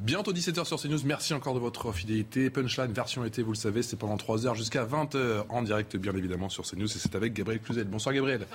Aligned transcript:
Bientôt 0.00 0.32
17h 0.32 0.64
sur 0.64 0.80
CNews. 0.80 1.00
Merci 1.04 1.34
encore 1.34 1.52
de 1.52 1.58
votre 1.58 1.92
fidélité. 1.92 2.48
Punchline 2.48 2.90
version 2.90 3.22
été, 3.26 3.42
vous 3.42 3.52
le 3.52 3.56
savez, 3.56 3.82
c'est 3.82 3.96
pendant 3.96 4.16
3 4.16 4.46
heures 4.46 4.54
jusqu'à 4.54 4.82
20h 4.82 5.44
en 5.50 5.60
direct, 5.60 5.94
bien 5.98 6.16
évidemment, 6.16 6.48
sur 6.48 6.64
CNews. 6.64 6.86
Et 6.86 6.98
c'est 6.98 7.14
avec 7.14 7.34
Gabriel 7.34 7.60
Cluzel. 7.60 7.84
Bonsoir 7.84 8.14
Gabriel. 8.14 8.46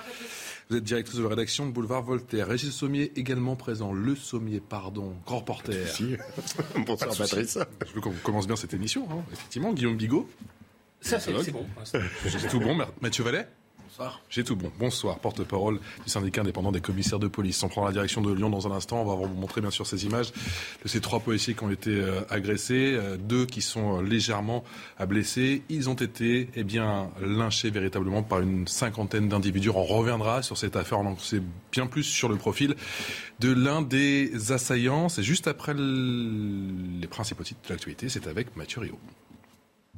Vous 0.68 0.76
êtes 0.76 0.82
directrice 0.82 1.16
de 1.16 1.22
la 1.22 1.28
rédaction 1.28 1.64
de 1.64 1.70
Boulevard 1.70 2.02
Voltaire. 2.02 2.48
Régis 2.48 2.74
Sommier 2.74 3.12
également 3.14 3.54
présent. 3.54 3.92
Le 3.92 4.16
Sommier, 4.16 4.58
pardon, 4.58 5.14
grand 5.24 5.38
reporter. 5.38 5.86
Bonsoir. 6.84 7.16
Patrice. 7.16 7.58
Je 7.86 7.92
veux 7.92 8.00
qu'on 8.00 8.10
commence 8.24 8.48
bien 8.48 8.56
cette 8.56 8.74
émission, 8.74 9.06
hein. 9.12 9.22
effectivement. 9.32 9.72
Guillaume 9.72 9.96
Bigot. 9.96 10.28
Ça, 11.00 11.20
c'est 11.20 11.32
c'est 11.44 11.52
bon. 11.52 11.64
J'ai 12.24 12.48
tout 12.48 12.58
bon. 12.58 12.76
Mathieu 13.00 13.22
Vallet. 13.22 13.46
Bonsoir. 13.98 14.20
J'ai 14.28 14.44
tout 14.44 14.56
bon. 14.56 14.70
Bonsoir, 14.78 15.18
porte-parole 15.20 15.78
du 16.04 16.10
syndicat 16.10 16.42
indépendant 16.42 16.70
des 16.70 16.82
commissaires 16.82 17.18
de 17.18 17.28
police. 17.28 17.62
On 17.62 17.68
prend 17.68 17.82
la 17.82 17.92
direction 17.92 18.20
de 18.20 18.30
Lyon 18.30 18.50
dans 18.50 18.66
un 18.66 18.72
instant. 18.72 19.00
On 19.00 19.06
va 19.06 19.14
vous 19.14 19.32
montrer 19.32 19.62
bien 19.62 19.70
sûr 19.70 19.86
ces 19.86 20.04
images 20.04 20.32
de 20.82 20.88
ces 20.88 21.00
trois 21.00 21.18
policiers 21.20 21.54
qui 21.54 21.64
ont 21.64 21.70
été 21.70 21.88
euh, 21.92 22.20
agressés, 22.28 22.92
euh, 22.94 23.16
deux 23.16 23.46
qui 23.46 23.62
sont 23.62 23.96
euh, 23.98 24.02
légèrement 24.02 24.64
blessés. 25.08 25.62
Ils 25.70 25.88
ont 25.88 25.94
été 25.94 26.50
eh 26.56 26.62
bien 26.62 27.08
lynchés 27.22 27.70
véritablement 27.70 28.22
par 28.22 28.40
une 28.40 28.68
cinquantaine 28.68 29.30
d'individus. 29.30 29.70
On 29.70 29.84
reviendra 29.84 30.42
sur 30.42 30.58
cette 30.58 30.76
affaire. 30.76 30.98
On 31.00 31.06
en 31.06 31.18
sait 31.18 31.40
bien 31.72 31.86
plus 31.86 32.02
sur 32.04 32.28
le 32.28 32.36
profil 32.36 32.74
de 33.40 33.50
l'un 33.50 33.80
des 33.80 34.52
assaillants. 34.52 35.08
C'est 35.08 35.22
juste 35.22 35.48
après 35.48 35.72
le- 35.72 37.00
les 37.00 37.06
principaux 37.06 37.44
titres 37.44 37.60
de 37.66 37.70
l'actualité. 37.72 38.10
C'est 38.10 38.26
avec 38.26 38.54
Mathieu 38.58 38.80
Rio. 38.82 38.98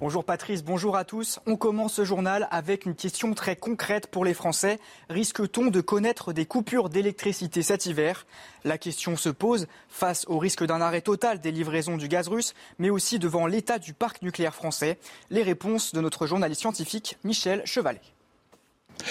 Bonjour 0.01 0.23
Patrice, 0.25 0.63
bonjour 0.63 0.97
à 0.97 1.05
tous. 1.05 1.41
On 1.45 1.57
commence 1.57 1.95
ce 1.95 2.05
journal 2.05 2.47
avec 2.53 2.87
une 2.87 2.95
question 2.95 3.35
très 3.35 3.57
concrète 3.57 4.07
pour 4.07 4.25
les 4.25 4.33
Français. 4.33 4.79
Risque-t-on 5.11 5.67
de 5.67 5.81
connaître 5.81 6.33
des 6.33 6.47
coupures 6.47 6.89
d'électricité 6.89 7.65
cet 7.65 7.87
hiver? 7.87 8.25
La 8.63 8.79
question 8.79 9.17
se 9.17 9.29
pose 9.29 9.67
face 9.89 10.25
au 10.29 10.39
risque 10.39 10.65
d'un 10.65 10.81
arrêt 10.81 11.01
total 11.01 11.41
des 11.41 11.51
livraisons 11.51 11.97
du 11.97 12.07
gaz 12.07 12.29
russe, 12.29 12.55
mais 12.79 12.91
aussi 12.91 13.19
devant 13.19 13.49
l'état 13.49 13.81
du 13.81 13.93
parc 13.93 14.23
nucléaire 14.23 14.55
français. 14.55 15.01
Les 15.31 15.43
réponses 15.43 15.93
de 15.93 16.01
notre 16.01 16.29
journaliste 16.29 16.61
scientifique 16.61 17.19
Michel 17.25 17.63
Chevalet. 17.65 18.01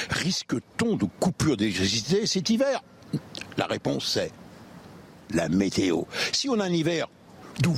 Risque-t-on 0.10 0.96
de 0.96 1.06
coupure 1.20 1.58
d'électricité 1.58 2.26
cet 2.26 2.50
hiver? 2.50 2.82
La 3.58 3.66
réponse 3.66 4.08
c'est 4.08 4.32
la 5.32 5.50
météo. 5.50 6.04
Si 6.32 6.48
on 6.48 6.62
a 6.62 6.64
un 6.64 6.72
hiver 6.72 7.10
doux, 7.60 7.78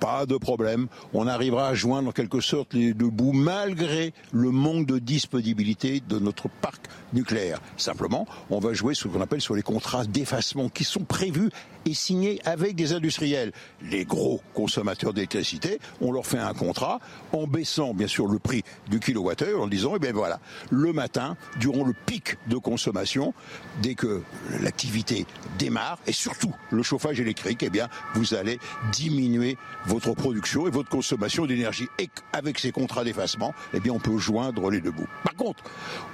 pas 0.00 0.26
de 0.26 0.36
problème, 0.36 0.88
on 1.12 1.26
arrivera 1.26 1.68
à 1.68 1.74
joindre 1.74 2.08
en 2.08 2.12
quelque 2.12 2.40
sorte 2.40 2.74
les 2.74 2.94
deux 2.94 3.10
bouts 3.10 3.32
malgré 3.32 4.12
le 4.32 4.50
manque 4.50 4.86
de 4.86 4.98
disponibilité 4.98 6.02
de 6.08 6.18
notre 6.18 6.48
parc 6.48 6.86
nucléaire. 7.12 7.60
Simplement, 7.76 8.26
on 8.48 8.58
va 8.58 8.72
jouer 8.72 8.94
ce 8.94 9.08
qu'on 9.08 9.20
appelle 9.20 9.40
sur 9.40 9.54
les 9.54 9.62
contrats 9.62 10.04
d'effacement 10.04 10.68
qui 10.68 10.84
sont 10.84 11.04
prévus 11.04 11.50
et 11.86 11.94
signés 11.94 12.40
avec 12.44 12.76
des 12.76 12.92
industriels. 12.92 13.52
Les 13.82 14.04
gros 14.04 14.40
consommateurs 14.54 15.12
d'électricité, 15.12 15.78
on 16.00 16.12
leur 16.12 16.26
fait 16.26 16.38
un 16.38 16.54
contrat 16.54 17.00
en 17.32 17.46
baissant 17.46 17.94
bien 17.94 18.06
sûr 18.06 18.26
le 18.26 18.38
prix 18.38 18.62
du 18.88 19.00
kilowattheure 19.00 19.62
en 19.62 19.66
disant, 19.66 19.92
eh 19.96 19.98
bien 19.98 20.12
voilà, 20.12 20.40
le 20.70 20.92
matin, 20.92 21.36
durant 21.58 21.84
le 21.84 21.92
pic 21.92 22.36
de 22.48 22.56
consommation, 22.56 23.34
dès 23.82 23.94
que 23.94 24.22
l'activité 24.60 25.26
démarre, 25.58 25.98
et 26.06 26.12
surtout 26.12 26.54
le 26.70 26.82
chauffage 26.82 27.20
électrique, 27.20 27.62
eh 27.62 27.70
bien 27.70 27.88
vous 28.14 28.34
allez 28.34 28.58
diminuer 28.92 29.56
votre 29.86 30.14
production 30.14 30.66
et 30.66 30.70
votre 30.70 30.88
consommation 30.88 31.46
d'énergie. 31.46 31.86
Et 31.98 32.08
avec 32.32 32.58
ces 32.58 32.72
contrats 32.72 33.04
d'effacement, 33.04 33.54
eh 33.74 33.80
bien 33.80 33.92
on 33.92 33.98
peut 33.98 34.18
joindre 34.18 34.70
les 34.70 34.80
deux 34.80 34.90
bouts. 34.90 35.08
Par 35.24 35.34
contre, 35.34 35.62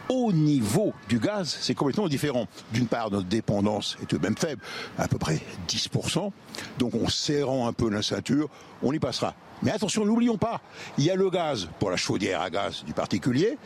au 0.09 0.32
niveau 0.32 0.94
du 1.09 1.19
gaz, 1.19 1.59
c'est 1.60 1.75
complètement 1.75 2.09
différent. 2.09 2.47
D'une 2.72 2.87
part, 2.87 3.10
notre 3.10 3.26
dépendance 3.26 3.97
est 4.03 4.06
tout 4.06 4.19
de 4.19 4.22
même 4.22 4.37
faible, 4.37 4.62
à 4.99 5.09
peu 5.09 5.19
près 5.19 5.41
10%. 5.69 6.31
Donc 6.78 6.94
en 6.94 7.09
serrant 7.09 7.67
un 7.67 7.72
peu 7.72 7.91
la 7.91 8.03
ceinture, 8.03 8.49
on 8.83 8.93
y 8.93 8.99
passera. 8.99 9.34
Mais 9.62 9.71
attention, 9.71 10.05
n'oublions 10.05 10.37
pas, 10.37 10.61
il 10.99 11.05
y 11.05 11.11
a 11.11 11.15
le 11.15 11.31
gaz 11.31 11.69
pour 11.78 11.91
la 11.91 11.97
chaudière 11.97 12.43
à 12.43 12.50
gaz 12.50 12.84
du 12.84 12.93
particulier, 12.93 13.56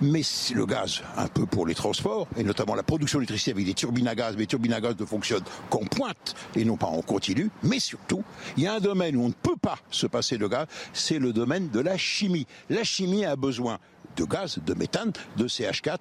mais 0.00 0.22
le 0.54 0.64
gaz 0.64 1.02
un 1.16 1.26
peu 1.26 1.44
pour 1.44 1.66
les 1.66 1.74
transports, 1.74 2.28
et 2.36 2.44
notamment 2.44 2.76
la 2.76 2.84
production 2.84 3.18
d'électricité 3.18 3.50
avec 3.50 3.66
des 3.66 3.74
turbines 3.74 4.06
à 4.06 4.14
gaz. 4.14 4.34
Mais 4.34 4.42
les 4.42 4.46
turbines 4.46 4.72
à 4.72 4.80
gaz 4.80 4.94
ne 4.98 5.04
fonctionnent 5.04 5.44
qu'en 5.68 5.84
pointe 5.84 6.36
et 6.54 6.64
non 6.64 6.76
pas 6.76 6.86
en 6.86 7.02
continu. 7.02 7.50
Mais 7.64 7.80
surtout, 7.80 8.22
il 8.56 8.62
y 8.62 8.66
a 8.68 8.74
un 8.74 8.80
domaine 8.80 9.16
où 9.16 9.24
on 9.24 9.28
ne 9.28 9.32
peut 9.32 9.56
pas 9.60 9.78
se 9.90 10.06
passer 10.06 10.38
de 10.38 10.46
gaz, 10.46 10.66
c'est 10.92 11.18
le 11.18 11.32
domaine 11.32 11.68
de 11.70 11.80
la 11.80 11.96
chimie. 11.96 12.46
La 12.68 12.84
chimie 12.84 13.24
a 13.24 13.34
besoin 13.34 13.78
de 14.16 14.24
gaz, 14.24 14.58
de 14.64 14.74
méthane, 14.74 15.12
de 15.36 15.48
CH4, 15.48 15.98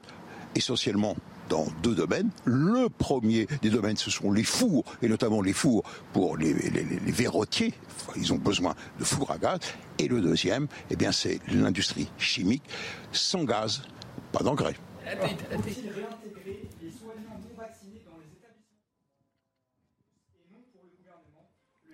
essentiellement 0.56 1.16
dans 1.50 1.66
deux 1.84 1.96
domaines. 1.96 2.30
Le 2.46 2.88
premier 2.88 3.48
des 3.62 3.70
domaines, 3.70 3.98
ce 3.98 4.10
sont 4.10 4.32
les 4.32 4.44
fours, 4.44 4.86
et 5.02 5.10
notamment 5.10 5.42
les 5.42 5.54
fours 5.54 5.84
pour 6.14 6.38
les, 6.38 6.54
verrotiers. 7.08 7.74
Ils 8.16 8.32
ont 8.32 8.38
besoin 8.38 8.76
de 9.00 9.04
fours 9.04 9.32
à 9.32 9.38
gaz. 9.38 9.60
Et 9.98 10.08
le 10.08 10.22
deuxième, 10.22 10.68
eh 10.90 10.96
bien, 10.96 11.12
c'est 11.12 11.40
l'industrie 11.52 12.10
chimique. 12.18 12.64
Sans 13.12 13.44
gaz, 13.44 13.82
pas 14.32 14.44
d'engrais. 14.44 14.76
Le 15.06 15.16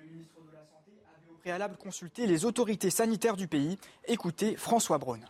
ministre 0.04 0.42
de 0.42 0.52
la 0.52 0.66
Santé 0.66 0.92
avait 1.08 1.32
au 1.32 1.38
préalable 1.38 1.78
consulté 1.78 2.28
les 2.28 2.46
autorités 2.46 2.90
sanitaires 2.90 3.38
du 3.38 3.48
pays. 3.48 3.78
Écoutez 4.06 4.58
François 4.58 4.98
Braun. 4.98 5.22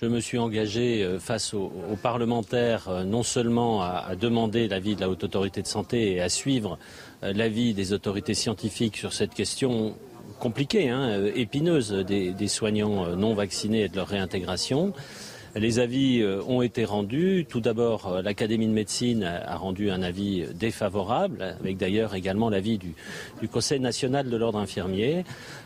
Je 0.00 0.06
me 0.06 0.20
suis 0.20 0.38
engagé 0.38 1.02
euh, 1.02 1.18
face 1.18 1.54
aux, 1.54 1.72
parlementaires 2.00 2.88
euh, 2.88 3.02
non 3.02 3.24
seulement 3.24 3.82
à, 3.82 4.14
demander 4.14 4.68
l'avis 4.68 4.94
de 4.94 5.00
la 5.00 5.10
Haute 5.10 5.24
Autorité 5.24 5.60
de 5.60 5.66
Santé 5.66 6.12
et 6.12 6.20
à 6.20 6.28
suivre 6.28 6.78
euh, 7.24 7.32
l'avis 7.32 7.74
des 7.74 7.92
autorités 7.92 8.34
scientifiques 8.34 8.96
sur 8.96 9.12
cette 9.12 9.34
question 9.34 9.96
compliquée, 10.38 10.88
hein, 10.88 11.24
épineuse 11.34 11.90
des, 11.90 12.48
soignants 12.48 13.16
non 13.16 13.34
vaccinés 13.34 13.84
et 13.84 13.88
de 13.88 13.96
leur 13.96 14.06
réintégration. 14.06 14.92
Les 15.54 15.78
avis 15.78 16.20
euh, 16.20 16.42
ont 16.46 16.62
été 16.62 16.84
rendus. 16.84 17.46
Tout 17.48 17.60
d'abord, 17.60 18.06
euh, 18.06 18.22
l'Académie 18.22 18.66
de 18.66 18.72
médecine 18.72 19.24
a 19.24 19.56
rendu 19.56 19.90
un 19.90 20.02
avis 20.02 20.44
défavorable, 20.54 21.56
avec 21.60 21.78
d'ailleurs 21.78 22.14
également 22.14 22.50
l'avis 22.50 22.78
du, 22.78 22.94
Conseil 23.50 23.80
national 23.80 24.28
de 24.28 24.36
l'ordre 24.36 24.58
infirmier. 24.58 25.24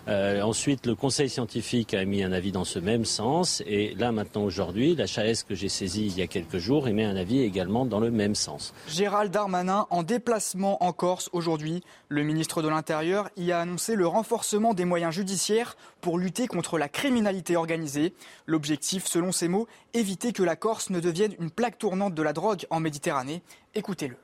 Euh, 0.08 0.40
ensuite, 0.42 0.86
le 0.86 0.94
Conseil 0.94 1.28
scientifique 1.28 1.94
a 1.94 2.02
émis 2.02 2.22
un 2.22 2.32
avis 2.32 2.52
dans 2.52 2.64
ce 2.64 2.78
même 2.78 3.04
sens. 3.04 3.62
Et 3.66 3.94
là, 3.98 4.12
maintenant, 4.12 4.44
aujourd'hui, 4.44 4.94
la 4.94 5.04
HAS 5.04 5.42
que 5.46 5.54
j'ai 5.54 5.68
saisie 5.68 6.06
il 6.06 6.18
y 6.18 6.22
a 6.22 6.26
quelques 6.26 6.58
jours 6.58 6.86
émet 6.86 7.04
un 7.04 7.16
avis 7.16 7.40
également 7.40 7.84
dans 7.84 8.00
le 8.00 8.10
même 8.10 8.34
sens. 8.34 8.72
Gérald 8.88 9.32
Darmanin 9.32 9.86
en 9.90 10.02
déplacement 10.02 10.82
en 10.84 10.92
Corse 10.92 11.28
aujourd'hui. 11.32 11.82
Le 12.08 12.22
ministre 12.22 12.62
de 12.62 12.68
l'Intérieur 12.68 13.30
y 13.36 13.52
a 13.52 13.60
annoncé 13.60 13.96
le 13.96 14.06
renforcement 14.06 14.74
des 14.74 14.84
moyens 14.84 15.12
judiciaires 15.12 15.76
pour 16.02 16.18
lutter 16.18 16.46
contre 16.46 16.76
la 16.76 16.90
criminalité 16.90 17.56
organisée. 17.56 18.12
L'objectif, 18.46 19.06
selon 19.06 19.32
ses 19.32 19.48
mots, 19.48 19.66
éviter 19.94 20.34
que 20.34 20.42
la 20.42 20.56
Corse 20.56 20.90
ne 20.90 21.00
devienne 21.00 21.34
une 21.40 21.50
plaque 21.50 21.78
tournante 21.78 22.12
de 22.12 22.22
la 22.22 22.34
drogue 22.34 22.66
en 22.68 22.80
Méditerranée. 22.80 23.40
Écoutez-le. 23.74 24.16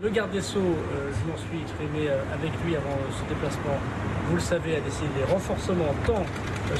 Le 0.00 0.08
garde 0.08 0.30
des 0.30 0.40
Sceaux, 0.40 0.60
euh, 0.60 1.10
je 1.12 1.30
m'en 1.30 1.36
suis 1.36 1.60
exprimé 1.60 2.08
euh, 2.08 2.22
avec 2.32 2.52
lui 2.64 2.74
avant 2.74 2.88
euh, 2.88 3.12
ce 3.12 3.28
déplacement, 3.28 3.76
vous 4.28 4.36
le 4.36 4.40
savez, 4.40 4.76
a 4.76 4.80
décidé 4.80 5.08
des 5.18 5.30
renforcements 5.30 5.92
tant 6.06 6.24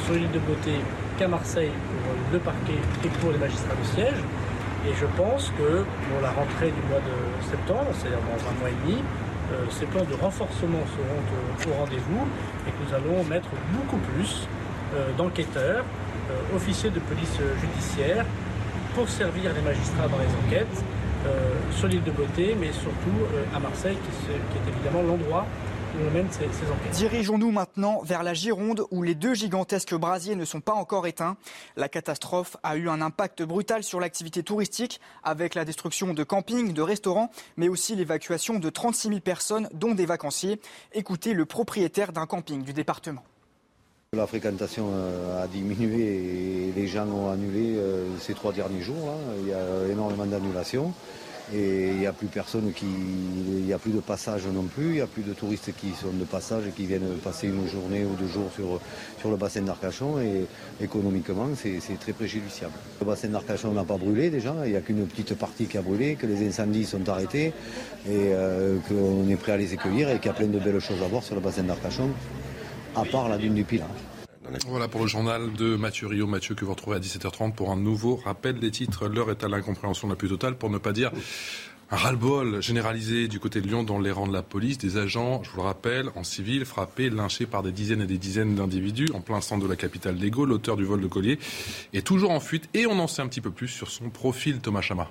sur 0.07 0.15
l'île 0.15 0.31
de 0.31 0.39
Beauté 0.39 0.73
qu'à 1.19 1.29
Marseille 1.29 1.69
pour 1.69 2.15
le 2.33 2.39
parquet 2.39 2.81
et 3.05 3.09
pour 3.21 3.33
les 3.33 3.39
magistrats 3.39 3.75
de 3.75 3.85
siège. 3.95 4.23
Et 4.89 4.95
je 4.95 5.05
pense 5.19 5.51
que 5.51 5.85
pour 6.09 6.23
la 6.23 6.31
rentrée 6.31 6.71
du 6.71 6.81
mois 6.89 7.01
de 7.01 7.51
septembre, 7.51 7.91
c'est-à-dire 7.99 8.21
dans 8.25 8.49
un 8.49 8.55
mois 8.61 8.71
et 8.71 8.87
demi, 8.87 9.03
ces 9.71 9.87
plans 9.87 10.05
de 10.05 10.15
renforcement 10.15 10.83
seront 10.95 11.73
au, 11.73 11.79
rendez-vous 11.81 12.23
et 12.67 12.71
que 12.71 12.77
nous 12.89 12.95
allons 12.95 13.25
mettre 13.25 13.49
beaucoup 13.75 13.99
plus 14.15 14.47
euh, 14.95 15.11
d'enquêteurs, 15.19 15.85
euh, 16.31 16.57
officiers 16.57 16.91
de 16.91 17.01
police 17.01 17.37
euh, 17.41 17.55
judiciaire 17.61 18.25
pour 18.95 19.09
servir 19.09 19.53
les 19.55 19.63
magistrats 19.63 20.09
dans 20.09 20.19
les 20.19 20.33
enquêtes 20.47 20.85
euh, 21.27 21.51
sur 21.73 21.87
l'île 21.89 22.03
de 22.03 22.11
Beauté, 22.11 22.57
mais 22.59 22.73
surtout 22.73 23.19
euh, 23.35 23.57
à 23.57 23.61
Marseille, 23.61 23.97
qui, 24.05 24.13
se- 24.17 24.33
qui 24.51 24.57
est 24.59 24.67
évidemment 24.73 25.03
l'endroit 25.07 25.47
mène 26.13 26.29
ces, 26.31 26.45
enquêtes. 26.45 26.93
Dirigeons-nous 26.93 27.51
maintenant 27.51 28.03
vers 28.03 28.23
la 28.23 28.35
Gironde 28.35 28.85
où 28.91 29.03
les 29.03 29.15
deux 29.15 29.35
gigantesques 29.35 29.95
brasiers 29.95 30.37
ne 30.37 30.45
sont 30.45 30.61
pas 30.61 30.73
encore 30.73 31.07
éteints. 31.07 31.37
La 31.77 31.89
catastrophe 31.89 32.57
a 32.63 32.77
eu 32.77 32.89
un 32.89 33.01
impact 33.01 33.43
brutal 33.43 33.83
sur 33.83 34.01
l'activité 34.01 34.43
touristique 34.43 35.01
avec 35.23 35.55
la 35.55 35.65
destruction 35.65 36.15
de 36.15 36.25
campings, 36.25 36.73
de 36.73 36.83
restaurants, 36.83 37.31
mais 37.57 37.69
aussi 37.69 37.97
l'évacuation 37.97 38.59
de 38.59 38.71
36 38.71 39.09
000 39.09 39.21
personnes, 39.21 39.69
dont 39.73 39.95
des 39.95 40.07
vacanciers. 40.07 40.61
Écoutez 40.93 41.35
le 41.35 41.45
propriétaire 41.45 42.13
d'un 42.13 42.27
camping 42.27 42.63
du 42.63 42.73
département. 42.73 43.23
La 44.13 44.27
fréquentation 44.27 44.89
euh, 44.93 45.45
a 45.45 45.47
diminué 45.47 46.67
et 46.69 46.73
les 46.75 46.89
gens 46.89 47.07
ont 47.07 47.31
annulé 47.31 47.77
euh, 47.77 48.07
ces 48.19 48.35
trois 48.35 48.53
derniers 48.53 48.83
jours. 48.83 49.15
Il 49.41 49.49
y 49.49 49.53
a 49.53 49.87
énormément 49.89 50.27
d'annulations. 50.27 50.93
Et 51.53 51.89
il 51.89 51.99
n'y 51.99 52.07
a 52.07 52.13
plus 52.13 52.29
personne 52.29 52.73
qui. 52.73 52.87
Il 52.87 53.65
n'y 53.65 53.73
a 53.73 53.79
plus 53.79 53.93
de 53.93 54.01
passage 54.01 54.47
non 54.47 54.63
plus, 54.63 54.87
il 54.87 54.93
n'y 54.93 55.01
a 55.01 55.07
plus 55.07 55.23
de 55.23 55.33
touristes 55.33 55.73
qui 55.77 55.91
sont 55.91 56.13
de 56.13 56.25
passage 56.25 56.65
et 56.69 56.71
qui 56.71 56.87
viennent 56.87 57.17
passer 57.23 57.49
une 57.49 57.69
journée 57.69 58.05
ou 58.05 58.15
deux 58.15 58.27
jours 58.27 58.51
sur, 58.55 58.81
sur 59.19 59.31
le 59.31 59.37
bassin 59.37 59.63
d'Arcachon 59.63 60.19
et 60.21 60.47
économiquement 60.83 61.49
c'est 61.55 61.99
très 61.99 62.13
préjudiciable. 62.13 62.73
Le 63.01 63.07
bassin 63.07 63.29
d'Arcachon 63.29 63.73
n'a 63.73 63.85
pas 63.85 63.97
brûlé 63.97 64.31
déjà, 64.31 64.55
il 64.65 64.71
n'y 64.71 64.77
a 64.77 64.81
qu'une 64.81 65.07
petite 65.07 65.35
partie 65.35 65.67
qui 65.67 65.79
a 65.79 65.83
brûlé, 65.83 66.17
que 66.17 66.27
les 66.27 66.47
incendies 66.47 66.85
sont 66.85 67.09
arrêtés 67.09 67.53
et 68.07 68.33
euh, 68.33 68.79
qu'on 68.89 69.29
est 69.29 69.37
prêt 69.37 69.53
à 69.53 69.57
les 69.57 69.73
accueillir 69.73 70.11
et 70.11 70.17
qu'il 70.19 70.27
y 70.27 70.31
a 70.31 70.35
plein 70.35 70.47
de 70.47 70.59
belles 70.59 70.81
choses 70.81 71.03
à 71.03 71.09
voir 71.09 71.23
sur 71.23 71.35
le 71.35 71.41
bassin 71.41 71.63
d'Arcachon, 71.63 72.11
à 72.97 73.05
part 73.05 73.29
la 73.29 73.39
dune 73.39 73.55
du 73.55 73.65
Pilat. 73.65 73.87
Voilà 74.67 74.89
pour 74.89 75.03
le 75.03 75.07
journal 75.07 75.53
de 75.53 75.77
Mathieu 75.77 76.09
Rio. 76.09 76.27
Mathieu 76.27 76.57
que 76.57 76.65
vous 76.65 76.73
retrouvez 76.73 76.97
à 76.97 77.01
17h30 77.01 77.53
pour 77.53 77.71
un 77.71 77.77
nouveau 77.77 78.17
rappel 78.17 78.59
des 78.59 78.73
titres. 78.73 79.07
L'heure 79.07 79.31
est 79.31 79.45
à 79.45 79.49
l'incompréhension 79.49 80.09
la 80.09 80.17
plus 80.17 80.29
totale, 80.29 80.57
pour 80.57 80.71
ne 80.71 80.79
pas 80.79 80.93
dire 80.93 81.13
un 81.93 81.97
ras-le-bol 81.97 82.61
généralisé 82.61 83.29
du 83.29 83.39
côté 83.39 83.61
de 83.61 83.69
Lyon 83.69 83.85
dans 83.85 84.01
les 84.01 84.11
rangs 84.11 84.27
de 84.27 84.33
la 84.33 84.43
police. 84.43 84.79
Des 84.79 84.97
agents, 84.97 85.43
je 85.45 85.51
vous 85.51 85.59
le 85.59 85.63
rappelle, 85.63 86.09
en 86.17 86.25
civil, 86.25 86.65
frappés, 86.65 87.11
lynchés 87.11 87.47
par 87.47 87.63
des 87.63 87.71
dizaines 87.71 88.03
et 88.03 88.07
des 88.07 88.19
dizaines 88.19 88.57
d'individus 88.57 89.09
en 89.15 89.21
plein 89.21 89.41
centre 89.41 89.63
de 89.63 89.69
la 89.69 89.77
capitale 89.77 90.17
d'Ego. 90.17 90.45
L'auteur 90.47 90.77
du 90.77 90.85
vol 90.85 91.01
de 91.01 91.07
collier 91.07 91.39
est 91.93 92.05
toujours 92.05 92.33
en 92.33 92.41
fuite 92.41 92.69
et 92.75 92.87
on 92.87 92.99
en 92.99 93.07
sait 93.07 93.23
un 93.23 93.29
petit 93.29 93.41
peu 93.41 93.51
plus 93.53 93.69
sur 93.69 93.89
son 93.89 94.11
profil, 94.11 94.59
Thomas 94.59 94.81
Chama. 94.81 95.09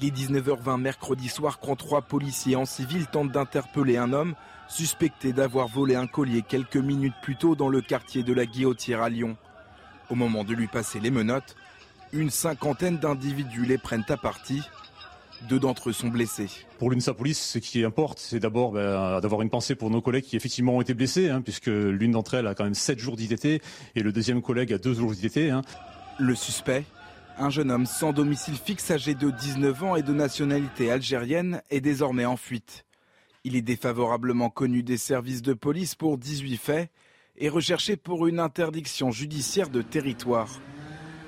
Il 0.00 0.08
est 0.08 0.10
19h20 0.10 0.80
mercredi 0.80 1.28
soir 1.28 1.60
quand 1.60 1.76
trois 1.76 2.02
policiers 2.02 2.56
en 2.56 2.64
civil 2.64 3.06
tentent 3.06 3.30
d'interpeller 3.30 3.96
un 3.96 4.12
homme 4.12 4.34
suspecté 4.68 5.32
d'avoir 5.32 5.68
volé 5.68 5.94
un 5.94 6.06
collier 6.06 6.42
quelques 6.42 6.76
minutes 6.76 7.14
plus 7.22 7.36
tôt 7.36 7.54
dans 7.54 7.68
le 7.68 7.80
quartier 7.80 8.22
de 8.22 8.32
la 8.32 8.46
Guillotière 8.46 9.02
à 9.02 9.08
Lyon. 9.08 9.36
Au 10.10 10.14
moment 10.14 10.44
de 10.44 10.54
lui 10.54 10.66
passer 10.66 11.00
les 11.00 11.10
menottes, 11.10 11.56
une 12.12 12.30
cinquantaine 12.30 12.98
d'individus 12.98 13.64
les 13.64 13.78
prennent 13.78 14.04
à 14.08 14.16
partie. 14.16 14.62
Deux 15.48 15.58
d'entre 15.58 15.90
eux 15.90 15.92
sont 15.92 16.08
blessés. 16.08 16.48
Pour 16.78 16.90
l'UNSA 16.90 17.12
Police, 17.12 17.40
ce 17.40 17.58
qui 17.58 17.84
importe, 17.84 18.18
c'est 18.18 18.38
d'abord 18.38 18.72
ben, 18.72 19.20
d'avoir 19.20 19.42
une 19.42 19.50
pensée 19.50 19.74
pour 19.74 19.90
nos 19.90 20.00
collègues 20.00 20.24
qui 20.24 20.36
effectivement 20.36 20.76
ont 20.76 20.80
été 20.80 20.94
blessés, 20.94 21.28
hein, 21.28 21.42
puisque 21.42 21.66
l'une 21.66 22.12
d'entre 22.12 22.34
elles 22.34 22.46
a 22.46 22.54
quand 22.54 22.64
même 22.64 22.74
7 22.74 22.98
jours 22.98 23.16
d'ITT 23.16 23.44
et 23.94 24.02
le 24.02 24.12
deuxième 24.12 24.42
collègue 24.42 24.72
a 24.72 24.78
2 24.78 24.94
jours 24.94 25.12
d'ITT. 25.12 25.50
Hein. 25.50 25.62
Le 26.18 26.34
suspect, 26.34 26.84
un 27.36 27.50
jeune 27.50 27.70
homme 27.70 27.86
sans 27.86 28.12
domicile 28.12 28.56
fixe 28.56 28.90
âgé 28.90 29.14
de 29.14 29.30
19 29.30 29.82
ans 29.82 29.96
et 29.96 30.02
de 30.02 30.12
nationalité 30.12 30.90
algérienne, 30.90 31.60
est 31.70 31.80
désormais 31.80 32.24
en 32.24 32.36
fuite. 32.36 32.84
Il 33.46 33.56
est 33.56 33.62
défavorablement 33.62 34.48
connu 34.48 34.82
des 34.82 34.96
services 34.96 35.42
de 35.42 35.52
police 35.52 35.94
pour 35.94 36.16
18 36.16 36.56
faits 36.56 36.90
et 37.36 37.50
recherché 37.50 37.94
pour 37.94 38.26
une 38.26 38.40
interdiction 38.40 39.10
judiciaire 39.10 39.68
de 39.68 39.82
territoire. 39.82 40.48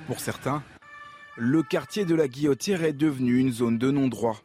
Pour 0.06 0.20
certains, 0.20 0.62
le 1.36 1.62
quartier 1.62 2.06
de 2.06 2.14
la 2.14 2.26
Guillotière 2.26 2.84
est 2.84 2.94
devenu 2.94 3.36
une 3.36 3.52
zone 3.52 3.76
de 3.76 3.90
non-droit. 3.90 4.40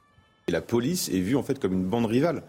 La 0.50 0.60
police 0.60 1.08
est 1.08 1.22
vue 1.22 1.38
en 1.38 1.44
fait 1.44 1.60
comme 1.60 1.72
une 1.72 1.88
bande 1.88 2.08
rivale 2.08 2.44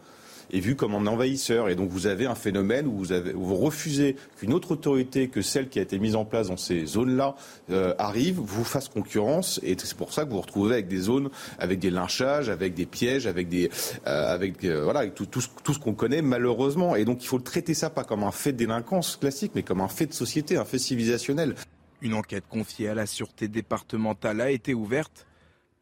est 0.52 0.60
vu 0.60 0.76
comme 0.76 0.94
un 0.94 1.06
envahisseur. 1.06 1.68
Et 1.68 1.74
donc 1.74 1.90
vous 1.90 2.06
avez 2.06 2.26
un 2.26 2.34
phénomène 2.34 2.86
où 2.86 2.96
vous, 2.96 3.12
avez, 3.12 3.32
vous 3.32 3.56
refusez 3.56 4.16
qu'une 4.36 4.52
autre 4.52 4.72
autorité 4.72 5.28
que 5.28 5.42
celle 5.42 5.68
qui 5.68 5.78
a 5.78 5.82
été 5.82 5.98
mise 5.98 6.14
en 6.14 6.24
place 6.24 6.48
dans 6.48 6.56
ces 6.56 6.86
zones-là 6.86 7.34
euh, 7.70 7.94
arrive, 7.98 8.38
vous 8.38 8.64
fasse 8.64 8.88
concurrence. 8.88 9.60
Et 9.62 9.76
c'est 9.78 9.96
pour 9.96 10.12
ça 10.12 10.24
que 10.24 10.30
vous 10.30 10.36
vous 10.36 10.42
retrouvez 10.42 10.74
avec 10.74 10.88
des 10.88 11.00
zones, 11.00 11.30
avec 11.58 11.78
des 11.78 11.90
lynchages, 11.90 12.48
avec 12.48 12.74
des 12.74 12.86
pièges, 12.86 13.26
avec 13.26 13.48
des, 13.48 13.70
euh, 14.06 14.34
avec 14.34 14.64
euh, 14.64 14.84
voilà, 14.84 15.06
tout, 15.08 15.26
tout, 15.26 15.42
tout 15.62 15.74
ce 15.74 15.78
qu'on 15.78 15.94
connaît 15.94 16.22
malheureusement. 16.22 16.96
Et 16.96 17.04
donc 17.04 17.22
il 17.22 17.26
faut 17.26 17.38
traiter 17.38 17.74
ça 17.74 17.90
pas 17.90 18.04
comme 18.04 18.22
un 18.22 18.32
fait 18.32 18.52
de 18.52 18.58
délinquance 18.58 19.16
classique, 19.16 19.52
mais 19.54 19.62
comme 19.62 19.80
un 19.80 19.88
fait 19.88 20.06
de 20.06 20.14
société, 20.14 20.56
un 20.56 20.64
fait 20.64 20.78
civilisationnel. 20.78 21.54
Une 22.00 22.14
enquête 22.14 22.44
confiée 22.48 22.88
à 22.88 22.94
la 22.94 23.06
sûreté 23.06 23.48
départementale 23.48 24.40
a 24.40 24.50
été 24.50 24.74
ouverte 24.74 25.26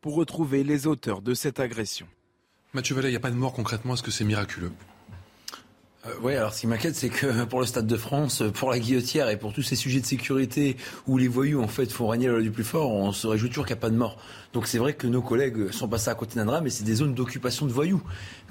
pour 0.01 0.15
retrouver 0.15 0.65
les 0.65 0.87
auteurs 0.87 1.23
de 1.23 1.35
cette 1.35 1.61
agression. 1.61 2.07
Mathieu 2.73 2.95
Vallet, 2.95 3.09
il 3.09 3.13
n'y 3.13 3.17
a 3.17 3.21
pas 3.21 3.31
de 3.31 3.37
mort 3.37 3.53
concrètement, 3.53 3.95
est-ce 3.95 4.03
que 4.05 4.13
c'est 4.13 4.25
miraculeux? 4.25 4.71
Euh, 6.07 6.11
oui, 6.23 6.37
alors 6.37 6.55
ce 6.55 6.61
qui 6.61 6.67
m'inquiète, 6.69 6.95
c'est 6.95 7.09
que 7.09 7.45
pour 7.47 7.59
le 7.59 7.67
Stade 7.67 7.89
de 7.89 7.97
France, 7.97 8.45
pour 8.55 8.71
la 8.71 8.79
guillotière 8.79 9.29
et 9.29 9.37
pour 9.37 9.53
tous 9.53 9.63
ces 9.63 9.75
sujets 9.75 10.01
de 10.01 10.07
sécurité 10.07 10.77
où 11.09 11.19
les 11.19 11.27
voyous 11.27 11.61
en 11.61 11.67
fait 11.67 11.91
font 11.91 12.07
régner 12.07 12.29
la 12.29 12.35
loi 12.35 12.43
du 12.43 12.53
plus 12.53 12.63
fort, 12.63 12.93
on 12.93 13.11
se 13.11 13.27
réjouit 13.27 13.49
toujours 13.49 13.67
qu'il 13.67 13.75
n'y 13.75 13.81
a 13.81 13.83
pas 13.83 13.91
de 13.91 13.97
mort. 13.97 14.19
Donc 14.53 14.69
c'est 14.69 14.79
vrai 14.79 14.95
que 14.95 15.09
nos 15.09 15.21
collègues 15.21 15.73
sont 15.73 15.89
passés 15.89 16.11
à 16.11 16.15
côté 16.15 16.37
d'un 16.37 16.47
drame, 16.47 16.63
mais 16.63 16.71
c'est 16.71 16.85
des 16.85 16.95
zones 16.95 17.13
d'occupation 17.13 17.67
de 17.67 17.73
voyous. 17.73 18.03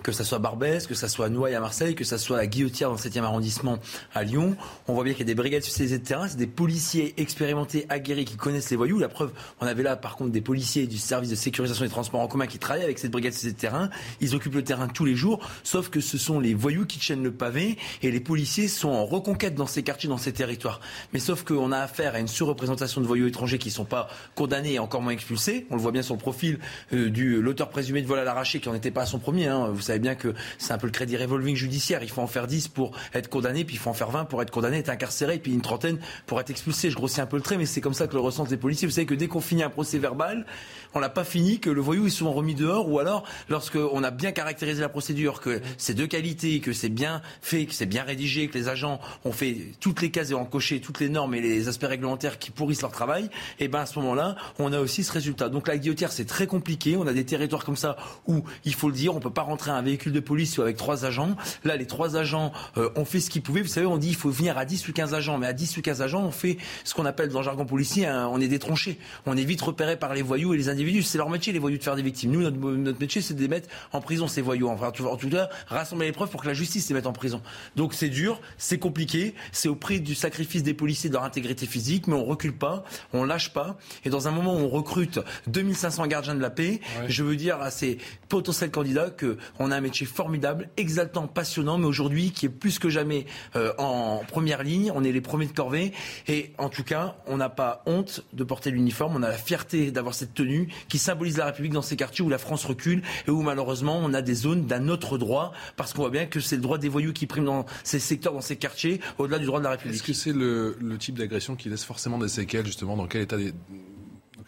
Que 0.03 0.11
ça 0.11 0.23
soit 0.23 0.39
Barbès, 0.39 0.87
que 0.87 0.95
ça 0.95 1.09
soit 1.09 1.29
Noailles 1.29 1.55
à 1.55 1.59
Marseille, 1.59 1.93
que 1.93 2.03
ça 2.03 2.17
soit 2.17 2.37
à 2.37 2.45
Guillotière 2.45 2.89
dans 2.89 2.95
le 2.95 3.01
7e 3.01 3.23
arrondissement 3.23 3.79
à 4.13 4.23
Lyon. 4.23 4.55
On 4.87 4.93
voit 4.93 5.03
bien 5.03 5.13
qu'il 5.13 5.21
y 5.21 5.23
a 5.23 5.27
des 5.27 5.35
brigades 5.35 5.63
spécialisées 5.63 5.99
de 5.99 6.05
terrain, 6.05 6.27
c'est 6.27 6.37
des 6.37 6.47
policiers 6.47 7.13
expérimentés, 7.17 7.85
aguerris, 7.89 8.25
qui 8.25 8.37
connaissent 8.37 8.69
les 8.69 8.77
voyous. 8.77 8.97
La 8.97 9.09
preuve, 9.09 9.31
on 9.59 9.67
avait 9.67 9.83
là 9.83 9.95
par 9.97 10.15
contre 10.15 10.31
des 10.31 10.41
policiers 10.41 10.87
du 10.87 10.97
service 10.97 11.29
de 11.29 11.35
sécurisation 11.35 11.83
des 11.83 11.91
transports 11.91 12.21
en 12.21 12.27
commun 12.27 12.47
qui 12.47 12.59
travaillent 12.59 12.83
avec 12.83 12.97
cette 12.97 13.11
brigade 13.11 13.33
spécialisée 13.33 13.55
de 13.55 13.61
terrain. 13.61 13.89
Ils 14.21 14.35
occupent 14.35 14.55
le 14.55 14.63
terrain 14.63 14.87
tous 14.87 15.05
les 15.05 15.15
jours, 15.15 15.45
sauf 15.63 15.89
que 15.89 15.99
ce 15.99 16.17
sont 16.17 16.39
les 16.39 16.53
voyous 16.53 16.85
qui 16.85 16.99
tiennent 16.99 17.23
le 17.23 17.31
pavé 17.31 17.77
et 18.01 18.11
les 18.11 18.19
policiers 18.19 18.67
sont 18.67 18.89
en 18.89 19.05
reconquête 19.05 19.55
dans 19.55 19.67
ces 19.67 19.83
quartiers, 19.83 20.09
dans 20.09 20.17
ces 20.17 20.33
territoires. 20.33 20.79
Mais 21.13 21.19
sauf 21.19 21.43
qu'on 21.43 21.71
a 21.71 21.79
affaire 21.79 22.15
à 22.15 22.19
une 22.19 22.27
surreprésentation 22.27 23.01
de 23.01 23.05
voyous 23.05 23.27
étrangers 23.27 23.57
qui 23.57 23.69
ne 23.69 23.73
sont 23.73 23.85
pas 23.85 24.07
condamnés 24.35 24.73
et 24.73 24.79
encore 24.79 25.01
moins 25.01 25.13
expulsés. 25.13 25.65
On 25.69 25.75
le 25.75 25.81
voit 25.81 25.91
bien 25.91 26.01
sur 26.01 26.15
le 26.15 26.19
profil 26.19 26.59
euh, 26.93 27.09
du 27.09 27.41
l'auteur 27.41 27.69
présumé 27.69 28.01
de 28.01 28.07
vol 28.07 28.19
à 28.19 28.23
l'arraché 28.23 28.59
qui 28.59 28.69
n'en 28.69 28.75
était 28.75 28.91
pas 28.91 29.01
à 29.01 29.05
son 29.05 29.19
premier. 29.19 29.47
Hein. 29.47 29.73
Savez 29.89 29.99
bien 29.99 30.15
que 30.15 30.33
c'est 30.57 30.73
un 30.73 30.77
peu 30.77 30.87
le 30.87 30.91
crédit 30.91 31.17
revolving 31.17 31.55
judiciaire. 31.55 32.03
Il 32.03 32.09
faut 32.09 32.21
en 32.21 32.27
faire 32.27 32.47
10 32.47 32.69
pour 32.69 32.91
être 33.13 33.29
condamné, 33.29 33.65
puis 33.65 33.75
il 33.75 33.79
faut 33.79 33.89
en 33.89 33.93
faire 33.93 34.11
20 34.11 34.25
pour 34.25 34.41
être 34.41 34.51
condamné, 34.51 34.77
être 34.77 34.89
incarcéré, 34.89 35.37
puis 35.39 35.53
une 35.53 35.61
trentaine 35.61 35.99
pour 36.25 36.39
être 36.39 36.49
expulsé. 36.49 36.89
Je 36.89 36.95
grossis 36.95 37.21
un 37.21 37.25
peu 37.25 37.37
le 37.37 37.43
trait, 37.43 37.57
mais 37.57 37.65
c'est 37.65 37.81
comme 37.81 37.93
ça 37.93 38.07
que 38.07 38.13
le 38.13 38.19
ressentent 38.19 38.51
les 38.51 38.57
policiers. 38.57 38.87
Vous 38.87 38.93
savez 38.93 39.07
que 39.07 39.15
dès 39.15 39.27
qu'on 39.27 39.41
finit 39.41 39.63
un 39.63 39.69
procès 39.69 39.97
verbal, 39.97 40.45
on 40.93 40.99
l'a 40.99 41.09
pas 41.09 41.23
fini, 41.23 41.59
que 41.59 41.69
le 41.69 41.81
voyou 41.81 42.07
est 42.07 42.11
souvent 42.11 42.31
remis 42.31 42.55
dehors, 42.55 42.89
ou 42.89 42.99
alors 42.99 43.23
lorsqu'on 43.49 44.03
a 44.03 44.11
bien 44.11 44.31
caractérisé 44.31 44.81
la 44.81 44.89
procédure, 44.89 45.39
que 45.41 45.61
c'est 45.77 45.93
de 45.93 46.05
qualité, 46.05 46.59
que 46.59 46.73
c'est 46.73 46.89
bien 46.89 47.21
fait, 47.41 47.65
que 47.65 47.73
c'est 47.73 47.85
bien 47.85 48.03
rédigé, 48.03 48.47
que 48.47 48.57
les 48.57 48.69
agents 48.69 48.99
ont 49.25 49.31
fait 49.31 49.57
toutes 49.79 50.01
les 50.01 50.11
cases 50.11 50.31
et 50.31 50.33
ont 50.33 50.45
coché 50.45 50.81
toutes 50.81 50.99
les 50.99 51.09
normes 51.09 51.35
et 51.35 51.41
les 51.41 51.67
aspects 51.67 51.85
réglementaires 51.87 52.39
qui 52.39 52.51
pourrissent 52.51 52.81
leur 52.81 52.91
travail, 52.91 53.25
et 53.59 53.65
eh 53.65 53.67
ben 53.67 53.79
à 53.79 53.85
ce 53.85 53.99
moment-là, 53.99 54.35
on 54.57 54.73
a 54.73 54.79
aussi 54.79 55.03
ce 55.03 55.11
résultat. 55.11 55.49
Donc 55.49 55.67
la 55.67 55.77
guillotière, 55.77 56.11
c'est 56.11 56.25
très 56.25 56.47
compliqué. 56.47 56.97
On 56.97 57.07
a 57.07 57.13
des 57.13 57.25
territoires 57.25 57.65
comme 57.65 57.75
ça 57.75 57.97
où, 58.27 58.43
il 58.65 58.73
faut 58.73 58.87
le 58.87 58.95
dire, 58.95 59.15
on 59.15 59.19
peut 59.19 59.29
pas 59.29 59.41
rentrer 59.41 59.71
un 59.79 59.81
véhicule 59.81 60.11
de 60.11 60.19
police 60.19 60.59
avec 60.59 60.77
trois 60.77 61.05
agents. 61.05 61.35
Là, 61.63 61.75
les 61.75 61.87
trois 61.87 62.17
agents 62.17 62.51
euh, 62.77 62.89
ont 62.95 63.05
fait 63.05 63.19
ce 63.19 63.29
qu'ils 63.29 63.41
pouvaient. 63.41 63.61
Vous 63.61 63.67
savez, 63.67 63.87
on 63.87 63.97
dit 63.97 64.09
il 64.09 64.15
faut 64.15 64.29
venir 64.29 64.57
à 64.57 64.65
10 64.65 64.87
ou 64.87 64.93
15 64.93 65.13
agents, 65.13 65.37
mais 65.37 65.47
à 65.47 65.53
10 65.53 65.77
ou 65.77 65.81
15 65.81 66.01
agents, 66.01 66.23
on 66.23 66.31
fait 66.31 66.57
ce 66.83 66.93
qu'on 66.93 67.05
appelle 67.05 67.29
dans 67.29 67.39
le 67.39 67.45
jargon 67.45 67.65
policier, 67.65 68.07
on 68.09 68.39
est 68.39 68.47
détronché. 68.47 68.99
On 69.25 69.35
est 69.37 69.43
vite 69.43 69.61
repéré 69.61 69.97
par 69.97 70.13
les 70.13 70.21
voyous 70.21 70.53
et 70.53 70.57
les 70.57 70.69
individus. 70.69 71.03
C'est 71.03 71.17
leur 71.17 71.29
métier, 71.29 71.53
les 71.53 71.59
voyous, 71.59 71.77
de 71.77 71.83
faire 71.83 71.95
des 71.95 72.01
victimes. 72.01 72.31
Nous, 72.31 72.41
notre, 72.41 72.99
métier, 72.99 73.21
c'est 73.21 73.33
de 73.33 73.41
les 73.41 73.47
mettre 73.47 73.69
en 73.93 74.01
prison, 74.01 74.27
ces 74.27 74.41
voyous. 74.41 74.67
Enfin, 74.67 74.91
en 75.05 75.17
tout 75.17 75.29
cas, 75.29 75.49
rassembler 75.67 76.07
les 76.07 76.11
preuves 76.11 76.29
pour 76.29 76.41
que 76.41 76.47
la 76.47 76.53
justice 76.53 76.87
les 76.89 76.95
mette 76.95 77.07
en 77.07 77.13
prison. 77.13 77.41
Donc 77.75 77.93
c'est 77.93 78.09
dur, 78.09 78.41
c'est 78.57 78.79
compliqué, 78.79 79.33
c'est 79.51 79.69
au 79.69 79.75
prix 79.75 80.01
du 80.01 80.15
sacrifice 80.15 80.63
des 80.63 80.73
policiers 80.73 81.09
de 81.09 81.15
leur 81.15 81.23
intégrité 81.23 81.65
physique, 81.65 82.07
mais 82.07 82.15
on 82.15 82.25
recule 82.25 82.53
pas, 82.53 82.83
on 83.13 83.23
lâche 83.23 83.53
pas. 83.53 83.77
Et 84.05 84.09
dans 84.09 84.27
un 84.27 84.31
moment 84.31 84.55
où 84.55 84.59
on 84.59 84.69
recrute 84.69 85.19
2500 85.47 86.07
gardiens 86.07 86.35
de 86.35 86.41
la 86.41 86.49
paix, 86.49 86.81
je 87.07 87.23
veux 87.23 87.35
dire 87.35 87.61
à 87.61 87.71
ces 87.71 87.97
potentiels 88.27 88.71
candidats 88.71 89.09
qu'on 89.09 89.68
a 89.71 89.75
un 89.75 89.81
métier 89.81 90.05
formidable, 90.05 90.69
exaltant, 90.77 91.27
passionnant, 91.27 91.77
mais 91.77 91.85
aujourd'hui 91.85 92.31
qui 92.31 92.45
est 92.45 92.49
plus 92.49 92.79
que 92.79 92.89
jamais 92.89 93.25
euh, 93.55 93.73
en 93.77 94.21
première 94.27 94.63
ligne. 94.63 94.91
On 94.95 95.03
est 95.03 95.11
les 95.11 95.21
premiers 95.21 95.47
de 95.47 95.51
corvée. 95.53 95.93
Et 96.27 96.53
en 96.57 96.69
tout 96.69 96.83
cas, 96.83 97.17
on 97.27 97.37
n'a 97.37 97.49
pas 97.49 97.83
honte 97.85 98.23
de 98.33 98.43
porter 98.43 98.71
l'uniforme. 98.71 99.15
On 99.15 99.23
a 99.23 99.29
la 99.29 99.37
fierté 99.37 99.91
d'avoir 99.91 100.13
cette 100.13 100.33
tenue 100.33 100.69
qui 100.87 100.97
symbolise 100.97 101.37
la 101.37 101.45
République 101.45 101.73
dans 101.73 101.81
ces 101.81 101.95
quartiers 101.95 102.23
où 102.23 102.29
la 102.29 102.37
France 102.37 102.65
recule 102.65 103.01
et 103.27 103.31
où 103.31 103.41
malheureusement 103.41 103.99
on 104.01 104.13
a 104.13 104.21
des 104.21 104.35
zones 104.35 104.65
d'un 104.65 104.87
autre 104.87 105.17
droit 105.17 105.51
parce 105.75 105.93
qu'on 105.93 106.01
voit 106.01 106.11
bien 106.11 106.25
que 106.25 106.39
c'est 106.39 106.55
le 106.55 106.61
droit 106.61 106.77
des 106.77 106.89
voyous 106.89 107.13
qui 107.13 107.25
prime 107.25 107.45
dans 107.45 107.65
ces 107.83 107.99
secteurs, 107.99 108.33
dans 108.33 108.41
ces 108.41 108.55
quartiers, 108.55 108.99
au-delà 109.17 109.39
du 109.39 109.45
droit 109.45 109.59
de 109.59 109.65
la 109.65 109.71
République. 109.71 109.95
Est-ce 109.95 110.07
que 110.07 110.13
c'est 110.13 110.33
le, 110.33 110.75
type 110.99 111.17
d'agression 111.17 111.55
qui 111.55 111.69
laisse 111.69 111.85
forcément 111.85 112.17
des 112.17 112.27
séquelles, 112.27 112.65
justement, 112.65 112.97
dans 112.97 113.07
quel 113.07 113.21
état 113.21 113.37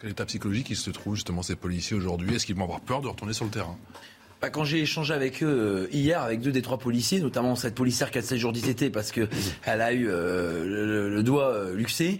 quel 0.00 0.10
état 0.10 0.26
psychologique 0.26 0.68
ils 0.68 0.76
se 0.76 0.90
trouvent 0.90 1.14
justement 1.14 1.42
ces 1.42 1.54
policiers 1.54 1.96
aujourd'hui? 1.96 2.34
Est-ce 2.34 2.44
qu'ils 2.44 2.56
vont 2.56 2.64
avoir 2.64 2.80
peur 2.80 3.00
de 3.02 3.08
retourner 3.08 3.32
sur 3.32 3.44
le 3.44 3.52
terrain? 3.52 3.78
Bah, 4.42 4.50
quand 4.50 4.64
j'ai 4.64 4.80
échangé 4.80 5.14
avec 5.14 5.40
eux 5.44 5.46
euh, 5.46 5.88
hier, 5.92 6.20
avec 6.20 6.40
deux 6.40 6.50
des 6.50 6.62
trois 6.62 6.76
policiers, 6.78 7.20
notamment 7.20 7.54
cette 7.54 7.76
policière 7.76 8.10
qui 8.10 8.18
a 8.18 8.22
7 8.22 8.38
jours 8.38 8.52
d'ITT 8.52 8.90
parce 8.90 9.12
qu'elle 9.12 9.28
a 9.64 9.92
eu 9.92 10.08
euh, 10.08 11.08
le, 11.08 11.22
doigt 11.22 11.52
euh, 11.52 11.74
luxé, 11.76 12.18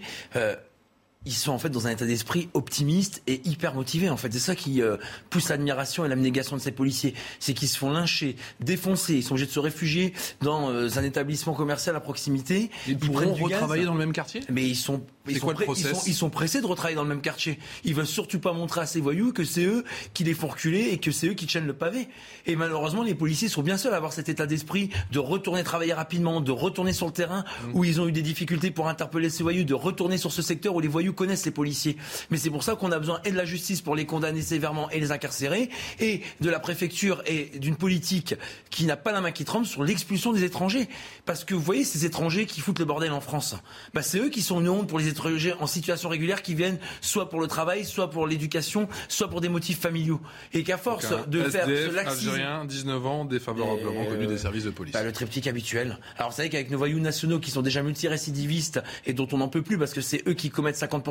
ils 1.25 1.33
sont 1.33 1.51
en 1.51 1.59
fait 1.59 1.69
dans 1.69 1.87
un 1.87 1.91
état 1.91 2.05
d'esprit 2.05 2.49
optimiste 2.53 3.21
et 3.27 3.41
hyper 3.45 3.75
motivé. 3.75 4.09
En 4.09 4.17
fait, 4.17 4.31
c'est 4.31 4.39
ça 4.39 4.55
qui 4.55 4.81
euh, 4.81 4.97
pousse 5.29 5.49
l'admiration 5.49 6.05
et 6.05 6.09
l'abnégation 6.09 6.57
de 6.57 6.61
ces 6.61 6.71
policiers. 6.71 7.13
C'est 7.39 7.53
qu'ils 7.53 7.69
se 7.69 7.77
font 7.77 7.91
lyncher, 7.91 8.35
défoncer, 8.59 9.15
ils 9.15 9.23
sont 9.23 9.31
obligés 9.31 9.47
de 9.47 9.51
se 9.51 9.59
réfugier 9.59 10.13
dans 10.41 10.69
euh, 10.69 10.89
un 10.95 11.03
établissement 11.03 11.53
commercial 11.53 11.95
à 11.95 11.99
proximité. 11.99 12.69
Ils, 12.87 12.97
pourront 12.97 13.33
retravailler 13.33 13.85
dans 13.85 13.93
le 13.93 13.99
même 13.99 14.13
quartier? 14.13 14.41
Mais 14.49 14.67
ils 14.67 14.75
sont 14.75 15.03
ils 15.29 15.39
sont, 15.39 15.53
ils, 15.53 15.75
sont, 15.77 16.01
ils 16.05 16.13
sont, 16.13 16.29
pressés 16.29 16.59
de 16.59 16.65
retravailler 16.65 16.97
dans 16.97 17.03
le 17.03 17.09
même 17.09 17.21
quartier. 17.21 17.57
Ils 17.85 17.95
veulent 17.95 18.05
surtout 18.05 18.39
pas 18.39 18.51
montrer 18.51 18.81
à 18.81 18.85
ces 18.85 18.99
voyous 18.99 19.31
que 19.31 19.45
c'est 19.45 19.63
eux 19.63 19.85
qui 20.13 20.25
les 20.25 20.33
font 20.33 20.47
reculer 20.47 20.89
et 20.91 20.97
que 20.97 21.11
c'est 21.11 21.27
eux 21.27 21.33
qui 21.33 21.45
tiennent 21.45 21.65
le 21.65 21.73
pavé. 21.73 22.09
Et 22.45 22.57
malheureusement, 22.57 23.03
les 23.03 23.15
policiers 23.15 23.47
sont 23.47 23.61
bien 23.61 23.77
seuls 23.77 23.93
à 23.93 23.97
avoir 23.97 24.11
cet 24.11 24.27
état 24.27 24.45
d'esprit 24.45 24.89
de 25.11 25.19
retourner 25.19 25.63
travailler 25.63 25.93
rapidement, 25.93 26.41
de 26.41 26.51
retourner 26.51 26.91
sur 26.91 27.05
le 27.05 27.13
terrain 27.13 27.45
mmh. 27.45 27.71
où 27.73 27.85
ils 27.85 28.01
ont 28.01 28.07
eu 28.09 28.11
des 28.11 28.21
difficultés 28.21 28.69
pour 28.69 28.89
interpeller 28.89 29.29
ces 29.29 29.43
voyous, 29.43 29.63
de 29.63 29.73
retourner 29.73 30.17
sur 30.17 30.33
ce 30.33 30.41
secteur 30.41 30.75
où 30.75 30.81
les 30.81 30.89
voyous 30.89 31.12
connaissent 31.13 31.45
les 31.45 31.51
policiers. 31.51 31.97
Mais 32.29 32.37
c'est 32.37 32.49
pour 32.49 32.63
ça 32.63 32.75
qu'on 32.75 32.91
a 32.91 32.99
besoin 32.99 33.19
et 33.25 33.31
de 33.31 33.37
la 33.37 33.45
justice 33.45 33.81
pour 33.81 33.95
les 33.95 34.05
condamner 34.05 34.41
sévèrement 34.41 34.89
et 34.89 34.99
les 34.99 35.11
incarcérer, 35.11 35.69
et 35.99 36.21
de 36.41 36.49
la 36.49 36.59
préfecture 36.59 37.21
et 37.25 37.51
d'une 37.57 37.75
politique 37.75 38.35
qui 38.69 38.85
n'a 38.85 38.97
pas 38.97 39.11
la 39.11 39.21
main 39.21 39.31
qui 39.31 39.45
tremble 39.45 39.65
sur 39.65 39.83
l'expulsion 39.83 40.33
des 40.33 40.43
étrangers. 40.43 40.87
Parce 41.25 41.45
que 41.45 41.53
vous 41.53 41.61
voyez, 41.61 41.83
ces 41.83 42.05
étrangers 42.05 42.45
qui 42.45 42.61
foutent 42.61 42.79
le 42.79 42.85
bordel 42.85 43.11
en 43.11 43.21
France, 43.21 43.55
bah, 43.93 44.01
c'est 44.01 44.19
eux 44.19 44.29
qui 44.29 44.41
sont 44.41 44.59
une 44.59 44.69
honte 44.69 44.87
pour 44.87 44.99
les 44.99 45.07
étrangers 45.07 45.53
en 45.59 45.67
situation 45.67 46.09
régulière 46.09 46.41
qui 46.41 46.55
viennent 46.55 46.79
soit 47.01 47.29
pour 47.29 47.39
le 47.39 47.47
travail, 47.47 47.85
soit 47.85 48.09
pour 48.09 48.27
l'éducation, 48.27 48.87
soit 49.07 49.29
pour 49.29 49.41
des 49.41 49.49
motifs 49.49 49.79
familiaux. 49.79 50.21
Et 50.53 50.63
qu'à 50.63 50.77
force 50.77 51.13
de 51.27 51.43
faire 51.43 51.65
ce 51.65 51.93
laxisme... 51.93 52.29
Algérien, 52.29 52.65
19 52.65 53.05
ans, 53.05 53.25
défavorablement 53.25 54.05
connu 54.05 54.27
des 54.27 54.37
services 54.37 54.63
de 54.63 54.71
police. 54.71 54.93
Bah, 54.93 55.03
le 55.03 55.11
triptyque 55.11 55.47
habituel. 55.47 55.97
Alors 56.17 56.31
vous 56.31 56.37
savez 56.37 56.49
qu'avec 56.49 56.69
nos 56.71 56.77
voyous 56.77 56.99
nationaux 56.99 57.39
qui 57.39 57.51
sont 57.51 57.61
déjà 57.61 57.83
multirécidivistes 57.83 58.81
et 59.05 59.13
dont 59.13 59.27
on 59.31 59.37
n'en 59.37 59.47
peut 59.47 59.61
plus 59.61 59.77
parce 59.77 59.93
que 59.93 60.01
c'est 60.01 60.27
eux 60.27 60.33
qui 60.33 60.49
commettent 60.49 60.77
50% 60.77 61.02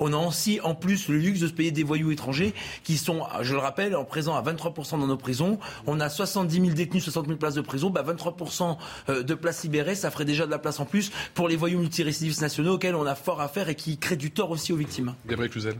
on 0.00 0.12
a 0.12 0.16
aussi 0.16 0.60
en 0.62 0.74
plus 0.74 1.08
le 1.08 1.18
luxe 1.18 1.40
de 1.40 1.46
se 1.46 1.52
payer 1.52 1.70
des 1.70 1.82
voyous 1.82 2.10
étrangers 2.10 2.54
qui 2.84 2.96
sont, 2.96 3.22
je 3.42 3.54
le 3.54 3.60
rappelle, 3.60 3.96
en 3.96 4.04
présent 4.04 4.34
à 4.34 4.42
23% 4.42 5.00
dans 5.00 5.06
nos 5.06 5.16
prisons. 5.16 5.58
On 5.86 6.00
a 6.00 6.08
70 6.08 6.54
000 6.54 6.70
détenus, 6.70 7.04
60 7.04 7.26
000 7.26 7.38
places 7.38 7.54
de 7.54 7.60
prison. 7.60 7.90
Bah 7.90 8.04
23% 8.06 8.76
euh, 9.08 9.22
de 9.22 9.34
places 9.34 9.62
libérées, 9.62 9.94
ça 9.94 10.10
ferait 10.10 10.24
déjà 10.24 10.46
de 10.46 10.50
la 10.50 10.58
place 10.58 10.80
en 10.80 10.84
plus 10.84 11.12
pour 11.34 11.48
les 11.48 11.56
voyous 11.56 11.78
multirécidivistes 11.78 12.42
nationaux 12.42 12.74
auxquels 12.74 12.94
on 12.94 13.06
a 13.06 13.14
fort 13.14 13.40
à 13.40 13.48
faire 13.48 13.68
et 13.68 13.74
qui 13.74 13.98
créent 13.98 14.16
du 14.16 14.30
tort 14.30 14.50
aussi 14.50 14.72
aux 14.72 14.76
victimes. 14.76 15.14
Gabriel 15.26 15.50
Cluzel 15.50 15.76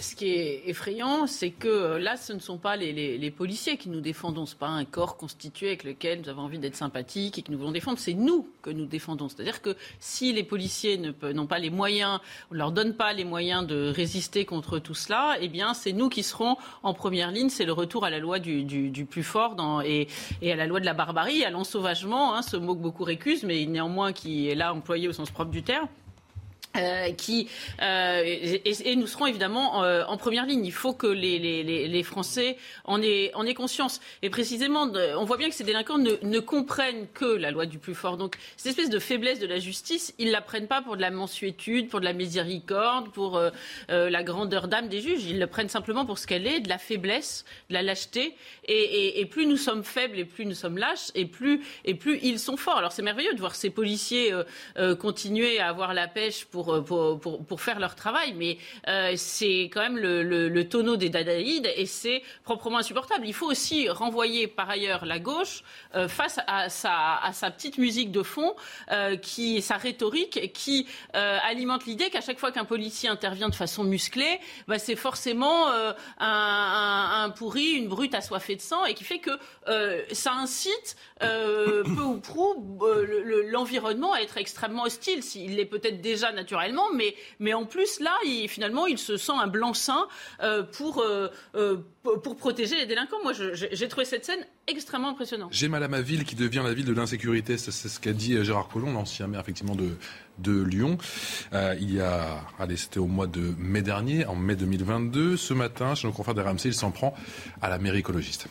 ce 0.00 0.14
qui 0.14 0.28
est 0.28 0.62
effrayant, 0.66 1.26
c'est 1.26 1.50
que 1.50 1.68
euh, 1.68 1.98
là, 1.98 2.16
ce 2.16 2.32
ne 2.32 2.38
sont 2.38 2.58
pas 2.58 2.76
les, 2.76 3.30
policiers 3.30 3.76
qui 3.76 3.88
nous 3.88 4.00
défendons. 4.00 4.46
Ce 4.46 4.54
n'est 4.54 4.58
pas 4.58 4.68
un 4.68 4.84
corps 4.84 5.16
constitué 5.16 5.68
avec 5.68 5.84
lequel 5.84 6.20
nous 6.20 6.28
avons 6.28 6.42
envie 6.42 6.58
d'être 6.58 6.76
sympathiques 6.76 7.38
et 7.38 7.42
que 7.42 7.50
nous 7.50 7.58
voulons 7.58 7.72
défendre. 7.72 7.98
C'est 7.98 8.14
nous 8.14 8.48
que 8.62 8.70
nous 8.70 8.86
défendons. 8.86 9.28
C'est-à-dire 9.28 9.62
que 9.62 9.76
si 9.98 10.32
les 10.32 10.42
policiers 10.42 10.98
n'ont 10.98 11.46
pas 11.46 11.58
les 11.58 11.70
moyens, 11.70 12.20
on 12.50 12.54
ne 12.54 12.58
leur 12.58 12.72
donne 12.72 12.94
pas 12.94 13.12
les 13.12 13.24
moyens 13.24 13.66
de 13.66 13.90
résister 13.90 14.44
contre 14.44 14.78
tout 14.78 14.94
cela, 14.94 15.36
eh 15.40 15.48
bien, 15.48 15.74
c'est 15.74 15.92
nous 15.92 16.08
qui 16.08 16.22
serons 16.22 16.56
en 16.82 16.94
première 16.94 17.30
ligne. 17.30 17.48
C'est 17.48 17.64
le 17.64 17.72
retour 17.72 18.04
à 18.04 18.10
la 18.10 18.18
loi 18.18 18.38
du, 18.38 19.06
plus 19.08 19.22
fort 19.22 19.56
et, 19.84 20.08
à 20.42 20.56
la 20.56 20.66
loi 20.66 20.80
de 20.80 20.84
la 20.86 20.94
barbarie, 20.94 21.44
à 21.44 21.50
l'ensauvagement, 21.50 22.34
hein, 22.34 22.42
ce 22.42 22.56
mot 22.56 22.74
que 22.74 22.80
beaucoup 22.80 23.04
récusent, 23.04 23.44
mais 23.44 23.64
néanmoins 23.66 24.12
qui 24.12 24.48
est 24.48 24.54
là 24.54 24.74
employé 24.74 25.08
au 25.08 25.12
sens 25.12 25.30
propre 25.30 25.50
du 25.50 25.62
terme. 25.62 25.88
Euh, 26.76 27.10
qui 27.10 27.48
euh, 27.82 28.22
et, 28.24 28.94
nous 28.94 29.08
serons 29.08 29.26
évidemment 29.26 29.82
euh, 29.82 30.04
en 30.06 30.16
première 30.16 30.46
ligne. 30.46 30.64
Il 30.64 30.72
faut 30.72 30.92
que 30.92 31.08
les, 31.08 32.02
Français 32.04 32.56
en 32.84 33.02
aient, 33.02 33.32
en 33.34 33.44
aient 33.44 33.54
conscience. 33.54 34.00
Et 34.22 34.30
précisément, 34.30 34.88
on 35.16 35.24
voit 35.24 35.36
bien 35.36 35.48
que 35.48 35.54
ces 35.54 35.64
délinquants 35.64 35.98
ne, 35.98 36.12
ne, 36.22 36.38
comprennent 36.38 37.08
que 37.12 37.24
la 37.24 37.50
loi 37.50 37.66
du 37.66 37.78
plus 37.78 37.94
fort. 37.94 38.16
Donc, 38.16 38.36
cette 38.56 38.70
espèce 38.70 38.88
de 38.88 39.00
faiblesse 39.00 39.40
de 39.40 39.48
la 39.48 39.58
justice, 39.58 40.14
ils 40.18 40.30
la 40.30 40.40
prennent 40.40 40.68
pas 40.68 40.80
pour 40.80 40.96
de 40.96 41.00
la 41.00 41.10
mensuétude, 41.10 41.88
pour 41.88 41.98
de 41.98 42.04
la 42.04 42.12
miséricorde, 42.12 43.10
pour 43.10 43.40
la 43.88 44.22
grandeur 44.22 44.68
d'âme 44.68 44.88
des 44.88 45.00
juges. 45.00 45.24
Ils 45.24 45.40
le 45.40 45.46
prennent 45.48 45.68
simplement 45.68 46.06
pour 46.06 46.18
ce 46.18 46.26
qu'elle 46.26 46.46
est, 46.46 46.60
de 46.60 46.68
la 46.68 46.78
faiblesse, 46.78 47.44
de 47.68 47.74
la 47.74 47.82
lâcheté. 47.82 48.36
Et, 48.64 48.72
et, 48.72 49.20
et, 49.20 49.26
plus 49.26 49.46
nous 49.46 49.56
sommes 49.56 49.82
faibles, 49.84 50.18
et 50.18 50.24
plus 50.24 50.46
nous 50.46 50.54
sommes 50.54 50.78
lâches, 50.78 51.10
et 51.16 51.26
plus 51.26 51.62
et 51.84 51.94
plus 51.94 52.20
ils 52.22 52.38
sont 52.38 52.56
forts. 52.56 52.78
Alors, 52.78 52.92
c'est 52.92 53.02
merveilleux 53.02 53.34
de 53.34 53.40
voir 53.40 53.56
ces 53.56 53.70
policiers 53.70 54.32
continuer 55.00 55.58
à 55.58 55.68
avoir 55.68 55.94
la 55.94 56.06
pêche 56.06 56.44
pour 56.44 56.59
euh, 56.68 57.16
pour, 57.16 57.60
faire 57.60 57.78
leur 57.78 57.94
travail, 57.94 58.34
mais 58.36 58.58
euh, 58.88 59.14
c'est 59.16 59.64
quand 59.72 59.80
même 59.80 59.98
le, 59.98 60.62
tonneau 60.68 60.96
des 60.96 61.08
dadaïdes 61.08 61.70
et 61.76 61.86
c'est 61.86 62.22
proprement 62.44 62.78
insupportable. 62.78 63.26
Il 63.26 63.34
faut 63.34 63.46
aussi 63.46 63.88
renvoyer 63.88 64.46
par 64.46 64.70
ailleurs 64.70 65.04
la 65.04 65.18
gauche 65.18 65.64
euh, 65.94 66.08
face 66.08 66.38
à 66.46 66.68
sa, 66.68 67.50
petite 67.50 67.78
musique 67.78 68.12
de 68.12 68.22
fond, 68.22 68.54
qui, 69.22 69.62
sa 69.62 69.76
rhétorique, 69.76 70.52
qui 70.52 70.86
alimente 71.12 71.86
l'idée 71.86 72.10
qu'à 72.10 72.20
chaque 72.20 72.38
fois 72.38 72.52
qu'un 72.52 72.64
policier 72.64 73.08
intervient 73.08 73.48
de 73.48 73.54
façon 73.54 73.84
musclée, 73.84 74.40
bah, 74.68 74.78
c'est 74.78 74.96
forcément 74.96 75.66
un, 76.18 77.30
pourri, 77.36 77.72
une 77.72 77.88
brute 77.88 78.14
assoiffée 78.14 78.56
de 78.56 78.60
sang, 78.60 78.84
et 78.84 78.94
qui 78.94 79.04
fait 79.04 79.18
que 79.18 79.32
ça 80.12 80.32
incite 80.32 80.96
peu 81.20 82.02
ou 82.02 82.20
prou 82.20 82.78
l'environnement 83.50 84.12
à 84.12 84.20
être 84.20 84.36
extrêmement 84.38 84.84
hostile. 84.84 85.22
S'il 85.22 85.56
l'est 85.56 85.64
peut-être 85.64 86.00
déjà 86.00 86.32
naturellement 86.32 86.49
naturellement, 86.50 86.86
mais, 87.38 87.54
en 87.54 87.64
plus, 87.64 88.00
là, 88.00 88.12
finalement, 88.48 88.86
il 88.86 88.98
se 88.98 89.16
sent 89.16 89.32
un 89.32 89.46
blanc-seing 89.46 90.06
euh, 90.42 90.62
pour, 90.62 91.00
euh, 91.00 91.28
euh, 91.54 91.76
pour 92.02 92.36
protéger 92.36 92.76
les 92.76 92.86
délinquants. 92.86 93.22
Moi, 93.22 93.32
j'ai 93.32 93.88
trouvé 93.88 94.04
cette 94.04 94.24
scène 94.24 94.44
extrêmement 94.66 95.10
impressionnante. 95.10 95.50
J'ai 95.52 95.68
mal 95.68 95.82
à 95.82 95.88
ma 95.88 96.00
ville 96.00 96.24
qui 96.24 96.34
devient 96.34 96.62
la 96.64 96.74
ville 96.74 96.86
de 96.86 96.92
l'insécurité. 96.92 97.56
C'est 97.56 97.70
ce 97.70 98.00
qu'a 98.00 98.12
dit 98.12 98.42
Gérard 98.44 98.68
Collomb, 98.68 98.92
l'ancien 98.92 99.26
maire 99.26 99.40
effectivement 99.40 99.76
de, 99.76 99.96
Lyon. 100.62 100.96
il 101.52 101.94
y 101.94 102.00
a, 102.00 102.40
allez, 102.58 102.76
c'était 102.76 102.98
au 102.98 103.06
mois 103.06 103.26
de 103.26 103.54
mai 103.58 103.82
dernier, 103.82 104.24
en 104.24 104.34
mai 104.34 104.56
2022. 104.56 105.36
Ce 105.36 105.54
matin, 105.54 105.94
chez 105.94 106.08
nos 106.08 106.14
confrères 106.14 106.34
de 106.34 106.40
RMC, 106.40 106.64
il 106.64 106.74
s'en 106.74 106.90
prend 106.90 107.14
à 107.60 107.68
la 107.68 107.78
mairie 107.78 107.98
écologiste 107.98 108.48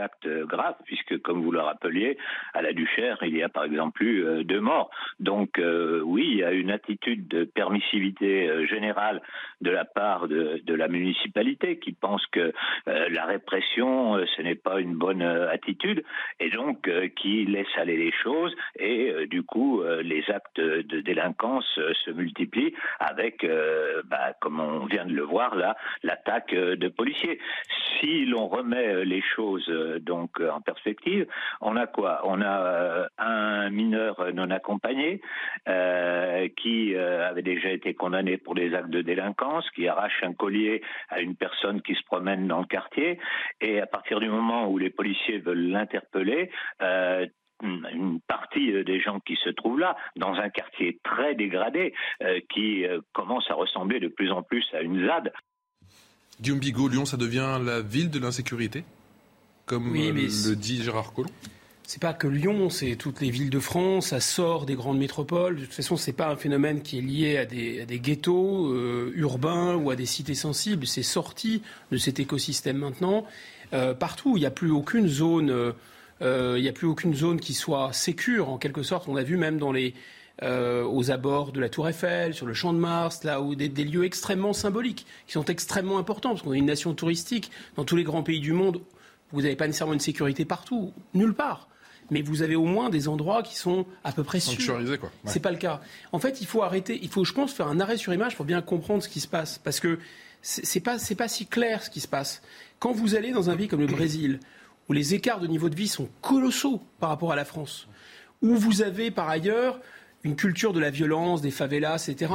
actes 0.00 0.28
graves, 0.46 0.76
puisque, 0.84 1.20
comme 1.22 1.42
vous 1.42 1.52
le 1.52 1.60
rappeliez, 1.60 2.18
à 2.54 2.62
la 2.62 2.72
Duchère, 2.72 3.18
il 3.22 3.36
y 3.36 3.42
a 3.42 3.48
par 3.48 3.64
exemple 3.64 4.02
eu 4.02 4.24
euh, 4.24 4.42
deux 4.42 4.60
morts. 4.60 4.90
Donc, 5.18 5.58
euh, 5.58 6.00
oui, 6.04 6.26
il 6.30 6.38
y 6.38 6.44
a 6.44 6.52
une 6.52 6.70
attitude 6.70 7.28
de 7.28 7.44
permissivité 7.44 8.48
euh, 8.48 8.66
générale 8.66 9.22
de 9.60 9.70
la 9.70 9.84
part 9.84 10.26
de, 10.28 10.62
la 10.66 10.88
municipalité 10.88 11.78
qui 11.78 11.92
pense 11.92 12.24
que 12.28 12.52
la 12.86 13.26
répression, 13.26 14.24
ce 14.24 14.40
n'est 14.40 14.54
pas 14.54 14.80
une 14.80 14.94
bonne 14.94 15.20
attitude, 15.20 16.02
et 16.38 16.48
donc 16.48 16.88
qui 17.16 17.44
laisse 17.44 17.68
aller 17.76 17.98
les 17.98 18.12
choses, 18.12 18.54
et 18.78 19.26
du 19.26 19.42
coup, 19.42 19.82
les 20.02 20.24
actes 20.30 20.58
de 20.60 21.00
délinquance 21.00 21.66
se 21.74 22.10
multiplient 22.12 22.72
avec, 23.00 23.46
bah, 24.06 24.32
comme 24.40 24.60
on 24.60 24.86
vient 24.86 25.04
de 25.04 25.12
le 25.12 25.22
voir 25.22 25.54
là, 25.54 25.76
l'attaque 26.02 26.54
de 26.54 26.88
policiers. 26.88 27.38
Si 27.98 28.24
l'on 28.24 28.48
remet 28.48 29.04
les 29.04 29.22
choses 29.22 29.68
euh, 29.68 29.89
donc 29.98 30.40
euh, 30.40 30.50
en 30.50 30.60
perspective, 30.60 31.26
on 31.60 31.76
a 31.76 31.86
quoi? 31.86 32.20
On 32.24 32.40
a 32.40 32.60
euh, 32.60 33.06
un 33.18 33.70
mineur 33.70 34.32
non 34.32 34.50
accompagné 34.50 35.20
qui 36.56 36.96
avait 36.96 37.42
déjà 37.42 37.70
été 37.70 37.94
condamné 37.94 38.36
pour 38.36 38.54
des 38.54 38.74
actes 38.74 38.90
de 38.90 39.02
délinquance, 39.02 39.68
qui 39.70 39.88
arrache 39.88 40.22
un 40.22 40.32
collier 40.32 40.82
à 41.08 41.20
une 41.20 41.36
personne 41.36 41.82
qui 41.82 41.94
se 41.94 42.02
promène 42.04 42.46
dans 42.48 42.60
le 42.60 42.66
quartier, 42.66 43.18
et 43.60 43.80
à 43.80 43.86
partir 43.86 44.20
du 44.20 44.28
moment 44.28 44.68
où 44.68 44.78
les 44.78 44.90
policiers 44.90 45.38
veulent 45.38 45.70
l'interpeller, 45.70 46.50
une 46.80 48.20
partie 48.26 48.84
des 48.84 49.00
gens 49.00 49.20
qui 49.20 49.36
se 49.36 49.50
trouvent 49.50 49.80
là, 49.80 49.96
dans 50.16 50.34
un 50.34 50.48
quartier 50.50 50.98
très 51.02 51.34
dégradé, 51.34 51.94
qui 52.48 52.84
commence 53.12 53.50
à 53.50 53.54
ressembler 53.54 54.00
de 54.00 54.08
plus 54.08 54.30
en 54.30 54.42
plus 54.42 54.66
à 54.72 54.80
une 54.80 55.06
ZAD. 55.06 55.32
Guillaume 56.40 56.60
Bigot, 56.60 56.88
Lyon, 56.88 57.04
ça 57.04 57.18
devient 57.18 57.58
la 57.62 57.82
ville 57.82 58.10
de 58.10 58.18
l'insécurité? 58.18 58.82
Comme 59.70 59.94
euh, 59.94 60.12
le 60.12 60.56
dit 60.56 60.82
Gérard 60.82 61.12
Collomb 61.12 61.30
c'est 61.86 62.00
pas 62.00 62.12
que 62.12 62.28
Lyon, 62.28 62.70
c'est 62.70 62.94
toutes 62.94 63.20
les 63.20 63.30
villes 63.30 63.50
de 63.50 63.58
France, 63.58 64.08
ça 64.08 64.20
sort 64.20 64.64
des 64.64 64.76
grandes 64.76 64.98
métropoles. 64.98 65.56
De 65.56 65.64
toute 65.64 65.74
façon, 65.74 65.96
c'est 65.96 66.12
pas 66.12 66.28
un 66.28 66.36
phénomène 66.36 66.82
qui 66.82 66.98
est 66.98 67.00
lié 67.00 67.36
à 67.36 67.46
des, 67.46 68.00
ghettos 68.00 68.68
euh, 68.68 69.12
urbains 69.16 69.74
ou 69.74 69.90
à 69.90 69.96
des 69.96 70.06
cités 70.06 70.36
sensibles. 70.36 70.86
C'est 70.86 71.02
sorti 71.02 71.62
de 71.90 71.96
cet 71.96 72.20
écosystème 72.20 72.76
maintenant. 72.76 73.26
Euh, 73.72 73.92
partout, 73.92 74.36
il 74.36 74.40
n'y 74.40 74.46
a 74.46 74.52
plus 74.52 74.70
aucune 74.70 75.08
zone, 75.08 75.74
il 76.20 76.62
n'y 76.62 76.68
a 76.68 76.72
plus 76.72 76.86
aucune 76.86 77.12
zone 77.12 77.40
qui 77.40 77.54
soit 77.54 77.92
sécure 77.92 78.50
en 78.50 78.56
quelque 78.56 78.84
sorte. 78.84 79.08
On 79.08 79.16
a 79.16 79.24
vu 79.24 79.36
même 79.36 79.58
dans 79.58 79.72
les 79.72 79.94
aux 80.42 81.10
abords 81.10 81.50
de 81.50 81.58
la 81.58 81.68
Tour 81.68 81.88
Eiffel, 81.88 82.34
sur 82.34 82.46
le 82.46 82.54
Champ 82.54 82.72
de 82.72 82.78
Mars, 82.78 83.24
là 83.24 83.42
où 83.42 83.56
des, 83.56 83.68
des 83.68 83.84
lieux 83.84 84.04
extrêmement 84.04 84.52
symboliques, 84.52 85.06
qui 85.26 85.32
sont 85.32 85.44
extrêmement 85.46 85.98
importants, 85.98 86.30
parce 86.30 86.42
qu'on 86.42 86.54
est 86.54 86.58
une 86.58 86.66
nation 86.66 86.94
touristique 86.94 87.50
dans 87.76 87.84
tous 87.84 87.96
les 87.96 88.04
grands 88.04 88.22
pays 88.22 88.40
du 88.40 88.52
monde 88.52 88.80
vous 89.32 89.42
n'avez 89.42 89.56
pas 89.56 89.66
nécessairement 89.66 89.94
une 89.94 90.00
sécurité 90.00 90.44
partout, 90.44 90.92
nulle 91.14 91.34
part. 91.34 91.68
Mais 92.10 92.22
vous 92.22 92.42
avez 92.42 92.56
au 92.56 92.64
moins 92.64 92.90
des 92.90 93.06
endroits 93.06 93.42
qui 93.42 93.56
sont 93.56 93.86
à 94.02 94.10
peu 94.10 94.24
près 94.24 94.40
sûrs. 94.40 94.78
quoi. 94.98 95.12
C'est 95.26 95.40
pas 95.40 95.52
le 95.52 95.58
cas. 95.58 95.80
En 96.10 96.18
fait, 96.18 96.40
il 96.40 96.46
faut 96.46 96.62
arrêter, 96.62 96.98
il 97.00 97.08
faut, 97.08 97.24
je 97.24 97.32
pense, 97.32 97.52
faire 97.52 97.68
un 97.68 97.78
arrêt 97.78 97.96
sur 97.96 98.12
image 98.12 98.34
pour 98.34 98.44
bien 98.44 98.60
comprendre 98.62 99.02
ce 99.02 99.08
qui 99.08 99.20
se 99.20 99.28
passe. 99.28 99.58
Parce 99.58 99.78
que 99.78 99.98
c'est 100.42 100.80
pas, 100.80 100.96
pas 101.16 101.28
si 101.28 101.46
clair 101.46 101.82
ce 101.84 101.90
qui 101.90 102.00
se 102.00 102.08
passe. 102.08 102.42
Quand 102.80 102.92
vous 102.92 103.14
allez 103.14 103.30
dans 103.30 103.48
un 103.48 103.56
pays 103.56 103.68
comme 103.68 103.80
le 103.80 103.86
Brésil, 103.86 104.40
où 104.88 104.92
les 104.92 105.14
écarts 105.14 105.38
de 105.38 105.46
niveau 105.46 105.68
de 105.68 105.76
vie 105.76 105.86
sont 105.86 106.08
colossaux 106.20 106.82
par 106.98 107.10
rapport 107.10 107.30
à 107.30 107.36
la 107.36 107.44
France, 107.44 107.86
où 108.42 108.56
vous 108.56 108.82
avez 108.82 109.12
par 109.12 109.28
ailleurs 109.28 109.78
une 110.24 110.34
culture 110.34 110.72
de 110.72 110.80
la 110.80 110.90
violence, 110.90 111.42
des 111.42 111.52
favelas, 111.52 112.06
etc. 112.08 112.32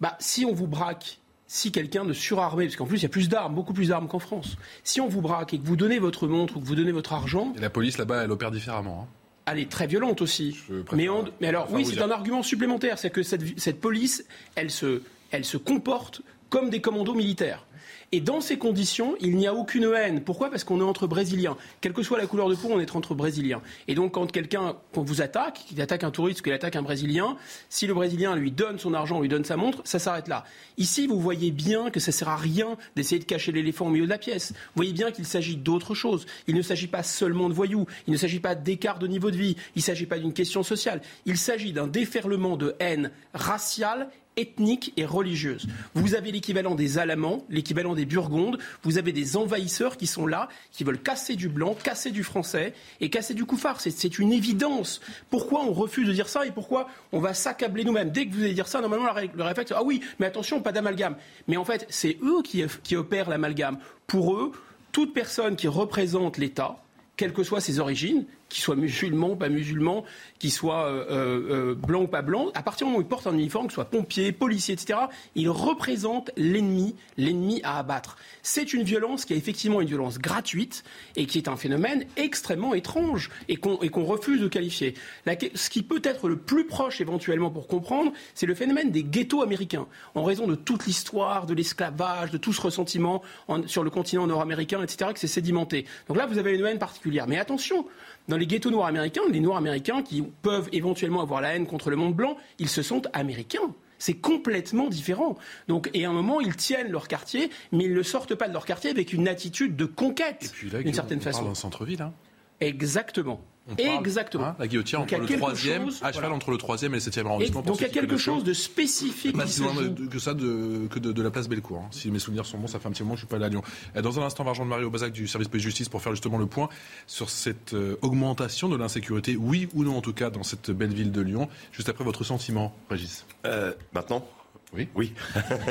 Bah, 0.00 0.16
si 0.20 0.46
on 0.46 0.54
vous 0.54 0.66
braque 0.66 1.18
si 1.46 1.72
quelqu'un 1.72 2.04
de 2.04 2.12
surarmé, 2.12 2.64
parce 2.64 2.76
qu'en 2.76 2.86
plus 2.86 2.98
il 2.98 3.02
y 3.02 3.06
a 3.06 3.10
plus 3.10 3.28
d'armes, 3.28 3.54
beaucoup 3.54 3.72
plus 3.72 3.88
d'armes 3.88 4.08
qu'en 4.08 4.18
France, 4.18 4.56
si 4.84 5.00
on 5.00 5.08
vous 5.08 5.20
braque 5.20 5.54
et 5.54 5.58
que 5.58 5.66
vous 5.66 5.76
donnez 5.76 5.98
votre 5.98 6.26
montre 6.26 6.56
ou 6.56 6.60
que 6.60 6.66
vous 6.66 6.74
donnez 6.74 6.92
votre 6.92 7.12
argent. 7.12 7.52
Et 7.56 7.60
la 7.60 7.70
police 7.70 7.98
là-bas, 7.98 8.24
elle 8.24 8.30
opère 8.30 8.50
différemment. 8.50 9.06
Hein. 9.06 9.12
Elle 9.46 9.60
est 9.60 9.70
très 9.70 9.86
violente 9.86 10.22
aussi. 10.22 10.58
Mais, 10.92 11.06
mais, 11.40 11.46
alors, 11.46 11.68
oui, 11.70 11.84
c'est 11.84 12.02
un 12.02 12.10
argument 12.10 12.42
supplémentaire. 12.42 12.98
C'est 12.98 13.10
que 13.10 13.22
cette, 13.22 13.60
cette 13.60 13.80
police, 13.80 14.26
elle 14.56 14.72
se, 14.72 15.02
elle 15.30 15.44
se 15.44 15.56
comporte 15.56 16.20
comme 16.50 16.68
des 16.68 16.80
commandos 16.80 17.14
militaires. 17.14 17.64
Et 18.12 18.20
dans 18.20 18.40
ces 18.40 18.56
conditions, 18.56 19.16
il 19.20 19.36
n'y 19.36 19.46
a 19.46 19.54
aucune 19.54 19.84
haine. 19.94 20.20
Pourquoi? 20.22 20.50
Parce 20.50 20.64
qu'on 20.64 20.80
est 20.80 20.84
entre 20.84 21.06
Brésiliens. 21.06 21.56
Quelle 21.80 21.92
que 21.92 22.02
soit 22.02 22.18
la 22.18 22.26
couleur 22.26 22.48
de 22.48 22.54
peau, 22.54 22.68
on 22.70 22.80
est 22.80 22.94
entre 22.94 23.14
Brésiliens. 23.14 23.60
Et 23.88 23.94
donc, 23.94 24.12
quand 24.12 24.30
quelqu'un, 24.30 24.76
vous 24.94 25.22
attaque, 25.22 25.64
qu'il 25.66 25.80
attaque 25.80 26.04
un 26.04 26.10
touriste, 26.10 26.42
qu'il 26.42 26.52
attaque 26.52 26.76
un 26.76 26.82
Brésilien, 26.82 27.36
si 27.68 27.86
le 27.86 27.94
Brésilien 27.94 28.36
lui 28.36 28.52
donne 28.52 28.78
son 28.78 28.94
argent, 28.94 29.20
lui 29.20 29.28
donne 29.28 29.44
sa 29.44 29.56
montre, 29.56 29.80
ça 29.84 29.98
s'arrête 29.98 30.28
là. 30.28 30.44
Ici, 30.78 31.06
vous 31.06 31.20
voyez 31.20 31.50
bien 31.50 31.90
que 31.90 32.00
ça 32.00 32.12
sert 32.12 32.28
à 32.28 32.36
rien 32.36 32.76
d'essayer 32.94 33.18
de 33.18 33.24
cacher 33.24 33.52
l'éléphant 33.52 33.86
au 33.86 33.90
milieu 33.90 34.04
de 34.04 34.10
la 34.10 34.18
pièce. 34.18 34.52
Vous 34.52 34.76
voyez 34.76 34.92
bien 34.92 35.10
qu'il 35.10 35.26
s'agit 35.26 35.56
d'autre 35.56 35.94
chose. 35.94 36.26
Il 36.46 36.54
ne 36.54 36.62
s'agit 36.62 36.86
pas 36.86 37.02
seulement 37.02 37.48
de 37.48 37.54
voyous. 37.54 37.86
Il 38.06 38.12
ne 38.12 38.18
s'agit 38.18 38.40
pas 38.40 38.54
d'écart 38.54 38.98
de 38.98 39.06
niveau 39.06 39.30
de 39.30 39.36
vie. 39.36 39.56
Il 39.74 39.80
ne 39.80 39.84
s'agit 39.84 40.06
pas 40.06 40.18
d'une 40.18 40.32
question 40.32 40.62
sociale. 40.62 41.00
Il 41.24 41.36
s'agit 41.36 41.72
d'un 41.72 41.86
déferlement 41.88 42.56
de 42.56 42.76
haine 42.78 43.10
raciale 43.34 44.08
ethnique 44.36 44.92
et 44.96 45.04
religieuse. 45.04 45.66
Vous 45.94 46.14
avez 46.14 46.30
l'équivalent 46.30 46.74
des 46.74 46.98
Alamans, 46.98 47.44
l'équivalent 47.48 47.94
des 47.94 48.04
Burgondes, 48.04 48.58
vous 48.82 48.98
avez 48.98 49.12
des 49.12 49.36
envahisseurs 49.36 49.96
qui 49.96 50.06
sont 50.06 50.26
là, 50.26 50.48
qui 50.72 50.84
veulent 50.84 51.00
casser 51.00 51.36
du 51.36 51.48
blanc, 51.48 51.74
casser 51.74 52.10
du 52.10 52.22
français 52.22 52.74
et 53.00 53.08
casser 53.10 53.34
du 53.34 53.44
couffard. 53.44 53.80
C'est 53.80 54.18
une 54.18 54.32
évidence. 54.32 55.00
Pourquoi 55.30 55.64
on 55.64 55.72
refuse 55.72 56.06
de 56.06 56.12
dire 56.12 56.28
ça 56.28 56.46
et 56.46 56.50
pourquoi 56.50 56.88
on 57.12 57.20
va 57.20 57.34
s'accabler 57.34 57.84
nous-mêmes? 57.84 58.10
Dès 58.10 58.26
que 58.26 58.34
vous 58.34 58.42
allez 58.42 58.54
dire 58.54 58.68
ça, 58.68 58.80
normalement, 58.80 59.06
le 59.34 59.42
réflexe, 59.42 59.72
ah 59.74 59.82
oui, 59.82 60.00
mais 60.18 60.26
attention, 60.26 60.60
pas 60.60 60.72
d'amalgame. 60.72 61.16
Mais 61.48 61.56
en 61.56 61.64
fait, 61.64 61.86
c'est 61.88 62.18
eux 62.22 62.42
qui 62.42 62.96
opèrent 62.96 63.30
l'amalgame. 63.30 63.78
Pour 64.06 64.34
eux, 64.34 64.52
toute 64.92 65.14
personne 65.14 65.56
qui 65.56 65.68
représente 65.68 66.38
l'État, 66.38 66.76
quelles 67.16 67.32
que 67.32 67.42
soient 67.42 67.60
ses 67.60 67.80
origines, 67.80 68.26
qu'il 68.48 68.62
soit 68.62 68.76
musulman 68.76 69.30
ou 69.30 69.36
pas 69.36 69.48
musulman, 69.48 70.04
qu'il 70.38 70.52
soit 70.52 70.86
euh, 70.86 71.04
euh, 71.10 71.70
euh, 71.70 71.74
blanc 71.74 72.02
ou 72.02 72.06
pas 72.06 72.22
blanc, 72.22 72.50
à 72.54 72.62
partir 72.62 72.86
du 72.86 72.92
moment 72.92 72.98
où 72.98 73.02
il 73.02 73.08
porte 73.08 73.26
un 73.26 73.34
uniforme, 73.34 73.66
qu'il 73.66 73.74
soit 73.74 73.86
pompier, 73.86 74.32
policier, 74.32 74.74
etc., 74.74 74.98
il 75.34 75.48
représente 75.50 76.30
l'ennemi, 76.36 76.94
l'ennemi 77.16 77.60
à 77.64 77.78
abattre. 77.78 78.16
C'est 78.42 78.72
une 78.72 78.82
violence 78.82 79.24
qui 79.24 79.34
est 79.34 79.36
effectivement 79.36 79.80
une 79.80 79.88
violence 79.88 80.18
gratuite 80.18 80.84
et 81.16 81.26
qui 81.26 81.38
est 81.38 81.48
un 81.48 81.56
phénomène 81.56 82.06
extrêmement 82.16 82.74
étrange 82.74 83.30
et 83.48 83.56
qu'on 83.56 84.04
refuse 84.04 84.40
de 84.40 84.48
qualifier. 84.48 84.94
ce 85.26 85.70
qui 85.70 85.82
peut 85.82 86.00
être 86.04 86.28
le 86.28 86.36
plus 86.36 86.66
proche 86.66 87.00
éventuellement 87.00 87.50
pour 87.50 87.66
comprendre, 87.66 88.12
c'est 88.34 88.46
le 88.46 88.54
phénomène 88.54 88.90
des 88.90 89.02
ghettos 89.02 89.42
américains, 89.42 89.86
en 90.14 90.22
raison 90.22 90.46
de 90.46 90.54
toute 90.54 90.86
l'histoire 90.86 91.46
de 91.46 91.54
l'esclavage, 91.54 92.30
de 92.30 92.38
tout 92.38 92.52
ce 92.52 92.60
ressentiment 92.60 93.22
sur 93.66 93.82
le 93.82 93.90
continent 93.90 94.26
nord-américain, 94.26 94.82
etc., 94.82 95.10
que 95.12 95.18
c'est 95.18 95.26
sédimenté. 95.26 95.86
Donc 96.08 96.16
là, 96.16 96.26
vous 96.26 96.38
avez 96.38 96.54
une 96.54 96.64
haine 96.64 96.78
particulière. 96.78 97.26
Mais 97.26 97.38
attention, 97.38 97.86
dans 98.28 98.36
les 98.36 98.46
ghettos 98.46 98.70
noirs 98.70 98.88
américains, 98.88 99.22
les 99.30 99.40
noirs 99.40 99.58
américains 99.58 100.02
qui 100.02 100.22
peuvent 100.42 100.68
éventuellement 100.72 101.22
avoir 101.22 101.40
la 101.40 101.54
haine 101.54 101.66
contre 101.66 101.90
le 101.90 101.96
monde 101.96 102.14
blanc, 102.14 102.36
ils 102.58 102.68
se 102.68 102.82
sentent 102.82 103.08
américains. 103.12 103.74
C'est 103.98 104.14
complètement 104.14 104.88
différent. 104.88 105.36
Donc, 105.68 105.90
et 105.94 106.04
à 106.04 106.10
un 106.10 106.12
moment, 106.12 106.40
ils 106.40 106.54
tiennent 106.54 106.90
leur 106.90 107.08
quartier, 107.08 107.50
mais 107.72 107.84
ils 107.84 107.94
ne 107.94 108.02
sortent 108.02 108.34
pas 108.34 108.46
de 108.48 108.52
leur 108.52 108.66
quartier 108.66 108.90
avec 108.90 109.12
une 109.12 109.26
attitude 109.26 109.74
de 109.74 109.86
conquête, 109.86 110.52
d'une 110.62 110.92
certaine 110.92 111.20
façon. 111.20 111.38
Parle 111.38 111.50
d'un 111.50 111.54
centre-ville. 111.54 112.02
Hein. 112.02 112.12
Exactement. 112.60 113.40
Exactement. 113.78 114.46
Hein, 114.46 114.56
la 114.58 114.68
guillotière 114.68 115.00
entre 115.00 115.16
le 115.18 115.26
troisième, 115.26 115.88
à 116.02 116.12
cheval 116.12 116.32
entre 116.32 116.50
le 116.50 116.56
troisième 116.56 116.92
et 116.92 116.96
le 116.96 117.00
septième 117.00 117.26
arrondissement. 117.26 117.62
donc 117.62 117.78
il 117.78 117.82
y 117.82 117.86
a 117.86 117.88
quelque 117.88 118.16
chose 118.16 118.44
de 118.44 118.52
spécifique. 118.52 119.36
Pas 119.36 119.46
si 119.46 119.60
loin 119.60 119.72
que 120.10 120.18
ça 120.18 120.34
de, 120.34 120.86
que 120.88 120.98
de, 120.98 121.22
la 121.22 121.30
place 121.30 121.48
Bellecour. 121.48 121.78
Hein. 121.78 121.88
Si 121.90 122.10
mes 122.10 122.18
souvenirs 122.18 122.46
sont 122.46 122.58
bons, 122.58 122.68
ça 122.68 122.78
fait 122.78 122.88
un 122.88 122.92
petit 122.92 123.02
moment 123.02 123.14
que 123.14 123.20
je 123.20 123.26
suis 123.26 123.28
pas 123.28 123.36
allé 123.36 123.46
à 123.46 123.48
Lyon. 123.48 123.62
Dans 124.00 124.20
un 124.20 124.22
instant, 124.22 124.44
Varjean 124.44 124.64
de 124.64 124.70
Marie 124.70 124.84
au 124.84 124.90
Bazac 124.90 125.12
du 125.12 125.26
service 125.26 125.50
de 125.50 125.58
justice 125.58 125.88
pour 125.88 126.00
faire 126.00 126.12
justement 126.12 126.38
le 126.38 126.46
point 126.46 126.68
sur 127.06 127.28
cette 127.28 127.74
euh, 127.74 127.96
augmentation 128.02 128.68
de 128.68 128.76
l'insécurité, 128.76 129.36
oui 129.36 129.68
ou 129.74 129.82
non 129.82 129.96
en 129.96 130.00
tout 130.00 130.12
cas, 130.12 130.30
dans 130.30 130.44
cette 130.44 130.70
belle 130.70 130.94
ville 130.94 131.10
de 131.10 131.20
Lyon. 131.20 131.48
Juste 131.72 131.88
après 131.88 132.04
votre 132.04 132.22
sentiment, 132.22 132.74
Régis. 132.88 133.26
Euh, 133.46 133.72
maintenant 133.92 134.26
oui. 134.74 134.88
Oui. 134.94 135.12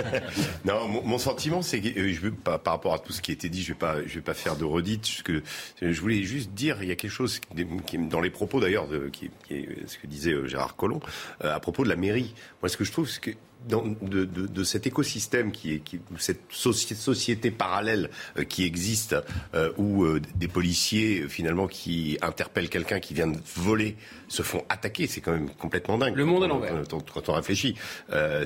non, 0.65 0.87
mon, 0.87 1.17
sentiment, 1.17 1.61
c'est 1.61 1.81
que 1.81 1.99
euh, 1.99 2.13
je 2.13 2.19
veux 2.21 2.31
pas, 2.31 2.57
par 2.57 2.73
rapport 2.73 2.93
à 2.93 2.99
tout 2.99 3.13
ce 3.13 3.21
qui 3.21 3.31
a 3.31 3.33
été 3.33 3.49
dit, 3.49 3.61
je 3.61 3.69
vais 3.69 3.79
pas, 3.79 4.05
je 4.05 4.15
vais 4.15 4.21
pas 4.21 4.33
faire 4.33 4.55
de 4.55 4.63
redite. 4.63 5.23
Que 5.23 5.43
je 5.81 6.01
voulais 6.01 6.23
juste 6.23 6.51
dire, 6.51 6.81
il 6.81 6.87
y 6.87 6.91
a 6.91 6.95
quelque 6.95 7.11
chose 7.11 7.39
qui, 7.85 7.97
dans 7.97 8.21
les 8.21 8.29
propos 8.29 8.59
d'ailleurs, 8.59 8.87
qui, 9.11 9.31
qui, 9.47 9.67
ce 9.87 9.97
que 9.97 10.07
disait 10.07 10.31
euh, 10.31 10.47
Gérard 10.47 10.75
Collomb 10.75 11.01
euh, 11.43 11.53
à 11.53 11.59
propos 11.59 11.83
de 11.83 11.89
la 11.89 11.95
mairie. 11.95 12.33
Moi, 12.61 12.69
ce 12.69 12.77
que 12.77 12.83
je 12.83 12.91
trouve, 12.91 13.09
c'est 13.09 13.21
que 13.21 13.31
de, 13.67 14.25
de, 14.25 14.63
cet 14.63 14.87
écosystème 14.87 15.51
qui 15.51 15.73
est 15.73 15.79
qui, 15.79 15.99
cette 16.17 16.51
société 16.51 17.51
parallèle 17.51 18.09
euh, 18.37 18.43
qui 18.43 18.63
existe 18.63 19.15
euh, 19.53 19.71
où 19.77 20.03
euh, 20.03 20.21
des 20.35 20.47
policiers 20.47 21.27
finalement 21.27 21.67
qui 21.67 22.17
interpellent 22.21 22.69
quelqu'un 22.69 22.99
qui 22.99 23.13
vient 23.13 23.27
de 23.27 23.37
voler 23.55 23.95
se 24.27 24.41
font 24.41 24.63
attaquer, 24.69 25.07
c'est 25.07 25.21
quand 25.21 25.31
même 25.31 25.49
complètement 25.49 25.97
dingue. 25.97 26.15
Le 26.15 26.25
monde 26.25 26.43
à 26.43 26.47
l'envers. 26.47 26.73
Quand, 26.89 27.29
on 27.29 27.33
réfléchit, 27.33 27.75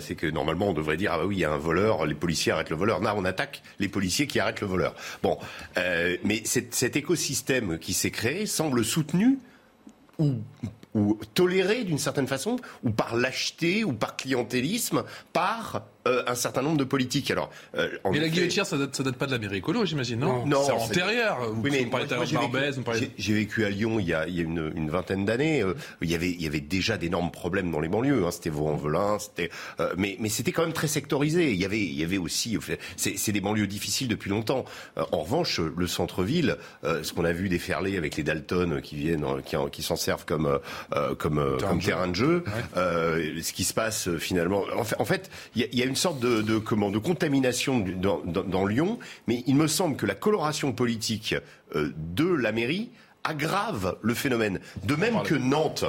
c'est 0.02 0.16
que 0.16 0.28
normalement 0.28 0.70
on 0.70 0.74
devrait 0.74 0.98
dire 0.98 1.14
ah 1.14 1.18
bah 1.20 1.26
oui 1.26 1.38
il 1.38 1.40
y 1.40 1.46
a 1.46 1.52
un 1.52 1.58
voleur, 1.58 2.06
les 2.06 2.16
policiers 2.16 2.52
arrêtent 2.52 2.70
le 2.70 2.76
voleur. 2.76 3.02
Non, 3.02 3.12
on 3.16 3.26
attaque 3.26 3.62
les 3.80 3.88
policiers 3.88 4.28
qui 4.28 4.40
arrêtent 4.40 4.62
le 4.62 4.68
voleur. 4.68 4.94
Bon, 5.24 5.38
mais 5.78 6.44
cet 6.44 6.96
écosystème 6.96 7.80
qui 7.80 7.94
s'est 7.94 8.12
créé 8.12 8.46
semble 8.46 8.84
soutenu 8.84 9.40
ou 10.18 10.36
ou 10.96 11.20
toléré 11.34 11.84
d'une 11.84 12.00
certaine 12.00 12.28
façon, 12.28 12.58
ou 12.84 12.90
par 12.90 13.16
lâcheté, 13.16 13.84
ou 13.84 13.94
par 13.94 14.16
clientélisme, 14.16 15.04
par 15.34 15.84
euh, 16.08 16.24
un 16.28 16.36
certain 16.36 16.62
nombre 16.62 16.78
de 16.78 16.84
politiques. 16.84 17.30
Alors, 17.30 17.50
euh, 17.76 17.90
mais 18.10 18.20
la 18.20 18.30
guillotière, 18.30 18.66
ça 18.66 18.78
date, 18.78 18.96
ça 18.96 19.04
date 19.04 19.16
pas 19.16 19.28
de 19.28 19.32
la 19.32 19.38
mairie 19.38 19.58
écolo, 19.58 19.86
j'imagine, 19.86 20.20
non 20.20 20.46
Non, 20.46 20.64
c'est 20.66 20.72
antérieur. 20.72 21.52
Vous, 21.52 21.62
oui, 21.62 21.70
mais 21.72 21.86
parlez 21.86 22.08
Barbès, 22.08 22.76
J'ai 23.18 23.34
vécu 23.34 23.66
à 23.66 23.70
Lyon 23.70 24.00
il 24.00 24.08
y 24.08 24.14
a, 24.14 24.28
il 24.28 24.36
y 24.36 24.40
a 24.40 24.44
une, 24.44 24.72
une, 24.76 24.90
vingtaine 24.90 25.26
d'années. 25.26 25.62
Euh, 25.62 25.76
il 26.02 26.10
y 26.10 26.16
avait, 26.16 26.32
il 26.32 26.42
y 26.42 26.48
avait 26.48 26.62
déjà 26.62 26.98
d'énormes 26.98 27.32
problèmes 27.32 27.70
dans 27.70 27.80
les 27.80 27.90
banlieues. 27.90 28.26
Hein. 28.26 28.32
C'était 28.32 28.50
Vaux-en-Velin, 28.50 29.20
c'était, 29.20 29.52
mais, 29.98 30.18
mais 30.20 30.30
c'était 30.30 30.52
quand 30.52 30.64
même 30.64 30.74
très 30.74 30.88
sectorisé. 30.88 31.52
Il 31.52 31.60
y 31.60 31.66
avait, 31.66 31.82
il 31.82 32.00
y 32.00 32.04
avait 32.04 32.18
aussi, 32.18 32.58
c'est 32.96 33.32
des 33.32 33.42
banlieues 33.42 33.68
difficiles 33.68 34.08
depuis 34.08 34.30
longtemps. 34.30 34.66
en 34.96 35.22
revanche, 35.22 35.60
le 35.60 35.88
centre-ville, 35.88 36.58
ce 36.84 37.14
qu'on 37.14 37.26
a 37.26 37.34
vu 37.34 37.50
déferler 37.50 37.98
avec 37.98 38.16
les 38.16 38.24
Dalton 38.24 38.82
qui 38.82 38.96
viennent, 38.96 39.26
qui, 39.46 39.56
qui 39.72 39.84
s'en 39.84 39.96
servent 39.96 40.26
comme, 40.26 40.60
comme, 41.18 41.58
comme 41.60 41.80
terrain 41.80 42.08
de 42.08 42.16
jeu, 42.16 42.44
ce 42.76 43.54
qui 43.54 43.64
se 43.64 43.74
passe 43.74 44.10
finalement. 44.18 44.64
En 44.98 45.06
fait, 45.06 45.30
il 45.56 45.68
y 45.72 45.80
y 45.80 45.84
a 45.84 45.86
une 45.86 45.96
sorte 45.96 46.20
de, 46.20 46.42
de, 46.42 46.58
comment, 46.58 46.92
de 46.92 46.98
contamination 46.98 47.80
dans, 47.80 48.22
dans, 48.26 48.44
dans, 48.44 48.66
Lyon, 48.66 49.00
mais 49.28 49.44
il 49.48 49.56
me 49.56 49.68
semble 49.68 49.96
que 49.96 50.06
la 50.06 50.16
coloration 50.16 50.74
politique 50.74 51.36
euh, 51.76 51.92
de 51.98 52.28
la 52.28 52.52
mairie 52.52 52.90
aggrave 53.24 53.98
le 54.02 54.14
phénomène. 54.14 54.60
De 54.84 54.96
même 54.96 55.22
que 55.24 55.36
Nantes, 55.36 55.86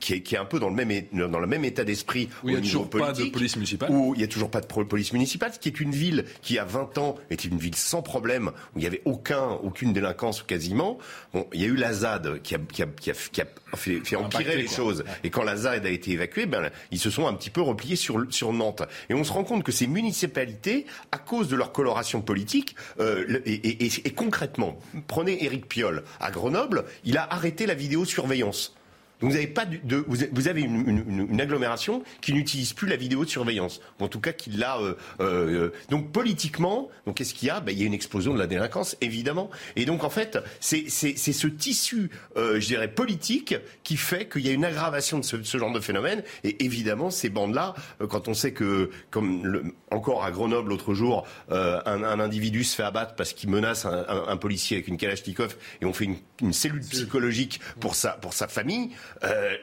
qui 0.00 0.14
est, 0.14 0.20
qui 0.20 0.34
est, 0.34 0.38
un 0.38 0.44
peu 0.44 0.58
dans 0.58 0.68
le 0.68 0.74
même, 0.74 1.02
dans 1.12 1.38
le 1.38 1.46
même 1.46 1.64
état 1.64 1.84
d'esprit 1.84 2.28
où 2.42 2.48
il 2.48 2.52
n'y 2.52 2.58
a 2.58 2.60
toujours 2.60 2.90
pas 2.90 3.12
de 3.12 3.24
police 3.24 3.56
municipale. 3.56 3.90
Où 3.90 4.14
il 4.14 4.18
n'y 4.18 4.24
a 4.24 4.28
toujours 4.28 4.50
pas 4.50 4.60
de 4.60 4.66
police 4.66 5.12
municipale, 5.12 5.52
qui 5.58 5.68
est 5.68 5.80
une 5.80 5.92
ville 5.92 6.24
qui, 6.42 6.58
a 6.58 6.64
20 6.64 6.98
ans, 6.98 7.16
était 7.30 7.48
une 7.48 7.58
ville 7.58 7.74
sans 7.74 8.02
problème, 8.02 8.48
où 8.74 8.78
il 8.78 8.80
n'y 8.80 8.86
avait 8.86 9.02
aucun, 9.04 9.48
aucune 9.62 9.92
délinquance 9.92 10.42
quasiment. 10.42 10.98
Bon, 11.32 11.46
il 11.52 11.60
y 11.60 11.64
a 11.64 11.68
eu 11.68 11.76
la 11.76 11.92
ZAD 11.92 12.42
qui 12.42 12.54
a, 12.54 12.58
qui 12.58 12.82
a, 12.82 12.86
qui 12.86 13.10
a, 13.10 13.14
qui 13.14 13.40
a 13.40 13.46
fait, 13.76 14.00
fait 14.00 14.16
empirer 14.16 14.56
les 14.56 14.68
choses. 14.68 15.04
Et 15.22 15.30
quand 15.30 15.42
la 15.42 15.56
ZAD 15.56 15.86
a 15.86 15.90
été 15.90 16.12
évacuée, 16.12 16.46
ben, 16.46 16.70
ils 16.90 16.98
se 16.98 17.10
sont 17.10 17.26
un 17.26 17.34
petit 17.34 17.50
peu 17.50 17.62
repliés 17.62 17.96
sur, 17.96 18.24
sur 18.30 18.52
Nantes. 18.52 18.82
Et 19.08 19.14
on 19.14 19.24
se 19.24 19.32
rend 19.32 19.44
compte 19.44 19.64
que 19.64 19.72
ces 19.72 19.86
municipalités, 19.86 20.86
à 21.12 21.18
cause 21.18 21.48
de 21.48 21.56
leur 21.56 21.72
coloration 21.72 22.20
politique, 22.20 22.76
euh, 23.00 23.40
et, 23.46 23.52
et, 23.52 23.86
et, 23.86 23.90
et 24.04 24.10
concrètement, 24.10 24.78
prenez 25.06 25.44
Éric 25.44 25.68
Piolle 25.68 26.04
à 26.20 26.30
Grenoble, 26.30 26.83
il 27.04 27.18
a 27.18 27.32
arrêté 27.32 27.66
la 27.66 27.74
vidéosurveillance 27.74 28.74
vous 29.20 29.36
avez 29.36 29.46
pas 29.46 29.64
de, 29.64 30.04
vous 30.06 30.48
avez 30.48 30.62
une, 30.62 31.40
agglomération 31.40 32.02
qui 32.20 32.32
n'utilise 32.32 32.72
plus 32.72 32.88
la 32.88 32.96
vidéosurveillance, 32.96 33.80
ou 34.00 34.04
en 34.04 34.08
tout 34.08 34.20
cas 34.20 34.32
qui 34.32 34.50
l'a. 34.50 34.78
Euh, 34.78 34.94
euh, 35.20 35.70
donc 35.90 36.12
politiquement, 36.12 36.88
donc 37.06 37.16
qu'est-ce 37.16 37.34
qu'il 37.34 37.48
y 37.48 37.50
a? 37.50 37.60
Ben, 37.60 37.72
il 37.72 37.80
y 37.80 37.82
a 37.82 37.86
une 37.86 37.94
explosion 37.94 38.34
de 38.34 38.38
la 38.38 38.46
délinquance, 38.46 38.96
évidemment. 39.00 39.50
Et 39.76 39.84
donc 39.84 40.04
en 40.04 40.10
fait, 40.10 40.38
c'est 40.60 40.88
ce 40.88 41.46
tissu, 41.46 42.10
euh, 42.36 42.60
je 42.60 42.66
dirais 42.66 42.88
politique, 42.88 43.56
qui 43.82 43.96
fait 43.96 44.28
qu'il 44.28 44.46
y 44.46 44.48
a 44.48 44.52
une 44.52 44.64
aggravation 44.64 45.18
de 45.18 45.24
ce, 45.24 45.58
genre 45.58 45.72
de 45.72 45.80
phénomène. 45.80 46.22
Et 46.42 46.64
évidemment, 46.64 47.10
ces 47.10 47.28
bandes-là, 47.28 47.74
quand 48.08 48.28
on 48.28 48.34
sait 48.34 48.52
que, 48.52 48.90
comme 49.10 49.46
le, 49.46 49.64
encore 49.90 50.24
à 50.24 50.30
Grenoble 50.30 50.70
l'autre 50.70 50.94
jour, 50.94 51.26
un, 51.50 52.20
individu 52.20 52.64
se 52.64 52.76
fait 52.76 52.82
abattre 52.82 53.14
parce 53.14 53.32
qu'il 53.32 53.50
menace 53.50 53.86
un, 53.86 54.36
policier 54.36 54.76
avec 54.76 54.88
une 54.88 54.96
kalachnikov, 54.96 55.56
et 55.80 55.84
on 55.84 55.92
fait 55.92 56.04
une, 56.04 56.16
une 56.40 56.52
cellule 56.52 56.80
psychologique 56.80 57.60
pour 57.80 57.94
sa 57.94 58.12
pour 58.12 58.32
sa 58.32 58.48
famille. 58.48 58.90
Euh, 59.22 59.56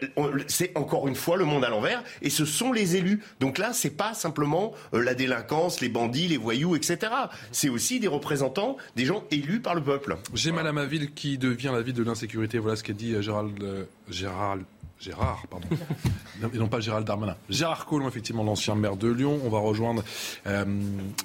c'est 0.47 0.75
encore 0.75 1.07
une 1.07 1.15
fois 1.15 1.37
le 1.37 1.45
monde 1.45 1.63
à 1.63 1.69
l'envers, 1.69 2.03
et 2.21 2.29
ce 2.29 2.45
sont 2.45 2.71
les 2.71 2.95
élus. 2.95 3.21
Donc 3.39 3.57
là, 3.57 3.73
c'est 3.73 3.91
pas 3.91 4.13
simplement 4.13 4.73
euh, 4.93 5.03
la 5.03 5.13
délinquance, 5.13 5.81
les 5.81 5.89
bandits, 5.89 6.27
les 6.27 6.37
voyous, 6.37 6.75
etc. 6.75 7.11
C'est 7.51 7.69
aussi 7.69 7.99
des 7.99 8.07
représentants, 8.07 8.77
des 8.95 9.05
gens 9.05 9.23
élus 9.31 9.59
par 9.59 9.75
le 9.75 9.83
peuple. 9.83 10.17
J'ai 10.33 10.51
mal 10.51 10.67
à 10.67 10.73
ma 10.73 10.85
ville 10.85 11.13
qui 11.13 11.37
devient 11.37 11.71
la 11.73 11.81
ville 11.81 11.93
de 11.93 12.03
l'insécurité. 12.03 12.59
Voilà 12.59 12.75
ce 12.75 12.83
qu'a 12.83 12.93
dit 12.93 13.13
euh, 13.13 13.21
Gérald, 13.21 13.87
Gérald 14.09 14.63
Gérard, 14.99 15.47
pardon. 15.49 15.67
et 16.53 16.57
non 16.57 16.67
pas 16.67 16.79
Gérald 16.79 17.07
Darmanin. 17.07 17.35
Gérard 17.49 17.87
Collomb, 17.87 18.07
effectivement, 18.07 18.43
l'ancien 18.43 18.75
maire 18.75 18.95
de 18.97 19.07
Lyon. 19.07 19.39
On 19.43 19.49
va 19.49 19.57
rejoindre 19.57 20.03
euh, 20.45 20.63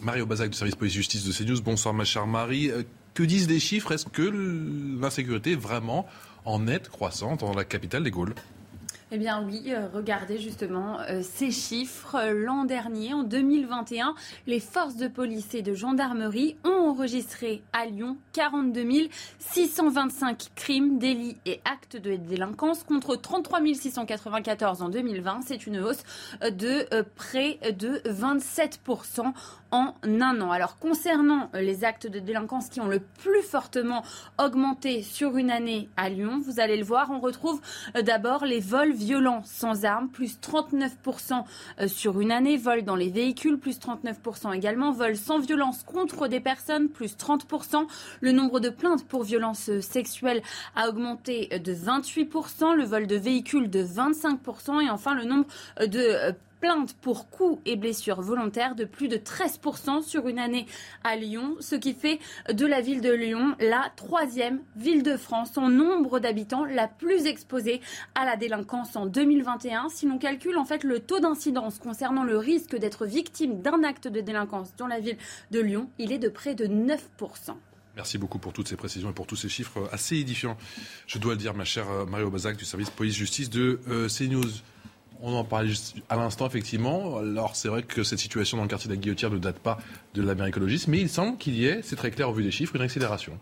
Marie 0.02 0.22
Aubazac 0.22 0.48
du 0.48 0.56
service 0.56 0.76
police-justice 0.76 1.24
de 1.24 1.32
CNews. 1.32 1.60
Bonsoir, 1.60 1.92
ma 1.92 2.04
chère 2.04 2.26
Marie. 2.26 2.70
Que 3.12 3.22
disent 3.22 3.48
les 3.48 3.60
chiffres? 3.60 3.92
Est-ce 3.92 4.06
que 4.06 4.22
l'insécurité 5.00 5.52
est 5.52 5.60
vraiment 5.60 6.06
en 6.46 6.60
nette 6.60 6.88
croissante 6.88 7.40
dans 7.40 7.52
la 7.52 7.64
capitale 7.64 8.04
des 8.04 8.10
Gaules 8.10 8.34
eh 9.12 9.18
bien 9.18 9.40
oui, 9.46 9.62
euh, 9.68 9.86
regardez 9.94 10.36
justement 10.36 10.98
euh, 11.02 11.22
ces 11.22 11.52
chiffres. 11.52 12.18
L'an 12.34 12.64
dernier, 12.64 13.14
en 13.14 13.22
2021, 13.22 14.16
les 14.48 14.58
forces 14.58 14.96
de 14.96 15.06
police 15.06 15.54
et 15.54 15.62
de 15.62 15.74
gendarmerie 15.74 16.56
ont 16.64 16.88
enregistré 16.90 17.62
à 17.72 17.86
Lyon 17.86 18.16
42 18.32 19.08
625 19.38 20.48
crimes, 20.56 20.98
délits 20.98 21.36
et 21.46 21.60
actes 21.64 21.96
de 21.96 22.16
délinquance 22.16 22.82
contre 22.82 23.14
33 23.14 23.60
694 23.74 24.82
en 24.82 24.88
2020. 24.88 25.42
C'est 25.46 25.68
une 25.68 25.78
hausse 25.78 26.02
de 26.42 26.92
euh, 26.92 27.04
près 27.14 27.60
de 27.78 28.02
27 28.06 28.80
en 29.70 29.94
un 30.02 30.40
an. 30.40 30.50
Alors 30.50 30.78
concernant 30.78 31.50
les 31.54 31.84
actes 31.84 32.06
de 32.06 32.18
délinquance 32.18 32.68
qui 32.68 32.80
ont 32.80 32.88
le 32.88 33.00
plus 33.00 33.42
fortement 33.42 34.02
augmenté 34.38 35.02
sur 35.02 35.36
une 35.36 35.50
année 35.50 35.88
à 35.96 36.08
Lyon, 36.08 36.40
vous 36.44 36.60
allez 36.60 36.76
le 36.76 36.84
voir, 36.84 37.10
on 37.10 37.20
retrouve 37.20 37.60
d'abord 38.02 38.44
les 38.44 38.60
vols 38.60 38.92
violents 38.92 39.42
sans 39.44 39.84
armes, 39.84 40.08
plus 40.08 40.38
39% 40.40 41.44
euh, 41.80 41.88
sur 41.88 42.20
une 42.20 42.32
année, 42.32 42.56
vols 42.56 42.84
dans 42.84 42.96
les 42.96 43.10
véhicules, 43.10 43.58
plus 43.58 43.78
39% 43.78 44.54
également, 44.54 44.92
vols 44.92 45.16
sans 45.16 45.38
violence 45.38 45.82
contre 45.82 46.28
des 46.28 46.40
personnes, 46.40 46.88
plus 46.88 47.16
30%. 47.16 47.86
Le 48.20 48.32
nombre 48.32 48.60
de 48.60 48.68
plaintes 48.68 49.06
pour 49.06 49.24
violences 49.24 49.70
sexuelles 49.80 50.42
a 50.74 50.88
augmenté 50.88 51.48
de 51.58 51.74
28%, 51.74 52.74
le 52.74 52.84
vol 52.84 53.06
de 53.06 53.16
véhicules 53.16 53.70
de 53.70 53.84
25% 53.84 54.84
et 54.84 54.90
enfin 54.90 55.14
le 55.14 55.24
nombre 55.24 55.46
de 55.80 55.98
euh, 55.98 56.32
plaintes 56.66 56.94
pour 56.94 57.30
coups 57.30 57.60
et 57.64 57.76
blessures 57.76 58.20
volontaires 58.20 58.74
de 58.74 58.84
plus 58.84 59.06
de 59.06 59.16
13% 59.16 60.02
sur 60.02 60.26
une 60.26 60.40
année 60.40 60.66
à 61.04 61.14
Lyon, 61.14 61.54
ce 61.60 61.76
qui 61.76 61.94
fait 61.94 62.18
de 62.52 62.66
la 62.66 62.80
ville 62.80 63.00
de 63.00 63.12
Lyon 63.12 63.54
la 63.60 63.92
troisième 63.94 64.58
ville 64.74 65.04
de 65.04 65.16
France 65.16 65.56
en 65.58 65.68
nombre 65.68 66.18
d'habitants 66.18 66.64
la 66.64 66.88
plus 66.88 67.26
exposée 67.26 67.80
à 68.16 68.24
la 68.24 68.34
délinquance 68.34 68.96
en 68.96 69.06
2021. 69.06 69.90
Si 69.90 70.06
l'on 70.06 70.18
calcule 70.18 70.58
en 70.58 70.64
fait 70.64 70.82
le 70.82 70.98
taux 70.98 71.20
d'incidence 71.20 71.78
concernant 71.78 72.24
le 72.24 72.36
risque 72.36 72.76
d'être 72.76 73.06
victime 73.06 73.62
d'un 73.62 73.84
acte 73.84 74.08
de 74.08 74.20
délinquance 74.20 74.74
dans 74.76 74.88
la 74.88 74.98
ville 74.98 75.18
de 75.52 75.60
Lyon, 75.60 75.88
il 75.98 76.10
est 76.10 76.18
de 76.18 76.28
près 76.28 76.56
de 76.56 76.66
9%. 76.66 76.98
Merci 77.94 78.18
beaucoup 78.18 78.40
pour 78.40 78.52
toutes 78.52 78.66
ces 78.66 78.76
précisions 78.76 79.10
et 79.10 79.14
pour 79.14 79.28
tous 79.28 79.36
ces 79.36 79.48
chiffres 79.48 79.88
assez 79.92 80.16
édifiants. 80.16 80.58
Je 81.06 81.18
dois 81.18 81.34
le 81.34 81.38
dire, 81.38 81.54
ma 81.54 81.64
chère 81.64 81.86
Mario 82.08 82.28
Bazac 82.28 82.56
du 82.56 82.64
service 82.64 82.90
police-justice 82.90 83.50
de 83.50 83.78
euh, 83.88 84.08
CNews. 84.08 84.50
On 85.22 85.34
en 85.34 85.44
parlait 85.44 85.72
à 86.08 86.16
l'instant, 86.16 86.46
effectivement. 86.46 87.18
Alors, 87.18 87.56
c'est 87.56 87.68
vrai 87.68 87.82
que 87.82 88.02
cette 88.02 88.18
situation 88.18 88.56
dans 88.56 88.64
le 88.64 88.68
quartier 88.68 88.88
de 88.88 88.94
la 88.94 89.00
Guillotière 89.00 89.30
ne 89.30 89.38
date 89.38 89.58
pas 89.58 89.78
de 90.14 90.22
l'Amérique 90.22 90.54
écologiste, 90.56 90.88
mais 90.88 91.00
il 91.00 91.08
semble 91.08 91.38
qu'il 91.38 91.54
y 91.54 91.66
ait, 91.66 91.80
c'est 91.82 91.96
très 91.96 92.10
clair 92.10 92.28
au 92.28 92.32
vu 92.32 92.42
des 92.42 92.50
chiffres, 92.50 92.76
une 92.76 92.82
accélération. 92.82 93.38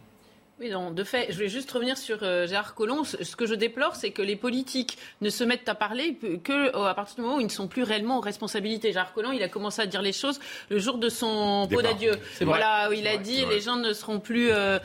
Oui, 0.60 0.70
non, 0.70 0.92
de 0.92 1.02
fait, 1.02 1.26
je 1.30 1.38
vais 1.40 1.48
juste 1.48 1.68
revenir 1.72 1.98
sur 1.98 2.18
euh, 2.22 2.46
Gérard 2.46 2.76
Collomb. 2.76 3.02
Ce 3.02 3.34
que 3.34 3.44
je 3.44 3.56
déplore, 3.56 3.96
c'est 3.96 4.12
que 4.12 4.22
les 4.22 4.36
politiques 4.36 4.98
ne 5.20 5.28
se 5.28 5.42
mettent 5.42 5.68
à 5.68 5.74
parler 5.74 6.16
que 6.44 6.76
euh, 6.76 6.84
à 6.84 6.94
partir 6.94 7.16
du 7.16 7.22
moment 7.22 7.38
où 7.38 7.40
ils 7.40 7.46
ne 7.46 7.50
sont 7.50 7.66
plus 7.66 7.82
réellement 7.82 8.18
aux 8.18 8.20
responsabilités. 8.20 8.92
Gérard 8.92 9.12
Collomb, 9.14 9.32
il 9.32 9.42
a 9.42 9.48
commencé 9.48 9.82
à 9.82 9.86
dire 9.86 10.00
les 10.00 10.12
choses 10.12 10.38
le 10.70 10.78
jour 10.78 10.98
de 10.98 11.08
son 11.08 11.66
pot 11.68 11.82
d'adieu. 11.82 12.12
Voilà, 12.42 12.88
où 12.88 12.92
il 12.92 13.08
a 13.08 13.16
dit 13.16 13.44
les 13.46 13.60
gens 13.60 13.74
ne 13.74 13.92
seront 13.92 14.20
plus, 14.20 14.52
euh, 14.52 14.78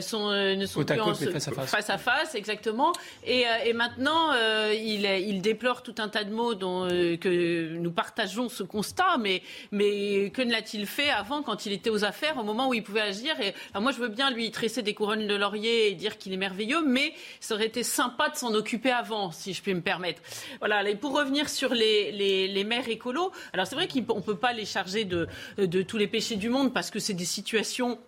sont, 0.00 0.30
ne 0.30 0.64
sont 0.64 0.84
plus 0.84 1.00
en, 1.00 1.12
face, 1.12 1.48
à 1.48 1.52
face. 1.52 1.70
face, 1.70 1.90
à 1.90 1.98
face. 1.98 2.34
exactement. 2.36 2.92
Et, 3.24 3.46
et 3.64 3.72
maintenant, 3.72 4.32
il, 4.72 5.04
il, 5.06 5.42
déplore 5.42 5.82
tout 5.82 5.96
un 5.98 6.08
tas 6.08 6.22
de 6.22 6.32
mots 6.32 6.54
dont 6.54 6.86
que 6.86 7.76
nous 7.76 7.90
partageons 7.90 8.48
ce 8.48 8.62
constat, 8.62 9.16
mais, 9.18 9.42
mais 9.72 10.30
que 10.30 10.42
ne 10.42 10.52
l'a-t-il 10.52 10.86
fait 10.86 11.10
avant, 11.10 11.42
quand 11.42 11.66
il 11.66 11.72
était 11.72 11.90
aux 11.90 12.04
affaires, 12.04 12.38
au 12.38 12.44
moment 12.44 12.68
où 12.68 12.74
il 12.74 12.84
pouvait 12.84 13.00
agir? 13.00 13.34
Et 13.40 13.54
alors 13.72 13.82
moi, 13.82 13.90
je 13.90 13.98
veux 13.98 14.08
bien 14.08 14.30
lui 14.30 14.52
tresser 14.52 14.82
des 14.82 14.94
couronnes 14.94 15.15
de 15.16 15.34
laurier 15.34 15.88
et 15.88 15.94
dire 15.94 16.18
qu'il 16.18 16.32
est 16.32 16.38
merveilleux, 16.38 16.84
mais 16.86 17.12
ça 17.40 17.54
aurait 17.54 17.66
été 17.66 17.82
sympa 17.82 18.28
de 18.28 18.36
s'en 18.36 18.54
occuper 18.54 18.90
avant, 18.90 19.30
si 19.30 19.52
je 19.52 19.62
puis 19.62 19.74
me 19.74 19.80
permettre. 19.80 20.20
Voilà, 20.58 20.88
et 20.88 20.96
pour 20.96 21.12
revenir 21.12 21.48
sur 21.48 21.74
les, 21.74 22.12
les, 22.12 22.48
les 22.48 22.64
maires 22.64 22.88
écolos, 22.88 23.32
alors 23.52 23.66
c'est 23.66 23.74
vrai 23.74 23.88
qu'on 23.88 24.16
ne 24.16 24.22
peut 24.22 24.36
pas 24.36 24.52
les 24.52 24.64
charger 24.64 25.04
de, 25.04 25.28
de 25.58 25.82
tous 25.82 25.96
les 25.96 26.06
péchés 26.06 26.36
du 26.36 26.48
monde 26.48 26.72
parce 26.72 26.90
que 26.90 26.98
c'est 26.98 27.14
des 27.14 27.24
situations 27.24 27.98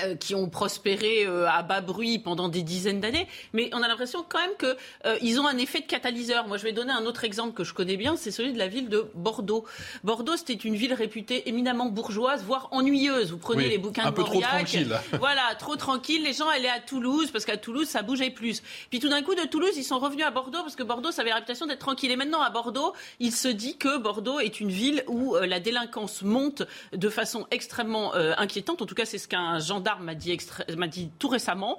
euh, 0.00 0.14
qui 0.16 0.34
ont 0.34 0.48
prospéré 0.48 1.26
euh, 1.26 1.46
à 1.46 1.62
bas 1.62 1.82
bruit 1.82 2.18
pendant 2.18 2.48
des 2.48 2.62
dizaines 2.62 3.00
d'années, 3.00 3.28
mais 3.52 3.68
on 3.74 3.82
a 3.82 3.88
l'impression 3.88 4.24
quand 4.26 4.38
même 4.38 4.56
qu'ils 4.58 5.36
euh, 5.36 5.40
ont 5.42 5.46
un 5.46 5.58
effet 5.58 5.80
de 5.80 5.86
catalyseur. 5.86 6.48
Moi, 6.48 6.56
je 6.56 6.62
vais 6.62 6.72
donner 6.72 6.92
un 6.92 7.04
autre 7.04 7.24
exemple 7.24 7.52
que 7.52 7.62
je 7.62 7.74
connais 7.74 7.98
bien, 7.98 8.16
c'est 8.16 8.30
celui 8.30 8.54
de 8.54 8.58
la 8.58 8.68
ville 8.68 8.88
de 8.88 9.04
Bordeaux. 9.14 9.66
Bordeaux, 10.02 10.34
c'était 10.38 10.54
une 10.54 10.76
ville 10.76 10.94
réputée 10.94 11.46
éminemment 11.46 11.90
bourgeoise, 11.90 12.42
voire 12.42 12.68
ennuyeuse. 12.70 13.32
Vous 13.32 13.36
prenez 13.36 13.68
les 13.68 13.76
bouquins 13.76 14.10
de 14.10 14.22
tranquille. 14.22 14.98
voilà, 15.18 15.54
trop 15.58 15.76
tranquille. 15.76 16.22
Les 16.22 16.32
gens 16.32 16.48
allaient 16.48 16.70
à 16.70 16.80
Toulouse 16.80 17.30
parce 17.30 17.44
qu'à 17.44 17.58
Toulouse, 17.58 17.86
ça 17.86 18.00
bougeait 18.00 18.30
plus. 18.30 18.62
Puis 18.88 18.98
tout 18.98 19.10
d'un 19.10 19.20
coup, 19.20 19.34
de 19.34 19.46
Toulouse, 19.46 19.72
ils 19.76 19.84
sont 19.84 19.98
revenus 19.98 20.24
à 20.24 20.30
Bordeaux 20.30 20.62
parce 20.62 20.74
que 20.74 20.82
Bordeaux, 20.82 21.10
ça 21.10 21.20
avait 21.20 21.30
la 21.30 21.36
réputation 21.36 21.66
d'être 21.66 21.80
tranquille. 21.80 22.10
Et 22.10 22.16
maintenant, 22.16 22.40
à 22.40 22.48
Bordeaux, 22.48 22.94
il 23.20 23.32
se 23.32 23.48
dit 23.48 23.76
que 23.76 23.98
Bordeaux 23.98 24.40
est 24.40 24.58
une 24.58 24.70
ville 24.70 25.04
où 25.06 25.36
la 25.36 25.60
délinquance 25.60 26.22
monte 26.22 26.62
de 26.94 27.08
façon 27.10 27.46
extrêmement 27.50 28.14
inquiétante. 28.14 28.80
En 28.80 28.86
tout 28.86 28.94
cas, 28.94 29.04
c'est 29.04 29.18
ce 29.18 29.28
qu'un 29.28 29.58
gendarme 29.58 29.81
m'a 30.00 30.14
dit, 30.14 30.36
m'a 30.76 30.86
dit 30.86 31.10
tout 31.18 31.28
récemment. 31.28 31.78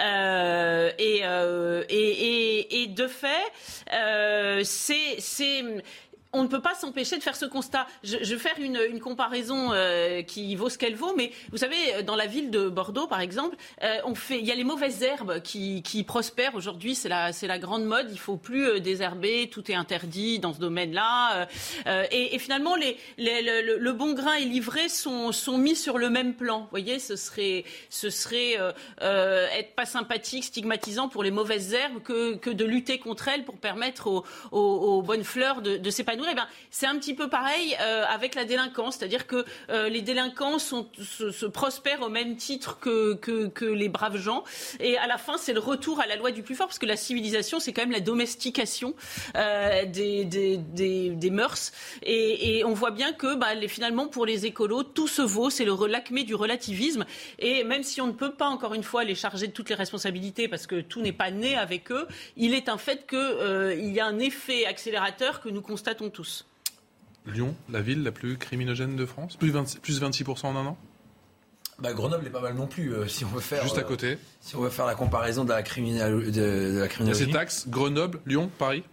Euh, 0.00 0.90
euh, 1.00 1.84
et, 1.88 1.94
et, 1.96 2.82
et, 2.82 2.86
de 2.88 3.06
fait, 3.06 3.28
euh, 3.92 4.62
c'est 4.64 5.62
on 6.32 6.42
ne 6.42 6.48
peut 6.48 6.62
pas 6.62 6.74
s'empêcher 6.74 7.18
de 7.18 7.22
faire 7.22 7.36
ce 7.36 7.44
constat. 7.44 7.86
Je, 8.02 8.16
vais 8.16 8.38
faire 8.38 8.58
une, 8.58 9.00
comparaison 9.00 9.72
euh, 9.72 10.22
qui 10.22 10.54
vaut 10.56 10.70
ce 10.70 10.78
qu'elle 10.78 10.94
vaut, 10.94 11.14
mais 11.16 11.30
vous 11.50 11.58
savez, 11.58 12.02
dans 12.04 12.16
la 12.16 12.26
ville 12.26 12.50
de 12.50 12.68
Bordeaux, 12.68 13.06
par 13.06 13.20
exemple, 13.20 13.56
euh, 13.82 13.98
on 14.04 14.14
fait, 14.14 14.38
il 14.38 14.46
y 14.46 14.50
a 14.50 14.54
les 14.54 14.64
mauvaises 14.64 15.02
herbes 15.02 15.40
qui, 15.42 16.04
prospèrent 16.06 16.54
aujourd'hui. 16.54 16.94
C'est 16.94 17.08
la, 17.08 17.58
grande 17.58 17.84
mode. 17.84 18.08
Il 18.10 18.18
faut 18.18 18.36
plus 18.36 18.66
euh, 18.66 18.80
désherber. 18.80 19.48
Tout 19.50 19.70
est 19.70 19.74
interdit 19.74 20.38
dans 20.38 20.52
ce 20.54 20.58
domaine-là. 20.58 21.48
Euh, 21.86 22.04
et, 22.10 22.38
finalement, 22.38 22.76
le, 22.76 23.92
bon 23.92 24.14
grain 24.14 24.34
et 24.34 24.44
l'ivraie 24.44 24.88
sont, 24.88 25.32
mis 25.58 25.76
sur 25.76 25.98
le 25.98 26.08
même 26.08 26.34
plan. 26.34 26.60
Vous 26.60 26.70
voyez, 26.70 26.98
ce 26.98 27.16
serait, 27.16 27.64
être 27.90 29.74
pas 29.74 29.86
sympathique, 29.86 30.44
stigmatisant 30.44 31.08
pour 31.08 31.22
les 31.22 31.30
mauvaises 31.30 31.74
herbes 31.74 32.02
que, 32.02 32.50
de 32.50 32.64
lutter 32.64 32.98
contre 32.98 33.28
elles 33.28 33.44
pour 33.44 33.58
permettre 33.58 34.24
aux, 34.50 35.02
bonnes 35.02 35.24
fleurs 35.24 35.60
de 35.60 35.90
s'épanouir 35.90 36.21
eh 36.30 36.34
ben, 36.34 36.46
c'est 36.70 36.86
un 36.86 36.96
petit 36.96 37.14
peu 37.14 37.28
pareil 37.28 37.76
euh, 37.80 38.04
avec 38.08 38.34
la 38.34 38.44
délinquance, 38.44 38.96
c'est-à-dire 38.96 39.26
que 39.26 39.44
euh, 39.70 39.88
les 39.88 40.02
délinquants 40.02 40.58
se, 40.58 41.46
prospèrent 41.46 42.02
au 42.02 42.08
même 42.08 42.36
titre 42.36 42.78
que, 42.80 43.18
les 43.64 43.88
braves 43.88 44.16
gens, 44.16 44.44
et 44.80 44.96
à 44.98 45.06
la 45.06 45.18
fin, 45.18 45.38
c'est 45.38 45.52
le 45.52 45.60
retour 45.60 46.00
à 46.00 46.06
la 46.06 46.16
loi 46.16 46.30
du 46.30 46.42
plus 46.42 46.54
fort, 46.54 46.66
parce 46.66 46.78
que 46.78 46.86
la 46.86 46.96
civilisation, 46.96 47.60
c'est 47.60 47.72
quand 47.72 47.82
même 47.82 47.92
la 47.92 48.00
domestication 48.00 48.94
euh, 49.36 49.84
des, 49.86 51.30
mœurs, 51.30 51.72
et, 52.02 52.62
on 52.64 52.74
voit 52.74 52.90
bien 52.90 53.12
que 53.12 53.34
bah, 53.34 53.48
finalement, 53.68 54.06
pour 54.06 54.26
les 54.26 54.46
écolos, 54.46 54.82
tout 54.82 55.08
se 55.08 55.22
vaut, 55.22 55.50
c'est 55.50 55.64
le 55.64 55.72
l'acmé 55.86 56.22
du 56.22 56.34
relativisme, 56.34 57.04
et 57.38 57.64
même 57.64 57.82
si 57.82 58.00
on 58.00 58.06
ne 58.06 58.12
peut 58.12 58.32
pas, 58.32 58.46
encore 58.46 58.74
une 58.74 58.84
fois, 58.84 59.04
les 59.04 59.14
charger 59.14 59.48
de 59.48 59.52
toutes 59.52 59.68
les 59.68 59.74
responsabilités, 59.74 60.48
parce 60.48 60.66
que 60.66 60.80
tout 60.80 61.00
n'est 61.00 61.12
pas 61.12 61.30
né 61.30 61.56
avec 61.56 61.90
eux, 61.90 62.06
il 62.36 62.54
est 62.54 62.68
un 62.68 62.78
fait 62.78 63.06
qu'il 63.06 63.92
y 63.92 64.00
a 64.00 64.06
un 64.06 64.18
effet 64.18 64.66
accélérateur 64.66 65.40
que 65.40 65.48
nous 65.48 65.62
constatons 65.62 66.10
tous. 66.12 66.46
Lyon, 67.26 67.54
la 67.70 67.80
ville 67.82 68.02
la 68.02 68.12
plus 68.12 68.36
criminogène 68.36 68.96
de 68.96 69.06
France 69.06 69.36
Plus, 69.36 69.52
26% 69.52 70.46
en 70.46 70.56
un 70.56 70.66
an? 70.66 70.78
Bah, 71.78 71.92
Grenoble 71.92 72.26
est 72.26 72.30
pas 72.30 72.40
mal 72.40 72.54
non 72.54 72.66
plus, 72.66 72.94
euh, 72.94 73.08
si 73.08 73.24
on 73.24 73.28
veut 73.28 73.40
faire. 73.40 73.62
Juste 73.62 73.78
à 73.78 73.82
côté. 73.82 74.12
Euh, 74.12 74.16
si 74.40 74.56
on 74.56 74.60
veut 74.60 74.70
faire 74.70 74.86
la 74.86 74.94
comparaison 74.94 75.44
de 75.44 75.48
la, 75.50 75.62
criminalité. 75.62 76.30
de, 76.30 76.78
la 76.80 76.88
criminalité. 76.88 77.24
Il 77.24 77.28
y 77.28 77.30
a 77.30 77.32
ces 77.32 77.38
taxes 77.38 77.68
Grenoble, 77.68 78.20
Lyon, 78.26 78.50
Paris? 78.58 78.84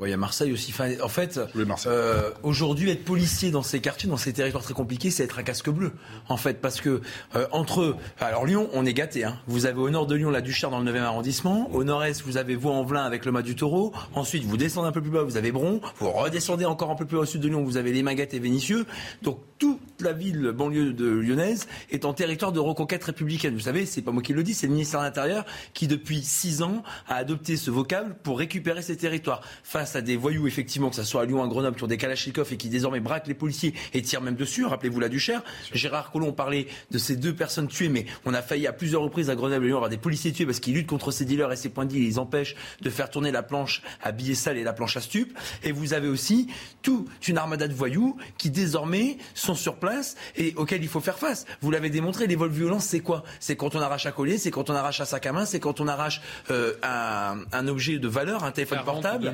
Oui, 0.00 0.08
il 0.08 0.10
y 0.12 0.14
a 0.14 0.16
Marseille 0.16 0.52
aussi. 0.52 0.72
en 1.02 1.08
fait, 1.08 1.40
euh, 1.86 2.30
aujourd'hui, 2.44 2.88
être 2.90 3.04
policier 3.04 3.50
dans 3.50 3.64
ces 3.64 3.80
quartiers, 3.80 4.08
dans 4.08 4.16
ces 4.16 4.32
territoires 4.32 4.62
très 4.62 4.74
compliqués, 4.74 5.10
c'est 5.10 5.24
être 5.24 5.40
un 5.40 5.42
casque 5.42 5.70
bleu. 5.70 5.90
En 6.28 6.36
fait, 6.36 6.60
parce 6.60 6.80
que 6.80 7.00
euh, 7.34 7.48
entre 7.50 7.96
alors 8.20 8.46
Lyon, 8.46 8.70
on 8.74 8.86
est 8.86 8.94
gâté. 8.94 9.24
Hein. 9.24 9.40
Vous 9.48 9.66
avez 9.66 9.80
au 9.80 9.90
nord 9.90 10.06
de 10.06 10.14
Lyon 10.14 10.30
la 10.30 10.40
Duchère 10.40 10.70
dans 10.70 10.78
le 10.78 10.92
9e 10.92 11.00
arrondissement. 11.00 11.68
Au 11.72 11.82
nord-est, 11.82 12.22
vous 12.22 12.36
avez 12.36 12.54
Vaux-en-Velin 12.54 13.02
avec 13.02 13.24
le 13.24 13.32
Mas 13.32 13.42
du 13.42 13.56
Taureau. 13.56 13.92
Ensuite, 14.14 14.44
vous 14.44 14.56
descendez 14.56 14.86
un 14.86 14.92
peu 14.92 15.02
plus 15.02 15.10
bas, 15.10 15.24
vous 15.24 15.36
avez 15.36 15.50
Bron. 15.50 15.80
Vous 15.98 16.12
redescendez 16.12 16.64
encore 16.64 16.92
un 16.92 16.94
peu 16.96 17.04
plus 17.04 17.16
au 17.16 17.24
sud 17.24 17.40
de 17.40 17.48
Lyon, 17.48 17.64
vous 17.64 17.76
avez 17.76 17.92
les 17.92 18.04
Maguettes 18.04 18.34
et 18.34 18.38
Vénissieux. 18.38 18.86
Donc 19.22 19.40
tout 19.58 19.78
toute 19.98 20.06
la 20.06 20.12
ville 20.12 20.52
banlieue 20.52 20.92
de 20.92 21.08
lyonnaise 21.08 21.66
est 21.90 22.04
en 22.04 22.14
territoire 22.14 22.52
de 22.52 22.60
reconquête 22.60 23.02
républicaine. 23.02 23.54
Vous 23.54 23.60
savez, 23.60 23.86
c'est 23.86 24.02
pas 24.02 24.12
moi 24.12 24.22
qui 24.22 24.32
le 24.32 24.42
dis, 24.42 24.54
c'est 24.54 24.66
le 24.66 24.72
ministère 24.72 25.00
de 25.00 25.04
l'Intérieur 25.04 25.44
qui, 25.74 25.88
depuis 25.88 26.22
six 26.22 26.62
ans, 26.62 26.82
a 27.08 27.16
adopté 27.16 27.56
ce 27.56 27.70
vocable 27.70 28.16
pour 28.22 28.38
récupérer 28.38 28.82
ces 28.82 28.96
territoires. 28.96 29.42
Face 29.64 29.87
à 29.96 30.00
des 30.00 30.16
voyous, 30.16 30.46
effectivement, 30.46 30.90
que 30.90 30.96
ce 30.96 31.04
soit 31.04 31.22
à 31.22 31.24
Lyon, 31.24 31.42
à 31.42 31.48
Grenoble, 31.48 31.76
qui 31.76 31.84
ont 31.84 31.88
des 31.88 31.96
Kalachnikov 31.96 32.52
et 32.52 32.56
qui 32.56 32.68
désormais 32.68 33.00
braquent 33.00 33.26
les 33.26 33.34
policiers 33.34 33.74
et 33.94 34.02
tirent 34.02 34.20
même 34.20 34.36
dessus. 34.36 34.64
Rappelez-vous 34.64 35.00
la 35.00 35.08
Duchère. 35.08 35.42
Gérard 35.72 36.10
Collomb 36.10 36.32
parlait 36.32 36.66
de 36.90 36.98
ces 36.98 37.16
deux 37.16 37.34
personnes 37.34 37.68
tuées, 37.68 37.88
mais 37.88 38.06
on 38.24 38.34
a 38.34 38.42
failli 38.42 38.66
à 38.66 38.72
plusieurs 38.72 39.02
reprises 39.02 39.30
à 39.30 39.34
Grenoble 39.34 39.64
et 39.64 39.68
Lyon 39.68 39.76
avoir 39.76 39.90
des 39.90 39.98
policiers 39.98 40.32
tués 40.32 40.46
parce 40.46 40.60
qu'ils 40.60 40.74
luttent 40.74 40.86
contre 40.86 41.10
ces 41.10 41.24
dealers 41.24 41.52
et 41.52 41.56
ces 41.56 41.68
points 41.68 41.84
de 41.84 41.90
deal. 41.90 42.02
Ils 42.02 42.18
empêchent 42.18 42.56
de 42.80 42.90
faire 42.90 43.10
tourner 43.10 43.30
la 43.30 43.42
planche 43.42 43.82
à 44.02 44.12
billets 44.12 44.34
sales 44.34 44.58
et 44.58 44.64
la 44.64 44.72
planche 44.72 44.96
à 44.96 45.00
stup. 45.00 45.36
Et 45.62 45.72
vous 45.72 45.94
avez 45.94 46.08
aussi 46.08 46.48
toute 46.82 47.08
une 47.28 47.38
armada 47.38 47.68
de 47.68 47.74
voyous 47.74 48.16
qui 48.36 48.50
désormais 48.50 49.18
sont 49.34 49.54
sur 49.54 49.76
place 49.76 50.16
et 50.36 50.54
auxquels 50.56 50.82
il 50.82 50.88
faut 50.88 51.00
faire 51.00 51.18
face. 51.18 51.46
Vous 51.60 51.70
l'avez 51.70 51.90
démontré, 51.90 52.26
les 52.26 52.36
vols 52.36 52.50
violents, 52.50 52.80
c'est 52.80 53.00
quoi? 53.00 53.24
C'est 53.40 53.56
quand 53.56 53.74
on 53.74 53.80
arrache 53.80 54.06
un 54.06 54.12
collier, 54.12 54.38
c'est 54.38 54.50
quand 54.50 54.70
on 54.70 54.74
arrache 54.74 55.00
un 55.00 55.04
sac 55.04 55.26
à 55.26 55.32
main, 55.32 55.44
c'est 55.44 55.60
quand 55.60 55.80
on 55.80 55.88
arrache 55.88 56.20
euh, 56.50 56.74
un, 56.82 57.38
un, 57.52 57.68
objet 57.68 57.98
de 57.98 58.08
valeur, 58.08 58.44
un 58.44 58.52
téléphone 58.52 58.80
portable. 58.84 59.32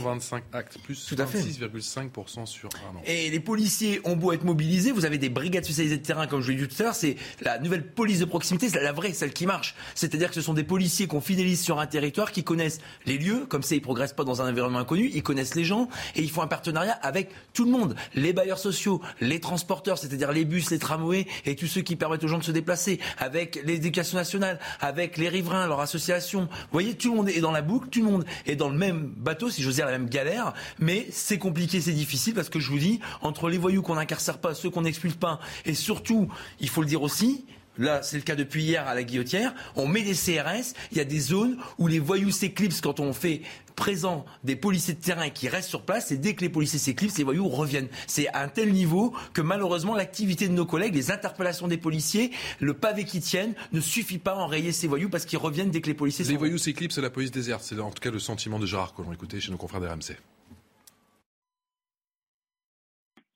2625 0.00 0.44
actes, 0.52 0.78
plus 0.78 1.12
6,5% 1.12 2.46
sur 2.46 2.70
un 2.74 2.96
an. 2.96 3.02
Et 3.04 3.30
les 3.30 3.40
policiers 3.40 4.00
ont 4.04 4.16
beau 4.16 4.32
être 4.32 4.44
mobilisés, 4.44 4.92
vous 4.92 5.04
avez 5.04 5.18
des 5.18 5.28
brigades 5.28 5.64
spécialisées 5.64 5.98
de 5.98 6.02
terrain, 6.02 6.26
comme 6.26 6.40
je 6.40 6.52
l'ai 6.52 6.66
dit 6.66 6.68
tout 6.68 6.82
à 6.82 6.84
l'heure, 6.84 6.94
c'est 6.94 7.16
la 7.40 7.58
nouvelle 7.58 7.86
police 7.86 8.18
de 8.18 8.24
proximité, 8.24 8.68
c'est 8.68 8.82
la 8.82 8.92
vraie, 8.92 9.12
celle 9.12 9.32
qui 9.32 9.46
marche. 9.46 9.74
C'est-à-dire 9.94 10.28
que 10.28 10.34
ce 10.34 10.42
sont 10.42 10.54
des 10.54 10.64
policiers 10.64 11.06
qu'on 11.06 11.20
fidélise 11.20 11.62
sur 11.62 11.80
un 11.80 11.86
territoire, 11.86 12.32
qui 12.32 12.44
connaissent 12.44 12.80
les 13.06 13.18
lieux, 13.18 13.46
comme 13.46 13.62
ça 13.62 13.74
ils 13.74 13.82
progressent 13.82 14.12
pas 14.12 14.24
dans 14.24 14.42
un 14.42 14.50
environnement 14.50 14.78
inconnu, 14.78 15.10
ils 15.12 15.22
connaissent 15.22 15.54
les 15.54 15.64
gens 15.64 15.88
et 16.14 16.22
ils 16.22 16.30
font 16.30 16.42
un 16.42 16.46
partenariat 16.46 16.92
avec 17.02 17.30
tout 17.52 17.64
le 17.64 17.70
monde, 17.70 17.94
les 18.14 18.32
bailleurs 18.32 18.58
sociaux, 18.58 19.00
les 19.20 19.40
transporteurs, 19.40 19.98
c'est-à-dire 19.98 20.32
les 20.32 20.44
bus, 20.44 20.70
les 20.70 20.78
tramways 20.78 21.26
et 21.44 21.56
tous 21.56 21.66
ceux 21.66 21.82
qui 21.82 21.96
permettent 21.96 22.24
aux 22.24 22.28
gens 22.28 22.38
de 22.38 22.44
se 22.44 22.52
déplacer, 22.52 23.00
avec 23.18 23.60
l'éducation 23.64 24.16
nationale, 24.16 24.58
avec 24.80 25.16
les 25.18 25.28
riverains, 25.28 25.66
leur 25.66 25.80
association. 25.80 26.42
Vous 26.42 26.68
voyez, 26.72 26.94
tout 26.94 27.10
le 27.10 27.16
monde 27.16 27.28
est 27.28 27.40
dans 27.40 27.52
la 27.52 27.62
boucle, 27.62 27.88
tout 27.88 28.02
le 28.02 28.10
monde 28.10 28.24
est 28.46 28.56
dans 28.56 28.68
le 28.68 28.76
même 28.76 29.12
bateau, 29.16 29.50
si 29.50 29.62
j'ose 29.62 29.80
la 29.84 29.92
même 29.92 30.08
galère, 30.08 30.54
mais 30.78 31.06
c'est 31.10 31.38
compliqué, 31.38 31.80
c'est 31.80 31.92
difficile 31.92 32.34
parce 32.34 32.48
que 32.48 32.60
je 32.60 32.70
vous 32.70 32.78
dis, 32.78 33.00
entre 33.22 33.48
les 33.48 33.58
voyous 33.58 33.82
qu'on 33.82 33.96
n'incarcère 33.96 34.38
pas, 34.38 34.54
ceux 34.54 34.70
qu'on 34.70 34.82
n'expulse 34.82 35.16
pas, 35.16 35.40
et 35.64 35.74
surtout, 35.74 36.28
il 36.60 36.68
faut 36.68 36.82
le 36.82 36.88
dire 36.88 37.02
aussi, 37.02 37.44
Là, 37.76 38.02
c'est 38.02 38.16
le 38.16 38.22
cas 38.22 38.36
depuis 38.36 38.62
hier 38.62 38.86
à 38.86 38.94
la 38.94 39.02
Guillotière. 39.02 39.52
On 39.74 39.86
met 39.88 40.02
des 40.02 40.14
CRS. 40.14 40.74
Il 40.92 40.98
y 40.98 41.00
a 41.00 41.04
des 41.04 41.18
zones 41.18 41.58
où 41.78 41.88
les 41.88 41.98
voyous 41.98 42.30
s'éclipsent 42.30 42.80
quand 42.80 43.00
on 43.00 43.12
fait 43.12 43.42
présent 43.74 44.24
des 44.44 44.54
policiers 44.54 44.94
de 44.94 45.00
terrain 45.00 45.30
qui 45.30 45.48
restent 45.48 45.68
sur 45.68 45.82
place. 45.82 46.12
Et 46.12 46.16
dès 46.16 46.34
que 46.34 46.42
les 46.42 46.48
policiers 46.48 46.78
s'éclipsent, 46.78 47.18
les 47.18 47.24
voyous 47.24 47.48
reviennent. 47.48 47.88
C'est 48.06 48.28
à 48.28 48.42
un 48.42 48.48
tel 48.48 48.72
niveau 48.72 49.12
que 49.32 49.40
malheureusement, 49.40 49.96
l'activité 49.96 50.46
de 50.46 50.52
nos 50.52 50.66
collègues, 50.66 50.94
les 50.94 51.10
interpellations 51.10 51.66
des 51.66 51.78
policiers, 51.78 52.30
le 52.60 52.74
pavé 52.74 53.04
qui 53.04 53.20
tiennent, 53.20 53.54
ne 53.72 53.80
suffit 53.80 54.18
pas 54.18 54.32
à 54.32 54.36
enrayer 54.36 54.70
ces 54.70 54.86
voyous 54.86 55.08
parce 55.08 55.24
qu'ils 55.24 55.38
reviennent 55.38 55.70
dès 55.70 55.80
que 55.80 55.88
les 55.88 55.94
policiers. 55.94 56.24
Les 56.24 56.36
voyous 56.36 56.58
s'éclipsent, 56.58 56.98
la 56.98 57.10
police 57.10 57.32
déserte. 57.32 57.62
C'est 57.62 57.78
en 57.80 57.90
tout 57.90 58.00
cas 58.00 58.10
le 58.10 58.20
sentiment 58.20 58.58
de 58.60 58.66
Gérard 58.66 58.94
Collomb. 58.94 59.12
Écoutez 59.12 59.40
chez 59.40 59.50
nos 59.50 59.58
confrères 59.58 59.80
d'RMC. 59.80 60.16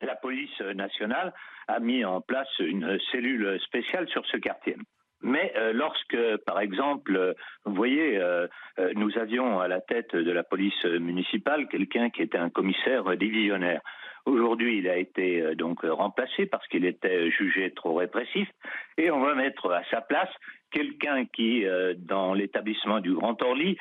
La 0.00 0.14
police 0.14 0.60
nationale 0.76 1.34
a 1.68 1.80
mis 1.80 2.04
en 2.04 2.20
place 2.20 2.48
une 2.58 2.98
cellule 3.12 3.60
spéciale 3.60 4.08
sur 4.08 4.26
ce 4.26 4.38
quartier. 4.38 4.76
Mais 5.22 5.52
euh, 5.56 5.72
lorsque, 5.72 6.16
par 6.46 6.60
exemple, 6.60 7.34
vous 7.64 7.74
voyez, 7.74 8.18
euh, 8.18 8.46
euh, 8.78 8.92
nous 8.94 9.18
avions 9.18 9.60
à 9.60 9.66
la 9.66 9.80
tête 9.80 10.14
de 10.14 10.30
la 10.30 10.44
police 10.44 10.84
municipale 10.84 11.66
quelqu'un 11.68 12.10
qui 12.10 12.22
était 12.22 12.38
un 12.38 12.50
commissaire 12.50 13.16
divisionnaire. 13.16 13.80
Aujourd'hui, 14.26 14.78
il 14.78 14.88
a 14.88 14.96
été 14.96 15.54
donc 15.54 15.80
remplacé 15.82 16.44
parce 16.44 16.66
qu'il 16.68 16.84
était 16.84 17.30
jugé 17.30 17.72
trop 17.72 17.94
répressif, 17.94 18.46
et 18.98 19.10
on 19.10 19.20
va 19.20 19.34
mettre 19.34 19.72
à 19.72 19.82
sa 19.90 20.02
place 20.02 20.28
quelqu'un 20.70 21.24
qui, 21.24 21.64
dans 21.96 22.34
l'établissement 22.34 23.00
du 23.00 23.14
Grand 23.14 23.40
Orly, 23.40 23.78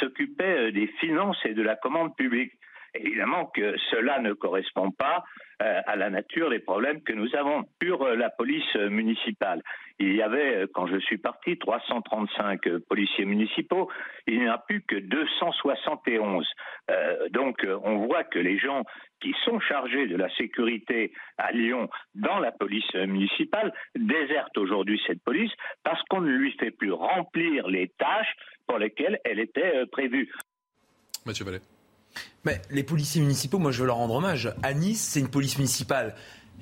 s'occupait 0.00 0.72
des 0.72 0.86
finances 1.00 1.36
et 1.44 1.52
de 1.52 1.60
la 1.60 1.76
commande 1.76 2.16
publique. 2.16 2.52
Évidemment 2.94 3.46
que 3.46 3.76
cela 3.90 4.20
ne 4.20 4.32
correspond 4.32 4.90
pas 4.90 5.16
euh, 5.18 5.20
à 5.60 5.96
la 5.96 6.10
nature 6.10 6.50
des 6.50 6.58
problèmes 6.58 7.02
que 7.02 7.12
nous 7.12 7.34
avons. 7.36 7.64
Sur 7.82 8.02
euh, 8.02 8.16
la 8.16 8.30
police 8.30 8.74
municipale, 8.74 9.62
il 9.98 10.14
y 10.14 10.22
avait, 10.22 10.56
euh, 10.56 10.66
quand 10.72 10.86
je 10.86 10.98
suis 10.98 11.18
parti, 11.18 11.58
335 11.58 12.78
policiers 12.88 13.24
municipaux. 13.24 13.90
Il 14.26 14.40
n'y 14.40 14.48
en 14.48 14.52
a 14.52 14.58
plus 14.58 14.82
que 14.82 14.96
271. 14.96 16.46
donc, 17.30 17.66
on 17.84 18.06
voit 18.06 18.24
que 18.24 18.38
les 18.38 18.58
gens 18.58 18.82
qui 19.20 19.34
sont 19.44 19.60
chargés 19.60 20.06
de 20.06 20.16
la 20.16 20.28
sécurité 20.36 21.12
à 21.38 21.52
Lyon 21.52 21.88
dans 22.14 22.38
la 22.38 22.52
police 22.52 22.92
municipale 22.94 23.72
désertent 23.94 24.58
aujourd'hui 24.58 25.00
cette 25.06 25.22
police 25.22 25.52
parce 25.82 26.02
qu'on 26.08 26.20
ne 26.20 26.30
lui 26.30 26.52
fait 26.52 26.70
plus 26.70 26.92
remplir 26.92 27.68
les 27.68 27.88
tâches 27.98 28.34
pour 28.66 28.78
lesquelles 28.78 29.18
elle 29.24 29.40
était 29.40 29.86
prévue. 29.86 30.30
Mathieu 31.26 31.44
Vallet. 31.44 31.73
Les 32.70 32.82
policiers 32.82 33.20
municipaux, 33.22 33.58
moi 33.58 33.72
je 33.72 33.80
veux 33.80 33.86
leur 33.86 33.96
rendre 33.96 34.14
hommage. 34.14 34.54
À 34.62 34.74
Nice, 34.74 35.00
c'est 35.00 35.20
une 35.20 35.28
police 35.28 35.56
municipale 35.56 36.14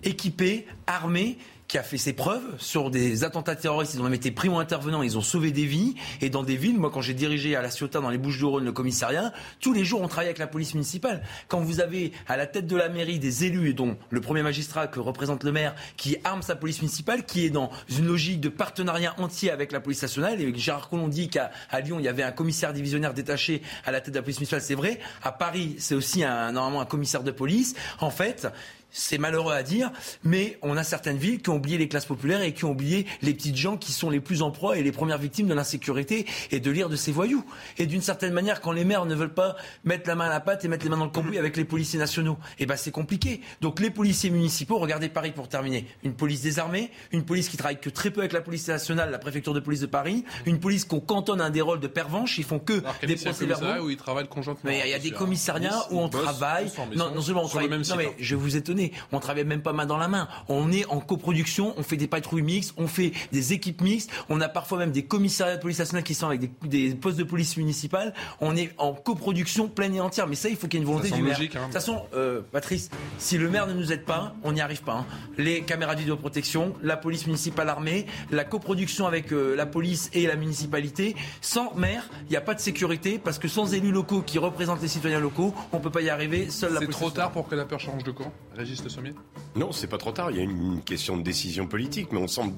équipée, 0.05 0.67
armée, 0.87 1.38
qui 1.73 1.79
a 1.79 1.83
fait 1.83 1.97
ses 1.97 2.13
preuves 2.13 2.43
sur 2.59 2.91
des 2.91 3.25
attentats 3.25 3.57
terroristes. 3.57 3.95
Ils 3.95 4.01
ont 4.01 4.05
même 4.05 4.13
été 4.13 4.31
primo 4.31 4.59
intervenants, 4.59 5.03
ils 5.03 5.17
ont 5.17 5.23
sauvé 5.23 5.53
des 5.53 5.65
vies. 5.65 5.95
Et 6.21 6.29
dans 6.29 6.43
des 6.43 6.57
villes, 6.57 6.79
moi 6.79 6.91
quand 6.91 7.01
j'ai 7.01 7.15
dirigé 7.15 7.57
à 7.57 7.63
La 7.63 7.71
Ciotat, 7.71 8.03
dans 8.03 8.11
les 8.11 8.19
Bouches-du-Rhône, 8.19 8.67
le 8.67 8.73
commissariat, 8.73 9.33
tous 9.59 9.73
les 9.73 9.83
jours 9.83 10.03
on 10.03 10.07
travaillait 10.07 10.29
avec 10.29 10.39
la 10.39 10.47
police 10.47 10.75
municipale. 10.75 11.23
Quand 11.49 11.61
vous 11.61 11.81
avez 11.81 12.13
à 12.29 12.37
la 12.37 12.47
tête 12.47 12.67
de 12.67 12.77
la 12.77 12.91
mairie 12.91 13.19
des 13.19 13.47
élus, 13.47 13.73
dont 13.73 13.97
le 14.11 14.21
premier 14.21 14.43
magistrat 14.43 14.87
que 14.87 15.01
représente 15.01 15.45
le 15.45 15.53
maire, 15.53 15.75
qui 15.97 16.19
arme 16.25 16.43
sa 16.43 16.57
police 16.57 16.83
municipale, 16.83 17.25
qui 17.25 17.47
est 17.47 17.51
dans 17.51 17.71
une 17.89 18.05
logique 18.05 18.43
de 18.43 18.51
partenariat 18.51 19.15
entier 19.17 19.51
avec 19.51 19.73
la 19.73 19.81
police 19.81 20.03
nationale, 20.03 20.43
et 20.43 20.55
Gérard 20.55 20.91
Collomb 20.91 21.09
dit 21.09 21.31
qu'à 21.31 21.51
Lyon, 21.83 21.99
il 21.99 22.05
y 22.05 22.09
avait 22.09 22.23
un 22.23 22.33
commissaire 22.33 22.75
divisionnaire 22.75 23.15
détaché 23.15 23.63
à 23.87 23.93
la 23.93 24.03
tête 24.03 24.13
de 24.13 24.19
la 24.19 24.23
police 24.23 24.41
municipale, 24.41 24.61
c'est 24.61 24.75
vrai. 24.75 25.01
À 25.23 25.33
Paris, 25.33 25.77
c'est 25.79 25.95
aussi 25.95 26.23
un, 26.23 26.53
normalement 26.53 26.83
un 26.83 26.87
commissaire 26.87 27.23
de 27.23 27.31
police. 27.31 27.75
En 27.99 28.11
fait, 28.11 28.47
c'est 28.93 29.19
malheureux 29.19 29.55
à 29.55 29.63
dire, 29.63 29.91
mais 30.23 30.59
on 30.63 30.77
a 30.77 30.85
certaines 30.85 31.17
villes 31.17 31.41
qui 31.41 31.51
ont 31.51 31.57
oublié 31.57 31.79
les 31.79 31.89
classes 31.89 32.05
populaires 32.05 32.43
et 32.43 32.53
qui 32.53 32.65
ont 32.65 32.71
oublié 32.71 33.07
les 33.23 33.33
petites 33.33 33.57
gens 33.57 33.77
qui 33.77 33.91
sont 33.91 34.11
les 34.11 34.21
plus 34.21 34.43
en 34.43 34.51
proie 34.51 34.77
et 34.77 34.83
les 34.83 34.93
premières 34.93 35.19
victimes 35.19 35.49
de 35.49 35.55
l'insécurité 35.55 36.27
et 36.51 36.61
de 36.61 36.71
lire 36.71 36.89
de 36.89 36.97
ces 36.97 37.11
voyous. 37.11 37.45
Et 37.79 37.87
d'une 37.87 38.03
certaine 38.03 38.33
manière, 38.33 38.61
quand 38.61 38.73
les 38.73 38.85
maires 38.85 39.07
ne 39.07 39.15
veulent 39.15 39.33
pas 39.33 39.57
mettre 39.85 40.09
la 40.09 40.15
main 40.15 40.27
à 40.27 40.29
la 40.29 40.41
pâte 40.41 40.65
et 40.65 40.69
mettre 40.69 40.85
les 40.85 40.91
mains 40.91 40.99
dans 40.99 41.07
le 41.07 41.11
cambouis 41.11 41.39
avec 41.39 41.57
les 41.57 41.65
policiers 41.65 41.99
nationaux, 41.99 42.37
eh 42.59 42.67
ben 42.67 42.77
c'est 42.77 42.91
compliqué. 42.91 43.41
Donc 43.63 43.81
les 43.81 43.91
policiers 43.91 44.31
municipaux, 44.31 44.79
regardez 44.79 45.09
Paris 45.09 45.33
pour 45.33 45.49
terminer, 45.49 45.87
une 46.05 46.15
police 46.15 46.43
désarmée, 46.43 46.91
une 47.13 47.25
police 47.25 47.49
qui 47.49 47.57
travaille 47.57 47.81
que 47.81 47.91
très 47.91 48.11
peu 48.11 48.21
avec 48.21 48.33
la 48.33 48.43
police 48.43 48.69
nationale, 48.69 49.11
la 49.11 49.19
préfecture 49.19 49.55
de 49.55 49.61
police 49.61 49.81
de 49.81 49.87
Paris, 49.87 50.25
une 50.45 50.61
police 50.61 50.85
qu'on 50.85 51.01
cantonne 51.01 51.41
à 51.41 51.49
des 51.49 51.63
rôles 51.63 51.81
de 51.81 51.89
pervenche, 51.89 52.37
ils 52.37 52.45
font 52.45 52.59
que 52.59 52.83
des 53.07 53.17
procès-verbaux. 53.17 53.87
où 53.87 53.91
ils 53.91 53.97
travaillent 53.97 54.29
conjointement. 54.29 54.71
Mais 54.71 54.83
il 54.85 54.91
y 54.91 54.95
a 54.95 54.99
des 54.99 55.13
commissariats 55.13 55.87
où 55.91 55.99
on 55.99 56.09
travaille. 56.09 56.71
Non, 56.95 57.11
non 57.15 57.23
seulement 57.23 57.45
on 57.45 57.49
travaille. 57.49 57.71
Non 57.71 57.97
mais 57.97 58.15
je 58.19 58.35
vais 58.35 58.41
vous 58.41 58.57
étonner 58.57 58.82
on 59.12 59.21
travaille 59.21 59.45
même 59.45 59.62
pas 59.62 59.73
main 59.73 59.87
dans 59.87 59.99
la 59.99 60.09
main. 60.09 60.29
On 60.49 60.73
est 60.73 60.87
en 60.87 61.01
coproduction, 61.01 61.75
on 61.77 61.83
fait 61.83 61.97
des 61.97 62.09
patrouilles 62.09 62.42
mixtes, 62.42 62.75
on 62.77 62.87
fait 62.87 63.12
des 63.31 63.53
équipes 63.53 63.81
mixtes, 63.83 64.11
on 64.29 64.40
a 64.40 64.49
parfois 64.49 64.79
même 64.79 64.92
des 64.92 65.05
commissariats 65.05 65.57
de 65.57 65.61
police 65.61 65.79
nationale 65.79 66.05
qui 66.05 66.14
sont 66.14 66.27
avec 66.27 66.40
des, 66.66 66.95
postes 66.95 67.18
de 67.18 67.25
police 67.25 67.57
municipale. 67.57 68.14
On 68.40 68.57
est 68.57 68.73
en 68.79 68.95
coproduction 68.95 69.68
pleine 69.68 69.95
et 69.95 70.01
entière. 70.01 70.27
Mais 70.27 70.35
ça, 70.35 70.49
il 70.49 70.57
faut 70.57 70.66
qu'il 70.66 70.81
y 70.81 70.83
ait 70.83 70.87
une 70.87 70.90
volonté 70.90 71.11
du 71.11 71.23
maire. 71.23 71.38
Logique, 71.38 71.57
hein. 71.57 71.61
De 71.61 71.64
toute 71.66 71.75
façon, 71.75 72.03
euh, 72.14 72.40
Patrice, 72.53 72.90
si 73.18 73.38
le 73.38 73.49
maire 73.49 73.66
ne 73.66 73.75
nous 73.75 73.92
aide 73.92 74.05
pas, 74.05 74.35
on 74.42 74.53
n'y 74.53 74.61
arrive 74.61 74.83
pas. 74.83 74.95
Hein. 74.95 75.07
Les 75.38 75.62
caméras 75.62 75.95
de 75.95 76.01
vidéoprotection, 76.01 76.75
la 76.83 76.97
police 76.97 77.27
municipale 77.27 77.68
armée, 77.68 78.07
la 78.31 78.45
coproduction 78.45 79.07
avec 79.07 79.33
euh, 79.33 79.55
la 79.57 79.66
police 79.66 80.11
et 80.12 80.27
la 80.27 80.37
municipalité. 80.37 81.16
Sans 81.40 81.75
maire, 81.75 82.09
il 82.27 82.31
n'y 82.31 82.37
a 82.37 82.40
pas 82.40 82.55
de 82.55 82.61
sécurité 82.61 83.18
parce 83.18 83.38
que 83.38 83.49
sans 83.49 83.75
élus 83.75 83.92
locaux 83.92 84.23
qui 84.23 84.38
représentent 84.38 84.83
les 84.83 84.88
citoyens 84.88 85.21
locaux, 85.21 85.55
on 85.73 85.79
ne 85.79 85.83
peut 85.83 85.90
pas 85.90 86.03
y 86.03 86.11
arriver. 86.11 86.51
Seule 86.51 86.75
la 86.75 86.81
C'est 86.81 86.88
trop 86.88 87.11
tard 87.11 87.33
pour 87.33 87.49
que 87.49 87.55
la 87.55 87.64
peur 87.64 87.81
change 87.81 88.05
de 88.05 88.11
camp? 88.11 88.33
Régis 88.57 88.72
Le 88.81 88.89
Sommier 88.89 89.15
non, 89.55 89.71
c'est 89.71 89.87
pas 89.87 89.99
trop 89.99 90.13
tard. 90.13 90.31
Il 90.31 90.39
y 90.39 90.41
a 90.41 90.45
une 90.45 90.81
question 90.83 91.19
de 91.19 91.23
décision 91.23 91.67
politique, 91.67 92.09
mais 92.11 92.19
on 92.19 92.27
semble, 92.27 92.55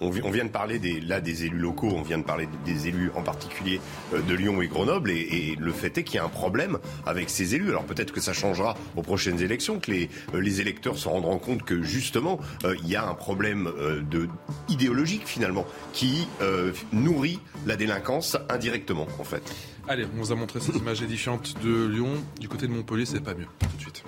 on, 0.00 0.10
vient 0.10 0.44
de 0.44 0.50
parler 0.50 0.78
des, 0.78 1.00
là 1.00 1.20
des 1.20 1.44
élus 1.44 1.58
locaux, 1.58 1.90
on 1.92 2.02
vient 2.02 2.18
de 2.18 2.24
parler 2.24 2.48
des 2.64 2.86
élus 2.86 3.10
en 3.16 3.22
particulier 3.22 3.80
euh, 4.14 4.22
de 4.22 4.34
Lyon 4.34 4.62
et 4.62 4.68
Grenoble, 4.68 5.10
et, 5.10 5.56
le 5.58 5.72
fait 5.72 5.98
est 5.98 6.04
qu'il 6.04 6.16
y 6.16 6.18
a 6.18 6.24
un 6.24 6.28
problème 6.28 6.78
avec 7.04 7.30
ces 7.30 7.56
élus. 7.56 7.70
Alors 7.70 7.84
peut-être 7.84 8.12
que 8.12 8.20
ça 8.20 8.32
changera 8.32 8.76
aux 8.94 9.02
prochaines 9.02 9.40
élections, 9.40 9.80
que 9.80 9.90
les, 9.90 10.08
euh, 10.34 10.40
les 10.40 10.60
électeurs 10.60 10.96
se 10.96 11.08
rendront 11.08 11.38
compte 11.38 11.64
que 11.64 11.82
justement 11.82 12.38
euh, 12.64 12.76
il 12.84 12.88
y 12.88 12.94
a 12.94 13.04
un 13.04 13.14
problème 13.14 13.72
de 14.08 14.28
idéologique 14.68 15.26
finalement 15.26 15.66
qui 15.92 16.26
nourrit 16.92 17.40
la 17.66 17.76
délinquance 17.76 18.36
indirectement 18.48 19.06
en 19.18 19.24
fait. 19.24 19.42
Allez, 19.88 20.06
on 20.14 20.18
vous 20.18 20.32
a 20.32 20.36
montré 20.36 20.60
ces 20.60 20.76
images 20.76 21.02
édifiantes 21.02 21.54
de 21.62 21.86
Lyon. 21.86 22.12
Du 22.38 22.48
côté 22.48 22.66
de 22.66 22.72
Montpellier, 22.72 23.06
c'est 23.06 23.20
pas 23.20 23.34
mieux. 23.34 23.46
Tout 23.58 23.76
de 23.76 23.82
suite. 23.82 24.04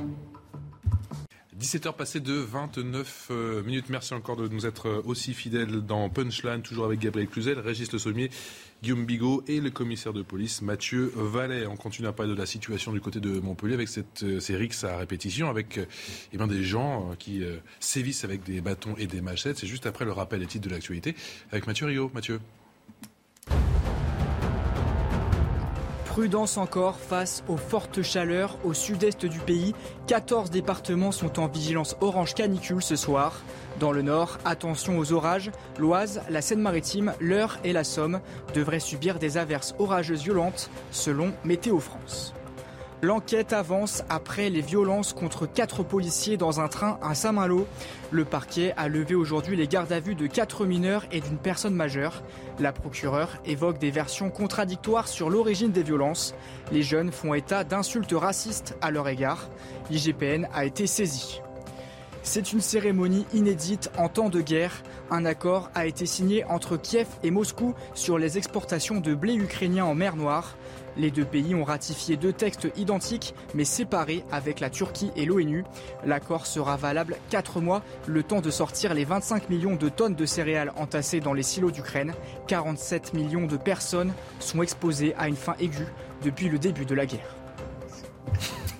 17h 1.62 1.94
passées 1.94 2.18
de 2.18 2.32
29 2.32 3.28
euh, 3.30 3.62
minutes. 3.62 3.88
Merci 3.88 4.14
encore 4.14 4.34
de 4.34 4.48
nous 4.48 4.66
être 4.66 4.88
euh, 4.88 5.02
aussi 5.04 5.32
fidèles 5.32 5.80
dans 5.82 6.08
Punchline, 6.10 6.60
toujours 6.60 6.84
avec 6.86 6.98
Gabriel 6.98 7.28
Cluzel, 7.28 7.60
Régis 7.60 7.92
Le 7.92 8.00
Sommier, 8.00 8.30
Guillaume 8.82 9.06
Bigot 9.06 9.44
et 9.46 9.60
le 9.60 9.70
commissaire 9.70 10.12
de 10.12 10.22
police 10.22 10.60
Mathieu 10.60 11.12
Vallet. 11.14 11.68
On 11.68 11.76
continue 11.76 12.08
à 12.08 12.12
parler 12.12 12.32
de 12.32 12.36
la 12.36 12.46
situation 12.46 12.92
du 12.92 13.00
côté 13.00 13.20
de 13.20 13.38
Montpellier 13.38 13.74
avec 13.74 13.86
cette, 13.86 14.24
euh, 14.24 14.40
rixes 14.50 14.82
à 14.82 14.96
répétition, 14.96 15.48
avec 15.48 15.78
eh 16.32 16.36
bien, 16.36 16.48
des 16.48 16.64
gens 16.64 17.14
qui 17.16 17.44
sévissent 17.78 18.24
avec 18.24 18.42
des 18.42 18.60
bâtons 18.60 18.96
et 18.98 19.06
des 19.06 19.20
machettes. 19.20 19.58
C'est 19.58 19.68
juste 19.68 19.86
après 19.86 20.04
le 20.04 20.10
rappel 20.10 20.40
des 20.40 20.46
titres 20.46 20.66
de 20.68 20.74
l'actualité 20.74 21.14
avec 21.52 21.68
Mathieu 21.68 21.86
Rio. 21.86 22.10
Mathieu. 22.12 22.40
Prudence 26.12 26.58
encore 26.58 26.98
face 26.98 27.42
aux 27.48 27.56
fortes 27.56 28.02
chaleurs 28.02 28.58
au 28.64 28.74
sud-est 28.74 29.24
du 29.24 29.38
pays. 29.38 29.74
14 30.08 30.50
départements 30.50 31.10
sont 31.10 31.40
en 31.40 31.48
vigilance 31.48 31.96
orange 32.02 32.34
canicule 32.34 32.82
ce 32.82 32.96
soir. 32.96 33.40
Dans 33.80 33.92
le 33.92 34.02
nord, 34.02 34.36
attention 34.44 34.98
aux 34.98 35.14
orages. 35.14 35.50
L'Oise, 35.78 36.20
la 36.28 36.42
Seine-Maritime, 36.42 37.14
l'Eure 37.18 37.56
et 37.64 37.72
la 37.72 37.82
Somme 37.82 38.20
devraient 38.54 38.78
subir 38.78 39.18
des 39.18 39.38
averses 39.38 39.74
orageuses 39.78 40.22
violentes 40.22 40.68
selon 40.90 41.32
Météo 41.44 41.78
France. 41.78 42.34
L'enquête 43.04 43.52
avance 43.52 44.04
après 44.08 44.48
les 44.48 44.60
violences 44.60 45.12
contre 45.12 45.46
quatre 45.46 45.82
policiers 45.82 46.36
dans 46.36 46.60
un 46.60 46.68
train 46.68 47.00
à 47.02 47.16
Saint-Malo. 47.16 47.66
Le 48.12 48.24
parquet 48.24 48.74
a 48.76 48.86
levé 48.86 49.16
aujourd'hui 49.16 49.56
les 49.56 49.66
gardes 49.66 49.90
à 49.90 49.98
vue 49.98 50.14
de 50.14 50.28
quatre 50.28 50.66
mineurs 50.66 51.04
et 51.10 51.20
d'une 51.20 51.36
personne 51.36 51.74
majeure. 51.74 52.22
La 52.60 52.70
procureure 52.70 53.38
évoque 53.44 53.78
des 53.78 53.90
versions 53.90 54.30
contradictoires 54.30 55.08
sur 55.08 55.30
l'origine 55.30 55.72
des 55.72 55.82
violences. 55.82 56.32
Les 56.70 56.84
jeunes 56.84 57.10
font 57.10 57.34
état 57.34 57.64
d'insultes 57.64 58.12
racistes 58.12 58.76
à 58.80 58.92
leur 58.92 59.08
égard. 59.08 59.48
L'IGPN 59.90 60.46
a 60.54 60.64
été 60.64 60.86
saisi. 60.86 61.40
C'est 62.22 62.52
une 62.52 62.60
cérémonie 62.60 63.26
inédite 63.34 63.90
en 63.98 64.08
temps 64.08 64.28
de 64.28 64.40
guerre. 64.40 64.80
Un 65.10 65.24
accord 65.24 65.72
a 65.74 65.86
été 65.86 66.06
signé 66.06 66.44
entre 66.44 66.76
Kiev 66.76 67.08
et 67.24 67.32
Moscou 67.32 67.74
sur 67.94 68.16
les 68.16 68.38
exportations 68.38 69.00
de 69.00 69.12
blé 69.12 69.34
ukrainien 69.34 69.84
en 69.84 69.96
mer 69.96 70.14
Noire. 70.14 70.56
Les 70.96 71.10
deux 71.10 71.24
pays 71.24 71.54
ont 71.54 71.64
ratifié 71.64 72.16
deux 72.16 72.32
textes 72.32 72.68
identiques 72.76 73.34
mais 73.54 73.64
séparés 73.64 74.24
avec 74.30 74.60
la 74.60 74.70
Turquie 74.70 75.10
et 75.16 75.24
l'ONU. 75.24 75.64
L'accord 76.04 76.46
sera 76.46 76.76
valable 76.76 77.16
4 77.30 77.60
mois, 77.60 77.82
le 78.06 78.22
temps 78.22 78.40
de 78.40 78.50
sortir 78.50 78.94
les 78.94 79.04
25 79.04 79.48
millions 79.50 79.76
de 79.76 79.88
tonnes 79.88 80.14
de 80.14 80.26
céréales 80.26 80.72
entassées 80.76 81.20
dans 81.20 81.34
les 81.34 81.42
silos 81.42 81.70
d'Ukraine. 81.70 82.12
47 82.48 83.14
millions 83.14 83.46
de 83.46 83.56
personnes 83.56 84.12
sont 84.38 84.62
exposées 84.62 85.14
à 85.16 85.28
une 85.28 85.36
faim 85.36 85.54
aiguë 85.60 85.86
depuis 86.22 86.48
le 86.48 86.58
début 86.58 86.84
de 86.84 86.94
la 86.94 87.06
guerre. 87.06 87.36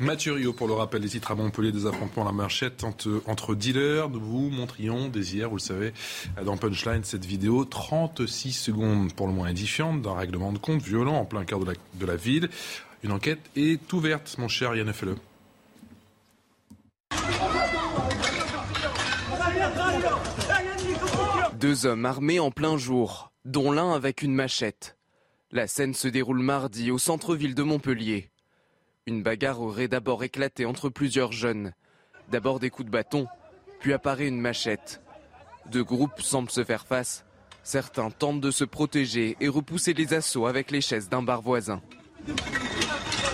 Mathieu 0.02 0.32
Rio 0.32 0.52
pour 0.52 0.66
le 0.66 0.74
rappel 0.74 1.00
des 1.00 1.08
titres 1.08 1.30
à 1.30 1.36
Montpellier, 1.36 1.70
des 1.70 1.86
affrontements 1.86 2.24
à 2.24 2.26
la 2.26 2.32
marchette 2.32 2.82
entre, 2.82 3.54
dealers. 3.54 4.10
Nous 4.10 4.18
vous 4.18 4.50
montrions 4.50 5.06
dès 5.06 5.20
hier, 5.20 5.48
vous 5.48 5.56
le 5.56 5.60
savez, 5.60 5.92
dans 6.44 6.56
Punchline, 6.56 7.04
cette 7.04 7.24
vidéo, 7.24 7.64
36 7.64 8.52
secondes 8.52 9.12
pour 9.12 9.28
le 9.28 9.32
moins 9.32 9.46
édifiante, 9.46 10.02
d'un 10.02 10.14
règlement 10.14 10.52
de 10.52 10.58
compte 10.58 10.82
violent 10.82 11.14
en 11.14 11.24
plein 11.24 11.44
cœur 11.44 11.60
de 11.60 12.06
la, 12.06 12.16
ville. 12.16 12.50
Une 13.04 13.12
enquête 13.12 13.38
est 13.54 13.92
ouverte, 13.92 14.36
mon 14.38 14.48
cher 14.48 14.74
Yann 14.74 14.92
Felle. 14.92 15.14
Deux 21.60 21.86
hommes 21.86 22.06
armés 22.06 22.40
en 22.40 22.50
plein 22.50 22.76
jour, 22.76 23.30
dont 23.44 23.70
l'un 23.70 23.92
avec 23.92 24.22
une 24.22 24.34
machette. 24.34 24.96
La 25.52 25.68
scène 25.68 25.94
se 25.94 26.08
déroule 26.08 26.40
mardi 26.40 26.90
au 26.90 26.98
centre-ville 26.98 27.54
de 27.54 27.62
Montpellier. 27.62 28.31
Une 29.08 29.24
bagarre 29.24 29.60
aurait 29.60 29.88
d'abord 29.88 30.22
éclaté 30.22 30.64
entre 30.64 30.88
plusieurs 30.88 31.32
jeunes. 31.32 31.72
D'abord 32.30 32.60
des 32.60 32.70
coups 32.70 32.86
de 32.86 32.92
bâton, 32.92 33.26
puis 33.80 33.92
apparaît 33.92 34.28
une 34.28 34.40
machette. 34.40 35.02
Deux 35.72 35.82
groupes 35.82 36.20
semblent 36.20 36.50
se 36.50 36.62
faire 36.62 36.86
face. 36.86 37.26
Certains 37.64 38.10
tentent 38.10 38.40
de 38.40 38.52
se 38.52 38.62
protéger 38.62 39.36
et 39.40 39.48
repousser 39.48 39.92
les 39.92 40.14
assauts 40.14 40.46
avec 40.46 40.70
les 40.70 40.80
chaises 40.80 41.08
d'un 41.08 41.20
bar 41.20 41.42
voisin. 41.42 41.82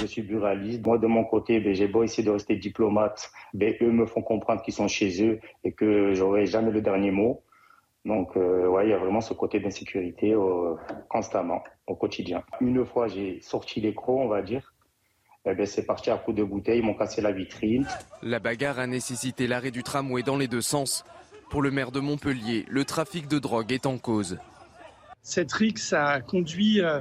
Je 0.00 0.06
suis 0.06 0.22
buraliste. 0.22 0.86
Moi, 0.86 0.96
de 0.96 1.06
mon 1.06 1.24
côté, 1.24 1.60
ben, 1.60 1.74
j'ai 1.74 1.86
beau 1.86 2.02
essayer 2.02 2.24
de 2.24 2.30
rester 2.30 2.56
diplomate. 2.56 3.30
Ben, 3.52 3.74
eux 3.82 3.92
me 3.92 4.06
font 4.06 4.22
comprendre 4.22 4.62
qu'ils 4.62 4.72
sont 4.72 4.88
chez 4.88 5.22
eux 5.22 5.38
et 5.64 5.72
que 5.72 6.14
j'aurai 6.14 6.46
jamais 6.46 6.70
le 6.70 6.80
dernier 6.80 7.10
mot. 7.10 7.42
Donc, 8.06 8.38
euh, 8.38 8.66
ouais, 8.68 8.86
il 8.86 8.90
y 8.90 8.94
a 8.94 8.98
vraiment 8.98 9.20
ce 9.20 9.34
côté 9.34 9.60
d'insécurité 9.60 10.32
euh, 10.32 10.76
constamment, 11.10 11.62
au 11.86 11.94
quotidien. 11.94 12.42
Une 12.62 12.86
fois, 12.86 13.06
j'ai 13.06 13.42
sorti 13.42 13.82
les 13.82 13.94
on 14.06 14.28
va 14.28 14.40
dire. 14.40 14.72
Eh 15.44 15.54
ben, 15.54 15.66
c'est 15.66 15.86
parti 15.86 16.10
à 16.10 16.16
coups 16.16 16.36
de 16.36 16.44
bouteille, 16.44 16.80
ils 16.80 16.84
m'ont 16.84 16.94
cassé 16.94 17.22
la 17.22 17.32
vitrine. 17.32 17.86
La 18.22 18.38
bagarre 18.38 18.78
a 18.78 18.86
nécessité 18.86 19.46
l'arrêt 19.46 19.70
du 19.70 19.82
tramway 19.82 20.22
dans 20.22 20.36
les 20.36 20.48
deux 20.48 20.60
sens. 20.60 21.04
Pour 21.48 21.62
le 21.62 21.70
maire 21.70 21.92
de 21.92 22.00
Montpellier, 22.00 22.66
le 22.68 22.84
trafic 22.84 23.28
de 23.28 23.38
drogue 23.38 23.72
est 23.72 23.86
en 23.86 23.98
cause. 23.98 24.38
Cette 25.22 25.52
rixe 25.52 25.92
a 25.92 26.20
conduit 26.20 26.80
euh, 26.80 27.00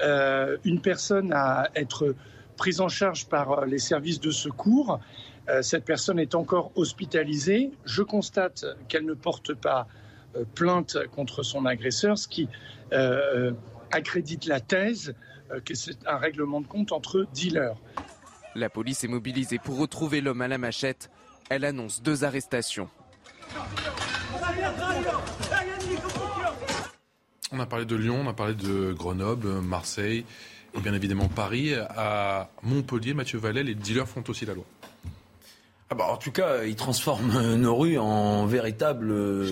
euh, 0.00 0.56
une 0.64 0.80
personne 0.80 1.32
à 1.32 1.70
être 1.74 2.14
prise 2.56 2.80
en 2.80 2.88
charge 2.88 3.28
par 3.28 3.52
euh, 3.52 3.66
les 3.66 3.78
services 3.78 4.20
de 4.20 4.30
secours. 4.30 5.00
cette 5.62 5.84
personne 5.84 6.18
est 6.18 6.34
encore 6.34 6.72
hospitalisée. 6.74 7.70
Je 7.84 8.02
constate 8.02 8.64
qu'elle 8.88 9.04
ne 9.04 9.14
porte 9.14 9.54
pas 9.54 9.86
plainte 10.54 10.98
contre 11.14 11.44
son 11.44 11.64
agresseur, 11.66 12.18
ce 12.18 12.26
qui 12.26 12.48
accrédite 13.92 14.46
la 14.46 14.60
thèse 14.60 15.10
euh, 15.10 15.35
que 15.64 15.74
c'est 15.74 16.06
un 16.06 16.16
règlement 16.16 16.60
de 16.60 16.66
compte 16.66 16.92
entre 16.92 17.26
dealers. 17.32 17.76
La 18.54 18.70
police 18.70 19.04
est 19.04 19.08
mobilisée 19.08 19.58
pour 19.58 19.78
retrouver 19.78 20.20
l'homme 20.20 20.42
à 20.42 20.48
la 20.48 20.58
machette. 20.58 21.10
Elle 21.50 21.64
annonce 21.64 22.02
deux 22.02 22.24
arrestations. 22.24 22.88
On 27.52 27.60
a 27.60 27.66
parlé 27.66 27.84
de 27.84 27.96
Lyon, 27.96 28.22
on 28.24 28.28
a 28.28 28.32
parlé 28.32 28.54
de 28.54 28.92
Grenoble, 28.92 29.48
Marseille 29.60 30.24
et 30.76 30.80
bien 30.80 30.94
évidemment 30.94 31.28
Paris. 31.28 31.74
À 31.74 32.50
Montpellier, 32.62 33.14
Mathieu 33.14 33.38
Vallet, 33.38 33.62
les 33.62 33.74
dealers 33.74 34.08
font 34.08 34.24
aussi 34.28 34.46
la 34.46 34.54
loi. 34.54 34.64
Ah 35.88 35.94
bah 35.94 36.06
en 36.10 36.16
tout 36.16 36.32
cas, 36.32 36.64
ils 36.64 36.74
transforment 36.74 37.54
nos 37.56 37.76
rues 37.76 37.98
en 37.98 38.46
véritable 38.46 39.46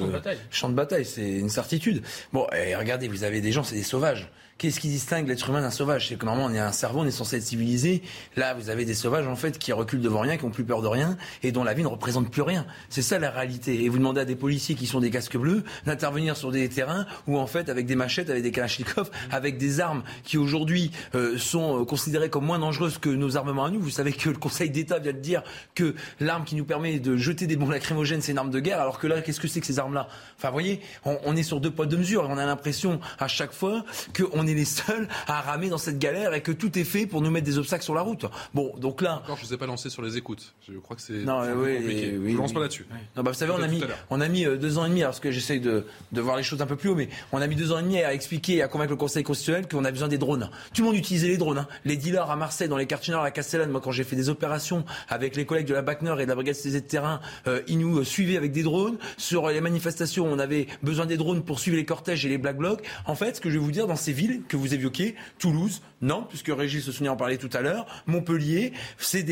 champ 0.50 0.68
de 0.68 0.74
bataille. 0.74 1.04
c'est 1.04 1.38
une 1.38 1.48
certitude. 1.48 2.02
Bon, 2.32 2.46
et 2.52 2.74
regardez, 2.74 3.06
vous 3.06 3.22
avez 3.22 3.40
des 3.40 3.52
gens, 3.52 3.62
c'est 3.62 3.76
des 3.76 3.84
sauvages. 3.84 4.30
Qu'est-ce 4.56 4.78
qui 4.78 4.88
distingue 4.88 5.26
l'être 5.26 5.48
humain 5.48 5.62
d'un 5.62 5.70
sauvage? 5.70 6.08
C'est 6.08 6.14
que 6.14 6.24
normalement, 6.24 6.48
on 6.48 6.54
est 6.54 6.60
un 6.60 6.70
cerveau, 6.70 7.00
on 7.00 7.06
est 7.06 7.10
censé 7.10 7.38
être 7.38 7.42
civilisé. 7.42 8.02
Là, 8.36 8.54
vous 8.54 8.70
avez 8.70 8.84
des 8.84 8.94
sauvages, 8.94 9.26
en 9.26 9.34
fait, 9.34 9.58
qui 9.58 9.72
reculent 9.72 10.00
devant 10.00 10.20
rien, 10.20 10.36
qui 10.36 10.44
ont 10.44 10.50
plus 10.50 10.64
peur 10.64 10.80
de 10.80 10.86
rien, 10.86 11.16
et 11.42 11.50
dont 11.50 11.64
la 11.64 11.74
vie 11.74 11.82
ne 11.82 11.88
représente 11.88 12.30
plus 12.30 12.42
rien. 12.42 12.64
C'est 12.88 13.02
ça 13.02 13.18
la 13.18 13.30
réalité. 13.30 13.82
Et 13.82 13.88
vous 13.88 13.98
demandez 13.98 14.20
à 14.20 14.24
des 14.24 14.36
policiers 14.36 14.76
qui 14.76 14.86
sont 14.86 15.00
des 15.00 15.10
casques 15.10 15.36
bleus 15.36 15.64
d'intervenir 15.86 16.36
sur 16.36 16.52
des 16.52 16.68
terrains 16.68 17.04
où, 17.26 17.36
en 17.36 17.48
fait, 17.48 17.68
avec 17.68 17.86
des 17.86 17.96
machettes, 17.96 18.30
avec 18.30 18.44
des 18.44 18.52
kalachnikovs, 18.52 19.10
avec 19.32 19.58
des 19.58 19.80
armes 19.80 20.04
qui 20.22 20.38
aujourd'hui 20.38 20.92
euh, 21.16 21.36
sont 21.36 21.80
euh, 21.80 21.84
considérées 21.84 22.30
comme 22.30 22.44
moins 22.44 22.60
dangereuses 22.60 22.98
que 22.98 23.08
nos 23.08 23.36
armements 23.36 23.64
à 23.64 23.70
nous. 23.70 23.80
Vous 23.80 23.90
savez 23.90 24.12
que 24.12 24.28
le 24.28 24.36
Conseil 24.36 24.70
d'État 24.70 25.00
vient 25.00 25.12
de 25.12 25.18
dire 25.18 25.42
que 25.74 25.96
l'arme 26.20 26.44
qui 26.44 26.54
nous 26.54 26.64
permet 26.64 27.00
de 27.00 27.16
jeter 27.16 27.48
des 27.48 27.56
bombes 27.56 27.72
lacrymogènes, 27.72 28.22
c'est 28.22 28.32
une 28.32 28.38
arme 28.38 28.50
de 28.50 28.60
guerre, 28.60 28.80
alors 28.80 29.00
que 29.00 29.08
là, 29.08 29.20
qu'est-ce 29.20 29.40
que 29.40 29.48
c'est 29.48 29.60
que 29.60 29.66
ces 29.66 29.80
armes-là? 29.80 30.06
Enfin, 30.38 30.48
vous 30.48 30.54
voyez, 30.54 30.80
on, 31.04 31.34
est 31.34 31.42
sur 31.42 31.60
deux 31.60 31.72
poids, 31.72 31.86
deux 31.86 31.96
mesures, 31.96 32.24
et 32.24 32.28
on 32.30 32.38
a 32.38 32.46
l'impression 32.46 33.00
à 33.18 33.26
chaque 33.26 33.52
fois 33.52 33.84
qu'on 34.16 34.43
on 34.44 34.46
est 34.46 34.54
les 34.54 34.64
seuls 34.64 35.08
à 35.26 35.40
ramer 35.40 35.68
dans 35.68 35.78
cette 35.78 35.98
galère 35.98 36.34
et 36.34 36.42
que 36.42 36.52
tout 36.52 36.78
est 36.78 36.84
fait 36.84 37.06
pour 37.06 37.20
nous 37.20 37.30
mettre 37.30 37.46
des 37.46 37.58
obstacles 37.58 37.84
sur 37.84 37.94
la 37.94 38.02
route. 38.02 38.26
Bon, 38.52 38.72
donc 38.76 39.00
là. 39.00 39.22
Encore, 39.24 39.36
je 39.36 39.42
ne 39.42 39.48
vous 39.48 39.54
ai 39.54 39.56
pas 39.56 39.66
lancé 39.66 39.90
sur 39.90 40.02
les 40.02 40.16
écoutes. 40.16 40.54
Je 40.68 40.78
crois 40.78 40.96
que 40.96 41.02
c'est 41.02 41.24
non, 41.24 41.40
oui, 41.56 41.76
compliqué. 41.76 42.18
Oui, 42.18 42.32
je 42.32 42.36
lance 42.36 42.52
pas 42.52 42.60
là-dessus. 42.60 42.86
Non, 43.16 43.22
bah, 43.22 43.30
vous 43.30 43.38
savez, 43.38 43.52
on 43.52 43.62
a 43.62 43.66
mis, 43.66 43.82
on 44.10 44.20
a 44.20 44.28
mis 44.28 44.44
euh, 44.44 44.56
deux 44.56 44.78
ans 44.78 44.84
et 44.84 44.88
demi, 44.88 45.02
parce 45.02 45.20
que 45.20 45.30
j'essaye 45.30 45.60
de, 45.60 45.86
de 46.12 46.20
voir 46.20 46.36
les 46.36 46.42
choses 46.42 46.60
un 46.60 46.66
peu 46.66 46.76
plus 46.76 46.90
haut, 46.90 46.94
mais 46.94 47.08
on 47.32 47.40
a 47.40 47.46
mis 47.46 47.56
deux 47.56 47.72
ans 47.72 47.78
et 47.78 47.82
demi 47.82 48.02
à 48.02 48.12
expliquer 48.12 48.56
et 48.56 48.62
à 48.62 48.68
convaincre 48.68 48.90
le 48.90 48.96
Conseil 48.96 49.22
constitutionnel 49.22 49.68
qu'on 49.68 49.84
a 49.84 49.90
besoin 49.90 50.08
des 50.08 50.18
drones. 50.18 50.50
Tout 50.74 50.82
le 50.82 50.88
monde 50.88 50.96
utilisait 50.96 51.28
les 51.28 51.36
drones. 51.38 51.58
Hein. 51.58 51.68
Les 51.84 51.96
dealers 51.96 52.30
à 52.30 52.36
Marseille, 52.36 52.68
dans 52.68 52.76
les 52.76 52.86
quartiers 52.86 53.12
nord, 53.12 53.24
à 53.24 53.30
Castellane, 53.30 53.70
moi, 53.70 53.80
quand 53.82 53.92
j'ai 53.92 54.04
fait 54.04 54.16
des 54.16 54.28
opérations 54.28 54.84
avec 55.08 55.36
les 55.36 55.46
collègues 55.46 55.66
de 55.66 55.74
la 55.74 55.82
BACNER 55.82 56.16
et 56.20 56.24
de 56.24 56.28
la 56.28 56.34
Brigade 56.34 56.56
CZ 56.56 56.74
de 56.74 56.78
terrain, 56.80 57.20
euh, 57.46 57.62
ils 57.68 57.78
nous 57.78 57.98
euh, 57.98 58.04
suivaient 58.04 58.36
avec 58.36 58.52
des 58.52 58.62
drones. 58.62 58.98
Sur 59.16 59.48
les 59.48 59.60
manifestations, 59.60 60.26
on 60.26 60.38
avait 60.38 60.66
besoin 60.82 61.06
des 61.06 61.16
drones 61.16 61.42
pour 61.42 61.60
suivre 61.60 61.76
les 61.76 61.84
cortèges 61.84 62.26
et 62.26 62.28
les 62.28 62.38
black 62.38 62.56
blocs. 62.56 62.82
En 63.06 63.14
fait, 63.14 63.36
ce 63.36 63.40
que 63.40 63.50
je 63.50 63.58
vais 63.58 63.64
vous 63.64 63.70
dire 63.72 63.86
dans 63.86 63.96
ces 63.96 64.12
villes 64.12 64.33
que 64.48 64.56
vous 64.56 64.74
évoquez, 64.74 65.14
Toulouse, 65.38 65.82
non, 66.02 66.24
puisque 66.28 66.48
Régis 66.48 66.84
se 66.84 67.04
en 67.08 67.16
parlait 67.16 67.38
tout 67.38 67.50
à 67.52 67.60
l'heure, 67.60 67.86
Montpellier, 68.06 68.72
c'est 68.98 69.24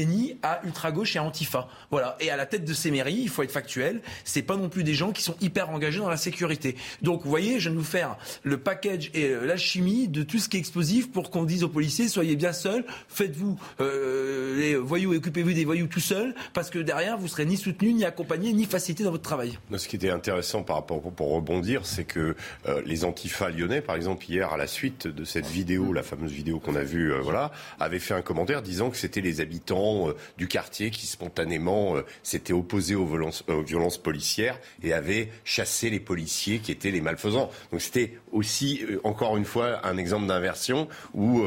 à 0.43 0.61
ultra-gauche 0.65 1.17
et 1.17 1.19
à 1.19 1.23
Antifa. 1.23 1.69
Voilà. 1.91 2.17
Et 2.21 2.31
à 2.31 2.37
la 2.37 2.47
tête 2.47 2.65
de 2.65 2.73
ces 2.73 2.91
mairies, 2.91 3.21
il 3.23 3.29
faut 3.29 3.43
être 3.43 3.53
factuel, 3.53 4.01
c'est 4.25 4.43
pas 4.43 4.57
non 4.57 4.69
plus 4.69 4.85
des 4.85 4.95
gens 4.95 5.13
qui 5.13 5.23
sont 5.23 5.37
hyper 5.41 5.71
engagés 5.71 6.01
dans 6.01 6.09
la 6.09 6.17
sécurité. 6.17 6.77
Donc, 7.03 7.23
vous 7.23 7.31
voyez, 7.31 7.61
je 7.61 7.69
vais 7.69 7.75
nous 7.75 7.85
faire 7.85 8.17
le 8.43 8.59
package 8.59 9.11
et 9.15 9.27
euh, 9.27 9.45
l'alchimie 9.45 10.09
de 10.09 10.23
tout 10.23 10.39
ce 10.39 10.49
qui 10.49 10.57
est 10.57 10.61
explosif 10.61 11.11
pour 11.11 11.31
qu'on 11.31 11.45
dise 11.45 11.63
aux 11.63 11.69
policiers, 11.69 12.09
soyez 12.09 12.37
bien 12.37 12.53
seuls, 12.53 12.85
faites-vous 13.09 13.59
euh, 13.81 14.59
les 14.59 14.77
voyous 14.77 15.13
occupez-vous 15.15 15.53
des 15.53 15.65
voyous 15.65 15.87
tout 15.87 16.01
seuls, 16.01 16.35
parce 16.53 16.71
que 16.71 16.79
derrière, 16.79 17.19
vous 17.19 17.29
serez 17.29 17.45
ni 17.45 17.57
soutenu, 17.57 17.93
ni 17.93 18.05
accompagné, 18.05 18.53
ni 18.53 18.65
facilité 18.65 19.05
dans 19.05 19.11
votre 19.11 19.23
travail. 19.23 19.59
ce 19.77 19.89
qui 19.89 19.97
était 19.97 20.11
intéressant 20.11 20.63
par 20.63 20.77
rapport, 20.77 21.01
pour 21.01 21.33
rebondir, 21.33 21.87
c'est 21.87 22.05
que 22.05 22.35
euh, 22.67 22.83
les 22.85 23.05
Antifa 23.05 23.51
lyonnais, 23.51 23.81
par 23.81 23.97
exemple, 23.97 24.25
hier, 24.29 24.53
à 24.53 24.57
la 24.57 24.67
suite 24.67 24.92
de 25.07 25.25
cette 25.25 25.47
vidéo, 25.47 25.93
la 25.93 26.03
fameuse 26.03 26.33
vidéo 26.33 26.59
qu'on 26.59 26.77
a 26.77 26.83
vue, 26.83 27.13
euh, 27.13 27.21
voilà, 27.21 27.53
avait 27.81 27.99
fait 27.99 28.15
un 28.15 28.23
commentaire 28.23 28.63
disant 28.63 28.91
que 28.91 28.97
c'était 28.97 29.21
les 29.21 29.41
habitants 29.41 30.09
euh, 30.09 30.17
du 30.39 30.49
quartier 30.49 30.91
qui 30.91 31.07
spontanément 31.07 31.97
euh, 31.97 32.03
s'étaient 32.23 32.53
opposés 32.53 32.95
aux 32.95 33.07
violences, 33.07 33.99
policières 33.99 34.59
et 34.83 34.93
avaient 34.93 35.29
chassé 35.45 35.91
les 35.91 36.01
policiers 36.01 36.59
qui 36.59 36.73
étaient 36.73 36.91
les 36.91 37.01
malfaisants. 37.01 37.51
Donc 37.71 37.81
c'était 37.81 38.15
aussi, 38.33 38.85
encore 39.05 39.37
une 39.37 39.45
fois, 39.45 39.87
un 39.87 39.97
exemple 39.97 40.27
d'inversion 40.27 40.89
où 41.15 41.45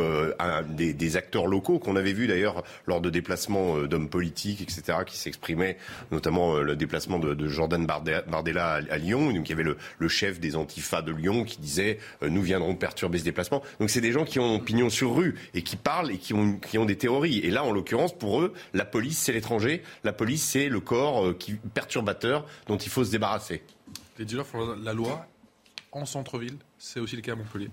des, 0.69 1.17
acteurs 1.17 1.47
locaux 1.47 1.79
qu'on 1.79 1.95
avait 1.95 2.13
vu 2.13 2.27
d'ailleurs 2.27 2.63
lors 2.85 3.01
de 3.01 3.09
déplacements 3.09 3.79
d'hommes 3.83 4.09
politiques, 4.09 4.61
etc., 4.61 4.99
qui 5.05 5.17
s'exprimaient, 5.17 5.77
notamment 6.11 6.57
le 6.57 6.75
déplacement 6.75 7.19
de, 7.19 7.47
Jordan 7.47 7.85
Bardella 7.85 8.79
à, 8.89 8.97
Lyon, 8.97 9.31
donc 9.31 9.47
il 9.47 9.49
y 9.49 9.53
avait 9.53 9.63
le, 9.63 10.07
chef 10.07 10.39
des 10.39 10.55
antifas 10.55 11.01
de 11.01 11.11
Lyon 11.11 11.43
qui 11.43 11.57
disait 11.59 11.99
nous 12.21 12.41
viendrons 12.41 12.75
perturber 12.75 13.17
ce 13.17 13.23
déplacement. 13.23 13.34
Donc 13.79 13.89
c'est 13.89 14.01
des 14.01 14.11
gens 14.11 14.25
qui 14.25 14.39
ont 14.39 14.59
pignon 14.59 14.89
sur 14.89 15.15
rue 15.15 15.35
et 15.53 15.61
qui 15.61 15.75
parlent 15.75 16.11
et 16.11 16.17
qui 16.17 16.33
ont, 16.33 16.57
qui 16.57 16.77
ont 16.77 16.85
des 16.85 16.97
théories. 16.97 17.39
Et 17.39 17.51
là, 17.51 17.63
en 17.63 17.71
l'occurrence, 17.71 18.17
pour 18.17 18.41
eux, 18.41 18.53
la 18.73 18.85
police, 18.85 19.17
c'est 19.17 19.33
l'étranger. 19.33 19.83
La 20.03 20.13
police, 20.13 20.43
c'est 20.43 20.69
le 20.69 20.79
corps 20.79 21.25
euh, 21.25 21.33
qui, 21.33 21.53
perturbateur 21.53 22.45
dont 22.67 22.77
il 22.77 22.89
faut 22.89 23.03
se 23.03 23.11
débarrasser. 23.11 23.63
Les 24.17 24.25
dealers 24.25 24.45
font 24.45 24.75
la 24.75 24.93
loi 24.93 25.27
en 25.91 26.05
centre-ville. 26.05 26.57
C'est 26.77 26.99
aussi 26.99 27.15
le 27.15 27.21
cas 27.21 27.33
à 27.33 27.35
Montpellier. 27.35 27.69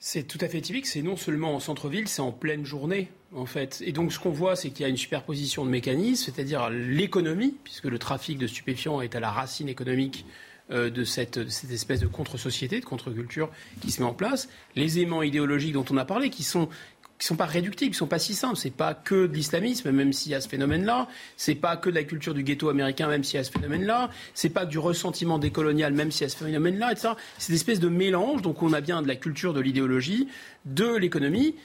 C'est 0.00 0.22
tout 0.22 0.38
à 0.40 0.48
fait 0.48 0.60
typique. 0.60 0.86
C'est 0.86 1.02
non 1.02 1.16
seulement 1.16 1.54
en 1.54 1.60
centre-ville, 1.60 2.06
c'est 2.08 2.22
en 2.22 2.32
pleine 2.32 2.64
journée, 2.64 3.08
en 3.34 3.46
fait. 3.46 3.82
Et 3.84 3.92
donc, 3.92 4.12
ce 4.12 4.18
qu'on 4.18 4.30
voit, 4.30 4.54
c'est 4.54 4.70
qu'il 4.70 4.82
y 4.82 4.84
a 4.84 4.88
une 4.88 4.96
superposition 4.96 5.64
de 5.64 5.70
mécanismes, 5.70 6.24
c'est-à-dire 6.24 6.70
l'économie, 6.70 7.56
puisque 7.64 7.86
le 7.86 7.98
trafic 7.98 8.38
de 8.38 8.46
stupéfiants 8.46 9.00
est 9.00 9.16
à 9.16 9.20
la 9.20 9.30
racine 9.30 9.68
économique 9.68 10.24
euh, 10.70 10.90
de 10.90 11.04
cette, 11.04 11.38
espèce 11.70 12.00
de 12.00 12.06
contre-société, 12.06 12.80
de 12.80 12.84
contre-culture 12.84 13.50
qui 13.80 13.90
se 13.90 14.02
met 14.02 14.08
en 14.08 14.14
place, 14.14 14.48
les 14.76 15.00
aimants 15.00 15.22
idéologiques 15.22 15.72
dont 15.72 15.84
on 15.90 15.96
a 15.96 16.04
parlé, 16.04 16.30
qui 16.30 16.42
sont 16.42 16.68
qui 17.18 17.26
sont 17.26 17.36
pas 17.36 17.46
réductibles, 17.46 17.92
qui 17.92 17.98
sont 17.98 18.06
pas 18.06 18.18
si 18.18 18.34
simples. 18.34 18.56
C'est 18.56 18.70
pas 18.70 18.94
que 18.94 19.26
de 19.26 19.34
l'islamisme, 19.34 19.90
même 19.90 20.12
s'il 20.12 20.32
y 20.32 20.34
a 20.34 20.40
ce 20.40 20.48
phénomène-là. 20.48 21.08
C'est 21.36 21.56
pas 21.56 21.76
que 21.76 21.90
de 21.90 21.94
la 21.94 22.04
culture 22.04 22.32
du 22.32 22.44
ghetto 22.44 22.68
américain, 22.68 23.08
même 23.08 23.24
s'il 23.24 23.36
y 23.36 23.40
a 23.40 23.44
ce 23.44 23.50
phénomène-là. 23.50 24.10
C'est 24.34 24.50
pas 24.50 24.66
du 24.66 24.78
ressentiment 24.78 25.38
décolonial, 25.38 25.92
même 25.92 26.12
s'il 26.12 26.22
y 26.22 26.26
a 26.26 26.28
ce 26.28 26.36
phénomène-là, 26.36 26.92
etc. 26.92 27.14
C'est 27.38 27.48
une 27.48 27.56
espèce 27.56 27.80
de 27.80 27.88
mélange. 27.88 28.42
Donc 28.42 28.62
on 28.62 28.72
a 28.72 28.80
bien 28.80 29.02
de 29.02 29.08
la 29.08 29.16
culture, 29.16 29.52
de 29.52 29.60
l'idéologie, 29.60 30.28
de 30.64 30.96
l'économie. 30.96 31.56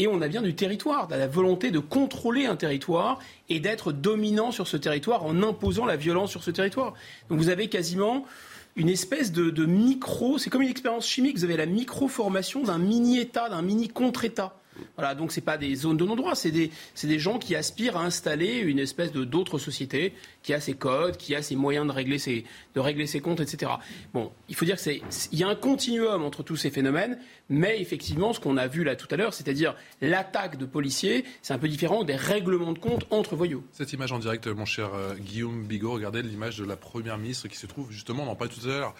Et 0.00 0.06
on 0.06 0.20
a 0.22 0.28
bien 0.28 0.42
du 0.42 0.54
territoire, 0.54 1.08
de 1.08 1.16
la 1.16 1.26
volonté 1.26 1.72
de 1.72 1.80
contrôler 1.80 2.46
un 2.46 2.54
territoire 2.54 3.18
et 3.48 3.58
d'être 3.58 3.90
dominant 3.90 4.52
sur 4.52 4.68
ce 4.68 4.76
territoire 4.76 5.24
en 5.24 5.42
imposant 5.42 5.86
la 5.86 5.96
violence 5.96 6.30
sur 6.30 6.44
ce 6.44 6.52
territoire. 6.52 6.94
Donc 7.30 7.38
vous 7.38 7.48
avez 7.48 7.68
quasiment 7.68 8.24
une 8.78 8.88
espèce 8.88 9.32
de, 9.32 9.66
micro, 9.66 10.38
c'est 10.38 10.50
comme 10.50 10.62
une 10.62 10.70
expérience 10.70 11.06
chimique, 11.06 11.36
vous 11.36 11.44
avez 11.44 11.56
la 11.56 11.66
micro-formation 11.66 12.62
d'un 12.62 12.78
mini-État, 12.78 13.48
d'un 13.48 13.60
mini-contre-État. 13.60 14.54
Voilà, 14.96 15.14
donc 15.14 15.32
ce 15.32 15.40
pas 15.40 15.58
des 15.58 15.74
zones 15.74 15.96
de 15.96 16.04
non-droit, 16.04 16.34
c'est 16.34 16.50
des, 16.50 16.70
des, 17.02 17.18
gens 17.18 17.38
qui 17.38 17.54
aspirent 17.54 17.96
à 17.96 18.04
installer 18.04 18.58
une 18.58 18.78
espèce 18.78 19.12
de 19.12 19.24
d'autres 19.24 19.58
sociétés 19.58 20.12
qui 20.42 20.52
a 20.52 20.60
ses 20.60 20.74
codes, 20.74 21.16
qui 21.16 21.34
a 21.34 21.42
ses 21.42 21.56
moyens 21.56 21.86
de 21.86 21.92
régler 21.92 22.18
ses, 22.18 22.44
de 22.74 22.80
régler 22.80 23.06
ses 23.06 23.20
comptes, 23.20 23.40
etc. 23.40 23.72
Bon, 24.12 24.32
il 24.48 24.54
faut 24.54 24.64
dire 24.64 24.76
que 24.76 24.82
c'est, 24.82 25.00
il 25.32 25.38
y 25.38 25.42
a 25.42 25.48
un 25.48 25.54
continuum 25.54 26.22
entre 26.22 26.42
tous 26.42 26.56
ces 26.56 26.70
phénomènes, 26.70 27.18
mais 27.48 27.80
effectivement, 27.80 28.32
ce 28.32 28.40
qu'on 28.40 28.56
a 28.56 28.66
vu 28.66 28.84
là 28.84 28.96
tout 28.96 29.08
à 29.10 29.16
l'heure, 29.16 29.34
c'est-à-dire 29.34 29.74
l'attaque 30.00 30.58
de 30.58 30.66
policiers, 30.66 31.24
c'est 31.42 31.54
un 31.54 31.58
peu 31.58 31.68
différent 31.68 32.04
des 32.04 32.16
règlements 32.16 32.72
de 32.72 32.78
compte 32.78 33.06
entre 33.10 33.36
voyous. 33.36 33.64
Cette 33.72 33.92
image 33.92 34.12
en 34.12 34.18
direct, 34.18 34.46
mon 34.48 34.64
cher 34.64 34.90
euh, 34.94 35.14
Guillaume 35.14 35.64
Bigot, 35.66 35.92
regardez 35.92 36.22
l'image 36.22 36.58
de 36.58 36.64
la 36.64 36.76
première 36.76 37.18
ministre 37.18 37.48
qui 37.48 37.56
se 37.56 37.66
trouve 37.66 37.90
justement, 37.90 38.24
on 38.24 38.30
en 38.30 38.36
parlait 38.36 38.52
tout 38.52 38.66
à 38.68 38.68
l'heure. 38.68 38.94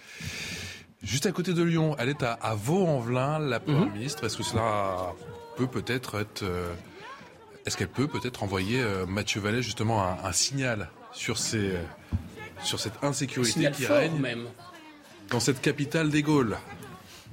Juste 1.03 1.26
à 1.26 1.33
côté 1.33 1.55
de 1.55 1.62
Lyon, 1.62 1.95
elle 1.99 2.09
est 2.09 2.22
à, 2.24 2.55
Vaux-en-Velin, 2.57 3.39
la 3.39 3.61
première 3.61 3.87
mhm. 3.87 3.93
ministre. 3.93 4.24
Est-ce 4.24 4.37
que 4.37 4.43
cela 4.43 5.14
peut 5.59 5.81
peut-être 5.81 6.21
être, 6.21 6.45
euh, 6.45 6.73
est-ce 7.67 7.77
qu'elle 7.77 7.89
peut 7.89 8.07
peut-être 8.07 8.45
envoyer 8.45 8.81
euh, 8.81 9.07
Mathieu 9.07 9.41
Vallet 9.41 9.61
justement 9.61 10.05
un, 10.25 10.33
signal 10.33 10.89
sur 11.13 11.37
ces, 11.37 11.73
sur 12.63 12.79
cette 12.79 13.03
insécurité 13.03 13.71
qui 13.73 13.87
règne 13.87 14.21
même. 14.21 14.47
dans 15.31 15.41
cette 15.41 15.61
capitale 15.61 16.11
des 16.11 16.23
Gaules 16.23 16.57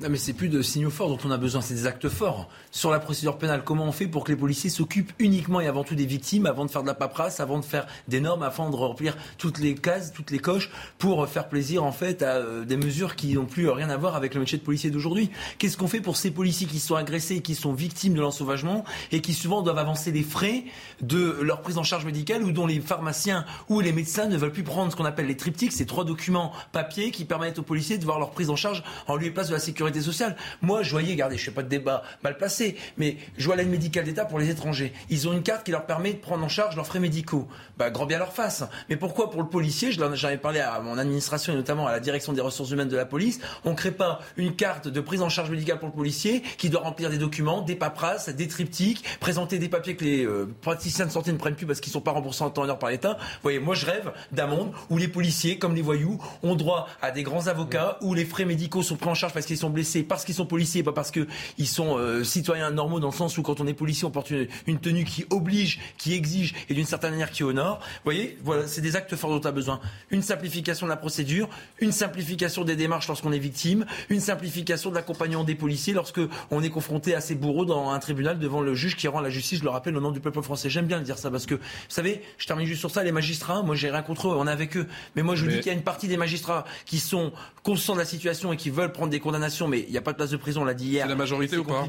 non, 0.01 0.09
mais 0.09 0.17
c'est 0.17 0.33
plus 0.33 0.49
de 0.49 0.61
signaux 0.61 0.89
forts 0.89 1.07
dont 1.07 1.17
on 1.23 1.31
a 1.31 1.37
besoin, 1.37 1.61
c'est 1.61 1.73
des 1.73 1.87
actes 1.87 2.09
forts. 2.09 2.49
Sur 2.69 2.91
la 2.91 2.99
procédure 2.99 3.37
pénale, 3.37 3.63
comment 3.63 3.85
on 3.85 3.93
fait 3.93 4.07
pour 4.07 4.25
que 4.25 4.31
les 4.31 4.37
policiers 4.37 4.69
s'occupent 4.69 5.13
uniquement 5.19 5.61
et 5.61 5.67
avant 5.67 5.85
tout 5.85 5.95
des 5.95 6.05
victimes, 6.05 6.47
avant 6.47 6.65
de 6.65 6.71
faire 6.71 6.81
de 6.81 6.87
la 6.87 6.93
paperasse, 6.93 7.39
avant 7.39 7.59
de 7.59 7.63
faire 7.63 7.87
des 8.09 8.19
normes, 8.19 8.43
avant 8.43 8.69
de 8.69 8.75
remplir 8.75 9.15
toutes 9.37 9.57
les 9.57 9.73
cases, 9.73 10.11
toutes 10.11 10.31
les 10.31 10.39
coches, 10.39 10.69
pour 10.97 11.25
faire 11.29 11.47
plaisir 11.47 11.85
en 11.85 11.93
fait 11.93 12.23
à 12.23 12.35
euh, 12.35 12.65
des 12.65 12.75
mesures 12.75 13.15
qui 13.15 13.33
n'ont 13.35 13.45
plus 13.45 13.69
rien 13.69 13.89
à 13.89 13.95
voir 13.95 14.17
avec 14.17 14.33
le 14.33 14.41
métier 14.41 14.57
de 14.57 14.63
policier 14.63 14.89
d'aujourd'hui? 14.89 15.29
Qu'est-ce 15.59 15.77
qu'on 15.77 15.87
fait 15.87 16.01
pour 16.01 16.17
ces 16.17 16.29
policiers 16.29 16.67
qui 16.67 16.79
sont 16.79 16.95
agressés, 16.95 17.41
qui 17.41 17.55
sont 17.55 17.71
victimes 17.71 18.15
de 18.15 18.21
l'ensauvagement 18.21 18.83
et 19.13 19.21
qui 19.21 19.33
souvent 19.33 19.61
doivent 19.61 19.77
avancer 19.77 20.11
les 20.11 20.23
frais 20.23 20.65
de 21.01 21.39
leur 21.41 21.61
prise 21.61 21.77
en 21.77 21.83
charge 21.83 22.03
médicale 22.03 22.43
ou 22.43 22.51
dont 22.51 22.67
les 22.67 22.81
pharmaciens 22.81 23.45
ou 23.69 23.79
les 23.79 23.93
médecins 23.93 24.27
ne 24.27 24.35
veulent 24.35 24.51
plus 24.51 24.63
prendre 24.63 24.91
ce 24.91 24.97
qu'on 24.97 25.05
appelle 25.05 25.27
les 25.27 25.37
triptyques, 25.37 25.71
ces 25.71 25.85
trois 25.85 26.03
documents 26.03 26.51
papier 26.73 27.11
qui 27.11 27.23
permettent 27.23 27.59
aux 27.59 27.63
policiers 27.63 27.97
de 27.97 28.03
voir 28.03 28.19
leur 28.19 28.31
prise 28.31 28.49
en 28.49 28.57
charge 28.57 28.83
en 29.07 29.15
lieu 29.15 29.27
et 29.27 29.31
place 29.31 29.47
de 29.47 29.53
la 29.53 29.59
sécurité 29.59 29.84
sociale. 29.93 30.35
Moi, 30.61 30.83
je 30.83 30.91
voyais, 30.91 31.11
regardez, 31.11 31.37
je 31.37 31.41
ne 31.41 31.45
fais 31.45 31.55
pas 31.55 31.63
de 31.63 31.69
débat 31.69 32.03
mal 32.23 32.37
placé, 32.37 32.75
mais 32.97 33.17
je 33.37 33.45
vois 33.45 33.55
l'aide 33.55 33.69
médicale 33.69 34.05
d'État 34.05 34.25
pour 34.25 34.39
les 34.39 34.49
étrangers. 34.49 34.93
Ils 35.09 35.27
ont 35.27 35.33
une 35.33 35.43
carte 35.43 35.65
qui 35.65 35.71
leur 35.71 35.85
permet 35.85 36.13
de 36.13 36.19
prendre 36.19 36.43
en 36.43 36.49
charge 36.49 36.75
leurs 36.75 36.87
frais 36.87 36.99
médicaux. 36.99 37.47
Bah, 37.77 37.89
grand 37.89 38.05
bien 38.05 38.17
leur 38.17 38.33
face. 38.33 38.63
Mais 38.89 38.95
pourquoi 38.95 39.29
pour 39.29 39.41
le 39.41 39.49
policier, 39.49 39.91
j'en 39.91 40.11
avais 40.11 40.37
parlé 40.37 40.59
à 40.59 40.79
mon 40.79 40.97
administration 40.97 41.53
et 41.53 41.55
notamment 41.55 41.87
à 41.87 41.91
la 41.91 41.99
direction 41.99 42.33
des 42.33 42.41
ressources 42.41 42.71
humaines 42.71 42.89
de 42.89 42.97
la 42.97 43.05
police, 43.05 43.39
on 43.63 43.71
ne 43.71 43.75
crée 43.75 43.91
pas 43.91 44.19
une 44.37 44.55
carte 44.55 44.87
de 44.87 45.01
prise 45.01 45.21
en 45.21 45.29
charge 45.29 45.49
médicale 45.49 45.79
pour 45.79 45.87
le 45.87 45.93
policier 45.93 46.41
qui 46.57 46.69
doit 46.69 46.81
remplir 46.81 47.09
des 47.09 47.17
documents, 47.17 47.61
des 47.61 47.75
paperasses, 47.75 48.29
des 48.29 48.47
triptyques, 48.47 49.03
présenter 49.19 49.59
des 49.59 49.69
papiers 49.69 49.95
que 49.95 50.03
les 50.03 50.25
euh, 50.25 50.53
praticiens 50.61 51.05
de 51.05 51.11
santé 51.11 51.31
ne 51.31 51.37
prennent 51.37 51.55
plus 51.55 51.65
parce 51.65 51.79
qu'ils 51.79 51.91
ne 51.91 51.93
sont 51.93 52.01
pas 52.01 52.11
remboursés 52.11 52.43
en 52.43 52.49
temps 52.49 52.65
et 52.65 52.69
heure 52.69 52.79
par 52.79 52.89
l'État. 52.89 53.17
Vous 53.19 53.39
voyez, 53.43 53.59
moi 53.59 53.75
je 53.75 53.85
rêve 53.85 54.11
d'un 54.31 54.47
monde 54.47 54.71
où 54.89 54.97
les 54.97 55.07
policiers, 55.07 55.57
comme 55.57 55.75
les 55.75 55.81
voyous, 55.81 56.19
ont 56.43 56.55
droit 56.55 56.87
à 57.01 57.11
des 57.11 57.23
grands 57.23 57.47
avocats, 57.47 57.97
où 58.01 58.13
les 58.13 58.25
frais 58.25 58.45
médicaux 58.45 58.83
sont 58.83 58.95
pris 58.95 59.09
en 59.09 59.15
charge 59.15 59.33
parce 59.33 59.45
qu'ils 59.45 59.57
sont 59.57 59.69
blessés, 59.75 60.01
parce 60.01 60.25
qu'ils 60.25 60.33
sont 60.33 60.47
policiers, 60.47 60.81
pas 60.81 60.91
parce 60.91 61.11
qu'ils 61.11 61.67
sont 61.67 61.97
euh, 61.97 62.23
citoyens 62.23 62.71
normaux 62.71 62.99
dans 62.99 63.09
le 63.09 63.15
sens 63.15 63.37
où 63.37 63.43
quand 63.43 63.61
on 63.61 63.67
est 63.67 63.73
policier, 63.73 64.05
on 64.07 64.11
porte 64.11 64.31
une, 64.31 64.79
tenue 64.79 65.05
qui 65.05 65.25
oblige, 65.29 65.79
qui 65.97 66.13
exige 66.13 66.55
et 66.69 66.73
d'une 66.73 66.85
certaine 66.85 67.11
manière 67.11 67.31
qui 67.31 67.43
honore. 67.43 67.79
Vous 67.79 68.01
voyez, 68.05 68.37
voilà, 68.43 68.67
c'est 68.67 68.81
des 68.81 68.95
actes 68.95 69.15
forts 69.15 69.29
dont 69.29 69.41
on 69.43 69.49
a 69.49 69.51
besoin. 69.51 69.79
Une 70.09 70.23
simplification 70.23 70.87
de 70.87 70.89
la 70.89 70.97
procédure, 70.97 71.49
une 71.79 71.91
simplification 71.91 72.63
des 72.63 72.75
démarches 72.75 73.07
lorsqu'on 73.07 73.31
est 73.31 73.39
victime, 73.39 73.85
une 74.09 74.19
simplification 74.19 74.89
de 74.89 74.95
l'accompagnement 74.95 75.43
des 75.43 75.55
policiers 75.55 75.93
lorsque 75.93 76.21
on 76.49 76.63
est 76.63 76.69
confronté 76.69 77.13
à 77.13 77.21
ces 77.21 77.35
bourreaux 77.35 77.65
dans 77.65 77.91
un 77.91 77.99
tribunal 77.99 78.39
devant 78.39 78.61
le 78.61 78.73
juge 78.73 78.95
qui 78.95 79.07
rend 79.07 79.21
la 79.21 79.29
justice, 79.29 79.59
je 79.59 79.63
le 79.63 79.69
rappelle, 79.69 79.95
au 79.95 80.01
nom 80.01 80.11
du 80.11 80.19
peuple 80.19 80.41
français. 80.41 80.69
J'aime 80.69 80.87
bien 80.87 80.97
le 80.97 81.03
dire 81.03 81.17
ça 81.17 81.29
parce 81.29 81.45
que, 81.45 81.55
vous 81.55 81.61
savez, 81.89 82.21
je 82.37 82.47
termine 82.47 82.65
juste 82.65 82.79
sur 82.79 82.91
ça, 82.91 83.03
les 83.03 83.11
magistrats, 83.11 83.61
moi 83.61 83.75
j'ai 83.75 83.89
rien 83.89 84.01
contre 84.01 84.29
eux, 84.29 84.35
on 84.37 84.47
est 84.47 84.51
avec 84.51 84.77
eux. 84.77 84.87
Mais 85.15 85.21
moi 85.21 85.35
je 85.35 85.45
dis 85.45 85.57
qu'il 85.57 85.67
y 85.67 85.69
a 85.69 85.73
une 85.73 85.83
partie 85.83 86.07
des 86.07 86.17
magistrats 86.17 86.65
qui 86.85 86.99
sont 86.99 87.31
conscients 87.63 87.93
de 87.93 87.99
la 87.99 88.05
situation 88.05 88.53
et 88.53 88.57
qui 88.57 88.69
veulent 88.69 88.91
prendre 88.91 89.09
des 89.09 89.19
condamnations, 89.19 89.64
mais 89.67 89.81
il 89.81 89.91
n'y 89.91 89.97
a 89.97 90.01
pas 90.01 90.11
de 90.11 90.17
place 90.17 90.29
de 90.31 90.37
prison, 90.37 90.61
on 90.61 90.65
l'a 90.65 90.73
dit 90.73 90.87
hier. 90.87 91.03
C'est 91.03 91.09
la 91.09 91.15
majorité 91.15 91.57
ou 91.57 91.63
pas 91.63 91.87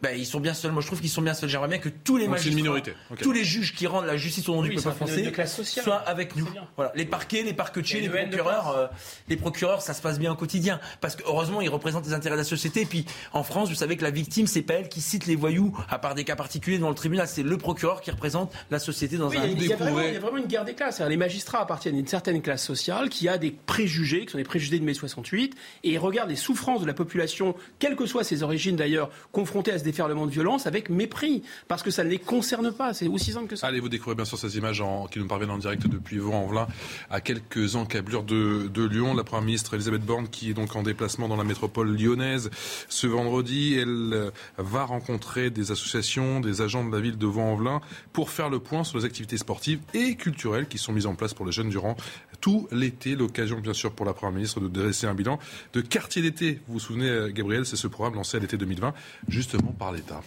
ben, 0.00 0.16
ils 0.16 0.26
sont 0.26 0.40
bien 0.40 0.54
seuls. 0.54 0.70
Moi, 0.70 0.80
je 0.80 0.86
trouve 0.86 1.00
qu'ils 1.00 1.10
sont 1.10 1.22
bien 1.22 1.34
seuls. 1.34 1.48
J'aimerais 1.48 1.68
bien 1.68 1.78
que 1.78 1.88
tous 1.88 2.16
les 2.16 2.28
magistrats, 2.28 2.80
tous 3.20 3.32
les 3.32 3.44
juges 3.44 3.74
qui 3.74 3.86
rendent 3.86 4.06
la 4.06 4.16
justice 4.16 4.48
au 4.48 4.54
nom 4.54 4.62
du 4.62 4.70
peuple 4.70 4.90
français, 4.92 5.32
soient 5.64 5.96
avec 5.96 6.36
nous. 6.36 6.46
Voilà, 6.76 6.92
les 6.94 7.04
parquets, 7.04 7.42
les 7.42 7.52
parquetiers, 7.52 8.00
les 8.00 8.08
procureurs, 8.08 8.76
euh, 8.76 8.86
les 9.28 9.36
procureurs, 9.36 9.82
ça 9.82 9.94
se 9.94 10.02
passe 10.02 10.18
bien 10.18 10.32
au 10.32 10.36
quotidien. 10.36 10.80
Parce 11.00 11.16
que 11.16 11.22
heureusement, 11.26 11.60
ils 11.60 11.68
représentent 11.68 12.06
les 12.06 12.12
intérêts 12.12 12.36
de 12.36 12.40
la 12.40 12.44
société. 12.44 12.82
Et 12.82 12.86
puis, 12.86 13.06
en 13.32 13.42
France, 13.42 13.68
vous 13.68 13.74
savez 13.74 13.96
que 13.96 14.04
la 14.04 14.10
victime, 14.10 14.46
c'est 14.46 14.62
pas 14.62 14.74
elle 14.74 14.88
qui 14.88 15.00
cite 15.00 15.26
les 15.26 15.36
voyous, 15.36 15.76
à 15.88 15.98
part 15.98 16.14
des 16.14 16.24
cas 16.24 16.36
particuliers 16.36 16.78
dans 16.78 16.88
le 16.88 16.94
tribunal. 16.94 17.26
C'est 17.26 17.42
le 17.42 17.58
procureur 17.58 18.00
qui 18.00 18.10
représente 18.10 18.52
la 18.70 18.78
société 18.78 19.16
dans 19.16 19.30
un. 19.30 19.44
Il 19.46 19.66
y, 19.66 19.72
a 19.72 19.76
vraiment, 19.76 20.00
il 20.00 20.14
y 20.14 20.16
a 20.16 20.20
vraiment 20.20 20.38
une 20.38 20.46
guerre 20.46 20.64
des 20.64 20.74
classes. 20.74 21.00
Les 21.00 21.16
magistrats 21.16 21.60
appartiennent 21.60 21.96
à 21.96 21.98
une 21.98 22.06
certaine 22.06 22.40
classe 22.40 22.64
sociale 22.64 23.08
qui 23.08 23.28
a 23.28 23.38
des 23.38 23.50
préjugés, 23.50 24.26
qui 24.26 24.32
sont 24.32 24.38
des 24.38 24.44
préjugés 24.44 24.78
de 24.78 24.84
mai 24.84 24.94
68, 24.94 25.54
et 25.82 25.90
ils 25.90 25.98
regardent 25.98 26.30
les 26.30 26.36
souffrances 26.36 26.80
de 26.80 26.86
la 26.86 26.94
population, 26.94 27.56
quelles 27.78 27.96
que 27.96 28.06
soient 28.06 28.24
ses 28.24 28.42
origines 28.42 28.76
d'ailleurs, 28.76 29.10
confrontées 29.32 29.72
à 29.72 29.78
ce 29.78 29.84
déferlement 29.90 30.26
de 30.26 30.30
violence 30.30 30.66
avec 30.66 30.90
mépris, 30.90 31.42
parce 31.66 31.82
que 31.82 31.90
ça 31.90 32.04
ne 32.04 32.10
les 32.10 32.18
concerne 32.18 32.72
pas. 32.72 32.94
C'est 32.94 33.08
aussi 33.08 33.32
simple 33.32 33.48
que 33.48 33.56
ça. 33.56 33.66
Allez, 33.66 33.80
vous 33.80 33.88
découvrez 33.88 34.14
bien 34.14 34.24
sûr 34.24 34.38
ces 34.38 34.56
images 34.56 34.82
qui 35.10 35.18
nous 35.18 35.26
parviennent 35.26 35.50
en 35.50 35.58
direct 35.58 35.86
depuis 35.86 36.18
Vaux-en-Velin, 36.18 36.66
à 37.10 37.20
quelques 37.20 37.76
encablures 37.76 38.22
de, 38.22 38.68
de 38.72 38.84
Lyon. 38.84 39.14
La 39.14 39.24
Première 39.24 39.44
ministre 39.44 39.74
Elisabeth 39.74 40.02
Borne, 40.02 40.28
qui 40.28 40.50
est 40.50 40.54
donc 40.54 40.76
en 40.76 40.82
déplacement 40.82 41.28
dans 41.28 41.36
la 41.36 41.44
métropole 41.44 41.96
lyonnaise 41.96 42.50
ce 42.88 43.06
vendredi, 43.06 43.74
elle 43.74 44.10
euh, 44.12 44.30
va 44.56 44.84
rencontrer 44.84 45.50
des 45.50 45.70
associations, 45.70 46.40
des 46.40 46.60
agents 46.60 46.84
de 46.84 46.92
la 46.94 47.00
ville 47.00 47.18
de 47.18 47.26
Vaux-en-Velin 47.26 47.80
pour 48.12 48.30
faire 48.30 48.50
le 48.50 48.58
point 48.58 48.84
sur 48.84 48.98
les 48.98 49.04
activités 49.04 49.36
sportives 49.36 49.80
et 49.94 50.16
culturelles 50.16 50.68
qui 50.68 50.78
sont 50.78 50.92
mises 50.92 51.06
en 51.06 51.14
place 51.14 51.34
pour 51.34 51.46
les 51.46 51.52
jeunes 51.52 51.68
durant 51.68 51.96
tout 52.40 52.68
l'été. 52.70 53.16
L'occasion, 53.16 53.60
bien 53.60 53.74
sûr, 53.74 53.92
pour 53.92 54.06
la 54.06 54.12
Première 54.12 54.34
ministre 54.34 54.60
de 54.60 54.68
dresser 54.68 55.06
un 55.06 55.14
bilan 55.14 55.38
de 55.72 55.80
quartier 55.80 56.22
d'été. 56.22 56.60
Vous 56.66 56.74
vous 56.74 56.80
souvenez, 56.80 57.08
euh, 57.08 57.30
Gabriel, 57.30 57.66
c'est 57.66 57.76
ce 57.76 57.86
programme 57.86 58.14
lancé 58.14 58.36
à 58.36 58.40
l'été 58.40 58.56
2020, 58.56 58.94
justement 59.28 59.72
par 59.72 59.92
l'État. 59.92 60.22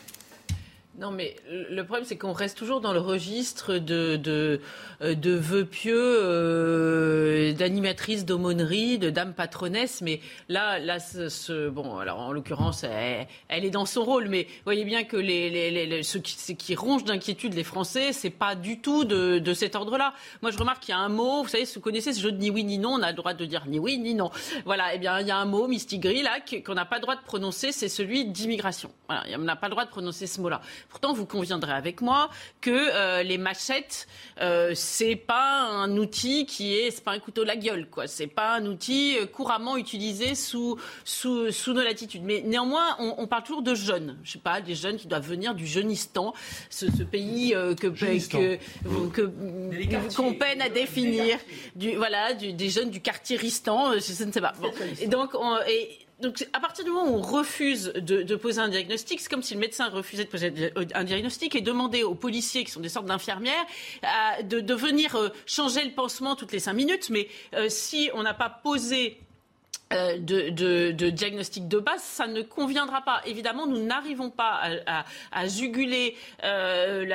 Non, 1.01 1.09
mais 1.09 1.35
le 1.49 1.81
problème, 1.83 2.05
c'est 2.05 2.15
qu'on 2.15 2.31
reste 2.31 2.55
toujours 2.59 2.79
dans 2.79 2.93
le 2.93 2.99
registre 2.99 3.79
de, 3.79 4.17
de, 4.17 4.61
euh, 5.01 5.15
de 5.15 5.31
vœux 5.31 5.65
pieux, 5.65 5.95
euh, 5.97 7.53
d'animatrices 7.53 8.23
d'aumônerie, 8.23 8.99
de 8.99 9.09
dames 9.09 9.33
patronesse. 9.33 10.01
Mais 10.01 10.19
là, 10.47 10.77
là 10.77 10.99
ce, 10.99 11.69
bon, 11.69 11.97
alors 11.97 12.19
en 12.19 12.31
l'occurrence, 12.31 12.83
elle, 12.83 13.65
est 13.65 13.71
dans 13.71 13.87
son 13.87 14.03
rôle. 14.03 14.27
Mais 14.27 14.43
vous 14.43 14.63
voyez 14.65 14.85
bien 14.85 15.03
que 15.03 15.17
les, 15.17 15.49
les, 15.49 15.87
les, 15.87 16.03
ce, 16.03 16.19
qui, 16.19 16.55
qui 16.55 16.75
ronge 16.75 17.03
d'inquiétude 17.03 17.55
les 17.55 17.63
Français, 17.63 18.13
c'est 18.13 18.29
pas 18.29 18.53
du 18.53 18.79
tout 18.79 19.03
de, 19.03 19.39
de 19.39 19.53
cet 19.55 19.75
ordre-là. 19.75 20.13
Moi, 20.43 20.51
je 20.51 20.57
remarque 20.59 20.83
qu'il 20.83 20.93
y 20.93 20.95
a 20.95 21.01
un 21.01 21.09
mot, 21.09 21.41
vous 21.41 21.49
savez, 21.49 21.63
vous 21.73 21.81
connaissez 21.81 22.13
ce 22.13 22.21
jeu 22.21 22.31
de 22.31 22.37
ni 22.37 22.51
oui 22.51 22.63
ni 22.63 22.77
non, 22.77 22.91
on 22.91 23.01
a 23.01 23.09
le 23.09 23.17
droit 23.17 23.33
de 23.33 23.45
dire 23.45 23.63
ni 23.65 23.79
oui 23.79 23.97
ni 23.97 24.13
non. 24.13 24.29
Voilà, 24.65 24.93
eh 24.93 24.99
bien, 24.99 25.19
il 25.19 25.25
y 25.25 25.31
a 25.31 25.37
un 25.37 25.45
mot, 25.45 25.67
mistigris, 25.67 26.21
là, 26.21 26.37
qu'on 26.63 26.75
n'a 26.75 26.85
pas 26.85 26.97
le 26.97 27.01
droit 27.01 27.15
de 27.15 27.23
prononcer, 27.23 27.71
c'est 27.71 27.89
celui 27.89 28.25
d'immigration. 28.25 28.91
On 29.09 29.39
n'a 29.39 29.55
pas 29.55 29.65
le 29.65 29.71
droit 29.71 29.85
de 29.85 29.89
prononcer 29.89 30.27
ce 30.27 30.39
mot-là. 30.41 30.61
Pourtant, 30.91 31.13
vous 31.13 31.25
conviendrez 31.25 31.71
avec 31.71 32.01
moi 32.01 32.29
que 32.59 32.69
euh, 32.69 33.23
les 33.23 33.37
machettes, 33.37 34.07
euh, 34.41 34.73
c'est 34.75 35.15
pas 35.15 35.61
un 35.61 35.95
outil 35.95 36.45
qui 36.45 36.75
est, 36.75 36.91
c'est 36.91 37.03
pas 37.03 37.13
un 37.13 37.19
couteau 37.19 37.43
de 37.43 37.47
la 37.47 37.55
gueule, 37.55 37.87
quoi. 37.89 38.07
C'est 38.07 38.27
pas 38.27 38.55
un 38.55 38.65
outil 38.65 39.17
euh, 39.17 39.25
couramment 39.25 39.77
utilisé 39.77 40.35
sous, 40.35 40.77
sous, 41.05 41.49
sous 41.51 41.71
nos 41.71 41.81
latitudes. 41.81 42.23
Mais 42.23 42.41
néanmoins, 42.41 42.97
on, 42.99 43.25
parle 43.25 43.43
toujours 43.43 43.61
de 43.61 43.73
jeunes. 43.73 44.17
Je 44.23 44.33
sais 44.33 44.39
pas, 44.39 44.59
des 44.59 44.75
jeunes 44.75 44.97
qui 44.97 45.07
doivent 45.07 45.27
venir 45.27 45.55
du 45.55 45.65
Jeunistan, 45.65 46.33
ce, 46.69 46.85
pays 47.03 47.55
que, 47.79 47.87
que, 47.87 48.59
qu'on 50.13 50.33
peine 50.33 50.61
à 50.61 50.67
définir. 50.67 51.37
Du, 51.75 51.95
voilà, 51.95 52.33
du, 52.33 52.51
des 52.51 52.69
jeunes 52.69 52.89
du 52.89 52.99
quartier 52.99 53.37
Ristan, 53.37 53.93
je, 53.93 54.25
ne 54.25 54.31
sais 54.31 54.41
pas. 54.41 54.53
Et 54.99 55.07
donc, 55.07 55.35
on, 55.35 55.57
et, 55.69 55.99
donc, 56.21 56.47
à 56.53 56.59
partir 56.59 56.85
du 56.85 56.91
moment 56.91 57.11
où 57.11 57.17
on 57.17 57.21
refuse 57.21 57.93
de, 57.95 58.35
poser 58.35 58.61
un 58.61 58.69
diagnostic, 58.69 59.19
c'est 59.19 59.29
comme 59.29 59.43
si 59.43 59.53
le 59.53 59.59
médecin 59.59 59.89
refusait 59.89 60.25
de 60.25 60.29
poser 60.29 60.73
un 60.93 61.03
diagnostic 61.03 61.55
et 61.55 61.61
demandait 61.61 62.03
aux 62.03 62.15
policiers, 62.15 62.63
qui 62.63 62.71
sont 62.71 62.79
des 62.79 62.89
sortes 62.89 63.07
d'infirmières, 63.07 63.65
de, 64.43 64.73
venir 64.73 65.15
euh, 65.15 65.29
changer 65.45 65.83
le 65.83 65.91
pansement 65.91 66.35
toutes 66.35 66.53
les 66.53 66.59
cinq 66.59 66.73
minutes. 66.73 67.09
Mais 67.09 67.27
euh, 67.53 67.67
si 67.69 68.09
on 68.13 68.23
n'a 68.23 68.33
pas 68.33 68.49
posé 68.49 69.19
euh, 69.93 70.17
de, 70.17 71.09
diagnostic 71.09 71.67
de 71.67 71.79
base, 71.79 72.01
ça 72.01 72.27
ne 72.27 72.41
conviendra 72.41 73.01
pas. 73.01 73.21
Évidemment, 73.25 73.67
nous 73.67 73.83
n'arrivons 73.83 74.29
pas 74.29 74.61
à, 75.31 75.47
juguler 75.47 76.15
euh, 76.43 77.05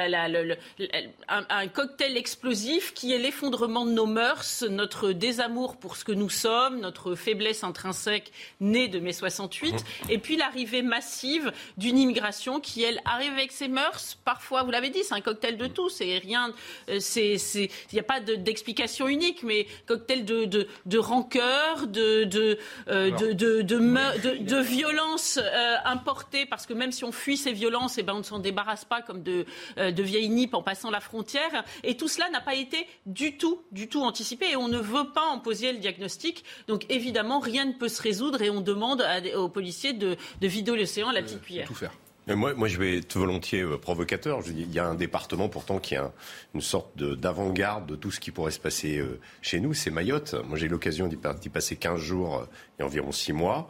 un, 1.28 1.68
cocktail 1.68 2.16
explosif 2.16 2.92
qui 2.94 3.12
est 3.12 3.18
l'effondrement 3.18 3.86
de 3.86 3.92
nos 3.92 4.06
mœurs, 4.06 4.64
notre 4.68 5.12
désamour 5.12 5.76
pour 5.76 5.96
ce 5.96 6.04
que 6.04 6.12
nous 6.12 6.30
sommes, 6.30 6.80
notre 6.80 7.14
faiblesse 7.14 7.64
intrinsèque 7.64 8.32
née 8.60 8.88
de 8.88 8.98
mai 8.98 9.12
68, 9.12 9.72
mmh. 9.72 10.10
et 10.10 10.18
puis 10.18 10.36
l'arrivée 10.36 10.82
massive 10.82 11.52
d'une 11.76 11.98
immigration 11.98 12.60
qui, 12.60 12.82
elle, 12.82 13.00
arrive 13.04 13.32
avec 13.32 13.52
ses 13.52 13.68
mœurs. 13.68 14.18
Parfois, 14.24 14.62
vous 14.62 14.70
l'avez 14.70 14.90
dit, 14.90 15.02
c'est 15.02 15.14
un 15.14 15.20
cocktail 15.20 15.56
de 15.56 15.66
tout. 15.66 15.88
C'est 15.88 16.18
rien. 16.18 16.52
Euh, 16.88 17.00
il 17.16 17.68
n'y 17.92 17.98
a 17.98 18.02
pas 18.02 18.20
d'explication 18.20 19.08
unique, 19.08 19.42
mais 19.42 19.66
cocktail 19.86 20.24
de, 20.24 20.44
de, 20.44 20.98
rancœur, 20.98 21.86
de 21.86 22.58
euh, 22.88 23.10
de, 23.10 23.32
de, 23.32 23.62
de, 23.62 24.42
de, 24.42 24.60
violences 24.60 25.38
euh, 25.42 25.76
importées, 25.84 26.46
parce 26.46 26.66
que 26.66 26.74
même 26.74 26.92
si 26.92 27.04
on 27.04 27.12
fuit 27.12 27.36
ces 27.36 27.52
violences, 27.52 27.98
et 27.98 28.00
eh 28.00 28.04
ben, 28.04 28.14
on 28.14 28.18
ne 28.18 28.22
s'en 28.22 28.38
débarrasse 28.38 28.84
pas 28.84 29.02
comme 29.02 29.22
de, 29.22 29.46
euh, 29.78 29.90
de 29.90 30.02
vieilles 30.02 30.28
nippes 30.28 30.54
en 30.54 30.62
passant 30.62 30.90
la 30.90 31.00
frontière. 31.00 31.64
Et 31.84 31.96
tout 31.96 32.08
cela 32.08 32.28
n'a 32.30 32.40
pas 32.40 32.54
été 32.54 32.86
du 33.06 33.36
tout, 33.36 33.62
du 33.72 33.88
tout 33.88 34.02
anticipé, 34.02 34.50
et 34.50 34.56
on 34.56 34.68
ne 34.68 34.78
veut 34.78 35.10
pas 35.12 35.26
en 35.26 35.38
poser 35.38 35.72
le 35.72 35.78
diagnostic. 35.78 36.44
Donc 36.68 36.86
évidemment, 36.88 37.38
rien 37.38 37.64
ne 37.64 37.72
peut 37.72 37.88
se 37.88 38.02
résoudre, 38.02 38.42
et 38.42 38.50
on 38.50 38.60
demande 38.60 39.04
aux 39.36 39.48
policiers 39.48 39.92
de, 39.92 40.16
de 40.40 40.46
vider 40.46 40.76
l'océan 40.76 41.08
à 41.08 41.12
la 41.12 41.22
petite 41.22 41.42
cuillère. 41.42 41.66
Tout 41.66 41.74
faire. 41.74 41.92
Moi, 42.28 42.54
moi, 42.54 42.66
je 42.66 42.76
vais 42.78 42.98
être 42.98 43.16
volontiers 43.16 43.62
euh, 43.62 43.78
provocateur. 43.78 44.40
Il 44.48 44.72
y 44.72 44.80
a 44.80 44.86
un 44.86 44.96
département 44.96 45.48
pourtant 45.48 45.78
qui 45.78 45.94
a 45.94 46.10
une 46.54 46.60
sorte 46.60 47.00
d'avant-garde 47.00 47.86
de, 47.86 47.94
tout 47.94 48.10
ce 48.10 48.18
qui 48.18 48.32
pourrait 48.32 48.50
se 48.50 48.58
passer 48.58 48.98
euh, 48.98 49.20
chez 49.42 49.60
nous, 49.60 49.74
c'est 49.74 49.90
Mayotte. 49.90 50.34
Moi, 50.48 50.58
j'ai 50.58 50.66
eu 50.66 50.68
l'occasion 50.68 51.06
d'y 51.06 51.48
passer 51.48 51.76
15 51.76 52.00
jours 52.00 52.38
euh, 52.38 52.46
et 52.80 52.82
environ 52.82 53.12
6 53.12 53.32
mois. 53.32 53.68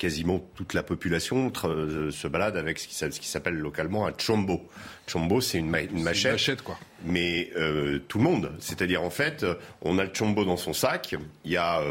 Quasiment 0.00 0.38
toute 0.54 0.72
la 0.72 0.82
population 0.82 1.52
se 1.54 2.26
balade 2.26 2.56
avec 2.56 2.78
ce 2.78 2.88
qui, 2.88 3.28
s'appelle 3.28 3.58
localement 3.58 4.06
un 4.06 4.12
chombo. 4.16 4.66
Chombo, 5.06 5.42
c'est 5.42 5.58
une, 5.58 5.68
machette. 5.68 5.90
Une 5.92 6.02
machette, 6.02 6.62
quoi. 6.62 6.78
Mais 7.04 7.50
euh, 7.56 7.98
tout 8.08 8.16
le 8.16 8.24
monde. 8.24 8.52
C'est-à-dire, 8.60 9.02
en 9.02 9.10
fait, 9.10 9.44
on 9.82 9.98
a 9.98 10.04
le 10.04 10.10
chombo 10.14 10.46
dans 10.46 10.56
son 10.56 10.72
sac. 10.72 11.14
Il 11.44 11.50
y 11.50 11.58
a 11.58 11.82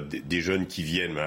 des, 0.00 0.40
jeunes 0.40 0.66
qui 0.66 0.82
viennent. 0.82 1.18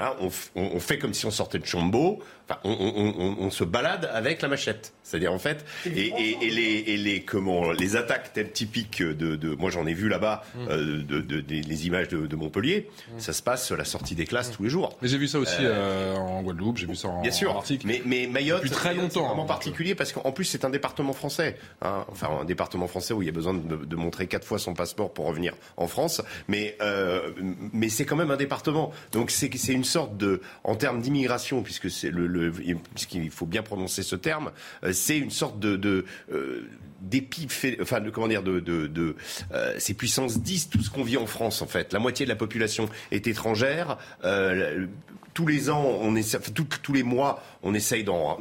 on, 0.56 0.80
fait 0.80 0.98
comme 0.98 1.14
si 1.14 1.28
on 1.28 1.32
sortait 1.32 1.60
de 1.60 1.68
chombo 1.68 2.24
on, 2.64 3.50
se 3.50 3.64
balade 3.64 4.10
avec 4.14 4.42
la 4.42 4.48
machette. 4.48 4.94
C'est-à-dire 5.04 5.34
en 5.34 5.40
fait, 5.40 5.66
et, 5.86 6.12
les, 6.42 6.98
les, 6.98 7.22
comment, 7.22 7.72
les 7.72 7.96
attaques 7.96 8.34
telles 8.34 8.52
typiques 8.52 9.02
de, 9.02 9.56
moi 9.56 9.70
j'en 9.70 9.86
ai 9.86 9.94
vu 9.94 10.10
là-bas, 10.10 10.44
mmh. 10.56 10.60
euh, 10.70 11.04
de, 11.04 11.44
les 11.48 11.88
images 11.88 12.08
de, 12.10 12.36
Montpellier, 12.36 12.90
mmh. 12.90 13.20
ça 13.20 13.34
se 13.34 13.42
passe 13.44 13.72
à 13.72 13.76
la 13.76 13.86
sortie 13.86 14.16
des 14.16 14.26
classes 14.26 14.52
mmh. 14.52 14.56
tous 14.56 14.64
les 14.64 14.70
jours. 14.70 14.98
Mais 15.02 15.08
j'ai 15.08 15.18
vu 15.18 15.28
ça 15.28 15.40
aussi 15.40 15.62
euh, 15.62 16.16
euh, 16.16 16.18
en 16.24 16.42
Guadeloupe, 16.42 16.78
j'ai 16.78 16.88
vu 16.88 16.96
ça 16.96 17.10
en, 17.10 17.22
bien 17.22 17.32
sûr, 17.32 17.64
Mais, 17.86 18.02
mais 18.06 18.28
Mayotte, 18.28 18.70
très 18.72 18.94
longtemps, 18.94 19.28
vraiment 19.28 19.46
particulier 19.46 19.96
parce 19.96 20.12
qu'en 20.12 20.32
plus 20.32 20.46
c'est 20.46 20.66
un 20.66 20.70
département 20.70 21.14
français, 21.14 21.58
hein. 21.82 22.06
enfin 22.10 22.30
un 22.42 22.46
département 22.46 22.88
français 22.88 23.14
où 23.14 23.22
il 23.22 23.26
y 23.26 23.30
a 23.30 23.34
besoin 23.34 23.54
de, 23.54 23.96
montrer 23.96 24.28
quatre 24.28 24.46
fois 24.46 24.60
son 24.60 24.74
passeport 24.74 25.14
pour 25.14 25.28
revenir 25.28 25.54
en 25.78 25.88
France, 25.88 26.22
mais 26.48 26.78
mais 27.72 27.90
c'est 27.90 28.06
quand 28.06 28.16
même 28.16 28.32
un 28.32 28.38
département, 28.38 28.92
donc 29.12 29.32
c'est 29.32 29.74
une 29.74 29.84
sorte 29.84 30.18
de, 30.18 30.42
en 30.64 30.76
termes 30.76 31.02
d'immigration, 31.02 31.64
puisque 31.64 31.90
c'est 31.90 32.12
le 32.12 32.52
puisqu'il 32.94 33.30
faut 33.30 33.46
bien 33.46 33.64
prononcer 33.64 34.04
ce 34.04 34.16
terme, 34.16 34.52
euh, 34.84 34.94
c'est 34.94 35.18
une 35.18 35.32
sorte 35.32 35.60
de, 35.60 35.76
de 35.76 36.06
euh, 36.32 36.68
d'épi, 37.02 37.48
enfin 37.82 38.00
de, 38.00 38.10
comment 38.10 38.28
dire, 38.28 38.44
de, 38.44 38.60
de, 38.60 39.16
euh, 39.54 39.76
ces 39.78 39.94
puissances 39.94 40.40
10, 40.40 40.70
tout 40.70 40.82
ce 40.82 40.90
qu'on 40.90 41.04
vit 41.04 41.18
en 41.18 41.26
France 41.26 41.62
en 41.62 41.68
fait. 41.68 41.94
La 41.94 42.00
moitié 42.00 42.26
de 42.26 42.30
la 42.30 42.36
population 42.36 42.90
est 43.12 43.28
étrangère. 43.28 43.98
Tous 45.34 45.48
les 45.48 45.70
ans, 45.70 45.84
on 46.02 46.16
essaie, 46.16 46.40
tous 46.40 46.94
les 46.94 47.04
mois, 47.04 47.44
on 47.64 47.74
essaye 47.74 48.04
d'en, 48.04 48.38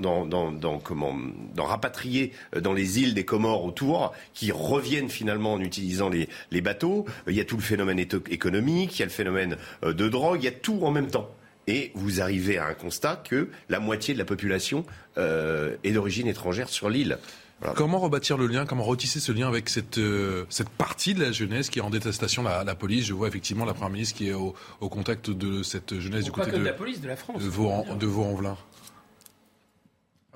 rapatrier 1.56 2.32
dans 2.60 2.72
les 2.72 3.00
îles 3.00 3.14
des 3.14 3.24
Comores 3.24 3.64
autour, 3.64 4.12
qui 4.34 4.52
reviennent 4.52 5.08
finalement 5.08 5.54
en 5.54 5.60
utilisant 5.60 6.10
les, 6.10 6.60
bateaux. 6.60 7.06
Il 7.26 7.34
y 7.34 7.40
a 7.40 7.44
tout 7.44 7.56
le 7.56 7.62
phénomène 7.62 7.98
économique, 7.98 8.98
il 8.98 9.00
y 9.00 9.02
a 9.02 9.06
le 9.06 9.10
phénomène 9.10 9.56
de 9.82 10.08
drogue, 10.08 10.40
il 10.42 10.44
y 10.44 10.48
a 10.48 10.52
tout 10.52 10.80
en 10.82 10.90
même 10.90 11.08
temps 11.08 11.30
et 11.66 11.92
vous 11.94 12.20
arrivez 12.20 12.58
à 12.58 12.66
un 12.66 12.74
constat 12.74 13.22
que 13.28 13.48
la 13.68 13.80
moitié 13.80 14.14
de 14.14 14.18
la 14.18 14.24
population 14.24 14.84
euh, 15.18 15.76
est 15.84 15.92
d'origine 15.92 16.26
étrangère 16.26 16.68
sur 16.68 16.88
l'île. 16.88 17.18
Comment 17.76 18.00
rebâtir 18.00 18.36
le 18.38 18.46
lien, 18.46 18.66
comment 18.66 18.82
retisser 18.82 19.20
ce 19.20 19.30
lien 19.30 19.46
avec 19.46 19.68
cette, 19.68 19.98
euh, 19.98 20.44
cette 20.48 20.68
partie 20.68 21.14
de 21.14 21.22
la 21.22 21.32
jeunesse 21.32 21.70
qui 21.70 21.78
est 21.78 21.82
en 21.82 21.90
détestation 21.90 22.42
la, 22.42 22.64
la 22.64 22.74
police? 22.74 23.06
Je 23.06 23.14
vois 23.14 23.28
effectivement 23.28 23.64
la 23.64 23.72
Première 23.72 23.90
ministre 23.90 24.16
qui 24.16 24.28
est 24.28 24.34
au, 24.34 24.54
contact 24.80 25.30
de 25.30 25.62
cette 25.62 25.98
jeunesse 25.98 26.24
du 26.24 26.32
côté 26.32 26.50
de, 26.50 26.58
la 26.58 26.72
police, 26.72 27.00
de 27.00 27.08
la 27.08 27.16
France. 27.16 27.42
De 27.42 27.48
Vaux-en-Velin. 28.06 28.56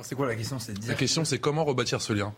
c'est 0.02 0.14
quoi 0.14 0.26
la 0.26 0.36
question? 0.36 0.58
La 0.86 0.94
question 0.94 1.24
c'est 1.24 1.38
comment 1.38 1.64
rebâtir 1.64 2.00
ce 2.00 2.12
lien? 2.12 2.32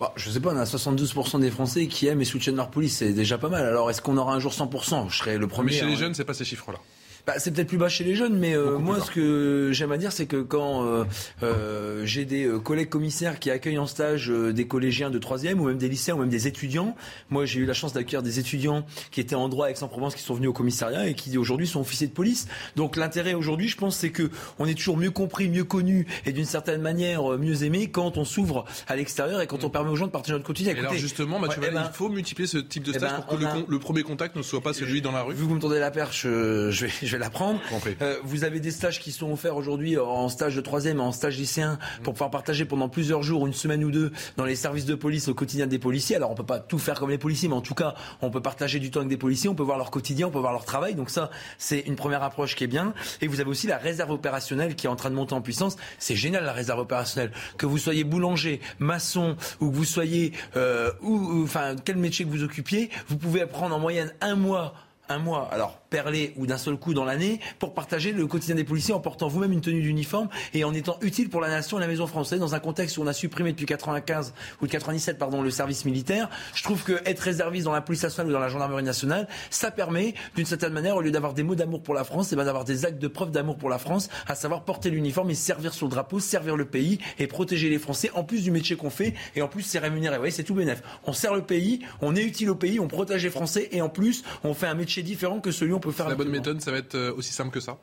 Bah, 0.00 0.12
je 0.16 0.30
sais 0.30 0.40
pas, 0.40 0.52
on 0.52 0.56
a 0.56 0.64
72% 0.64 1.40
des 1.40 1.50
Français 1.50 1.86
qui 1.86 2.08
aiment 2.08 2.20
et 2.20 2.24
soutiennent 2.24 2.56
leur 2.56 2.70
police, 2.70 2.96
c'est 2.96 3.12
déjà 3.12 3.38
pas 3.38 3.48
mal. 3.48 3.64
Alors 3.64 3.90
est-ce 3.90 4.02
qu'on 4.02 4.16
aura 4.16 4.34
un 4.34 4.40
jour 4.40 4.52
100% 4.52 5.08
Je 5.10 5.16
serais 5.16 5.38
le 5.38 5.46
premier. 5.46 5.70
Mais 5.70 5.78
chez 5.78 5.86
les 5.86 5.96
jeunes, 5.96 6.14
c'est 6.14 6.24
pas 6.24 6.34
ces 6.34 6.44
chiffres-là. 6.44 6.80
Bah, 7.24 7.34
c'est 7.38 7.54
peut-être 7.54 7.68
plus 7.68 7.78
bas 7.78 7.88
chez 7.88 8.02
les 8.02 8.16
jeunes, 8.16 8.36
mais 8.36 8.56
euh, 8.56 8.78
moi, 8.78 9.00
ce 9.00 9.12
que 9.12 9.70
j'aime 9.72 9.92
à 9.92 9.96
dire, 9.96 10.10
c'est 10.10 10.26
que 10.26 10.42
quand 10.42 10.84
euh, 10.84 11.04
euh, 11.44 12.04
j'ai 12.04 12.24
des 12.24 12.50
collègues 12.64 12.88
commissaires 12.88 13.38
qui 13.38 13.48
accueillent 13.48 13.78
en 13.78 13.86
stage 13.86 14.28
des 14.28 14.66
collégiens 14.66 15.08
de 15.08 15.20
troisième 15.20 15.60
ou 15.60 15.66
même 15.66 15.78
des 15.78 15.88
lycéens 15.88 16.16
ou 16.16 16.18
même 16.18 16.30
des 16.30 16.48
étudiants, 16.48 16.96
moi, 17.30 17.44
j'ai 17.44 17.60
eu 17.60 17.64
la 17.64 17.74
chance 17.74 17.92
d'accueillir 17.92 18.24
des 18.24 18.40
étudiants 18.40 18.84
qui 19.12 19.20
étaient 19.20 19.36
en 19.36 19.48
droit 19.48 19.66
à 19.66 19.70
Aix-en-Provence, 19.70 20.16
qui 20.16 20.22
sont 20.22 20.34
venus 20.34 20.50
au 20.50 20.52
commissariat 20.52 21.06
et 21.06 21.14
qui 21.14 21.38
aujourd'hui 21.38 21.68
sont 21.68 21.80
officiers 21.80 22.08
de 22.08 22.12
police. 22.12 22.48
Donc 22.74 22.96
l'intérêt 22.96 23.34
aujourd'hui, 23.34 23.68
je 23.68 23.76
pense, 23.76 23.96
c'est 23.96 24.10
que 24.10 24.28
on 24.58 24.66
est 24.66 24.74
toujours 24.74 24.96
mieux 24.96 25.12
compris, 25.12 25.48
mieux 25.48 25.64
connu 25.64 26.08
et 26.26 26.32
d'une 26.32 26.44
certaine 26.44 26.80
manière 26.80 27.22
mieux 27.38 27.62
aimé 27.62 27.88
quand 27.88 28.18
on 28.18 28.24
s'ouvre 28.24 28.64
à 28.88 28.96
l'extérieur 28.96 29.40
et 29.40 29.46
quand 29.46 29.62
on 29.62 29.70
permet 29.70 29.90
aux 29.90 29.96
gens 29.96 30.06
de 30.06 30.12
partager 30.12 30.32
notre 30.32 30.44
quotidien. 30.44 30.74
alors 30.76 30.94
justement, 30.94 31.38
Mathieu 31.38 31.62
eh 31.64 31.70
ben, 31.70 31.84
il 31.86 31.96
faut 31.96 32.08
multiplier 32.08 32.48
ce 32.48 32.58
type 32.58 32.82
de 32.82 32.90
eh 32.92 32.98
stage 32.98 33.10
ben, 33.12 33.16
pour 33.20 33.38
que 33.38 33.70
le, 33.70 33.78
premier 33.78 34.02
contact 34.02 34.34
ne 34.34 34.42
soit 34.42 34.60
pas 34.60 34.72
celui 34.72 35.02
dans 35.02 35.12
la 35.12 35.22
rue. 35.22 35.34
Vu 35.34 35.44
que 35.44 35.48
vous 35.48 35.54
me 35.54 35.60
tendez 35.60 35.78
la 35.78 35.92
perche, 35.92 36.22
je 36.22 36.86
vais, 36.86 36.90
je 37.11 37.11
vais 37.12 37.18
la 37.18 37.30
prendre. 37.30 37.60
Euh, 38.00 38.18
vous 38.24 38.44
avez 38.44 38.60
des 38.60 38.70
stages 38.70 39.00
qui 39.00 39.12
sont 39.12 39.30
offerts 39.32 39.56
aujourd'hui 39.56 39.98
en 39.98 40.28
stage 40.28 40.56
de 40.56 40.60
troisième 40.60 40.98
et 40.98 41.02
en 41.02 41.12
stage 41.12 41.38
lycéen 41.38 41.78
pour 42.02 42.14
pouvoir 42.14 42.30
partager 42.30 42.64
pendant 42.64 42.88
plusieurs 42.88 43.22
jours, 43.22 43.46
une 43.46 43.52
semaine 43.52 43.84
ou 43.84 43.90
deux, 43.90 44.12
dans 44.36 44.44
les 44.44 44.56
services 44.56 44.86
de 44.86 44.94
police 44.94 45.28
au 45.28 45.34
quotidien 45.34 45.66
des 45.66 45.78
policiers. 45.78 46.16
Alors 46.16 46.30
on 46.30 46.34
peut 46.34 46.44
pas 46.44 46.60
tout 46.60 46.78
faire 46.78 46.98
comme 46.98 47.10
les 47.10 47.18
policiers, 47.18 47.48
mais 47.48 47.54
en 47.54 47.60
tout 47.60 47.74
cas, 47.74 47.94
on 48.20 48.30
peut 48.30 48.42
partager 48.42 48.78
du 48.78 48.90
temps 48.90 49.00
avec 49.00 49.10
des 49.10 49.16
policiers, 49.16 49.48
on 49.48 49.54
peut 49.54 49.62
voir 49.62 49.78
leur 49.78 49.90
quotidien, 49.90 50.28
on 50.28 50.30
peut 50.30 50.38
voir 50.38 50.52
leur 50.52 50.64
travail. 50.64 50.94
Donc 50.94 51.10
ça, 51.10 51.30
c'est 51.58 51.80
une 51.80 51.96
première 51.96 52.22
approche 52.22 52.56
qui 52.56 52.64
est 52.64 52.68
bien. 52.68 52.94
Et 53.20 53.26
vous 53.26 53.40
avez 53.40 53.50
aussi 53.50 53.66
la 53.66 53.78
réserve 53.78 54.10
opérationnelle 54.10 54.74
qui 54.74 54.86
est 54.86 54.90
en 54.90 54.96
train 54.96 55.10
de 55.10 55.14
monter 55.14 55.34
en 55.34 55.40
puissance. 55.40 55.76
C'est 55.98 56.16
génial 56.16 56.44
la 56.44 56.52
réserve 56.52 56.80
opérationnelle. 56.80 57.32
Que 57.58 57.66
vous 57.66 57.78
soyez 57.78 58.04
boulanger, 58.04 58.60
maçon 58.78 59.36
ou 59.60 59.70
que 59.70 59.76
vous 59.76 59.84
soyez, 59.84 60.32
euh, 60.56 60.90
ou, 61.02 61.42
enfin, 61.42 61.76
quel 61.84 61.96
métier 61.96 62.24
que 62.24 62.30
vous 62.30 62.42
occupiez, 62.42 62.90
vous 63.08 63.16
pouvez 63.16 63.46
prendre 63.46 63.74
en 63.74 63.78
moyenne 63.78 64.12
un 64.20 64.34
mois 64.34 64.74
un 65.08 65.18
mois, 65.18 65.48
alors 65.52 65.78
perlé 65.90 66.32
ou 66.36 66.46
d'un 66.46 66.56
seul 66.56 66.76
coup 66.76 66.94
dans 66.94 67.04
l'année, 67.04 67.40
pour 67.58 67.74
partager 67.74 68.12
le 68.12 68.26
quotidien 68.26 68.54
des 68.54 68.64
policiers 68.64 68.94
en 68.94 69.00
portant 69.00 69.28
vous-même 69.28 69.52
une 69.52 69.60
tenue 69.60 69.82
d'uniforme 69.82 70.28
et 70.54 70.64
en 70.64 70.72
étant 70.72 70.96
utile 71.02 71.28
pour 71.28 71.40
la 71.40 71.48
nation 71.48 71.76
et 71.78 71.80
la 71.80 71.86
maison 71.86 72.06
française 72.06 72.40
dans 72.40 72.54
un 72.54 72.60
contexte 72.60 72.96
où 72.96 73.02
on 73.02 73.06
a 73.06 73.12
supprimé 73.12 73.52
depuis 73.52 73.66
95 73.66 74.32
ou 74.62 74.66
97 74.66 75.18
pardon 75.18 75.42
le 75.42 75.50
service 75.50 75.84
militaire. 75.84 76.30
Je 76.54 76.62
trouve 76.62 76.82
que 76.82 76.94
être 77.04 77.20
réserviste 77.20 77.64
dans 77.66 77.72
la 77.72 77.82
police 77.82 78.02
nationale 78.02 78.30
ou 78.30 78.32
dans 78.32 78.40
la 78.40 78.48
gendarmerie 78.48 78.82
nationale, 78.82 79.28
ça 79.50 79.70
permet 79.70 80.14
d'une 80.34 80.46
certaine 80.46 80.72
manière 80.72 80.96
au 80.96 81.02
lieu 81.02 81.10
d'avoir 81.10 81.34
des 81.34 81.42
mots 81.42 81.54
d'amour 81.54 81.82
pour 81.82 81.94
la 81.94 82.04
France, 82.04 82.32
et 82.32 82.36
ben 82.36 82.44
d'avoir 82.44 82.64
des 82.64 82.86
actes 82.86 82.98
de 82.98 83.08
preuve 83.08 83.30
d'amour 83.30 83.58
pour 83.58 83.68
la 83.68 83.78
France, 83.78 84.08
à 84.26 84.34
savoir 84.34 84.64
porter 84.64 84.88
l'uniforme 84.88 85.30
et 85.30 85.34
servir 85.34 85.74
sur 85.74 85.86
le 85.86 85.90
drapeau, 85.90 86.20
servir 86.20 86.56
le 86.56 86.64
pays 86.64 86.98
et 87.18 87.26
protéger 87.26 87.68
les 87.68 87.78
Français 87.78 88.10
en 88.14 88.24
plus 88.24 88.42
du 88.42 88.50
métier 88.50 88.76
qu'on 88.76 88.90
fait 88.90 89.14
et 89.36 89.42
en 89.42 89.48
plus 89.48 89.62
c'est 89.62 89.78
rémunéré. 89.78 90.16
Vous 90.16 90.22
voyez, 90.22 90.32
c'est 90.32 90.44
tout 90.44 90.54
bénef. 90.54 90.82
On 91.04 91.12
sert 91.12 91.34
le 91.34 91.42
pays, 91.42 91.80
on 92.00 92.16
est 92.16 92.22
utile 92.22 92.48
au 92.48 92.54
pays, 92.54 92.80
on 92.80 92.88
protège 92.88 93.24
les 93.24 93.30
Français 93.30 93.68
et 93.72 93.82
en 93.82 93.88
plus 93.88 94.22
on 94.44 94.54
fait 94.54 94.66
un 94.66 94.74
métier 94.74 94.91
différent 95.00 95.40
que 95.40 95.50
celui 95.50 95.72
on 95.72 95.80
peut 95.80 95.92
faire. 95.92 96.10
La 96.10 96.14
bonne 96.14 96.28
méthode, 96.28 96.60
ça 96.60 96.70
va 96.70 96.76
être 96.76 96.94
euh, 96.94 97.14
aussi 97.14 97.32
simple 97.32 97.50
que 97.50 97.60
ça? 97.60 97.78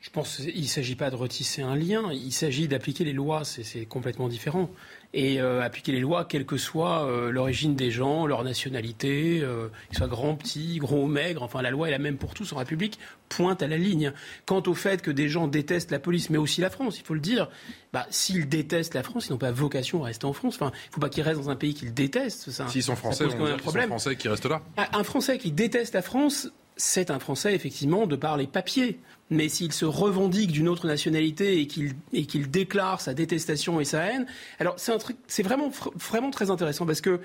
Je 0.00 0.08
pense 0.10 0.36
qu'il 0.36 0.60
ne 0.60 0.66
s'agit 0.66 0.96
pas 0.96 1.10
de 1.10 1.16
retisser 1.16 1.60
un 1.62 1.76
lien, 1.76 2.10
il 2.12 2.32
s'agit 2.32 2.68
d'appliquer 2.68 3.04
les 3.04 3.12
lois, 3.12 3.42
c'est 3.44 3.86
complètement 3.86 4.28
différent. 4.28 4.70
Et 5.16 5.40
euh, 5.40 5.62
appliquer 5.62 5.92
les 5.92 6.00
lois, 6.00 6.24
quelle 6.24 6.44
que 6.44 6.56
soit 6.56 7.06
euh, 7.06 7.30
l'origine 7.30 7.76
des 7.76 7.92
gens, 7.92 8.26
leur 8.26 8.42
nationalité, 8.42 9.38
euh, 9.42 9.68
qu'ils 9.88 9.98
soient 9.98 10.08
grands, 10.08 10.34
petits, 10.34 10.78
gros 10.78 11.04
ou 11.04 11.06
maigres, 11.06 11.44
enfin 11.44 11.62
la 11.62 11.70
loi 11.70 11.86
est 11.86 11.92
la 11.92 12.00
même 12.00 12.16
pour 12.16 12.34
tous 12.34 12.52
en 12.52 12.56
République, 12.56 12.98
pointe 13.28 13.62
à 13.62 13.68
la 13.68 13.78
ligne. 13.78 14.12
Quant 14.44 14.64
au 14.66 14.74
fait 14.74 15.02
que 15.02 15.12
des 15.12 15.28
gens 15.28 15.46
détestent 15.46 15.92
la 15.92 16.00
police, 16.00 16.30
mais 16.30 16.38
aussi 16.38 16.60
la 16.60 16.68
France, 16.68 16.98
il 16.98 17.04
faut 17.04 17.14
le 17.14 17.20
dire, 17.20 17.48
bah, 17.92 18.08
s'ils 18.10 18.48
détestent 18.48 18.94
la 18.94 19.04
France, 19.04 19.28
ils 19.28 19.32
n'ont 19.32 19.38
pas 19.38 19.52
vocation 19.52 20.02
à 20.02 20.06
rester 20.06 20.26
en 20.26 20.32
France. 20.32 20.56
Enfin, 20.56 20.72
il 20.74 20.88
ne 20.88 20.94
faut 20.94 21.00
pas 21.00 21.10
qu'ils 21.10 21.22
restent 21.22 21.40
dans 21.42 21.50
un 21.50 21.54
pays 21.54 21.74
qu'ils 21.74 21.94
détestent. 21.94 22.50
S'ils 22.68 22.82
sont 22.82 22.96
français, 22.96 23.30
ça 23.30 23.36
pose 23.36 23.52
un 23.52 23.56
problème. 23.56 23.90
français 23.90 24.16
qui 24.16 24.26
restent 24.26 24.46
là. 24.46 24.62
Un 24.76 25.04
Français 25.04 25.38
qui 25.38 25.52
déteste 25.52 25.94
la 25.94 26.02
France, 26.02 26.50
c'est 26.76 27.10
un 27.10 27.18
Français, 27.18 27.54
effectivement, 27.54 28.06
de 28.06 28.16
par 28.16 28.36
les 28.36 28.46
papiers. 28.46 28.98
Mais 29.30 29.48
s'il 29.48 29.72
se 29.72 29.84
revendique 29.84 30.52
d'une 30.52 30.68
autre 30.68 30.86
nationalité 30.86 31.60
et 31.60 31.66
qu'il 31.66 32.50
déclare 32.50 33.00
sa 33.00 33.14
détestation 33.14 33.80
et 33.80 33.84
sa 33.84 34.02
haine, 34.04 34.26
alors 34.58 34.76
c'est 34.78 35.42
vraiment, 35.42 35.70
vraiment 35.96 36.30
très 36.30 36.50
intéressant 36.50 36.84
parce 36.84 37.00
que 37.00 37.20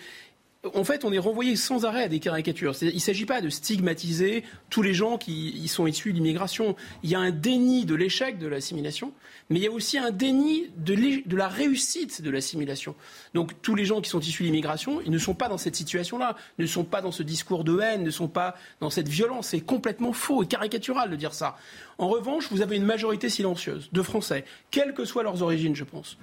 en 0.76 0.84
fait, 0.84 1.06
on 1.06 1.14
est 1.14 1.20
renvoyé 1.20 1.56
sans 1.56 1.86
arrêt 1.86 2.04
à 2.04 2.08
des 2.10 2.20
caricatures. 2.20 2.76
Il 2.82 2.94
ne 2.94 3.00
s'agit 3.00 3.26
pas 3.26 3.40
de 3.40 3.48
stigmatiser 3.48 4.44
tous 4.70 4.82
les 4.82 4.94
gens 4.94 5.18
qui 5.18 5.66
sont 5.70 5.88
issus 5.88 6.12
de 6.12 6.18
l'immigration. 6.18 6.76
Il 7.02 7.10
y 7.10 7.16
a 7.16 7.20
un 7.20 7.32
déni 7.32 7.86
de 7.86 7.96
l'échec 7.96 8.38
de 8.38 8.48
l'assimilation, 8.48 9.14
mais 9.50 9.60
il 9.60 9.64
y 9.64 9.68
a 9.68 9.72
aussi 9.72 9.98
un 9.98 10.12
déni 10.12 10.70
de, 10.76 11.36
la 11.36 11.48
réussite 11.48 12.22
de 12.22 12.30
l'assimilation. 12.30 12.96
Donc 13.34 13.62
tous 13.62 13.74
les 13.74 13.86
gens 13.86 14.02
qui 14.02 14.10
sont 14.10 14.20
issus 14.20 14.44
de 14.44 14.48
l'immigration, 14.48 15.00
ils 15.06 15.12
ne 15.12 15.18
sont 15.18 15.34
pas 15.34 15.48
dans 15.48 15.58
cette 15.58 15.78
situation-là, 15.78 16.36
ne 16.58 16.66
sont 16.66 16.84
pas 16.84 17.02
dans 17.02 17.14
ce 17.14 17.24
discours 17.24 17.64
de 17.64 17.80
haine, 17.80 18.04
ne 18.04 18.12
sont 18.12 18.28
pas 18.28 18.56
dans 18.82 18.90
cette 18.90 19.08
violence. 19.08 19.48
C'est 19.48 19.62
complètement 19.62 20.12
faux 20.12 20.44
et 20.44 20.48
caricatural 20.48 21.10
de 21.10 21.16
dire 21.16 21.34
ça. 21.34 21.56
En 22.00 22.10
revanche, 22.10 22.50
vous 22.52 22.62
avez 22.62 22.76
une 22.76 22.86
majorité 22.86 23.30
silencieuse 23.30 23.90
de 23.94 24.02
Français, 24.02 24.44
quelles 24.72 24.94
que 24.94 25.06
soient 25.06 25.24
leurs 25.24 25.42
origines, 25.42 25.76
je 25.76 25.86
pense. 25.86 26.18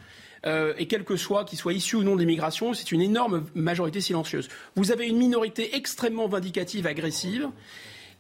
Euh, 0.46 0.74
et 0.78 0.86
quel 0.86 1.04
que 1.04 1.16
soit 1.16 1.44
qu'ils 1.44 1.58
soient 1.58 1.72
issus 1.72 1.96
ou 1.96 2.02
non 2.02 2.14
de 2.14 2.20
l'immigration, 2.20 2.72
c'est 2.72 2.92
une 2.92 3.02
énorme 3.02 3.44
majorité 3.54 4.00
silencieuse. 4.00 4.48
Vous 4.76 4.92
avez 4.92 5.08
une 5.08 5.16
minorité 5.16 5.74
extrêmement 5.76 6.28
vindicative, 6.28 6.86
agressive, 6.86 7.48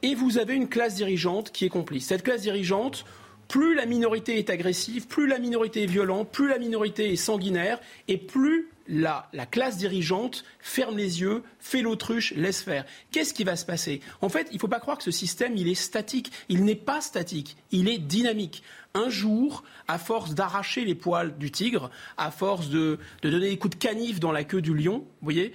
et 0.02 0.14
vous 0.14 0.38
avez 0.38 0.54
une 0.54 0.68
classe 0.68 0.96
dirigeante 0.96 1.52
qui 1.52 1.64
est 1.64 1.68
complice. 1.68 2.06
Cette 2.06 2.22
classe 2.22 2.42
dirigeante, 2.42 3.04
plus 3.48 3.74
la 3.74 3.86
minorité 3.86 4.38
est 4.38 4.50
agressive, 4.50 5.06
plus 5.06 5.26
la 5.26 5.38
minorité 5.38 5.84
est 5.84 5.86
violente, 5.86 6.30
plus 6.32 6.48
la 6.48 6.58
minorité 6.58 7.12
est 7.12 7.16
sanguinaire, 7.16 7.78
et 8.08 8.18
plus 8.18 8.68
la, 8.88 9.28
la, 9.32 9.46
classe 9.46 9.76
dirigeante 9.76 10.44
ferme 10.60 10.96
les 10.96 11.20
yeux, 11.20 11.42
fait 11.58 11.82
l'autruche, 11.82 12.32
laisse 12.34 12.62
faire. 12.62 12.84
Qu'est-ce 13.10 13.34
qui 13.34 13.44
va 13.44 13.56
se 13.56 13.66
passer? 13.66 14.00
En 14.20 14.28
fait, 14.28 14.48
il 14.50 14.54
ne 14.54 14.60
faut 14.60 14.68
pas 14.68 14.80
croire 14.80 14.98
que 14.98 15.04
ce 15.04 15.10
système, 15.10 15.56
il 15.56 15.68
est 15.68 15.74
statique. 15.74 16.30
Il 16.48 16.64
n'est 16.64 16.74
pas 16.74 17.00
statique, 17.00 17.56
il 17.70 17.88
est 17.88 17.98
dynamique 17.98 18.62
un 18.96 19.10
jour, 19.10 19.62
à 19.88 19.98
force 19.98 20.34
d'arracher 20.34 20.84
les 20.84 20.94
poils 20.94 21.36
du 21.36 21.50
tigre, 21.50 21.90
à 22.16 22.30
force 22.30 22.70
de, 22.70 22.98
donner 23.22 23.50
des 23.50 23.58
coups 23.58 23.76
de 23.76 23.82
canif 23.82 24.20
dans 24.20 24.32
la 24.32 24.42
queue 24.44 24.62
du 24.62 24.74
lion, 24.74 24.98
vous 24.98 25.24
voyez, 25.24 25.52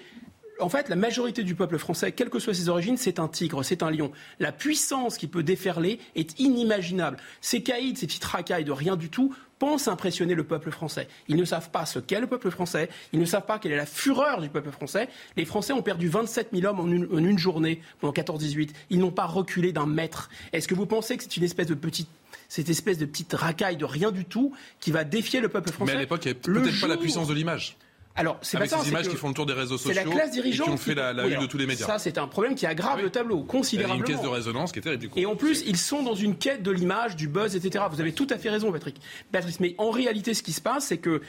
en 0.62 0.70
fait, 0.70 0.89
la 0.89 0.95
majorité 0.95 1.43
du 1.43 1.55
peuple 1.55 1.78
français, 1.78 2.12
quelles 2.12 2.30
que 2.30 2.39
soient 2.39 2.53
ses 2.53 2.70
origines, 2.70 2.97
c'est 2.97 3.20
un 3.20 3.28
tigre, 3.28 3.64
c'est 3.64 3.84
un 3.84 3.91
lion. 3.91 4.12
La 4.39 4.51
puissance 4.51 5.18
qui 5.18 5.28
peut 5.28 5.43
déferler 5.43 5.99
est 6.16 6.39
inimaginable. 6.39 7.18
Ces 7.41 7.64
caïds, 7.64 7.95
ces 7.95 8.07
petites 8.07 8.24
racailles 8.24 8.64
de 8.64 8.72
rien 8.72 8.95
du 8.95 9.09
tout, 9.09 9.34
pensent 9.59 9.88
impressionner 9.88 10.34
le 10.34 10.43
peuple 10.43 10.72
français. 10.72 11.07
Ils 11.28 11.36
ne 11.36 11.45
savent 11.45 11.70
pas 11.70 11.86
ce 11.86 11.99
qu'est 11.99 12.20
le 12.20 12.26
peuple 12.26 12.49
français, 12.49 12.89
ils 13.14 13.20
ne 13.20 13.26
savent 13.26 13.45
pas 13.45 13.59
quelle 13.59 13.72
est 13.72 13.78
la 13.78 13.86
fureur 13.86 14.41
du 14.41 14.49
peuple 14.49 14.72
français. 14.72 15.07
Les 15.38 15.45
Français 15.45 15.72
ont 15.74 15.84
perdu 15.84 16.07
27 16.07 16.49
000 16.51 16.66
hommes 16.66 16.80
en 16.80 17.18
une, 17.18 17.38
journée 17.38 17.82
pendant 17.99 18.14
14-18. 18.14 18.70
Ils 18.89 18.99
n'ont 18.99 19.12
pas 19.12 19.26
reculé 19.26 19.72
d'un 19.72 19.86
mètre. 19.86 20.30
Est-ce 20.51 20.68
que 20.68 20.74
vous 20.74 20.88
pensez 20.88 21.16
que 21.16 21.24
c'est 21.24 21.38
une 21.38 21.43
espèce 21.43 21.68
de 21.68 21.76
petite 21.76 22.09
cette 22.47 22.70
espèce 22.70 22.97
de 22.97 23.05
petite 23.05 23.34
racaille 23.34 23.78
de 23.78 23.86
rien 23.86 24.12
du 24.12 24.26
tout 24.26 24.53
qui 24.82 24.91
va 24.91 25.05
défier 25.05 25.39
le 25.39 25.47
peuple 25.47 25.72
français. 25.72 25.93
Mais 25.93 25.97
à 25.97 26.01
l'époque, 26.01 26.26
il 26.26 26.28
n'y 26.28 26.32
avait 26.32 26.64
peut-être 26.64 26.82
pas 26.82 26.88
la 26.88 26.97
puissance 26.97 27.30
de 27.30 27.34
l'image. 27.34 27.78
Alors, 28.16 28.38
c'est 28.41 28.57
pas 28.57 28.68
ça. 28.68 28.80
ces 28.80 28.89
images 28.89 29.07
qui 29.07 29.16
font 29.16 29.30
le 29.30 29.34
tour 29.34 29.45
des 29.45 29.53
réseaux 29.53 29.78
sociaux 29.78 29.93
la 29.93 30.03
classe 30.03 30.32
dirigeante 30.32 30.68
qui 30.68 30.74
ont 30.74 30.78
fait 30.78 30.95
la, 30.95 31.12
une 31.28 31.39
de 31.39 31.45
tous 31.45 31.57
les 31.57 31.66
médias. 31.66 31.86
Ça, 31.86 31.99
c'est 31.99 32.18
un 32.18 32.28
problème 32.28 32.55
qui 32.55 32.66
aggrave 32.66 33.01
le 33.01 33.09
tableau 33.09 33.43
considérablement. 33.43 34.03
Il 34.03 34.09
y 34.09 34.12
a 34.12 34.14
une 34.14 34.18
caisse 34.18 34.30
de 34.30 34.34
résonance 34.34 34.72
qui 34.72 34.80
est 34.80 34.82
terrible. 34.82 35.07
Et 35.16 35.26
en 35.26 35.36
plus, 35.36 35.64
ils 35.66 35.78
sont 35.78 36.03
dans 36.03 36.16
une 36.16 36.38
quête 36.38 36.64
de 36.64 36.72
l'image, 36.72 37.16
du 37.16 37.28
buzz, 37.28 37.55
etc. 37.55 37.86
Vous 37.89 38.01
avez 38.01 38.14
tout 38.14 38.28
à 38.30 38.38
fait 38.38 38.49
raison, 38.49 38.72
Patrick. 38.72 38.97
Patrice, 39.32 39.59
mais 39.59 39.76
en 39.78 39.91
réalité, 39.91 40.34
ce 40.34 40.43
qui 40.43 40.53
se 40.53 40.62
passe, 40.62 40.88
c'est 40.88 40.97
que 40.97 41.22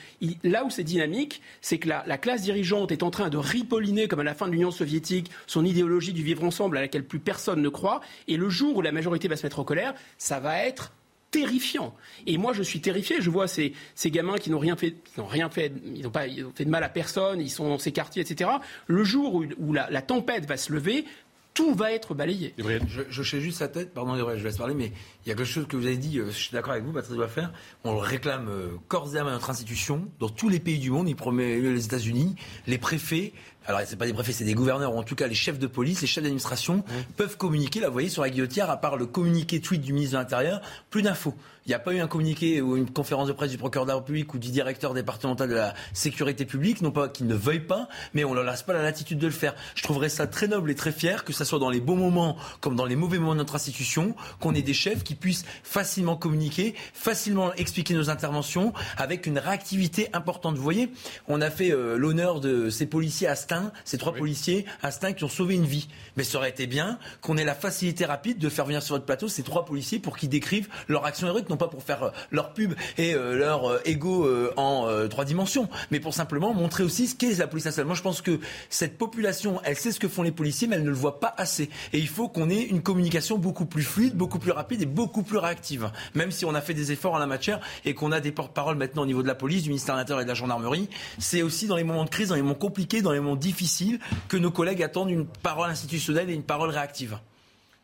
là 0.43 0.64
où 0.64 0.70
c'est 0.70 0.85
dynamique, 0.85 1.43
c'est 1.61 1.78
que 1.78 1.89
la, 1.89 2.05
la, 2.07 2.18
classe 2.18 2.43
dirigeante 2.43 2.93
est 2.93 3.03
en 3.03 3.11
train 3.11 3.28
de 3.28 3.39
ripolliner, 3.39 4.09
comme 4.09 4.20
à 4.20 4.24
la 4.24 4.35
fin 4.35 4.47
de 4.47 4.53
l'Union 4.53 4.70
soviétique, 4.70 5.30
son 5.47 5.64
idéologie 5.64 6.12
du 6.12 6.22
vivre 6.22 6.45
ensemble 6.45 6.76
à 6.78 6.80
laquelle 6.80 7.05
plus 7.05 7.20
personne 7.20 7.62
ne 7.62 7.68
croit. 7.68 8.01
Et 8.28 8.37
le 8.37 8.49
jour 8.49 8.76
où 8.76 8.83
la 8.83 8.93
majorité 8.93 9.28
va 9.28 9.37
se 9.37 9.45
mettre 9.45 9.61
en 9.61 9.64
colère, 9.64 9.95
ça 10.18 10.41
va 10.41 10.59
être 10.59 10.93
terrifiant. 11.33 11.97
Et 12.28 12.39
moi, 12.39 12.53
je 12.53 12.62
suis 12.62 12.80
terrifié. 12.80 13.16
Je 13.20 13.30
vois 13.30 13.49
ces, 13.49 13.72
ces 13.97 14.12
gamins 14.12 14.37
qui 14.37 14.51
n'ont 14.51 14.61
rien 14.61 14.76
fait, 14.76 14.95
n'ont 15.18 15.26
rien 15.26 15.51
fait, 15.51 15.72
ils 15.85 16.03
n'ont 16.03 16.11
pas 16.11 16.26
fait 16.55 16.64
de 16.64 16.70
mal 16.70 16.85
à 16.85 16.89
personne, 16.89 17.41
ils 17.41 17.51
sont 17.51 17.68
dans 17.68 17.78
ces 17.78 17.91
quartiers, 17.91 18.22
etc. 18.22 18.51
Le 18.87 19.03
jour 19.03 19.43
où, 19.59 19.72
la, 19.72 19.91
la, 19.91 20.03
tempête 20.03 20.47
va 20.47 20.57
se 20.57 20.72
lever, 20.72 21.07
tout 21.55 21.74
va 21.74 21.93
être 21.93 22.14
balayé. 22.14 22.55
Je, 22.59 23.03
je 23.09 23.22
sais 23.22 23.41
juste 23.41 23.59
sa 23.59 23.68
tête, 23.68 23.93
pardon, 23.93 24.16
je 24.16 24.45
laisse 24.45 24.57
parler, 24.57 24.74
mais 24.74 24.93
il 25.24 25.28
y 25.28 25.33
a 25.33 25.35
quelque 25.35 25.47
chose 25.47 25.66
que 25.66 25.76
vous 25.76 25.87
avez 25.87 25.97
dit, 25.97 26.18
euh, 26.18 26.26
je 26.26 26.37
suis 26.37 26.53
d'accord 26.53 26.72
avec 26.72 26.85
vous, 26.85 26.93
Patrice 26.93 27.16
doit 27.16 27.28
faire. 27.28 27.53
On 27.85 27.93
le 27.93 27.99
réclame 27.99 28.49
euh, 28.49 28.68
corps 28.89 29.14
et 29.14 29.18
âme 29.18 29.26
à 29.26 29.33
notre 29.33 29.51
institution, 29.51 30.09
dans 30.18 30.28
tous 30.28 30.49
les 30.49 30.61
pays 30.61 30.78
du 30.78 30.91
monde, 30.91 31.09
y 31.09 31.14
promet 31.14 31.59
les 31.61 31.85
États-Unis, 31.85 32.37
les 32.66 32.78
préfets, 32.78 33.33
alors 33.66 33.80
c'est 33.86 33.96
pas 33.96 34.06
des 34.06 34.12
préfets, 34.12 34.32
c'est 34.32 34.44
des 34.44 34.54
gouverneurs, 34.54 34.94
ou 34.94 34.98
en 34.98 35.02
tout 35.02 35.14
cas 35.14 35.26
les 35.26 35.34
chefs 35.34 35.58
de 35.58 35.66
police, 35.66 36.00
les 36.00 36.06
chefs 36.06 36.22
d'administration, 36.22 36.84
peuvent 37.16 37.36
communiquer. 37.36 37.80
Là, 37.80 37.88
vous 37.88 37.92
voyez, 37.92 38.08
sur 38.08 38.22
la 38.22 38.30
guillotière, 38.30 38.70
à 38.70 38.76
part 38.76 38.96
le 38.96 39.06
communiqué 39.06 39.60
tweet 39.60 39.80
du 39.80 39.92
ministre 39.92 40.16
de 40.16 40.22
l'Intérieur, 40.22 40.60
plus 40.90 41.02
d'infos. 41.02 41.34
Il 41.64 41.68
n'y 41.68 41.74
a 41.74 41.78
pas 41.78 41.92
eu 41.92 42.00
un 42.00 42.08
communiqué 42.08 42.60
ou 42.60 42.76
une 42.76 42.90
conférence 42.90 43.28
de 43.28 43.32
presse 43.32 43.52
du 43.52 43.58
procureur 43.58 43.86
de 43.86 43.90
la 43.90 43.96
République 43.96 44.34
ou 44.34 44.38
du 44.38 44.50
directeur 44.50 44.94
départemental 44.94 45.48
de 45.48 45.54
la 45.54 45.74
sécurité 45.92 46.44
publique, 46.44 46.80
non 46.82 46.90
pas 46.90 47.08
qu'ils 47.08 47.28
ne 47.28 47.36
veuillent 47.36 47.60
pas, 47.60 47.88
mais 48.14 48.24
on 48.24 48.30
ne 48.30 48.34
leur 48.34 48.44
laisse 48.44 48.62
pas 48.62 48.72
la 48.72 48.82
latitude 48.82 49.18
de 49.18 49.26
le 49.26 49.32
faire. 49.32 49.54
Je 49.76 49.82
trouverais 49.84 50.08
ça 50.08 50.26
très 50.26 50.48
noble 50.48 50.72
et 50.72 50.74
très 50.74 50.90
fier, 50.90 51.24
que 51.24 51.32
ce 51.32 51.44
soit 51.44 51.60
dans 51.60 51.70
les 51.70 51.80
bons 51.80 51.94
moments 51.94 52.36
comme 52.60 52.74
dans 52.74 52.84
les 52.84 52.96
mauvais 52.96 53.18
moments 53.18 53.34
de 53.34 53.38
notre 53.38 53.54
institution, 53.54 54.16
qu'on 54.40 54.54
ait 54.54 54.62
des 54.62 54.74
chefs 54.74 55.04
qui 55.04 55.14
puissent 55.14 55.44
facilement 55.62 56.16
communiquer, 56.16 56.74
facilement 56.94 57.54
expliquer 57.54 57.94
nos 57.94 58.10
interventions, 58.10 58.72
avec 58.96 59.26
une 59.26 59.38
réactivité 59.38 60.08
importante. 60.14 60.56
Vous 60.56 60.62
voyez, 60.64 60.90
on 61.28 61.40
a 61.40 61.50
fait 61.50 61.70
euh, 61.70 61.96
l'honneur 61.96 62.40
de 62.40 62.70
ces 62.70 62.86
policiers 62.86 63.28
à 63.28 63.36
ces 63.84 63.98
trois 63.98 64.14
policiers 64.14 64.66
Astin 64.82 65.12
qui 65.12 65.24
ont 65.24 65.28
sauvé 65.28 65.54
une 65.54 65.64
vie. 65.64 65.88
Mais 66.16 66.24
ça 66.24 66.38
aurait 66.38 66.50
été 66.50 66.66
bien 66.66 66.98
qu'on 67.20 67.36
ait 67.36 67.44
la 67.44 67.54
facilité 67.54 68.04
rapide 68.04 68.38
de 68.38 68.48
faire 68.48 68.64
venir 68.64 68.82
sur 68.82 68.94
votre 68.94 69.06
plateau 69.06 69.28
ces 69.28 69.42
trois 69.42 69.64
policiers 69.64 69.98
pour 69.98 70.16
qu'ils 70.16 70.28
décrivent 70.28 70.68
leur 70.88 71.04
action 71.06 71.28
héroïque, 71.28 71.48
non 71.53 71.59
pas 71.59 71.68
pour 71.68 71.82
faire 71.82 72.03
euh, 72.03 72.11
leur 72.30 72.55
pub 72.55 72.72
et 72.96 73.14
euh, 73.14 73.36
leur 73.36 73.70
euh, 73.70 73.80
ego 73.84 74.26
en 74.57 74.86
trois 75.09 75.24
dimensions, 75.24 75.68
mais 75.90 76.00
pour 76.00 76.14
simplement 76.14 76.55
montrer 76.55 76.82
aussi 76.82 77.07
ce 77.07 77.14
qu'est 77.14 77.38
la 77.38 77.46
police 77.46 77.66
nationale. 77.66 77.86
Moi, 77.86 77.96
je 77.96 78.03
pense 78.03 78.22
que 78.22 78.40
cette 78.70 78.96
population, 78.96 79.61
elle 79.64 79.76
sait 79.76 79.92
ce 79.92 80.00
que 80.00 80.09
font 80.09 80.22
les 80.22 80.32
policiers, 80.32 80.66
mais 80.66 80.76
elle 80.76 80.84
ne 80.84 80.88
le 80.88 80.94
voit 80.94 81.20
pas 81.20 81.34
assez. 81.36 81.68
Et 81.92 81.98
il 81.98 82.09
faut 82.09 82.28
qu'on 82.28 82.48
ait 82.48 82.62
une 82.62 82.82
communication 82.82 83.38
beaucoup 83.38 83.66
plus 83.66 83.82
fluide, 83.82 84.14
beaucoup 84.14 84.38
plus 84.38 84.53
rapide 84.53 84.82
et 84.82 84.86
beaucoup 84.86 85.22
plus 85.22 85.38
réactive. 85.38 85.90
Même 86.14 86.30
si 86.30 86.44
on 86.44 86.55
a 86.55 86.61
fait 86.61 86.74
des 86.74 86.92
efforts 86.92 87.14
en 87.14 87.18
la 87.18 87.26
matière 87.26 87.61
et 87.84 87.94
qu'on 87.94 88.12
a 88.12 88.20
des 88.20 88.32
porte-paroles 88.32 88.76
maintenant 88.76 89.03
au 89.03 89.07
niveau 89.07 89.22
de 89.22 89.28
la 89.28 89.34
police, 89.34 89.62
du 89.62 89.68
ministère 89.68 89.94
de 89.94 90.00
l'Intérieur 90.00 90.22
et 90.22 90.24
de 90.24 90.30
la 90.30 90.34
gendarmerie, 90.34 90.88
c'est 91.18 91.42
aussi 91.42 91.66
dans 91.66 91.76
les 91.76 91.84
moments 91.84 92.05
de 92.05 92.11
crise, 92.11 92.28
dans 92.28 92.34
les 92.34 92.42
moments 92.42 92.55
compliqués, 92.55 93.03
dans 93.03 93.12
les 93.12 93.20
moments 93.20 93.36
difficile 93.36 93.98
que 94.28 94.36
nos 94.36 94.50
collègues 94.50 94.82
attendent 94.82 95.11
une 95.11 95.26
parole 95.26 95.70
institutionnelle 95.70 96.30
et 96.30 96.34
une 96.34 96.44
parole 96.44 96.70
réactive. 96.70 97.18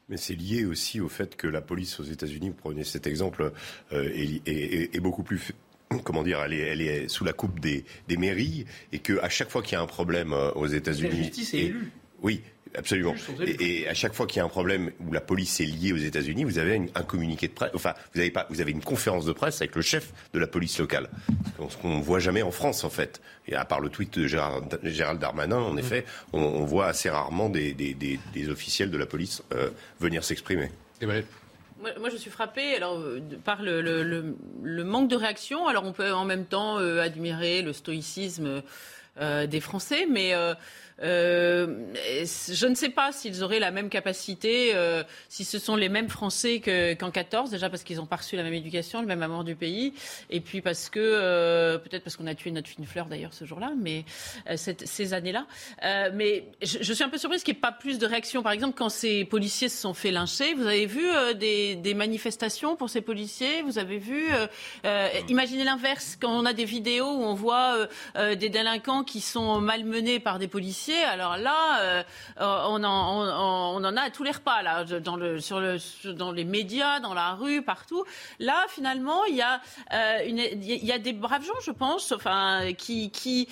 Mais 0.09 0.17
c'est 0.17 0.35
lié 0.35 0.65
aussi 0.65 1.01
au 1.01 1.09
fait 1.09 1.37
que 1.37 1.47
la 1.47 1.61
police 1.61 2.01
aux 2.01 2.05
États-Unis, 2.05 2.49
vous 2.49 2.55
prenez 2.55 2.85
cet 2.85 3.07
exemple, 3.07 3.53
euh, 3.93 4.11
est, 4.15 5.01
beaucoup 5.01 5.23
plus 5.23 5.53
comment 6.05 6.23
dire, 6.23 6.41
elle 6.43 6.53
est, 6.53 6.61
elle 6.61 6.81
est, 6.81 7.09
sous 7.09 7.25
la 7.25 7.33
coupe 7.33 7.61
des, 7.61 7.85
des 8.09 8.17
mairies 8.17 8.67
et 8.93 8.99
qu'à 8.99 9.29
chaque 9.29 9.51
fois 9.51 9.63
qu'il 9.63 9.73
y 9.73 9.77
a 9.77 9.83
un 9.83 9.87
problème 9.87 10.33
euh, 10.33 10.51
aux 10.53 10.67
États-Unis, 10.67 11.11
la 11.11 11.23
justice 11.25 11.55
est 11.55 11.59
élue. 11.59 11.91
Oui, 12.23 12.43
Absolument. 12.75 13.15
Et, 13.45 13.83
et, 13.83 13.89
à 13.89 13.95
chaque 13.95 14.15
fois 14.15 14.27
qu'il 14.27 14.39
y 14.39 14.41
a 14.41 14.45
un 14.45 14.49
problème 14.49 14.91
où 15.01 15.13
la 15.13 15.21
police 15.21 15.61
est 15.61 15.67
liée 15.67 15.93
aux 15.93 15.97
États-Unis, 15.99 16.45
vous 16.45 16.59
avez 16.59 16.75
une, 16.75 16.89
un 16.95 17.03
communiqué 17.03 17.49
de 17.49 17.53
presse. 17.53 17.71
Enfin, 17.75 17.95
vous 18.15 18.21
avez 18.21 18.31
pas, 18.31 18.47
vous 18.51 18.61
avez 18.61 18.73
une 18.73 18.83
conférence 18.83 19.25
de 19.25 19.33
presse 19.33 19.61
avec 19.61 19.75
le 19.75 19.83
chef 19.83 20.13
de 20.33 20.39
la 20.39 20.47
police 20.47 20.79
locale. 20.79 21.09
Ce 21.69 21.77
qu'on 21.77 21.99
ne 21.99 22.03
voit 22.03 22.21
jamais 22.21 22.43
en 22.43 22.51
France, 22.51 22.85
en 22.85 22.91
fait. 22.91 23.21
Et 23.47 23.55
à 23.55 23.65
part 23.65 23.81
le 23.81 23.89
tweet 23.89 24.19
de 24.19 24.27
Gérard, 24.27 24.63
Gérald 24.83 25.21
Darmanin, 25.21 25.59
en 25.59 25.77
effet, 25.77 26.05
on, 26.33 26.41
on 26.41 26.65
voit 26.65 26.87
assez 26.87 27.11
rarement 27.11 27.49
des, 27.49 27.73
des, 27.73 27.95
des, 27.95 28.19
des 28.33 28.49
officiels 28.49 28.91
de 28.91 28.99
la 28.99 29.07
police 29.07 29.43
euh, 29.55 29.71
venir 30.01 30.23
s'exprimer. 30.25 30.71
Et 31.01 31.07
ben, 31.07 31.25
moi, 31.81 31.91
moi, 32.01 32.11
je 32.11 32.17
suis 32.17 32.31
frappée 32.31 32.75
alors, 32.75 33.01
par 33.45 33.63
le, 33.63 33.81
le, 33.81 34.03
le, 34.03 34.37
le, 34.63 34.85
manque 34.85 35.09
de 35.09 35.17
réaction. 35.17 35.69
Alors, 35.69 35.85
on 35.85 35.93
peut 35.93 36.13
en 36.13 36.25
même 36.25 36.45
temps 36.45 36.79
euh, 36.79 37.01
admirer 37.01 37.63
le 37.63 37.73
stoïcisme 37.73 38.63
euh, 39.21 39.47
des 39.47 39.61
Français, 39.61 40.07
mais 40.11 40.33
je 41.01 42.67
ne 42.67 42.75
sais 42.75 42.89
pas 42.89 43.13
s'ils 43.13 43.43
auraient 43.43 43.61
la 43.61 43.71
même 43.71 43.89
capacité, 43.89 44.73
euh, 44.75 45.03
si 45.29 45.45
ce 45.45 45.59
sont 45.59 45.77
les 45.77 45.89
mêmes 45.89 46.09
Français 46.09 46.61
qu'en 46.61 47.11
qu 47.11 47.13
14, 47.13 47.51
déjà 47.51 47.71
parce 47.71 47.83
qu'ils 47.83 47.97
n'ont 47.97 48.07
pas 48.07 48.17
reçu 48.17 48.37
la 48.37 48.43
même 48.43 48.55
éducation, 48.55 49.01
le 49.01 49.07
même 49.07 49.23
amour 49.23 49.45
du 49.45 49.55
pays, 49.55 49.93
et 50.31 50.41
puis 50.41 50.61
parce 50.61 50.89
que, 50.89 50.99
euh, 51.01 51.79
peut-être 51.79 52.05
parce 52.05 52.17
qu'on 52.17 52.27
a 52.27 52.35
tué 52.35 52.51
notre 52.51 52.69
fine 52.69 52.87
fleur 52.87 53.07
d'ailleurs 53.07 53.33
ce 53.33 53.45
jour-là, 53.45 53.73
mais 53.77 54.05
euh, 54.49 54.57
cette, 54.57 54.87
ces 54.87 55.15
années-là. 55.15 55.47
Euh, 55.85 56.11
mais 56.15 56.45
je, 56.63 56.79
je, 56.81 56.93
suis 56.93 57.05
un 57.05 57.09
peu 57.09 57.19
surprise 57.19 57.43
qu'il 57.43 57.55
n'y 57.55 57.59
ait 57.59 57.61
pas 57.61 57.73
plus 57.73 57.99
de 57.99 58.07
réactions. 58.07 58.43
Par 58.43 58.53
exemple, 58.53 58.75
quand 58.77 58.89
ces 58.89 59.25
policiers 59.25 59.69
se 59.69 59.81
sont 59.81 59.95
fait 59.95 60.11
lyncher, 60.11 60.55
vous 60.55 60.67
avez 60.67 60.87
vu 60.87 61.09
euh, 61.09 61.35
des, 61.35 61.77
des, 61.77 61.95
manifestations 61.95 62.77
pour 62.77 62.91
ces 62.91 63.01
policiers? 63.01 63.63
Vous 63.63 63.79
avez 63.79 63.99
vu 63.99 64.29
Imaginez 65.29 65.65
l'inverse, 65.65 66.17
quand 66.21 66.31
on 66.31 66.45
a 66.45 66.53
des 66.53 66.65
vidéos 66.65 67.07
où 67.07 67.23
on 67.23 67.35
voit 67.35 67.89
des 68.17 68.49
délinquants 68.49 69.05
qui 69.05 69.21
sont 69.21 69.61
malmenés 69.61 70.21
par 70.21 70.39
des 70.39 70.49
policiers 70.49 70.88
alors 70.97 71.37
là, 71.37 71.81
euh, 71.81 72.03
on, 72.39 72.83
en, 72.85 73.77
on, 73.77 73.85
en, 73.85 73.97
a 73.97 74.03
à 74.03 74.11
tous 74.11 74.23
les 74.23 74.31
repas, 74.31 74.63
là, 74.63 74.85
dans, 74.85 76.33
les 76.33 76.45
médias, 76.45 77.01
dans 77.01 77.15
la 77.15 77.35
rue, 77.35 77.63
partout. 77.63 78.05
Là, 78.39 78.67
finalement, 78.69 79.25
il 79.25 79.37
y, 79.37 79.43
a, 79.43 79.61
euh, 79.93 80.99
des 80.99 81.13
braves 81.13 81.45
gens, 81.45 81.53
je 81.65 81.71
pense, 81.71 82.13
enfin, 82.13 82.73
qui, 82.77 83.49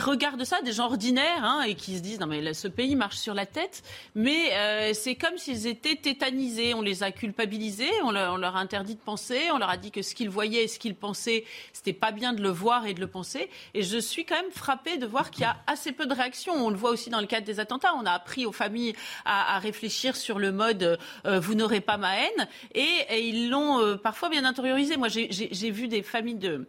regardent 0.00 0.44
ça, 0.44 0.60
des 0.62 0.72
gens 0.72 0.86
ordinaires, 0.86 1.44
hein, 1.44 1.62
et 1.62 1.74
qui 1.74 1.96
se 1.96 2.02
disent, 2.02 2.20
non 2.20 2.26
mais 2.26 2.54
ce 2.54 2.68
pays 2.68 2.96
marche 2.96 3.16
sur 3.16 3.34
la 3.34 3.46
tête, 3.46 3.82
mais 4.14 4.52
euh, 4.52 4.92
c'est 4.94 5.14
comme 5.14 5.36
s'ils 5.36 5.66
étaient 5.66 5.96
tétanisés. 5.96 6.74
On 6.74 6.82
les 6.82 7.02
a 7.02 7.12
culpabilisés, 7.12 7.90
on 8.04 8.10
leur, 8.10 8.34
on 8.34 8.36
leur, 8.36 8.56
a 8.56 8.60
interdit 8.60 8.94
de 8.94 9.00
penser, 9.00 9.50
on 9.52 9.58
leur 9.58 9.70
a 9.70 9.76
dit 9.76 9.90
que 9.90 10.02
ce 10.02 10.14
qu'ils 10.14 10.30
voyaient 10.30 10.64
et 10.64 10.68
ce 10.68 10.78
qu'ils 10.78 10.94
pensaient, 10.94 11.44
c'était 11.72 11.92
pas 11.92 12.12
bien 12.12 12.32
de 12.32 12.42
le 12.42 12.50
voir 12.50 12.86
et 12.86 12.94
de 12.94 13.00
le 13.00 13.06
penser. 13.06 13.50
Et 13.74 13.82
je 13.82 13.98
suis 13.98 14.24
quand 14.24 14.40
même 14.40 14.50
frappée 14.50 14.96
de 14.96 15.06
voir 15.06 15.30
qu'il 15.30 15.42
y 15.42 15.46
a 15.46 15.56
assez 15.66 15.92
peu 15.92 16.06
de 16.06 16.14
réactions. 16.14 16.54
On 16.54 16.70
le 16.70 16.76
voit 16.80 16.90
aussi 16.90 17.10
dans 17.10 17.20
le 17.20 17.26
cadre 17.26 17.46
des 17.46 17.60
attentats. 17.60 17.94
On 17.94 18.06
a 18.06 18.12
appris 18.12 18.46
aux 18.46 18.52
familles 18.52 18.94
à, 19.24 19.58
réfléchir 19.58 20.16
sur 20.16 20.38
le 20.38 20.52
mode 20.52 20.98
euh, 21.26 21.38
vous 21.38 21.54
n'aurez 21.54 21.80
pas 21.80 21.96
ma 21.96 22.16
haine 22.16 22.48
et, 22.74 22.88
et 23.10 23.28
ils 23.28 23.50
l'ont 23.50 23.80
euh, 23.80 23.96
parfois 23.96 24.28
bien 24.28 24.44
intériorisé. 24.44 24.96
Moi, 24.96 25.08
j'ai 25.08 25.70
vu 25.70 25.86
des 25.88 26.02
familles 26.02 26.36
de 26.36 26.66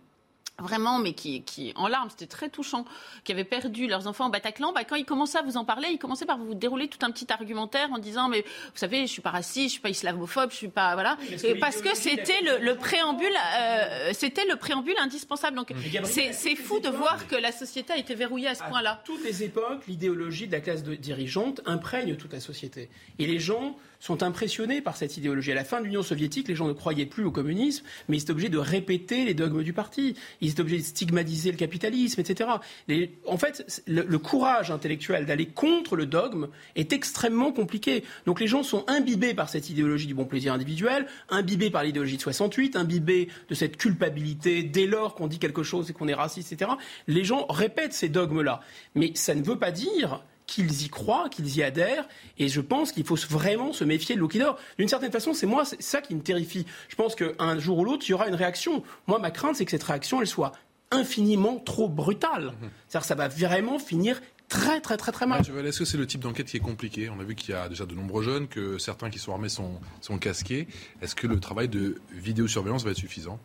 vraiment, 0.62 1.00
mais 1.00 1.14
qui, 1.14 1.44
qui 1.44 1.74
en 1.76 1.88
larmes, 1.88 2.10
c'était 2.10 2.28
très 2.28 2.50
touchant, 2.50 2.86
qui 3.24 3.32
avaient 3.32 3.44
perdu 3.44 3.88
leurs 3.88 4.08
enfants 4.08 4.28
au 4.28 4.30
Bataclan, 4.30 4.74
bah, 4.74 4.84
quand 4.84 4.96
ils 4.96 5.06
commençaient 5.06 5.40
à 5.40 5.42
vous 5.42 5.58
en 5.58 5.66
parler, 5.66 5.90
ils 5.92 5.98
commençaient 5.98 6.26
par 6.26 6.38
vous 6.38 6.54
dérouler 6.54 6.88
tout 6.88 7.00
un 7.06 7.12
petit 7.12 7.32
argumentaire 7.32 7.92
en 7.92 7.98
disant, 7.98 8.30
mais 8.30 8.42
vous 8.42 8.78
savez, 8.78 9.02
je 9.02 9.12
suis 9.12 9.22
pas 9.22 9.32
raciste, 9.32 9.68
je 9.68 9.72
suis 9.74 9.82
pas 9.82 9.90
islamophobe, 9.90 10.52
je 10.52 10.56
suis 10.56 10.68
pas, 10.68 10.94
voilà, 10.94 11.18
parce 11.60 11.82
que 11.82 11.96
c'était 11.96 12.42
le, 12.42 12.64
le, 12.64 12.76
préambule, 12.76 13.28
euh, 13.58 14.12
c'était 14.14 14.46
le 14.46 14.56
préambule 14.56 14.96
indispensable. 15.00 15.58
Donc, 15.58 15.74
c'est 16.04 16.56
fou 16.56 16.80
de 16.80 16.90
voir 16.90 17.28
que 17.28 17.36
la 17.36 17.52
société 17.52 17.94
a 17.94 17.98
été 17.98 18.16
verrouillée 18.16 18.48
à 18.48 18.56
ce 18.56 18.64
point-là. 18.64 18.92
À 18.92 19.04
toutes 19.06 19.24
les 19.24 19.44
époques, 19.44 19.88
l'idéologie 19.88 20.48
de 20.48 20.52
la 20.52 20.62
classe 20.62 20.84
de 20.84 20.96
dirigeante 20.96 21.62
imprègne 21.66 22.16
toute 22.16 22.34
la 22.34 22.40
société. 22.40 22.90
Et 23.20 23.26
les 23.26 23.40
gens 23.40 23.76
sont 24.02 24.24
impressionnés 24.24 24.82
par 24.82 24.98
cette 24.98 25.16
idéologie. 25.16 25.54
À 25.54 25.56
la 25.56 25.64
fin 25.64 25.80
de 25.80 25.86
l'Union 25.86 26.04
soviétique, 26.04 26.50
les 26.50 26.56
gens 26.56 26.68
ne 26.68 26.74
croyaient 26.74 27.06
plus 27.06 27.24
au 27.24 27.32
communisme, 27.32 27.86
mais 28.10 28.18
ils 28.18 28.22
étaient 28.22 28.32
obligés 28.32 28.50
de 28.50 28.58
répéter 28.58 29.24
les 29.24 29.34
dogmes 29.34 29.64
du 29.64 29.72
parti. 29.72 30.16
Ils 30.42 30.50
étaient 30.50 30.62
obligés 30.62 30.80
de 30.80 30.84
stigmatiser 30.84 31.52
le 31.52 31.58
capitalisme, 31.58 32.20
etc. 32.20 32.50
En 33.26 33.38
fait, 33.38 33.82
le, 33.88 34.02
le 34.02 34.18
courage 34.18 34.72
intellectuel 34.72 35.26
d'aller 35.26 35.46
contre 35.46 35.96
le 35.96 36.08
dogme 36.08 36.48
est 36.76 36.92
extrêmement 36.92 37.52
compliqué. 37.52 38.04
Donc 38.26 38.42
les 38.42 38.48
gens 38.48 38.64
sont 38.64 38.84
imbibés 38.88 39.34
par 39.34 39.50
cette 39.50 39.70
idéologie 39.70 40.08
du 40.08 40.16
bon 40.16 40.26
plaisir 40.26 40.52
individuel, 40.54 41.06
imbibés 41.30 41.70
par 41.70 41.84
l'idéologie 41.84 42.18
de 42.18 42.22
68, 42.22 42.76
imbibés 42.76 43.30
de 43.50 43.56
cette 43.56 43.78
culpabilité 43.78 44.64
dès 44.64 44.88
lors 44.88 45.14
qu'on 45.14 45.28
dit 45.28 45.40
quelque 45.40 45.64
chose 45.64 45.90
et 45.92 45.94
qu'on 45.94 46.08
est 46.08 46.16
raciste, 46.16 46.52
etc. 46.52 46.72
Les 47.08 47.24
gens 47.24 47.46
répètent 47.50 47.94
ces 47.94 48.10
dogmes-là. 48.10 48.62
Mais 48.96 49.12
ça 49.14 49.36
ne 49.36 49.44
veut 49.44 49.60
pas 49.60 49.72
dire 49.72 50.24
qu'ils 50.52 50.84
y 50.84 50.90
croient, 50.90 51.30
qu'ils 51.30 51.56
y 51.56 51.64
adhèrent. 51.64 52.08
Et 52.38 52.50
je 52.50 52.60
pense 52.60 52.92
qu'il 52.92 53.06
faut 53.06 53.16
vraiment 53.30 53.72
se 53.72 53.86
méfier 53.86 54.16
de 54.16 54.20
l'eau 54.20 54.28
qui 54.28 54.40
dort. 54.40 54.58
D'une 54.78 54.90
certaine 54.90 55.12
façon, 55.12 55.34
c'est 55.34 55.46
moi, 55.48 55.64
c'est 55.64 55.82
ça 55.82 56.02
qui 56.02 56.14
me 56.14 56.22
terrifie. 56.22 56.66
Je 56.90 56.96
pense 56.96 57.16
qu'un 57.16 57.58
jour 57.60 57.80
ou 57.80 57.86
l'autre, 57.86 58.04
il 58.08 58.12
y 58.12 58.14
aura 58.14 58.28
une 58.28 58.36
réaction. 58.36 58.84
Moi, 59.08 59.18
ma 59.20 59.32
crainte, 59.32 59.56
c'est 59.56 59.66
que 59.66 59.72
cette 59.72 59.84
réaction, 59.84 60.20
elle 60.20 60.28
soit 60.28 60.52
infiniment 60.92 61.58
trop 61.58 61.88
brutale. 61.88 62.52
C'est-à-dire 62.88 63.02
que 63.02 63.08
ça 63.08 63.16
va 63.16 63.30
vraiment 63.30 63.80
finir 63.80 64.22
très 64.50 64.82
très 64.82 64.98
très 64.98 65.14
très 65.14 65.26
mal. 65.26 65.42
Ouais, 65.54 65.66
Est-ce 65.66 65.80
que 65.80 65.86
c'est 65.86 65.98
le 65.98 66.06
type 66.06 66.20
d'enquête 66.20 66.48
qui 66.48 66.58
est 66.58 66.62
compliqué? 66.62 67.10
On 67.10 67.22
a 67.22 67.24
vu 67.24 67.36
qu'il 67.36 67.52
y 67.52 67.58
a 67.58 67.70
déjà 67.70 67.86
de 67.86 67.96
nombreux 67.96 68.24
jeunes, 68.24 68.50
que 68.50 68.78
certains 68.78 69.10
qui 69.10 69.20
sont 69.20 69.32
armés 69.32 69.48
sont, 69.48 69.80
sont 70.02 70.18
casqués. 70.18 70.68
Est-ce 71.02 71.16
que 71.16 71.28
le 71.28 71.40
travail 71.40 71.70
de 71.70 72.02
vidéosurveillance 72.12 72.84
va 72.84 72.92
être 72.92 72.98
suffisant? 72.98 73.40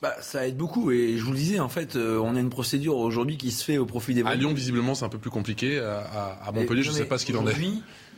Bah, 0.00 0.14
ça 0.20 0.46
aide 0.46 0.56
beaucoup 0.56 0.90
et 0.92 1.16
je 1.16 1.24
vous 1.24 1.32
le 1.32 1.38
disais 1.38 1.58
en 1.58 1.68
fait 1.68 1.96
euh, 1.96 2.18
on 2.18 2.36
a 2.36 2.40
une 2.40 2.50
procédure 2.50 2.96
aujourd'hui 2.96 3.36
qui 3.36 3.50
se 3.50 3.64
fait 3.64 3.78
au 3.78 3.86
profit 3.86 4.14
des 4.14 4.22
À 4.22 4.34
Lyon 4.36 4.52
visiblement 4.54 4.94
c'est 4.94 5.04
un 5.04 5.08
peu 5.08 5.18
plus 5.18 5.30
compliqué 5.30 5.78
à, 5.80 6.38
à 6.44 6.52
Montpellier 6.52 6.82
je 6.82 6.90
ne 6.90 6.94
sais 6.94 7.04
pas 7.04 7.18
ce 7.18 7.26
qu'il 7.26 7.36
en 7.36 7.46
est. 7.46 7.54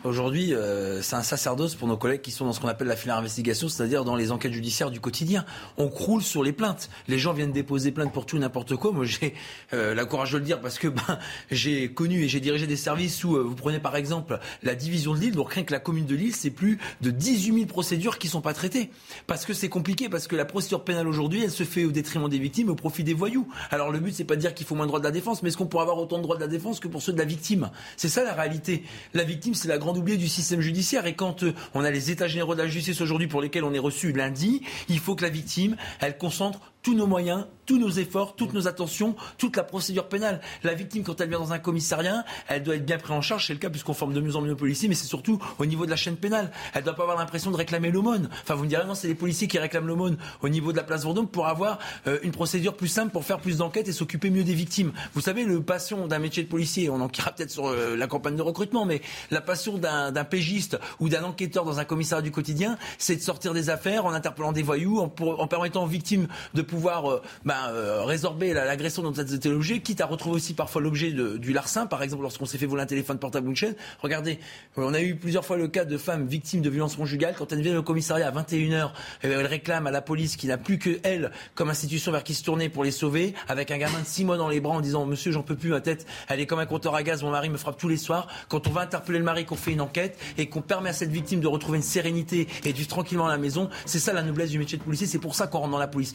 Aujourd'hui, 0.03 0.55
euh, 0.55 1.03
c'est 1.03 1.17
un 1.17 1.23
sacerdoce 1.23 1.75
pour 1.75 1.87
nos 1.87 1.99
collègues 1.99 2.23
qui 2.23 2.31
sont 2.31 2.47
dans 2.47 2.55
ce 2.55 2.61
qu'on 2.61 2.69
appelle 2.69 2.89
la 2.89 2.97
filière 2.97 3.19
investigation, 3.19 3.69
c'est-à-dire 3.69 4.03
dans 4.03 4.17
les 4.17 4.33
enquêtes 4.33 4.55
judiciaires 4.55 4.91
du 4.91 4.99
quotidien. 4.99 5.45
On 5.77 5.89
croule 5.89 6.23
sur 6.23 6.43
les 6.43 6.55
plaintes. 6.55 6.89
Les 7.07 7.19
gens 7.19 7.35
viennent 7.35 7.53
déposer 7.53 7.93
plainte 7.93 8.11
pour 8.11 8.25
tout 8.25 8.39
n'importe 8.39 8.77
quoi. 8.77 8.93
Moi, 8.93 9.05
j'ai 9.05 9.35
euh, 9.75 9.95
la 9.95 10.07
courage 10.07 10.33
de 10.33 10.39
le 10.39 10.45
dire 10.45 10.63
parce 10.63 10.79
que 10.79 10.89
ben, 10.89 11.19
j'ai 11.51 11.93
connu 11.93 12.23
et 12.25 12.29
j'ai 12.29 12.41
dirigé 12.41 12.67
des 12.67 12.79
services 12.79 13.23
où 13.25 13.37
euh, 13.37 13.43
vous 13.43 13.55
prenez 13.55 13.79
par 13.79 13.95
exemple 13.95 14.39
la 14.63 14.75
division 14.75 15.13
de 15.13 15.21
Lille. 15.21 15.35
Donc 15.35 15.53
rien 15.53 15.65
que 15.65 15.73
la 15.73 15.81
commune 15.81 16.07
de 16.07 16.15
Lille, 16.15 16.35
c'est 16.35 16.51
plus 16.51 16.79
de 17.03 17.11
18 17.11 17.53
000 17.53 17.67
procédures 17.67 18.17
qui 18.17 18.29
sont 18.29 18.41
pas 18.41 18.55
traitées 18.55 18.89
parce 19.27 19.45
que 19.45 19.53
c'est 19.53 19.69
compliqué, 19.69 20.09
parce 20.09 20.29
que 20.29 20.35
la 20.35 20.47
procédure 20.47 20.83
pénale 20.83 21.09
aujourd'hui, 21.09 21.45
elle 21.45 21.51
se 21.51 21.65
fait 21.65 21.85
au 21.85 21.93
détriment 21.93 22.31
des 22.31 22.39
victimes, 22.39 22.71
au 22.71 22.75
profit 22.75 23.05
des 23.05 23.13
voyous. 23.13 23.47
Alors 23.71 23.91
le 23.91 24.01
but, 24.01 24.15
c'est 24.15 24.25
pas 24.25 24.37
de 24.37 24.41
dire 24.41 24.55
qu'il 24.55 24.67
faut 24.67 24.75
moins 24.75 24.87
de 24.87 24.89
droits 24.89 25.01
de 25.01 25.05
la 25.05 25.11
défense, 25.11 25.43
mais 25.43 25.51
est-ce 25.51 25.59
qu'on 25.59 25.67
pourrait 25.67 25.83
avoir 25.83 25.99
autant 25.99 26.17
de 26.17 26.23
droits 26.23 26.37
de 26.37 26.41
la 26.41 26.49
défense 26.49 26.81
que 26.81 26.89
pour 26.89 27.03
ceux 27.03 27.13
de 27.13 27.19
la 27.19 27.27
victime? 27.27 27.71
C'est 27.99 28.09
ça 28.09 28.25
la 28.25 28.33
réalité. 28.33 28.83
La 29.13 29.25
victime, 29.25 29.53
c'est 29.55 29.69
la 29.69 29.77
grande 29.77 29.90
oubliée 29.97 30.19
du 30.19 30.29
système 30.29 30.61
judiciaire. 30.61 31.07
Et 31.07 31.15
quand 31.15 31.43
euh, 31.43 31.55
on 31.75 31.85
a 31.85 31.91
les 31.91 32.11
états 32.11 32.29
généraux 32.29 32.55
de 32.55 32.63
la 32.63 32.69
justice 32.69 33.01
aujourd'hui 33.01 33.27
pour 33.27 33.41
lesquels 33.41 33.65
on 33.65 33.75
est 33.75 33.79
reçu 33.79 34.13
lundi, 34.13 34.63
il 34.89 34.99
faut 34.99 35.15
que 35.15 35.23
la 35.23 35.31
victime, 35.31 35.77
elle 36.01 36.17
concentre 36.19 36.61
tous 36.83 36.95
nos 36.95 37.07
moyens, 37.07 37.47
tous 37.67 37.79
nos 37.79 37.91
efforts, 37.91 38.35
toutes 38.37 38.53
nos 38.53 38.67
attentions, 38.67 39.15
toute 39.39 39.57
la 39.57 39.63
procédure 39.63 40.09
pénale. 40.09 40.41
La 40.65 40.75
victime, 40.75 41.05
quand 41.05 41.21
elle 41.21 41.29
vient 41.29 41.39
dans 41.39 41.53
un 41.53 41.59
commissariat, 41.59 42.25
elle 42.49 42.63
doit 42.63 42.77
être 42.77 42.85
bien 42.85 42.99
prise 42.99 43.13
en 43.13 43.21
charge. 43.21 43.47
C'est 43.47 43.53
le 43.53 43.59
cas 43.59 43.71
puisqu'on 43.71 43.95
forme 43.95 44.13
de 44.13 44.21
mieux 44.21 44.35
en 44.35 44.41
mieux 44.41 44.51
de 44.51 44.55
policiers, 44.55 44.89
mais 44.89 44.95
c'est 44.95 45.07
surtout 45.07 45.39
au 45.59 45.67
niveau 45.67 45.85
de 45.85 45.91
la 45.91 45.97
chaîne 45.97 46.17
pénale. 46.17 46.51
Elle 46.75 46.81
ne 46.81 46.87
doit 46.87 46.97
pas 46.97 47.03
avoir 47.03 47.19
l'impression 47.19 47.51
de 47.51 47.57
réclamer 47.57 47.91
l'aumône. 47.91 48.29
Enfin, 48.43 48.55
vous 48.55 48.65
me 48.65 48.69
direz, 48.69 48.87
non, 48.87 48.95
c'est 48.95 49.09
les 49.09 49.15
policiers 49.15 49.47
qui 49.47 49.59
réclament 49.59 49.87
l'aumône 49.87 50.17
au 50.43 50.49
niveau 50.49 50.73
de 50.73 50.77
la 50.77 50.83
place 50.83 51.05
Vendôme 51.05 51.29
pour 51.29 51.47
avoir 51.47 51.79
euh, 52.07 52.19
une 52.23 52.33
procédure 52.33 52.77
plus 52.77 52.89
simple, 52.89 53.13
pour 53.13 53.25
faire 53.25 53.39
plus 53.39 53.59
d'enquêtes 53.59 53.89
et 53.89 53.93
s'occuper 53.93 54.31
mieux 54.31 54.45
des 54.45 54.55
victimes. 54.55 54.93
Vous 55.15 55.21
savez, 55.21 55.45
le 55.45 55.63
passion 55.63 56.07
d'un 56.07 56.19
métier 56.19 56.43
de 56.43 56.49
policier, 56.49 56.91
on 56.91 57.01
en 57.01 57.09
quittera 57.09 57.33
peut-être 57.33 57.51
sur 57.51 57.69
euh, 57.69 57.97
la 57.97 58.07
campagne 58.07 58.37
de 58.37 58.43
recrutement, 58.43 58.85
mais 58.85 59.01
la 59.31 59.41
passion 59.41 59.79
d'un 59.79 60.25
pégiste 60.25 60.79
ou 60.99 61.09
d'un 61.09 61.23
enquêteur 61.23 61.65
dans 61.65 61.79
un 61.79 61.85
commissariat 61.85 62.23
du 62.23 62.31
quotidien, 62.31 62.79
c'est 62.99 63.17
de 63.17 63.21
sortir 63.23 63.55
des 63.55 63.71
affaires 63.71 64.07
en 64.07 64.13
interpellant 64.13 64.53
des 64.53 64.63
voyous, 64.63 64.99
en, 64.99 65.09
permettant 65.09 65.85
aux 65.85 65.89
victimes 65.89 66.27
de 66.55 66.63
pouvoir 66.71 67.11
euh, 67.11 67.23
euh, 67.49 68.05
résorber 68.05 68.55
l'agression 68.55 69.03
dont 69.03 69.13
elles 69.13 69.35
étaient 69.35 69.49
l'objet, 69.49 69.81
quitte 69.81 70.01
à 70.01 70.07
retrouver 70.07 70.37
aussi 70.37 70.55
parfois 70.55 70.81
l'objet 70.81 71.11
du 71.11 71.53
larcin, 71.53 71.87
par 71.87 72.03
exemple 72.03 72.23
lorsqu'on 72.23 72.47
s'est 72.47 72.59
fait 72.59 72.67
voler 72.67 72.83
un 72.83 72.87
téléphone 72.87 73.19
portable 73.19 73.49
ou 73.49 73.51
une 73.51 73.57
chaîne. 73.57 73.75
Regardez, 74.01 74.39
on 74.77 74.95
a 74.95 75.01
eu 75.01 75.17
plusieurs 75.17 75.45
fois 75.45 75.57
le 75.57 75.69
cas 75.69 75.85
de 75.85 75.99
femmes 75.99 76.27
victimes 76.27 76.63
de 76.63 76.71
violences 76.71 76.97
conjugales. 76.97 77.35
Quand 77.37 77.53
elles 77.53 77.61
viennent 77.61 77.77
au 77.77 77.83
commissariat 77.83 78.29
à 78.29 78.31
21h, 78.31 78.93
elles 79.23 79.47
réclament 79.47 79.89
à 79.89 79.91
la 79.91 80.01
police 80.01 80.37
qui 80.37 80.47
n'a 80.47 80.59
plus 80.59 80.79
que 80.79 81.01
elle 81.03 81.33
comme 81.55 81.71
institution 81.71 82.13
vers 82.13 82.23
qui 82.23 82.35
se 82.35 82.45
tourner 82.45 82.69
pour 82.69 82.85
les 82.85 82.93
sauver, 82.93 83.35
avec 83.49 83.71
un 83.71 83.79
gamin 83.79 84.01
de 84.01 84.07
6 84.07 84.25
mois 84.25 84.37
dans 84.37 84.49
les 84.49 84.61
bras 84.61 84.75
en 84.75 84.81
disant 84.81 85.05
Monsieur, 85.07 85.33
j'en 85.33 85.43
peux 85.43 85.57
plus, 85.57 85.71
ma 85.71 85.81
tête, 85.81 86.07
elle 86.29 86.41
est 86.41 86.47
comme 86.47 86.61
un 86.61 86.67
compteur 86.67 86.95
à 86.95 87.03
gaz, 87.03 87.23
mon 87.23 87.31
mari 87.31 87.51
me 87.51 87.57
frappe 87.57 87.79
tous 87.79 87.89
les 87.89 87.97
soirs. 87.97 88.29
Quand 88.49 88.69
on 88.69 88.71
va 88.71 88.83
interpeller 88.83 89.19
le 89.19 89.25
mari, 89.25 89.45
qu'on 89.45 89.57
fait 89.57 89.73
une 89.73 89.81
enquête 89.81 90.19
et 90.39 90.49
qu'on 90.49 90.63
permet 90.63 90.91
à 90.91 90.93
cette 90.93 91.11
victime 91.11 91.41
de 91.41 91.49
retrouver 91.49 91.79
une 91.79 91.85
sérénité 91.85 92.47
et 92.65 92.73
du 92.73 92.87
tranquillement 92.87 93.27
à 93.27 93.31
la 93.31 93.39
maison, 93.39 93.69
c'est 93.87 93.99
ça 93.99 94.13
la 94.13 94.23
noblesse 94.23 94.51
du 94.51 94.59
métier 94.59 94.79
de 94.79 94.83
policier. 94.83 95.07
C'est 95.07 95.19
pour 95.19 95.35
ça 95.35 95.47
qu'on 95.47 95.59
rentre 95.59 95.73
dans 95.73 95.79
la 95.79 95.89
police. 95.89 96.13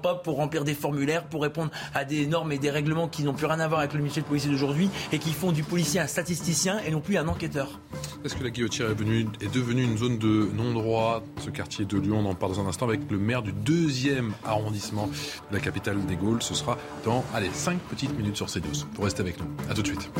Pas 0.00 0.14
pour 0.14 0.36
remplir 0.36 0.64
des 0.64 0.74
formulaires 0.74 1.24
pour 1.24 1.42
répondre 1.42 1.70
à 1.94 2.04
des 2.04 2.26
normes 2.26 2.52
et 2.52 2.58
des 2.58 2.70
règlements 2.70 3.08
qui 3.08 3.22
n'ont 3.22 3.34
plus 3.34 3.46
rien 3.46 3.60
à 3.60 3.68
voir 3.68 3.80
avec 3.80 3.94
le 3.94 4.02
métier 4.02 4.22
de 4.22 4.26
policier 4.26 4.50
d'aujourd'hui 4.50 4.90
et 5.12 5.18
qui 5.18 5.32
font 5.32 5.52
du 5.52 5.62
policier 5.62 6.00
un 6.00 6.06
statisticien 6.06 6.78
et 6.86 6.90
non 6.90 7.00
plus 7.00 7.16
un 7.16 7.28
enquêteur. 7.28 7.80
Est-ce 8.24 8.36
que 8.36 8.44
la 8.44 8.50
guillotière 8.50 8.90
est, 8.90 8.94
venue, 8.94 9.26
est 9.40 9.52
devenue 9.52 9.82
une 9.82 9.96
zone 9.96 10.18
de 10.18 10.48
non-droit? 10.54 11.22
Ce 11.40 11.50
quartier 11.50 11.84
de 11.84 11.98
Lyon, 11.98 12.20
on 12.20 12.30
en 12.30 12.34
parle 12.34 12.52
dans 12.52 12.60
un 12.60 12.66
instant 12.66 12.86
avec 12.86 13.10
le 13.10 13.18
maire 13.18 13.42
du 13.42 13.52
deuxième 13.52 14.32
arrondissement 14.44 15.08
de 15.50 15.56
la 15.56 15.60
capitale 15.60 16.04
des 16.06 16.16
Gaules. 16.16 16.42
Ce 16.42 16.54
sera 16.54 16.78
dans, 17.04 17.24
allez, 17.34 17.50
5 17.52 17.78
petites 17.90 18.16
minutes 18.16 18.36
sur 18.36 18.46
CNews. 18.46 18.86
Pour 18.94 19.04
rester 19.04 19.20
avec 19.20 19.38
nous. 19.38 19.46
À 19.70 19.74
tout 19.74 19.82
de 19.82 19.86
suite. 19.86 20.10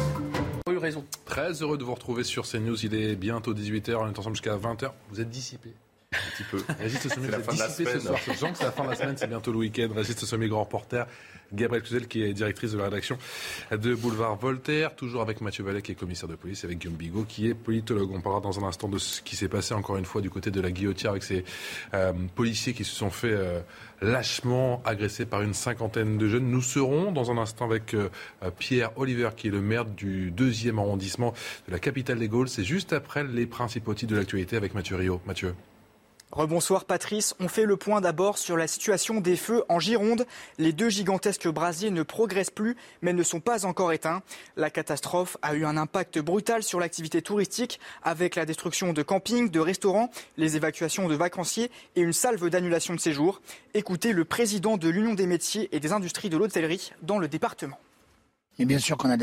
eu 0.68 0.76
raison. 0.78 1.04
Très 1.24 1.62
heureux 1.62 1.78
de 1.78 1.84
vous 1.84 1.94
retrouver 1.94 2.24
sur 2.24 2.46
CNews. 2.46 2.84
Il 2.84 2.94
est 2.94 3.16
bientôt 3.16 3.54
18h. 3.54 3.96
On 3.96 4.08
est 4.08 4.18
ensemble 4.18 4.36
jusqu'à 4.36 4.56
20h. 4.56 4.90
Vous 5.10 5.20
êtes 5.20 5.30
dissipé. 5.30 5.74
Un 6.10 6.30
petit 6.30 6.44
peu. 6.44 6.62
Régis 6.80 7.06
Sommier, 7.08 7.28
vous 7.28 7.34
êtes 7.36 7.68
dissipé 7.68 7.92
ce 7.92 8.00
soir. 8.00 8.18
Je 8.26 8.32
sens 8.32 8.52
que 8.52 8.58
c'est 8.58 8.64
la 8.64 8.72
fin 8.72 8.84
de 8.84 8.88
la 8.88 8.96
semaine, 8.96 9.16
c'est 9.18 9.26
bientôt 9.26 9.52
le 9.52 9.58
week-end. 9.58 9.88
Régis 9.94 10.16
Sommier, 10.16 10.48
grand 10.48 10.62
reporter. 10.62 11.06
Gabriel 11.52 11.82
Cluzel, 11.82 12.08
qui 12.08 12.22
est 12.22 12.32
directrice 12.32 12.72
de 12.72 12.78
la 12.78 12.84
rédaction 12.84 13.18
de 13.70 13.94
Boulevard 13.94 14.36
Voltaire. 14.36 14.94
Toujours 14.94 15.20
avec 15.20 15.42
Mathieu 15.42 15.64
Vallet, 15.64 15.82
qui 15.82 15.92
est 15.92 15.94
commissaire 15.94 16.28
de 16.28 16.34
police, 16.34 16.64
avec 16.64 16.78
Guillaume 16.78 16.96
Bigot, 16.96 17.24
qui 17.24 17.48
est 17.48 17.54
politologue. 17.54 18.10
On 18.12 18.20
parlera 18.22 18.40
dans 18.40 18.58
un 18.58 18.66
instant 18.66 18.88
de 18.88 18.98
ce 18.98 19.20
qui 19.20 19.36
s'est 19.36 19.48
passé 19.48 19.74
encore 19.74 19.98
une 19.98 20.06
fois 20.06 20.22
du 20.22 20.30
côté 20.30 20.50
de 20.50 20.60
la 20.60 20.70
guillotière 20.70 21.10
avec 21.10 21.22
ces 21.22 21.44
euh, 21.92 22.12
policiers 22.34 22.72
qui 22.72 22.84
se 22.84 22.94
sont 22.94 23.10
fait 23.10 23.32
euh, 23.32 23.60
lâchement 24.00 24.82
agressés 24.86 25.26
par 25.26 25.42
une 25.42 25.54
cinquantaine 25.54 26.16
de 26.16 26.28
jeunes. 26.28 26.50
Nous 26.50 26.62
serons 26.62 27.12
dans 27.12 27.30
un 27.30 27.38
instant 27.38 27.66
avec 27.66 27.92
euh, 27.94 28.08
Pierre 28.58 28.92
Oliver, 28.96 29.30
qui 29.36 29.48
est 29.48 29.52
le 29.52 29.62
maire 29.62 29.84
du 29.84 30.30
deuxième 30.30 30.78
arrondissement 30.78 31.34
de 31.66 31.72
la 31.72 31.78
capitale 31.78 32.18
des 32.18 32.28
Gaules. 32.28 32.48
C'est 32.48 32.64
juste 32.64 32.94
après 32.94 33.24
les 33.24 33.46
principaux 33.46 33.92
titres 33.92 34.12
de 34.12 34.18
l'actualité 34.18 34.56
avec 34.56 34.74
Mathieu 34.74 34.96
Rio. 34.96 35.20
Mathieu. 35.26 35.54
Rebonsoir 36.30 36.84
Patrice, 36.84 37.34
on 37.40 37.48
fait 37.48 37.64
le 37.64 37.78
point 37.78 38.02
d'abord 38.02 38.36
sur 38.36 38.58
la 38.58 38.66
situation 38.66 39.20
des 39.20 39.36
feux 39.36 39.64
en 39.70 39.80
Gironde. 39.80 40.26
Les 40.58 40.74
deux 40.74 40.90
gigantesques 40.90 41.48
brasiers 41.48 41.90
ne 41.90 42.02
progressent 42.02 42.50
plus 42.50 42.76
mais 43.00 43.14
ne 43.14 43.22
sont 43.22 43.40
pas 43.40 43.64
encore 43.64 43.92
éteints. 43.92 44.22
La 44.56 44.68
catastrophe 44.68 45.38
a 45.40 45.54
eu 45.54 45.64
un 45.64 45.78
impact 45.78 46.18
brutal 46.18 46.62
sur 46.62 46.80
l'activité 46.80 47.22
touristique 47.22 47.80
avec 48.02 48.36
la 48.36 48.44
destruction 48.44 48.92
de 48.92 49.02
campings, 49.02 49.50
de 49.50 49.60
restaurants, 49.60 50.10
les 50.36 50.56
évacuations 50.56 51.08
de 51.08 51.14
vacanciers 51.14 51.70
et 51.96 52.02
une 52.02 52.12
salve 52.12 52.50
d'annulation 52.50 52.94
de 52.94 53.00
séjours. 53.00 53.40
Écoutez 53.72 54.12
le 54.12 54.26
président 54.26 54.76
de 54.76 54.88
l'Union 54.90 55.14
des 55.14 55.26
métiers 55.26 55.70
et 55.72 55.80
des 55.80 55.92
industries 55.92 56.28
de 56.28 56.36
l'hôtellerie 56.36 56.92
dans 57.00 57.18
le 57.18 57.28
département. 57.28 57.78
Mais 58.58 58.64
bien 58.64 58.78
sûr 58.78 58.96
qu'on 58.96 59.10
a 59.10 59.16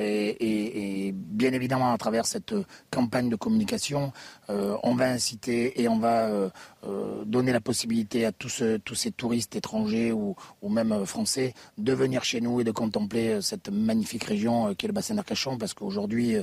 et, 0.00 0.04
et- 0.28 1.08
et 1.08 1.12
bien 1.12 1.52
évidemment 1.52 1.92
à 1.92 1.98
travers 1.98 2.26
cette 2.26 2.52
euh, 2.52 2.64
campagne 2.90 3.28
de 3.30 3.36
communication, 3.36 4.12
euh, 4.50 4.76
on 4.82 4.94
va 4.94 5.06
inciter 5.10 5.80
et 5.80 5.88
on 5.88 5.98
va 5.98 6.26
euh, 6.26 6.50
euh, 6.84 7.24
donner 7.24 7.52
la 7.52 7.60
possibilité 7.60 8.24
à 8.24 8.32
tous, 8.32 8.48
ce- 8.48 8.76
tous 8.76 8.94
ces 8.94 9.10
touristes 9.12 9.54
étrangers 9.56 10.12
ou, 10.12 10.34
ou 10.62 10.68
même 10.68 10.92
euh, 10.92 11.04
français 11.04 11.54
de 11.78 11.92
venir 11.92 12.24
chez 12.24 12.40
nous 12.40 12.60
et 12.60 12.64
de 12.64 12.70
contempler 12.72 13.28
euh, 13.34 13.40
cette 13.40 13.68
magnifique 13.68 14.24
région 14.24 14.68
euh, 14.68 14.74
qui 14.74 14.86
est 14.86 14.88
le 14.88 14.92
bassin 14.92 15.14
d'Arcachon 15.14 15.58
parce 15.58 15.74
qu'aujourd'hui 15.74 16.36
euh, 16.36 16.42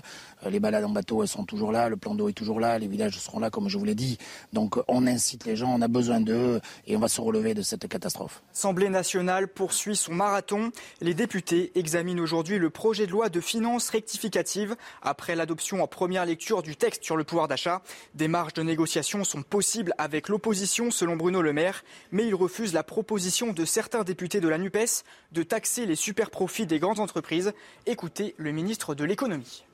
les 0.50 0.60
balades 0.60 0.86
en 0.86 0.90
bateau 0.90 1.22
elles 1.24 1.28
sont 1.28 1.44
toujours 1.46 1.72
là, 1.72 1.90
le 1.90 1.98
plan 1.98 2.16
d'eau 2.16 2.30
est 2.30 2.34
toujours 2.34 2.60
là, 2.60 2.80
les 2.80 2.88
villages 2.88 3.20
seront 3.20 3.40
là 3.40 3.50
comme 3.50 3.68
je 3.70 3.78
vous 3.78 3.86
l'ai 3.86 3.96
dit. 3.96 4.18
Donc 4.54 4.78
euh, 4.78 4.84
on 4.88 5.08
incite 5.08 5.46
les 5.46 5.56
gens, 5.56 5.74
on 5.76 5.82
a 5.82 5.88
besoin 5.88 6.22
d'eux 6.22 6.62
et 6.88 6.96
on 6.96 7.00
va 7.00 7.08
se 7.10 7.20
relever 7.22 7.54
de 7.54 7.62
cette 7.62 7.88
catastrophe. 7.88 8.42
L'Assemblée 8.54 8.90
nationale 8.90 9.48
poursuit 9.48 9.96
son 9.96 10.14
marathon. 10.14 10.72
Les 11.02 11.14
députés 11.14 11.72
examinent 11.76 12.22
aujourd'hui 12.22 12.60
le 12.60 12.70
projet 12.70 13.06
de 13.08 13.12
loi 13.12 13.30
de 13.30 13.42
finances 13.42 13.90
rectificative 13.90 14.76
après 15.02 15.36
l'adoption 15.36 15.84
en 15.84 15.88
première 15.88 16.26
lecture 16.26 16.62
du 16.62 16.76
texte 16.76 17.04
sur 17.04 17.18
le 17.18 17.24
pouvoir 17.24 17.48
d'achat. 17.48 17.82
Des 18.16 18.28
marges 18.28 18.54
de 18.54 18.64
négociation 18.64 19.24
sont 19.24 19.42
possibles 19.44 19.94
avec 19.98 20.29
l'opposition 20.30 20.92
selon 20.92 21.16
Bruno 21.16 21.42
Le 21.42 21.52
Maire, 21.52 21.84
mais 22.12 22.26
il 22.26 22.36
refuse 22.36 22.74
la 22.74 22.84
proposition 22.84 23.52
de 23.52 23.66
certains 23.66 24.04
députés 24.04 24.40
de 24.40 24.48
la 24.48 24.58
NUPES 24.58 25.04
de 25.32 25.44
taxer 25.44 25.86
les 25.86 25.96
super-profits 25.96 26.66
des 26.66 26.80
grandes 26.80 27.00
entreprises. 27.00 27.54
Écoutez 27.86 28.36
le 28.38 28.52
ministre 28.52 28.96
de 28.96 29.04
l'économie. 29.04 29.66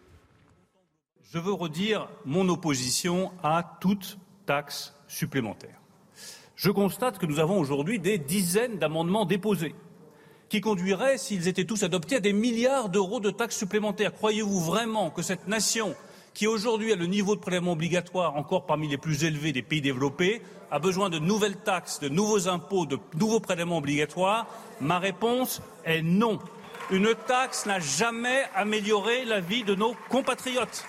Je 1.32 1.39
veux 1.39 1.53
redire 1.53 2.10
mon 2.24 2.47
opposition 2.49 3.32
à 3.43 3.78
toute 3.82 4.18
taxe 4.45 4.93
supplémentaire. 5.08 5.80
Je 6.56 6.72
constate 6.72 7.18
que 7.18 7.26
nous 7.26 7.39
avons 7.39 7.60
aujourd'hui 7.60 7.99
des 7.99 8.18
dizaines 8.18 8.80
d'amendements 8.80 9.26
déposés 9.26 9.76
qui 10.47 10.62
conduiraient, 10.62 11.18
s'ils 11.18 11.47
étaient 11.47 11.66
tous 11.66 11.84
adoptés, 11.84 12.18
à 12.18 12.20
des 12.20 12.32
milliards 12.32 12.89
d'euros 12.89 13.20
de 13.20 13.32
taxes 13.32 13.58
supplémentaires. 13.58 14.14
Croyez-vous 14.14 14.60
vraiment 14.62 15.10
que 15.10 15.22
cette 15.22 15.47
nation, 15.47 15.95
qui 16.36 16.47
aujourd'hui 16.47 16.91
a 16.91 16.97
le 16.97 17.07
niveau 17.07 17.36
de 17.36 17.39
prélèvement 17.39 17.71
obligatoire 17.71 18.36
encore 18.36 18.65
parmi 18.65 18.88
les 18.89 18.97
plus 18.97 19.23
élevés 19.23 19.53
des 19.53 19.63
pays 19.63 19.81
développés, 19.81 20.41
a 20.69 20.79
besoin 20.79 21.09
de 21.09 21.17
nouvelles 21.17 21.55
taxes, 21.55 21.99
de 22.01 22.09
nouveaux 22.09 22.49
impôts, 22.49 22.86
de 22.86 22.99
nouveaux 23.17 23.39
prélèvements 23.39 23.77
obligatoires 23.77 24.45
Ma 24.81 24.99
réponse 24.99 25.61
est 25.86 26.01
non. 26.01 26.38
Une 26.91 27.15
taxe 27.27 27.65
n'a 27.65 27.79
jamais 27.79 28.43
amélioré 28.53 29.23
la 29.23 29.39
vie 29.39 29.63
de 29.63 29.73
nos 29.73 29.95
compatriotes. 30.09 30.86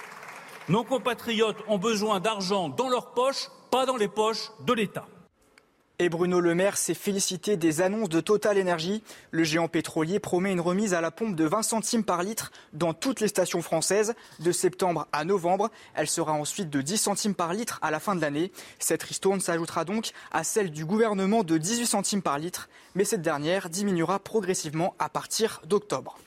Nos 0.69 0.83
compatriotes 0.83 1.63
ont 1.69 1.79
besoin 1.79 2.19
d'argent 2.19 2.69
dans 2.69 2.89
leurs 2.89 3.13
poches, 3.13 3.49
pas 3.71 3.87
dans 3.87 3.97
les 3.97 4.09
poches 4.09 4.51
de 4.67 4.73
l'État. 4.73 5.07
Et 5.99 6.11
Bruno 6.11 6.41
Le 6.41 6.55
Maire 6.55 6.77
s'est 6.77 6.93
félicité 6.93 7.57
des 7.57 7.81
annonces 7.81 8.11
de 8.11 8.21
Total 8.21 8.61
Energy. 8.61 9.03
Le 9.31 9.45
géant 9.45 9.67
pétrolier 9.67 10.21
promet 10.21 10.53
une 10.53 10.61
remise 10.61 10.93
à 10.93 11.01
la 11.01 11.11
pompe 11.11 11.35
de 11.35 11.47
20 11.47 11.63
centimes 11.63 12.05
par 12.05 12.23
litre 12.23 12.53
dans 12.75 12.93
toutes 12.93 13.21
les 13.21 13.29
stations 13.29 13.63
françaises 13.63 14.15
de 14.41 14.53
septembre 14.53 15.09
à 15.13 15.25
novembre. 15.25 15.71
Elle 15.95 16.07
sera 16.07 16.35
ensuite 16.35 16.69
de 16.69 16.83
10 16.83 16.99
centimes 16.99 17.35
par 17.35 17.55
litre 17.55 17.79
à 17.81 17.91
la 17.91 17.99
fin 17.99 18.15
de 18.15 18.21
l'année. 18.21 18.53
Cette 18.79 19.05
ristourne 19.05 19.41
s'ajoutera 19.41 19.87
donc 19.87 20.11
à 20.33 20.45
celle 20.45 20.71
du 20.71 20.85
gouvernement 20.85 21.45
de 21.45 21.57
18 21.57 21.87
centimes 21.87 22.23
par 22.23 22.39
litre, 22.39 22.69
mais 22.95 23.05
cette 23.05 23.23
dernière 23.23 23.71
diminuera 23.71 24.19
progressivement 24.19 24.95
à 24.99 25.09
partir 25.09 25.63
d'octobre. 25.65 26.19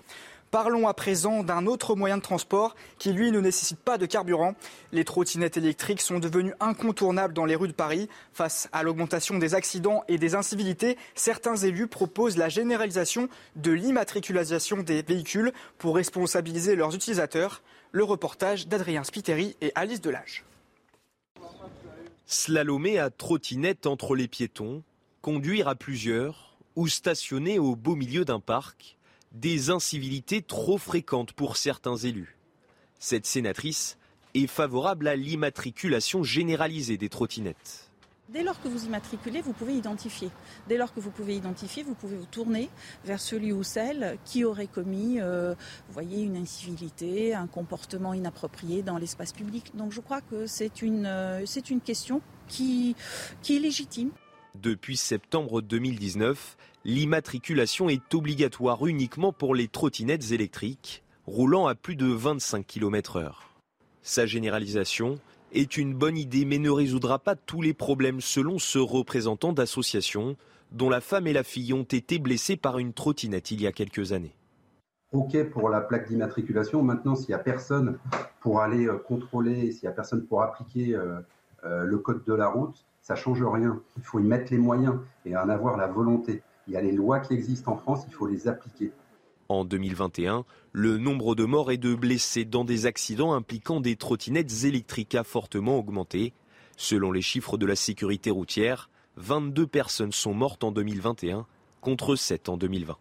Parlons 0.52 0.88
à 0.88 0.96
présent 0.96 1.44
d'un 1.44 1.68
autre 1.68 1.96
moyen 1.96 2.18
de 2.18 2.24
transport 2.24 2.76
qui, 2.98 3.14
lui, 3.14 3.32
ne 3.32 3.40
nécessite 3.40 3.80
pas 3.80 4.00
de 4.00 4.08
carburant. 4.08 4.56
Les 4.92 5.06
trottinettes 5.06 5.58
électriques 5.58 6.02
sont 6.02 6.18
devenues 6.18 6.56
incontournables 6.60 7.36
dans 7.36 7.46
les 7.46 7.56
rues 7.56 7.68
de 7.68 7.74
Paris. 7.74 8.10
Face 8.34 8.68
à 8.72 8.82
l'augmentation 8.82 9.38
des 9.38 9.54
accidents 9.54 10.04
et 10.08 10.18
des 10.18 10.34
incivilités, 10.34 10.98
certains 11.14 11.56
élus 11.56 11.86
proposent 11.86 12.38
la 12.38 12.50
généralisation 12.50 13.30
de 13.56 13.72
l'immatriculation 13.72 14.78
des 14.78 15.04
véhicules 15.04 15.54
pour 15.78 15.96
responsabiliser 15.96 16.76
leurs 16.76 16.96
utilisateurs. 16.96 17.62
Le 17.92 18.04
reportage 18.04 18.68
d'Adrien 18.68 19.04
Spiteri 19.04 19.56
et 19.62 19.72
Alice 19.76 20.02
Delage. 20.02 20.46
Slalomer 22.26 22.98
à 22.98 23.12
trottinette 23.12 23.86
entre 23.86 24.16
les 24.16 24.28
piétons, 24.28 24.84
conduire 25.22 25.68
à 25.68 25.76
plusieurs 25.76 26.58
ou 26.76 26.88
stationner 26.88 27.60
au 27.60 27.76
beau 27.76 27.96
milieu 27.96 28.26
d'un 28.26 28.40
parc, 28.40 28.99
des 29.32 29.70
incivilités 29.70 30.42
trop 30.42 30.78
fréquentes 30.78 31.34
pour 31.34 31.58
certains 31.58 31.98
élus. 31.98 32.38
Cette 33.00 33.26
sénatrice 33.26 33.98
est 34.34 34.48
favorable 34.48 35.08
à 35.08 35.16
l'immatriculation 35.16 36.24
généralisée 36.24 36.98
des 36.98 37.10
trottinettes. 37.10 37.90
Dès 38.30 38.44
lors 38.44 38.62
que 38.62 38.68
vous 38.68 38.86
immatriculez, 38.86 39.42
vous 39.42 39.54
pouvez 39.54 39.74
identifier. 39.74 40.30
Dès 40.68 40.78
lors 40.78 40.94
que 40.94 41.00
vous 41.00 41.10
pouvez 41.10 41.36
identifier, 41.36 41.82
vous 41.82 41.96
pouvez 41.96 42.16
vous 42.16 42.28
tourner 42.28 42.70
vers 43.04 43.20
celui 43.20 43.52
ou 43.52 43.64
celle 43.64 44.20
qui 44.24 44.44
aurait 44.44 44.68
commis, 44.68 45.20
euh, 45.20 45.56
vous 45.88 45.94
voyez, 45.94 46.22
une 46.22 46.38
incivilité, 46.38 47.34
un 47.34 47.48
comportement 47.48 48.14
inapproprié 48.14 48.84
dans 48.84 49.00
l'espace 49.00 49.34
public. 49.34 49.72
Donc 49.76 49.94
je 49.94 50.00
crois 50.00 50.22
que 50.22 50.46
c'est 50.46 50.84
une, 50.84 51.08
euh, 51.08 51.44
c'est 51.48 51.72
une 51.72 51.82
question 51.82 52.22
qui, 52.48 52.96
qui 53.42 53.56
est 53.56 53.60
légitime. 53.60 54.12
Depuis 54.54 54.96
septembre 54.96 55.62
2019, 55.62 56.56
l'immatriculation 56.86 57.90
est 57.90 58.14
obligatoire 58.14 58.86
uniquement 58.86 59.34
pour 59.34 59.56
les 59.56 59.68
trottinettes 59.68 60.32
électriques, 60.32 61.04
roulant 61.26 61.68
à 61.68 61.76
plus 61.76 61.96
de 61.96 62.08
25 62.08 62.66
km/h. 62.66 63.32
Sa 64.02 64.26
généralisation 64.26 65.20
est 65.52 65.78
une 65.78 65.94
bonne 65.94 66.18
idée 66.18 66.46
mais 66.46 66.58
ne 66.58 66.70
résoudra 66.70 67.20
pas 67.20 67.36
tous 67.36 67.62
les 67.62 67.74
problèmes 67.74 68.22
selon 68.22 68.60
ce 68.60 68.80
représentant 68.80 69.54
d'association 69.54 70.36
dont 70.72 70.90
la 70.90 71.02
femme 71.02 71.28
et 71.28 71.34
la 71.34 71.44
fille 71.44 71.74
ont 71.74 71.84
été 71.84 72.20
blessées 72.20 72.58
par 72.58 72.80
une 72.80 72.94
trottinette 72.94 73.52
il 73.52 73.62
y 73.62 73.68
a 73.68 73.72
quelques 73.72 74.12
années. 74.12 74.36
OK 75.12 75.44
pour 75.50 75.70
la 75.70 75.82
plaque 75.82 76.08
d'immatriculation. 76.08 76.84
Maintenant, 76.84 77.16
s'il 77.16 77.30
n'y 77.30 77.34
a 77.36 77.40
personne 77.40 77.98
pour 78.42 78.62
aller 78.62 78.88
euh, 78.88 78.98
contrôler, 78.98 79.72
s'il 79.72 79.88
n'y 79.88 79.92
a 79.92 79.96
personne 79.96 80.26
pour 80.26 80.44
appliquer 80.44 80.96
euh, 80.96 81.20
euh, 81.66 81.84
le 81.84 81.98
code 81.98 82.24
de 82.26 82.34
la 82.34 82.48
route, 82.48 82.86
ça 83.02 83.16
change 83.16 83.44
rien. 83.44 83.82
Il 83.98 84.04
faut 84.04 84.20
y 84.20 84.24
mettre 84.24 84.52
les 84.52 84.60
moyens 84.60 84.98
et 85.26 85.36
en 85.36 85.50
avoir 85.50 85.78
la 85.78 85.88
volonté. 85.88 86.44
Il 86.70 86.74
y 86.74 86.78
a 86.78 86.82
les 86.82 86.92
lois 86.92 87.20
qui 87.20 87.34
existent 87.34 87.72
en 87.72 87.78
France, 87.78 88.04
il 88.08 88.14
faut 88.14 88.28
les 88.28 88.48
appliquer. 88.48 88.92
En 89.48 89.66
2021, 89.66 90.46
le 90.72 91.00
nombre 91.00 91.34
de 91.34 91.44
morts 91.44 91.72
et 91.72 91.78
de 91.78 91.96
blessés 91.96 92.46
dans 92.46 92.64
des 92.64 92.86
accidents 92.86 93.34
impliquant 93.34 93.82
des 93.82 93.96
trottinettes 93.96 94.66
électriques 94.66 95.16
a 95.16 95.24
fortement 95.24 95.80
augmenté. 95.80 96.32
Selon 96.78 97.12
les 97.12 97.24
chiffres 97.24 97.58
de 97.58 97.66
la 97.66 97.76
sécurité 97.76 98.30
routière, 98.30 98.92
22 99.18 99.66
personnes 99.66 100.12
sont 100.12 100.36
mortes 100.36 100.64
en 100.64 100.72
2021 100.72 101.48
contre 101.82 102.16
7 102.16 102.50
en 102.50 102.58
2020. 102.58 102.96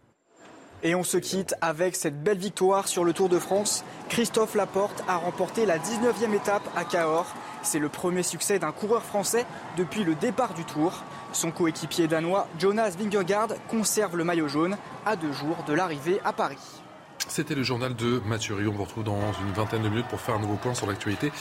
Et 0.81 0.95
on 0.95 1.03
se 1.03 1.17
quitte 1.17 1.53
avec 1.61 1.95
cette 1.95 2.23
belle 2.23 2.37
victoire 2.39 2.87
sur 2.87 3.03
le 3.03 3.13
Tour 3.13 3.29
de 3.29 3.37
France. 3.37 3.83
Christophe 4.07 4.55
Laporte 4.55 5.03
a 5.07 5.17
remporté 5.17 5.67
la 5.67 5.77
19e 5.77 6.33
étape 6.33 6.67
à 6.75 6.85
Cahors. 6.85 7.35
C'est 7.61 7.79
le 7.79 7.89
premier 7.89 8.23
succès 8.23 8.57
d'un 8.57 8.71
coureur 8.71 9.03
français 9.03 9.45
depuis 9.77 10.03
le 10.03 10.15
départ 10.15 10.53
du 10.55 10.63
Tour. 10.63 11.03
Son 11.31 11.51
coéquipier 11.51 12.07
danois 12.07 12.47
Jonas 12.57 12.95
Vingegaard 12.97 13.49
conserve 13.67 14.17
le 14.17 14.23
maillot 14.23 14.47
jaune 14.47 14.77
à 15.05 15.15
deux 15.15 15.31
jours 15.31 15.63
de 15.67 15.73
l'arrivée 15.73 16.19
à 16.23 16.33
Paris. 16.33 16.78
C'était 17.29 17.53
le 17.53 17.61
journal 17.61 17.95
de 17.95 18.19
Mathieu 18.25 18.55
On 18.67 18.71
vous 18.71 18.83
retrouve 18.83 19.03
dans 19.03 19.33
une 19.33 19.53
vingtaine 19.53 19.83
de 19.83 19.89
minutes 19.89 20.07
pour 20.07 20.19
faire 20.19 20.35
un 20.35 20.39
nouveau 20.39 20.55
point 20.55 20.73
sur 20.73 20.87
l'actualité 20.87 21.31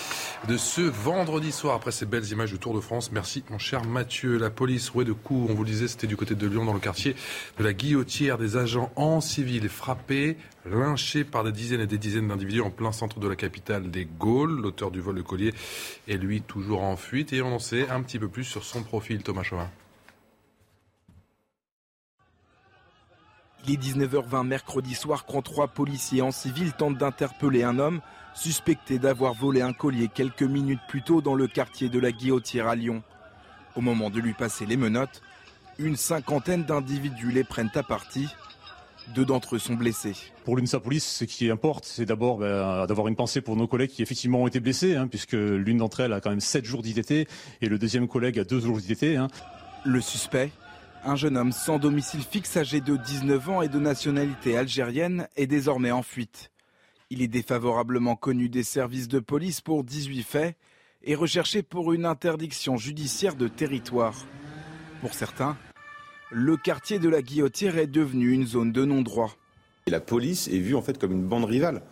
de 0.47 0.59
ce 0.59 0.83
vendredi 0.83 1.51
soir 1.51 1.75
après 1.75 1.93
ces 1.93 2.05
belles 2.05 2.31
images 2.31 2.53
du 2.53 2.59
Tour 2.59 2.75
de 2.75 2.81
France. 2.81 3.11
Merci 3.11 3.43
mon 3.49 3.59
cher 3.59 3.83
Mathieu. 3.87 4.37
La 4.37 4.51
police 4.51 4.91
rouée 4.91 5.07
de 5.07 5.15
coups, 5.15 5.51
on 5.51 5.55
vous 5.55 5.65
le 5.65 5.71
disait, 5.71 5.89
c'était 5.89 6.07
du 6.07 6.17
côté 6.17 6.35
de 6.35 6.47
Lyon 6.47 6.67
dans 6.67 6.75
le 6.75 6.79
quartier 6.79 7.17
de 7.59 7.65
la 7.65 7.73
Guillotière. 7.73 8.37
Des 8.37 8.59
agents 8.59 8.93
en 8.97 9.23
civil 9.23 9.71
frappés, 9.71 10.37
lynchés 10.67 11.25
par 11.25 11.43
des 11.43 11.53
dizaines 11.53 11.81
et 11.81 11.87
des 11.87 11.99
dizaines 11.99 12.29
d'individus 12.29 12.61
en 12.61 12.71
plein 12.71 12.93
centre 12.93 13.19
de 13.19 13.27
la 13.27 13.35
capitale 13.35 13.91
des 13.91 14.05
Gaules. 14.05 14.61
L'auteur 14.61 14.91
du 14.91 15.01
vol 15.01 15.17
de 15.17 15.23
collier 15.23 15.55
est 16.07 16.19
lui 16.19 16.43
toujours 16.43 16.83
en 16.83 16.97
fuite 16.97 17.33
et 17.33 17.41
on 17.41 17.55
en 17.55 17.59
sait 17.59 17.89
un 17.89 18.03
petit 18.03 18.19
peu 18.19 18.29
plus 18.29 18.45
sur 18.45 18.63
son 18.63 18.83
profil, 18.83 19.23
Thomas 19.23 19.43
Chauvin. 19.43 19.71
Il 23.67 23.75
est 23.75 23.77
19h20 23.77 24.47
mercredi 24.47 24.95
soir 24.95 25.25
quand 25.27 25.43
trois 25.43 25.69
policiers 25.69 26.23
en 26.23 26.31
civil 26.31 26.73
tentent 26.73 26.99
d'interpeller 26.99 27.65
un 27.65 27.79
homme 27.79 28.01
suspecté 28.35 28.99
d'avoir 28.99 29.35
volé 29.35 29.63
un 29.63 29.73
collier 29.73 30.09
quelques 30.13 30.43
minutes 30.43 30.81
plus 30.89 31.03
tôt 31.03 31.21
dans 31.21 31.35
le 31.35 31.49
quartier 31.49 31.89
de 31.89 31.99
la 31.99 32.13
Guillotière 32.13 32.69
à 32.69 32.77
Lyon. 32.77 33.03
Au 33.75 33.81
moment 33.81 34.11
de 34.11 34.21
lui 34.21 34.33
passer 34.33 34.65
les 34.65 34.77
menottes, 34.77 35.23
une 35.79 35.97
cinquantaine 35.97 36.65
d'individus 36.65 37.33
les 37.33 37.45
prennent 37.45 37.71
à 37.75 37.83
partie. 37.83 38.29
Deux 39.15 39.25
d'entre 39.25 39.57
eux 39.57 39.59
sont 39.59 39.75
blessés. 39.75 40.15
Pour 40.45 40.57
l'UNSA 40.57 40.81
Police, 40.81 41.07
ce 41.07 41.25
qui 41.25 41.51
importe, 41.51 41.85
c'est 41.85 42.05
d'abord 42.05 42.39
ben, 42.39 42.87
d'avoir 42.87 43.09
une 43.09 43.17
pensée 43.17 43.41
pour 43.41 43.57
nos 43.57 43.67
collègues 43.67 43.91
qui 43.91 44.03
effectivement 44.03 44.43
ont 44.43 44.47
été 44.47 44.61
blessés, 44.61 44.97
hein, 44.97 45.09
puisque 45.09 45.33
l'une 45.33 45.79
d'entre 45.79 46.01
elles 46.01 46.13
a 46.13 46.21
quand 46.21 46.31
même 46.31 46.41
7 46.41 46.65
jours 46.65 46.83
d'ITT 46.83 47.11
et 47.13 47.69
le 47.69 47.79
deuxième 47.79 48.07
collègue 48.07 48.39
a 48.39 48.45
2 48.45 48.61
jours 48.61 48.79
d'ITT. 48.79 49.17
Hein. 49.17 49.29
Le 49.85 50.01
suspect, 50.01 50.51
un 51.05 51.17
jeune 51.17 51.37
homme 51.37 51.53
sans 51.53 51.79
domicile 51.79 52.23
fixe 52.23 52.57
âgé 52.57 52.81
de 52.81 52.97
19 52.97 53.49
ans 53.49 53.63
et 53.63 53.69
de 53.69 53.79
nationalité 53.79 54.57
algérienne 54.57 55.29
est 55.37 55.47
désormais 55.47 55.91
en 55.91 56.03
fuite. 56.03 56.51
Il 57.11 57.23
est 57.23 57.29
défavorablement 57.29 58.17
connu 58.17 58.49
des 58.49 58.63
services 58.63 59.09
de 59.09 59.19
police 59.19 59.61
pour 59.61 59.85
18 59.85 60.23
faits 60.23 60.57
et 61.03 61.15
recherché 61.15 61.63
pour 61.63 61.93
une 61.93 62.05
interdiction 62.05 62.77
judiciaire 62.77 63.37
de 63.37 63.49
territoire. 63.49 64.15
Pour 65.01 65.15
certains, 65.15 65.57
le 66.31 66.57
quartier 66.57 66.99
de 66.99 67.09
la 67.09 67.23
Guillotière 67.23 67.79
est 67.79 67.87
devenu 67.87 68.33
une 68.33 68.47
zone 68.47 68.73
de 68.73 68.85
non-droit. 68.85 69.35
la 69.87 70.01
police 70.01 70.49
est 70.49 70.59
vue 70.59 70.75
en 70.75 70.83
fait 70.83 70.99
comme 70.99 71.13
une 71.13 71.27
bande 71.27 71.45
rivale 71.45 71.83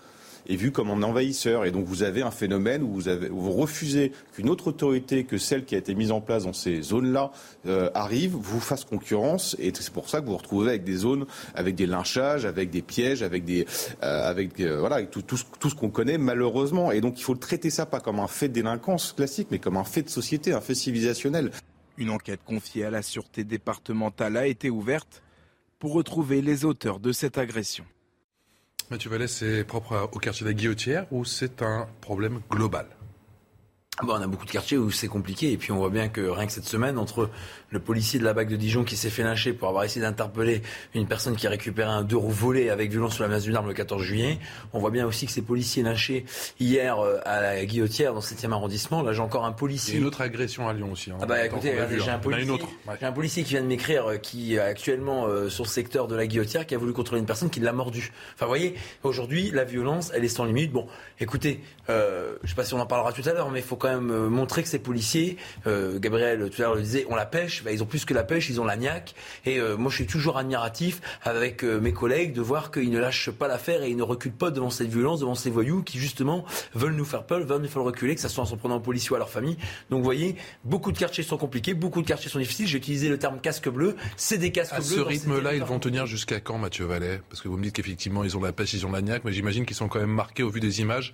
est 0.49 0.57
vu 0.57 0.72
comme 0.72 0.90
un 0.90 1.03
envahisseur. 1.03 1.64
Et 1.64 1.70
donc 1.70 1.86
vous 1.86 2.03
avez 2.03 2.22
un 2.22 2.30
phénomène 2.30 2.82
où 2.82 2.92
vous, 2.92 3.09
avez, 3.09 3.28
vous 3.28 3.53
refusez 3.53 4.12
qu'une 4.34 4.49
autre 4.49 4.68
autorité 4.68 5.24
que 5.24 5.38
celle 5.38 5.64
qui 5.64 5.74
a 5.74 5.78
été 5.78 5.94
mise 5.94 6.12
en 6.12 6.20
place 6.20 6.44
dans 6.44 6.53
ces 6.53 6.82
zones-là 6.82 7.32
euh, 7.66 7.90
arrive, 7.94 8.32
vous 8.32 8.61
fasse 8.61 8.84
concurrence. 8.84 9.57
Et 9.59 9.72
c'est 9.74 9.92
pour 9.92 10.09
ça 10.09 10.20
que 10.20 10.26
vous 10.26 10.32
vous 10.32 10.38
retrouvez 10.38 10.70
avec 10.70 10.84
des 10.84 10.97
zones, 10.97 11.26
avec 11.55 11.74
des 11.74 11.86
lynchages, 11.86 12.44
avec 12.44 12.70
des 12.70 12.82
pièges, 12.82 13.22
avec 13.22 13.44
des, 13.44 13.66
euh, 14.03 14.28
avec 14.28 14.61
euh, 14.61 14.78
voilà, 14.80 14.97
avec 14.97 15.11
tout, 15.11 15.22
tout, 15.22 15.38
tout 15.59 15.70
ce 15.70 15.74
qu'on 15.74 15.90
connaît 15.90 16.18
malheureusement. 16.18 16.92
Et 16.92 17.01
donc 17.01 17.18
il 17.18 17.22
faut 17.22 17.34
traiter 17.34 17.70
ça 17.70 17.86
pas 17.86 18.01
comme 18.01 18.20
un 18.20 18.28
fait 18.28 18.49
de 18.49 18.55
délinquance 18.55 19.12
classique, 19.12 19.49
mais 19.51 19.59
comme 19.59 19.76
un 19.76 19.84
fait 19.84 20.03
de 20.03 20.11
société, 20.11 20.53
un 20.53 20.61
fait 20.61 20.74
civilisationnel. 20.74 21.51
Une 21.99 22.11
enquête 22.11 22.40
confiée 22.44 22.84
à 22.84 22.90
la 22.90 23.03
sûreté 23.03 23.44
départementale 23.44 24.36
a 24.36 24.47
été 24.47 24.68
ouverte 24.68 25.22
pour 25.78 25.92
retrouver 25.92 26.42
les 26.42 26.64
auteurs 26.64 27.01
de 27.01 27.12
cette 27.12 27.38
agression. 27.38 27.84
Mathieu 28.89 29.11
Vallès, 29.11 29.26
c'est 29.26 29.64
propre 29.64 30.09
au 30.12 30.18
quartier 30.20 30.45
de 30.45 30.51
la 30.51 30.55
Guillotière 30.55 31.07
ou 31.11 31.24
c'est 31.24 31.61
un 31.62 31.89
problème 32.01 32.41
global? 32.49 32.87
Bon, 34.03 34.12
on 34.12 34.20
a 34.20 34.26
beaucoup 34.26 34.44
de 34.44 34.51
quartiers 34.51 34.76
où 34.76 34.90
c'est 34.90 35.09
compliqué 35.09 35.53
et 35.53 35.57
puis 35.57 35.72
on 35.72 35.78
voit 35.78 35.88
bien 35.88 36.09
que 36.09 36.20
rien 36.20 36.44
que 36.47 36.53
cette 36.53 36.66
semaine, 36.66 36.99
entre 36.99 37.30
le 37.70 37.80
policier 37.80 38.20
de 38.20 38.24
la 38.24 38.34
BAC 38.34 38.49
de 38.49 38.57
Dijon 38.57 38.84
qui 38.84 38.94
s'est 38.94 39.09
fait 39.09 39.22
lyncher 39.22 39.55
pour 39.55 39.68
avoir 39.68 39.84
essayé 39.84 40.03
d'interpeller 40.03 40.61
une 40.94 41.07
personne 41.07 41.34
qui 41.34 41.47
a 41.47 41.51
récupéré 41.51 41.88
un 41.88 42.03
deux 42.03 42.18
roues 42.18 42.30
volé 42.30 42.68
avec 42.68 42.90
violence 42.90 43.14
sur 43.14 43.24
la 43.24 43.30
masse 43.30 43.44
d'une 43.44 43.57
arme 43.57 43.68
le 43.68 43.72
14 43.72 44.03
juillet, 44.03 44.38
on 44.74 44.80
voit 44.80 44.90
bien 44.90 45.07
aussi 45.07 45.24
que 45.24 45.32
ces 45.32 45.40
policiers 45.40 45.82
lynchés 45.82 46.26
hier 46.61 46.99
euh, 46.99 47.18
à 47.24 47.40
la 47.40 47.64
Guillotière 47.64 48.12
dans 48.12 48.20
le 48.20 48.24
7e 48.24 48.53
arrondissement, 48.53 49.03
là 49.03 49.14
j'ai 49.14 49.22
encore 49.22 49.47
un 49.47 49.53
policier... 49.53 49.94
Il 49.94 49.97
y 49.97 49.99
a 49.99 50.01
une 50.03 50.07
autre 50.09 50.20
agression 50.20 50.68
à 50.68 50.74
Lyon 50.74 50.92
aussi. 50.92 51.11
Hein. 51.11 51.16
ah 51.22 51.24
bah 51.24 51.47
écoutez, 51.47 51.74
j'ai 51.99 52.11
un, 52.11 52.18
policier, 52.18 52.59
un 53.01 53.12
policier 53.12 53.44
qui 53.44 53.55
vient 53.55 53.62
de 53.62 53.66
m'écrire 53.66 54.11
euh, 54.11 54.16
qui 54.18 54.59
actuellement 54.59 55.26
euh, 55.26 55.49
sur 55.49 55.64
le 55.64 55.70
secteur 55.70 56.07
de 56.07 56.14
la 56.14 56.26
Guillotière 56.26 56.66
qui 56.66 56.74
a 56.74 56.78
voulu 56.78 56.92
contrôler 56.92 57.20
une 57.20 57.26
personne 57.26 57.49
qui 57.49 57.61
l'a 57.61 57.72
mordu. 57.72 58.12
Enfin 58.34 58.44
vous 58.44 58.51
voyez, 58.51 58.74
aujourd'hui 59.05 59.51
la 59.53 59.64
violence 59.64 60.12
elle 60.14 60.24
est 60.24 60.28
sans 60.28 60.44
limite. 60.44 60.70
Bon, 60.70 60.86
écoutez, 61.18 61.62
euh, 61.88 62.34
je 62.42 62.51
sais 62.51 62.55
pas 62.55 62.64
si 62.64 62.74
on 62.74 62.80
en 62.80 62.86
parlera 62.86 63.12
tout 63.12 63.26
à 63.26 63.32
l'heure, 63.32 63.51
mais 63.51 63.61
il 63.61 63.64
faut 63.64 63.76
quand 63.76 63.86
même 63.89 64.11
euh, 64.11 64.28
montrer 64.28 64.62
que 64.62 64.68
ces 64.68 64.78
policiers, 64.78 65.37
euh, 65.66 65.99
Gabriel 65.99 66.51
tout 66.51 66.62
à 66.62 66.64
l'heure 66.64 66.74
le 66.74 66.82
disait, 66.82 67.07
ont 67.09 67.16
la 67.16 67.26
pêche. 67.26 67.62
Bah, 67.64 67.72
ils 67.72 67.82
ont 67.82 67.87
plus 67.87 68.05
que 68.05 68.14
la 68.14 68.24
pêche, 68.24 68.49
ils 68.49 68.61
ont 68.61 68.64
la 68.64 68.76
niaque. 68.76 69.14
Et 69.45 69.59
euh, 69.59 69.76
moi, 69.76 69.91
je 69.91 69.97
suis 69.97 70.07
toujours 70.07 70.39
admiratif 70.39 71.01
avec 71.22 71.62
mes 71.62 71.93
collègues 71.93 72.32
de 72.32 72.41
voir 72.41 72.70
qu'ils 72.70 72.91
ne 72.91 72.99
lâchent 72.99 73.30
pas 73.30 73.49
l'affaire 73.49 73.82
et 73.82 73.91
ils 73.91 73.97
ne 73.97 74.03
reculent 74.03 74.32
pas 74.32 74.51
devant 74.51 74.70
cette 74.70 74.89
violence, 74.89 75.20
devant 75.20 75.34
ces 75.34 75.51
voyous 75.51 75.82
qui 75.82 75.99
justement 75.99 76.45
veulent 76.74 76.95
nous 76.95 77.05
faire 77.05 77.24
peur, 77.24 77.41
veulent 77.41 77.62
nous 77.62 77.68
faire 77.68 77.82
reculer, 77.82 78.14
que 78.14 78.20
ce 78.20 78.28
soit 78.28 78.45
en 78.45 78.47
s'en 78.47 78.57
prenant 78.57 78.76
aux 78.76 78.80
policiers 78.80 79.12
ou 79.12 79.14
à 79.14 79.18
leur 79.18 79.30
famille. 79.30 79.57
Donc, 79.91 79.99
vous 79.99 80.05
voyez, 80.05 80.37
beaucoup 80.64 80.93
de 80.93 80.99
quartiers 80.99 81.24
sont 81.24 81.37
compliqués, 81.37 81.74
beaucoup 81.74 82.03
de 82.03 82.07
quartiers 82.07 82.30
sont 82.30 82.39
difficiles. 82.39 82.66
J'ai 82.66 82.78
utilisé 82.78 83.09
le 83.09 83.18
terme 83.18 83.41
casque 83.41 83.68
bleu. 83.68 83.97
C'est 84.16 84.39
des 84.39 84.53
casques 84.53 84.74
bleus. 84.76 84.82
À 84.82 84.82
ce 84.82 85.01
rythme-là, 85.01 85.55
ils 85.55 85.64
vont 85.64 85.78
tenir 85.78 86.07
jusqu'à 86.07 86.41
quand, 86.41 86.59
Mathieu 86.59 86.84
Vallet? 86.84 87.20
Parce 87.28 87.43
que 87.43 87.49
vous 87.49 87.57
me 87.57 87.62
dites 87.62 87.74
qu'effectivement, 87.74 88.24
ils 88.24 88.37
ont 88.37 88.41
la 88.41 88.53
pêche, 88.53 88.72
ils 88.74 88.87
ont 88.87 88.93
la 88.93 89.03
niaque, 89.03 89.22
mais 89.24 89.32
j'imagine 89.32 89.64
qu'ils 89.64 89.76
sont 89.76 89.89
quand 89.89 90.01
même 90.01 90.11
marqués 90.11 90.43
au 90.43 90.51
vu 90.51 90.61
des 90.61 90.80
images 90.80 91.12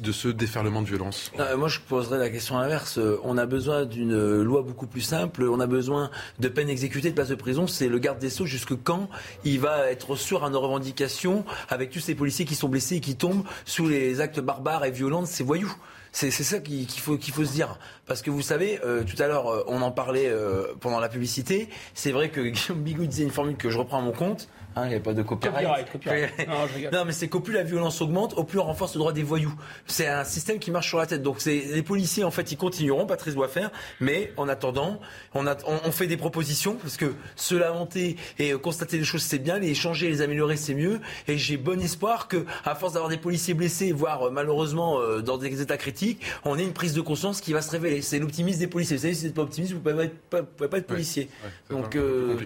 de 0.00 0.12
ce 0.12 0.28
déferlement 0.28 0.82
de 0.82 0.86
violence? 0.86 1.32
Moi, 1.56 1.68
je 1.68 1.80
poserais 1.80 2.18
la 2.18 2.30
question 2.30 2.58
inverse. 2.58 2.98
On 3.22 3.38
a 3.38 3.46
besoin 3.46 3.84
d'une 3.84 4.42
loi 4.42 4.62
beaucoup 4.62 4.86
plus 4.86 5.00
simple. 5.00 5.44
On 5.44 5.60
a 5.60 5.66
besoin 5.66 6.10
de 6.38 6.48
peines 6.48 6.68
exécutées, 6.68 7.10
de 7.10 7.14
places 7.14 7.28
de 7.28 7.34
prison. 7.34 7.66
C'est 7.66 7.88
le 7.88 7.98
garde 7.98 8.18
des 8.18 8.30
Sceaux 8.30 8.46
jusque 8.46 8.74
quand 8.82 9.08
il 9.44 9.60
va 9.60 9.90
être 9.90 10.16
sûr 10.16 10.44
à 10.44 10.50
nos 10.50 10.60
revendications 10.60 11.44
avec 11.68 11.90
tous 11.90 12.00
ces 12.00 12.14
policiers 12.14 12.44
qui 12.44 12.54
sont 12.54 12.68
blessés 12.68 12.96
et 12.96 13.00
qui 13.00 13.16
tombent 13.16 13.44
sous 13.64 13.88
les 13.88 14.20
actes 14.20 14.40
barbares 14.40 14.84
et 14.84 14.90
violents 14.90 15.22
de 15.22 15.26
ces 15.26 15.44
voyous. 15.44 15.74
C'est 16.12 16.30
ça 16.30 16.58
qu'il 16.58 16.88
faut, 16.88 17.16
faut 17.18 17.44
se 17.44 17.52
dire. 17.52 17.78
Parce 18.06 18.22
que 18.22 18.30
vous 18.30 18.42
savez, 18.42 18.80
euh, 18.84 19.04
tout 19.04 19.20
à 19.22 19.28
l'heure, 19.28 19.48
euh, 19.48 19.64
on 19.68 19.80
en 19.80 19.92
parlait 19.92 20.28
euh, 20.28 20.74
pendant 20.80 20.98
la 20.98 21.08
publicité. 21.08 21.68
C'est 21.94 22.10
vrai 22.10 22.30
que 22.30 22.40
Guillaume 22.48 22.82
Bigot 22.82 23.06
disait 23.06 23.22
une 23.22 23.30
formule 23.30 23.56
que 23.56 23.70
je 23.70 23.78
reprends 23.78 23.98
à 23.98 24.02
mon 24.02 24.12
compte. 24.12 24.48
Hein, 24.76 24.82
il 24.84 24.88
n'y 24.90 24.94
a 24.94 25.00
pas 25.00 25.14
de 25.14 25.22
copyright. 25.22 25.86
non, 26.92 27.04
mais 27.04 27.12
c'est 27.12 27.28
qu'au 27.28 27.40
plus 27.40 27.54
la 27.54 27.64
violence 27.64 28.00
augmente, 28.00 28.34
au 28.34 28.44
plus 28.44 28.58
on 28.58 28.64
renforce 28.64 28.94
le 28.94 29.00
droit 29.00 29.12
des 29.12 29.22
voyous. 29.22 29.54
C'est 29.86 30.06
un 30.06 30.24
système 30.24 30.58
qui 30.58 30.70
marche 30.70 30.88
sur 30.88 30.98
la 30.98 31.06
tête. 31.06 31.22
Donc 31.22 31.44
les 31.44 31.82
policiers, 31.82 32.24
en 32.24 32.30
fait, 32.30 32.52
ils 32.52 32.56
continueront, 32.56 33.06
Patrice 33.06 33.34
doit 33.34 33.48
faire. 33.48 33.70
Mais 34.00 34.32
en 34.36 34.48
attendant, 34.48 35.00
on, 35.34 35.46
a, 35.46 35.56
on, 35.66 35.90
fait 35.90 36.06
des 36.06 36.16
propositions 36.16 36.76
parce 36.76 36.96
que 36.96 37.14
se 37.36 37.54
lamenter 37.54 38.16
et 38.38 38.52
constater 38.52 38.98
les 38.98 39.04
choses, 39.04 39.22
c'est 39.22 39.38
bien. 39.38 39.58
Les 39.58 39.74
changer, 39.74 40.08
les 40.08 40.22
améliorer, 40.22 40.56
c'est 40.56 40.74
mieux. 40.74 41.00
Et 41.26 41.36
j'ai 41.36 41.56
bon 41.56 41.80
espoir 41.80 42.28
que, 42.28 42.44
à 42.64 42.74
force 42.74 42.92
d'avoir 42.92 43.10
des 43.10 43.18
policiers 43.18 43.54
blessés, 43.54 43.92
voire 43.92 44.30
malheureusement 44.30 45.00
dans 45.20 45.38
des 45.38 45.60
états 45.60 45.76
critiques, 45.76 46.22
on 46.44 46.58
ait 46.58 46.64
une 46.64 46.72
prise 46.72 46.94
de 46.94 47.00
conscience 47.00 47.40
qui 47.40 47.52
va 47.52 47.62
se 47.62 47.70
révéler. 47.70 48.02
C'est 48.02 48.18
l'optimisme 48.18 48.60
des 48.60 48.66
policiers. 48.66 48.96
Vous 48.96 49.02
savez, 49.02 49.14
si 49.14 49.20
vous 49.20 49.26
n'êtes 49.26 49.36
pas 49.36 49.42
optimiste, 49.42 49.72
vous 49.72 49.78
ne 49.78 49.92
pouvez, 49.92 50.10
pouvez, 50.30 50.68
pas 50.68 50.78
être 50.78 50.86
policier. 50.86 51.28
Donc, 51.68 51.96
euh, 51.96 52.36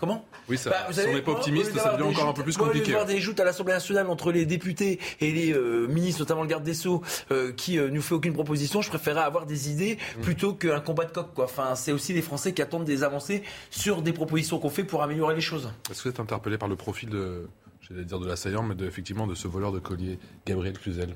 comment? 0.00 0.24
Oui, 0.48 0.58
ça, 0.58 0.70
bah, 0.70 0.86
si 0.92 1.00
on 1.08 1.12
n'est 1.12 1.22
pas 1.22 1.32
optimiste, 1.32 1.73
ça 1.78 1.92
devient 1.92 2.02
encore 2.02 2.28
un 2.28 2.32
peu 2.32 2.42
plus 2.42 2.56
compliqué. 2.56 2.92
voir 2.92 3.06
des 3.06 3.20
joutes 3.20 3.40
à 3.40 3.44
l'Assemblée 3.44 3.72
nationale 3.72 4.08
entre 4.08 4.32
les 4.32 4.46
députés 4.46 4.98
et 5.20 5.32
les 5.32 5.52
euh, 5.52 5.86
ministres, 5.86 6.20
notamment 6.20 6.42
le 6.42 6.48
garde 6.48 6.64
des 6.64 6.74
Sceaux, 6.74 7.02
euh, 7.30 7.52
qui 7.52 7.78
euh, 7.78 7.90
nous 7.90 8.02
fait 8.02 8.14
aucune 8.14 8.32
proposition. 8.32 8.82
Je 8.82 8.88
préférerais 8.88 9.22
avoir 9.22 9.46
des 9.46 9.70
idées 9.70 9.98
mm. 10.18 10.20
plutôt 10.22 10.54
qu'un 10.54 10.80
combat 10.80 11.04
de 11.04 11.12
coq. 11.12 11.28
Quoi. 11.34 11.44
Enfin, 11.44 11.74
c'est 11.74 11.92
aussi 11.92 12.12
les 12.12 12.22
Français 12.22 12.52
qui 12.52 12.62
attendent 12.62 12.84
des 12.84 13.02
avancées 13.02 13.42
sur 13.70 14.02
des 14.02 14.12
propositions 14.12 14.58
qu'on 14.58 14.70
fait 14.70 14.84
pour 14.84 15.02
améliorer 15.02 15.34
les 15.34 15.40
choses. 15.40 15.70
Est-ce 15.90 16.02
que 16.02 16.08
vous 16.08 16.14
êtes 16.14 16.20
interpellé 16.20 16.58
par 16.58 16.68
le 16.68 16.76
profil 16.76 17.08
de, 17.08 17.48
j'allais 17.80 18.04
dire 18.04 18.18
de 18.18 18.26
l'assaillant, 18.26 18.62
mais 18.62 18.74
de, 18.74 18.86
effectivement 18.86 19.26
de 19.26 19.34
ce 19.34 19.48
voleur 19.48 19.72
de 19.72 19.78
collier, 19.78 20.18
Gabriel 20.46 20.78
Cluzel? 20.78 21.14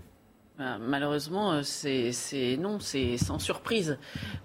Malheureusement, 0.80 1.52
euh, 1.52 1.62
c'est 1.62 2.56
non, 2.59 2.80
c'est 2.80 3.16
sans 3.16 3.38
surprise. 3.38 3.98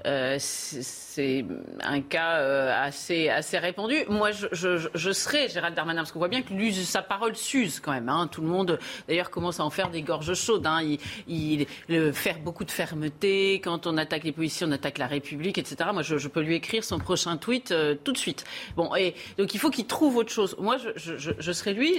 Euh, 0.06 0.38
c'est 0.40 1.46
un 1.82 2.02
cas 2.02 2.36
assez 2.84 3.30
assez 3.30 3.58
répandu. 3.58 3.96
Moi, 4.10 4.32
je, 4.32 4.48
je, 4.52 4.88
je 4.94 5.12
serais 5.12 5.50
Gérald 5.50 5.76
Darmanin 5.76 6.02
parce 6.02 6.12
qu'on 6.12 6.20
voit 6.20 6.28
bien 6.28 6.42
que 6.42 6.54
sa 6.72 7.02
parole 7.02 7.36
s'use 7.36 7.80
quand 7.80 7.92
même. 7.92 8.10
Hein. 8.10 8.28
Tout 8.32 8.42
le 8.42 8.48
monde, 8.48 8.80
d'ailleurs, 9.08 9.30
commence 9.30 9.60
à 9.60 9.66
en 9.66 9.70
faire 9.70 9.90
des 9.90 10.02
gorges 10.02 10.34
chaudes. 10.34 10.66
Hein. 10.68 10.82
Il, 11.28 11.66
il 11.90 12.14
faire 12.14 12.40
beaucoup 12.40 12.66
de 12.66 12.72
fermeté. 12.72 13.56
Quand 13.56 13.88
on 13.88 13.98
attaque 13.98 14.24
les 14.24 14.32
policiers, 14.32 14.68
on 14.68 14.72
attaque 14.72 14.98
la 14.98 15.08
République, 15.08 15.58
etc. 15.58 15.90
Moi, 15.94 16.04
je, 16.04 16.18
je 16.18 16.28
peux 16.28 16.42
lui 16.42 16.56
écrire 16.56 16.84
son 16.84 17.00
prochain 17.00 17.38
tweet 17.38 17.74
tout 18.04 18.12
de 18.12 18.18
suite. 18.18 18.44
Bon, 18.76 18.96
et 18.96 19.16
donc 19.38 19.54
il 19.54 19.60
faut 19.60 19.70
qu'il 19.70 19.88
trouve 19.88 20.18
autre 20.18 20.32
chose. 20.32 20.56
Moi, 20.60 20.78
je, 20.96 21.18
je 21.18 21.52
serais 21.52 21.74
lui, 21.74 21.96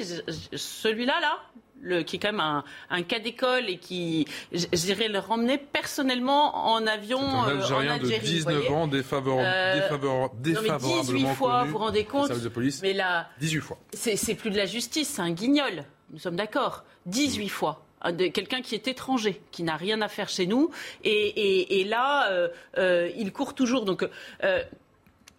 celui-là, 0.53 1.21
là, 1.21 1.39
qui 2.07 2.17
est 2.17 2.19
quand 2.19 2.33
même 2.33 2.63
un, 2.91 3.03
cas 3.03 3.19
d'école 3.19 3.69
et 3.69 3.79
qui, 3.79 4.27
j'irais 4.53 5.09
le 5.09 5.19
ramener 5.19 5.59
personnellement 5.59 6.73
en 6.73 6.87
avion 6.87 7.21
un 7.21 7.51
euh, 7.51 7.75
en 7.75 7.89
Algérie. 7.89 8.21
de 8.21 8.25
19 8.25 8.71
ans, 8.73 8.87
défavorable, 8.87 9.47
euh, 9.47 9.75
défavorable, 9.75 10.35
défavorablement 10.41 11.03
18 11.03 11.35
fois, 11.35 11.65
vous 11.65 11.71
vous 11.73 11.79
rendez 11.79 12.05
compte 12.05 12.33
de 12.33 12.49
police. 12.49 12.83
Mais 12.83 12.93
là, 12.93 13.29
18 13.41 13.61
fois. 13.61 13.79
C'est 13.93 14.35
plus 14.35 14.51
de 14.51 14.57
la 14.57 14.67
justice, 14.67 15.09
c'est 15.09 15.23
un 15.23 15.33
guignol. 15.33 15.85
Nous 16.13 16.19
sommes 16.19 16.37
d'accord. 16.37 16.85
18 17.07 17.49
fois 17.49 17.81
quelqu'un 18.35 18.61
qui 18.61 18.75
est 18.75 18.87
étranger, 18.87 19.41
qui 19.51 19.63
n'a 19.63 19.77
rien 19.77 20.03
à 20.03 20.09
faire 20.09 20.29
chez 20.29 20.47
nous, 20.47 20.71
et, 21.05 21.81
et, 21.81 21.85
là, 21.85 22.29
euh, 22.77 23.11
il 23.17 23.33
court 23.33 23.55
toujours. 23.55 23.87
Donc, 23.87 24.07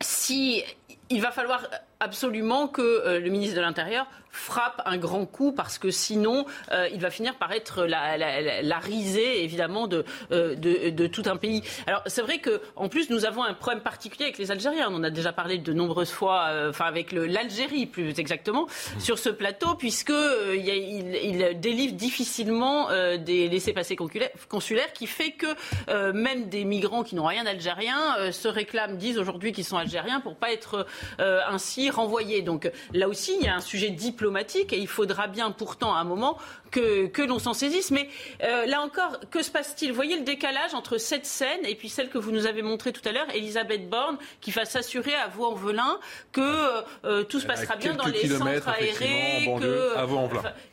si 0.02 0.64
il 1.10 1.22
va 1.22 1.32
falloir 1.32 1.68
absolument 2.00 2.68
que 2.68 2.82
euh, 2.82 3.20
le 3.20 3.30
ministre 3.30 3.56
de 3.56 3.62
l'Intérieur 3.62 4.08
frappe 4.36 4.82
un 4.86 4.98
grand 4.98 5.26
coup 5.26 5.52
parce 5.52 5.78
que 5.78 5.90
sinon 5.90 6.46
euh, 6.72 6.88
il 6.94 7.00
va 7.00 7.10
finir 7.10 7.36
par 7.36 7.52
être 7.52 7.86
la, 7.86 8.80
risée 8.80 9.44
évidemment 9.44 9.88
de, 9.88 10.06
euh, 10.32 10.56
de, 10.56 10.90
de, 10.90 11.08
tout 11.08 11.24
un 11.26 11.38
pays. 11.38 11.64
Alors 11.88 12.02
c'est 12.06 12.22
vrai 12.22 12.40
que 12.40 12.62
en 12.76 12.90
plus 12.90 13.10
nous 13.10 13.26
avons 13.26 13.44
un 13.44 13.54
problème 13.54 13.82
particulier 13.82 14.26
avec 14.26 14.38
les 14.38 14.52
Algériens. 14.52 14.90
On 14.92 14.96
en 14.96 15.04
a 15.04 15.10
déjà 15.10 15.32
parlé 15.32 15.58
de 15.58 15.74
nombreuses 15.74 16.12
fois, 16.12 16.50
enfin 16.70 16.86
avec 16.86 17.12
l'Algérie 17.12 17.86
plus 17.86 18.20
exactement 18.20 18.68
sur 19.00 19.18
ce 19.18 19.30
plateau 19.30 19.76
puisque 19.76 20.14
il, 20.54 21.60
délivre 21.60 21.94
difficilement 21.94 22.90
des 23.18 23.48
laissés-passer 23.48 23.96
consulaires 23.96 24.94
qui 24.94 25.08
fait 25.08 25.32
que 25.32 26.12
même 26.12 26.50
des 26.50 26.66
migrants 26.66 27.04
qui 27.04 27.16
n'ont 27.16 27.26
rien 27.26 27.46
d'algérien 27.46 28.32
se 28.32 28.48
réclament, 28.48 28.98
disent 28.98 29.18
aujourd'hui 29.18 29.54
qu'ils 29.54 29.66
sont 29.66 29.78
algériens 29.78 30.20
pour 30.20 30.36
pas 30.36 30.52
être 30.52 30.86
ainsi 31.20 31.90
renvoyés. 31.90 32.42
Donc 32.42 32.70
là 32.94 33.08
aussi, 33.08 33.36
il 33.40 33.46
y 33.46 33.50
a 33.50 33.56
un 33.56 33.62
sujet 33.62 33.90
diplomatique 33.90 34.25
et 34.26 34.78
il 34.78 34.88
faudra 34.88 35.28
bien 35.28 35.52
pourtant 35.52 35.94
à 35.94 36.00
un 36.00 36.04
moment 36.04 36.38
que, 36.72 37.08
que 37.08 37.22
l'on 37.22 37.40
s'en 37.40 37.54
saisisse. 37.54 37.92
Mais 37.92 38.10
euh, 38.44 38.66
là 38.66 38.82
encore, 38.82 39.20
que 39.32 39.42
se 39.42 39.52
passe-t-il? 39.52 39.92
Vous 39.92 39.96
voyez 39.96 40.18
le 40.18 40.24
décalage 40.24 40.74
entre 40.74 40.98
cette 40.98 41.26
scène 41.26 41.66
et 41.66 41.76
puis 41.76 41.90
celle 41.90 42.10
que 42.10 42.18
vous 42.18 42.32
nous 42.32 42.46
avez 42.46 42.62
montrée 42.62 42.92
tout 42.92 43.08
à 43.08 43.12
l'heure, 43.12 43.28
Elisabeth 43.34 43.90
Borne, 43.90 44.18
qui 44.42 44.52
va 44.52 44.66
s'assurer 44.66 45.14
à 45.16 45.28
Vaux-en-Velin 45.28 46.00
que 46.32 46.42
euh, 46.42 46.82
euh, 47.06 47.24
tout 47.24 47.40
se 47.40 47.46
passera 47.48 47.76
bien 47.76 47.96
dans 47.96 48.06
les 48.06 48.28
centres 48.28 48.68
aérés. 48.68 49.50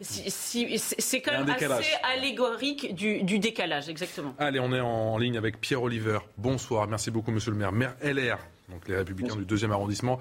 c'est 0.00 1.20
quand 1.20 1.32
même 1.32 1.50
assez 1.50 1.94
allégorique 2.03 2.94
du, 2.94 3.22
du 3.22 3.38
décalage, 3.38 3.88
exactement. 3.88 4.34
Allez, 4.38 4.61
on 4.61 4.72
est 4.72 4.80
en 4.80 5.18
ligne 5.18 5.36
avec 5.36 5.61
Pierre 5.61 5.82
Oliver. 5.82 6.18
Bonsoir, 6.36 6.88
merci 6.88 7.11
beaucoup, 7.11 7.30
monsieur 7.30 7.50
le 7.50 7.57
maire. 7.57 7.72
Maire 7.72 7.94
LR, 8.03 8.38
donc 8.68 8.88
les 8.88 8.96
Républicains 8.96 9.36
du 9.36 9.44
deuxième 9.44 9.72
arrondissement 9.72 10.18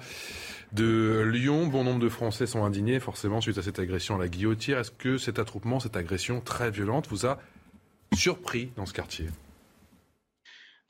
de 0.72 1.22
Lyon. 1.30 1.66
Bon 1.66 1.84
nombre 1.84 2.00
de 2.00 2.08
Français 2.08 2.46
sont 2.46 2.64
indignés, 2.64 3.00
forcément, 3.00 3.40
suite 3.40 3.58
à 3.58 3.62
cette 3.62 3.78
agression 3.78 4.16
à 4.16 4.18
la 4.18 4.28
guillotière. 4.28 4.78
Est-ce 4.78 4.90
que 4.90 5.18
cet 5.18 5.38
attroupement, 5.38 5.80
cette 5.80 5.96
agression 5.96 6.40
très 6.40 6.70
violente, 6.70 7.08
vous 7.08 7.26
a 7.26 7.38
surpris 8.14 8.72
dans 8.76 8.86
ce 8.86 8.92
quartier? 8.92 9.26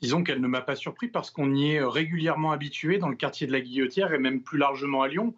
Disons 0.01 0.23
qu'elle 0.23 0.41
ne 0.41 0.47
m'a 0.47 0.61
pas 0.61 0.75
surpris 0.75 1.07
parce 1.07 1.31
qu'on 1.31 1.53
y 1.53 1.71
est 1.71 1.83
régulièrement 1.83 2.51
habitué 2.51 2.97
dans 2.97 3.09
le 3.09 3.15
quartier 3.15 3.47
de 3.47 3.51
la 3.51 3.61
Guillotière 3.61 4.13
et 4.13 4.19
même 4.19 4.41
plus 4.41 4.57
largement 4.57 5.01
à 5.01 5.07
Lyon. 5.07 5.33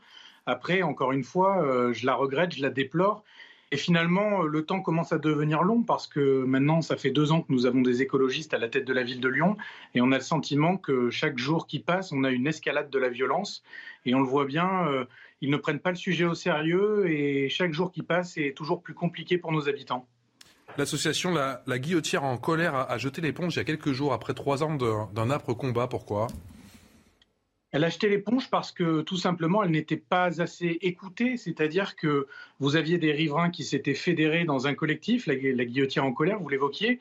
Après, 0.48 0.82
encore 0.82 1.12
une 1.12 1.24
fois, 1.24 1.64
euh, 1.64 1.93
je 1.93 2.06
la 2.06 2.16
regrette, 2.16 2.56
je 2.56 2.62
la 2.62 2.70
déplore. 2.70 3.24
Et 3.72 3.78
finalement, 3.78 4.43
euh, 4.43 4.47
le 4.47 4.66
temps 4.66 4.82
commence 4.82 5.11
à 5.11 5.18
devenir 5.18 5.63
long 5.63 5.84
parce 5.84 6.07
que 6.07 6.43
maintenant, 6.43 6.82
ça 6.82 6.97
fait 6.97 7.09
deux 7.09 7.32
ans 7.32 7.41
que 7.41 7.51
nous 7.51 7.66
avons 7.66 7.82
des 7.82 8.01
écologistes 8.01 8.53
à 8.53 8.57
la 8.57 8.68
tête 8.68 8.86
de 8.86 8.93
la 8.93 9.03
ville 9.03 9.20
de 9.20 9.28
Lyon 9.28 9.57
et 9.95 10.01
on 10.01 10.11
a 10.11 10.18
le 10.18 10.24
sentiment 10.24 10.78
que 10.78 11.09
chaque 11.09 11.38
jour 11.38 11.68
qui 11.68 11.80
passe, 11.80 12.11
on 12.11 12.24
a 12.24 12.32
une 12.32 12.47
escalade 12.47 12.89
de 12.89 12.99
la 12.99 13.09
violence. 13.09 13.63
Et 14.05 14.13
on 14.13 14.20
le 14.20 14.28
voit 14.28 14.45
bien, 14.45 14.88
euh, 14.88 15.05
ils 15.41 15.49
ne 15.49 15.57
prennent 15.57 15.80
pas 15.80 15.89
le 15.89 15.95
sujet 15.95 16.26
au 16.26 16.36
sérieux 16.36 17.09
et 17.09 17.49
chaque 17.49 17.74
jour 17.74 17.91
qui 17.91 18.03
passe 18.03 18.38
est 18.38 18.55
toujours 18.55 18.82
plus 18.82 18.93
compliqué 18.93 19.38
pour 19.38 19.51
nos 19.51 19.68
habitants. 19.68 20.07
L'association 20.78 21.34
la, 21.34 21.80
Guillotière 21.80 22.24
en 22.24 22.38
colère 22.38 22.76
a, 22.76 22.91
a 22.91 22.97
jeté 22.97 23.22
l'éponge 23.22 23.55
il 23.55 23.57
y 23.57 23.61
a 23.61 23.63
quelques 23.63 23.93
jours 23.93 24.13
après 24.13 24.34
trois 24.34 24.63
ans 24.63 24.76
d'un 24.76 25.32
âpre 25.32 25.53
combat. 25.53 25.88
Pourquoi? 25.88 26.28
Elle 27.76 27.84
a 27.84 27.89
l'éponge 28.03 28.49
parce 28.49 28.71
que 28.71 29.01
tout 29.01 29.17
simplement, 29.17 29.61
elle 29.61 29.71
n'était 29.71 29.97
pas 29.97 30.41
assez 30.41 30.78
écoutée, 30.82 31.36
c'est-à-dire 31.36 31.97
que 31.97 32.26
vous 32.61 32.78
aviez 32.78 32.97
des 32.97 33.11
riverains 33.11 33.49
qui 33.49 33.65
s'étaient 33.65 33.95
fédérés 33.95 34.45
dans 34.45 34.65
un 34.65 34.73
collectif, 34.73 35.28
la, 35.28 35.36
guillotière 35.36 36.05
en 36.05 36.13
colère, 36.13 36.39
vous 36.39 36.47
l'évoquiez, 36.47 36.99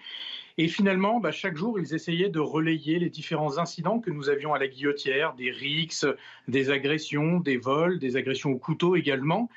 et 0.59 0.67
finalement, 0.67 1.21
bah, 1.21 1.31
chaque 1.31 1.57
jour, 1.57 1.79
ils 1.79 1.95
essayaient 1.95 2.29
de 2.29 2.41
relayer 2.41 2.99
les 2.99 3.09
différents 3.09 3.59
incidents 3.59 4.01
que 4.01 4.11
nous 4.11 4.29
avions 4.29 4.53
à 4.53 4.59
la 4.59 4.67
guillotière, 4.67 5.35
des 5.35 5.53
rixes, 5.53 6.07
des 6.49 6.71
agressions, 6.71 7.39
des 7.39 7.57
vols, 7.57 8.01
des 8.01 8.17
agressions 8.17 8.51
au 8.51 8.59
couteau 8.59 8.97
également. 8.97 9.51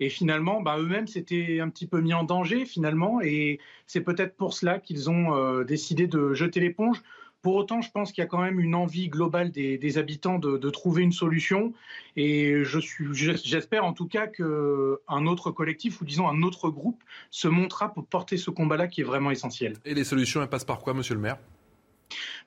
Et 0.00 0.10
finalement, 0.10 0.60
bah, 0.60 0.76
eux-mêmes 0.78 1.06
s'étaient 1.06 1.60
un 1.60 1.70
petit 1.70 1.86
peu 1.86 2.02
mis 2.02 2.12
en 2.12 2.24
danger 2.24 2.66
finalement, 2.66 3.22
et 3.22 3.58
c'est 3.86 4.02
peut-être 4.02 4.36
pour 4.36 4.52
cela 4.52 4.80
qu'ils 4.80 5.08
ont 5.08 5.34
euh, 5.34 5.64
décidé 5.64 6.06
de 6.06 6.34
jeter 6.34 6.60
l'éponge 6.60 7.02
pour 7.42 7.54
autant, 7.54 7.80
je 7.80 7.90
pense 7.90 8.12
qu'il 8.12 8.22
y 8.22 8.24
a 8.24 8.28
quand 8.28 8.42
même 8.42 8.58
une 8.58 8.74
envie 8.74 9.08
globale 9.08 9.50
des, 9.50 9.98
habitants 9.98 10.38
de, 10.38 10.70
trouver 10.70 11.02
une 11.02 11.12
solution. 11.12 11.72
Et 12.16 12.62
j'espère 13.12 13.84
en 13.84 13.92
tout 13.92 14.08
cas 14.08 14.26
qu'un 14.26 15.26
autre 15.26 15.50
collectif, 15.50 16.00
ou 16.00 16.04
disons 16.04 16.28
un 16.28 16.42
autre 16.42 16.70
groupe, 16.70 17.02
se 17.30 17.48
montrera 17.48 17.92
pour 17.92 18.06
porter 18.06 18.36
ce 18.36 18.50
combat-là 18.50 18.88
qui 18.88 19.02
est 19.02 19.04
vraiment 19.04 19.30
essentiel. 19.30 19.74
Et 19.84 19.94
les 19.94 20.04
solutions, 20.04 20.42
elles 20.42 20.48
passent 20.48 20.64
par 20.64 20.80
quoi, 20.80 20.94
monsieur 20.94 21.14
le 21.14 21.20
maire? 21.20 21.38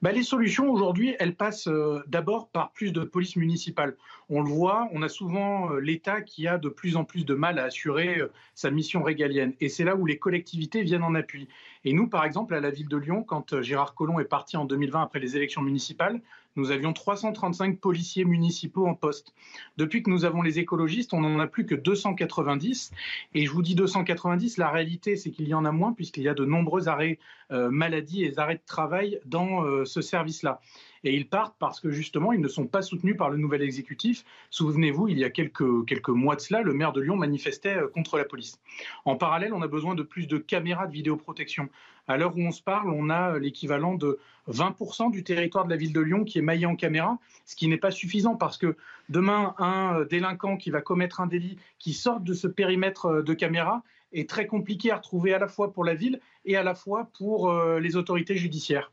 Bah, 0.01 0.11
les 0.11 0.23
solutions 0.23 0.71
aujourd'hui, 0.71 1.15
elles 1.19 1.35
passent 1.35 1.67
euh, 1.67 2.01
d'abord 2.07 2.49
par 2.49 2.71
plus 2.71 2.91
de 2.91 3.01
police 3.01 3.35
municipale. 3.35 3.95
On 4.29 4.41
le 4.41 4.49
voit, 4.49 4.89
on 4.93 5.03
a 5.03 5.09
souvent 5.09 5.71
euh, 5.71 5.79
l'État 5.79 6.21
qui 6.21 6.47
a 6.47 6.57
de 6.57 6.69
plus 6.69 6.95
en 6.95 7.03
plus 7.03 7.23
de 7.23 7.35
mal 7.35 7.59
à 7.59 7.65
assurer 7.65 8.17
euh, 8.17 8.31
sa 8.55 8.71
mission 8.71 9.03
régalienne. 9.03 9.53
Et 9.59 9.69
c'est 9.69 9.83
là 9.83 9.95
où 9.95 10.07
les 10.07 10.17
collectivités 10.17 10.81
viennent 10.81 11.03
en 11.03 11.13
appui. 11.13 11.47
Et 11.85 11.93
nous, 11.93 12.07
par 12.07 12.25
exemple, 12.25 12.55
à 12.55 12.59
la 12.59 12.71
ville 12.71 12.87
de 12.87 12.97
Lyon, 12.97 13.23
quand 13.23 13.61
Gérard 13.61 13.93
Collomb 13.93 14.19
est 14.19 14.25
parti 14.25 14.57
en 14.57 14.65
2020 14.65 15.03
après 15.03 15.19
les 15.19 15.37
élections 15.37 15.61
municipales, 15.61 16.19
nous 16.55 16.71
avions 16.71 16.93
335 16.93 17.79
policiers 17.79 18.25
municipaux 18.25 18.87
en 18.87 18.93
poste. 18.93 19.33
Depuis 19.77 20.03
que 20.03 20.09
nous 20.09 20.25
avons 20.25 20.41
les 20.41 20.59
écologistes, 20.59 21.13
on 21.13 21.21
n'en 21.21 21.39
a 21.39 21.47
plus 21.47 21.65
que 21.65 21.75
290. 21.75 22.91
Et 23.33 23.45
je 23.45 23.51
vous 23.51 23.61
dis 23.61 23.75
290, 23.75 24.57
la 24.57 24.69
réalité, 24.69 25.15
c'est 25.15 25.31
qu'il 25.31 25.47
y 25.47 25.53
en 25.53 25.65
a 25.65 25.71
moins 25.71 25.93
puisqu'il 25.93 26.23
y 26.23 26.29
a 26.29 26.33
de 26.33 26.45
nombreux 26.45 26.89
arrêts 26.89 27.19
euh, 27.51 27.69
maladie 27.69 28.23
et 28.23 28.37
arrêts 28.37 28.55
de 28.55 28.65
travail 28.65 29.19
dans 29.25 29.63
euh, 29.63 29.85
ce 29.85 30.01
service-là. 30.01 30.61
Et 31.03 31.15
ils 31.15 31.27
partent 31.27 31.55
parce 31.57 31.79
que 31.79 31.89
justement, 31.89 32.31
ils 32.31 32.41
ne 32.41 32.47
sont 32.47 32.67
pas 32.67 32.81
soutenus 32.81 33.17
par 33.17 33.29
le 33.29 33.37
nouvel 33.37 33.61
exécutif. 33.61 34.23
Souvenez-vous, 34.51 35.07
il 35.07 35.17
y 35.17 35.23
a 35.23 35.29
quelques, 35.29 35.61
mois 36.09 36.35
de 36.35 36.41
cela, 36.41 36.61
le 36.61 36.73
maire 36.73 36.93
de 36.93 37.01
Lyon 37.01 37.17
manifestait 37.17 37.77
euh, 37.77 37.87
contre 37.87 38.17
la 38.17 38.25
police. 38.25 38.59
En 39.05 39.15
parallèle, 39.15 39.53
on 39.53 39.61
a 39.61 39.67
besoin 39.67 39.95
de 39.95 40.03
plus 40.03 40.27
de 40.27 40.37
caméras 40.37 40.87
de 40.87 40.93
vidéoprotection. 40.93 41.69
À 42.11 42.17
l'heure 42.17 42.35
où 42.35 42.41
on 42.41 42.51
se 42.51 42.61
parle, 42.61 42.89
on 42.89 43.09
a 43.09 43.39
l'équivalent 43.39 43.95
de 43.95 44.19
20% 44.49 45.11
du 45.11 45.23
territoire 45.23 45.63
de 45.63 45.69
la 45.69 45.77
ville 45.77 45.93
de 45.93 46.01
Lyon 46.01 46.25
qui 46.25 46.39
est 46.39 46.41
maillé 46.41 46.65
en 46.65 46.75
caméras, 46.75 47.17
ce 47.45 47.55
qui 47.55 47.69
n'est 47.69 47.77
pas 47.77 47.91
suffisant 47.91 48.35
parce 48.35 48.57
que 48.57 48.75
demain, 49.07 49.55
un 49.59 49.99
euh, 49.99 50.05
délinquant 50.05 50.57
qui 50.57 50.71
va 50.71 50.81
commettre 50.81 51.21
un 51.21 51.27
délit 51.27 51.57
qui 51.79 51.93
sort 51.93 52.19
de 52.19 52.33
ce 52.33 52.47
périmètre 52.47 53.05
euh, 53.05 53.23
de 53.23 53.33
caméras 53.33 53.81
est 54.11 54.29
très 54.29 54.45
compliqué 54.45 54.91
à 54.91 54.97
retrouver 54.97 55.33
à 55.33 55.39
la 55.39 55.47
fois 55.47 55.71
pour 55.71 55.85
la 55.85 55.93
ville 55.93 56.19
et 56.43 56.57
à 56.57 56.63
la 56.63 56.75
fois 56.75 57.07
pour 57.17 57.49
euh, 57.49 57.79
les 57.79 57.95
autorités 57.95 58.35
judiciaires. 58.35 58.91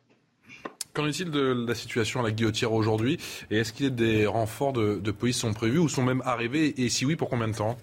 Qu'en 0.92 1.06
est-il 1.06 1.32
de 1.32 1.64
la 1.66 1.74
situation 1.74 2.20
à 2.20 2.22
la 2.22 2.30
guillotière 2.30 2.72
aujourd'hui? 2.72 3.18
Est-ce 3.50 3.72
qu'il 3.72 3.86
y 3.86 3.88
a 3.88 3.90
des 3.90 4.26
renforts 4.26 4.72
de, 4.72 5.00
de 5.00 5.10
police 5.10 5.38
sont 5.38 5.54
prévus 5.54 5.78
ou 5.78 5.88
sont 5.88 6.04
même 6.04 6.22
arrivés? 6.24 6.80
Et 6.80 6.88
si 6.88 7.04
oui, 7.04 7.16
pour 7.16 7.28
combien 7.28 7.48
de 7.48 7.56
temps? 7.56 7.76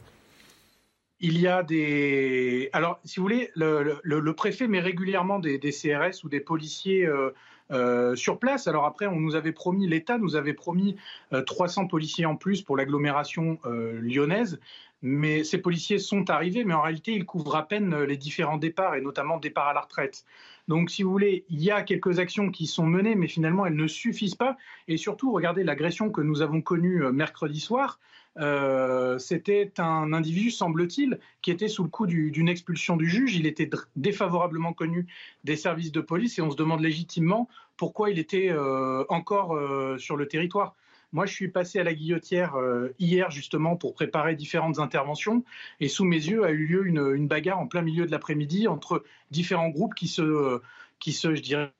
Il 1.19 1.39
y 1.39 1.47
a 1.47 1.63
des. 1.63 2.69
Alors, 2.73 2.99
si 3.03 3.19
vous 3.19 3.23
voulez, 3.23 3.51
le, 3.55 4.31
préfet 4.31 4.67
met 4.67 4.79
régulièrement 4.79 5.39
des, 5.39 5.59
CRS 5.59 6.23
ou 6.23 6.29
des 6.29 6.39
policiers 6.39 7.05
euh, 7.05 7.31
euh, 7.71 8.15
sur 8.15 8.37
place. 8.37 8.67
Alors 8.67 8.85
après, 8.85 9.07
on 9.07 9.19
nous 9.19 9.35
avait 9.35 9.53
promis, 9.53 9.87
l'État 9.87 10.17
nous 10.17 10.35
avait 10.35 10.53
promis 10.53 10.97
300 11.45 11.83
euh, 11.83 11.87
policiers 11.87 12.25
en 12.25 12.35
plus 12.35 12.61
pour 12.61 12.77
l'agglomération 12.77 13.59
lyonnaise. 13.63 14.59
Mais 15.01 15.43
ces 15.43 15.59
policiers 15.59 15.99
sont 15.99 16.29
arrivés, 16.31 16.63
mais 16.63 16.73
en 16.73 16.81
réalité, 16.81 17.13
ils 17.13 17.25
couvrent 17.25 17.55
à 17.55 17.67
peine 17.67 18.03
les 18.03 18.17
différents 18.17 18.57
départs, 18.57 18.95
et 18.95 19.01
notamment 19.01 19.37
départ 19.37 19.67
à 19.67 19.73
la 19.73 19.81
retraite. 19.81 20.25
Donc, 20.67 20.89
si 20.89 21.03
vous 21.03 21.11
voulez, 21.11 21.45
il 21.49 21.61
y 21.61 21.69
a 21.69 21.83
quelques 21.83 22.17
actions 22.17 22.49
qui 22.49 22.65
sont 22.65 22.87
menées, 22.87 23.13
mais 23.13 23.27
finalement, 23.27 23.67
elles 23.67 23.75
ne 23.75 23.87
suffisent 23.87 24.35
pas. 24.35 24.57
Et 24.87 24.97
surtout, 24.97 25.31
regardez 25.31 25.63
l'agression 25.63 26.09
que 26.09 26.21
nous 26.21 26.41
avons 26.41 26.61
connue 26.61 27.03
mercredi 27.11 27.59
soir. 27.59 27.99
Euh, 28.37 29.17
c'était 29.17 29.71
un 29.77 30.11
individu, 30.13 30.51
semble-t-il, 30.51 31.19
qui 31.41 31.51
était 31.51 31.67
sous 31.67 31.83
le 31.83 31.89
coup 31.89 32.05
d'une 32.05 32.49
expulsion 32.49 32.97
du 32.97 33.07
juge. 33.07 33.35
Il 33.35 33.45
était 33.45 33.69
défavorablement 33.95 34.73
connu 34.73 35.07
des 35.43 35.55
services 35.55 35.91
de 35.91 36.01
police 36.01 36.37
et 36.39 36.41
on 36.41 36.51
se 36.51 36.57
demande 36.57 36.81
légitimement 36.81 37.49
pourquoi 37.77 38.09
il 38.09 38.19
était 38.19 38.49
euh, 38.49 39.05
encore 39.09 39.55
euh, 39.55 39.97
sur 39.97 40.17
le 40.17 40.27
territoire. 40.27 40.75
Moi, 41.13 41.25
je 41.25 41.33
suis 41.33 41.47
passé 41.47 41.79
à 41.79 41.83
la 41.83 41.93
guillotière 41.93 42.55
hier 42.99 43.31
justement 43.31 43.77
pour 43.77 43.93
préparer 43.93 44.35
différentes 44.35 44.79
interventions 44.79 45.45
et 45.79 45.87
sous 45.87 46.03
mes 46.03 46.17
yeux 46.17 46.43
a 46.43 46.51
eu 46.51 46.65
lieu 46.65 46.85
une, 46.87 47.27
bagarre 47.27 47.59
en 47.59 47.67
plein 47.67 47.83
milieu 47.83 48.05
de 48.05 48.11
l'après-midi 48.11 48.67
entre 48.67 49.01
différents 49.31 49.69
groupes 49.69 49.95
qui 49.95 50.09
se, 50.09 50.59
qui 50.99 51.13
se, 51.13 51.33
je 51.33 51.41
dirais, 51.41 51.71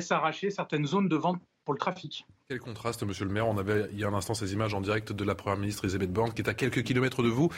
s'arracher 0.00 0.50
certaines 0.50 0.86
zones 0.86 1.08
de 1.08 1.16
vente 1.16 1.42
pour 1.66 1.74
le 1.74 1.78
trafic. 1.78 2.24
Quel 2.50 2.58
contraste, 2.58 3.04
monsieur 3.04 3.26
le 3.26 3.30
maire. 3.30 3.46
On 3.46 3.58
avait 3.58 3.86
il 3.92 4.00
y 4.00 4.02
a 4.02 4.08
un 4.08 4.12
instant 4.12 4.34
ces 4.34 4.52
images 4.54 4.74
en 4.74 4.80
direct 4.80 5.12
de 5.12 5.22
la 5.22 5.36
première 5.36 5.56
ministre 5.56 5.84
Elisabeth 5.84 6.12
Borne, 6.12 6.32
qui 6.32 6.42
est 6.42 6.48
à 6.48 6.54
quelques 6.54 6.82
kilomètres 6.82 7.22
de 7.22 7.28
vous. 7.28 7.48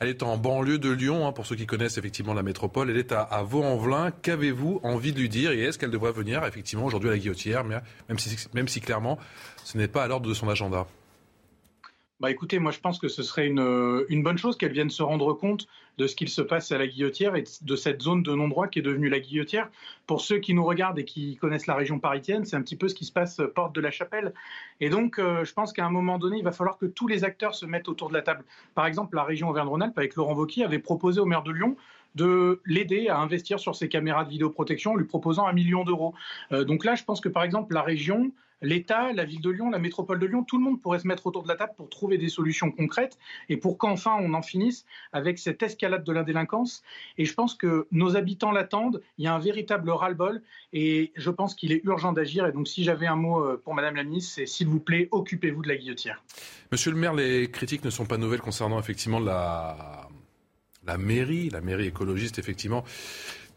Elle 0.00 0.08
est 0.08 0.24
en 0.24 0.36
banlieue 0.36 0.80
de 0.80 0.90
Lyon, 0.90 1.28
hein, 1.28 1.30
pour 1.30 1.46
ceux 1.46 1.54
qui 1.54 1.64
connaissent 1.64 1.96
effectivement 1.96 2.34
la 2.34 2.42
métropole. 2.42 2.90
Elle 2.90 2.96
est 2.96 3.12
à, 3.12 3.44
Vaux-en-Velin. 3.44 4.10
Qu'avez-vous 4.10 4.80
envie 4.82 5.12
de 5.12 5.20
lui 5.20 5.28
dire 5.28 5.52
Et 5.52 5.60
est-ce 5.60 5.78
qu'elle 5.78 5.92
devrait 5.92 6.10
venir 6.10 6.44
effectivement 6.44 6.86
aujourd'hui 6.86 7.08
à 7.08 7.12
la 7.12 7.18
Guillotière, 7.18 7.62
même 7.62 8.18
si, 8.18 8.48
même 8.52 8.66
si 8.66 8.80
clairement 8.80 9.16
ce 9.62 9.78
n'est 9.78 9.86
pas 9.86 10.02
à 10.02 10.08
l'ordre 10.08 10.28
de 10.28 10.34
son 10.34 10.48
agenda? 10.48 10.88
Bah 12.20 12.30
écoutez, 12.30 12.58
moi 12.58 12.72
je 12.72 12.80
pense 12.80 12.98
que 12.98 13.08
ce 13.08 13.22
serait 13.22 13.46
une, 13.46 14.04
une 14.08 14.22
bonne 14.22 14.38
chose 14.38 14.56
qu'elle 14.56 14.72
vienne 14.72 14.88
se 14.88 15.02
rendre 15.02 15.34
compte 15.34 15.66
de 15.98 16.06
ce 16.06 16.16
qu'il 16.16 16.28
se 16.30 16.40
passe 16.40 16.72
à 16.72 16.78
la 16.78 16.86
Guillotière 16.86 17.36
et 17.36 17.44
de 17.60 17.76
cette 17.76 18.00
zone 18.00 18.22
de 18.22 18.34
non-droit 18.34 18.68
qui 18.68 18.78
est 18.78 18.82
devenue 18.82 19.08
la 19.08 19.20
Guillotière. 19.20 19.70
Pour 20.06 20.22
ceux 20.22 20.38
qui 20.38 20.54
nous 20.54 20.64
regardent 20.64 20.98
et 20.98 21.04
qui 21.04 21.36
connaissent 21.36 21.66
la 21.66 21.74
région 21.74 21.98
parisienne, 21.98 22.44
c'est 22.44 22.56
un 22.56 22.62
petit 22.62 22.76
peu 22.76 22.88
ce 22.88 22.94
qui 22.94 23.04
se 23.04 23.12
passe 23.12 23.40
porte 23.54 23.74
de 23.74 23.80
la 23.80 23.90
Chapelle. 23.90 24.32
Et 24.80 24.88
donc 24.88 25.18
euh, 25.18 25.44
je 25.44 25.52
pense 25.52 25.72
qu'à 25.72 25.84
un 25.84 25.90
moment 25.90 26.18
donné, 26.18 26.38
il 26.38 26.44
va 26.44 26.52
falloir 26.52 26.78
que 26.78 26.86
tous 26.86 27.06
les 27.06 27.24
acteurs 27.24 27.54
se 27.54 27.66
mettent 27.66 27.88
autour 27.88 28.08
de 28.08 28.14
la 28.14 28.22
table. 28.22 28.44
Par 28.74 28.86
exemple, 28.86 29.16
la 29.16 29.24
région 29.24 29.50
Auvergne-Rhône-Alpes 29.50 29.98
avec 29.98 30.16
Laurent 30.16 30.34
Wauquiez 30.34 30.64
avait 30.64 30.78
proposé 30.78 31.20
au 31.20 31.26
maire 31.26 31.42
de 31.42 31.52
Lyon 31.52 31.76
de 32.14 32.62
l'aider 32.64 33.08
à 33.08 33.18
investir 33.18 33.60
sur 33.60 33.76
ses 33.76 33.88
caméras 33.88 34.24
de 34.24 34.30
vidéoprotection 34.30 34.92
en 34.92 34.96
lui 34.96 35.04
proposant 35.04 35.46
un 35.46 35.52
million 35.52 35.84
d'euros. 35.84 36.14
Euh, 36.50 36.64
donc 36.64 36.84
là, 36.84 36.94
je 36.94 37.04
pense 37.04 37.20
que 37.20 37.28
par 37.28 37.44
exemple, 37.44 37.74
la 37.74 37.82
région, 37.82 38.32
l'État, 38.62 39.12
la 39.12 39.24
ville 39.24 39.40
de 39.40 39.50
Lyon, 39.50 39.70
la 39.70 39.78
métropole 39.78 40.18
de 40.18 40.26
Lyon, 40.26 40.44
tout 40.44 40.58
le 40.58 40.64
monde 40.64 40.80
pourrait 40.80 40.98
se 40.98 41.06
mettre 41.06 41.26
autour 41.26 41.42
de 41.42 41.48
la 41.48 41.56
table 41.56 41.72
pour 41.76 41.88
trouver 41.88 42.18
des 42.18 42.28
solutions 42.28 42.70
concrètes 42.70 43.18
et 43.48 43.56
pour 43.56 43.78
qu'enfin 43.78 44.16
on 44.20 44.34
en 44.34 44.42
finisse 44.42 44.84
avec 45.12 45.38
cette 45.38 45.62
escalade 45.62 46.04
de 46.04 46.12
la 46.12 46.22
délinquance. 46.22 46.82
Et 47.18 47.24
je 47.24 47.34
pense 47.34 47.54
que 47.54 47.86
nos 47.90 48.16
habitants 48.16 48.52
l'attendent. 48.52 49.02
Il 49.18 49.24
y 49.24 49.28
a 49.28 49.34
un 49.34 49.38
véritable 49.38 49.90
ras-le-bol 49.90 50.42
et 50.72 51.12
je 51.16 51.30
pense 51.30 51.54
qu'il 51.54 51.72
est 51.72 51.82
urgent 51.84 52.12
d'agir. 52.12 52.46
Et 52.46 52.52
donc, 52.52 52.68
si 52.68 52.84
j'avais 52.84 53.06
un 53.06 53.16
mot 53.16 53.40
euh, 53.40 53.60
pour 53.62 53.74
Madame 53.74 53.96
la 53.96 54.04
ministre, 54.04 54.32
c'est 54.36 54.46
s'il 54.46 54.68
vous 54.68 54.80
plaît, 54.80 55.08
occupez-vous 55.10 55.62
de 55.62 55.68
la 55.68 55.76
guillotière. 55.76 56.22
Monsieur 56.72 56.90
le 56.90 56.96
maire, 56.96 57.14
les 57.14 57.50
critiques 57.50 57.84
ne 57.84 57.90
sont 57.90 58.06
pas 58.06 58.18
nouvelles 58.18 58.40
concernant 58.40 58.78
effectivement 58.78 59.20
la 59.20 60.08
la 60.86 60.98
mairie, 60.98 61.50
la 61.50 61.60
mairie 61.60 61.86
écologiste 61.86 62.38
effectivement. 62.38 62.84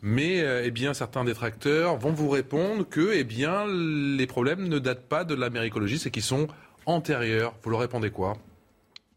Mais 0.02 0.42
euh, 0.42 0.64
eh 0.64 0.72
bien, 0.72 0.94
certains 0.94 1.26
détracteurs 1.26 1.98
vont 1.98 2.12
vous 2.12 2.30
répondre 2.30 2.88
que 2.88 3.12
eh 3.14 3.24
bien, 3.24 3.66
les 3.68 4.28
problèmes 4.28 4.68
ne 4.68 4.80
datent 4.80 5.08
pas 5.08 5.26
de 5.26 5.36
la 5.36 5.50
mairie 5.50 5.68
écologiste 5.68 6.08
et 6.08 6.12
qu'ils 6.12 6.24
sont 6.24 6.48
antérieurs. 6.86 7.54
Vous 7.64 7.70
leur 7.70 7.82
répondez 7.82 8.10
quoi? 8.10 8.38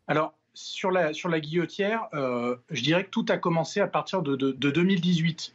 Alors, 0.08 0.34
sur 0.54 0.90
la, 0.90 1.12
sur 1.12 1.28
la 1.28 1.38
guillotière, 1.38 2.08
euh, 2.14 2.56
je 2.70 2.82
dirais 2.82 3.04
que 3.04 3.10
tout 3.10 3.24
a 3.28 3.38
commencé 3.38 3.80
à 3.80 3.86
partir 3.86 4.22
de, 4.22 4.34
2018. 4.34 5.52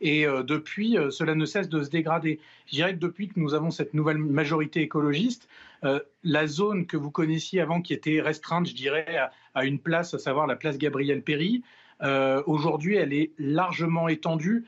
Et 0.00 0.26
euh, 0.26 0.42
depuis, 0.42 0.96
cela 1.10 1.34
ne 1.34 1.44
cesse 1.44 1.68
de 1.68 1.82
se 1.82 1.90
dégrader. 1.90 2.40
Je 2.66 2.76
dirais 2.76 2.94
que 2.94 2.98
depuis 2.98 3.28
que 3.28 3.38
nous 3.38 3.52
avons 3.52 3.70
cette 3.70 3.92
nouvelle 3.92 4.16
majorité 4.18 4.80
écologiste, 4.80 5.46
la 6.24 6.46
zone 6.46 6.86
que 6.86 6.96
vous 6.96 7.10
connaissiez 7.10 7.60
avant, 7.60 7.80
qui 7.80 7.92
était 7.92 8.20
restreinte, 8.20 8.66
je 8.66 8.74
dirais, 8.74 9.16
à, 9.16 9.30
à 9.54 9.64
une 9.66 9.78
place, 9.78 10.14
à 10.14 10.18
savoir 10.18 10.46
la 10.46 10.56
place 10.56 10.78
Gabriel 10.78 11.22
Péry, 11.22 11.62
euh, 12.02 12.42
aujourd'hui, 12.46 12.96
elle 12.96 13.12
est 13.12 13.32
largement 13.38 14.08
étendue, 14.08 14.66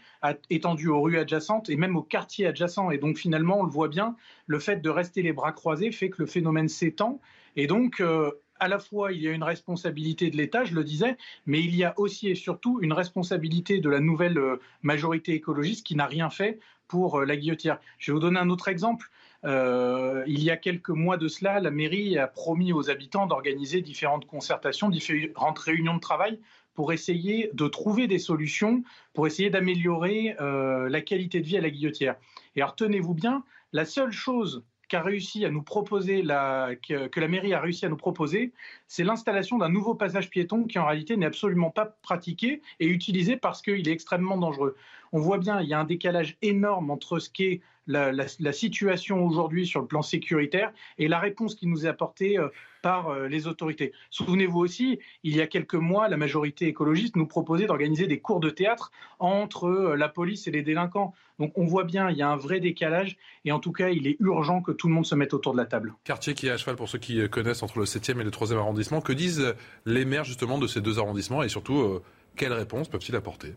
étendue 0.51 0.89
aux 0.89 1.01
rues 1.01 1.19
adjacentes 1.19 1.71
et 1.71 1.77
même 1.77 1.97
aux 1.97 2.03
quartiers 2.03 2.47
adjacents. 2.47 2.91
Et 2.91 2.99
donc 2.99 3.19
finalement, 3.19 3.61
on 3.61 3.65
le 3.65 3.71
voit 3.71 3.89
bien, 3.89 4.17
le 4.47 4.59
fait 4.59 4.77
de 4.77 4.91
rester 4.91 5.23
les 5.23 5.33
bras 5.33 5.53
croisés 5.53 5.93
fait 5.93 6.11
que 6.11 6.23
le 6.23 6.27
phénomène 6.27 6.69
s'étend. 6.69 7.21
Et 7.57 7.67
donc, 7.67 8.01
euh, 8.01 8.31
à 8.61 8.69
la 8.69 8.79
fois, 8.79 9.13
il 9.13 9.21
y 9.21 9.29
a 9.29 9.33
une 9.33 9.43
responsabilité 9.43 10.31
de 10.31 10.37
l'État, 10.37 10.65
je 10.65 10.75
le 10.75 10.85
disais, 10.85 11.17
mais 11.47 11.61
il 11.61 11.75
y 11.75 11.85
a 11.85 11.99
aussi 11.99 12.29
et 12.29 12.35
surtout 12.35 12.79
une 12.81 12.93
responsabilité 12.93 13.81
de 13.81 13.91
la 13.91 14.01
nouvelle 14.01 14.39
euh, 14.39 14.57
majorité 14.83 15.33
écologiste 15.33 15.85
qui 15.85 15.97
n'a 15.97 16.07
rien 16.07 16.31
fait 16.31 16.61
pour 16.87 17.23
la 17.23 17.37
guillotière. 17.37 17.81
Je 17.99 18.13
vais 18.13 18.15
vous 18.15 18.21
donner 18.21 18.39
un 18.39 18.51
autre 18.51 18.69
exemple. 18.69 19.09
il 19.45 20.43
y 20.43 20.51
a 20.51 20.59
quelques 20.59 20.91
mois 20.91 21.17
de 21.17 21.27
cela, 21.27 21.59
la 21.59 21.71
mairie 21.71 22.19
a 22.19 22.27
promis 22.27 22.75
aux 22.75 22.91
habitants 22.91 23.27
d'organiser 23.27 23.81
différentes 23.81 24.27
concertations, 24.27 24.91
différentes 24.91 25.59
réunions 25.59 25.95
de 25.95 26.01
travail 26.01 26.39
pour 26.75 26.93
essayer 26.93 27.51
de 27.53 27.69
trouver 27.69 28.07
des 28.07 28.19
solutions, 28.19 28.83
pour 29.15 29.27
essayer 29.27 29.51
d'améliorer 29.51 30.37
euh, 30.41 30.89
la 30.89 31.01
qualité 31.01 31.41
de 31.41 31.47
vie 31.47 31.57
à 31.57 31.61
la 31.61 31.71
guillotière. 31.71 32.17
Et 32.57 32.63
alors 32.63 32.77
tenez-vous 32.77 33.15
bien, 33.15 33.45
la 33.73 33.85
seule 33.85 34.13
chose 34.13 34.65
qu'a 34.89 35.01
réussi 35.01 35.47
à 35.47 35.51
nous 35.51 35.63
proposer, 35.63 36.23
que, 36.23 37.07
que, 37.07 37.21
la 37.21 37.29
mairie 37.29 37.55
a 37.55 37.61
réussi 37.61 37.87
à 37.87 37.89
nous 37.89 37.97
proposer, 37.97 38.53
c'est 38.87 39.05
l'installation 39.05 39.57
d'un 39.57 39.71
nouveau 39.71 39.95
passage 39.95 40.29
piéton 40.29 40.65
qui 40.65 40.79
en 40.79 40.85
réalité 40.85 41.17
n'est 41.17 41.25
absolument 41.25 41.71
pas 41.71 41.87
pratiqué 42.03 42.61
et 42.79 42.87
utilisé 42.87 43.39
parce 43.39 43.63
qu'il 43.63 43.89
est 43.89 43.93
extrêmement 43.93 44.37
dangereux. 44.37 44.77
On 45.13 45.21
voit 45.21 45.39
bien, 45.39 45.61
il 45.61 45.69
y 45.69 45.75
a 45.75 45.79
un 45.79 45.85
décalage 45.85 46.37
énorme 46.41 46.91
entre 46.91 47.19
ce 47.19 47.29
qu'est 47.29 47.61
la, 47.87 48.53
situation 48.53 49.25
aujourd'hui 49.25 49.67
sur 49.67 49.81
le 49.81 49.87
plan 49.87 50.03
sécuritaire 50.03 50.73
et 50.99 51.09
la 51.09 51.19
réponse 51.19 51.55
qui 51.55 51.67
nous 51.67 51.85
est 51.85 51.89
apportée 51.89 52.39
euh, 52.39 52.49
par 52.81 53.09
euh, 53.09 53.29
les 53.29 53.47
autorités. 53.47 53.93
Souvenez-vous 54.11 54.59
aussi, 54.59 55.01
il 55.23 55.37
y 55.37 55.41
a 55.41 55.47
quelques 55.47 55.75
mois, 55.75 56.09
la 56.09 56.17
majorité 56.17 56.67
écologiste 56.67 57.17
nous 57.17 57.27
proposait 57.27 57.67
d'organiser 57.67 58.07
des 58.07 58.21
cours 58.21 58.41
de 58.41 58.51
théâtre 58.51 58.91
entre 59.19 59.67
euh, 59.67 59.97
la 59.97 60.09
police 60.09 60.47
et 60.47 60.51
les 60.51 60.63
délinquants. 60.63 61.13
Donc 61.39 61.53
on 61.57 61.67
voit 61.67 61.85
bien, 61.85 62.11
il 62.11 62.17
y 62.17 62.23
a 62.23 62.29
un 62.29 62.37
vrai 62.37 62.61
décalage 62.61 63.17
et 63.45 63.53
en 63.53 63.59
tout 63.59 63.73
cas, 63.73 63.89
il 63.89 64.07
est 64.07 64.17
urgent 64.21 64.63
que 64.63 64.73
tout 64.73 64.87
le 64.87 64.95
monde 64.95 65.07
se 65.07 65.15
mette 65.15 65.35
autour 65.35 65.53
de 65.53 65.59
la 65.59 65.67
table. 65.67 65.95
Quartier 66.05 66.35
qui 66.35 66.47
est 66.47 66.51
à 66.51 66.57
cheval 66.57 66.77
pour 66.77 66.89
ceux 66.89 66.99
qui 66.99 67.29
connaissent 67.29 67.63
entre 67.63 67.79
le 67.79 67.85
7e 67.85 68.21
et 68.21 68.25
le 68.25 68.31
3e 68.31 68.57
arrondissement. 68.57 69.01
Que 69.01 69.13
disent 69.13 69.55
les 69.87 70.05
maires 70.05 70.25
justement 70.25 70.59
de 70.59 70.67
ces 70.67 70.81
deux 70.81 70.99
arrondissements 70.99 71.43
et 71.43 71.49
surtout, 71.49 72.01
quelles 72.37 72.53
réponses 72.53 72.89
peuvent-ils 72.89 73.17
apporter? 73.17 73.55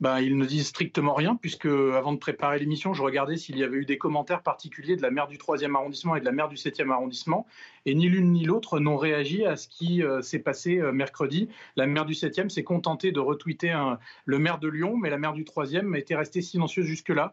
Ben, 0.00 0.20
ils 0.20 0.36
ne 0.36 0.44
disent 0.44 0.68
strictement 0.68 1.14
rien, 1.14 1.36
puisque 1.36 1.66
avant 1.66 2.12
de 2.12 2.18
préparer 2.18 2.58
l'émission, 2.58 2.92
je 2.92 3.02
regardais 3.02 3.38
s'il 3.38 3.56
y 3.56 3.64
avait 3.64 3.78
eu 3.78 3.84
des 3.86 3.96
commentaires 3.96 4.42
particuliers 4.42 4.94
de 4.94 5.02
la 5.02 5.10
maire 5.10 5.26
du 5.26 5.38
3e 5.38 5.74
arrondissement 5.74 6.16
et 6.16 6.20
de 6.20 6.24
la 6.26 6.32
maire 6.32 6.48
du 6.48 6.56
7e 6.56 6.90
arrondissement, 6.90 7.46
et 7.86 7.94
ni 7.94 8.08
l'une 8.08 8.32
ni 8.32 8.44
l'autre 8.44 8.78
n'ont 8.78 8.98
réagi 8.98 9.46
à 9.46 9.56
ce 9.56 9.68
qui 9.68 10.02
euh, 10.02 10.20
s'est 10.20 10.38
passé 10.38 10.78
euh, 10.78 10.92
mercredi. 10.92 11.48
La 11.76 11.86
maire 11.86 12.04
du 12.04 12.12
7e 12.12 12.50
s'est 12.50 12.62
contentée 12.62 13.10
de 13.10 13.20
retweeter 13.20 13.96
le 14.26 14.38
maire 14.38 14.58
de 14.58 14.68
Lyon, 14.68 14.98
mais 14.98 15.08
la 15.08 15.18
maire 15.18 15.32
du 15.32 15.44
3e 15.44 15.96
était 15.96 16.16
restée 16.16 16.42
silencieuse 16.42 16.84
jusque-là. 16.84 17.32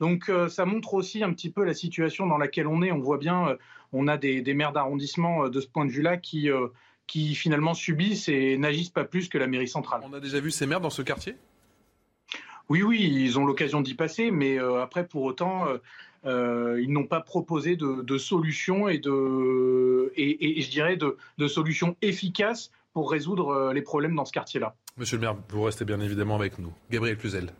Donc 0.00 0.28
euh, 0.28 0.48
ça 0.48 0.66
montre 0.66 0.94
aussi 0.94 1.22
un 1.22 1.32
petit 1.32 1.50
peu 1.50 1.64
la 1.64 1.74
situation 1.74 2.26
dans 2.26 2.38
laquelle 2.38 2.66
on 2.66 2.82
est. 2.82 2.92
On 2.92 2.98
voit 2.98 3.18
bien, 3.18 3.56
on 3.92 4.06
a 4.06 4.18
des, 4.18 4.42
des 4.42 4.52
maires 4.52 4.72
d'arrondissement 4.72 5.48
de 5.48 5.60
ce 5.60 5.66
point 5.66 5.86
de 5.86 5.90
vue-là 5.90 6.18
qui, 6.18 6.50
qui 7.06 7.34
finalement 7.34 7.72
subissent 7.72 8.28
et 8.28 8.58
n'agissent 8.58 8.90
pas 8.90 9.04
plus 9.04 9.28
que 9.28 9.38
la 9.38 9.46
mairie 9.46 9.68
centrale. 9.68 10.02
On 10.04 10.12
a 10.12 10.20
déjà 10.20 10.40
vu 10.40 10.50
ces 10.50 10.66
maires 10.66 10.80
dans 10.80 10.90
ce 10.90 11.02
quartier? 11.02 11.36
Oui, 12.72 12.82
oui, 12.82 13.02
ils 13.02 13.38
ont 13.38 13.44
l'occasion 13.44 13.82
d'y 13.82 13.92
passer, 13.92 14.30
mais 14.30 14.58
euh, 14.58 14.80
après, 14.82 15.06
pour 15.06 15.24
autant, 15.24 15.68
euh, 15.68 15.76
euh, 16.24 16.80
ils 16.82 16.90
n'ont 16.90 17.06
pas 17.06 17.20
proposé 17.20 17.76
de, 17.76 18.16
solutions 18.18 18.88
et, 18.88 18.96
de, 18.96 20.10
et, 20.16 20.62
je 20.62 20.70
dirais 20.70 20.96
de, 20.96 21.18
de, 21.36 21.48
solutions 21.48 21.96
efficaces 22.00 22.70
pour 22.94 23.10
résoudre 23.10 23.72
les 23.74 23.82
problèmes 23.82 24.14
dans 24.14 24.24
ce 24.24 24.32
quartier-là. 24.32 24.74
Monsieur 24.96 25.18
le 25.18 25.20
maire, 25.20 25.36
vous 25.50 25.62
restez 25.62 25.84
bien 25.84 26.00
évidemment 26.00 26.36
avec 26.36 26.58
nous. 26.58 26.72
Gabriel 26.90 27.18
Cluzel. 27.18 27.52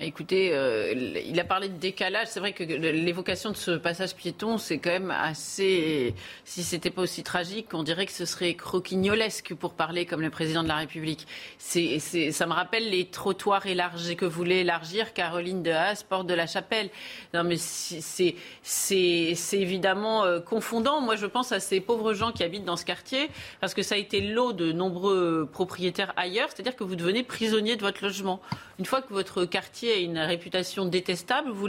Écoutez, 0.00 0.54
euh, 0.54 0.94
il 1.26 1.38
a 1.38 1.44
parlé 1.44 1.68
de 1.68 1.76
décalage. 1.76 2.28
C'est 2.30 2.40
vrai 2.40 2.54
que 2.54 2.64
l'évocation 2.64 3.50
de 3.50 3.56
ce 3.56 3.72
passage 3.72 4.16
piéton, 4.16 4.56
c'est 4.56 4.78
quand 4.78 4.90
même 4.90 5.10
assez. 5.10 6.14
Si 6.46 6.62
c'était 6.62 6.88
pas 6.88 7.02
aussi 7.02 7.22
tragique, 7.22 7.74
on 7.74 7.82
dirait 7.82 8.06
que 8.06 8.12
ce 8.12 8.24
serait 8.24 8.54
croquignolesque 8.54 9.52
pour 9.54 9.74
parler 9.74 10.06
comme 10.06 10.22
le 10.22 10.30
président 10.30 10.62
de 10.62 10.68
la 10.68 10.76
République. 10.76 11.26
Ça 11.58 12.46
me 12.46 12.52
rappelle 12.52 12.88
les 12.88 13.04
trottoirs 13.04 13.66
élargis 13.66 14.16
que 14.16 14.24
voulait 14.24 14.60
élargir 14.60 15.12
Caroline 15.12 15.62
de 15.62 15.70
Haas, 15.70 16.04
porte 16.08 16.26
de 16.26 16.34
la 16.34 16.46
Chapelle. 16.46 16.88
Non, 17.34 17.44
mais 17.44 17.58
c'est, 17.58 18.34
c'est, 18.62 19.36
évidemment 19.52 20.24
euh, 20.24 20.40
confondant. 20.40 21.02
Moi, 21.02 21.16
je 21.16 21.26
pense 21.26 21.52
à 21.52 21.60
ces 21.60 21.82
pauvres 21.82 22.14
gens 22.14 22.32
qui 22.32 22.42
habitent 22.42 22.64
dans 22.64 22.78
ce 22.78 22.86
quartier, 22.86 23.28
parce 23.60 23.74
que 23.74 23.82
ça 23.82 23.96
a 23.96 23.98
été 23.98 24.22
l'eau 24.22 24.54
de 24.54 24.72
nombreux 24.72 25.46
propriétaires 25.52 26.14
ailleurs. 26.16 26.48
C'est-à-dire 26.48 26.76
que 26.76 26.82
vous 26.82 26.96
devenez 26.96 27.22
prisonnier 27.22 27.76
de 27.76 27.82
votre 27.82 28.02
logement. 28.02 28.40
Une 28.78 28.86
fois 28.86 29.02
que 29.02 29.12
votre 29.12 29.44
quartier 29.44 29.81
a 29.90 29.96
une 29.96 30.18
réputation 30.18 30.84
détestable, 30.84 31.50
vous, 31.50 31.68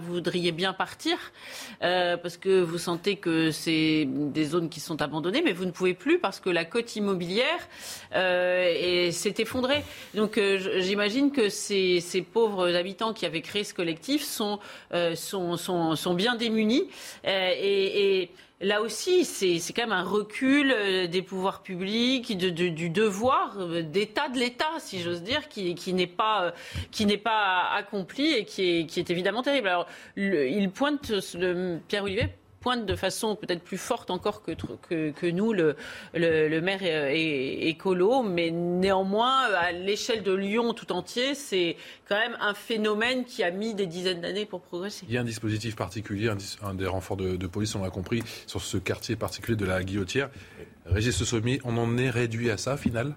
voudriez 0.00 0.52
bien 0.52 0.72
partir 0.72 1.16
euh, 1.82 2.16
parce 2.16 2.36
que 2.36 2.60
vous 2.60 2.78
sentez 2.78 3.16
que 3.16 3.50
c'est 3.50 4.06
des 4.06 4.44
zones 4.44 4.68
qui 4.68 4.80
sont 4.80 5.00
abandonnées, 5.02 5.42
mais 5.42 5.52
vous 5.52 5.64
ne 5.64 5.70
pouvez 5.70 5.94
plus 5.94 6.18
parce 6.18 6.40
que 6.40 6.50
la 6.50 6.64
cote 6.64 6.96
immobilière 6.96 7.68
euh, 8.14 9.10
s'est 9.10 9.34
effondrée. 9.38 9.84
Donc 10.14 10.38
euh, 10.38 10.80
j'imagine 10.80 11.30
que 11.30 11.48
ces, 11.48 12.02
pauvres 12.32 12.74
habitants 12.74 13.12
qui 13.12 13.26
avaient 13.26 13.42
créé 13.42 13.64
ce 13.64 13.74
collectif 13.74 14.22
sont, 14.24 14.58
bien 16.14 16.36
démunis 16.36 16.88
et 17.24 18.30
là 18.62 18.80
aussi, 18.80 19.24
c'est 19.24 19.60
quand 19.72 19.82
même 19.82 19.92
un 19.92 20.02
recul 20.02 20.72
euh, 20.72 21.06
des 21.06 21.22
pouvoirs 21.22 21.62
publics, 21.62 22.36
du 22.36 22.88
devoir 22.90 23.56
euh, 23.58 23.82
d'État 23.82 24.28
de 24.28 24.38
l'État, 24.38 24.78
si 24.78 25.00
j'ose 25.00 25.22
dire, 25.22 25.48
qui, 25.48 25.92
n'est 25.92 26.06
pas, 26.06 26.52
euh, 27.00 27.16
pas 27.22 27.70
accompli 27.74 28.32
et 28.32 28.44
qui 28.44 28.78
est, 28.78 28.86
qui 28.86 29.00
est 29.00 29.10
évidemment 29.10 29.42
terrible. 29.42 29.68
Alors, 29.68 29.86
il 30.16 30.70
pointe, 30.70 31.12
le, 31.34 31.78
Pierre 31.88 32.04
Olivier 32.04 32.28
pointe 32.62 32.86
de 32.86 32.96
façon 32.96 33.36
peut-être 33.36 33.62
plus 33.62 33.76
forte 33.76 34.10
encore 34.10 34.42
que, 34.42 35.30
nous, 35.30 35.52
le, 35.52 35.76
maire 36.60 36.80
écolo, 36.82 38.22
mais 38.22 38.50
néanmoins, 38.50 39.42
à 39.54 39.72
l'échelle 39.72 40.22
de 40.22 40.32
Lyon 40.32 40.72
tout 40.72 40.92
entier, 40.92 41.34
c'est 41.34 41.76
quand 42.08 42.16
même 42.16 42.36
un 42.40 42.54
phénomène 42.54 43.24
qui 43.24 43.42
a 43.42 43.50
mis 43.50 43.74
des 43.74 43.86
dizaines 43.86 44.20
d'années 44.20 44.46
pour 44.46 44.62
progresser. 44.62 45.04
Il 45.08 45.14
y 45.14 45.18
a 45.18 45.20
un 45.20 45.24
dispositif 45.24 45.76
particulier, 45.76 46.30
un, 46.62 46.74
des 46.74 46.86
renforts 46.86 47.16
de, 47.16 47.46
police, 47.46 47.74
on 47.74 47.82
l'a 47.82 47.90
compris, 47.90 48.22
sur 48.46 48.62
ce 48.62 48.78
quartier 48.78 49.16
particulier 49.16 49.56
de 49.56 49.66
la 49.66 49.82
Guillotière. 49.82 50.30
Régis 50.86 51.22
Sommier, 51.22 51.60
on 51.64 51.76
en 51.76 51.98
est 51.98 52.10
réduit 52.10 52.50
à 52.50 52.56
ça, 52.56 52.76
final? 52.76 53.14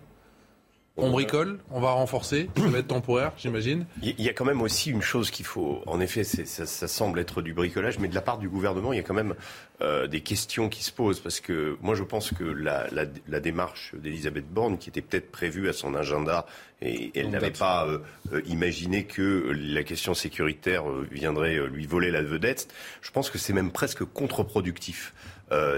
On 0.98 1.12
bricole, 1.12 1.60
on 1.72 1.82
va 1.82 1.92
renforcer, 1.92 2.50
ça 2.56 2.68
va 2.68 2.80
être 2.80 2.88
temporaire, 2.88 3.34
j'imagine. 3.38 3.86
Il 4.02 4.22
y 4.22 4.30
a 4.30 4.34
quand 4.34 4.46
même 4.46 4.62
aussi 4.62 4.92
une 4.92 5.02
chose 5.02 5.30
qu'il 5.30 5.46
faut. 5.46 5.82
En 5.88 6.00
effet, 6.00 6.24
ça, 6.24 6.66
ça, 6.66 6.88
semble 6.88 7.20
être 7.20 7.42
du 7.42 7.54
bricolage, 7.54 8.00
mais 8.00 8.08
de 8.08 8.16
la 8.16 8.22
part 8.22 8.38
du 8.38 8.48
gouvernement, 8.48 8.94
il 8.94 8.96
y 8.96 9.00
a 9.00 9.04
quand 9.04 9.14
même 9.14 9.36
euh, 9.82 10.08
des 10.08 10.22
questions 10.22 10.70
qui 10.70 10.86
se 10.86 10.94
posent. 10.94 11.20
Parce 11.20 11.42
que 11.42 11.78
moi, 11.82 11.96
je 11.96 12.04
pense 12.04 12.32
que 12.32 12.46
la, 12.46 12.88
la, 12.92 13.04
la 13.28 13.40
démarche 13.42 13.94
d'Elisabeth 13.96 14.48
Borne, 14.48 14.78
qui 14.78 14.88
était 14.88 15.02
peut-être 15.02 15.32
prévue 15.32 15.68
à 15.68 15.74
son 15.74 15.96
agenda, 15.96 16.46
et 16.82 17.12
elle 17.16 17.30
n'avait 17.30 17.52
pas 17.52 17.86
euh, 17.88 18.00
euh, 18.34 18.42
imaginé 18.46 19.06
que 19.06 19.52
la 19.58 19.84
question 19.84 20.14
sécuritaire 20.14 20.90
euh, 20.90 21.08
viendrait 21.12 21.58
lui 21.68 21.86
voler 21.86 22.12
la 22.12 22.22
vedette, 22.22 22.68
je 23.02 23.12
pense 23.12 23.30
que 23.30 23.38
c'est 23.38 23.54
même 23.54 23.72
presque 23.72 24.04
contre-productif. 24.04 25.14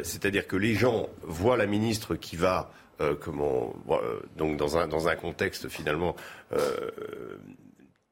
C'est-à-dire 0.04 0.48
que 0.48 0.56
les 0.56 0.76
gens 0.76 1.10
voient 1.24 1.58
la 1.58 1.66
ministre 1.66 2.16
qui 2.16 2.38
va 2.38 2.72
euh, 3.00 3.16
comment, 3.20 3.76
euh, 3.90 4.20
donc 4.38 4.58
dans 4.58 4.78
un, 4.78 4.88
dans 4.88 5.08
un 5.08 5.16
contexte 5.16 5.70
finalement 5.70 6.16
euh, 6.54 6.90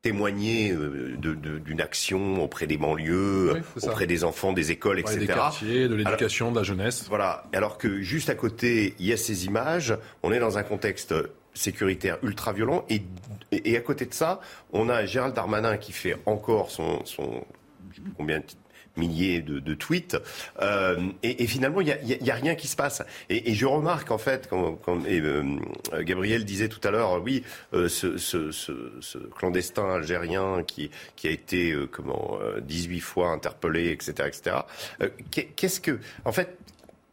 témoigner 0.01 0.75
d'une 1.17 1.81
action 1.81 2.43
auprès 2.43 2.67
des 2.67 2.77
banlieues, 2.77 3.63
auprès 3.81 4.05
des 4.05 4.23
enfants, 4.23 4.53
des 4.53 4.69
écoles, 4.69 4.99
etc. 4.99 5.17
Des 5.17 5.25
quartiers, 5.25 5.87
de 5.87 5.95
l'éducation, 5.95 6.51
de 6.51 6.57
la 6.57 6.63
jeunesse. 6.63 7.05
Voilà. 7.09 7.45
Alors 7.53 7.79
que 7.79 8.01
juste 8.01 8.29
à 8.29 8.35
côté, 8.35 8.93
il 8.99 9.07
y 9.07 9.13
a 9.13 9.17
ces 9.17 9.47
images. 9.47 9.97
On 10.21 10.31
est 10.31 10.37
dans 10.37 10.59
un 10.59 10.63
contexte 10.63 11.15
sécuritaire 11.55 12.19
ultra 12.21 12.53
violent 12.53 12.85
et, 12.87 13.01
et, 13.51 13.75
à 13.77 13.81
côté 13.81 14.05
de 14.05 14.13
ça, 14.13 14.41
on 14.73 14.89
a 14.89 15.05
Gérald 15.05 15.33
Darmanin 15.33 15.77
qui 15.77 15.91
fait 15.91 16.17
encore 16.27 16.69
son, 16.69 17.03
son 17.05 17.43
combien 18.17 18.41
milliers 18.97 19.41
de, 19.41 19.73
tweets. 19.73 20.17
Euh, 20.61 21.09
et, 21.23 21.47
finalement, 21.47 21.81
il 21.81 21.97
n'y 22.21 22.31
a, 22.31 22.35
rien 22.35 22.55
qui 22.55 22.67
se 22.67 22.75
passe. 22.75 23.03
Et, 23.29 23.53
je 23.53 23.65
remarque, 23.65 24.11
en 24.11 24.17
fait, 24.17 24.47
quand, 24.49 24.79
euh, 24.87 25.43
Gabriel 26.01 26.45
disait 26.45 26.69
tout 26.69 26.85
à 26.87 26.91
l'heure, 26.91 27.21
oui, 27.21 27.43
euh, 27.73 27.89
ce, 27.89 29.27
clandestin 29.35 29.89
algérien 29.95 30.63
qui, 30.65 30.91
qui 31.15 31.27
a 31.27 31.31
été 31.31 31.75
comment 31.91 32.39
18 32.61 32.99
fois 32.99 33.29
interpellé, 33.29 33.91
etc., 33.91 34.13
etc. 34.27 34.57
Qu'est-ce 35.55 35.79
que, 35.79 35.99
en 36.23 36.31
fait, 36.31 36.57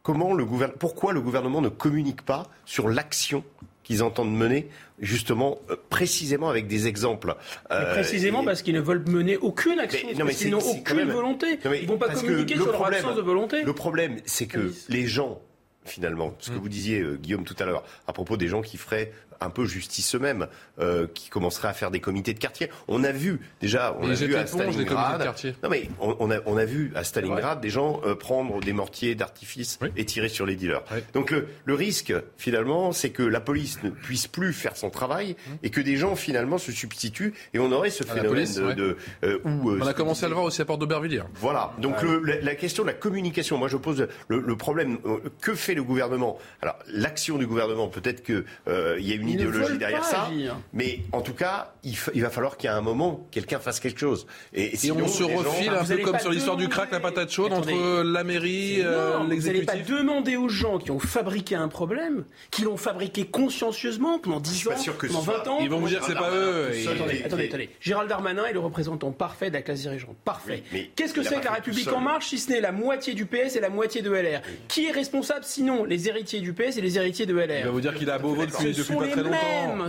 comment 0.03 0.33
le 0.33 0.45
gouvernement, 0.45 0.77
pourquoi 0.79 1.13
le 1.13 1.21
gouvernement 1.21 1.61
ne 1.61 1.69
communique 1.69 2.23
pas 2.23 2.43
sur 2.65 2.89
l'action 2.89 3.43
qu'ils 3.83 4.03
entendent 4.03 4.35
mener 4.35 4.69
justement 4.99 5.59
euh, 5.69 5.75
précisément 5.89 6.49
avec 6.49 6.67
des 6.67 6.87
exemples. 6.87 7.35
Euh, 7.71 7.93
précisément 7.93 8.43
parce 8.43 8.61
qu'ils 8.61 8.75
ne 8.75 8.81
veulent 8.81 9.03
mener 9.07 9.37
aucune 9.37 9.79
action, 9.79 10.07
mais, 10.11 10.23
parce 10.23 10.37
qu'ils 10.37 10.51
n'ont 10.51 10.59
aucune 10.59 11.11
volonté. 11.11 11.59
ils 11.65 11.83
ne 11.83 11.87
vont 11.87 11.97
pas 11.97 12.09
communiquer 12.09 12.55
sur 12.55 12.71
leur 12.71 12.85
absence 12.85 13.15
de 13.15 13.21
volonté. 13.21 13.63
Le 13.63 13.73
problème, 13.73 14.17
c'est 14.25 14.47
que 14.47 14.73
les 14.89 15.07
gens 15.07 15.41
finalement. 15.85 16.33
Ce 16.39 16.49
que 16.49 16.55
mm. 16.55 16.59
vous 16.59 16.69
disiez, 16.69 16.99
euh, 16.99 17.17
Guillaume, 17.17 17.43
tout 17.43 17.55
à 17.59 17.65
l'heure, 17.65 17.83
à 18.07 18.13
propos 18.13 18.37
des 18.37 18.47
gens 18.47 18.61
qui 18.61 18.77
feraient 18.77 19.11
un 19.43 19.49
peu 19.49 19.65
justice 19.65 20.15
eux-mêmes, 20.15 20.47
euh, 20.79 21.07
qui 21.13 21.29
commenceraient 21.29 21.67
à 21.67 21.73
faire 21.73 21.91
des 21.91 21.99
comités 21.99 22.33
de 22.33 22.39
quartier. 22.39 22.69
On 22.87 23.03
a 23.03 23.11
vu 23.11 23.39
déjà, 23.61 23.95
on 23.99 24.09
a 24.09 24.13
vu 24.13 24.35
à 24.35 24.47
Stalingrad. 24.47 25.33
Non 25.61 25.69
mais 25.69 25.89
on, 25.99 26.31
a, 26.31 26.37
on, 26.45 26.57
a, 26.57 26.65
vu 26.65 26.91
à 26.95 27.03
Stalingrad 27.03 27.61
des 27.61 27.69
gens 27.69 28.01
euh, 28.05 28.15
prendre 28.15 28.59
des 28.59 28.73
mortiers 28.73 29.15
d'artifice 29.15 29.79
et 29.95 30.05
tirer 30.05 30.29
sur 30.29 30.45
les 30.45 30.55
dealers. 30.55 30.83
Donc 31.13 31.31
le, 31.31 31.47
le, 31.65 31.73
risque 31.73 32.13
finalement, 32.37 32.91
c'est 32.91 33.11
que 33.11 33.23
la 33.23 33.39
police 33.39 33.83
ne 33.83 33.89
puisse 33.89 34.27
plus 34.27 34.53
faire 34.53 34.75
son 34.75 34.89
travail 34.89 35.31
mmh. 35.31 35.51
et 35.63 35.69
que 35.69 35.81
des 35.81 35.95
gens 35.95 36.15
finalement 36.15 36.57
se 36.57 36.71
substituent 36.71 37.33
et 37.53 37.59
on 37.59 37.71
aurait 37.71 37.89
ce 37.89 38.03
phénomène 38.03 38.75
de, 38.75 38.97
euh, 39.23 39.39
où, 39.45 39.71
on 39.71 39.85
a 39.85 39.93
commencé 39.93 40.25
à 40.25 40.29
le 40.29 40.33
voir 40.33 40.45
aussi 40.45 40.61
à 40.61 40.65
Porte 40.65 40.79
d'Aubervilliers. 40.79 41.23
Voilà. 41.35 41.73
Donc 41.77 42.01
le, 42.01 42.19
la, 42.19 42.55
question 42.55 42.83
de 42.83 42.87
la 42.87 42.93
communication, 42.93 43.57
moi 43.57 43.67
je 43.67 43.77
pose 43.77 44.07
le, 44.27 44.39
le 44.39 44.55
problème. 44.55 44.97
que 45.41 45.55
fait 45.55 45.73
le 45.73 45.83
gouvernement? 45.83 46.39
Alors 46.61 46.77
l'action 46.87 47.37
du 47.37 47.47
gouvernement, 47.47 47.87
peut-être 47.87 48.23
qu'il 48.23 48.43
y 48.67 49.11
a 49.11 49.15
une 49.15 49.29
idéologie 49.33 49.77
derrière 49.77 50.05
ça. 50.05 50.29
Mais 50.73 50.99
en 51.11 51.21
tout 51.21 51.33
cas, 51.33 51.73
il, 51.83 52.21
va 52.21 52.29
falloir 52.29 52.57
qu'à 52.57 52.75
un 52.75 52.81
moment, 52.81 53.27
quelqu'un 53.31 53.59
fasse 53.59 53.79
quelque 53.79 53.99
chose. 53.99 54.25
Et, 54.53 54.73
on 54.91 55.07
se 55.07 55.23
refile 55.23 55.69
un 55.69 55.83
peu 55.83 55.97
comme 55.97 56.19
sur 56.19 56.31
l'histoire 56.31 56.57
du 56.57 56.69
crack, 56.69 56.91
la 56.91 56.99
patate 56.99 57.31
chaude, 57.31 57.53
entre 57.53 58.03
la 58.03 58.23
mairie, 58.23 58.81
euh, 58.81 59.19
l'exécutif. 59.27 59.65
Vous 59.65 59.71
n'allez 59.71 59.83
pas 59.83 59.93
demander 59.93 60.37
aux 60.37 60.49
gens 60.49 60.77
qui 60.77 60.91
ont 60.91 60.99
fabriqué 60.99 61.55
un 61.55 61.67
problème, 61.67 62.25
qui 62.51 62.63
l'ont 62.63 62.77
fabriqué 62.77 63.25
consciencieusement 63.25 64.19
pendant 64.19 64.39
10 64.39 64.67
ans, 64.67 64.71
pendant 64.99 65.19
20 65.19 65.47
ans. 65.47 65.57
Ils 65.61 65.69
vont 65.69 65.79
vous 65.79 65.89
dire 65.89 65.99
que 65.99 66.05
c'est 66.05 66.13
pas 66.13 66.31
eux. 66.31 66.71
Attendez, 66.87 67.23
attendez, 67.25 67.45
attendez. 67.47 67.69
Gérald 67.79 68.09
Darmanin 68.09 68.45
est 68.45 68.53
le 68.53 68.59
représentant 68.59 69.11
parfait 69.11 69.49
de 69.49 69.55
la 69.55 69.61
classe 69.61 69.81
dirigeante. 69.81 70.15
Parfait. 70.23 70.63
Qu'est-ce 70.95 71.13
que 71.13 71.23
c'est 71.23 71.39
que 71.39 71.45
la 71.45 71.53
République 71.53 71.91
en 71.91 71.99
marche 71.99 72.27
si 72.27 72.39
ce 72.39 72.51
n'est 72.51 72.61
la 72.61 72.71
moitié 72.71 73.13
du 73.13 73.25
PS 73.25 73.55
et 73.55 73.59
la 73.59 73.69
moitié 73.69 74.01
de 74.01 74.11
LR 74.11 74.41
Qui 74.67 74.85
est 74.85 74.91
responsable 74.91 75.43
sinon 75.43 75.83
les 75.83 76.07
héritiers 76.07 76.41
du 76.41 76.53
PS 76.53 76.77
et 76.77 76.81
les 76.81 76.97
héritiers 76.97 77.25
de 77.25 77.35
LR 77.35 77.59
Il 77.59 77.65
va 77.65 77.71
vous 77.71 77.81
dire 77.81 77.93
qu'il 77.93 78.09
a 78.09 78.17
beau 78.17 78.35
depuis, 78.35 78.73
depuis 78.73 78.95
pas 78.95 79.07
très 79.07 79.22
longtemps. 79.23 79.87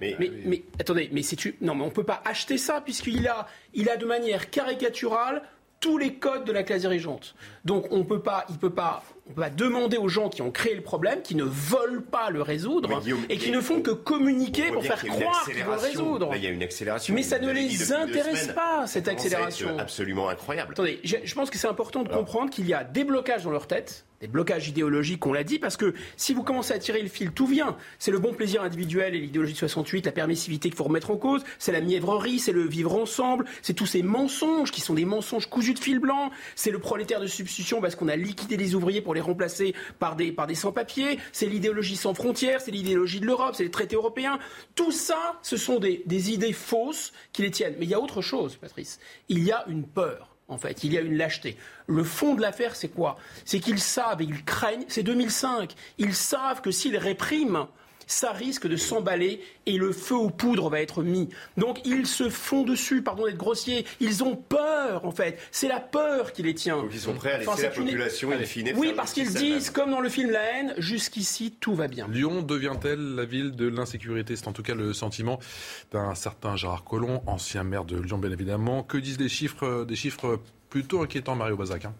Mais, 0.00 0.18
mais, 0.44 0.64
attendez, 0.80 1.08
mais 1.12 1.22
c'est 1.22 1.36
non, 1.60 1.74
mais 1.74 1.84
on 1.84 1.90
peut 1.90 2.04
pas 2.04 2.22
acheter 2.24 2.58
ça 2.58 2.80
puisqu'il 2.80 3.26
a, 3.28 3.46
il 3.72 3.88
a 3.88 3.96
de 3.96 4.06
manière 4.06 4.50
caricaturale 4.50 5.42
tous 5.80 5.98
les 5.98 6.14
codes 6.14 6.44
de 6.44 6.52
la 6.52 6.62
classe 6.62 6.80
dirigeante. 6.80 7.34
Donc 7.64 7.86
on 7.90 8.04
peut 8.04 8.22
pas, 8.22 8.46
il 8.48 8.58
peut 8.58 8.74
pas, 8.74 9.02
on 9.26 9.32
pas 9.32 9.48
demander 9.48 9.96
aux 9.96 10.08
gens 10.08 10.28
qui 10.28 10.42
ont 10.42 10.50
créé 10.50 10.74
le 10.74 10.82
problème, 10.82 11.22
qui 11.22 11.34
ne 11.34 11.44
veulent 11.44 12.02
pas 12.02 12.30
le 12.30 12.42
résoudre 12.42 13.02
et 13.28 13.38
qui 13.38 13.50
ne 13.50 13.60
font 13.60 13.80
que 13.80 13.90
communiquer 13.90 14.70
pour 14.70 14.84
faire 14.84 15.04
croire 15.04 15.44
qu'ils 15.44 15.64
vont 15.64 15.72
le 15.72 15.78
résoudre. 15.78 16.30
il 16.34 16.44
y 16.44 16.46
a 16.46 16.50
une 16.50 16.62
accélération. 16.62 17.14
Mais 17.14 17.22
ça 17.22 17.38
ne 17.38 17.50
les 17.50 17.92
intéresse 17.92 18.48
pas 18.48 18.86
cette 18.86 19.08
accélération. 19.08 19.78
Absolument 19.78 20.28
incroyable. 20.28 20.72
Attendez, 20.72 21.00
je, 21.04 21.34
pense 21.34 21.50
que 21.50 21.58
c'est 21.58 21.68
important 21.68 22.02
de 22.02 22.08
comprendre 22.08 22.50
qu'il 22.50 22.66
y 22.66 22.74
a 22.74 22.84
des 22.84 23.04
blocages 23.04 23.44
dans 23.44 23.50
leur 23.50 23.66
tête 23.66 24.04
des 24.20 24.28
blocages 24.28 24.68
idéologiques, 24.68 25.26
on 25.26 25.34
l'a 25.34 25.44
dit, 25.44 25.58
parce 25.58 25.76
que 25.76 25.92
si 26.16 26.32
vous 26.32 26.42
commencez 26.42 26.72
à 26.72 26.78
tirer 26.78 27.02
le 27.02 27.08
fil, 27.08 27.32
tout 27.32 27.46
vient. 27.46 27.76
C'est 27.98 28.10
le 28.10 28.18
bon 28.18 28.32
plaisir 28.32 28.62
individuel 28.62 29.14
et 29.14 29.18
l'idéologie 29.18 29.52
de 29.52 29.58
68, 29.58 30.06
la 30.06 30.12
permissivité 30.12 30.70
qu'il 30.70 30.78
faut 30.78 30.84
remettre 30.84 31.10
en 31.10 31.16
cause, 31.16 31.42
c'est 31.58 31.72
la 31.72 31.82
mièvrerie, 31.82 32.38
c'est 32.38 32.52
le 32.52 32.66
vivre 32.66 32.94
ensemble, 32.94 33.44
c'est 33.60 33.74
tous 33.74 33.84
ces 33.84 34.02
mensonges 34.02 34.70
qui 34.70 34.80
sont 34.80 34.94
des 34.94 35.04
mensonges 35.04 35.46
cousus 35.46 35.74
de 35.74 35.78
fil 35.78 35.98
blanc, 35.98 36.30
c'est 36.54 36.70
le 36.70 36.78
prolétaire 36.78 37.20
de 37.20 37.26
substitution 37.26 37.82
parce 37.82 37.96
qu'on 37.96 38.08
a 38.08 38.16
liquidé 38.16 38.56
les 38.56 38.74
ouvriers 38.74 39.02
pour 39.02 39.13
les 39.14 39.20
remplacer 39.20 39.74
par 39.98 40.16
des, 40.16 40.34
sans-papiers, 40.54 41.18
c'est 41.32 41.46
l'idéologie 41.46 41.96
sans 41.96 42.14
frontières, 42.14 42.60
c'est 42.60 42.70
l'idéologie 42.70 43.20
de 43.20 43.26
l'Europe, 43.26 43.54
c'est 43.54 43.64
les 43.64 43.70
traités 43.70 43.96
européens. 43.96 44.38
Tout 44.74 44.92
ça, 44.92 45.38
ce 45.42 45.56
sont 45.56 45.78
des, 45.78 46.02
des 46.06 46.32
idées 46.32 46.52
fausses 46.52 47.12
qui 47.32 47.42
les 47.42 47.50
tiennent. 47.50 47.76
Mais 47.78 47.86
il 47.86 47.90
y 47.90 47.94
a 47.94 48.00
autre 48.00 48.22
chose, 48.22 48.56
Patrice. 48.56 49.00
Il 49.28 49.42
y 49.42 49.52
a 49.52 49.64
une 49.68 49.84
peur 49.84 50.34
en 50.48 50.58
fait. 50.58 50.84
Il 50.84 50.92
y 50.92 50.98
a 50.98 51.00
une 51.00 51.16
lâcheté. 51.16 51.56
Le 51.86 52.04
fond 52.04 52.34
de 52.34 52.40
l'affaire, 52.40 52.76
c'est 52.76 52.88
quoi? 52.88 53.16
C'est 53.44 53.60
qu'ils 53.60 53.80
savent 53.80 54.20
et 54.22 54.24
ils 54.24 54.44
craignent, 54.44 54.84
c'est 54.88 55.02
2005, 55.02 55.74
ils 55.98 56.14
savent 56.14 56.60
que 56.60 56.70
s'ils 56.70 56.96
répriment, 56.96 57.66
ça 58.06 58.32
risque 58.32 58.66
de 58.66 58.76
s'emballer 58.76 59.40
et 59.66 59.78
le 59.78 59.92
feu 59.92 60.14
aux 60.14 60.30
poudres 60.30 60.70
va 60.70 60.80
être 60.80 61.02
mis. 61.02 61.28
Donc 61.56 61.80
ils 61.84 62.06
se 62.06 62.28
font 62.28 62.62
dessus, 62.62 63.02
pardon 63.02 63.26
d'être 63.26 63.36
grossier, 63.36 63.86
ils 64.00 64.22
ont 64.24 64.36
peur 64.36 65.04
en 65.04 65.10
fait. 65.10 65.38
C'est 65.50 65.68
la 65.68 65.80
peur 65.80 66.32
qui 66.32 66.42
les 66.42 66.54
tient. 66.54 66.76
Donc 66.76 66.90
ils 66.92 67.00
sont 67.00 67.14
prêts 67.14 67.32
à 67.32 67.38
laisser 67.38 67.62
la 67.62 67.70
population 67.70 68.30
une... 68.32 68.76
Oui, 68.76 68.92
parce 68.96 69.12
qu'ils 69.12 69.32
disent, 69.32 69.70
comme 69.70 69.90
dans 69.90 70.00
le 70.00 70.08
film 70.08 70.30
La 70.30 70.42
haine, 70.42 70.74
jusqu'ici 70.78 71.54
tout 71.60 71.74
va 71.74 71.88
bien. 71.88 72.06
Lyon 72.08 72.42
devient-elle 72.42 73.14
la 73.14 73.24
ville 73.24 73.52
de 73.52 73.66
l'insécurité? 73.66 74.36
C'est 74.36 74.48
en 74.48 74.52
tout 74.52 74.62
cas 74.62 74.74
le 74.74 74.92
sentiment 74.92 75.38
d'un 75.92 76.14
certain 76.14 76.56
Gérard 76.56 76.84
Collomb, 76.84 77.22
ancien 77.26 77.64
maire 77.64 77.84
de 77.84 77.98
Lyon 77.98 78.18
bien 78.18 78.30
évidemment. 78.30 78.82
Que 78.82 78.98
disent 78.98 79.20
les 79.20 79.28
chiffres, 79.28 79.84
des 79.84 79.96
chiffres 79.96 80.40
plutôt 80.70 81.02
inquiétants, 81.02 81.36
Mario 81.36 81.56
Bazac 81.56 81.84
hein? 81.84 81.94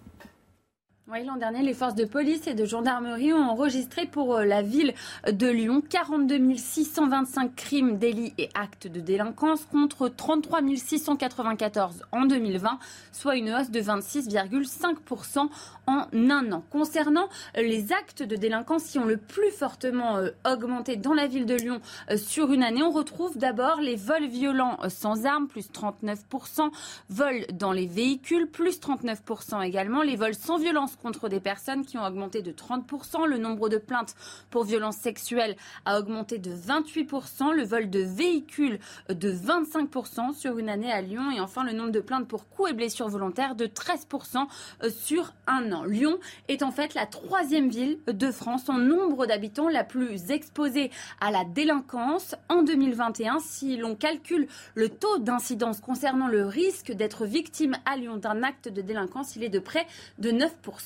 Oui, 1.07 1.23
l'an 1.23 1.37
dernier, 1.37 1.61
les 1.61 1.75
forces 1.75 1.95
de 1.95 2.07
police 2.07 2.47
et 2.47 2.55
de 2.55 2.65
gendarmerie 2.65 3.35
ont 3.35 3.51
enregistré 3.51 4.07
pour 4.07 4.37
euh, 4.37 4.45
la 4.47 4.63
ville 4.63 4.95
de 5.31 5.49
Lyon 5.49 5.83
42 5.87 6.57
625 6.57 7.55
crimes, 7.55 7.99
délits 7.99 8.33
et 8.39 8.49
actes 8.55 8.87
de 8.87 9.01
délinquance 9.01 9.67
contre 9.67 10.09
33 10.09 10.61
694 10.75 12.07
en 12.11 12.25
2020, 12.25 12.79
soit 13.13 13.37
une 13.37 13.53
hausse 13.53 13.71
de 13.71 13.83
26,5% 13.83 15.51
en 15.87 16.07
un 16.15 16.53
an. 16.53 16.65
Concernant 16.71 17.29
les 17.55 17.93
actes 17.93 18.23
de 18.23 18.37
délinquance 18.37 18.85
qui 18.85 18.99
ont 18.99 19.05
le 19.05 19.19
plus 19.19 19.51
fortement 19.51 20.17
euh, 20.17 20.31
augmenté 20.51 20.97
dans 20.97 21.13
la 21.13 21.27
ville 21.27 21.45
de 21.45 21.55
Lyon 21.55 21.83
euh, 22.11 22.17
sur 22.17 22.51
une 22.51 22.63
année, 22.63 22.83
on 22.83 22.91
retrouve 22.91 23.37
d'abord 23.37 23.83
les 23.83 23.97
vols 23.97 24.29
violents 24.29 24.79
sans 24.89 25.27
armes, 25.27 25.49
plus 25.49 25.69
39%, 25.71 26.71
vols 27.11 27.45
dans 27.53 27.73
les 27.73 27.87
véhicules, 27.87 28.47
plus 28.47 28.81
39% 28.81 29.63
également, 29.63 30.01
les 30.01 30.17
vols 30.17 30.35
sans 30.35 30.57
violence 30.57 30.94
contre 30.97 31.29
des 31.29 31.41
personnes 31.41 31.85
qui 31.85 31.99
ont 31.99 32.05
augmenté 32.05 32.43
de 32.43 32.53
30%. 32.53 33.27
Le 33.27 33.39
nombre 33.39 33.69
de 33.69 33.79
plaintes 33.79 34.15
pour 34.51 34.65
violences 34.65 34.97
sexuelles 34.97 35.57
a 35.85 35.99
augmenté 35.99 36.39
de 36.39 36.55
28%. 36.55 37.53
Le 37.53 37.65
vol 37.65 37.91
de 37.91 38.01
véhicules 38.01 38.79
de 39.09 39.33
25% 39.33 40.35
sur 40.35 40.59
une 40.59 40.69
année 40.69 40.93
à 40.93 41.01
Lyon. 41.01 41.31
Et 41.31 41.41
enfin, 41.41 41.65
le 41.65 41.73
nombre 41.73 41.91
de 41.91 42.01
plaintes 42.01 42.29
pour 42.29 42.49
coups 42.49 42.71
et 42.71 42.75
blessures 42.75 43.09
volontaires 43.09 43.55
de 43.55 43.67
13% 43.67 44.47
sur 44.91 45.33
un 45.47 45.73
an. 45.73 45.85
Lyon 45.85 46.19
est 46.49 46.63
en 46.63 46.71
fait 46.71 46.95
la 46.95 47.07
troisième 47.07 47.69
ville 47.69 47.99
de 48.07 48.31
France 48.31 48.69
en 48.69 48.79
nombre 48.79 49.27
d'habitants 49.27 49.69
la 49.69 49.85
plus 49.85 50.31
exposée 50.31 50.91
à 51.21 51.31
la 51.31 51.45
délinquance 51.45 52.35
en 52.49 52.63
2021. 52.63 53.39
Si 53.41 53.77
l'on 53.77 53.95
calcule 53.95 54.49
le 54.75 54.89
taux 54.89 55.19
d'incidence 55.19 55.81
concernant 55.81 56.29
le 56.29 56.45
risque 56.47 56.93
d'être 56.93 57.27
victime 57.27 57.77
à 57.85 57.97
Lyon 57.97 58.17
d'un 58.17 58.43
acte 58.43 58.69
de 58.69 58.83
délinquance, 58.83 59.37
il 59.37 59.45
est 59.45 59.49
de 59.49 59.59
près 59.59 59.87
de 60.19 60.31
9%. 60.31 60.84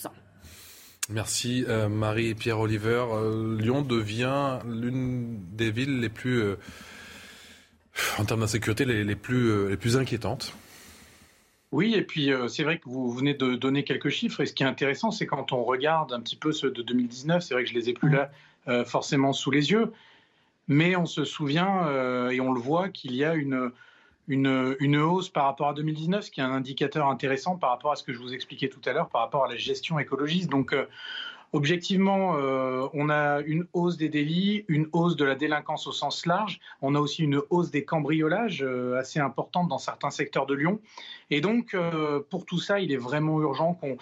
Merci 1.08 1.64
euh, 1.68 1.88
Marie 1.88 2.28
et 2.28 2.34
Pierre 2.34 2.60
Oliver. 2.60 3.04
Euh, 3.12 3.58
Lyon 3.58 3.80
devient 3.80 4.58
l'une 4.66 5.40
des 5.52 5.70
villes 5.70 6.00
les 6.00 6.10
plus, 6.10 6.40
euh, 6.42 6.56
en 8.18 8.26
termes 8.26 8.40
d'insécurité, 8.40 8.84
les, 8.84 9.04
les, 9.04 9.16
plus, 9.16 9.70
les 9.70 9.76
plus 9.78 9.96
inquiétantes. 9.96 10.54
Oui, 11.72 11.94
et 11.94 12.02
puis 12.02 12.30
c'est 12.48 12.62
vrai 12.62 12.78
que 12.78 12.88
vous 12.88 13.10
venez 13.10 13.34
de 13.34 13.54
donner 13.54 13.84
quelques 13.84 14.08
chiffres, 14.08 14.40
et 14.40 14.46
ce 14.46 14.54
qui 14.54 14.62
est 14.62 14.66
intéressant, 14.66 15.10
c'est 15.10 15.26
quand 15.26 15.52
on 15.52 15.64
regarde 15.64 16.14
un 16.14 16.20
petit 16.20 16.36
peu 16.36 16.50
ceux 16.50 16.70
de 16.70 16.80
2019, 16.80 17.42
c'est 17.42 17.52
vrai 17.52 17.64
que 17.64 17.68
je 17.68 17.74
les 17.74 17.90
ai 17.90 17.92
plus 17.92 18.08
là 18.08 18.30
forcément 18.86 19.34
sous 19.34 19.50
les 19.50 19.70
yeux, 19.70 19.92
mais 20.66 20.96
on 20.96 21.04
se 21.04 21.24
souvient 21.24 22.30
et 22.30 22.40
on 22.40 22.54
le 22.54 22.60
voit 22.60 22.88
qu'il 22.88 23.14
y 23.14 23.22
a 23.22 23.34
une, 23.34 23.70
une, 24.28 24.96
hausse 24.96 25.28
par 25.28 25.44
rapport 25.44 25.68
à 25.68 25.74
2019, 25.74 26.24
ce 26.24 26.30
qui 26.30 26.40
est 26.40 26.44
un 26.44 26.52
indicateur 26.52 27.08
intéressant 27.08 27.56
par 27.56 27.70
rapport 27.70 27.92
à 27.92 27.96
ce 27.96 28.02
que 28.02 28.12
je 28.12 28.18
vous 28.18 28.34
expliquais 28.34 28.68
tout 28.68 28.80
à 28.84 28.92
l'heure, 28.92 29.08
par 29.08 29.22
rapport 29.22 29.44
à 29.44 29.48
la 29.48 29.56
gestion 29.56 29.98
écologiste. 29.98 30.50
Donc, 30.50 30.72
euh, 30.72 30.86
objectivement, 31.52 32.36
euh, 32.36 32.86
on 32.92 33.08
a 33.08 33.40
une 33.40 33.66
hausse 33.72 33.96
des 33.96 34.08
délits, 34.08 34.64
une 34.68 34.86
hausse 34.92 35.16
de 35.16 35.24
la 35.24 35.34
délinquance 35.34 35.86
au 35.86 35.92
sens 35.92 36.26
large. 36.26 36.60
On 36.82 36.94
a 36.94 37.00
aussi 37.00 37.24
une 37.24 37.40
hausse 37.50 37.70
des 37.70 37.84
cambriolages 37.84 38.62
euh, 38.62 38.98
assez 38.98 39.18
importante 39.18 39.68
dans 39.68 39.78
certains 39.78 40.10
secteurs 40.10 40.46
de 40.46 40.54
Lyon. 40.54 40.80
Et 41.30 41.40
donc, 41.40 41.76
pour 42.30 42.46
tout 42.46 42.58
ça, 42.58 42.80
il 42.80 42.92
est 42.92 42.96
vraiment 42.96 43.40
urgent 43.40 43.74
qu'on 43.74 43.98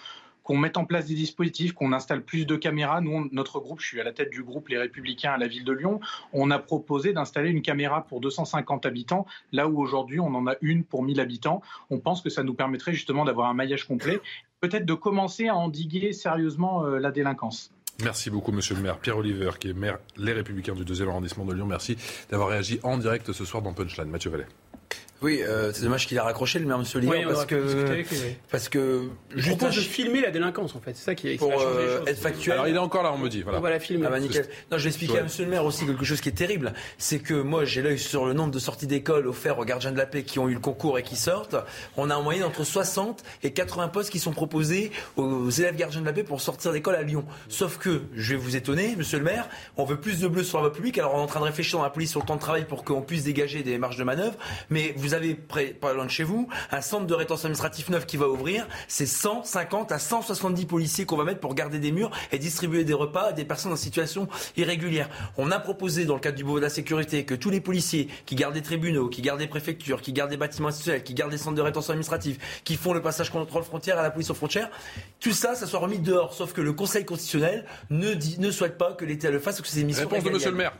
qu'on 0.47 0.57
mette 0.57 0.77
en 0.77 0.85
place 0.85 1.07
des 1.07 1.13
dispositifs, 1.13 1.73
qu'on 1.73 1.91
installe 1.91 2.21
plus 2.21 2.45
de 2.45 2.55
caméras. 2.55 3.01
Nous, 3.01 3.27
notre 3.33 3.59
groupe, 3.59 3.81
je 3.81 3.87
suis 3.87 3.99
à 3.99 4.05
la 4.05 4.13
tête 4.13 4.29
du 4.29 4.43
groupe 4.43 4.69
Les 4.69 4.77
Républicains 4.77 5.33
à 5.33 5.37
la 5.37 5.45
ville 5.45 5.65
de 5.65 5.73
Lyon, 5.73 5.99
on 6.31 6.51
a 6.51 6.57
proposé 6.57 7.11
d'installer 7.11 7.49
une 7.49 7.61
caméra 7.61 8.03
pour 8.03 8.21
250 8.21 8.85
habitants, 8.85 9.25
là 9.51 9.67
où 9.67 9.81
aujourd'hui 9.81 10.21
on 10.21 10.33
en 10.33 10.47
a 10.47 10.53
une 10.61 10.85
pour 10.85 11.03
1000 11.03 11.19
habitants. 11.19 11.61
On 11.89 11.99
pense 11.99 12.21
que 12.21 12.29
ça 12.29 12.43
nous 12.43 12.53
permettrait 12.53 12.93
justement 12.93 13.25
d'avoir 13.25 13.49
un 13.49 13.53
maillage 13.53 13.85
complet, 13.85 14.21
peut-être 14.61 14.85
de 14.85 14.93
commencer 14.93 15.49
à 15.49 15.55
endiguer 15.57 16.13
sérieusement 16.13 16.85
euh, 16.85 16.97
la 16.97 17.11
délinquance. 17.11 17.73
Merci 18.01 18.29
beaucoup, 18.29 18.53
monsieur 18.53 18.75
le 18.75 18.81
maire. 18.81 18.99
Pierre 18.99 19.17
Oliver, 19.17 19.51
qui 19.59 19.71
est 19.71 19.73
maire 19.73 19.97
Les 20.15 20.31
Républicains 20.31 20.75
du 20.75 20.85
2e 20.85 21.09
arrondissement 21.09 21.43
de 21.43 21.53
Lyon, 21.53 21.65
merci 21.65 21.97
d'avoir 22.29 22.47
réagi 22.47 22.79
en 22.83 22.97
direct 22.97 23.33
ce 23.33 23.43
soir 23.43 23.61
dans 23.61 23.73
Punchline. 23.73 24.09
Mathieu 24.09 24.29
Vallet. 24.29 24.47
Oui, 25.21 25.41
euh, 25.41 25.71
c'est 25.73 25.81
dommage 25.81 26.05
qu'il 26.05 26.17
a 26.19 26.23
raccroché 26.23 26.59
le 26.59 26.65
maire 26.65 26.77
Monsieur 26.77 26.99
Lyon 26.99 27.13
parce, 27.27 27.45
que, 27.45 28.03
parce 28.51 28.69
que 28.69 29.09
propose 29.47 29.75
de 29.75 29.81
filmer 29.81 30.21
la 30.21 30.29
délinquance 30.29 30.75
en 30.75 30.79
fait, 30.79 30.93
c'est 30.95 31.05
ça 31.05 31.15
qui 31.15 31.29
est 31.29 31.37
pour 31.37 31.51
euh, 31.59 32.05
être 32.05 32.19
factuel. 32.19 32.53
Alors 32.53 32.67
il 32.67 32.75
est 32.75 32.79
encore 32.79 33.03
là, 33.03 33.11
on 33.13 33.17
me 33.17 33.27
dit. 33.27 33.41
Voilà. 33.41 33.57
On 33.57 33.61
va 33.61 33.71
la 33.71 33.79
filmer. 33.79 34.05
Ah 34.07 34.11
bah, 34.11 34.19
non, 34.19 34.77
je 34.77 34.83
vais 34.83 34.89
expliquer 34.89 35.19
à 35.19 35.23
Monsieur 35.23 35.45
le 35.45 35.49
maire 35.49 35.65
aussi 35.65 35.85
quelque 35.85 36.05
chose 36.05 36.21
qui 36.21 36.29
est 36.29 36.33
terrible, 36.33 36.73
c'est 36.97 37.19
que 37.19 37.33
moi 37.33 37.65
j'ai 37.65 37.81
l'œil 37.81 37.97
sur 37.97 38.25
le 38.25 38.33
nombre 38.33 38.51
de 38.51 38.59
sorties 38.59 38.85
d'école 38.85 39.27
offertes 39.27 39.59
aux 39.59 39.65
gardiens 39.65 39.91
de 39.91 39.97
la 39.97 40.05
paix 40.05 40.23
qui 40.23 40.37
ont 40.37 40.49
eu 40.49 40.53
le 40.53 40.59
concours 40.59 40.99
et 40.99 41.03
qui 41.03 41.15
sortent. 41.15 41.55
On 41.95 42.09
a 42.11 42.15
en 42.15 42.21
moyenne 42.21 42.43
entre 42.43 42.63
60 42.63 43.23
et 43.41 43.51
80 43.51 43.87
postes 43.87 44.11
qui 44.11 44.19
sont 44.19 44.33
proposés 44.33 44.91
aux 45.15 45.49
élèves 45.49 45.75
gardiens 45.75 46.01
de 46.01 46.05
la 46.05 46.13
paix 46.13 46.23
pour 46.23 46.41
sortir 46.41 46.71
d'école 46.71 46.95
à 46.95 47.01
Lyon. 47.01 47.25
Sauf 47.49 47.77
que 47.79 48.03
je 48.13 48.33
vais 48.33 48.39
vous 48.39 48.55
étonner, 48.55 48.95
Monsieur 48.95 49.17
le 49.17 49.23
maire, 49.23 49.49
on 49.77 49.85
veut 49.85 49.99
plus 49.99 50.19
de 50.19 50.27
bleus 50.27 50.43
sur 50.43 50.59
la 50.59 50.65
voie 50.65 50.73
publique. 50.73 50.99
Alors 50.99 51.15
on 51.15 51.19
est 51.19 51.23
en 51.23 51.27
train 51.27 51.39
de 51.39 51.45
réfléchir 51.45 51.79
dans 51.79 51.83
la 51.83 51.89
police 51.89 52.11
sur 52.11 52.19
le 52.19 52.25
temps 52.25 52.35
de 52.35 52.41
travail 52.41 52.65
pour 52.65 52.83
qu'on 52.83 53.01
puisse 53.01 53.23
dégager 53.23 53.63
des 53.63 53.79
marges 53.79 53.97
de 53.97 54.03
manœuvre, 54.03 54.35
mais 54.69 54.93
vous 54.95 55.06
avez 55.13 55.35
près 55.35 55.75
loin 55.93 56.05
de 56.05 56.11
chez 56.11 56.23
vous, 56.23 56.47
un 56.71 56.81
centre 56.81 57.05
de 57.05 57.13
rétention 57.13 57.45
administratif 57.45 57.89
neuf 57.89 58.05
qui 58.05 58.17
va 58.17 58.27
ouvrir, 58.27 58.67
c'est 58.87 59.05
150 59.05 59.91
à 59.91 59.99
170 59.99 60.65
policiers 60.65 61.05
qu'on 61.05 61.17
va 61.17 61.23
mettre 61.23 61.39
pour 61.39 61.55
garder 61.55 61.79
des 61.79 61.91
murs 61.91 62.11
et 62.31 62.39
distribuer 62.39 62.83
des 62.83 62.93
repas 62.93 63.27
à 63.27 63.31
des 63.31 63.45
personnes 63.45 63.71
en 63.71 63.77
situation 63.77 64.27
irrégulière. 64.55 65.09
On 65.37 65.51
a 65.51 65.59
proposé 65.59 66.05
dans 66.05 66.15
le 66.15 66.19
cadre 66.19 66.37
du 66.37 66.43
Beauvau 66.43 66.57
de 66.57 66.63
la 66.63 66.69
sécurité 66.69 67.25
que 67.25 67.35
tous 67.35 67.49
les 67.49 67.61
policiers 67.61 68.07
qui 68.25 68.35
gardent 68.35 68.53
des 68.53 68.61
tribunaux, 68.61 69.09
qui 69.09 69.21
gardent 69.21 69.39
des 69.39 69.47
préfectures, 69.47 70.01
qui 70.01 70.13
gardent 70.13 70.31
des 70.31 70.37
bâtiments 70.37 70.69
institutionnels, 70.69 71.03
qui 71.03 71.13
gardent 71.13 71.31
des 71.31 71.37
centres 71.37 71.55
de 71.55 71.61
rétention 71.61 71.91
administrative, 71.91 72.37
qui 72.63 72.75
font 72.75 72.93
le 72.93 73.01
passage 73.01 73.29
contrôle 73.29 73.63
frontière 73.63 73.97
à 73.99 74.03
la 74.03 74.11
police 74.11 74.29
aux 74.29 74.35
frontières, 74.35 74.69
tout 75.19 75.31
ça, 75.31 75.55
ça 75.55 75.67
soit 75.67 75.79
remis 75.79 75.99
dehors. 75.99 76.33
Sauf 76.33 76.53
que 76.53 76.61
le 76.61 76.73
Conseil 76.73 77.05
constitutionnel 77.05 77.65
ne, 77.89 78.13
dit, 78.13 78.39
ne 78.39 78.51
souhaite 78.51 78.77
pas 78.77 78.93
que 78.93 79.05
l'État 79.05 79.31
le 79.31 79.39
fasse 79.39 79.59
ou 79.59 79.63
que 79.63 79.67
ces 79.67 79.83
missions. 79.83 80.07
Réponse 80.07 80.23
de 80.23 80.29
Monsieur 80.29 80.51
le 80.51 80.57
maire. 80.57 80.73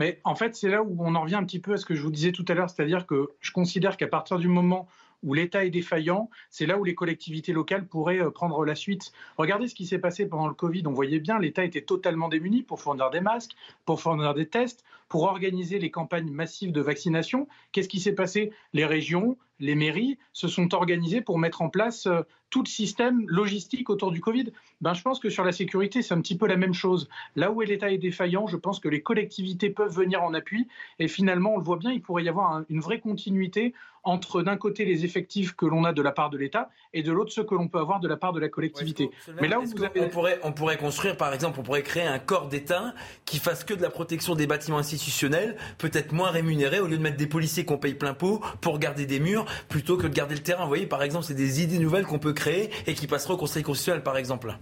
Mais 0.00 0.18
en 0.24 0.34
fait, 0.34 0.56
c'est 0.56 0.70
là 0.70 0.82
où 0.82 0.96
on 1.00 1.14
en 1.14 1.20
revient 1.20 1.34
un 1.34 1.44
petit 1.44 1.58
peu 1.58 1.74
à 1.74 1.76
ce 1.76 1.84
que 1.84 1.94
je 1.94 2.00
vous 2.00 2.10
disais 2.10 2.32
tout 2.32 2.46
à 2.48 2.54
l'heure, 2.54 2.70
c'est-à-dire 2.70 3.06
que 3.06 3.28
je 3.40 3.52
considère 3.52 3.98
qu'à 3.98 4.06
partir 4.06 4.38
du 4.38 4.48
moment 4.48 4.88
où 5.22 5.34
l'État 5.34 5.62
est 5.62 5.68
défaillant, 5.68 6.30
c'est 6.48 6.64
là 6.64 6.78
où 6.78 6.84
les 6.84 6.94
collectivités 6.94 7.52
locales 7.52 7.86
pourraient 7.86 8.22
euh, 8.22 8.30
prendre 8.30 8.64
la 8.64 8.74
suite. 8.74 9.12
Regardez 9.36 9.68
ce 9.68 9.74
qui 9.74 9.84
s'est 9.84 9.98
passé 9.98 10.24
pendant 10.24 10.48
le 10.48 10.54
Covid. 10.54 10.84
On 10.86 10.92
voyait 10.92 11.20
bien, 11.20 11.38
l'État 11.38 11.66
était 11.66 11.82
totalement 11.82 12.28
démuni 12.30 12.62
pour 12.62 12.80
fournir 12.80 13.10
des 13.10 13.20
masques, 13.20 13.52
pour 13.84 14.00
fournir 14.00 14.32
des 14.32 14.46
tests, 14.46 14.86
pour 15.10 15.24
organiser 15.24 15.78
les 15.78 15.90
campagnes 15.90 16.30
massives 16.30 16.72
de 16.72 16.80
vaccination. 16.80 17.46
Qu'est-ce 17.72 17.90
qui 17.90 18.00
s'est 18.00 18.14
passé? 18.14 18.52
Les 18.72 18.86
régions, 18.86 19.36
les 19.58 19.74
mairies 19.74 20.18
se 20.32 20.48
sont 20.48 20.72
organisées 20.72 21.20
pour 21.20 21.38
mettre 21.38 21.60
en 21.60 21.68
place 21.68 22.06
euh, 22.06 22.22
tout 22.50 22.62
le 22.62 22.68
système 22.68 23.24
logistique 23.28 23.88
autour 23.90 24.10
du 24.10 24.20
Covid. 24.20 24.52
Ben, 24.80 24.94
je 24.94 25.02
pense 25.02 25.20
que 25.20 25.30
sur 25.30 25.44
la 25.44 25.52
sécurité, 25.52 26.02
c'est 26.02 26.14
un 26.14 26.20
petit 26.20 26.36
peu 26.36 26.46
la 26.46 26.56
même 26.56 26.74
chose. 26.74 27.08
Là 27.36 27.50
où 27.50 27.60
l'État 27.60 27.90
est 27.90 27.98
défaillant, 27.98 28.46
je 28.46 28.56
pense 28.56 28.80
que 28.80 28.88
les 28.88 29.02
collectivités 29.02 29.70
peuvent 29.70 29.94
venir 29.94 30.22
en 30.22 30.34
appui. 30.34 30.68
Et 30.98 31.08
finalement, 31.08 31.54
on 31.54 31.58
le 31.58 31.64
voit 31.64 31.76
bien, 31.76 31.92
il 31.92 32.02
pourrait 32.02 32.24
y 32.24 32.28
avoir 32.28 32.62
une 32.68 32.80
vraie 32.80 33.00
continuité 33.00 33.74
entre 34.02 34.42
d'un 34.42 34.56
côté 34.56 34.84
les 34.84 35.04
effectifs 35.04 35.54
que 35.54 35.66
l'on 35.66 35.84
a 35.84 35.92
de 35.92 36.02
la 36.02 36.12
part 36.12 36.30
de 36.30 36.38
l'État 36.38 36.70
et 36.94 37.02
de 37.02 37.12
l'autre 37.12 37.32
ceux 37.32 37.44
que 37.44 37.54
l'on 37.54 37.68
peut 37.68 37.78
avoir 37.78 38.00
de 38.00 38.08
la 38.08 38.16
part 38.16 38.32
de 38.32 38.40
la 38.40 38.48
collectivité. 38.48 39.10
Mais 39.40 39.48
là 39.48 39.60
où 39.60 39.64
vous 39.64 39.84
avez... 39.84 40.00
on, 40.00 40.08
pourrait, 40.08 40.40
on 40.42 40.52
pourrait 40.52 40.78
construire, 40.78 41.16
par 41.16 41.34
exemple, 41.34 41.60
on 41.60 41.62
pourrait 41.62 41.82
créer 41.82 42.04
un 42.04 42.18
corps 42.18 42.48
d'État 42.48 42.94
qui 43.24 43.38
fasse 43.38 43.64
que 43.64 43.74
de 43.74 43.82
la 43.82 43.90
protection 43.90 44.34
des 44.34 44.46
bâtiments 44.46 44.78
institutionnels, 44.78 45.56
peut-être 45.78 46.12
moins 46.12 46.30
rémunérés, 46.30 46.80
au 46.80 46.86
lieu 46.86 46.96
de 46.96 47.02
mettre 47.02 47.18
des 47.18 47.26
policiers 47.26 47.64
qu'on 47.64 47.78
paye 47.78 47.94
plein 47.94 48.14
pot 48.14 48.40
pour 48.60 48.78
garder 48.78 49.06
des 49.06 49.20
murs, 49.20 49.44
plutôt 49.68 49.96
que 49.96 50.06
de 50.06 50.14
garder 50.14 50.34
le 50.34 50.42
terrain. 50.42 50.62
Vous 50.62 50.68
voyez, 50.68 50.86
par 50.86 51.02
exemple, 51.02 51.26
c'est 51.26 51.34
des 51.34 51.62
idées 51.62 51.78
nouvelles 51.78 52.06
qu'on 52.06 52.18
peut 52.18 52.32
et 52.48 52.94
qui 52.94 53.06
passeront 53.06 53.34
au 53.34 53.38
Conseil 53.38 53.62
constitutionnel, 53.62 54.02
par 54.02 54.16
exemple. 54.16 54.54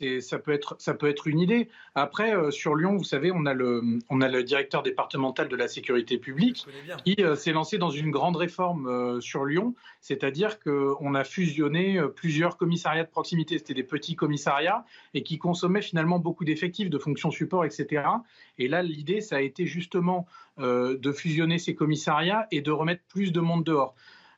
Et 0.00 0.20
ça 0.20 0.38
peut 0.38 0.52
être, 0.52 0.76
ça 0.78 0.92
peut 0.92 1.08
être 1.08 1.28
une 1.28 1.38
idée. 1.38 1.68
Après, 1.94 2.34
euh, 2.34 2.50
sur 2.50 2.74
Lyon, 2.74 2.96
vous 2.96 3.04
savez, 3.04 3.30
on 3.32 3.46
a, 3.46 3.54
le, 3.54 3.80
on 4.10 4.20
a 4.20 4.28
le 4.28 4.42
directeur 4.42 4.82
départemental 4.82 5.48
de 5.48 5.56
la 5.56 5.68
sécurité 5.68 6.18
publique 6.18 6.66
qui 7.04 7.16
euh, 7.20 7.36
s'est 7.36 7.52
lancé 7.52 7.78
dans 7.78 7.90
une 7.90 8.10
grande 8.10 8.36
réforme 8.36 8.88
euh, 8.88 9.20
sur 9.20 9.44
Lyon, 9.44 9.74
c'est-à-dire 10.00 10.58
qu'on 10.58 11.14
a 11.14 11.24
fusionné 11.24 12.00
plusieurs 12.16 12.56
commissariats 12.56 13.04
de 13.04 13.10
proximité. 13.10 13.58
C'était 13.58 13.74
des 13.74 13.84
petits 13.84 14.16
commissariats 14.16 14.84
et 15.14 15.22
qui 15.22 15.38
consommaient 15.38 15.82
finalement 15.82 16.18
beaucoup 16.18 16.44
d'effectifs, 16.44 16.90
de 16.90 16.98
fonctions 16.98 17.30
support, 17.30 17.64
etc. 17.64 18.02
Et 18.58 18.66
là, 18.66 18.82
l'idée, 18.82 19.20
ça 19.20 19.36
a 19.36 19.40
été 19.40 19.64
justement 19.64 20.26
de 20.58 21.12
fusionner 21.12 21.58
ces 21.58 21.74
commissariats 21.74 22.46
et 22.50 22.60
de 22.60 22.70
remettre 22.70 23.02
plus 23.08 23.32
de 23.32 23.40
monde 23.40 23.64
dehors. 23.64 23.94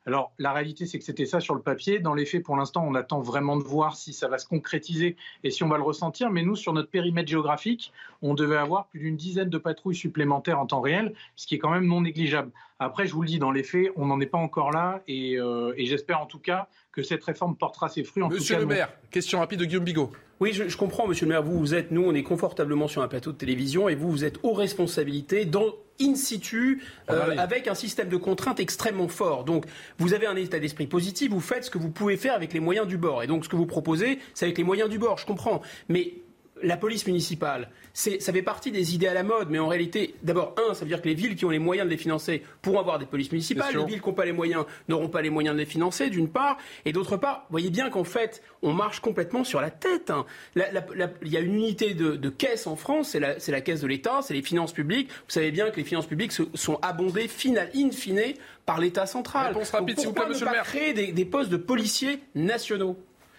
Alors, 0.07 0.33
la 0.39 0.53
réalité, 0.53 0.87
c'est 0.87 0.99
que 0.99 1.05
c'était 1.05 1.27
ça 1.27 1.41
sur 1.41 1.57
le 1.57 1.61
papier. 1.61 1.99
Dans 1.99 2.15
les 2.15 2.27
faits, 2.27 2.45
pour 2.45 2.57
l'instant, 2.57 2.85
on 2.87 2.95
attend 2.95 3.21
vraiment 3.21 3.57
de 3.57 3.65
voir 3.65 3.97
si 3.97 4.13
ça 4.13 4.29
va 4.29 4.39
se 4.39 4.47
concrétiser 4.47 5.17
et 5.43 5.51
si 5.51 5.65
on 5.65 5.69
va 5.69 5.79
le 5.79 5.83
ressentir. 5.83 6.31
Mais 6.31 6.43
nous, 6.43 6.55
sur 6.55 6.73
notre 6.73 6.89
périmètre 6.89 7.29
géographique, 7.29 7.93
on 8.23 8.35
devait 8.35 8.57
avoir 8.57 8.87
plus 8.87 9.01
d'une 9.01 9.17
dizaine 9.17 9.51
de 9.51 9.59
patrouilles 9.59 9.97
supplémentaires 9.97 10.61
en 10.61 10.67
temps 10.67 10.81
réel, 10.81 11.13
ce 11.35 11.49
qui 11.49 11.57
est 11.57 11.59
quand 11.59 11.71
même 11.71 11.87
non 11.87 12.03
négligeable. 12.03 12.53
Après, 12.79 13.07
je 13.07 13.15
vous 13.15 13.23
le 13.23 13.29
dis, 13.29 13.41
dans 13.41 13.51
les 13.51 13.65
faits, 13.65 13.91
on 13.97 14.07
n'en 14.07 14.21
est 14.21 14.27
pas 14.27 14.39
encore 14.39 14.71
là 14.71 15.03
et, 15.09 15.41
euh, 15.41 15.75
j'espère 15.77 16.21
en 16.21 16.27
tout 16.27 16.39
cas 16.39 16.69
que 16.93 17.03
cette 17.03 17.25
réforme 17.25 17.57
portera 17.57 17.89
ses 17.89 18.05
fruits. 18.05 18.23
En 18.23 18.29
Monsieur 18.29 18.59
le 18.59 18.67
maire, 18.67 18.93
question 19.11 19.41
rapide 19.41 19.61
de 19.61 19.65
Guillaume 19.65 19.85
Bigot. 19.85 20.13
Oui, 20.39 20.53
je, 20.53 20.69
je, 20.69 20.77
comprends, 20.77 21.09
monsieur 21.09 21.27
le 21.27 21.31
maire. 21.31 21.43
Vous, 21.43 21.59
vous 21.59 21.75
êtes, 21.75 21.91
nous, 21.91 22.05
on 22.05 22.15
est 22.15 22.23
confortablement 22.23 22.87
sur 22.87 23.03
un 23.03 23.09
plateau 23.09 23.33
de 23.33 23.39
télévision 23.39 23.89
et 23.89 23.95
vous, 23.95 24.11
vous 24.11 24.25
êtes 24.25 24.39
aux 24.43 24.53
responsabilités 24.53 25.47
dans 25.47 25.75
in 26.01 26.15
situ, 26.15 26.83
euh, 27.11 27.37
avec 27.39 27.69
un 27.69 27.75
système 27.75 28.09
de 28.09 28.17
contraintes 28.17 28.61
extrêmement 28.61 29.09
fort. 29.09 29.45
Donc, 29.45 29.65
vous 29.99 30.15
avez 30.15 30.27
un 30.27 30.37
état 30.37 30.59
d'esprit 30.59 30.87
positif, 30.87 31.31
vous 31.31 31.41
faites 31.41 31.65
ce 31.65 31.71
que 31.71 31.79
vous 31.79 31.91
pouvez 31.91 32.17
faire 32.17 32.35
avec 32.35 32.53
les 32.53 32.61
moyens 32.61 32.87
du 32.87 32.97
bord. 32.97 33.23
Et 33.23 33.27
donc, 33.27 33.45
ce 33.45 33.49
que 33.49 33.57
vous 33.57 33.67
proposez, 33.67 34.19
c'est 34.35 34.45
avec 34.45 34.59
les 34.59 34.65
moyens 34.65 34.91
du 34.91 34.99
bord, 34.99 35.19
je 35.19 35.27
comprends. 35.27 35.63
Mais 35.89 36.15
la 36.63 36.77
police 36.77 37.07
municipale, 37.07 37.69
ça 37.93 38.33
fait 38.33 38.43
partie 38.43 38.71
des 38.71 38.95
idées 38.95 39.09
à 39.09 39.15
la 39.15 39.23
mode, 39.23 39.49
mais 39.51 39.59
en 39.59 39.69
réalité, 39.69 40.15
d'abord, 40.23 40.55
un, 40.69 40.75
ça 40.75 40.81
veut 40.81 40.89
dire 40.89 41.03
que 41.03 41.09
les 41.09 41.15
villes 41.15 41.37
qui 41.37 41.45
ont 41.45 41.51
les 41.51 41.59
moyens 41.59 41.87
de 41.87 41.91
les 41.91 41.97
financer 41.97 42.43
pourront 42.63 42.81
avoir 42.81 42.99
des 42.99 43.07
polices 43.07 43.31
municipales, 43.33 43.75
les 43.77 43.85
villes 43.85 44.01
qui 44.01 44.09
n'ont 44.09 44.15
pas 44.15 44.25
les 44.25 44.33
moyens 44.33 44.65
n'auront 44.89 45.09
pas 45.09 45.23
les 45.23 45.31
moyens 45.31 45.55
de 45.55 45.61
les 45.61 45.67
financer, 45.67 46.11
d'une 46.11 46.29
part, 46.29 46.59
et 46.85 46.93
d'autre 46.93 47.17
part, 47.17 47.41
vous 47.49 47.53
voyez 47.53 47.71
bien 47.71 47.91
qu'en 47.91 48.05
fait, 48.05 48.43
on 48.63 48.73
marche 48.73 49.01
complètement 49.01 49.45
sur 49.45 49.61
la 49.61 49.71
tête. 49.71 50.11
Hein. 50.11 50.25
il 50.55 51.29
y 51.29 51.37
a 51.37 51.41
une 51.41 51.55
unité 51.55 51.95
de, 51.95 52.29
caisse 52.29 52.67
en 52.67 52.77
France, 52.77 53.11
c'est 53.11 53.21
la, 53.21 53.37
la, 53.49 53.61
caisse 53.61 53.81
de 53.81 53.87
l'État, 53.87 54.21
c'est 54.23 54.35
les 54.35 54.43
finances 54.43 54.73
publiques. 54.73 55.09
Vous 55.09 55.31
savez 55.31 55.51
bien 55.51 55.71
que 55.71 55.77
les 55.77 55.85
finances 55.85 56.07
publiques 56.07 56.33
sont 56.33 56.79
abondées, 56.83 57.29
final, 57.29 57.71
in 57.75 57.91
fine, 57.91 58.35
par 58.67 58.81
l'État 58.81 59.07
central. 59.07 59.49
Réponse 59.49 59.71
rapide, 59.71 59.99
s'il 59.99 60.09
vous 60.09 60.15
plaît, 60.15 60.27
monsieur 60.29 60.47
le 60.47 60.53
maire. 60.53 60.65
créer 60.65 60.93
des, 60.93 61.13
des 61.13 61.25
postes 61.25 61.51
de 61.51 61.57
policiers 61.57 62.21
nationaux? 62.35 62.97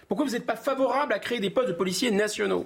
Pourquoi 0.07 0.25
vous 0.25 0.31
n'êtes 0.31 0.45
pas 0.45 0.55
favorable 0.55 1.13
à 1.13 1.19
créer 1.19 1.39
des 1.39 1.49
postes 1.49 1.67
de 1.67 1.73
policiers 1.73 2.11
nationaux? 2.11 2.65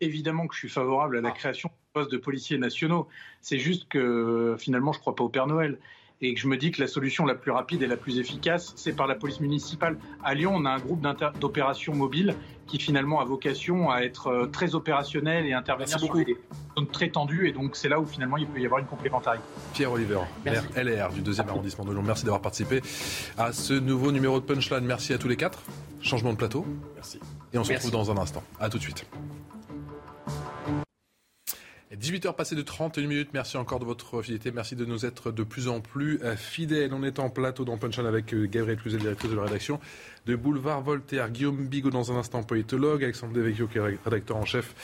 Évidemment 0.00 0.46
que 0.46 0.54
je 0.54 0.60
suis 0.60 0.68
favorable 0.68 1.18
à 1.18 1.20
la 1.20 1.30
création 1.30 1.68
de 1.68 1.74
postes 1.92 2.12
de 2.12 2.18
policiers 2.18 2.58
nationaux. 2.58 3.08
C'est 3.40 3.58
juste 3.58 3.88
que 3.88 4.56
finalement, 4.58 4.92
je 4.92 4.98
ne 4.98 5.00
crois 5.00 5.14
pas 5.14 5.24
au 5.24 5.28
Père 5.28 5.46
Noël. 5.46 5.78
Et 6.22 6.32
que 6.32 6.40
je 6.40 6.48
me 6.48 6.56
dis 6.56 6.70
que 6.70 6.80
la 6.80 6.86
solution 6.86 7.26
la 7.26 7.34
plus 7.34 7.50
rapide 7.50 7.82
et 7.82 7.86
la 7.86 7.98
plus 7.98 8.18
efficace, 8.18 8.72
c'est 8.76 8.94
par 8.94 9.06
la 9.06 9.16
police 9.16 9.38
municipale. 9.40 9.98
À 10.24 10.34
Lyon, 10.34 10.52
on 10.54 10.64
a 10.64 10.70
un 10.70 10.78
groupe 10.78 11.06
d'opérations 11.38 11.94
mobiles 11.94 12.34
qui 12.66 12.78
finalement 12.78 13.20
a 13.20 13.24
vocation 13.26 13.90
à 13.90 14.00
être 14.00 14.28
euh, 14.28 14.46
très 14.46 14.74
opérationnel 14.74 15.46
et 15.46 15.52
intervenir 15.52 16.00
sur 16.00 16.14
des 16.14 16.36
zones 16.76 16.88
très 16.88 17.10
tendues. 17.10 17.48
Et 17.48 17.52
donc, 17.52 17.76
c'est 17.76 17.90
là 17.90 18.00
où 18.00 18.06
finalement 18.06 18.38
il 18.38 18.46
peut 18.46 18.58
y 18.60 18.64
avoir 18.64 18.80
une 18.80 18.86
complémentarité. 18.86 19.44
Pierre 19.74 19.92
Oliver, 19.92 20.20
maire 20.42 20.64
LR 20.74 21.12
du 21.12 21.20
deuxième 21.20 21.50
arrondissement 21.50 21.84
de 21.84 21.92
Lyon. 21.92 22.02
Merci 22.02 22.24
d'avoir 22.24 22.40
participé 22.40 22.80
à 23.36 23.52
ce 23.52 23.74
nouveau 23.74 24.10
numéro 24.10 24.40
de 24.40 24.44
Punchline. 24.46 24.86
Merci 24.86 25.12
à 25.12 25.18
tous 25.18 25.28
les 25.28 25.36
quatre. 25.36 25.62
Changement 26.00 26.32
de 26.32 26.38
plateau. 26.38 26.64
Merci. 26.94 27.20
Et 27.52 27.58
on 27.58 27.64
se 27.64 27.72
retrouve 27.72 27.90
dans 27.90 28.10
un 28.10 28.16
instant. 28.16 28.42
À 28.58 28.70
tout 28.70 28.78
de 28.78 28.82
suite. 28.82 29.06
18h 31.94 32.34
passées 32.34 32.56
de 32.56 32.62
31 32.62 33.06
minutes. 33.06 33.30
Merci 33.32 33.56
encore 33.56 33.78
de 33.78 33.84
votre 33.84 34.20
fidélité. 34.20 34.50
Merci 34.50 34.74
de 34.74 34.84
nous 34.84 35.06
être 35.06 35.30
de 35.30 35.44
plus 35.44 35.68
en 35.68 35.80
plus 35.80 36.20
euh, 36.24 36.36
fidèles. 36.36 36.92
On 36.92 37.04
est 37.04 37.20
en 37.20 37.30
plateau 37.30 37.64
dans 37.64 37.78
Punchline 37.78 38.06
avec 38.06 38.34
euh, 38.34 38.46
Gabriel 38.46 38.78
Cluzet, 38.78 38.98
directrice 38.98 39.30
de 39.30 39.36
la 39.36 39.44
rédaction 39.44 39.78
de 40.26 40.34
Boulevard 40.34 40.82
Voltaire. 40.82 41.30
Guillaume 41.30 41.68
Bigot 41.68 41.90
dans 41.90 42.10
un 42.10 42.16
instant, 42.16 42.42
politologue. 42.42 43.04
Alexandre 43.04 43.32
Devecchio, 43.34 43.68
qui 43.68 43.78
est 43.78 43.98
rédacteur 44.04 44.36
en 44.36 44.44
chef 44.44 44.74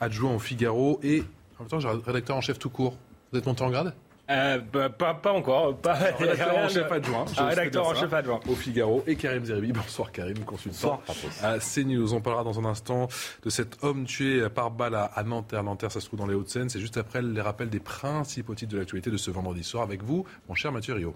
adjoint 0.00 0.34
au 0.34 0.38
Figaro. 0.38 1.00
Et 1.02 1.24
en 1.58 1.64
même 1.64 1.68
temps, 1.68 2.00
rédacteur 2.06 2.36
en 2.36 2.40
chef 2.40 2.60
tout 2.60 2.70
court. 2.70 2.96
Vous 3.32 3.38
êtes 3.38 3.46
monté 3.46 3.64
en 3.64 3.70
grade? 3.70 3.94
Euh, 4.32 4.58
bah, 4.72 4.88
pas, 4.90 5.14
pas, 5.14 5.32
encore. 5.32 5.76
Pas, 5.76 5.94
rédacteur 6.18 6.56
en 6.56 6.68
chef 6.68 6.90
adjoint. 6.90 7.24
Ah, 7.36 7.46
rédacteur 7.46 7.86
en 7.86 7.94
chef 7.94 8.12
adjoint. 8.12 8.40
Au 8.48 8.54
Figaro. 8.54 9.02
Et 9.06 9.16
Karim 9.16 9.44
Zeribi. 9.44 9.72
Bonsoir 9.72 10.12
Karim, 10.12 10.38
consultant 10.40 11.00
à 11.42 11.58
CNews. 11.58 12.14
On 12.14 12.20
parlera 12.20 12.44
dans 12.44 12.58
un 12.58 12.64
instant 12.64 13.08
de 13.42 13.50
cet 13.50 13.82
homme 13.82 14.04
tué 14.04 14.48
par 14.48 14.70
balle 14.70 14.94
à, 14.94 15.22
Nanterre. 15.24 15.62
Nanterre, 15.62 15.92
ça 15.92 16.00
se 16.00 16.06
trouve 16.06 16.18
dans 16.18 16.26
les 16.26 16.34
Hauts-de-Seine. 16.34 16.68
C'est 16.68 16.80
juste 16.80 16.96
après 16.96 17.22
les 17.22 17.40
rappels 17.40 17.70
des 17.70 17.80
principaux 17.80 18.54
titres 18.54 18.72
de 18.72 18.78
l'actualité 18.78 19.10
de 19.10 19.16
ce 19.16 19.30
vendredi 19.30 19.64
soir 19.64 19.82
avec 19.82 20.02
vous, 20.02 20.24
mon 20.48 20.54
cher 20.54 20.72
Mathieu 20.72 20.94
Rio. 20.94 21.14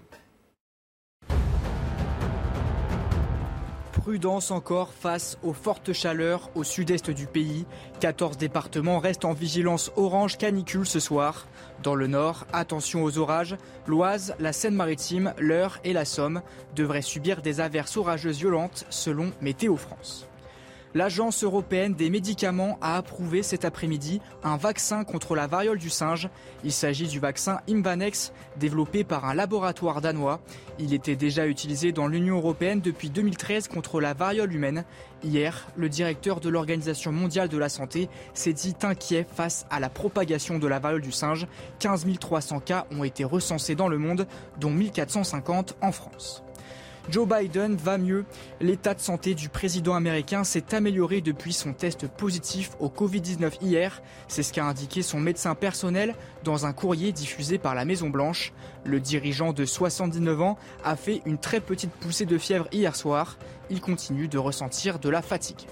Prudence 4.07 4.51
encore 4.51 4.93
face 4.93 5.37
aux 5.43 5.51
fortes 5.51 5.91
chaleurs 5.91 6.49
au 6.55 6.63
sud-est 6.63 7.09
du 7.09 7.27
pays. 7.27 7.65
14 7.99 8.37
départements 8.37 8.99
restent 8.99 9.25
en 9.25 9.33
vigilance 9.33 9.91
orange 9.97 10.37
canicule 10.37 10.85
ce 10.85 11.01
soir. 11.01 11.45
Dans 11.83 11.93
le 11.93 12.07
nord, 12.07 12.47
attention 12.53 13.03
aux 13.03 13.17
orages. 13.17 13.57
L'Oise, 13.85 14.33
la 14.39 14.53
Seine-Maritime, 14.53 15.33
l'Eure 15.37 15.79
et 15.83 15.91
la 15.91 16.05
Somme 16.05 16.41
devraient 16.73 17.01
subir 17.01 17.41
des 17.41 17.59
averses 17.59 17.97
orageuses 17.97 18.37
violentes 18.37 18.85
selon 18.89 19.33
Météo 19.41 19.75
France. 19.75 20.25
L'Agence 20.93 21.43
européenne 21.43 21.93
des 21.93 22.09
médicaments 22.09 22.77
a 22.81 22.97
approuvé 22.97 23.43
cet 23.43 23.65
après-midi 23.65 24.21
un 24.43 24.57
vaccin 24.57 25.03
contre 25.03 25.35
la 25.35 25.45
variole 25.45 25.77
du 25.77 25.89
singe. 25.89 26.29
Il 26.63 26.71
s'agit 26.71 27.07
du 27.07 27.19
vaccin 27.19 27.59
Imvanex, 27.69 28.31
développé 28.57 29.03
par 29.03 29.25
un 29.25 29.33
laboratoire 29.33 30.01
danois. 30.01 30.39
Il 30.79 30.93
était 30.93 31.15
déjà 31.15 31.45
utilisé 31.47 31.91
dans 31.91 32.07
l'Union 32.07 32.37
européenne 32.37 32.79
depuis 32.79 33.09
2013 33.09 33.67
contre 33.67 33.99
la 33.99 34.13
variole 34.13 34.53
humaine. 34.53 34.85
Hier, 35.23 35.67
le 35.75 35.89
directeur 35.89 36.39
de 36.39 36.49
l'Organisation 36.49 37.11
mondiale 37.11 37.49
de 37.49 37.57
la 37.57 37.69
santé 37.69 38.09
s'est 38.33 38.53
dit 38.53 38.75
inquiet 38.83 39.25
face 39.29 39.65
à 39.69 39.79
la 39.79 39.89
propagation 39.89 40.57
de 40.57 40.67
la 40.67 40.79
variole 40.79 41.01
du 41.01 41.11
singe. 41.11 41.47
15 41.79 42.05
300 42.19 42.59
cas 42.61 42.87
ont 42.91 43.03
été 43.03 43.23
recensés 43.23 43.75
dans 43.75 43.89
le 43.89 43.97
monde, 43.97 44.27
dont 44.59 44.71
1450 44.71 45.75
en 45.81 45.91
France. 45.91 46.43
Joe 47.09 47.27
Biden 47.27 47.75
va 47.77 47.97
mieux. 47.97 48.25
L'état 48.59 48.93
de 48.93 48.99
santé 48.99 49.33
du 49.33 49.47
président 49.47 49.95
américain 49.95 50.43
s'est 50.43 50.75
amélioré 50.75 51.21
depuis 51.21 51.53
son 51.53 51.71
test 51.71 52.07
positif 52.07 52.71
au 52.79 52.89
Covid-19 52.89 53.61
hier. 53.61 54.01
C'est 54.27 54.43
ce 54.43 54.51
qu'a 54.51 54.65
indiqué 54.65 55.01
son 55.01 55.19
médecin 55.19 55.55
personnel 55.55 56.15
dans 56.43 56.65
un 56.65 56.73
courrier 56.73 57.13
diffusé 57.13 57.57
par 57.57 57.75
la 57.75 57.85
Maison 57.85 58.09
Blanche. 58.09 58.51
Le 58.83 58.99
dirigeant 58.99 59.53
de 59.53 59.63
79 59.63 60.41
ans 60.41 60.57
a 60.83 60.97
fait 60.97 61.21
une 61.25 61.37
très 61.37 61.61
petite 61.61 61.91
poussée 61.91 62.25
de 62.25 62.37
fièvre 62.37 62.67
hier 62.73 62.95
soir. 62.95 63.37
Il 63.69 63.79
continue 63.79 64.27
de 64.27 64.37
ressentir 64.37 64.99
de 64.99 65.09
la 65.09 65.21
fatigue. 65.21 65.65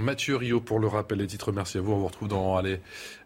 Mathieu 0.00 0.36
Rio 0.36 0.60
pour 0.60 0.78
le 0.78 0.86
rappel 0.86 1.18
des 1.18 1.26
titres. 1.26 1.52
Merci 1.52 1.78
à 1.78 1.80
vous. 1.80 1.92
On 1.92 1.98
vous 1.98 2.06
retrouve 2.06 2.28
dans 2.28 2.56
allez, 2.56 2.80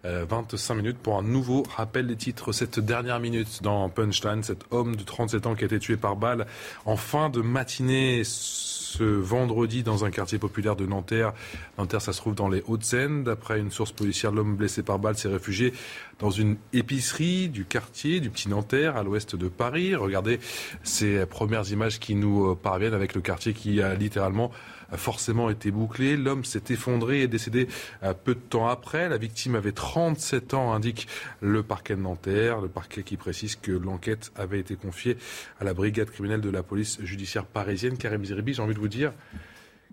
25 0.05 0.75
euh, 0.75 0.77
minutes 0.77 0.99
pour 0.99 1.19
un 1.19 1.23
nouveau 1.23 1.63
rappel 1.77 2.07
des 2.07 2.17
titres. 2.17 2.53
Cette 2.53 2.81
dernière 2.81 3.21
minute 3.21 3.63
dans 3.63 3.89
Punchline, 3.89 4.43
cet 4.43 4.65
homme 4.71 4.97
de 4.97 5.03
37 5.03 5.47
ans 5.47 5.55
qui 5.55 5.65
a 5.65 5.67
été 5.67 5.79
tué 5.79 5.97
par 5.97 6.17
balle 6.17 6.47
en 6.85 6.97
fin 6.97 7.31
de 7.31 7.41
matinée 7.41 8.23
ce 8.25 9.03
vendredi 9.03 9.83
dans 9.83 10.05
un 10.05 10.11
quartier 10.11 10.39
populaire 10.39 10.77
de 10.77 10.87
Nanterre. 10.87 11.33
Nanterre, 11.79 12.01
ça 12.01 12.13
se 12.13 12.19
trouve 12.19 12.35
dans 12.35 12.49
les 12.49 12.63
Hauts-de-Seine. 12.67 13.25
D'après 13.25 13.59
une 13.59 13.73
source 13.73 13.91
policière, 13.91 14.31
l'homme 14.31 14.55
blessé 14.57 14.83
par 14.83 15.01
balle 15.01 15.17
s'est 15.17 15.29
réfugié 15.29 15.73
dans 16.21 16.31
une 16.31 16.57
épicerie 16.73 17.49
du 17.49 17.65
quartier 17.65 18.21
du 18.21 18.31
Petit 18.31 18.49
Nanterre 18.49 18.97
à 18.97 19.03
l'ouest 19.03 19.35
de 19.35 19.49
Paris. 19.49 19.97
Regardez 19.97 20.39
ces 20.85 21.27
premières 21.27 21.71
images 21.73 21.99
qui 21.99 22.15
nous 22.15 22.53
euh, 22.53 22.55
parviennent 22.55 22.95
avec 22.95 23.15
le 23.15 23.21
quartier 23.21 23.53
qui 23.53 23.83
a 23.83 23.95
littéralement 23.95 24.53
forcément 24.93 25.51
été 25.51 25.71
bouclé. 25.71 26.17
L'homme 26.17 26.45
s'est 26.45 26.63
effondré 26.71 27.23
et 27.23 27.29
décédé 27.29 27.69
euh, 28.03 28.15
peu 28.15 28.35
de 28.35 28.41
temps 28.41 28.69
après. 28.69 29.09
La 29.09 29.19
victime 29.19 29.55
avait 29.55 29.73
37 29.73 30.55
ans, 30.55 30.73
indique 30.73 31.09
le 31.41 31.63
parquet 31.63 31.97
de 31.97 32.01
Nanterre. 32.01 32.61
Le 32.61 32.69
parquet 32.69 33.03
qui 33.03 33.17
précise 33.17 33.57
que 33.57 33.73
l'enquête 33.73 34.33
avait 34.37 34.61
été 34.61 34.77
confiée 34.77 35.17
à 35.61 35.65
la 35.65 35.75
brigade 35.75 36.11
criminelle 36.11 36.41
de 36.41 36.51
la 36.51 36.63
police 36.63 37.01
judiciaire 37.03 37.45
parisienne. 37.45 37.97
Karim 37.97 38.25
Zeribi, 38.25 38.55
j'ai 38.55 38.63
envie 38.63 38.75
de 38.75 38.81
vous 38.81 38.89
dire 38.89 39.13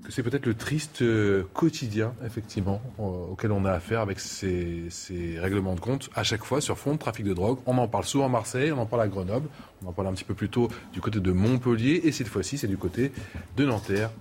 que 0.03 0.11
c'est 0.11 0.23
peut-être 0.23 0.45
le 0.45 0.55
triste 0.55 1.01
euh, 1.01 1.43
quotidien, 1.53 2.13
effectivement, 2.26 2.81
auquel 2.97 3.51
on 3.51 3.65
a 3.65 3.72
affaire 3.72 4.01
avec 4.01 4.19
ces, 4.19 4.85
ces, 4.89 5.39
règlements 5.39 5.76
de 5.76 5.80
compte 5.80 6.09
à 6.15 6.23
chaque 6.23 6.43
fois 6.43 6.61
sur 6.61 6.77
fond 6.77 6.93
de 6.93 6.97
trafic 6.97 7.26
de 7.26 7.34
drogue. 7.34 7.59
On 7.65 7.77
en 7.77 7.88
parle 7.88 8.05
souvent 8.05 8.26
à 8.26 8.30
Marseille, 8.30 8.72
on 8.72 8.80
en 8.80 8.85
parle 8.85 9.03
à 9.03 9.07
Grenoble, 9.07 9.47
on 9.84 9.89
en 9.89 9.93
parle 9.93 10.07
un 10.07 10.13
petit 10.13 10.23
peu 10.23 10.34
plus 10.34 10.49
tôt 10.49 10.69
du 10.93 11.01
côté 11.01 11.19
de 11.19 11.31
Montpellier, 11.31 12.01
et 12.03 12.11
cette 12.11 12.27
fois-ci, 12.27 12.57
c'est 12.57 12.68
du 12.68 12.77
côté 12.77 13.11
de 13.57 13.65
Nanterre, 13.65 14.11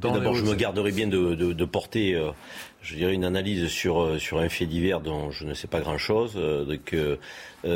D'abord, 0.00 0.34
je 0.34 0.44
me 0.44 0.54
garderai 0.54 0.92
bien 0.92 1.08
de, 1.08 1.64
porter, 1.64 2.14
euh, 2.14 2.30
je 2.82 2.94
dirais, 2.94 3.14
une 3.14 3.24
analyse 3.24 3.68
sur, 3.68 4.00
euh, 4.00 4.18
sur 4.18 4.38
un 4.38 4.48
fait 4.48 4.66
divers 4.66 5.00
dont 5.00 5.30
je 5.30 5.44
ne 5.44 5.54
sais 5.54 5.66
pas 5.66 5.80
grand-chose, 5.80 6.34
euh, 6.36 6.64
donc 6.64 6.94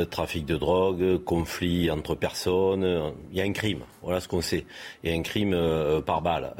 trafic 0.09 0.45
de 0.45 0.55
drogue, 0.55 1.23
conflit 1.23 1.91
entre 1.91 2.15
personnes. 2.15 3.13
Il 3.31 3.37
y 3.37 3.41
a 3.41 3.43
un 3.43 3.51
crime, 3.51 3.81
voilà 4.01 4.21
ce 4.21 4.27
qu'on 4.27 4.41
sait. 4.41 4.65
Il 5.03 5.11
y 5.11 5.13
a 5.13 5.17
un 5.17 5.21
crime 5.21 5.55
par 6.05 6.21
balle, 6.21 6.53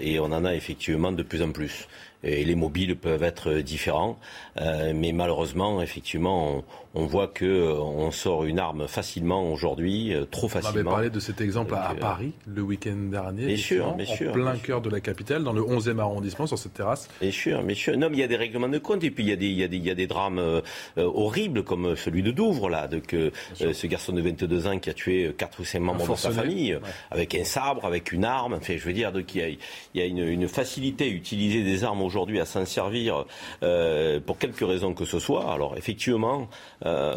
et 0.00 0.18
on 0.18 0.24
en 0.24 0.44
a 0.44 0.54
effectivement 0.54 1.12
de 1.12 1.22
plus 1.22 1.42
en 1.42 1.52
plus 1.52 1.86
et 2.22 2.44
les 2.44 2.54
mobiles 2.54 2.96
peuvent 2.96 3.22
être 3.22 3.54
différents. 3.54 4.18
Euh, 4.60 4.92
mais 4.94 5.12
malheureusement, 5.12 5.80
effectivement, 5.80 6.62
on, 6.94 7.06
voit 7.06 7.28
que 7.28 7.44
euh, 7.44 7.74
on 7.74 8.10
sort 8.10 8.44
une 8.44 8.58
arme 8.58 8.86
facilement 8.88 9.50
aujourd'hui, 9.50 10.12
euh, 10.12 10.24
trop 10.24 10.48
facilement. 10.48 10.74
On 10.74 10.80
avait 10.80 10.90
parlé 10.90 11.10
de 11.10 11.20
cet 11.20 11.40
exemple 11.40 11.74
à, 11.74 11.94
Paris 11.94 12.32
le 12.46 12.62
week-end 12.62 12.96
dernier. 13.10 13.46
Bien 13.46 13.56
sûr, 13.56 13.94
bien 13.94 14.06
sûr. 14.06 14.30
En 14.30 14.34
plein 14.34 14.56
cœur 14.56 14.80
de 14.80 14.90
la 14.90 15.00
capitale, 15.00 15.44
dans 15.44 15.52
le 15.52 15.62
11e 15.62 15.98
arrondissement, 15.98 16.46
sur 16.46 16.58
cette 16.58 16.74
terrasse. 16.74 17.08
Bien 17.20 17.30
sûr, 17.30 17.62
bien 17.62 17.74
sûr. 17.74 17.96
Non, 17.96 18.08
mais 18.10 18.16
il 18.16 18.20
y 18.20 18.24
a 18.24 18.28
des 18.28 18.36
règlements 18.36 18.68
de 18.68 18.78
compte 18.78 19.02
et 19.04 19.10
puis 19.10 19.24
il 19.24 19.30
y 19.30 19.32
a 19.32 19.36
des, 19.36 19.46
il 19.46 19.58
y 19.58 19.64
a 19.64 19.68
des, 19.68 19.76
il 19.76 19.84
y 19.84 19.90
a 19.90 19.94
des 19.94 20.06
drames 20.06 20.62
horribles 20.96 21.64
comme 21.64 21.96
celui 21.96 22.22
de 22.22 22.30
Douvres, 22.30 22.68
là, 22.68 22.86
de 22.86 22.98
que 22.98 23.32
ce 23.54 23.86
garçon 23.86 24.12
de 24.12 24.20
22 24.20 24.66
ans 24.66 24.78
qui 24.78 24.90
a 24.90 24.94
tué 24.94 25.32
quatre 25.36 25.60
ou 25.60 25.64
cinq 25.64 25.80
membres 25.80 26.06
de 26.06 26.16
sa 26.16 26.30
famille, 26.30 26.78
avec 27.10 27.34
un 27.34 27.44
sabre, 27.44 27.84
avec 27.84 28.12
une 28.12 28.24
arme. 28.24 28.54
Enfin, 28.54 28.74
je 28.76 28.84
veux 28.84 28.92
dire, 28.92 29.12
donc 29.12 29.34
il 29.34 29.40
y 29.40 29.44
a, 29.44 29.48
il 29.48 29.58
y 29.94 30.00
a 30.00 30.04
une, 30.04 30.26
une 30.26 30.48
facilité 30.48 31.04
à 31.04 31.08
utiliser 31.08 31.62
des 31.62 31.84
armes 31.84 32.02
aujourd'hui 32.10 32.40
à 32.40 32.44
s'en 32.44 32.66
servir 32.66 33.24
euh, 33.62 34.18
pour 34.20 34.38
quelque 34.38 34.64
raison 34.64 34.94
que 34.94 35.04
ce 35.04 35.18
soit. 35.20 35.50
Alors 35.50 35.76
effectivement, 35.76 36.48
euh, 36.84 37.14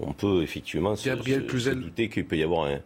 on 0.00 0.12
peut 0.12 0.42
effectivement 0.42 0.96
se, 0.96 1.10
se 1.10 1.70
douter 1.70 2.08
qu'il 2.08 2.26
peut 2.26 2.36
y 2.36 2.42
avoir 2.42 2.66
un, 2.66 2.80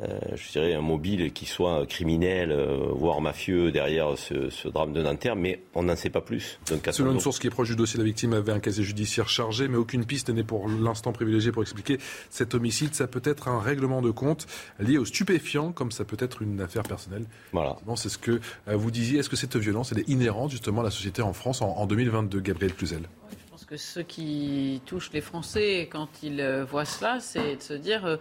je 0.00 0.52
dirais, 0.52 0.74
un 0.74 0.80
mobile 0.80 1.32
qui 1.32 1.44
soit 1.46 1.84
criminel, 1.86 2.52
euh, 2.52 2.88
voire 2.92 3.20
mafieux 3.20 3.72
derrière 3.72 4.16
ce, 4.16 4.68
drame 4.68 4.92
de 4.92 5.02
Nanterre, 5.02 5.34
mais 5.34 5.62
on 5.74 5.82
n'en 5.82 5.96
sait 5.96 6.10
pas 6.10 6.20
plus. 6.20 6.60
Selon 6.90 7.12
une 7.12 7.20
source 7.20 7.38
qui 7.38 7.48
est 7.48 7.50
proche 7.50 7.68
du 7.68 7.76
dossier, 7.76 7.98
la 7.98 8.04
victime 8.04 8.32
avait 8.32 8.52
un 8.52 8.60
casier 8.60 8.84
judiciaire 8.84 9.28
chargé, 9.28 9.66
mais 9.66 9.76
aucune 9.76 10.04
piste 10.04 10.30
n'est 10.30 10.44
pour 10.44 10.68
l'instant 10.68 11.12
privilégiée 11.12 11.50
pour 11.50 11.62
expliquer 11.62 11.98
cet 12.30 12.54
homicide. 12.54 12.94
Ça 12.94 13.08
peut 13.08 13.22
être 13.24 13.48
un 13.48 13.60
règlement 13.60 14.00
de 14.00 14.10
compte 14.10 14.46
lié 14.78 14.98
aux 14.98 15.04
stupéfiants, 15.04 15.72
comme 15.72 15.90
ça 15.90 16.04
peut 16.04 16.16
être 16.20 16.42
une 16.42 16.60
affaire 16.60 16.84
personnelle. 16.84 17.24
Voilà. 17.52 17.76
C'est 17.96 18.08
ce 18.08 18.18
que 18.18 18.40
euh, 18.68 18.76
vous 18.76 18.90
disiez. 18.90 19.18
Est-ce 19.18 19.28
que 19.28 19.36
cette 19.36 19.56
violence 19.56 19.92
est 19.92 20.08
inhérente 20.08 20.50
justement 20.52 20.82
à 20.82 20.84
la 20.84 20.90
société 20.90 21.22
en 21.22 21.32
France 21.32 21.62
en, 21.62 21.70
en 21.70 21.86
2022, 21.86 22.40
Gabriel 22.40 22.74
Cluzel? 22.74 23.02
Que 23.68 23.76
ce 23.76 24.00
qui 24.00 24.80
touche 24.86 25.10
les 25.12 25.20
Français 25.20 25.88
quand 25.92 26.08
ils 26.22 26.40
euh, 26.40 26.64
voient 26.64 26.86
cela, 26.86 27.20
c'est 27.20 27.56
de 27.56 27.62
se 27.62 27.74
dire 27.74 28.06
euh, 28.06 28.16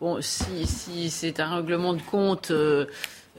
bon, 0.00 0.20
si, 0.20 0.66
si 0.66 1.08
c'est 1.10 1.38
un 1.38 1.56
règlement 1.56 1.94
de 1.94 2.02
compte. 2.02 2.50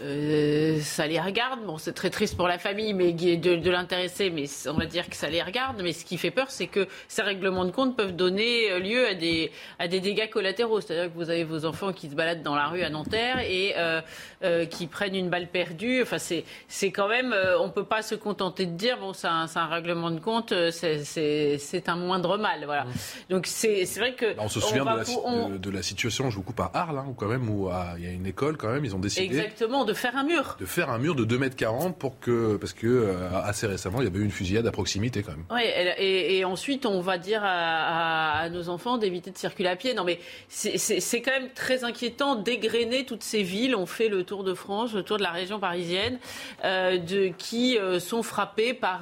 Euh, 0.02 0.80
ça 0.82 1.08
les 1.08 1.20
regarde. 1.20 1.60
Bon, 1.66 1.78
c'est 1.78 1.94
très 1.94 2.10
triste 2.10 2.38
pour 2.38 2.48
la 2.48 2.58
famille, 2.58 2.94
mais 2.94 3.12
de, 3.12 3.56
de 3.56 3.70
l'intéressé, 3.70 4.30
mais 4.30 4.46
on 4.68 4.74
va 4.74 4.86
dire 4.86 5.10
que 5.10 5.16
ça 5.16 5.30
les 5.30 5.42
regarde. 5.42 5.82
Mais 5.84 5.94
ce 5.94 6.06
qui 6.06 6.18
fait 6.18 6.32
peur, 6.32 6.48
c'est 6.50 6.68
que 6.68 6.88
ces 7.08 7.22
règlements 7.22 7.66
de 7.66 7.72
compte 7.72 7.98
peuvent 7.98 8.16
donner 8.16 8.72
euh, 8.72 8.80
lieu 8.80 9.08
à 9.08 9.14
des, 9.14 9.52
à 9.78 9.88
des 9.88 10.00
dégâts 10.00 10.30
collatéraux. 10.30 10.80
C'est-à-dire 10.82 11.12
que 11.12 11.18
vous 11.18 11.30
avez 11.30 11.44
vos 11.44 11.66
enfants 11.66 11.92
qui 11.92 12.10
se 12.10 12.16
baladent 12.16 12.44
dans 12.44 12.56
la 12.56 12.68
rue 12.68 12.84
à 12.84 12.90
Nanterre 12.90 13.40
et 13.40 13.74
euh, 13.78 14.02
euh 14.44 14.66
qui 14.66 14.88
prennent 14.88 15.16
une 15.16 15.30
balle 15.30 15.48
perdue. 15.48 16.02
Enfin, 16.02 16.18
c'est, 16.18 16.46
c'est 16.68 16.92
quand 16.92 17.08
même, 17.08 17.36
on 17.60 17.70
peut 17.70 17.84
pas 17.84 18.02
se 18.02 18.16
contenter 18.16 18.66
de 18.66 18.76
dire 18.76 18.98
bon, 19.00 19.14
c'est 19.14 19.28
un, 19.28 19.48
un, 19.54 19.68
règlement 19.68 20.12
de 20.12 20.20
compte, 20.20 20.54
c'est, 20.72 21.04
c'est, 21.04 21.58
c'est 21.58 21.90
un 21.90 21.96
moindre 21.96 22.38
mal. 22.38 22.64
Voilà. 22.66 22.86
Mmh. 22.86 22.92
Donc 23.30 23.48
c'est, 23.48 23.86
c'est 23.86 24.00
vrai 24.00 24.14
que 24.14 24.34
bah, 24.36 24.44
on 24.46 24.50
se 24.50 24.60
souvient 24.60 24.84
de, 24.84 25.50
la, 25.52 25.58
de, 25.58 25.70
la, 25.70 25.82
situation, 25.82 26.30
je 26.30 26.36
vous 26.36 26.44
coupe 26.44 26.60
à 26.60 26.72
Arles, 26.74 27.00
hein, 27.00 27.14
quand 27.18 27.28
même, 27.28 27.50
où 27.50 27.70
il 27.98 28.04
y 28.04 28.08
a 28.08 28.12
une 28.12 28.28
école 28.28 28.58
quand 28.58 28.70
même, 28.70 28.86
ils 28.86 28.96
ont 28.96 29.00
décidé. 29.00 29.26
Exactement 29.26 29.86
de 29.90 29.94
faire 29.96 30.16
un 30.16 30.24
mur. 30.24 30.56
faire 30.66 30.90
un 30.92 31.00
mur 31.00 31.16
de 31.16 31.24
2 31.24 31.38
mètres 31.38 31.56
40 31.56 31.98
pour 31.98 32.20
que, 32.20 32.58
parce 32.58 32.74
que 32.74 32.88
euh, 32.88 33.30
assez 33.44 33.66
récemment, 33.66 34.02
il 34.02 34.04
y 34.04 34.08
avait 34.08 34.20
eu 34.20 34.24
une 34.24 34.32
fusillade 34.32 34.68
à 34.68 34.72
proximité 34.72 35.24
quand 35.24 35.32
même. 35.32 35.46
Oui, 35.50 35.64
et, 35.98 36.46
ensuite, 36.46 36.86
on 36.86 37.02
va 37.02 37.18
dire 37.18 37.42
à, 37.44 38.48
nos 38.52 38.70
enfants 38.70 38.98
d'éviter 38.98 39.32
de 39.32 39.38
circuler 39.38 39.70
à 39.70 39.76
pied. 39.76 39.94
Non, 39.96 40.04
mais 40.04 40.20
c'est 40.48 41.22
quand 41.22 41.32
même 41.32 41.50
très 41.54 41.84
inquiétant 41.84 42.36
d'égrener 42.36 43.06
toutes 43.06 43.24
ces 43.24 43.42
villes. 43.42 43.76
On 43.76 43.88
fait 43.88 44.10
le 44.10 44.24
tour 44.24 44.44
de 44.44 44.54
France, 44.54 44.94
le 44.94 45.04
tour 45.04 45.18
de 45.18 45.24
la 45.24 45.32
région 45.32 45.60
parisienne, 45.60 46.20
euh, 46.64 46.98
de, 46.98 47.32
qui 47.38 47.78
euh, 47.78 48.00
sont 48.00 48.22
frappées 48.22 48.74
par, 48.74 49.02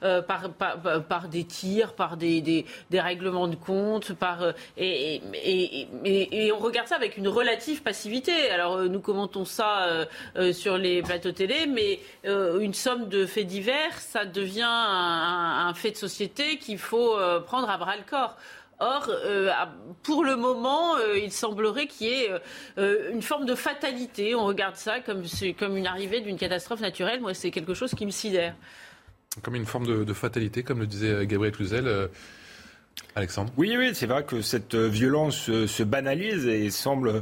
par, 0.00 0.50
par, 1.02 1.28
des 1.28 1.44
tirs, 1.44 1.94
par 1.94 2.16
des, 2.16 2.40
des, 2.40 3.00
règlements 3.00 3.48
de 3.48 3.56
compte, 3.56 4.12
par, 4.12 4.52
et, 4.76 5.20
et, 6.04 6.52
on 6.52 6.58
regarde 6.58 6.86
ça 6.86 6.96
avec 6.96 7.16
une 7.16 7.28
relative 7.28 7.82
passivité. 7.82 8.50
Alors, 8.50 8.82
nous 8.84 9.00
commentons 9.00 9.44
ça 9.44 10.06
sur 10.52 10.78
les 10.78 11.02
plateaux 11.02 11.32
télé, 11.32 11.66
mais 11.66 12.00
une 12.24 12.74
somme 12.74 13.08
de 13.08 13.26
faits 13.26 13.46
divers, 13.46 13.98
ça 13.98 14.24
devient 14.24 14.66
un, 14.66 15.72
fait 15.74 15.92
de 15.92 15.96
société 15.96 16.58
qu'il 16.58 16.78
faut 16.78 17.16
euh, 17.16 17.40
prendre 17.40 17.68
à 17.68 17.76
bras 17.78 17.96
le 17.96 18.02
corps. 18.08 18.36
Or, 18.80 19.08
euh, 19.08 19.50
pour 20.04 20.24
le 20.24 20.36
moment, 20.36 20.96
euh, 20.96 21.18
il 21.18 21.32
semblerait 21.32 21.88
qu'il 21.88 22.08
y 22.08 22.10
ait 22.10 22.30
une 23.12 23.22
forme 23.22 23.44
de 23.44 23.54
fatalité. 23.56 24.34
On 24.34 24.44
regarde 24.44 24.76
ça 24.76 25.00
comme, 25.00 25.24
comme 25.58 25.76
une 25.76 25.86
arrivée 25.86 26.20
d'une 26.20 26.36
catastrophe 26.36 26.80
naturelle. 26.80 27.20
Moi, 27.20 27.34
c'est 27.34 27.50
quelque 27.50 27.74
chose 27.74 27.92
qui 27.94 28.06
me 28.06 28.12
sidère. 28.12 28.54
Comme 29.42 29.56
une 29.56 29.66
forme 29.66 29.86
de, 29.86 30.04
de 30.04 30.12
fatalité, 30.12 30.62
comme 30.62 30.80
le 30.80 30.86
disait 30.86 31.26
Gabriel 31.26 31.54
Cluzel. 31.54 32.08
Alexandre 33.14 33.52
Oui, 33.56 33.74
oui, 33.76 33.90
c'est 33.94 34.06
vrai 34.06 34.24
que 34.24 34.42
cette 34.42 34.74
violence 34.74 35.50
se 35.66 35.82
banalise 35.82 36.46
et 36.46 36.70
semble 36.70 37.08
euh, 37.08 37.20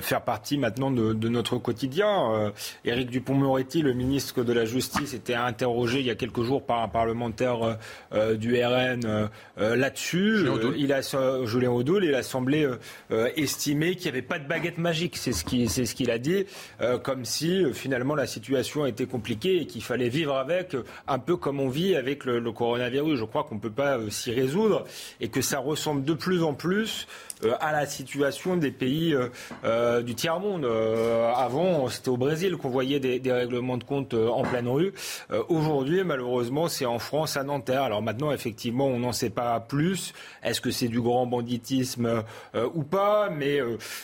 faire 0.00 0.22
partie 0.22 0.58
maintenant 0.58 0.90
de, 0.90 1.12
de 1.12 1.28
notre 1.28 1.58
quotidien. 1.58 2.32
Euh, 2.32 2.50
Éric 2.84 3.10
Dupont-Moretti, 3.10 3.82
le 3.82 3.92
ministre 3.92 4.42
de 4.42 4.52
la 4.52 4.64
Justice, 4.64 5.14
était 5.14 5.34
interrogé 5.34 6.00
il 6.00 6.06
y 6.06 6.10
a 6.10 6.14
quelques 6.14 6.42
jours 6.42 6.64
par 6.64 6.82
un 6.82 6.88
parlementaire 6.88 7.78
euh, 8.12 8.36
du 8.36 8.54
RN 8.62 9.28
là-dessus. 9.56 10.46
Il 10.76 10.92
a 10.92 11.00
Julien 11.44 11.70
Audoul, 11.70 12.04
il 12.04 12.14
a 12.14 12.22
semblé 12.22 12.68
estimer 13.36 13.94
qu'il 13.96 14.04
n'y 14.04 14.18
avait 14.18 14.22
pas 14.26 14.38
de 14.38 14.46
baguette 14.46 14.78
magique. 14.78 15.16
C'est 15.16 15.32
ce 15.32 15.44
qu'il 15.44 15.68
ce 15.70 15.94
qu'il 15.94 16.10
a 16.10 16.18
dit, 16.18 16.46
comme 17.02 17.24
si 17.24 17.64
finalement 17.72 18.14
la 18.14 18.26
situation 18.26 18.86
était 18.86 19.06
compliquée 19.06 19.62
et 19.62 19.66
qu'il 19.66 19.82
fallait 19.82 20.08
vivre 20.08 20.36
avec, 20.36 20.76
un 21.06 21.18
peu 21.18 21.36
comme 21.36 21.60
on 21.60 21.68
vit 21.68 21.94
avec 21.94 22.24
le, 22.24 22.38
le 22.38 22.52
coronavirus. 22.52 23.18
Je 23.18 23.24
crois 23.24 23.44
qu'on 23.44 23.56
ne 23.56 23.60
peut 23.60 23.70
pas 23.70 23.98
s'y 24.10 24.32
résoudre 24.32 24.84
et 25.20 25.28
que 25.28 25.40
ça 25.40 25.58
ressemble 25.58 26.04
de 26.04 26.14
plus 26.14 26.42
en 26.42 26.54
plus 26.54 27.06
à 27.60 27.72
la 27.72 27.86
situation 27.86 28.56
des 28.56 28.70
pays 28.70 29.16
euh, 29.64 30.02
du 30.02 30.14
tiers-monde. 30.14 30.64
Euh, 30.64 31.32
avant, 31.34 31.88
c'était 31.88 32.08
au 32.08 32.16
Brésil 32.16 32.56
qu'on 32.56 32.68
voyait 32.68 33.00
des, 33.00 33.18
des, 33.18 33.32
règlements 33.32 33.76
de 33.76 33.84
compte 33.84 34.14
euh, 34.14 34.28
en 34.28 34.42
pleine 34.42 34.68
rue. 34.68 34.92
Aujourd'hui, 35.48 36.04
malheureusement, 36.04 36.68
c'est 36.68 36.86
en 36.86 36.98
France, 36.98 37.36
à 37.36 37.44
Nanterre. 37.44 37.82
Alors 37.82 38.02
maintenant, 38.02 38.32
effectivement, 38.32 38.86
on 38.86 38.98
n'en 38.98 39.12
sait 39.12 39.30
pas 39.30 39.58
plus. 39.60 40.12
Est-ce 40.42 40.60
que 40.60 40.70
c'est 40.70 40.88
du 40.88 41.00
grand 41.00 41.26
banditisme 41.26 42.22
ou 42.74 42.82
pas? 42.82 43.30
Mais 43.30 43.60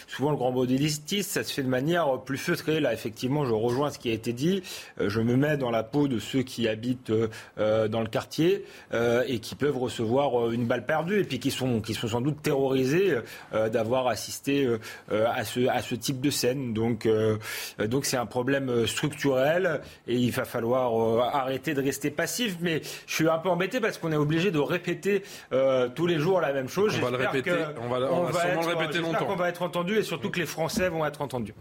souvent, 0.07 0.31
le 0.31 0.37
grand 0.37 0.53
banditisme, 0.53 1.29
ça 1.29 1.45
se 1.45 1.53
fait 1.53 1.63
de 1.63 1.69
manière 1.69 2.21
plus 2.21 2.39
feutrée. 2.39 2.81
Là, 2.81 2.93
effectivement, 2.93 3.45
je 3.45 3.53
rejoins 3.53 3.91
ce 3.91 3.99
qui 3.99 4.11
a 4.11 4.13
été 4.13 4.33
dit. 4.33 4.63
je 4.99 5.21
me 5.21 5.37
mets 5.37 5.57
dans 5.57 5.71
la 5.71 5.83
peau 5.83 6.09
de 6.09 6.19
ceux 6.19 6.43
qui 6.43 6.69
habitent 6.69 7.13
dans 7.57 8.01
le 8.01 8.09
quartier 8.09 8.65
et 8.93 9.39
qui 9.39 9.55
peuvent 9.55 9.79
recevoir 9.79 10.51
une 10.51 10.67
balle 10.67 10.87
perdue 10.87 11.21
et 11.21 11.25
puis 11.25 11.39
qui 11.39 11.51
sont, 11.51 11.81
qui 11.81 11.95
sont 11.95 12.09
sans 12.09 12.21
doute 12.21 12.43
terrorisés 12.43 13.17
d'avoir 13.53 14.07
assisté 14.07 14.69
à 15.11 15.45
ce 15.45 15.61
à 15.69 15.83
ce 15.83 15.95
type 15.95 16.21
de 16.21 16.31
scène. 16.31 16.73
Donc, 16.73 17.07
euh, 17.07 17.39
donc 17.79 18.05
c'est 18.05 18.17
un 18.17 18.27
problème 18.27 18.87
structurel 18.87 19.81
et 20.07 20.17
il 20.17 20.31
va 20.31 20.45
falloir 20.45 20.93
euh, 20.95 21.21
arrêter 21.21 21.75
de 21.75 21.83
rester 21.83 22.11
passif. 22.11 22.57
Mais 22.61 22.83
je 23.07 23.15
suis 23.15 23.29
un 23.29 23.39
peu 23.39 23.49
embêté 23.49 23.81
parce 23.81 23.99
qu'on 23.99 24.13
est 24.13 24.17
obligé 24.17 24.51
de 24.51 24.59
répéter 24.59 25.23
euh, 25.53 25.89
tous 25.89 26.07
les 26.07 26.19
jours 26.19 26.41
la 26.41 26.53
même 26.53 26.69
chose. 26.69 26.95
On 27.01 27.05
va 27.05 27.11
le 27.11 27.17
répéter. 27.17 27.53
on 27.81 27.89
va, 27.89 27.99
sûrement 28.33 28.69
le 28.69 28.77
répéter 28.77 28.99
longtemps. 28.99 29.25
qu'on 29.25 29.37
va 29.37 29.49
être 29.49 29.63
entendu 29.63 29.97
et 29.97 30.03
surtout 30.03 30.31
que 30.31 30.39
les 30.39 30.47
Français 30.47 30.89
vont 30.89 31.05
être 31.07 31.23
entendus. 31.23 31.55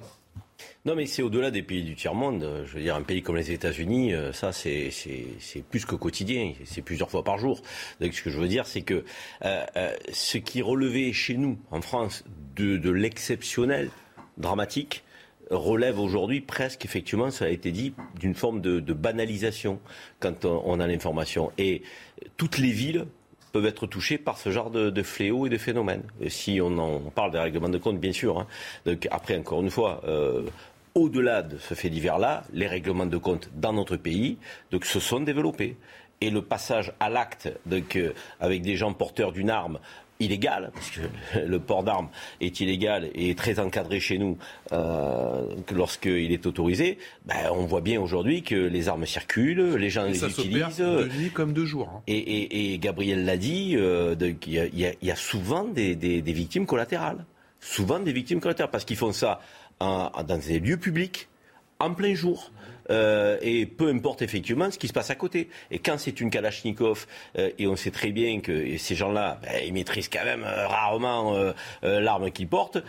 Non, 0.89 0.95
mais 0.95 1.05
c'est 1.05 1.21
au-delà 1.21 1.51
des 1.51 1.61
pays 1.61 1.83
du 1.83 1.93
tiers-monde. 1.93 2.63
Je 2.65 2.73
veux 2.73 2.81
dire, 2.81 2.95
un 2.95 3.03
pays 3.03 3.21
comme 3.21 3.35
les 3.35 3.51
États-Unis, 3.51 4.11
ça, 4.33 4.51
c'est 4.51 4.89
plus 5.69 5.85
que 5.85 5.93
quotidien. 5.93 6.53
C'est 6.65 6.81
plusieurs 6.81 7.11
fois 7.11 7.23
par 7.23 7.37
jour. 7.37 7.61
Donc, 8.01 8.11
ce 8.15 8.23
que 8.23 8.31
je 8.31 8.39
veux 8.39 8.47
dire, 8.47 8.65
c'est 8.65 8.81
que 8.81 9.05
ce 9.43 10.37
qui 10.39 10.63
relevait 10.63 11.13
chez 11.13 11.37
nous, 11.37 11.59
en 11.69 11.81
France, 11.81 12.23
de, 12.55 12.89
l'exceptionnel, 12.89 13.91
dramatique, 14.39 15.03
relève 15.51 15.99
aujourd'hui 15.99 16.41
presque, 16.41 16.85
effectivement, 16.85 17.29
ça 17.29 17.45
a 17.45 17.49
été 17.49 17.71
dit, 17.71 17.93
d'une 18.19 18.33
forme 18.33 18.59
de, 18.59 18.93
banalisation 18.93 19.79
quand 20.19 20.43
on, 20.43 20.79
a 20.79 20.87
l'information. 20.87 21.51
Et 21.59 21.83
toutes 22.35 22.57
les 22.57 22.71
villes 22.71 23.05
peuvent 23.51 23.65
être 23.65 23.87
touchées 23.87 24.17
par 24.17 24.37
ce 24.37 24.51
genre 24.51 24.71
de, 24.71 25.03
fléaux 25.03 25.45
et 25.45 25.49
de 25.49 25.57
phénomènes. 25.57 26.03
si 26.29 26.59
on 26.61 26.77
en 26.79 26.99
parle 27.11 27.31
des 27.31 27.39
règlements 27.39 27.69
de 27.69 27.77
compte, 27.77 27.99
bien 27.99 28.11
sûr. 28.11 28.39
Hein. 28.39 28.47
Donc, 28.85 29.07
après, 29.11 29.37
encore 29.37 29.61
une 29.61 29.69
fois, 29.69 30.01
euh, 30.07 30.43
au-delà 30.95 31.41
de 31.41 31.57
ce 31.57 31.73
fait 31.73 31.89
divers-là, 31.89 32.43
les 32.53 32.67
règlements 32.67 33.05
de 33.05 33.17
compte 33.17 33.49
dans 33.55 33.73
notre 33.73 33.97
pays 33.97 34.37
donc, 34.71 34.85
se 34.85 34.99
sont 34.99 35.19
développés. 35.19 35.77
Et 36.21 36.29
le 36.29 36.41
passage 36.41 36.91
à 36.99 37.09
l'acte 37.09 37.49
euh, 37.71 38.13
avec 38.39 38.61
des 38.61 38.75
gens 38.75 38.93
porteurs 38.93 39.31
d'une 39.31 39.49
arme 39.49 39.79
illégal, 40.19 40.71
parce 40.73 40.91
que 40.91 41.01
le 41.45 41.59
port 41.59 41.83
d'armes 41.83 42.09
est 42.41 42.59
illégal 42.59 43.09
et 43.15 43.33
très 43.35 43.59
encadré 43.59 43.99
chez 43.99 44.17
nous 44.17 44.37
euh, 44.71 45.55
lorsqu'il 45.71 46.31
est 46.31 46.45
autorisé, 46.45 46.97
ben, 47.25 47.35
on 47.51 47.65
voit 47.65 47.81
bien 47.81 48.01
aujourd'hui 48.01 48.43
que 48.43 48.55
les 48.55 48.89
armes 48.89 49.05
circulent, 49.05 49.75
les 49.75 49.89
gens 49.89 50.03
les 50.03 50.23
utilisent. 50.23 50.77
De 50.77 51.07
nuit 51.17 51.31
comme 51.31 51.53
de 51.53 51.65
jour. 51.65 51.89
Hein. 51.89 52.01
Et, 52.07 52.77
Gabriel 52.79 53.25
l'a 53.25 53.37
dit, 53.37 53.75
euh, 53.77 54.15
il 54.45 54.95
y, 55.01 55.11
a 55.11 55.15
souvent 55.15 55.63
des, 55.63 55.95
victimes 56.25 56.65
collatérales. 56.65 57.25
Souvent 57.61 57.99
des 57.99 58.13
victimes 58.13 58.39
collatérales, 58.39 58.71
parce 58.71 58.85
qu'ils 58.85 58.97
font 58.97 59.11
ça 59.11 59.39
dans 59.79 60.37
des 60.37 60.59
lieux 60.59 60.77
publics, 60.77 61.27
en 61.79 61.93
plein 61.93 62.13
jour. 62.13 62.51
Euh, 62.89 63.37
et 63.41 63.65
peu 63.65 63.89
importe 63.89 64.21
effectivement 64.21 64.71
ce 64.71 64.79
qui 64.79 64.87
se 64.87 64.93
passe 64.93 65.09
à 65.09 65.15
côté. 65.15 65.49
Et 65.71 65.79
quand 65.79 65.97
c'est 65.97 66.19
une 66.21 66.29
Kalachnikov, 66.29 67.05
euh, 67.37 67.51
et 67.57 67.67
on 67.67 67.75
sait 67.75 67.91
très 67.91 68.11
bien 68.11 68.39
que 68.39 68.77
ces 68.77 68.95
gens-là, 68.95 69.39
ben, 69.43 69.61
ils 69.65 69.73
maîtrisent 69.73 70.09
quand 70.09 70.25
même 70.25 70.43
euh, 70.43 70.67
rarement 70.67 71.53
l'arme 71.83 72.31
qu'ils 72.31 72.47
portent, 72.47 72.79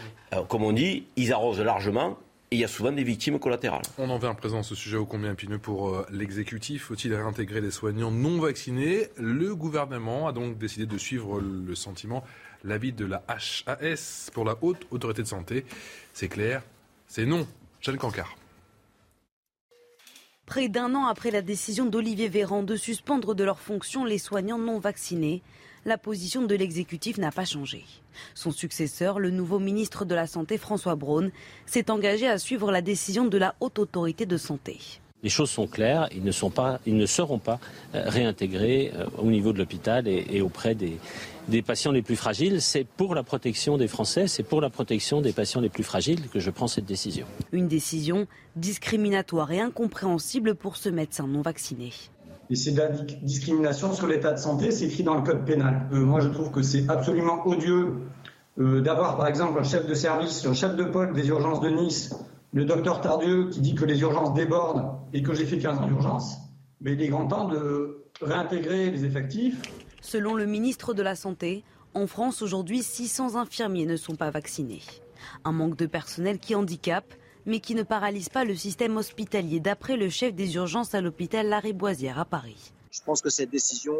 comme 0.48 0.64
on 0.64 0.72
dit, 0.72 1.04
ils 1.16 1.32
arrosent 1.32 1.60
largement. 1.60 2.18
Et 2.52 2.56
il 2.56 2.58
y 2.60 2.64
a 2.64 2.68
souvent 2.68 2.90
des 2.90 3.04
victimes 3.04 3.38
collatérales. 3.38 3.82
On 3.96 4.10
en 4.10 4.18
vient 4.18 4.30
à 4.30 4.34
présent 4.34 4.64
ce 4.64 4.74
sujet 4.74 4.96
au 4.96 5.06
combien 5.06 5.32
épineux 5.32 5.58
pour 5.58 6.04
l'exécutif. 6.10 6.86
Faut-il 6.86 7.14
réintégrer 7.14 7.60
les 7.60 7.70
soignants 7.70 8.10
non 8.10 8.40
vaccinés? 8.40 9.06
Le 9.16 9.54
gouvernement 9.54 10.26
a 10.26 10.32
donc 10.32 10.58
décidé 10.58 10.86
de 10.86 10.98
suivre 10.98 11.40
le 11.40 11.74
sentiment, 11.76 12.24
l'avis 12.64 12.92
de 12.92 13.04
la 13.04 13.22
HAS 13.28 14.30
pour 14.32 14.44
la 14.44 14.56
Haute 14.62 14.84
Autorité 14.90 15.22
de 15.22 15.28
Santé. 15.28 15.64
C'est 16.12 16.28
clair, 16.28 16.62
c'est 17.10 17.26
non. 17.26 17.44
Jeanne 17.80 17.96
Cancard. 17.96 18.36
Près 20.46 20.68
d'un 20.68 20.94
an 20.94 21.06
après 21.06 21.32
la 21.32 21.42
décision 21.42 21.86
d'Olivier 21.86 22.28
Véran 22.28 22.62
de 22.62 22.76
suspendre 22.76 23.34
de 23.34 23.42
leurs 23.42 23.58
fonctions 23.58 24.04
les 24.04 24.18
soignants 24.18 24.58
non 24.58 24.78
vaccinés, 24.78 25.42
la 25.84 25.98
position 25.98 26.42
de 26.42 26.54
l'exécutif 26.54 27.18
n'a 27.18 27.32
pas 27.32 27.44
changé. 27.44 27.84
Son 28.34 28.52
successeur, 28.52 29.18
le 29.18 29.30
nouveau 29.30 29.58
ministre 29.58 30.04
de 30.04 30.14
la 30.14 30.28
Santé 30.28 30.56
François 30.56 30.94
Braun, 30.94 31.32
s'est 31.66 31.90
engagé 31.90 32.28
à 32.28 32.38
suivre 32.38 32.70
la 32.70 32.80
décision 32.80 33.24
de 33.24 33.38
la 33.38 33.56
Haute 33.58 33.80
Autorité 33.80 34.24
de 34.24 34.36
Santé. 34.36 34.78
Les 35.24 35.30
choses 35.30 35.50
sont 35.50 35.66
claires, 35.66 36.08
ils 36.14 36.22
ne, 36.22 36.32
sont 36.32 36.50
pas, 36.50 36.80
ils 36.86 36.96
ne 36.96 37.06
seront 37.06 37.38
pas 37.38 37.58
euh, 37.94 38.04
réintégrés 38.06 38.92
euh, 38.94 39.06
au 39.18 39.26
niveau 39.26 39.52
de 39.52 39.58
l'hôpital 39.58 40.06
et, 40.06 40.40
auprès 40.40 40.74
des, 40.74 40.98
des 41.50 41.62
patients 41.62 41.92
les 41.92 42.02
plus 42.02 42.16
fragiles. 42.16 42.62
C'est 42.62 42.84
pour 42.84 43.14
la 43.14 43.22
protection 43.22 43.76
des 43.76 43.88
Français, 43.88 44.26
c'est 44.26 44.42
pour 44.42 44.60
la 44.60 44.70
protection 44.70 45.20
des 45.20 45.32
patients 45.32 45.60
les 45.60 45.68
plus 45.68 45.82
fragiles 45.82 46.28
que 46.28 46.40
je 46.40 46.50
prends 46.50 46.68
cette 46.68 46.86
décision. 46.86 47.26
Une 47.52 47.68
décision 47.68 48.26
discriminatoire 48.56 49.52
et 49.52 49.60
incompréhensible 49.60 50.54
pour 50.54 50.76
ce 50.76 50.88
médecin 50.88 51.26
non 51.26 51.42
vacciné. 51.42 51.92
Et 52.48 52.56
c'est 52.56 52.72
de 52.72 52.78
la 52.78 52.88
discrimination 52.88 53.92
sur 53.92 54.06
l'état 54.06 54.32
de 54.32 54.38
santé, 54.38 54.70
c'est 54.70 54.86
écrit 54.86 55.02
dans 55.02 55.14
le 55.14 55.22
code 55.22 55.44
pénal. 55.44 55.88
Euh, 55.92 56.00
moi, 56.00 56.20
je 56.20 56.28
trouve 56.28 56.50
que 56.50 56.62
c'est 56.62 56.88
absolument 56.88 57.46
odieux 57.46 57.94
d'avoir, 58.56 59.16
par 59.16 59.26
exemple, 59.26 59.58
un 59.58 59.62
chef 59.62 59.86
de 59.86 59.94
service, 59.94 60.44
un 60.44 60.52
chef 60.52 60.76
de 60.76 60.84
pôle 60.84 61.14
des 61.14 61.28
urgences 61.28 61.60
de 61.60 61.70
Nice 61.70 62.10
le 62.52 62.64
docteur 62.64 63.00
Tardieu 63.00 63.48
qui 63.50 63.60
dit 63.60 63.74
que 63.74 63.84
les 63.84 64.00
urgences 64.00 64.34
débordent 64.34 64.98
et 65.12 65.22
que 65.22 65.34
j'ai 65.34 65.44
fait 65.44 65.58
15 65.58 65.78
ans 65.78 65.86
d'urgence, 65.86 66.36
mais 66.80 66.92
il 66.92 67.02
est 67.02 67.08
grand 67.08 67.26
temps 67.26 67.48
de 67.48 68.04
réintégrer 68.20 68.90
les 68.90 69.04
effectifs. 69.04 69.62
Selon 70.00 70.34
le 70.34 70.46
ministre 70.46 70.94
de 70.94 71.02
la 71.02 71.14
Santé, 71.14 71.62
en 71.94 72.06
France 72.06 72.40
aujourd'hui, 72.42 72.82
600 72.82 73.36
infirmiers 73.36 73.86
ne 73.86 73.96
sont 73.96 74.16
pas 74.16 74.30
vaccinés. 74.30 74.82
Un 75.44 75.52
manque 75.52 75.76
de 75.76 75.86
personnel 75.86 76.38
qui 76.38 76.54
handicape, 76.54 77.12
mais 77.46 77.60
qui 77.60 77.74
ne 77.74 77.82
paralyse 77.82 78.28
pas 78.28 78.44
le 78.44 78.54
système 78.54 78.96
hospitalier, 78.96 79.60
d'après 79.60 79.96
le 79.96 80.08
chef 80.08 80.34
des 80.34 80.54
urgences 80.54 80.94
à 80.94 81.00
l'hôpital 81.00 81.48
Lariboisière 81.48 82.18
à 82.18 82.24
Paris. 82.24 82.72
Je 82.90 83.00
pense 83.04 83.20
que 83.20 83.30
cette 83.30 83.50
décision 83.50 83.94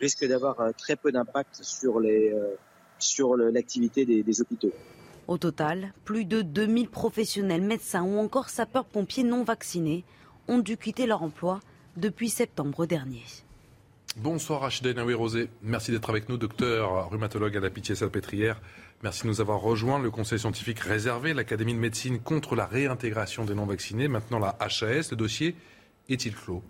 risque 0.00 0.26
d'avoir 0.26 0.60
euh, 0.60 0.70
très 0.76 0.96
peu 0.96 1.12
d'impact 1.12 1.62
sur 1.62 1.98
euh, 1.98 3.50
l'activité 3.50 4.06
des 4.06 4.40
hôpitaux. 4.40 4.72
Au 5.28 5.38
total, 5.38 5.92
plus 6.04 6.24
de 6.24 6.42
2000 6.42 6.88
professionnels, 6.88 7.62
médecins 7.62 8.02
ou 8.02 8.18
encore 8.18 8.48
sapeurs-pompiers 8.48 9.24
non 9.24 9.44
vaccinés 9.44 10.04
ont 10.48 10.58
dû 10.58 10.76
quitter 10.76 11.06
leur 11.06 11.22
emploi 11.22 11.60
depuis 11.96 12.30
septembre 12.30 12.86
dernier. 12.86 13.22
Bonsoir 14.18 14.60
Rachida 14.60 14.92
Naoui 14.92 15.14
Rosé. 15.14 15.48
Merci 15.62 15.90
d'être 15.90 16.10
avec 16.10 16.28
nous, 16.28 16.36
docteur 16.36 17.08
rhumatologue 17.08 17.56
à 17.56 17.60
la 17.60 17.70
Pitié-Salpêtrière. 17.70 18.60
Merci 19.02 19.22
de 19.22 19.28
nous 19.28 19.40
avoir 19.40 19.60
rejoint. 19.60 19.98
Le 19.98 20.10
conseil 20.10 20.38
scientifique 20.38 20.80
réservé, 20.80 21.32
l'Académie 21.32 21.72
de 21.72 21.78
médecine 21.78 22.20
contre 22.20 22.54
la 22.54 22.66
réintégration 22.66 23.46
des 23.46 23.54
non-vaccinés. 23.54 24.08
Maintenant 24.08 24.38
la 24.38 24.54
HAS, 24.60 25.08
le 25.10 25.16
dossier 25.16 25.56
est-il 26.10 26.34
clos? 26.34 26.62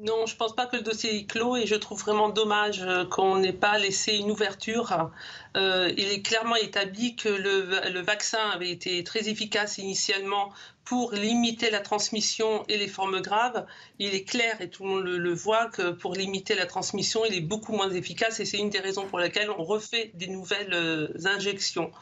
Non, 0.00 0.26
je 0.26 0.34
ne 0.34 0.38
pense 0.38 0.56
pas 0.56 0.66
que 0.66 0.74
le 0.74 0.82
dossier 0.82 1.16
est 1.16 1.24
clos 1.24 1.56
et 1.56 1.66
je 1.66 1.76
trouve 1.76 2.00
vraiment 2.00 2.28
dommage 2.28 2.82
euh, 2.82 3.04
qu'on 3.04 3.38
n'ait 3.38 3.52
pas 3.52 3.78
laissé 3.78 4.16
une 4.16 4.28
ouverture. 4.28 5.10
Euh, 5.56 5.92
il 5.96 6.08
est 6.08 6.20
clairement 6.20 6.56
établi 6.56 7.14
que 7.14 7.28
le, 7.28 8.00
vaccin 8.00 8.50
avait 8.52 8.70
été 8.70 9.04
très 9.04 9.28
efficace 9.28 9.78
initialement 9.78 10.52
pour 10.84 11.12
limiter 11.12 11.70
la 11.70 11.78
transmission 11.78 12.64
et 12.68 12.76
les 12.76 12.88
formes 12.88 13.20
graves. 13.20 13.66
Il 14.00 14.14
est 14.14 14.24
clair, 14.24 14.60
et 14.60 14.68
tout 14.68 14.82
le 14.82 14.88
monde 14.88 15.04
le, 15.04 15.32
voit, 15.32 15.66
que 15.66 15.92
pour 15.92 16.14
limiter 16.14 16.56
la 16.56 16.66
transmission, 16.66 17.24
il 17.24 17.34
est 17.34 17.40
beaucoup 17.40 17.72
moins 17.72 17.90
efficace 17.90 18.40
et 18.40 18.44
c'est 18.44 18.58
une 18.58 18.70
des 18.70 18.80
raisons 18.80 19.06
pour 19.06 19.20
lesquelles 19.20 19.50
on 19.50 19.62
refait 19.62 20.10
des 20.14 20.26
nouvelles 20.26 20.74
euh, 20.74 21.06
injections. 21.24 21.92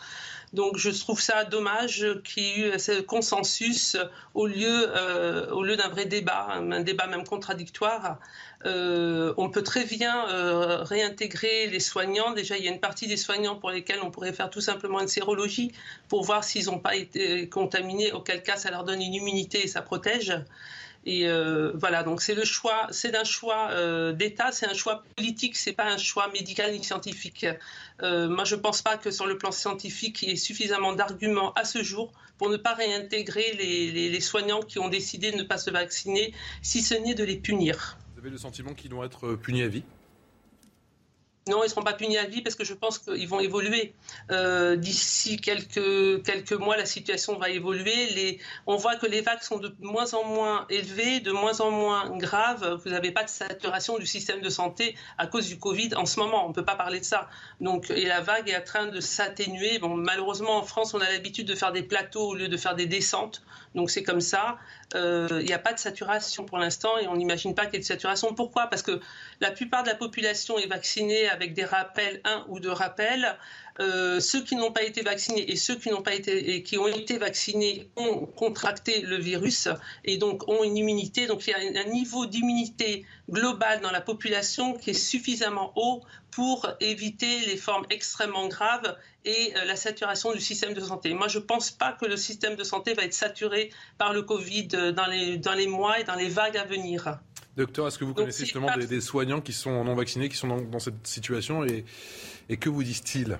Donc 0.53 0.77
je 0.77 0.91
trouve 0.91 1.21
ça 1.21 1.45
dommage 1.45 2.07
qu'il 2.25 2.43
y 2.43 2.63
ait 2.63 2.75
eu 2.75 2.79
ce 2.79 3.01
consensus 3.01 3.97
au 4.35 4.47
lieu, 4.47 4.87
euh, 4.97 5.77
d'un 5.77 5.89
vrai 5.89 6.05
débat, 6.05 6.49
un 6.51 6.81
débat 6.81 7.07
même 7.07 7.25
contradictoire. 7.25 8.19
Euh, 8.65 9.35
on 9.39 9.49
peut 9.49 9.63
très 9.63 9.85
bien 9.85 10.29
euh, 10.29 10.83
réintégrer 10.83 11.67
les 11.69 11.81
soignants. 11.81 12.33
Déjà, 12.33 12.57
il 12.59 12.65
y 12.65 12.69
a 12.69 12.71
une 12.71 12.81
partie 12.81 13.07
des 13.07 13.17
soignants 13.17 13.57
pour 13.57 13.71
lesquels 13.71 14.01
on 14.03 14.11
pourrait 14.11 14.33
faire 14.33 14.51
tout 14.51 14.61
simplement 14.61 15.01
une 15.01 15.09
sérologie 15.09 15.73
pour 16.09 16.23
voir 16.23 16.45
s'ils 16.45 16.67
n'ont 16.67 16.79
pas 16.79 16.97
été 16.97 17.49
contaminés, 17.49 18.13
auquel 18.13 18.43
cas 18.43 18.57
ça 18.57 18.71
leur 18.71 18.85
donne 18.85 19.01
une 19.01 19.15
immunité 19.15 19.65
et 19.65 19.69
ça 19.69 19.83
protège. 19.83 20.35
Et 21.05 21.27
euh, 21.27 21.73
voilà, 21.75 22.05
donc 22.05 22.23
c'est 22.23 22.35
le 22.35 22.45
choix, 22.45 22.87
c'est 22.91 23.17
un 23.17 23.25
choix 23.25 23.71
euh, 23.71 24.13
d'État, 24.13 24.53
c'est 24.53 24.67
un 24.67 24.75
choix 24.75 25.03
politique, 25.17 25.57
c'est 25.57 25.73
pas 25.73 25.87
un 25.87 25.97
choix 25.97 26.29
médical 26.29 26.73
ni 26.73 26.83
scientifique. 26.83 27.47
Euh, 28.03 28.29
moi, 28.29 28.45
je 28.45 28.55
pense 28.55 28.83
pas 28.83 28.97
que 28.97 29.11
sur 29.11 29.27
le 29.27 29.37
plan 29.37 29.51
scientifique, 29.51 30.23
il 30.23 30.29
y 30.29 30.33
ait 30.33 30.37
suffisamment 30.37 30.93
d'arguments 30.93 31.53
à 31.55 31.65
ce 31.65 31.83
jour 31.83 32.13
pour 32.39 32.51
ne 32.51 32.57
pas 32.57 32.75
réintégrer 32.75 33.53
les, 33.59 34.11
les, 34.11 34.21
soignants 34.21 34.63
qui 34.63 34.79
ont 34.79 34.89
décidé 34.89 35.33
de 35.33 35.37
ne 35.37 35.43
pas 35.43 35.59
se 35.59 35.71
vacciner, 35.71 36.35
si 36.63 36.83
ce 36.83 36.95
n'est 36.95 37.15
de 37.15 37.25
les 37.25 37.37
punir. 37.37 37.99
Vous 38.15 38.21
avez 38.21 38.31
le 38.31 38.39
sentiment 38.39 38.75
qu'ils 38.75 38.93
vont 38.93 39.05
être 39.05 39.35
punis 39.35 39.63
à 39.63 39.69
vie? 39.69 39.85
Non, 41.49 41.59
ils 41.63 41.65
ne 41.65 41.69
seront 41.71 41.83
pas 41.83 41.95
punis 41.95 42.19
à 42.19 42.27
vie 42.27 42.41
parce 42.41 42.55
que 42.55 42.63
je 42.63 42.73
pense 42.73 43.01
qu'ils 43.01 43.29
vont 43.29 43.41
évoluer. 43.41 43.95
Euh, 44.31 44.77
d'ici 44.77 45.39
quelques, 45.39 46.23
quelques 46.25 46.53
mois, 46.53 46.77
la 46.77 46.87
situation 46.87 47.37
va 47.37 47.51
évoluer. 47.51 48.39
On 48.69 48.77
voit 48.77 48.95
que 48.95 49.07
les 49.07 49.23
vagues 49.23 49.43
sont 49.43 49.59
de 49.59 49.75
moins 49.81 50.15
en 50.15 50.23
moins 50.23 50.67
élevées, 50.71 51.19
de 51.19 51.33
moins 51.33 51.61
en 51.61 51.73
moins 51.73 52.17
graves. 52.17 52.81
Vous 52.85 52.91
n'avez 52.91 53.11
pas 53.11 53.25
de 53.25 53.29
saturation 53.29 53.99
du 53.99 54.07
système 54.07 54.41
de 54.41 54.49
santé 54.51 54.95
à 55.19 55.27
cause 55.27 55.49
du 55.49 55.59
Covid 55.59 55.97
en 55.97 56.07
ce 56.07 56.21
moment. 56.21 56.47
On 56.47 56.51
ne 56.51 56.55
peut 56.55 56.65
pas 56.65 56.77
parler 56.77 57.01
de 57.01 57.05
ça. 57.05 57.29
Donc, 57.61 57.91
et 57.91 58.05
la 58.05 58.21
vague 58.21 58.49
est 58.49 58.57
en 58.57 58.65
train 58.65 58.87
de 58.87 59.01
s'atténuer. 59.01 59.81
Malheureusement, 59.83 60.59
en 60.59 60.63
France, 60.63 60.95
on 60.95 61.01
a 61.01 61.11
l'habitude 61.11 61.49
de 61.49 61.57
faire 61.57 61.73
des 61.73 61.83
plateaux 61.83 62.29
au 62.29 62.35
lieu 62.35 62.47
de 62.47 62.57
faire 62.57 62.77
des 62.77 62.87
descentes. 62.87 63.43
Donc, 63.75 63.91
c'est 63.91 64.05
comme 64.05 64.21
ça. 64.21 64.59
Euh, 64.95 65.39
il 65.41 65.47
n'y 65.47 65.53
a 65.53 65.59
pas 65.59 65.73
de 65.73 65.79
saturation 65.79 66.45
pour 66.45 66.59
l'instant 66.59 66.99
et 66.99 67.07
on 67.09 67.17
n'imagine 67.17 67.55
pas 67.55 67.65
qu'il 67.67 67.75
y 67.75 67.77
ait 67.77 67.81
de 67.81 67.85
saturation. 67.85 68.35
Pourquoi? 68.35 68.67
Parce 68.67 68.83
que 68.83 69.01
la 69.41 69.51
plupart 69.51 69.83
de 69.83 69.89
la 69.89 69.95
population 69.95 70.59
est 70.59 70.67
vaccinée 70.67 71.29
avec 71.29 71.55
des 71.55 71.65
rappels, 71.65 72.21
un 72.25 72.45
ou 72.49 72.61
deux 72.61 72.73
rappels. 72.73 73.37
Euh, 73.81 74.21
ceux 74.21 74.43
qui 74.43 74.55
n'ont 74.55 74.71
pas 74.71 74.83
été 74.83 75.01
vaccinés 75.01 75.51
et 75.51 75.57
ceux 75.57 75.77
qui 75.77 75.89
n'ont 75.89 76.03
pas 76.03 76.15
été 76.15 76.63
qui 76.63 76.77
ont 76.77 76.89
été 76.89 77.17
vaccinés 77.17 77.89
ont 77.97 78.27
contracté 78.27 79.01
le 79.01 79.17
virus 79.17 79.69
et 80.05 80.19
donc 80.19 80.47
ont 80.47 80.63
une 80.63 80.77
immunité. 80.77 81.27
Donc 81.27 81.47
il 81.47 81.51
y 81.51 81.55
a 81.55 81.81
un 81.81 81.89
niveau 81.89 82.27
d'immunité 82.27 83.07
globale 83.31 83.81
dans 83.81 83.91
la 83.91 84.03
population 84.03 84.75
qui 84.75 84.91
est 84.91 84.95
suffisamment 84.95 85.73
haut 85.77 86.03
pour 86.31 86.69
éviter 86.81 87.41
les 87.47 87.57
formes 87.57 87.87
extrêmement 87.89 88.49
graves 88.49 88.97
et 89.25 89.53
euh, 89.57 89.65
la 89.65 89.77
saturation 89.77 90.33
du 90.33 90.41
système 90.41 90.75
de 90.75 90.81
santé. 90.81 91.15
Moi, 91.15 91.29
je 91.29 91.39
ne 91.39 91.45
pense 91.45 91.71
pas 91.71 91.93
que 91.93 92.07
le 92.07 92.17
système 92.17 92.57
de 92.57 92.65
santé 92.65 92.95
va 92.95 93.05
être 93.05 93.15
saturé 93.15 93.71
par 93.99 94.13
le 94.13 94.23
Covid 94.23 94.69
euh, 94.75 94.93
dans 94.93 95.07
les, 95.07 95.39
dans 95.39 95.55
les 95.55 95.67
mois 95.67 96.01
et 96.01 96.05
dans 96.05 96.17
les 96.17 96.29
vagues 96.29 96.57
à 96.57 96.65
venir. 96.65 97.19
Docteur, 97.57 97.87
est-ce 97.87 97.99
que 97.99 98.05
vous 98.05 98.15
connaissez 98.15 98.45
justement 98.45 98.75
des, 98.77 99.01
soignants 99.01 99.41
qui 99.41 99.53
sont 99.53 99.85
non 99.85 99.95
vaccinés, 99.95 100.29
qui 100.29 100.37
sont 100.37 100.49
dans, 100.49 100.79
cette 100.79 101.07
situation 101.07 101.65
et, 101.65 101.85
et 102.49 102.57
que 102.57 102.71
vous 102.71 102.83
disent-ils? 102.83 103.39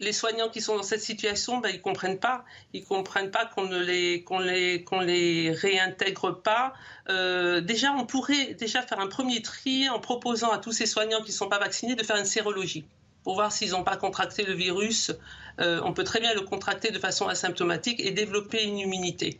Les 0.00 0.12
soignants 0.12 0.48
qui 0.48 0.60
sont 0.60 0.76
dans 0.76 0.84
cette 0.84 1.00
situation, 1.00 1.58
ben, 1.58 1.70
ils 1.70 1.80
comprennent 1.80 2.20
pas. 2.20 2.44
Ils 2.72 2.84
comprennent 2.84 3.32
pas 3.32 3.46
qu'on 3.46 3.64
ne 3.64 3.80
les 3.80 4.22
qu'on 4.22 4.38
les 4.38 4.84
qu'on 4.84 5.00
les 5.00 5.50
réintègre 5.50 6.40
pas. 6.40 6.74
Euh, 7.08 7.60
déjà, 7.60 7.92
on 7.94 8.06
pourrait 8.06 8.54
déjà 8.54 8.82
faire 8.82 9.00
un 9.00 9.08
premier 9.08 9.42
tri 9.42 9.88
en 9.88 9.98
proposant 9.98 10.52
à 10.52 10.58
tous 10.58 10.70
ces 10.70 10.86
soignants 10.86 11.22
qui 11.22 11.32
ne 11.32 11.36
sont 11.36 11.48
pas 11.48 11.58
vaccinés 11.58 11.96
de 11.96 12.04
faire 12.04 12.16
une 12.16 12.24
sérologie 12.24 12.86
pour 13.24 13.34
voir 13.34 13.52
s'ils 13.52 13.70
n'ont 13.70 13.84
pas 13.84 13.96
contracté 13.96 14.42
le 14.42 14.54
virus. 14.54 15.12
Euh, 15.60 15.80
on 15.84 15.92
peut 15.92 16.04
très 16.04 16.20
bien 16.20 16.34
le 16.34 16.42
contracter 16.42 16.90
de 16.90 16.98
façon 16.98 17.26
asymptomatique 17.26 18.00
et 18.00 18.10
développer 18.10 18.64
une 18.64 18.78
immunité. 18.78 19.38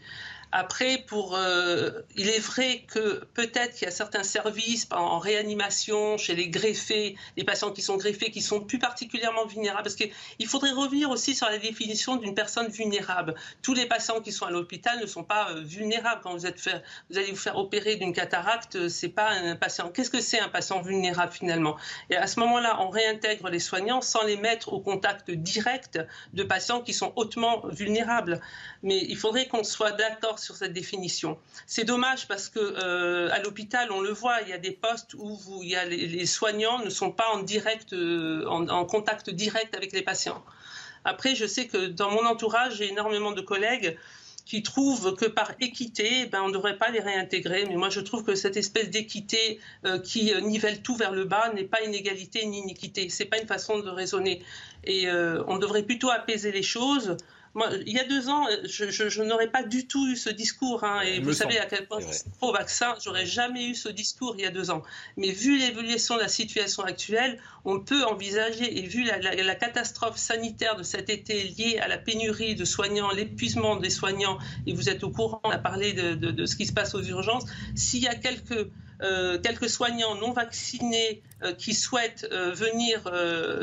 Après, 0.51 1.05
euh, 1.13 2.03
il 2.17 2.29
est 2.29 2.39
vrai 2.39 2.85
que 2.89 3.25
peut-être 3.35 3.75
qu'il 3.75 3.85
y 3.85 3.89
a 3.89 3.91
certains 3.91 4.23
services 4.23 4.89
en 4.91 5.19
réanimation 5.19 6.17
chez 6.17 6.35
les 6.35 6.49
greffés, 6.49 7.17
les 7.37 7.45
patients 7.45 7.71
qui 7.71 7.83
sont 7.83 7.97
greffés, 7.97 8.31
qui 8.31 8.41
sont 8.41 8.61
plus 8.61 8.79
particulièrement 8.79 9.45
vulnérables. 9.47 9.83
Parce 9.83 9.97
qu'il 9.97 10.47
faudrait 10.47 10.73
revenir 10.73 11.11
aussi 11.11 11.35
sur 11.35 11.49
la 11.49 11.59
définition 11.59 12.17
d'une 12.17 12.35
personne 12.35 12.69
vulnérable. 12.69 13.35
Tous 13.63 13.75
les 13.75 13.87
patients 13.87 14.21
qui 14.21 14.33
sont 14.33 14.47
à 14.47 14.51
l'hôpital 14.51 14.99
ne 15.01 15.07
sont 15.07 15.25
pas 15.25 15.51
euh, 15.51 15.61
vulnérables. 15.61 16.23
Quand 16.23 16.35
vous, 16.35 16.47
vous 17.11 17.19
allez 17.19 17.31
vous 17.31 17.37
faire 17.37 17.59
opérer 17.59 17.97
d'une 17.97 18.15
cataracte, 18.15 18.77
euh, 18.77 18.89
c'est 18.89 19.11
pas 19.11 19.29
un 19.31 19.55
patient. 19.55 19.91
Qu'est-ce 19.91 20.11
que 20.11 20.21
c'est 20.21 20.41
un 20.41 20.49
patient 20.49 20.81
vulnérable 20.81 21.33
finalement? 21.33 21.77
Et 22.09 22.17
à 22.17 22.27
ce 22.27 22.41
moment-là, 22.41 22.81
on 22.81 22.89
réintègre 22.89 23.51
les 23.51 23.61
soignants 23.61 24.01
sans 24.01 24.25
les 24.25 24.39
mettre 24.39 24.73
au 24.73 24.81
contact 24.81 25.31
direct 25.31 26.01
de 26.33 26.43
patients 26.43 26.81
qui 26.81 26.95
sont 26.95 27.13
hautement 27.17 27.67
vulnérables. 27.69 28.41
Mais 28.83 28.99
il 29.09 29.17
faudrait 29.17 29.47
qu'on 29.47 29.65
soit 29.65 29.93
d'accord 29.93 30.38
sur 30.39 30.57
cette 30.57 30.73
définition. 30.73 31.39
C'est 31.67 31.85
dommage 31.85 32.29
parce 32.29 32.49
que 32.49 32.59
euh, 32.59 33.31
à 33.33 33.41
l'hôpital, 33.41 33.91
on 33.93 34.01
le 34.01 34.11
voit, 34.11 34.41
il 34.43 34.49
y 34.49 34.53
a 34.53 34.59
des 34.59 34.73
postes 34.73 35.15
où 35.15 35.39
il 35.63 35.69
y 35.69 35.77
a 35.77 35.85
les, 35.85 36.27
soignants 36.27 36.79
ne 36.85 36.91
sont 36.91 37.11
pas 37.11 37.29
en 37.33 37.43
direct, 37.43 37.93
euh, 37.93 38.45
en, 38.47 38.85
contact 38.85 39.31
direct 39.31 39.75
avec 39.75 39.93
les 39.93 40.03
patients. 40.03 40.45
Après, 41.05 41.35
je 41.35 41.47
sais 41.47 41.67
que 41.67 41.87
dans 41.87 42.11
mon 42.11 42.25
entourage, 42.27 42.77
j'ai 42.77 42.89
énormément 42.91 43.33
de 43.33 43.41
collègues 43.41 43.97
qui 44.45 44.63
trouvent 44.63 45.15
que 45.15 45.27
par 45.27 45.53
équité, 45.61 46.25
ben, 46.27 46.41
on 46.43 46.49
ne 46.49 46.55
devrait 46.55 46.79
pas 46.79 46.91
les 46.91 47.01
réintégrer. 47.01 47.67
Mais 47.67 47.77
moi, 47.77 47.91
je 47.91 48.01
trouve 48.01 48.25
que 48.25 48.35
cette 48.35 48.57
espèce 48.57 48.89
d'équité 48.89 49.61
euh, 49.85 49.99
qui 49.99 50.33
nivelle 50.41 50.81
tout 50.81 50.97
vers 50.97 51.13
le 51.13 51.25
bas 51.25 51.53
n'est 51.53 51.65
pas 51.65 51.83
une 51.83 51.95
égalité 51.95 52.47
ni 52.47 52.61
une 52.61 52.71
équité. 52.71 53.11
C'est 53.11 53.27
pas 53.27 53.39
une 53.39 53.47
façon 53.47 53.79
de 53.79 53.91
raisonner. 53.91 54.43
Et 54.85 55.11
on 55.11 55.59
devrait 55.59 55.83
plutôt 55.83 56.09
apaiser 56.09 56.51
les 56.51 56.63
choses 56.63 57.17
il 57.87 57.93
y 57.93 57.99
a 57.99 58.05
deux 58.05 58.29
ans, 58.29 58.47
je, 58.65 59.23
n'aurais 59.23 59.49
pas 59.49 59.63
du 59.63 59.87
tout 59.87 60.07
eu 60.09 60.17
ce 60.17 60.31
discours. 60.31 60.85
Hein, 60.85 61.01
et 61.03 61.21
vous 61.21 61.33
savez 61.33 61.59
à 61.59 61.67
quel 61.67 61.87
point 61.87 62.01
je 62.01 62.13
suis 62.13 62.31
pro-vaccin. 62.39 62.95
J'aurais 63.03 63.27
jamais 63.27 63.69
eu 63.69 63.75
ce 63.75 63.89
discours 63.89 64.35
il 64.37 64.43
y 64.43 64.47
a 64.47 64.51
deux 64.51 64.71
ans. 64.71 64.83
Mais 65.17 65.31
vu 65.31 65.59
l'évolution 65.59 66.17
de 66.17 66.21
la 66.21 66.29
situation 66.29 66.83
actuelle, 66.85 67.39
on 67.65 67.81
peut 67.81 68.05
envisager, 68.05 68.79
et 68.79 68.87
vu 68.87 69.05
la, 69.05 69.55
catastrophe 69.55 70.17
sanitaire 70.17 70.77
de 70.77 70.83
cet 70.83 71.11
été 71.11 71.45
liée 71.45 71.79
à 71.79 71.89
la 71.89 71.99
pénurie 71.99 72.55
de 72.55 72.65
soignants, 72.65 73.11
l'épuisement 73.11 73.77
des 73.77 73.91
soignants, 73.91 74.39
et 74.67 74.73
vous 74.73 74.89
êtes 74.89 75.05
au 75.05 75.11
courant, 75.11 75.41
on 75.45 75.51
a 75.51 75.59
parlé 75.59 75.93
de, 75.93 76.47
ce 76.47 76.57
qui 76.57 76.67
se 76.67 76.73
passe 76.73 76.95
aux 76.95 77.03
urgences, 77.03 77.45
s'il 77.75 78.03
y 78.03 78.09
a 78.09 78.15
quelques... 78.15 78.69
Euh, 79.01 79.39
quelques 79.39 79.71
soignants 79.71 80.17
non 80.17 80.33
vaccinés 80.33 81.23
euh, 81.45 81.55
qui 81.55 81.73
souhaitent 81.73 82.27
euh, 82.33 82.51
venir 82.51 83.05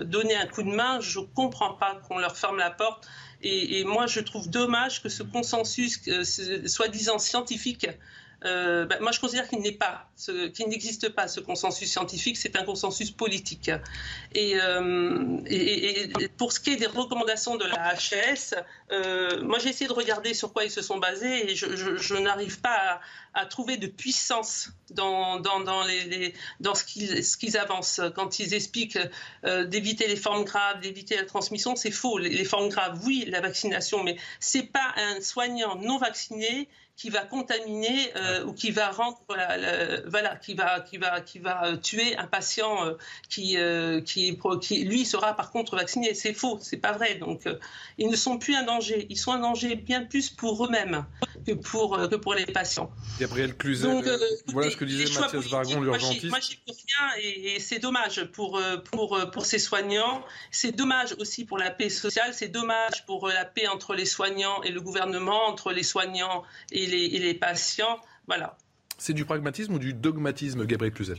donner 0.06 0.34
un 0.34 0.48
coup 0.48 0.64
de 0.64 0.70
main, 0.70 1.02
je 1.02 1.20
ne 1.20 1.26
comprends 1.26 1.74
pas 1.74 2.00
qu'on 2.08 2.20
leur 2.20 2.38
ferme 2.38 2.58
la 2.58 2.72
porte 2.72 3.06
et, 3.46 3.84
moi, 3.84 4.08
je 4.08 4.20
trouve 4.20 4.50
dommage 4.50 5.04
que 5.04 5.10
ce 5.10 5.22
consensus, 5.22 6.02
soi-disant 6.66 7.20
scientifique, 7.20 7.88
euh, 8.44 8.86
ben, 8.86 9.00
moi, 9.02 9.12
je 9.12 9.20
considère 9.20 9.48
qu'il 9.48 9.60
n'existe 9.62 11.10
pas 11.10 11.28
ce 11.28 11.40
consensus 11.40 11.90
scientifique. 11.90 12.38
C'est 12.38 12.56
un 12.56 12.64
consensus 12.64 13.12
politique. 13.12 13.72
Euh, 14.36 15.38
et, 15.48 16.10
pour 16.38 16.52
ce 16.52 16.60
qui 16.60 16.72
est 16.72 16.76
des 16.76 16.88
recommandations 16.88 17.56
de 17.56 17.66
la 17.66 17.96
HS, 17.96 18.56
euh, 18.92 19.42
moi, 19.44 19.60
j'ai 19.60 19.70
essayé 19.70 19.88
de 19.88 19.94
regarder 19.94 20.34
sur 20.34 20.54
quoi 20.54 20.66
ils 20.66 20.72
se 20.72 20.82
sont 20.82 20.98
basés 20.98 21.52
et 21.52 21.56
je, 21.56 22.16
n'arrive 22.16 22.60
pas 22.62 23.00
à, 23.34 23.46
trouver 23.46 23.78
de 23.78 23.88
puissance 23.88 24.70
dans, 24.92 25.42
ce 25.44 27.38
qu'ils 27.38 27.58
avancent. 27.58 28.02
Quand 28.16 28.40
ils 28.40 28.54
expliquent 28.54 29.00
d'éviter 29.44 30.08
les 30.08 30.16
formes 30.16 30.44
graves, 30.44 30.82
d'éviter 30.82 31.16
la 31.16 31.26
transmission, 31.26 31.76
c'est 31.76 31.92
faux. 31.92 32.18
Les, 32.18 32.30
les, 32.30 32.46
formes 32.46 32.70
graves, 32.70 33.00
oui, 33.06 33.26
la 33.28 33.42
vaccination, 33.42 34.04
mais 34.04 34.18
c'est 34.40 34.64
pas 34.64 34.94
un 34.98 35.22
soignant 35.22 35.76
non 35.76 35.98
vacciné 35.98 36.70
qui 36.98 37.10
va 37.10 37.22
contaminer 37.22 38.12
ou 38.46 38.54
qui 38.54 38.72
va 38.72 38.90
rendre, 38.90 39.20
voilà, 39.28 40.36
qui 40.38 40.54
va, 40.54 40.80
qui 40.80 40.98
va, 40.98 41.22
qui 41.22 41.40
va 41.40 41.78
tuer 41.78 42.16
un 42.18 42.28
patient 42.28 42.96
qui, 43.30 43.58
qui, 44.06 44.40
qui, 44.62 44.84
lui, 44.86 45.06
sera 45.06 45.36
par 45.36 45.52
contre 45.52 45.76
vacciné. 45.76 46.14
C'est 46.14 46.34
faux, 46.34 46.58
c'est 46.62 46.78
pas 46.78 46.94
vrai. 46.94 47.16
Donc, 47.16 47.44
ils 47.98 48.10
ne 48.10 48.16
sont 48.16 48.38
plus 48.38 48.56
un 48.56 48.64
danger. 48.64 49.08
Ils 49.10 49.18
sont 49.18 49.34
un 49.34 49.40
danger 49.40 49.76
bien 49.76 50.04
plus 50.04 50.30
pour 50.30 50.66
eux-mêmes 50.66 51.06
que 51.46 51.52
pour, 51.52 51.98
que 52.10 52.16
pour 52.16 52.34
les 52.34 52.46
patients. 52.46 52.90
Gabriel 53.20 53.56
Cluzel, 53.56 54.02
voilà 54.48 54.72
ce 54.72 54.78
que 54.78 54.86
disait 54.86 55.20
Mathias 55.20 55.46
Vargon, 55.48 55.82
l'urgentiste. 55.82 56.26
Moi, 56.26 56.40
j'y 56.40 56.56
peux 56.58 56.72
rien 56.72 57.22
et, 57.22 57.56
et 57.56 57.60
c'est 57.60 57.80
dommage 57.80 58.24
pour, 58.32 58.62
pour, 58.92 59.20
pour 59.32 59.46
ces 59.46 59.60
soignants. 59.60 60.24
C'est 60.52 60.72
dommage 60.72 61.14
aussi 61.20 61.46
pour 61.46 61.58
la 61.58 61.72
paix 61.72 61.90
sociale. 61.90 62.34
C'est 62.34 62.48
dommage 62.48 63.06
pour 63.06 63.28
la 63.28 63.46
paix 63.46 63.68
entre 63.68 63.96
les 63.96 64.06
soignants 64.06 64.62
et 64.64 64.72
le 64.72 64.82
gouvernement, 64.82 65.46
entre 65.48 65.72
les 65.72 65.84
soignants 65.84 66.44
et 66.72 66.85
et 66.94 67.20
les. 67.20 67.40
C'est 68.98 69.14
du 69.14 69.26
pragmatisme 69.26 69.74
ou 69.74 69.80
du 69.80 69.94
dogmatisme, 69.94 70.66
Gabriel 70.66 70.94
Cluzel? 70.94 71.18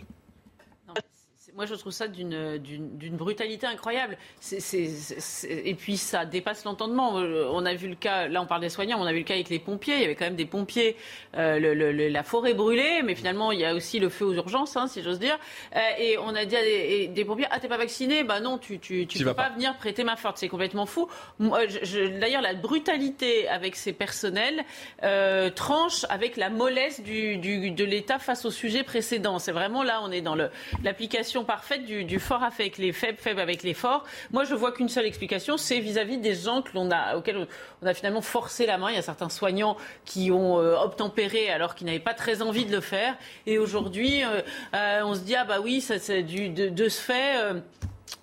Moi, 1.57 1.65
je 1.65 1.74
trouve 1.74 1.93
ça 1.93 2.07
d'une 2.07 3.16
brutalité 3.16 3.66
incroyable. 3.66 4.19
et 4.53 5.74
puis, 5.74 5.97
ça 5.97 6.27
dépasse 6.27 6.65
l'entendement. 6.65 7.15
On 7.15 7.65
a 7.65 7.74
vu 7.74 7.89
le 7.89 7.95
cas, 7.95 8.28
là, 8.28 8.43
on 8.43 8.47
parle 8.47 8.61
des 8.61 8.69
soignants, 8.69 9.01
on 9.01 9.07
a 9.07 9.12
vu 9.12 9.20
le 9.20 9.24
cas 9.24 9.35
avec 9.35 9.49
les 9.49 9.59
pompiers. 9.59 9.95
Il 9.95 10.03
y 10.03 10.05
avait 10.05 10.15
quand 10.15 10.27
même 10.27 10.37
des 10.37 10.45
pompiers, 10.45 10.97
euh, 11.35 11.59
le, 11.59 12.09
la 12.09 12.23
forêt 12.23 12.53
brûlée, 12.53 13.01
mais 13.03 13.15
finalement, 13.15 13.53
il 13.53 13.61
y 13.61 13.65
a 13.65 13.74
aussi 13.74 13.99
le 13.99 14.11
feu 14.11 14.27
aux 14.27 14.35
urgences, 14.35 14.77
hein, 14.77 14.87
si 14.87 15.03
j'ose 15.03 15.19
dire. 15.19 15.39
Euh, 15.74 15.81
et 15.99 16.19
on 16.19 16.35
a 16.35 16.45
dit 16.45 16.57
à 16.57 16.62
des, 16.62 17.24
pompiers 17.24 17.47
Ah, 17.51 17.59
t'es 17.59 17.69
pas 17.69 17.78
vacciné? 17.78 18.23
Bah 18.23 18.41
non, 18.41 18.59
tu 18.59 18.78
tu, 18.78 19.07
tu 19.07 19.24
peux 19.24 19.33
pas, 19.33 19.49
venir 19.49 19.78
prêter 19.78 20.05
ma 20.05 20.16
forte. 20.16 20.37
C'est 20.37 20.49
complètement 20.49 20.85
fou. 20.85 21.09
D'ailleurs, 21.41 22.43
la 22.43 22.53
brutalité 22.53 23.49
avec 23.49 23.77
ces 23.77 23.95
personnels 23.95 24.62
euh, 25.05 25.49
tranche 25.49 26.05
avec 26.11 26.37
la 26.37 26.51
mollesse 26.51 27.01
du, 27.01 27.39
du, 27.39 27.70
de 27.70 27.85
l'État 27.85 28.19
face 28.19 28.45
au 28.45 28.51
sujet 28.51 28.83
précédent. 28.83 29.39
C'est 29.39 29.53
vraiment 29.53 29.83
là, 29.83 30.01
on 30.03 30.12
est 30.12 30.20
dans 30.20 30.35
l'application 30.35 31.45
parfaite 31.47 31.85
du, 31.85 32.18
fort 32.18 32.43
avec 32.43 32.77
les 32.78 32.93
faibles, 32.93 33.18
faibles 33.18 33.40
avec 33.40 33.62
les 33.62 33.74
forts. 33.74 34.05
Moi, 34.31 34.44
je 34.44 34.55
vois 34.55 34.73
qu'une 34.73 34.89
seule 34.89 35.06
explication, 35.06 35.56
c'est 35.56 35.81
vis-à-vis 35.81 36.18
des 36.18 36.35
gens 36.35 36.62
que 36.62 36.77
a, 36.93 37.16
auxquels 37.16 37.47
on 37.82 37.86
a 37.86 37.94
finalement 37.94 38.20
forcé 38.20 38.66
la 38.66 38.77
main. 38.77 38.90
Il 38.90 38.97
y 38.97 38.98
a 38.98 39.02
certains 39.02 39.31
soignants 39.31 39.77
qui 40.05 40.31
ont 40.31 40.60
euh, 40.60 40.77
obtempéré 40.77 41.51
alors 41.51 41.74
qu'ils 41.74 41.86
n'avaient 41.86 41.98
pas 41.98 42.14
très 42.14 42.43
envie 42.43 42.66
de 42.66 42.73
le 42.73 42.81
faire. 42.81 43.16
Et 43.47 43.59
aujourd'hui, 43.59 44.23
euh, 44.24 44.43
euh, 44.74 45.01
on 45.05 45.14
se 45.14 45.20
dit, 45.20 45.35
ah 45.35 45.44
bah 45.44 45.60
oui, 45.62 45.81
ça, 45.81 45.98
c'est 45.98 46.23
du, 46.23 46.51
de, 46.51 46.68
de 46.68 46.89
ce 46.89 47.01
fait. 47.01 47.36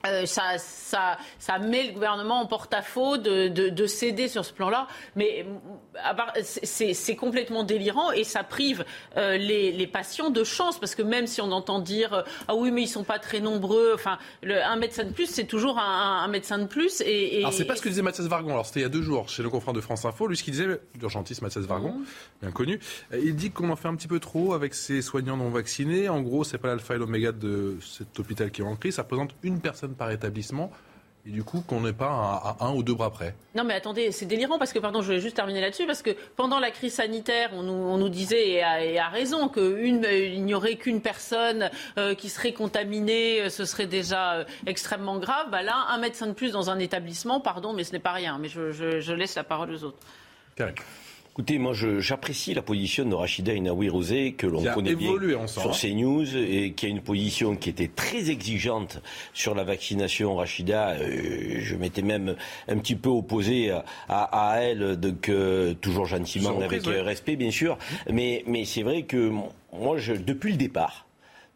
Euh, 0.06 0.26
ça, 0.26 0.58
ça, 0.58 1.18
ça, 1.40 1.60
met 1.60 1.88
le 1.88 1.94
gouvernement 1.94 2.42
en 2.42 2.46
porte-à-faux 2.46 3.18
de, 3.18 3.48
de, 3.48 3.70
de, 3.70 3.88
céder 3.88 4.28
sur 4.28 4.44
ce 4.44 4.52
plan-là. 4.52 4.88
Mais 5.16 5.46
c'est 6.44 7.16
complètement 7.16 7.64
délirant 7.64 8.12
et 8.12 8.26
ça 8.26 8.44
prive 8.44 8.84
euh, 9.16 9.38
les, 9.38 9.72
les, 9.72 9.88
patients 9.88 10.30
de 10.30 10.44
chance 10.44 10.78
parce 10.78 10.96
que 10.96 11.04
même 11.04 11.28
si 11.28 11.40
on 11.40 11.52
entend 11.52 11.80
dire 11.80 12.14
euh, 12.14 12.22
ah 12.48 12.56
oui 12.56 12.72
mais 12.72 12.82
ils 12.82 12.88
sont 12.88 13.04
pas 13.04 13.20
très 13.20 13.40
nombreux, 13.40 13.92
enfin 13.94 14.18
le, 14.42 14.62
un 14.62 14.76
médecin 14.76 15.04
de 15.04 15.12
plus 15.12 15.28
c'est 15.28 15.46
toujours 15.46 15.80
un, 15.80 16.24
un, 16.24 16.28
médecin 16.28 16.58
de 16.58 16.66
plus. 16.66 17.02
Et, 17.02 17.38
et 17.38 17.40
alors 17.40 17.54
c'est 17.54 17.66
pas 17.66 17.76
ce 17.76 17.82
que 17.82 17.90
disait 17.90 18.02
Mathias 18.02 18.28
Vargon. 18.28 18.52
Alors 18.52 18.66
c'était 18.66 18.82
il 18.82 18.84
y 18.84 18.88
a 18.88 18.90
deux 18.90 19.04
jours 19.04 19.30
chez 19.30 19.44
le 19.44 19.50
confrère 19.50 19.74
de 19.74 19.82
France 19.82 20.04
Info. 20.04 20.28
Lui 20.28 20.36
ce 20.36 20.44
qu'il 20.44 20.54
disait, 20.54 20.82
l'urgentiste 21.00 21.42
Mathias 21.42 21.66
Vargon, 21.66 21.94
mhm. 21.94 22.06
bien 22.42 22.52
connu, 22.52 22.80
il 23.14 23.36
dit 23.36 23.52
qu'on 23.52 23.70
en 23.70 23.76
fait 23.78 23.88
un 23.88 23.96
petit 23.96 24.10
peu 24.10 24.20
trop 24.20 24.54
avec 24.54 24.74
ces 24.74 25.02
soignants 25.02 25.38
non 25.38 25.50
vaccinés. 25.50 26.10
En 26.10 26.22
gros 26.22 26.44
c'est 26.44 26.58
pas 26.58 26.68
l'alpha 26.68 26.96
et 26.96 26.98
l'oméga 26.98 27.32
de 27.32 27.78
cet 27.82 28.20
hôpital 28.20 28.52
qui 28.52 28.62
est 28.62 28.66
en 28.66 28.76
crise. 28.76 28.96
Ça 28.96 29.04
représente 29.04 29.36
une 29.44 29.62
personne 29.62 29.73
par 29.98 30.12
établissement 30.12 30.72
et 31.26 31.32
du 31.32 31.44
coup 31.44 31.64
qu'on 31.66 31.82
n'est 31.82 31.94
pas 31.94 32.56
à, 32.60 32.66
un 32.66 32.74
ou 32.74 32.84
deux 32.84 32.94
bras 32.94 33.10
près. 33.10 33.36
Non 33.56 33.64
mais 33.64 33.74
attendez, 33.74 34.12
c'est 34.12 34.26
délirant 34.26 34.60
parce 34.60 34.74
que, 34.74 34.80
pardon, 34.80 35.02
je 35.02 35.14
vais 35.14 35.20
juste 35.20 35.36
terminer 35.36 35.62
là-dessus, 35.62 35.86
parce 35.86 36.02
que 36.02 36.12
pendant 36.36 36.60
la 36.60 36.72
crise 36.72 36.96
sanitaire, 36.96 37.52
on 37.54 37.98
nous, 37.98 38.10
disait, 38.10 38.50
et 38.50 39.00
à, 39.00 39.10
raison, 39.10 39.48
qu'il 39.48 40.02
n'y 40.02 40.54
aurait 40.54 40.76
qu'une 40.76 41.02
personne 41.02 41.70
euh, 41.98 42.14
qui 42.16 42.30
serait 42.30 42.54
contaminée, 42.54 43.42
euh, 43.42 43.50
ce 43.50 43.66
serait 43.66 43.88
déjà 43.88 44.34
euh, 44.34 44.46
extrêmement 44.66 45.18
grave. 45.18 45.48
Bah 45.50 45.62
là, 45.62 45.86
un 45.90 45.98
médecin 45.98 46.28
de 46.28 46.34
plus 46.34 46.52
dans 46.52 46.70
un 46.70 46.80
établissement, 46.80 47.40
pardon, 47.40 47.74
mais 47.74 47.84
ce 47.84 47.94
n'est 47.94 48.00
pas 48.00 48.12
rien. 48.12 48.38
Mais 48.40 48.50
je, 48.50 49.14
laisse 49.14 49.36
la 49.36 49.44
parole 49.44 49.72
aux 49.72 49.84
autres. 49.84 50.00
Écoutez, 51.34 51.58
moi 51.58 51.74
j'apprécie 51.74 52.54
la 52.54 52.62
position 52.62 53.06
de 53.06 53.16
Rachida 53.16 53.56
Inaoui 53.56 53.90
Rosé, 53.90 54.34
que 54.34 54.46
l'on 54.46 54.64
connaît 54.72 54.94
bien 54.94 55.48
sur 55.48 55.72
CNews, 55.72 56.38
et 56.38 56.74
qui 56.74 56.86
a 56.86 56.90
une 56.90 57.02
position 57.02 57.56
qui 57.56 57.72
était 57.72 57.88
très 57.88 58.30
exigeante 58.30 59.02
sur 59.34 59.56
la 59.56 59.64
vaccination. 59.64 60.36
Rachida, 60.36 60.92
euh, 60.92 61.56
je 61.60 61.76
m'étais 61.76 62.04
même 62.04 62.36
un 62.68 62.78
petit 62.78 62.96
peu 62.96 63.10
opposé 63.10 63.72
à, 63.72 63.84
à, 64.10 64.62
elle, 64.62 64.96
donc, 64.96 65.32
toujours 65.82 66.06
gentiment, 66.06 66.62
avec 66.62 66.86
euh, 66.86 67.02
respect 67.02 67.36
bien 67.36 67.50
sûr. 67.50 67.80
Mais, 68.12 68.44
mais 68.46 68.64
c'est 68.66 68.84
vrai 68.84 69.02
que 69.02 69.32
moi, 69.74 69.98
je, 69.98 70.14
depuis 70.14 70.52
le 70.52 70.58
départ, 70.58 71.08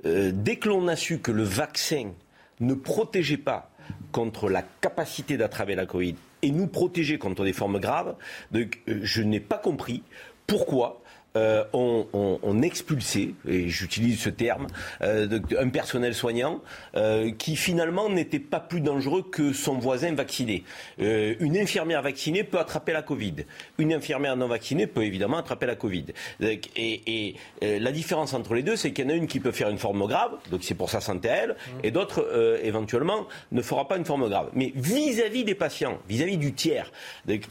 euh, 0.08 0.32
dès 0.34 0.56
que 0.56 0.70
l'on 0.70 0.88
a 0.88 0.96
su 0.96 1.20
que 1.20 1.32
le 1.32 1.44
vaccin 1.44 2.14
ne 2.62 2.74
protégeait 2.74 3.38
pas 3.38 3.70
contre 4.12 4.50
la 4.50 4.64
capacité 4.64 5.38
d'attraper 5.38 5.76
la 5.76 5.86
Covid 5.86 6.16
et 6.42 6.52
nous 6.52 6.68
protéger 6.68 7.18
contre 7.18 7.44
des 7.44 7.54
formes 7.54 7.80
graves. 7.80 8.16
Donc, 8.52 8.82
euh, 8.88 9.00
je 9.04 9.22
n'ai 9.22 9.40
pas 9.40 9.58
compris 9.58 10.04
pourquoi 10.46 11.02
euh, 11.36 11.64
on, 11.74 12.37
expulsait, 12.62 13.34
et 13.48 13.68
j'utilise 13.68 14.20
ce 14.20 14.30
terme, 14.30 14.68
euh, 15.02 15.40
un 15.60 15.70
personnel 15.70 16.14
soignant 16.14 16.62
euh, 16.96 17.32
qui 17.32 17.56
finalement 17.56 18.10
n'était 18.10 18.40
pas 18.40 18.60
plus 18.60 18.82
dangereux 18.82 19.24
que 19.24 19.54
son 19.54 19.76
voisin 19.76 20.14
vacciné. 20.14 20.64
une 21.00 21.58
infirmière 21.58 22.02
vaccinée 22.02 22.44
peut 22.44 22.60
attraper 22.60 22.94
la 22.94 23.02
Covid. 23.02 23.36
Une 23.78 23.94
infirmière 23.94 24.36
non 24.36 24.48
vaccinée 24.48 24.88
peut 24.88 25.04
évidemment 25.04 25.38
attraper 25.38 25.66
la 25.66 25.76
Covid. 25.76 26.06
Et, 26.42 27.36
la 27.62 27.92
différence 27.92 28.34
entre 28.34 28.54
les 28.54 28.64
deux, 28.64 28.76
c'est 28.76 28.92
qu'il 28.92 29.06
y 29.06 29.08
en 29.08 29.12
a 29.12 29.16
une 29.16 29.28
qui 29.28 29.40
peut 29.40 29.52
faire 29.52 29.70
une 29.70 29.78
forme 29.78 30.06
grave, 30.08 30.32
donc 30.52 30.64
c'est 30.64 30.76
pour 30.76 30.90
sa 30.90 31.02
santé 31.02 31.30
à 31.30 31.36
elle, 31.36 31.50
mmh. 31.52 31.72
et 31.84 31.92
d'autres, 31.92 32.60
éventuellement, 32.64 33.28
ne 33.52 33.62
fera 33.62 33.88
pas 33.88 33.98
une 33.98 34.06
forme 34.06 34.30
grave. 34.30 34.50
Mais 34.54 34.72
vis-à-vis 34.76 35.44
des 35.44 35.56
patients, 35.56 35.98
vis 36.08 36.24
à 36.24 36.26
-vis 36.26 36.38
du 36.38 36.54
tiers, 36.54 36.92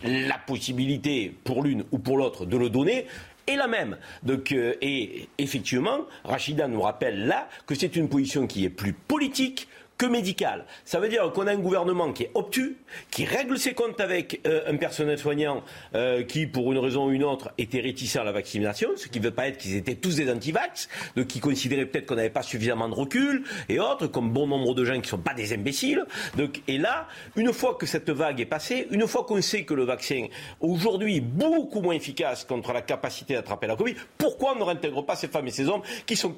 la 0.03 0.39
possibilité 0.39 1.35
pour 1.45 1.63
l'une 1.63 1.85
ou 1.91 1.99
pour 1.99 2.17
l'autre 2.17 2.47
de 2.47 2.57
le 2.57 2.71
donner, 2.71 3.07
est 3.47 3.57
la 3.57 3.69
même. 3.69 3.97
Donc, 4.23 4.53
euh, 4.53 4.75
et 4.81 5.29
effectivement, 5.39 6.07
Rachida 6.25 6.69
nous 6.69 6.81
rappelle 6.81 7.27
là 7.27 7.49
que 7.67 7.75
c'est 7.75 7.97
une 7.97 8.09
position 8.09 8.47
qui 8.47 8.65
est 8.65 8.71
plus 8.71 8.93
politique 8.93 9.69
que 9.99 10.07
médical. 10.07 10.65
Ça 10.85 11.01
veut 11.01 11.09
dire 11.09 11.31
qu'on 11.33 11.47
a 11.47 11.53
un 11.53 11.59
gouvernement 11.59 12.13
qui 12.13 12.25
est 12.25 12.31
obtus, 12.35 12.77
qui 13.11 13.25
règle 13.25 13.59
ses 13.59 13.75
comptes 13.75 14.01
avec 14.01 14.41
euh, 14.47 14.63
un 14.67 14.77
personnel 14.77 15.19
soignant 15.19 15.63
euh, 15.95 16.23
qui, 16.23 16.47
pour 16.47 16.73
une 16.73 16.79
raison 16.79 17.07
ou 17.07 17.13
une 17.13 17.25
autre, 17.25 17.51
était 17.59 17.81
réticent 17.81 18.17
à 18.17 18.25
la 18.25 18.33
vaccination, 18.33 18.91
ce 18.97 19.09
qui 19.09 19.21
ne 19.21 19.25
veut 19.25 19.31
pas 19.31 19.49
être 19.49 19.59
qu'ils 19.59 19.77
étaient 19.77 19.95
tous 19.95 20.17
des 20.17 20.31
antivax, 20.31 20.89
donc 21.17 21.29
qui 21.29 21.41
considéraient 21.41 21.87
peut-être 21.87 22.07
qu'on 22.07 22.17
n'avait 22.17 22.31
pas 22.31 22.43
suffisamment 22.43 22.89
de 22.89 22.95
recul, 22.95 23.45
et 23.69 23.81
autres, 23.81 24.07
comme 24.07 24.31
bon 24.31 24.47
nombre 24.47 24.75
de 24.75 24.85
gens 24.85 24.95
qui 24.95 25.01
ne 25.01 25.07
sont 25.07 25.19
pas 25.19 25.35
des 25.35 25.53
imbéciles. 25.53 26.05
Donc, 26.37 26.63
et 26.69 26.79
là, 26.79 27.09
une 27.37 27.53
fois 27.53 27.75
que 27.75 27.87
cette 27.87 28.11
vague 28.11 28.41
est 28.41 28.47
passée, 28.47 28.89
une 28.91 29.07
fois 29.07 29.25
qu'on 29.25 29.41
sait 29.41 29.65
que 29.65 29.75
le 29.75 29.85
vaccin, 29.85 30.27
aujourd'hui, 30.61 31.17
est 31.17 31.21
beaucoup 31.21 31.81
moins 31.81 31.95
efficace 31.95 32.45
contre 32.45 32.73
la 32.73 32.83
capacité 32.83 33.35
d'attraper 33.35 33.67
la 33.67 33.77
Covid, 33.77 33.95
pourquoi 34.19 34.53
on 34.55 34.59
ne 34.59 34.65
réintègre 34.65 35.05
pas 35.05 35.17
ces 35.17 35.29
femmes 35.29 35.47
et 35.47 35.51
ces 35.51 35.69
hommes 35.69 35.83
qui 36.05 36.17
sont, 36.17 36.37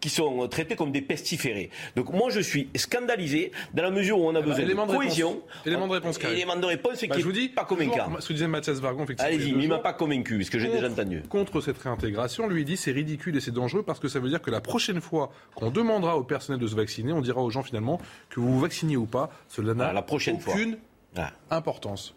qui 0.00 0.08
sont 0.08 0.48
traités 0.48 0.76
comme 0.76 0.92
des 0.92 1.02
pestiférés? 1.02 1.70
Donc, 1.94 2.12
moi, 2.12 2.30
je 2.30 2.40
suis 2.40 2.68
scandalisé 2.86 3.52
dans 3.74 3.82
la 3.82 3.90
mesure 3.90 4.18
où 4.18 4.28
on 4.28 4.34
a 4.34 4.40
besoin 4.40 4.64
de 4.64 4.92
cohésion. 4.92 5.42
Élément 5.64 5.86
de 5.86 5.92
réponse, 5.92 6.18
Élément 6.24 6.56
de 6.56 6.66
réponse 6.66 6.98
qui 6.98 7.06
bah, 7.08 7.16
je 7.18 7.24
vous 7.24 7.32
dis, 7.32 7.48
pas 7.48 7.64
convaincant. 7.64 8.08
Ce 8.20 8.28
que 8.28 8.32
disait 8.32 8.46
Mathias 8.46 8.78
Vargon, 8.78 9.04
effectivement. 9.04 9.32
Allez-y, 9.32 9.52
mais 9.52 9.64
il 9.64 9.68
m'a 9.68 9.78
pas 9.78 9.92
convaincu, 9.92 10.42
ce 10.44 10.50
que 10.50 10.58
j'ai 10.58 10.68
déjà 10.68 10.88
entendu. 10.88 11.22
Contre 11.28 11.60
cette 11.60 11.78
réintégration, 11.78 12.48
lui 12.48 12.64
dit 12.64 12.76
c'est 12.76 12.92
ridicule 12.92 13.36
et 13.36 13.40
c'est 13.40 13.50
dangereux 13.50 13.82
parce 13.82 14.00
que 14.00 14.08
ça 14.08 14.20
veut 14.20 14.28
dire 14.28 14.40
que 14.40 14.50
la 14.50 14.60
prochaine 14.60 15.00
fois 15.00 15.32
qu'on 15.54 15.70
demandera 15.70 16.16
au 16.16 16.24
personnel 16.24 16.60
de 16.60 16.66
se 16.66 16.74
vacciner, 16.74 17.12
on 17.12 17.20
dira 17.20 17.40
aux 17.42 17.50
gens 17.50 17.62
finalement 17.62 18.00
que 18.30 18.40
vous 18.40 18.52
vous 18.52 18.60
vaccinez 18.60 18.96
ou 18.96 19.06
pas, 19.06 19.30
cela 19.48 19.74
n'a 19.74 19.92
ah, 19.94 20.04
aucune 20.10 20.78
ah. 21.16 21.32
importance. 21.50 22.14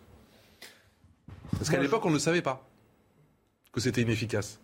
Parce 1.57 1.69
qu'à 1.69 1.79
l'époque, 1.79 2.05
on 2.05 2.11
ne 2.11 2.19
savait 2.19 2.41
pas 2.41 2.65
que 3.71 3.81
c'était 3.81 4.01
inefficace. 4.01 4.59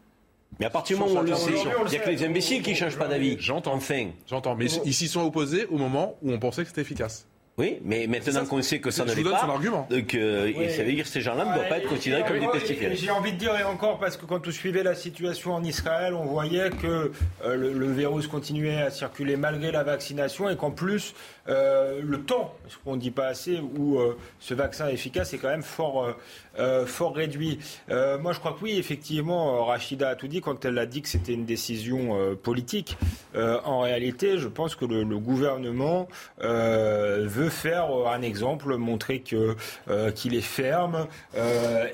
Mais 0.59 0.65
à 0.65 0.69
partir 0.69 0.97
du 0.97 1.03
moment 1.03 1.19
où 1.19 1.23
on 1.23 1.23
le 1.23 1.35
sait, 1.35 1.51
il 1.51 1.89
n'y 1.89 1.97
a 1.97 1.99
que 1.99 2.09
les 2.09 2.23
imbéciles 2.23 2.61
qui 2.61 2.71
ne 2.71 2.75
changent 2.75 2.97
pas 2.97 3.07
d'avis. 3.07 3.37
J'entends. 3.39 3.73
Enfin. 3.73 4.09
J'entends. 4.27 4.55
Mais 4.55 4.65
ils 4.85 4.93
s'y 4.93 5.07
sont 5.07 5.21
opposés 5.21 5.65
au 5.65 5.77
moment 5.77 6.15
où 6.21 6.31
on 6.31 6.39
pensait 6.39 6.63
que 6.63 6.69
c'était 6.69 6.81
efficace. 6.81 7.27
Oui, 7.57 7.79
mais 7.85 8.05
maintenant 8.05 8.45
qu'on 8.45 8.61
sait 8.61 8.79
que 8.79 8.91
ça 8.91 9.05
ne 9.05 9.13
l'est 9.13 9.23
pas, 9.23 9.47
donc 9.89 10.13
euh, 10.13 10.69
ça 10.69 10.83
veut 10.83 10.91
dire 10.91 11.05
que 11.05 11.09
ces 11.09 11.21
gens-là 11.21 11.45
ne 11.45 11.53
doivent 11.53 11.69
pas 11.69 11.77
être 11.77 11.87
considérés 11.87 12.25
comme 12.27 12.37
des 12.37 12.49
pestiférés. 12.49 12.97
J'ai 12.97 13.11
envie 13.11 13.31
de 13.31 13.37
dire 13.37 13.57
et 13.57 13.63
encore 13.63 13.97
parce 13.97 14.17
que 14.17 14.25
quand 14.25 14.45
on 14.45 14.51
suivait 14.51 14.83
la 14.83 14.93
situation 14.93 15.53
en 15.55 15.63
Israël, 15.63 16.15
on 16.15 16.25
voyait 16.25 16.69
que 16.69 17.13
euh, 17.45 17.55
le, 17.55 17.91
virus 17.93 18.27
continuait 18.27 18.81
à 18.81 18.91
circuler 18.91 19.37
malgré 19.37 19.71
la 19.71 19.83
vaccination 19.83 20.49
et 20.49 20.57
qu'en 20.57 20.71
plus 20.71 21.15
euh, 21.47 22.01
le 22.03 22.23
temps, 22.23 22.53
ce 22.67 22.75
qu'on 22.83 22.97
ne 22.97 23.01
dit 23.01 23.11
pas 23.11 23.27
assez, 23.27 23.61
où 23.61 23.99
ce 24.39 24.53
vaccin 24.53 24.89
est 24.89 24.93
efficace 24.93 25.33
est 25.33 25.37
quand 25.37 25.47
même 25.47 25.63
fort 25.63 26.13
fort 26.85 27.15
réduit. 27.15 27.59
moi, 27.89 28.33
je 28.33 28.39
crois 28.39 28.51
que 28.51 28.63
oui, 28.63 28.77
effectivement, 28.77 29.63
Rachida 29.65 30.09
a 30.09 30.15
tout 30.15 30.27
dit 30.27 30.41
quand 30.41 30.65
elle 30.65 30.77
a 30.77 30.85
dit 30.85 31.01
que 31.01 31.09
c'était 31.09 31.33
une 31.33 31.45
décision 31.45 32.35
politique. 32.43 32.97
en 33.33 33.81
réalité, 33.81 34.39
je 34.39 34.47
pense 34.47 34.75
que 34.75 34.85
le, 34.85 35.03
le 35.03 35.19
gouvernement 35.19 36.07
veut 36.41 37.44
faire 37.49 37.87
un 38.07 38.21
exemple, 38.21 38.75
montrer 38.77 39.19
que 39.19 39.55
qu'il 40.11 40.35
est 40.35 40.41
ferme 40.41 41.07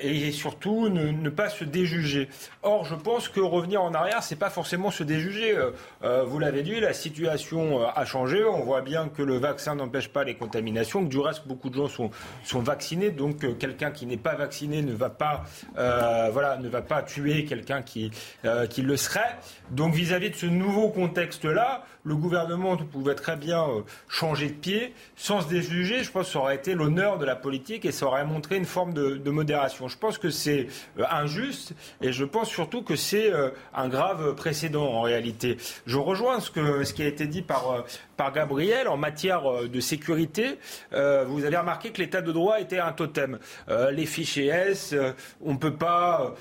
et 0.01 0.31
surtout 0.31 0.89
ne, 0.89 1.11
ne, 1.11 1.29
pas 1.29 1.49
se 1.49 1.63
déjuger. 1.63 2.29
Or, 2.63 2.85
je 2.85 2.95
pense 2.95 3.29
que 3.29 3.39
revenir 3.39 3.81
en 3.81 3.93
arrière, 3.93 4.23
c'est 4.23 4.35
pas 4.35 4.49
forcément 4.49 4.91
se 4.91 5.03
déjuger. 5.03 5.55
vous 6.01 6.39
l'avez 6.39 6.63
dit, 6.63 6.79
la 6.79 6.93
situation 6.93 7.87
a 7.87 8.05
changé. 8.05 8.43
On 8.43 8.63
voit 8.63 8.81
bien 8.81 9.09
que 9.09 9.21
le 9.21 9.37
vaccin 9.37 9.75
n'empêche 9.75 10.09
pas 10.09 10.23
les 10.23 10.35
contaminations, 10.35 11.03
que 11.03 11.09
du 11.09 11.19
reste 11.19 11.47
beaucoup 11.47 11.69
de 11.69 11.75
gens 11.75 11.87
sont 11.87 12.11
sont 12.43 12.61
vaccinés. 12.61 13.11
Donc, 13.11 13.57
quelqu'un 13.57 13.91
qui 13.91 14.05
n'est 14.05 14.17
pas 14.17 14.35
vacciné 14.35 14.81
ne 14.81 14.93
va 14.93 15.09
pas 15.09 15.43
voilà 15.75 16.57
ne 16.57 16.69
va 16.69 16.81
pas 16.81 17.01
tuer 17.01 17.45
quelqu'un 17.45 17.81
qui 17.81 18.11
qui 18.69 18.81
le 18.81 18.97
serait. 18.97 19.37
Donc, 19.71 19.93
vis-à-vis 19.93 20.27
-vis 20.27 20.31
de 20.31 20.35
ce 20.35 20.45
nouveau 20.45 20.89
contexte-là, 20.89 21.83
le 22.03 22.15
gouvernement 22.15 22.77
pouvait 22.77 23.15
très 23.15 23.35
bien 23.35 23.63
euh, 23.63 23.81
changer 24.07 24.49
de 24.49 24.53
pied 24.53 24.93
sans 25.15 25.41
se 25.41 25.49
déjuger. 25.49 26.03
Je 26.03 26.11
pense 26.11 26.27
que 26.27 26.33
ça 26.33 26.39
aurait 26.39 26.55
été 26.55 26.73
l'honneur 26.73 27.17
de 27.17 27.25
la 27.25 27.35
politique 27.35 27.85
et 27.85 27.91
ça 27.91 28.07
aurait 28.07 28.25
montré 28.25 28.57
une 28.57 28.65
forme 28.65 28.93
de, 28.93 29.31
modération. 29.31 29.87
Je 29.87 29.97
pense 29.97 30.17
que 30.17 30.29
c'est 30.29 30.67
euh, 30.99 31.03
injuste 31.09 31.73
et 32.01 32.11
je 32.11 32.25
pense 32.25 32.49
surtout 32.49 32.81
que 32.81 32.95
c'est 32.95 33.31
euh, 33.31 33.49
un 33.73 33.87
grave 33.87 34.35
précédent 34.35 34.85
en 34.85 35.01
réalité. 35.01 35.57
Je 35.85 35.97
rejoins 35.97 36.39
ce, 36.39 36.51
que, 36.51 36.83
ce 36.83 36.93
qui 36.93 37.03
a 37.03 37.07
été 37.07 37.27
dit 37.27 37.41
par, 37.41 37.85
par 38.17 38.33
Gabriel 38.33 38.87
en 38.87 38.97
matière 38.97 39.43
de 39.67 39.79
sécurité. 39.79 40.57
vous 40.91 41.45
avez 41.45 41.57
remarqué 41.57 41.91
que 41.91 42.01
l'état 42.01 42.21
de 42.21 42.31
droit 42.31 42.59
était 42.59 42.79
un 42.79 42.91
totem. 42.91 43.39
les 43.91 44.05
fichiers 44.05 44.47
S, 44.47 44.95
on 45.41 45.53
ne 45.53 45.57
peut 45.57 45.75
pas 45.75 46.35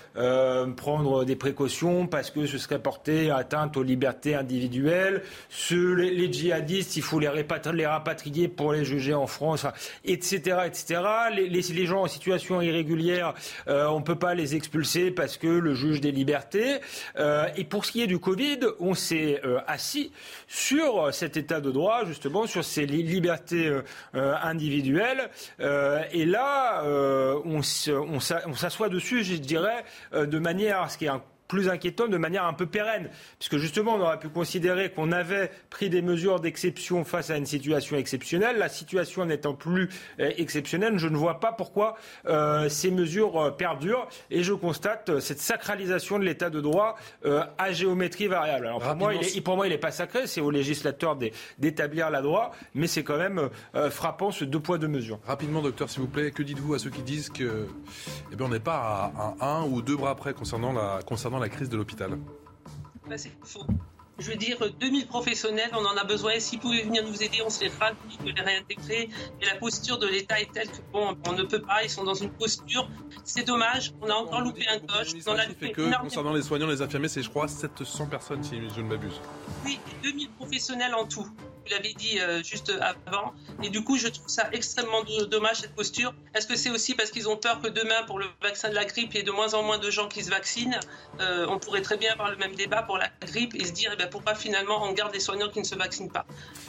prendre 0.77 1.25
des 1.25 1.37
précautions 1.37 2.07
parce 2.07 2.31
que 2.31 2.47
ce 2.47 2.59
serait 2.59 2.81
porté 2.81 3.31
atteinte 3.31 3.77
aux 3.77 3.83
libertés 3.83 4.35
individuelles 4.35 5.23
les, 5.71 6.33
djihadistes, 6.33 6.97
il 6.97 7.03
faut 7.03 7.19
les, 7.19 7.29
rapatrier 7.87 8.49
pour 8.49 8.73
les 8.73 8.85
juger 8.85 9.15
en 9.15 9.27
France, 9.27 9.67
etc. 10.05 10.59
etc. 10.67 11.01
Les, 11.33 11.87
gens 11.87 12.03
en 12.03 12.09
situation 12.09 12.61
irrégulière, 12.61 13.35
euh, 13.69 13.87
on 13.87 14.01
ne 14.01 14.05
peut 14.05 14.19
pas 14.19 14.35
les 14.35 14.55
expulser 14.55 15.11
parce 15.11 15.37
que 15.37 15.47
le 15.47 15.75
juge 15.75 16.01
des 16.01 16.13
libertés. 16.13 16.79
Euh, 17.17 17.49
et 17.57 17.65
pour 17.65 17.85
ce 17.85 17.93
qui 17.93 18.03
est 18.03 18.07
du 18.07 18.19
Covid, 18.19 18.61
on 18.79 18.95
s'est 18.95 19.41
euh, 19.45 19.61
assis 19.67 20.13
sur 20.47 21.13
cet 21.13 21.37
état 21.37 21.61
de 21.61 21.71
droit, 21.71 22.05
justement, 22.05 22.47
sur 22.47 22.65
ces 22.65 22.87
libertés 22.87 23.71
individuelles. 24.15 25.31
et 25.61 26.25
là, 26.27 26.83
on 26.85 27.63
s'assoit 28.21 28.89
dessus, 28.89 29.25
je 29.25 29.35
dirais, 29.37 29.85
de 30.13 30.39
manière 30.39 30.83
à 30.83 30.89
ce 30.89 30.99
qu'il 30.99 31.07
y 31.07 31.11
ait 31.11 31.15
un 31.15 31.23
plus 31.51 31.69
inquiétant 31.69 32.07
de 32.07 32.17
manière 32.17 32.45
un 32.45 32.53
peu 32.53 32.67
pérenne. 32.67 33.11
Puisque 33.41 33.57
justement, 33.57 33.97
on 33.97 34.01
aurait 34.01 34.21
pu 34.21 34.29
considérer 34.29 34.93
qu'on 34.93 35.11
avait 35.11 35.51
pris 35.69 35.91
des 35.91 36.01
mesures 36.01 36.39
d'exception 36.39 37.05
face 37.05 37.29
à 37.31 37.37
une 37.37 37.45
situation 37.45 37.97
exceptionnelle. 37.97 38.57
La 38.57 38.69
situation 38.69 39.25
n'étant 39.25 39.55
plus 39.55 39.89
euh, 40.21 40.31
exceptionnelle, 40.39 40.97
je 40.97 41.09
ne 41.09 41.17
vois 41.17 41.41
pas 41.41 41.51
pourquoi 41.51 41.97
euh, 42.27 42.69
ces 42.69 42.93
mesures 42.93 43.37
euh, 43.37 43.51
perdurent. 43.51 44.07
Et 44.31 44.45
je 44.45 44.53
constate 44.53 45.19
cette 45.19 45.41
sacralisation 45.41 46.21
de 46.21 46.25
l'état 46.25 46.51
de 46.51 46.61
droit 46.61 46.97
à 47.59 47.73
géométrie 47.73 48.29
variable. 48.29 48.69
Alors 48.69 48.81
pour 48.81 48.95
moi, 48.95 49.15
il 49.15 49.27
est, 49.27 49.41
pour 49.41 49.57
moi, 49.57 49.67
il 49.67 49.71
n'est 49.71 49.79
pas 49.79 49.91
sacré, 49.91 50.29
c'est 50.29 50.41
au 50.41 50.51
législateur 50.53 51.19
d'établir 51.59 52.11
la 52.11 52.23
droit, 52.23 52.53
mais 52.75 52.87
c'est 52.87 53.03
quand 53.03 53.19
même 53.19 53.49
frappant 53.91 54.31
ce 54.31 54.45
deux 54.45 54.61
poids, 54.61 54.79
deux 54.79 54.87
mesures. 54.87 55.19
Rapidement, 55.27 55.63
docteur, 55.63 55.91
s'il 55.91 56.03
vous 56.03 56.09
plaît, 56.09 56.31
que 56.31 56.45
dites-vous 56.45 56.75
à 56.75 56.79
ceux 56.79 56.91
qui 56.91 57.03
disent 57.03 57.31
que, 57.31 57.67
eh 58.33 58.37
bien, 58.37 58.47
on 58.47 58.51
n'est 58.51 58.61
pas 58.61 59.11
à 59.17 59.35
un, 59.41 59.63
un 59.63 59.65
ou 59.65 59.83
deux 59.83 59.97
bras 59.97 60.15
près 60.15 60.33
concernant 60.33 60.73
la, 60.73 61.01
concernant 61.05 61.40
la 61.41 61.49
crise 61.49 61.69
de 61.69 61.77
l'hôpital 61.77 62.19
bah, 63.09 63.19
C'est 63.19 63.33
faux. 63.43 63.65
Je 64.21 64.31
veux 64.31 64.37
dire, 64.37 64.59
2000 64.79 65.07
professionnels, 65.07 65.71
on 65.73 65.83
en 65.83 65.97
a 65.97 66.05
besoin. 66.05 66.39
S'ils 66.41 66.59
pouvaient 66.59 66.83
venir 66.83 67.03
nous 67.07 67.23
aider, 67.23 67.39
on 67.45 67.49
serait 67.49 67.71
ravis 67.81 68.19
de 68.23 68.31
les 68.31 68.43
réintégrer. 68.43 69.09
Et 69.41 69.47
la 69.47 69.55
posture 69.55 69.99
de 69.99 70.07
l'État 70.07 70.39
est 70.39 70.53
telle 70.53 70.69
que, 70.69 70.77
bon, 70.93 71.17
on 71.27 71.33
ne 71.33 71.43
peut 71.45 71.63
pas. 71.63 71.83
Ils 71.85 71.89
sont 71.89 72.05
dans 72.05 72.13
une 72.13 72.31
posture. 72.31 72.87
C'est 73.25 73.47
dommage. 73.47 73.95
On 74.03 74.11
a 74.11 74.15
encore 74.15 74.43
loupé 74.43 74.67
un 74.69 74.79
coche. 74.79 75.15
On 75.27 75.33
a 75.33 75.49
fait 75.49 75.73
que, 75.73 75.99
concernant 76.03 76.35
les 76.35 76.43
soignants, 76.43 76.67
les 76.67 76.83
infirmiers, 76.83 77.09
c'est, 77.09 77.23
je 77.23 77.31
crois, 77.31 77.49
700 77.49 78.09
personnes, 78.09 78.45
si 78.45 78.57
je 78.57 78.81
ne 78.83 78.89
m'abuse. 78.89 79.19
Oui, 79.65 79.81
2000 80.03 80.29
professionnels 80.33 80.95
en 80.95 81.07
tout 81.07 81.27
vous 81.65 81.71
l'avez 81.71 81.93
dit 81.95 82.19
euh, 82.21 82.43
juste 82.43 82.73
avant. 82.81 83.33
Et 83.63 83.69
du 83.69 83.83
coup, 83.85 83.97
je 83.97 84.09
trouve 84.09 84.29
ça 84.29 84.49
extrêmement 84.53 85.03
dommage 85.31 85.59
cette 85.59 85.75
posture. 85.75 86.15
Est-ce 86.35 86.47
que 86.47 86.57
c'est 86.57 86.71
aussi 86.71 86.95
parce 86.95 87.11
qu'ils 87.11 87.29
ont 87.29 87.37
peur 87.37 87.61
que 87.61 87.69
demain, 87.69 88.03
pour 88.07 88.19
le 88.19 88.27
vaccin 88.43 88.71
de 88.71 88.75
la 88.75 88.85
grippe, 88.85 89.11
il 89.15 89.19
y 89.19 89.21
ait 89.21 89.25
de 89.25 89.31
moins 89.31 89.55
en 89.55 89.63
moins 89.63 89.79
de 89.79 89.91
gens 89.91 90.09
qui 90.09 90.23
se 90.23 90.31
vaccinent 90.31 90.79
euh, 91.21 91.47
On 91.49 91.59
pourrait 91.59 91.83
très 91.83 91.97
bien 91.97 92.13
avoir 92.13 92.31
le 92.31 92.37
même 92.37 92.55
débat 92.55 92.83
pour 92.83 92.99
la 92.99 93.09
grippe 93.27 93.55
et 93.55 93.65
se 93.65 93.73
dire 93.73 93.91
eh 93.93 93.97
bien, 93.97 94.07
pourquoi 94.07 94.35
finalement 94.35 94.83
on 94.85 94.93
garde 94.93 95.13
des 95.13 95.21
soignants 95.21 95.51
qui 95.51 95.61
ne 95.61 95.65
se 95.65 95.75
vaccinent 95.75 96.11
pas? 96.11 96.27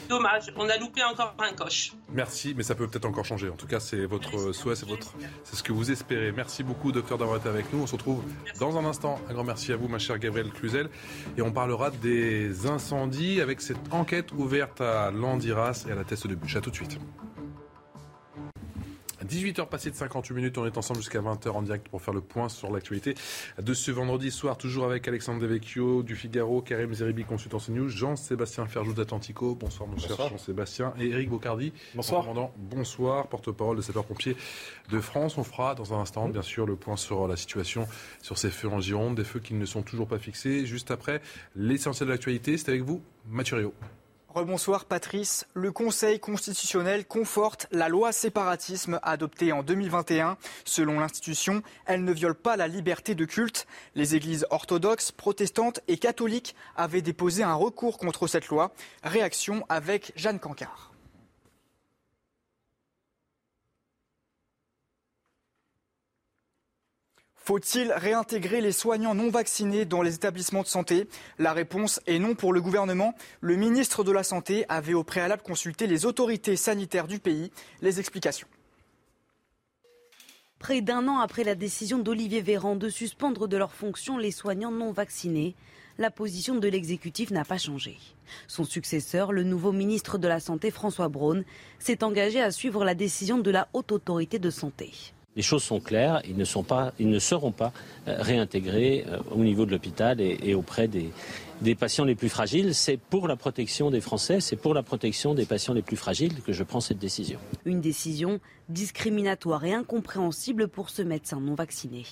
Dommage, 0.09 0.51
on 0.57 0.67
a 0.69 0.77
loupé 0.77 1.03
encore 1.03 1.35
un 1.39 1.53
coche. 1.53 1.93
Merci, 2.09 2.53
mais 2.55 2.63
ça 2.63 2.75
peut 2.75 2.87
peut-être 2.87 3.05
encore 3.05 3.25
changer. 3.25 3.49
En 3.49 3.55
tout 3.55 3.67
cas, 3.67 3.79
c'est 3.79 4.05
votre 4.05 4.51
souhait, 4.51 4.75
c'est 4.75 4.87
votre, 4.87 5.13
c'est 5.43 5.55
ce 5.55 5.63
que 5.63 5.71
vous 5.71 5.91
espérez. 5.91 6.31
Merci 6.31 6.63
beaucoup, 6.63 6.91
docteur, 6.91 7.17
d'avoir 7.17 7.37
été 7.37 7.49
avec 7.49 7.71
nous. 7.71 7.83
On 7.83 7.87
se 7.87 7.93
retrouve 7.93 8.23
dans 8.59 8.77
un 8.77 8.85
instant. 8.85 9.19
Un 9.29 9.33
grand 9.33 9.43
merci 9.43 9.71
à 9.71 9.77
vous, 9.77 9.87
ma 9.87 9.99
chère 9.99 10.19
Gabrielle 10.19 10.51
Cluzel, 10.51 10.89
et 11.37 11.41
on 11.41 11.51
parlera 11.51 11.91
des 11.91 12.67
incendies 12.67 13.41
avec 13.41 13.61
cette 13.61 13.77
enquête 13.91 14.31
ouverte 14.33 14.80
à 14.81 15.11
Landiras 15.11 15.85
et 15.87 15.91
à 15.91 15.95
la 15.95 16.03
Teste 16.03 16.27
de 16.27 16.35
Bûche. 16.35 16.55
A 16.55 16.61
tout 16.61 16.71
de 16.71 16.75
suite. 16.75 16.99
18h 19.31 19.67
passées 19.67 19.91
de 19.91 19.95
58 19.95 20.33
minutes, 20.33 20.57
on 20.57 20.65
est 20.65 20.77
ensemble 20.77 20.99
jusqu'à 20.99 21.21
20h 21.21 21.49
en 21.51 21.61
direct 21.61 21.87
pour 21.87 22.01
faire 22.01 22.13
le 22.13 22.19
point 22.19 22.49
sur 22.49 22.69
l'actualité 22.69 23.15
de 23.61 23.73
ce 23.73 23.89
vendredi 23.89 24.29
soir, 24.29 24.57
toujours 24.57 24.85
avec 24.85 25.07
Alexandre 25.07 25.39
Devecchio 25.39 26.03
du 26.03 26.15
Figaro, 26.15 26.61
Karim 26.61 26.93
Zeribi, 26.93 27.23
consultant 27.23 27.59
CNews, 27.59 27.87
Jean-Sébastien 27.87 28.65
Ferjou 28.65 28.93
d'Atlantico, 28.93 29.55
bonsoir 29.55 29.87
mon 29.87 29.97
cher 29.97 30.17
Jean-Sébastien, 30.17 30.93
et 30.99 31.09
Eric 31.11 31.29
Bocardi, 31.29 31.71
bonsoir. 31.95 32.25
bonsoir, 32.57 33.27
porte-parole 33.27 33.77
de 33.77 33.81
sapeurs-pompiers 33.81 34.35
de 34.89 34.99
France. 34.99 35.37
On 35.37 35.43
fera 35.43 35.75
dans 35.75 35.93
un 35.93 36.01
instant, 36.01 36.27
bien 36.27 36.41
sûr, 36.41 36.65
le 36.65 36.75
point 36.75 36.97
sur 36.97 37.27
la 37.27 37.37
situation 37.37 37.87
sur 38.21 38.37
ces 38.37 38.49
feux 38.49 38.67
en 38.67 38.81
Gironde, 38.81 39.15
des 39.15 39.23
feux 39.23 39.39
qui 39.39 39.53
ne 39.53 39.65
sont 39.65 39.81
toujours 39.81 40.07
pas 40.07 40.19
fixés. 40.19 40.65
Juste 40.65 40.91
après, 40.91 41.21
l'essentiel 41.55 42.07
de 42.07 42.11
l'actualité, 42.11 42.57
c'est 42.57 42.69
avec 42.69 42.81
vous, 42.81 43.01
Mathurio. 43.29 43.73
Rebonsoir 44.33 44.85
Patrice. 44.85 45.45
Le 45.53 45.71
Conseil 45.71 46.19
constitutionnel 46.19 47.05
conforte 47.05 47.67
la 47.71 47.89
loi 47.89 48.11
séparatisme 48.11 48.99
adoptée 49.03 49.51
en 49.51 49.61
2021. 49.61 50.37
Selon 50.63 50.99
l'institution, 50.99 51.61
elle 51.85 52.03
ne 52.03 52.13
viole 52.13 52.35
pas 52.35 52.55
la 52.55 52.67
liberté 52.67 53.13
de 53.13 53.25
culte. 53.25 53.67
Les 53.95 54.15
églises 54.15 54.45
orthodoxes, 54.49 55.11
protestantes 55.11 55.81
et 55.87 55.97
catholiques 55.97 56.55
avaient 56.77 57.01
déposé 57.01 57.43
un 57.43 57.55
recours 57.55 57.97
contre 57.97 58.27
cette 58.27 58.47
loi. 58.47 58.71
Réaction 59.03 59.65
avec 59.67 60.13
Jeanne 60.15 60.39
Cancard. 60.39 60.90
Faut-il 67.43 67.91
réintégrer 67.91 68.61
les 68.61 68.71
soignants 68.71 69.15
non 69.15 69.31
vaccinés 69.31 69.85
dans 69.85 70.03
les 70.03 70.13
établissements 70.13 70.61
de 70.61 70.67
santé? 70.67 71.07
La 71.39 71.53
réponse 71.53 71.99
est 72.05 72.19
non 72.19 72.35
pour 72.35 72.53
le 72.53 72.61
gouvernement. 72.61 73.15
Le 73.41 73.55
ministre 73.55 74.03
de 74.03 74.11
la 74.11 74.23
Santé 74.23 74.63
avait 74.69 74.93
au 74.93 75.03
préalable 75.03 75.41
consulté 75.41 75.87
les 75.87 76.05
autorités 76.05 76.55
sanitaires 76.55 77.07
du 77.07 77.17
pays. 77.17 77.51
Les 77.81 77.99
explications. 77.99 78.47
Près 80.59 80.81
d'un 80.81 81.07
an 81.07 81.17
après 81.17 81.43
la 81.43 81.55
décision 81.55 81.97
d'Olivier 81.97 82.41
Véran 82.41 82.75
de 82.75 82.89
suspendre 82.89 83.47
de 83.47 83.57
leurs 83.57 83.73
fonctions 83.73 84.19
les 84.19 84.29
soignants 84.29 84.69
non 84.69 84.91
vaccinés, 84.91 85.55
la 85.97 86.11
position 86.11 86.55
de 86.55 86.67
l'exécutif 86.67 87.31
n'a 87.31 87.43
pas 87.43 87.57
changé. 87.57 87.97
Son 88.47 88.63
successeur, 88.63 89.31
le 89.31 89.41
nouveau 89.41 89.71
ministre 89.71 90.19
de 90.19 90.27
la 90.27 90.39
Santé 90.39 90.69
François 90.69 91.09
Braun, 91.09 91.43
s'est 91.79 92.03
engagé 92.03 92.39
à 92.39 92.51
suivre 92.51 92.85
la 92.85 92.93
décision 92.93 93.39
de 93.39 93.49
la 93.49 93.67
Haute 93.73 93.91
Autorité 93.91 94.37
de 94.37 94.51
Santé. 94.51 94.91
Les 95.35 95.41
choses 95.41 95.63
sont 95.63 95.79
claires, 95.79 96.21
ils 96.27 96.35
ne, 96.35 96.43
sont 96.43 96.63
pas, 96.63 96.91
ils 96.99 97.09
ne 97.09 97.19
seront 97.19 97.51
pas 97.51 97.71
euh, 98.07 98.17
réintégrés 98.19 99.05
euh, 99.07 99.19
au 99.31 99.43
niveau 99.43 99.65
de 99.65 99.71
l'hôpital 99.71 100.19
et, 100.19 100.53
auprès 100.53 100.89
des, 100.89 101.09
des 101.61 101.73
patients 101.73 102.03
les 102.03 102.15
plus 102.15 102.27
fragiles. 102.27 102.75
C'est 102.75 102.97
pour 102.97 103.29
la 103.29 103.37
protection 103.37 103.91
des 103.91 104.01
Français, 104.01 104.41
c'est 104.41 104.57
pour 104.57 104.73
la 104.73 104.83
protection 104.83 105.33
des 105.33 105.45
patients 105.45 105.73
les 105.73 105.83
plus 105.83 105.95
fragiles 105.95 106.41
que 106.41 106.51
je 106.51 106.63
prends 106.63 106.81
cette 106.81 106.99
décision. 106.99 107.39
Une 107.63 107.79
décision 107.79 108.41
discriminatoire 108.67 109.63
et 109.63 109.73
incompréhensible 109.73 110.67
pour 110.67 110.89
ce 110.89 111.01
médecin 111.01 111.39
non 111.39 111.55
vacciné. 111.55 112.05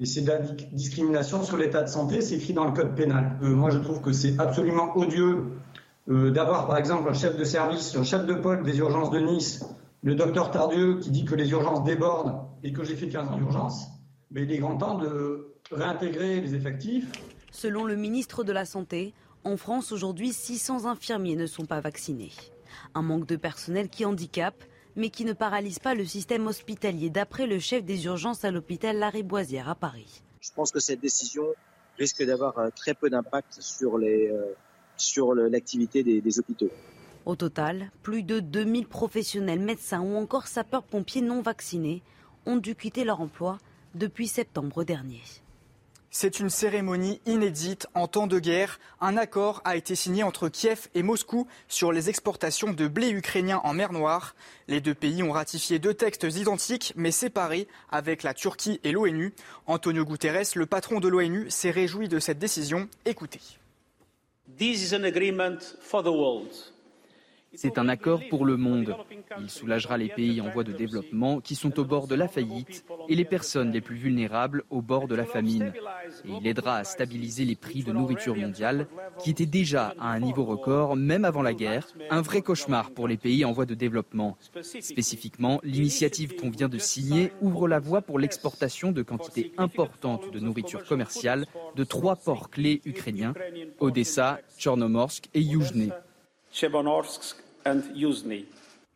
Et 0.00 0.04
c'est 0.04 0.20
de 0.20 0.28
la 0.28 0.38
discrimination 0.72 1.42
sur 1.44 1.56
l'état 1.56 1.82
de 1.82 1.88
santé, 1.88 2.20
c'est 2.20 2.36
écrit 2.36 2.52
dans 2.52 2.66
le 2.66 2.72
code 2.72 2.94
pénal. 2.94 3.38
Euh, 3.42 3.48
moi, 3.48 3.70
je 3.70 3.78
trouve 3.78 4.02
que 4.02 4.12
c'est 4.12 4.38
absolument 4.38 4.96
odieux 4.96 5.44
d'avoir, 6.06 6.66
par 6.66 6.78
exemple, 6.78 7.06
un 7.10 7.12
chef 7.12 7.36
de 7.36 7.44
service, 7.44 7.94
un 7.94 8.02
chef 8.02 8.24
de 8.24 8.32
pôle 8.32 8.62
des 8.62 8.78
urgences 8.78 9.10
de 9.10 9.18
Nice 9.18 9.62
le 10.02 10.14
docteur 10.14 10.50
Tardieu 10.50 10.98
qui 11.00 11.10
dit 11.10 11.24
que 11.24 11.34
les 11.34 11.50
urgences 11.50 11.84
débordent 11.84 12.48
et 12.62 12.72
que 12.72 12.84
j'ai 12.84 12.94
fait 12.94 13.08
15 13.08 13.28
ans 13.28 13.36
d'urgence, 13.36 13.88
mais 14.30 14.42
il 14.42 14.52
est 14.52 14.58
grand 14.58 14.76
temps 14.76 14.96
de 14.96 15.54
réintégrer 15.72 16.40
les 16.40 16.54
effectifs. 16.54 17.10
Selon 17.50 17.84
le 17.84 17.96
ministre 17.96 18.44
de 18.44 18.52
la 18.52 18.64
Santé, 18.64 19.12
en 19.44 19.56
France 19.56 19.92
aujourd'hui 19.92 20.32
600 20.32 20.86
infirmiers 20.86 21.36
ne 21.36 21.46
sont 21.46 21.66
pas 21.66 21.80
vaccinés. 21.80 22.32
Un 22.94 23.02
manque 23.02 23.26
de 23.26 23.36
personnel 23.36 23.88
qui 23.88 24.04
handicape, 24.04 24.62
mais 24.94 25.10
qui 25.10 25.24
ne 25.24 25.32
paralyse 25.32 25.78
pas 25.78 25.94
le 25.94 26.04
système 26.04 26.46
hospitalier, 26.46 27.10
d'après 27.10 27.46
le 27.46 27.58
chef 27.58 27.84
des 27.84 28.04
urgences 28.04 28.44
à 28.44 28.50
l'hôpital 28.50 28.96
Lariboisière 28.96 29.68
à 29.68 29.74
Paris. 29.74 30.22
Je 30.40 30.50
pense 30.54 30.70
que 30.70 30.80
cette 30.80 31.00
décision 31.00 31.44
risque 31.98 32.24
d'avoir 32.24 32.58
euh, 32.58 32.68
très 32.74 32.94
peu 32.94 33.10
d'impact 33.10 33.60
sur, 33.60 33.98
les, 33.98 34.28
euh, 34.28 34.54
sur 34.96 35.34
l'activité 35.34 36.02
des, 36.04 36.20
des 36.20 36.38
hôpitaux. 36.38 36.70
Au 37.28 37.36
total, 37.36 37.90
plus 38.02 38.22
de 38.22 38.40
2000 38.40 38.86
professionnels, 38.86 39.60
médecins 39.60 40.00
ou 40.00 40.16
encore 40.16 40.46
sapeurs-pompiers 40.46 41.20
non 41.20 41.42
vaccinés 41.42 42.00
ont 42.46 42.56
dû 42.56 42.74
quitter 42.74 43.04
leur 43.04 43.20
emploi 43.20 43.58
depuis 43.94 44.26
septembre 44.26 44.82
dernier. 44.82 45.20
C'est 46.10 46.40
une 46.40 46.48
cérémonie 46.48 47.20
inédite 47.26 47.86
en 47.92 48.08
temps 48.08 48.28
de 48.28 48.38
guerre. 48.38 48.80
Un 49.02 49.18
accord 49.18 49.60
a 49.66 49.76
été 49.76 49.94
signé 49.94 50.22
entre 50.22 50.48
Kiev 50.48 50.88
et 50.94 51.02
Moscou 51.02 51.46
sur 51.68 51.92
les 51.92 52.08
exportations 52.08 52.72
de 52.72 52.88
blé 52.88 53.10
ukrainien 53.10 53.60
en 53.62 53.74
mer 53.74 53.92
Noire. 53.92 54.34
Les 54.66 54.80
deux 54.80 54.94
pays 54.94 55.22
ont 55.22 55.32
ratifié 55.32 55.78
deux 55.78 55.92
textes 55.92 56.24
identiques 56.24 56.94
mais 56.96 57.10
séparés 57.10 57.68
avec 57.90 58.22
la 58.22 58.32
Turquie 58.32 58.80
et 58.84 58.92
l'ONU. 58.92 59.34
Antonio 59.66 60.06
Guterres, 60.06 60.54
le 60.54 60.64
patron 60.64 60.98
de 60.98 61.08
l'ONU, 61.08 61.50
s'est 61.50 61.72
réjoui 61.72 62.08
de 62.08 62.20
cette 62.20 62.38
décision. 62.38 62.88
Écoutez. 63.04 63.42
This 64.56 64.80
is 64.82 64.94
an 64.96 65.04
agreement 65.04 65.58
for 65.82 66.02
the 66.02 66.06
world. 66.06 66.48
C'est 67.54 67.78
un 67.78 67.88
accord 67.88 68.20
pour 68.28 68.44
le 68.44 68.56
monde. 68.56 68.94
Il 69.40 69.48
soulagera 69.48 69.96
les 69.96 70.08
pays 70.08 70.40
en 70.40 70.50
voie 70.50 70.64
de 70.64 70.72
développement 70.72 71.40
qui 71.40 71.54
sont 71.54 71.78
au 71.80 71.84
bord 71.84 72.06
de 72.06 72.14
la 72.14 72.28
faillite 72.28 72.84
et 73.08 73.14
les 73.14 73.24
personnes 73.24 73.72
les 73.72 73.80
plus 73.80 73.96
vulnérables 73.96 74.64
au 74.70 74.82
bord 74.82 75.08
de 75.08 75.14
la 75.14 75.24
famine. 75.24 75.72
Et 76.24 76.30
il 76.40 76.46
aidera 76.46 76.76
à 76.76 76.84
stabiliser 76.84 77.44
les 77.44 77.56
prix 77.56 77.82
de 77.82 77.92
nourriture 77.92 78.36
mondiale 78.36 78.86
qui 79.18 79.30
étaient 79.30 79.46
déjà 79.46 79.94
à 79.98 80.12
un 80.12 80.20
niveau 80.20 80.44
record 80.44 80.94
même 80.96 81.24
avant 81.24 81.42
la 81.42 81.54
guerre, 81.54 81.86
un 82.10 82.20
vrai 82.20 82.42
cauchemar 82.42 82.90
pour 82.90 83.08
les 83.08 83.16
pays 83.16 83.44
en 83.44 83.52
voie 83.52 83.66
de 83.66 83.74
développement. 83.74 84.36
Spécifiquement, 84.62 85.60
l'initiative 85.62 86.36
qu'on 86.36 86.50
vient 86.50 86.68
de 86.68 86.78
signer 86.78 87.32
ouvre 87.40 87.66
la 87.66 87.78
voie 87.78 88.02
pour 88.02 88.18
l'exportation 88.18 88.92
de 88.92 89.02
quantités 89.02 89.52
importantes 89.56 90.30
de 90.30 90.38
nourriture 90.38 90.84
commerciale 90.84 91.46
de 91.76 91.84
trois 91.84 92.16
ports 92.16 92.50
clés 92.50 92.82
ukrainiens, 92.84 93.34
Odessa, 93.80 94.40
Tchornomorsk 94.58 95.28
et 95.34 95.40
Yuzhny. 97.94 98.46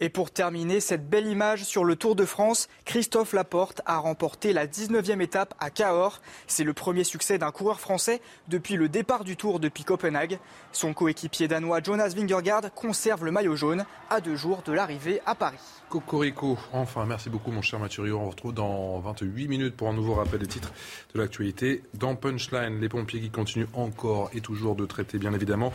Et 0.02 0.08
pour 0.08 0.32
terminer, 0.32 0.80
cette 0.80 1.08
belle 1.08 1.28
image 1.28 1.62
sur 1.62 1.84
le 1.84 1.94
Tour 1.94 2.16
de 2.16 2.24
France, 2.24 2.68
Christophe 2.84 3.34
Laporte 3.34 3.82
a 3.86 3.98
remporté 3.98 4.52
la 4.52 4.66
19e 4.66 5.20
étape 5.20 5.54
à 5.60 5.70
Cahors. 5.70 6.20
C'est 6.48 6.64
le 6.64 6.72
premier 6.72 7.04
succès 7.04 7.38
d'un 7.38 7.52
coureur 7.52 7.78
français 7.78 8.20
depuis 8.48 8.74
le 8.74 8.88
départ 8.88 9.22
du 9.22 9.36
Tour 9.36 9.60
depuis 9.60 9.84
Copenhague. 9.84 10.40
Son 10.72 10.92
coéquipier 10.92 11.46
danois 11.46 11.80
Jonas 11.80 12.14
Vingegaard 12.16 12.74
conserve 12.74 13.24
le 13.24 13.30
maillot 13.30 13.54
jaune 13.54 13.84
à 14.10 14.20
deux 14.20 14.34
jours 14.34 14.62
de 14.66 14.72
l'arrivée 14.72 15.20
à 15.24 15.36
Paris. 15.36 15.58
Cocorico, 15.88 16.58
enfin, 16.72 17.06
merci 17.06 17.30
beaucoup 17.30 17.52
mon 17.52 17.62
cher 17.62 17.78
Mathurio. 17.78 18.18
On 18.18 18.24
se 18.24 18.30
retrouve 18.30 18.54
dans 18.54 18.98
28 18.98 19.46
minutes 19.46 19.76
pour 19.76 19.88
un 19.88 19.92
nouveau 19.92 20.14
rappel 20.14 20.40
des 20.40 20.48
titres 20.48 20.72
de 21.14 21.20
l'actualité. 21.20 21.84
Dans 21.94 22.16
Punchline, 22.16 22.80
les 22.80 22.88
pompiers 22.88 23.20
qui 23.20 23.30
continuent 23.30 23.68
encore 23.72 24.30
et 24.34 24.40
toujours 24.40 24.74
de 24.74 24.84
traiter 24.84 25.18
bien 25.18 25.32
évidemment 25.32 25.72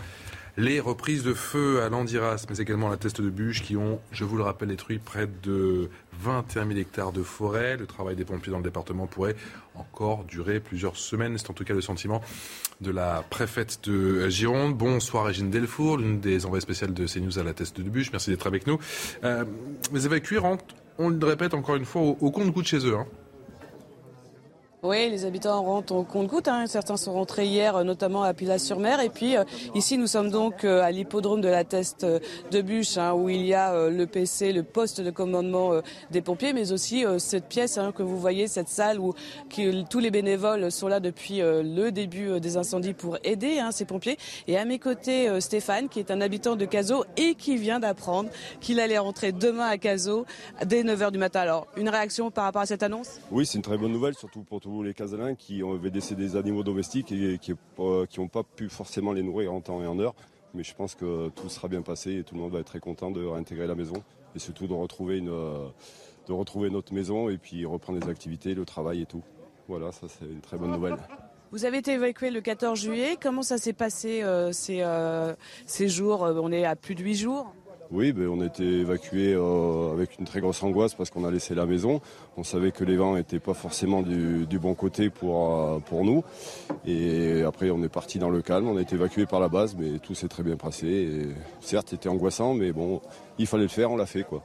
les 0.57 0.79
reprises 0.79 1.23
de 1.23 1.35
feu 1.35 1.83
à 1.83 1.89
Landiras, 1.89 2.47
mais 2.49 2.57
également 2.57 2.89
la 2.89 2.97
teste 2.97 3.21
de 3.21 3.29
bûche 3.29 3.61
qui 3.61 3.77
ont, 3.77 3.99
je 4.11 4.23
vous 4.23 4.37
le 4.37 4.43
rappelle, 4.43 4.69
détruit 4.69 4.97
près 4.97 5.27
de 5.43 5.89
21 6.19 6.65
000 6.65 6.79
hectares 6.79 7.11
de 7.11 7.21
forêt. 7.21 7.77
Le 7.77 7.85
travail 7.85 8.15
des 8.15 8.25
pompiers 8.25 8.51
dans 8.51 8.57
le 8.57 8.63
département 8.63 9.05
pourrait 9.05 9.35
encore 9.75 10.23
durer 10.23 10.59
plusieurs 10.59 10.97
semaines. 10.97 11.37
C'est 11.37 11.51
en 11.51 11.53
tout 11.53 11.63
cas 11.63 11.75
le 11.75 11.81
sentiment 11.81 12.21
de 12.81 12.89
la 12.89 13.23
préfète 13.29 13.87
de 13.87 14.27
Gironde. 14.29 14.75
Bonsoir 14.75 15.25
Régine 15.25 15.51
Delfour, 15.51 15.97
l'une 15.97 16.19
des 16.19 16.47
envoyées 16.47 16.61
spéciales 16.61 16.93
de 16.93 17.05
CNews 17.05 17.37
à 17.37 17.43
la 17.43 17.53
teste 17.53 17.79
de 17.79 17.89
bûche. 17.89 18.11
Merci 18.11 18.31
d'être 18.31 18.47
avec 18.47 18.65
nous. 18.65 18.79
Euh, 19.23 19.45
les 19.93 20.05
évacués 20.07 20.39
on 20.99 21.09
le 21.09 21.25
répète 21.25 21.53
encore 21.53 21.75
une 21.75 21.85
fois, 21.85 22.01
au, 22.01 22.31
compte-goutte 22.31 22.65
chez 22.65 22.85
eux. 22.85 22.95
Hein. 22.95 23.05
Oui, 24.87 25.09
les 25.09 25.25
habitants 25.25 25.61
rentrent 25.63 25.95
au 25.95 26.03
compte-goutte. 26.03 26.47
Hein. 26.47 26.65
Certains 26.65 26.95
sont 26.95 27.11
rentrés 27.11 27.45
hier, 27.45 27.75
euh, 27.75 27.83
notamment 27.83 28.23
à 28.23 28.33
Pilat-sur-Mer. 28.33 29.01
Et 29.01 29.09
puis 29.09 29.35
euh, 29.35 29.43
ici, 29.75 29.97
nous 29.97 30.07
sommes 30.07 30.29
donc 30.29 30.63
euh, 30.63 30.81
à 30.81 30.91
l'hippodrome 30.91 31.41
de 31.41 31.49
la 31.49 31.65
Teste 31.65 32.05
de 32.05 32.61
Bûche, 32.61 32.97
hein, 32.97 33.11
où 33.11 33.27
il 33.27 33.45
y 33.45 33.53
a 33.53 33.89
le 33.89 34.05
PC, 34.07 34.53
le 34.53 34.63
poste 34.63 35.01
de 35.01 35.11
commandement 35.11 35.81
des 36.09 36.21
pompiers, 36.21 36.53
mais 36.53 36.71
aussi 36.71 37.03
cette 37.17 37.49
pièce 37.49 37.77
hein, 37.77 37.91
que 37.91 38.01
vous 38.01 38.17
voyez, 38.17 38.47
cette 38.47 38.69
salle 38.69 38.97
où 38.99 39.13
tous 39.89 39.99
les 39.99 40.09
bénévoles 40.09 40.71
sont 40.71 40.87
là 40.87 41.01
depuis 41.01 41.39
le 41.39 41.89
début 41.89 42.39
des 42.39 42.55
incendies 42.55 42.93
pour 42.93 43.17
aider 43.25 43.59
ces 43.71 43.83
pompiers. 43.83 44.17
Et 44.47 44.57
à 44.57 44.63
mes 44.63 44.79
côtés, 44.79 45.41
Stéphane, 45.41 45.89
qui 45.89 45.99
est 45.99 46.11
un 46.11 46.21
habitant 46.21 46.55
de 46.55 46.65
Cazaux 46.65 47.03
et 47.17 47.35
qui 47.35 47.57
vient 47.57 47.79
d'apprendre 47.79 48.29
qu'il 48.61 48.79
allait 48.79 48.97
rentrer 48.97 49.33
demain 49.33 49.67
à 49.67 49.77
Cazaux 49.77 50.25
dès 50.65 50.83
9h 50.83 51.11
du 51.11 51.17
matin. 51.17 51.41
Alors, 51.41 51.67
une 51.75 51.89
réaction 51.89 52.31
par 52.31 52.45
rapport 52.45 52.61
à 52.61 52.65
cette 52.65 52.83
annonce? 52.83 53.19
Oui, 53.31 53.45
c'est 53.45 53.57
une 53.57 53.63
très 53.63 53.77
bonne 53.77 53.91
nouvelle, 53.91 54.15
surtout 54.15 54.43
pour 54.43 54.61
les 54.83 54.93
Casalins 54.93 55.35
qui 55.35 55.61
avaient 55.61 55.91
décédé 55.91 56.23
des 56.23 56.35
animaux 56.35 56.63
domestiques 56.63 57.11
et 57.11 57.37
qui 57.39 57.53
n'ont 57.77 58.27
pas 58.27 58.43
pu 58.43 58.69
forcément 58.69 59.13
les 59.13 59.23
nourrir 59.23 59.53
en 59.53 59.61
temps 59.61 59.81
et 59.81 59.87
en 59.87 59.99
heure. 59.99 60.15
Mais 60.53 60.63
je 60.63 60.73
pense 60.73 60.95
que 60.95 61.29
tout 61.29 61.49
sera 61.49 61.67
bien 61.67 61.81
passé 61.81 62.17
et 62.17 62.23
tout 62.23 62.35
le 62.35 62.41
monde 62.41 62.51
va 62.51 62.59
être 62.59 62.67
très 62.67 62.79
content 62.79 63.11
de 63.11 63.23
réintégrer 63.23 63.67
la 63.67 63.75
maison 63.75 64.01
et 64.35 64.39
surtout 64.39 64.67
de 64.67 64.73
retrouver, 64.73 65.17
une, 65.17 65.27
de 65.27 66.33
retrouver 66.33 66.69
notre 66.69 66.93
maison 66.93 67.29
et 67.29 67.37
puis 67.37 67.65
reprendre 67.65 67.99
les 67.99 68.09
activités, 68.09 68.53
le 68.53 68.65
travail 68.65 69.01
et 69.01 69.05
tout. 69.05 69.23
Voilà, 69.67 69.91
ça 69.91 70.07
c'est 70.07 70.25
une 70.25 70.41
très 70.41 70.57
bonne 70.57 70.71
nouvelle. 70.71 70.97
Vous 71.51 71.65
avez 71.65 71.77
été 71.77 71.93
évacué 71.93 72.29
le 72.29 72.41
14 72.41 72.79
juillet. 72.79 73.17
Comment 73.21 73.41
ça 73.41 73.57
s'est 73.57 73.73
passé 73.73 74.21
euh, 74.21 74.51
ces, 74.51 74.81
euh, 74.81 75.33
ces 75.65 75.87
jours? 75.87 76.21
On 76.21 76.51
est 76.51 76.65
à 76.65 76.75
plus 76.75 76.95
de 76.95 77.03
8 77.03 77.15
jours 77.15 77.53
oui, 77.91 78.11
ben, 78.11 78.27
on 78.27 78.41
a 78.41 78.45
été 78.45 78.63
évacué 78.63 79.33
euh, 79.33 79.93
avec 79.93 80.19
une 80.19 80.25
très 80.25 80.41
grosse 80.41 80.61
angoisse 80.61 80.93
parce 80.93 81.09
qu'on 81.09 81.23
a 81.23 81.31
laissé 81.31 81.55
la 81.55 81.65
maison. 81.65 82.01
On 82.35 82.43
savait 82.43 82.71
que 82.71 82.83
les 82.83 82.97
vents 82.97 83.15
n'étaient 83.15 83.39
pas 83.39 83.53
forcément 83.53 84.01
du, 84.01 84.59
bon 84.59 84.73
côté 84.73 85.09
pour, 85.09 85.55
euh, 85.55 85.79
pour 85.79 86.03
nous. 86.03 86.23
Et 86.85 87.43
après, 87.43 87.69
on 87.69 87.81
est 87.83 87.89
parti 87.89 88.19
dans 88.19 88.29
le 88.29 88.41
calme. 88.41 88.67
On 88.67 88.77
a 88.77 88.81
été 88.81 88.95
évacué 88.95 89.25
par 89.25 89.39
la 89.39 89.47
base, 89.47 89.75
mais 89.79 89.99
tout 89.99 90.15
s'est 90.15 90.27
très 90.27 90.43
bien 90.43 90.57
passé. 90.57 90.87
Et, 90.87 91.27
certes, 91.61 91.89
c'était 91.91 92.09
angoissant, 92.09 92.53
mais 92.53 92.73
bon, 92.73 93.01
il 93.39 93.47
fallait 93.47 93.63
le 93.63 93.69
faire, 93.69 93.89
on 93.89 93.97
l'a 93.97 94.05
fait. 94.05 94.23
quoi. 94.23 94.43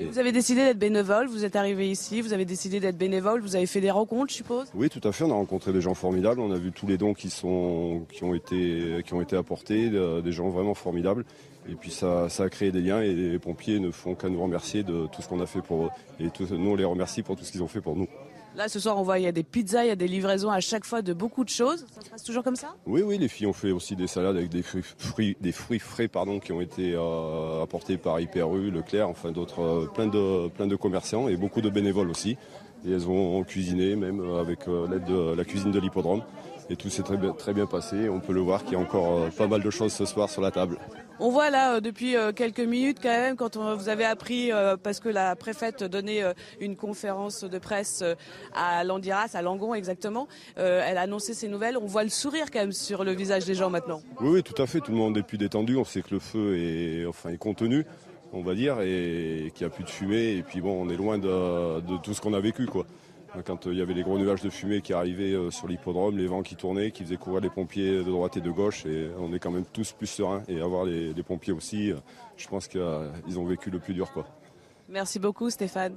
Vous 0.00 0.18
avez 0.18 0.32
décidé 0.32 0.62
d'être 0.62 0.78
bénévole, 0.78 1.28
vous 1.28 1.44
êtes 1.44 1.54
arrivé 1.54 1.90
ici, 1.90 2.22
vous 2.22 2.32
avez 2.32 2.46
décidé 2.46 2.80
d'être 2.80 2.96
bénévole, 2.96 3.42
vous 3.42 3.56
avez 3.56 3.66
fait 3.66 3.82
des 3.82 3.90
rencontres, 3.90 4.30
je 4.30 4.36
suppose? 4.36 4.68
Oui, 4.74 4.88
tout 4.88 5.06
à 5.06 5.12
fait, 5.12 5.22
on 5.22 5.30
a 5.30 5.34
rencontré 5.34 5.70
des 5.70 5.82
gens 5.82 5.92
formidables, 5.92 6.40
on 6.40 6.50
a 6.50 6.56
vu 6.56 6.72
tous 6.72 6.86
les 6.86 6.96
dons 6.96 7.12
qui, 7.12 7.28
sont, 7.28 8.06
qui, 8.10 8.24
ont, 8.24 8.32
été, 8.32 9.02
qui 9.04 9.12
ont 9.12 9.20
été 9.20 9.36
apportés, 9.36 9.90
des 9.90 10.32
gens 10.32 10.48
vraiment 10.48 10.72
formidables. 10.72 11.26
Et 11.68 11.74
puis 11.74 11.90
ça, 11.90 12.26
a 12.26 12.48
créé 12.48 12.72
des 12.72 12.80
liens 12.80 13.00
et 13.00 13.12
les 13.12 13.38
pompiers 13.38 13.78
ne 13.78 13.90
font 13.90 14.14
qu'à 14.14 14.28
nous 14.28 14.42
remercier 14.42 14.82
de 14.82 15.06
tout 15.06 15.22
ce 15.22 15.28
qu'on 15.28 15.40
a 15.40 15.46
fait 15.46 15.62
pour 15.62 15.86
eux. 15.86 15.90
Et 16.20 16.28
nous, 16.50 16.70
on 16.70 16.76
les 16.76 16.84
remercie 16.84 17.22
pour 17.22 17.36
tout 17.36 17.44
ce 17.44 17.52
qu'ils 17.52 17.62
ont 17.62 17.68
fait 17.68 17.80
pour 17.80 17.96
nous. 17.96 18.08
Là, 18.54 18.68
ce 18.68 18.78
soir, 18.78 18.98
on 18.98 19.02
voit, 19.02 19.18
il 19.18 19.22
y 19.22 19.26
a 19.26 19.32
des 19.32 19.44
pizzas, 19.44 19.84
il 19.84 19.88
y 19.88 19.92
a 19.92 19.96
des 19.96 20.08
livraisons 20.08 20.50
à 20.50 20.60
chaque 20.60 20.84
fois 20.84 21.00
de 21.00 21.14
beaucoup 21.14 21.42
de 21.42 21.48
choses. 21.48 21.86
Ça 21.94 22.02
se 22.02 22.10
passe 22.10 22.22
toujours 22.22 22.42
comme 22.42 22.56
ça? 22.56 22.74
Oui, 22.84 23.00
oui, 23.00 23.16
les 23.16 23.28
filles 23.28 23.46
ont 23.46 23.54
fait 23.54 23.70
aussi 23.70 23.96
des 23.96 24.06
salades 24.06 24.36
avec 24.36 24.50
des 24.50 24.62
fruits, 24.62 25.38
des 25.40 25.52
fruits 25.52 25.78
frais 25.78 26.06
pardon, 26.06 26.38
qui 26.38 26.52
ont 26.52 26.60
été 26.60 26.92
euh, 26.94 27.62
apportés 27.62 27.96
par 27.96 28.20
Hyperu, 28.20 28.70
Leclerc, 28.70 29.08
enfin 29.08 29.32
d'autres, 29.32 29.62
euh, 29.62 29.86
plein, 29.86 30.06
de, 30.06 30.48
plein 30.48 30.66
de 30.66 30.76
commerçants 30.76 31.28
et 31.28 31.36
beaucoup 31.36 31.62
de 31.62 31.70
bénévoles 31.70 32.10
aussi. 32.10 32.36
Et 32.86 32.92
elles 32.92 33.08
ont 33.08 33.42
cuisiné, 33.44 33.96
même 33.96 34.20
avec 34.36 34.68
euh, 34.68 34.86
l'aide 34.86 35.04
de 35.04 35.34
la 35.34 35.44
cuisine 35.44 35.70
de 35.70 35.80
l'hippodrome. 35.80 36.22
Et 36.68 36.76
tout 36.76 36.90
s'est 36.90 37.02
très 37.02 37.16
bien, 37.16 37.32
très 37.32 37.54
bien 37.54 37.66
passé. 37.66 38.10
On 38.10 38.20
peut 38.20 38.34
le 38.34 38.40
voir 38.40 38.64
qu'il 38.64 38.74
y 38.74 38.76
a 38.76 38.80
encore 38.80 39.30
pas 39.30 39.46
mal 39.46 39.62
de 39.62 39.70
choses 39.70 39.92
ce 39.92 40.04
soir 40.04 40.28
sur 40.28 40.42
la 40.42 40.50
table. 40.50 40.78
On 41.20 41.30
voit 41.30 41.50
là 41.50 41.74
euh, 41.74 41.80
depuis 41.80 42.16
euh, 42.16 42.32
quelques 42.32 42.60
minutes 42.60 42.98
quand 43.02 43.08
même 43.08 43.36
quand 43.36 43.56
vous 43.56 43.88
avez 43.88 44.04
appris 44.04 44.50
euh, 44.50 44.76
parce 44.76 45.00
que 45.00 45.08
la 45.08 45.36
préfète 45.36 45.84
donnait 45.84 46.22
une 46.60 46.76
conférence 46.76 47.44
de 47.44 47.58
presse 47.58 48.02
à 48.54 48.84
Landiras, 48.84 49.30
à 49.34 49.42
Langon 49.42 49.74
exactement. 49.74 50.28
Elle 50.56 50.98
a 50.98 51.02
annoncé 51.02 51.34
ces 51.34 51.48
nouvelles. 51.48 51.76
On 51.76 51.86
voit 51.86 52.04
le 52.04 52.10
sourire 52.10 52.50
quand 52.50 52.60
même 52.60 52.72
sur 52.72 53.04
le 53.04 53.12
visage 53.12 53.44
des 53.44 53.54
gens 53.54 53.70
maintenant. 53.70 54.00
Oui, 54.20 54.42
tout 54.42 54.60
à 54.60 54.66
fait. 54.66 54.80
Tout 54.80 54.92
le 54.92 54.98
monde 54.98 55.16
est 55.16 55.22
plus 55.22 55.38
détendu. 55.38 55.76
On 55.76 55.84
sait 55.84 56.02
que 56.02 56.14
le 56.14 56.20
feu 56.20 56.56
est 56.58 57.06
enfin 57.06 57.36
contenu, 57.36 57.84
on 58.32 58.42
va 58.42 58.54
dire, 58.54 58.80
et 58.80 59.52
qu'il 59.54 59.66
n'y 59.66 59.72
a 59.72 59.74
plus 59.74 59.84
de 59.84 59.90
fumée. 59.90 60.36
Et 60.36 60.42
puis 60.42 60.60
bon, 60.60 60.86
on 60.86 60.90
est 60.90 60.96
loin 60.96 61.18
de, 61.18 61.80
de 61.80 61.96
tout 62.02 62.14
ce 62.14 62.20
qu'on 62.20 62.34
a 62.34 62.40
vécu, 62.40 62.66
quoi. 62.66 62.86
Quand 63.44 63.66
euh, 63.66 63.72
il 63.72 63.78
y 63.78 63.82
avait 63.82 63.94
les 63.94 64.02
gros 64.02 64.18
nuages 64.18 64.42
de 64.42 64.50
fumée 64.50 64.82
qui 64.82 64.92
arrivaient 64.92 65.32
euh, 65.32 65.50
sur 65.50 65.66
l'hippodrome, 65.66 66.16
les 66.18 66.26
vents 66.26 66.42
qui 66.42 66.54
tournaient, 66.54 66.90
qui 66.90 67.02
faisaient 67.02 67.16
courir 67.16 67.40
les 67.40 67.48
pompiers 67.48 67.98
de 67.98 68.10
droite 68.10 68.36
et 68.36 68.40
de 68.40 68.50
gauche. 68.50 68.84
On 69.18 69.32
est 69.32 69.38
quand 69.38 69.50
même 69.50 69.64
tous 69.64 69.92
plus 69.92 70.06
sereins. 70.06 70.42
Et 70.48 70.60
avoir 70.60 70.84
les, 70.84 71.14
pompiers 71.22 71.52
aussi, 71.52 71.92
euh, 71.92 71.96
je 72.36 72.46
pense 72.48 72.68
qu'ils 72.68 73.38
ont 73.38 73.44
vécu 73.44 73.70
le 73.70 73.78
plus 73.78 73.94
dur. 73.94 74.12
Quoi. 74.12 74.26
Merci 74.88 75.18
beaucoup 75.18 75.48
Stéphane. 75.48 75.94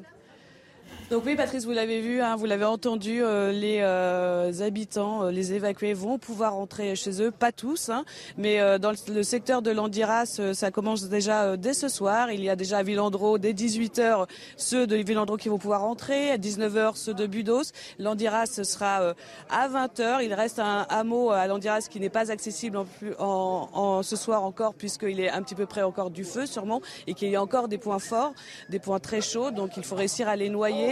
Donc 1.11 1.23
oui, 1.23 1.35
Patrice, 1.35 1.65
vous 1.65 1.71
l'avez 1.71 2.01
vu, 2.01 2.19
hein, 2.19 2.35
vous 2.35 2.47
l'avez 2.47 2.65
entendu, 2.65 3.23
euh, 3.23 3.51
les 3.51 3.77
euh, 3.81 4.51
habitants, 4.61 5.25
euh, 5.25 5.31
les 5.31 5.53
évacués 5.53 5.93
vont 5.93 6.17
pouvoir 6.17 6.53
rentrer 6.53 6.95
chez 6.95 7.21
eux, 7.21 7.29
pas 7.29 7.51
tous, 7.51 7.89
hein, 7.89 8.05
mais 8.39 8.57
dans 8.79 8.91
le, 8.91 9.21
secteur 9.21 9.61
de 9.61 9.69
Landiras, 9.69 10.41
ça 10.53 10.71
commence 10.71 11.07
déjà 11.07 11.57
dès 11.57 11.73
ce 11.73 11.89
soir. 11.89 12.31
Il 12.31 12.43
y 12.43 12.49
a 12.49 12.55
déjà 12.55 12.79
à 12.79 12.83
Villandreau, 12.83 13.37
dès 13.37 13.53
18h, 13.53 14.25
ceux 14.57 14.87
de 14.87 14.95
Villandreau 14.95 15.37
qui 15.37 15.49
vont 15.49 15.59
pouvoir 15.59 15.81
rentrer, 15.81 16.31
à 16.31 16.37
19h, 16.37 16.95
ceux 16.95 17.13
de 17.13 17.27
Budos. 17.27 17.71
Landiras 17.99 18.47
sera 18.63 19.13
à 19.49 19.69
20h. 19.69 20.23
Il 20.23 20.33
reste 20.33 20.57
un 20.59 20.87
hameau 20.89 21.29
à 21.29 21.45
Landiras 21.45 21.87
qui 21.89 21.99
n'est 21.99 22.09
pas 22.09 22.31
accessible 22.31 22.77
en, 23.19 23.69
en, 23.73 24.03
ce 24.03 24.15
soir 24.15 24.43
encore, 24.43 24.73
puisqu'il 24.73 25.19
est 25.19 25.29
un 25.29 25.43
petit 25.43 25.55
peu 25.55 25.65
près 25.65 25.83
encore 25.83 26.09
du 26.09 26.23
feu, 26.23 26.45
sûrement, 26.45 26.81
et 27.05 27.13
qu'il 27.13 27.29
y 27.29 27.35
a 27.35 27.41
encore 27.41 27.67
des 27.67 27.77
points 27.77 27.99
forts, 27.99 28.33
des 28.69 28.79
points 28.79 28.99
très 28.99 29.21
chauds, 29.21 29.51
donc 29.51 29.77
il 29.77 29.83
faut 29.83 29.95
réussir 29.95 30.27
à 30.27 30.35
les 30.35 30.49
noyer. 30.49 30.84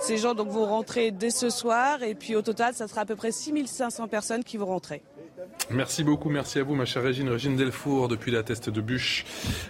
Ces 0.00 0.16
gens 0.18 0.34
donc 0.34 0.48
vont 0.48 0.66
rentrer 0.66 1.10
dès 1.10 1.30
ce 1.30 1.50
soir 1.50 2.02
et 2.02 2.14
puis 2.14 2.36
au 2.36 2.42
total, 2.42 2.74
ça 2.74 2.88
sera 2.88 3.02
à 3.02 3.04
peu 3.04 3.16
près 3.16 3.32
6500 3.32 4.08
personnes 4.08 4.44
qui 4.44 4.56
vont 4.56 4.66
rentrer. 4.66 5.02
Merci 5.70 6.04
beaucoup, 6.04 6.28
merci 6.28 6.58
à 6.58 6.62
vous, 6.62 6.74
ma 6.74 6.84
chère 6.84 7.02
Régine. 7.02 7.28
Régine 7.28 7.56
Delfour, 7.56 8.08
depuis 8.08 8.30
la 8.30 8.42
teste 8.42 8.70
de 8.70 8.80
bûche 8.80 9.24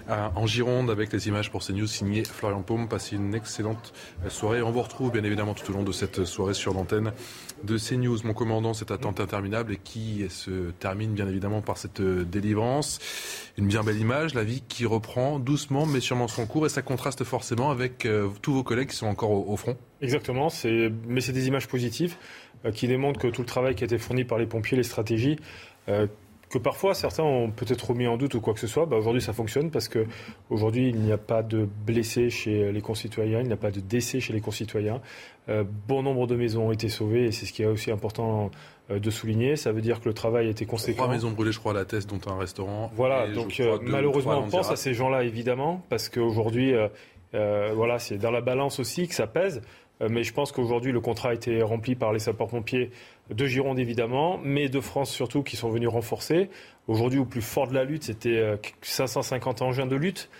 en 0.08 0.46
Gironde, 0.46 0.90
avec 0.90 1.12
les 1.12 1.28
images 1.28 1.50
pour 1.50 1.64
CNews 1.64 1.86
signé 1.86 2.24
Florian 2.24 2.62
Paume. 2.62 2.88
Passez 2.88 3.16
une 3.16 3.34
excellente 3.34 3.92
soirée. 4.28 4.62
On 4.62 4.70
vous 4.70 4.82
retrouve 4.82 5.10
bien 5.10 5.24
évidemment 5.24 5.54
tout 5.54 5.70
au 5.70 5.74
long 5.74 5.82
de 5.82 5.92
cette 5.92 6.24
soirée 6.24 6.54
sur 6.54 6.74
l'antenne 6.74 7.12
de 7.64 7.78
CNews. 7.78 8.18
Mon 8.24 8.34
commandant, 8.34 8.74
cette 8.74 8.90
attente 8.90 9.20
interminable 9.20 9.74
et 9.74 9.76
qui 9.76 10.24
se 10.28 10.70
termine 10.78 11.12
bien 11.12 11.28
évidemment 11.28 11.62
par 11.62 11.78
cette 11.78 12.00
délivrance. 12.00 12.98
Une 13.56 13.66
bien 13.66 13.82
belle 13.82 13.98
image, 13.98 14.34
la 14.34 14.44
vie 14.44 14.62
qui 14.68 14.86
reprend 14.86 15.38
doucement 15.38 15.86
mais 15.86 16.00
sûrement 16.00 16.28
son 16.28 16.46
cours 16.46 16.66
et 16.66 16.68
ça 16.68 16.82
contraste 16.82 17.24
forcément 17.24 17.70
avec 17.70 18.06
euh, 18.06 18.28
tous 18.42 18.52
vos 18.52 18.62
collègues 18.62 18.88
qui 18.88 18.96
sont 18.96 19.06
encore 19.06 19.30
au, 19.30 19.56
front. 19.56 19.76
Exactement, 20.00 20.48
mais 21.08 21.20
c'est 21.20 21.32
des 21.32 21.48
images 21.48 21.68
positives 21.68 22.16
euh, 22.64 22.70
qui 22.70 22.88
démontrent 22.88 23.20
que 23.20 23.28
tout 23.28 23.42
le 23.42 23.46
travail 23.46 23.74
qui 23.74 23.84
a 23.84 23.86
été 23.86 23.98
fourni 23.98 24.24
par 24.24 24.38
les 24.38 24.46
pompiers, 24.46 24.76
les 24.76 24.82
stratégies, 24.82 25.36
euh, 25.88 26.06
que 26.48 26.58
parfois 26.58 26.94
certains 26.94 27.24
ont 27.24 27.50
peut-être 27.50 27.90
remis 27.90 28.06
en 28.06 28.16
doute 28.16 28.34
ou 28.34 28.40
quoi 28.40 28.54
que 28.54 28.60
ce 28.60 28.66
soit, 28.66 28.86
bah 28.86 28.96
aujourd'hui 28.96 29.20
ça 29.20 29.32
fonctionne 29.32 29.70
parce 29.70 29.88
que 29.88 30.06
aujourd'hui 30.50 30.88
il 30.88 30.96
n'y 30.96 31.12
a 31.12 31.18
pas 31.18 31.42
de 31.42 31.68
blessés 31.86 32.30
chez 32.30 32.70
les 32.72 32.80
concitoyens, 32.80 33.40
il 33.40 33.46
n'y 33.46 33.52
a 33.52 33.58
pas 33.58 33.70
de 33.70 33.80
décès 33.80 34.20
chez 34.20 34.32
les 34.32 34.40
concitoyens. 34.40 35.00
Euh, 35.48 35.64
bon 35.88 36.02
nombre 36.02 36.26
de 36.26 36.36
maisons 36.36 36.68
ont 36.68 36.72
été 36.72 36.88
sauvées 36.88 37.24
et 37.24 37.32
c'est 37.32 37.46
ce 37.46 37.52
qui 37.52 37.62
est 37.62 37.66
aussi 37.66 37.90
important 37.90 38.50
euh, 38.90 38.98
de 38.98 39.10
souligner. 39.10 39.56
Ça 39.56 39.72
veut 39.72 39.80
dire 39.80 40.00
que 40.00 40.08
le 40.08 40.14
travail 40.14 40.46
a 40.46 40.50
été 40.50 40.66
conséquent. 40.66 41.04
Trois 41.04 41.14
maisons 41.14 41.30
brûlées, 41.30 41.52
je 41.52 41.60
crois, 41.60 41.72
à 41.72 41.74
la 41.74 41.84
Teste, 41.84 42.08
dont 42.08 42.20
un 42.30 42.38
restaurant. 42.38 42.90
Voilà, 42.94 43.28
donc 43.28 43.60
malheureusement 43.82 44.38
on 44.38 44.48
pense 44.48 44.70
à 44.70 44.76
ces 44.76 44.94
gens-là 44.94 45.24
évidemment 45.24 45.82
parce 45.88 46.08
qu'aujourd'hui, 46.08 46.74
voilà, 47.32 47.98
c'est 47.98 48.18
dans 48.18 48.30
la 48.30 48.40
balance 48.40 48.78
aussi 48.78 49.08
que 49.08 49.14
ça 49.14 49.26
pèse. 49.26 49.62
Mais 50.00 50.24
je 50.24 50.32
pense 50.32 50.52
qu'aujourd'hui 50.52 50.92
le 50.92 51.00
contrat 51.00 51.30
a 51.30 51.34
été 51.34 51.62
rempli 51.62 51.94
par 51.94 52.12
les 52.12 52.18
sapeurs-pompiers 52.18 52.90
de 53.30 53.46
Gironde 53.46 53.78
évidemment, 53.78 54.38
mais 54.42 54.68
de 54.68 54.80
France 54.80 55.10
surtout 55.10 55.42
qui 55.42 55.56
sont 55.56 55.70
venus 55.70 55.88
renforcer. 55.88 56.50
Aujourd'hui, 56.88 57.18
au 57.18 57.24
plus 57.24 57.42
fort 57.42 57.66
de 57.66 57.74
la 57.74 57.84
lutte, 57.84 58.04
c'était 58.04 58.58
550 58.82 59.60
euh, 59.60 59.64
engins 59.64 59.86
de 59.86 59.96
lutte, 59.96 60.30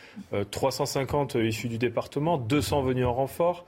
350 0.51 1.35
euh, 1.37 1.47
issus 1.47 1.69
du 1.69 1.78
département, 1.78 2.39
200 2.39 2.83
venus 2.83 3.05
en 3.05 3.12
renfort, 3.12 3.66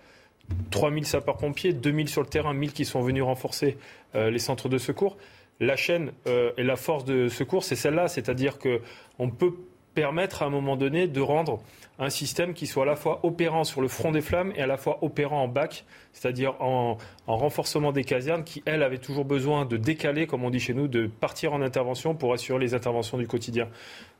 3000 0.70 1.05
sapeurs-pompiers, 1.05 1.73
2000 1.73 2.09
sur 2.09 2.23
le 2.23 2.28
terrain, 2.28 2.55
1000 2.55 2.73
qui 2.73 2.85
sont 2.85 3.01
venus 3.01 3.24
renforcer 3.24 3.77
euh, 4.15 4.31
les 4.31 4.39
centres 4.39 4.69
de 4.69 4.78
secours. 4.78 5.16
La 5.60 5.74
chaîne 5.74 6.12
et 6.56 6.62
la 6.62 6.77
force 6.77 7.05
de 7.05 7.27
secours, 7.27 7.65
c'est 7.65 7.74
celle-là, 7.74 8.06
c'est-à-dire 8.06 8.60
qu'on 8.60 9.28
peut 9.28 9.55
permettre 9.93 10.44
à 10.44 10.47
un 10.47 10.51
moment 10.51 10.77
donné 10.77 11.09
de 11.09 11.20
rendre 11.20 11.60
un 11.98 12.10
système 12.10 12.54
qui 12.54 12.66
soit 12.66 12.84
à 12.84 12.86
la 12.86 12.96
fois 12.96 13.20
opérant 13.24 13.64
sur 13.64 13.80
le 13.80 13.88
front 13.88 14.12
des 14.12 14.20
flammes 14.20 14.52
et 14.54 14.62
à 14.62 14.66
la 14.66 14.76
fois 14.76 14.98
opérant 15.02 15.42
en 15.42 15.48
bac, 15.48 15.84
c'est-à-dire 16.12 16.54
en, 16.60 16.96
renforcement 17.26 17.92
des 17.92 18.04
casernes 18.04 18.44
qui, 18.44 18.62
elles, 18.66 18.82
avaient 18.82 18.98
toujours 18.98 19.24
besoin 19.24 19.64
de 19.64 19.76
décaler, 19.76 20.26
comme 20.26 20.44
on 20.44 20.50
dit 20.50 20.60
chez 20.60 20.74
nous, 20.74 20.86
de 20.86 21.06
partir 21.06 21.52
en 21.52 21.60
intervention 21.60 22.14
pour 22.14 22.32
assurer 22.32 22.60
les 22.60 22.74
interventions 22.74 23.18
du 23.18 23.26
quotidien. 23.26 23.68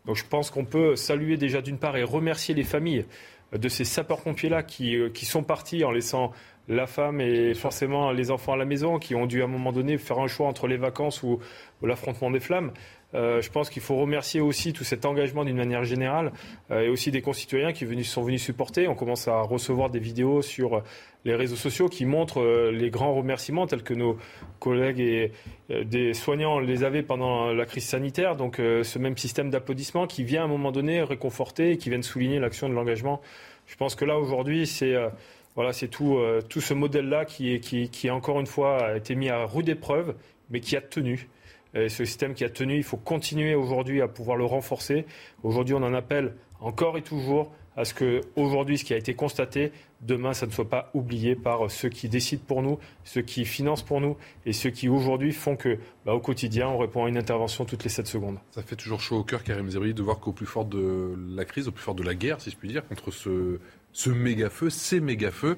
Donc 0.07 0.17
je 0.17 0.25
pense 0.25 0.51
qu'on 0.51 0.65
peut 0.65 0.97
saluer 0.97 1.37
déjà 1.37 1.63
d'une 1.63 1.79
part 1.79 1.97
et 1.97 2.03
remercier 2.03 2.55
les 2.55 2.65
familles 2.65 3.05
de 3.53 3.69
ces 3.69 3.85
sapeurs-pompiers-là 3.85 4.63
qui, 4.63 4.97
euh, 4.97 5.09
qui 5.09 5.25
sont 5.25 5.43
partis 5.43 5.85
en 5.85 5.91
laissant 5.91 6.33
la 6.69 6.87
femme 6.87 7.21
et 7.21 7.55
forcément 7.55 8.13
les 8.13 8.31
enfants 8.31 8.53
à 8.53 8.57
la 8.57 8.67
maison, 8.67 8.99
qui 8.99 9.15
ont 9.15 9.27
dû 9.27 9.41
à 9.41 9.45
un 9.45 9.49
moment 9.49 9.73
donné 9.73 9.97
faire 9.97 10.19
un 10.19 10.27
choix 10.27 10.47
entre 10.47 10.67
les 10.67 10.77
vacances 10.77 11.23
ou 11.23 11.39
l'affrontement 11.83 12.31
des 12.31 12.41
flammes. 12.41 12.73
Euh, 13.15 13.41
je 13.41 13.51
pense 13.51 13.71
qu'il 13.71 13.81
faut 13.81 13.97
remercier 13.97 14.41
aussi 14.41 14.75
tout 14.75 14.85
cet 14.85 15.07
engagement 15.07 15.45
d'une 15.45 15.57
manière 15.57 15.85
générale 15.85 16.31
euh, 16.71 16.83
et 16.83 16.89
aussi 16.91 17.11
des 17.11 17.23
concitoyens 17.23 17.73
qui 17.73 17.87
sont 18.05 18.23
venus 18.23 18.43
supporter. 18.43 18.87
On 18.87 18.95
commence 18.95 19.29
à 19.29 19.41
recevoir 19.41 19.89
des 19.89 19.99
vidéos 19.99 20.43
sur 20.43 20.83
les 21.25 21.35
réseaux 21.35 21.57
sociaux 21.57 21.89
qui 21.89 22.05
montrent 22.05 22.43
euh, 22.43 22.71
les 22.71 22.91
grands 22.91 23.15
remerciements 23.15 23.67
tels 23.67 23.83
que 23.83 23.95
nos 23.95 24.19
collègues 24.61 25.01
et 25.01 25.33
des 25.85 26.13
soignants 26.15 26.59
les 26.59 26.85
avaient 26.85 27.03
pendant 27.03 27.53
la 27.53 27.65
crise 27.65 27.85
sanitaire. 27.85 28.37
Donc 28.37 28.57
ce 28.57 28.99
même 28.99 29.17
système 29.17 29.51
d'applaudissements 29.51 30.07
qui 30.07 30.25
vient 30.25 30.43
à 30.43 30.45
un 30.45 30.49
moment 30.49 30.73
donné 30.73 31.03
réconforter 31.03 31.73
et 31.73 31.79
qui 31.79 31.91
vient 31.91 32.03
souligner 32.03 32.39
l'action 32.41 32.69
de 32.69 32.75
l'engagement. 32.75 33.21
Je 33.67 33.77
pense 33.77 33.95
que 33.95 34.05
là 34.05 34.19
aujourd'hui 34.19 34.67
c'est 34.67 34.97
voilà, 35.55 35.73
tout, 35.73 36.61
ce 36.61 36.75
modèle-là 36.75 37.25
qui, 37.25 37.59
qui, 37.61 37.91
qui, 37.91 38.11
encore 38.11 38.39
une 38.39 38.47
fois, 38.47 38.85
a 38.85 38.97
été 38.97 39.17
mis 39.17 39.29
à 39.29 39.45
rude 39.45 39.69
épreuve, 39.69 40.15
mais 40.51 40.61
qui 40.61 40.77
a 40.77 40.81
tenu. 40.81 41.29
Et 41.75 41.89
ce 41.89 42.05
système 42.05 42.35
qui 42.35 42.45
a 42.45 42.49
tenu, 42.49 42.77
il 42.77 42.83
faut 42.83 42.97
continuer 42.97 43.55
aujourd'hui 43.55 44.01
à 44.01 44.09
pouvoir 44.09 44.37
le 44.37 44.45
renforcer. 44.45 45.05
Aujourd'hui, 45.43 45.75
on 45.75 45.83
en 45.83 45.95
appelle 45.95 46.35
encore 46.61 46.97
et 46.97 47.03
toujours 47.03 47.53
à 47.77 47.85
ce 47.85 47.95
que 47.95 48.23
aujourd'hui, 48.35 48.77
ce 48.77 48.85
qui 48.85 48.93
a 48.93 48.97
été 48.97 49.15
constaté, 49.15 49.71
demain, 50.01 50.33
ça 50.33 50.47
ne 50.47 50.51
soit 50.51 50.69
pas 50.69 50.91
oublié 50.95 51.37
par 51.37 51.71
ceux 51.71 51.89
qui 51.89 52.09
décident 52.09 52.43
pour 52.45 52.61
nous, 52.61 52.81
ceux 53.05 53.23
qui 53.23 53.45
financent 53.45 53.85
pour 53.85 54.01
nous 54.01 54.17
et 54.47 54.53
ceux 54.53 54.71
qui 54.71 54.89
aujourd'hui 54.89 55.33
font 55.33 55.55
que, 55.55 55.79
bah, 56.05 56.13
au 56.13 56.19
quotidien, 56.19 56.69
on 56.69 56.79
répond 56.79 57.05
à 57.05 57.09
une 57.09 57.17
intervention 57.17 57.65
toutes 57.65 57.85
les 57.85 57.91
7 57.91 58.09
secondes. 58.09 58.39
Ça 58.51 58.63
fait 58.63 58.75
toujours 58.75 59.01
chaud 59.01 59.19
au 59.19 59.23
cœur, 59.23 59.45
Karim 59.45 59.71
Zerbi, 59.71 59.95
de 59.95 60.03
voir 60.03 60.19
qu'au 60.19 60.33
plus 60.33 60.47
fort 60.47 60.65
de 60.65 61.15
la 61.31 61.45
crise, 61.45 61.69
au 61.69 61.73
plus 61.73 61.85
fort 61.85 61.95
de 61.95 62.03
la 62.03 62.17
guerre, 62.17 62.41
si 62.41 62.51
je 62.51 62.57
puis 62.57 62.69
dire, 62.69 62.85
contre 62.85 63.13
ce, 63.13 63.61
ce 63.93 64.11
méga-feu, 64.11 64.71
ces 64.71 65.01
méga-feux, 65.01 65.57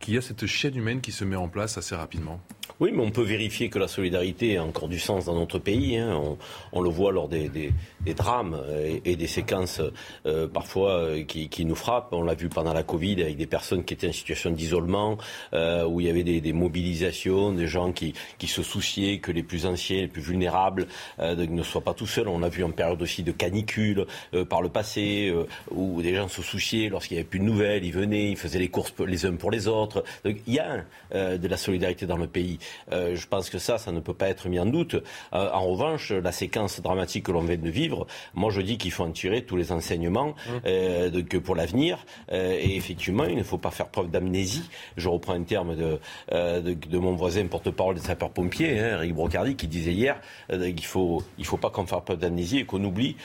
qu'il 0.00 0.14
y 0.14 0.18
a 0.18 0.20
cette 0.20 0.46
chaîne 0.46 0.76
humaine 0.76 1.00
qui 1.00 1.12
se 1.12 1.24
met 1.24 1.36
en 1.36 1.48
place 1.48 1.78
assez 1.78 1.94
rapidement. 1.94 2.40
Oui, 2.78 2.90
mais 2.92 3.02
on 3.02 3.10
peut 3.10 3.22
vérifier 3.22 3.70
que 3.70 3.78
la 3.78 3.88
solidarité 3.88 4.58
a 4.58 4.64
encore 4.64 4.88
du 4.88 4.98
sens 4.98 5.24
dans 5.24 5.34
notre 5.34 5.58
pays. 5.58 5.96
Hein. 5.96 6.36
On, 6.72 6.82
le 6.82 6.90
voit 6.90 7.10
lors 7.10 7.26
des, 7.26 7.72
drames 8.14 8.60
et, 9.04 9.16
des 9.16 9.26
séquences 9.26 9.80
euh, 10.26 10.46
parfois 10.46 10.90
euh, 10.90 11.24
qui, 11.24 11.64
nous 11.64 11.74
frappent. 11.74 12.12
On 12.12 12.22
l'a 12.22 12.34
vu 12.34 12.50
pendant 12.50 12.74
la 12.74 12.82
Covid 12.82 13.22
avec 13.22 13.38
des 13.38 13.46
personnes 13.46 13.82
qui 13.82 13.94
étaient 13.94 14.08
en 14.08 14.12
situation 14.12 14.50
d'isolement, 14.50 15.16
euh, 15.54 15.86
où 15.86 16.00
il 16.00 16.06
y 16.06 16.10
avait 16.10 16.22
des, 16.22 16.52
mobilisations, 16.52 17.52
des 17.52 17.66
gens 17.66 17.92
qui, 17.92 18.12
se 18.46 18.62
souciaient 18.62 19.18
que 19.20 19.32
les 19.32 19.42
plus 19.42 19.64
anciens, 19.64 20.02
les 20.02 20.08
plus 20.08 20.22
vulnérables 20.22 20.86
ne 21.18 21.62
soient 21.62 21.80
pas 21.80 21.94
tout 21.94 22.06
seuls. 22.06 22.28
On 22.28 22.42
a 22.42 22.48
vu 22.50 22.62
en 22.62 22.70
période 22.72 23.00
aussi 23.00 23.22
de 23.22 23.32
canicule 23.32 24.06
par 24.50 24.60
le 24.60 24.68
passé, 24.68 25.34
où 25.70 26.02
des 26.02 26.14
gens 26.14 26.28
se 26.28 26.42
souciaient 26.42 26.88
lorsqu'il 26.90 27.16
n'y 27.16 27.20
avait 27.20 27.28
plus 27.28 27.38
de 27.38 27.44
nouvelles, 27.44 27.65
ils 27.82 27.92
venaient, 27.92 28.30
ils 28.30 28.36
faisaient 28.36 28.58
les 28.58 28.68
courses 28.68 28.94
les 29.06 29.26
uns 29.26 29.36
pour 29.36 29.50
les 29.50 29.68
autres. 29.68 30.04
Donc, 30.24 30.36
il 30.46 30.54
y 30.54 30.58
a 30.58 30.84
de 31.12 31.48
la 31.48 31.56
solidarité 31.56 32.06
dans 32.06 32.16
le 32.16 32.26
pays. 32.26 32.58
Euh, 32.92 33.16
je 33.16 33.26
pense 33.26 33.50
que 33.50 33.58
ça, 33.58 33.78
ça 33.78 33.92
ne 33.92 34.00
peut 34.00 34.14
pas 34.14 34.28
être 34.28 34.48
mis 34.48 34.58
en 34.58 34.66
doute. 34.66 34.94
Euh, 34.94 35.50
en 35.52 35.66
revanche, 35.66 36.12
la 36.12 36.32
séquence 36.32 36.80
dramatique 36.80 37.26
que 37.26 37.32
l'on 37.32 37.40
vient 37.40 37.56
de 37.56 37.70
vivre, 37.70 38.06
moi 38.34 38.50
je 38.50 38.60
dis 38.60 38.78
qu'il 38.78 38.92
faut 38.92 39.04
en 39.04 39.10
tirer 39.10 39.42
tous 39.42 39.56
les 39.56 39.72
enseignements 39.72 40.28
mmh. 40.28 40.50
euh, 40.66 41.22
pour 41.44 41.54
l'avenir. 41.54 42.04
et 42.32 42.76
effectivement, 42.76 43.24
il 43.24 43.36
ne 43.36 43.42
faut 43.42 43.58
pas 43.58 43.70
faire 43.70 43.88
preuve 43.88 44.10
d'amnésie. 44.10 44.68
Je 44.96 45.08
reprends 45.08 45.34
un 45.34 45.42
terme 45.42 45.76
de, 45.76 46.00
de, 46.30 46.98
mon 46.98 47.14
voisin 47.14 47.46
porte-parole 47.46 47.96
des 47.96 48.00
sapeurs-pompiers, 48.00 48.78
hein, 48.78 48.94
Eric 48.94 49.14
Brocardi, 49.14 49.54
qui 49.54 49.66
disait 49.66 49.92
hier 49.92 50.20
qu'il 50.48 50.84
faut, 50.84 51.22
il 51.38 51.44
faut 51.44 51.58
pas 51.58 51.70
qu'on 51.70 51.86
fasse 51.86 52.02
preuve 52.04 52.18
d'amnésie 52.18 52.58
et 52.58 52.64
qu'on 52.64 52.82
oublie 52.84 53.16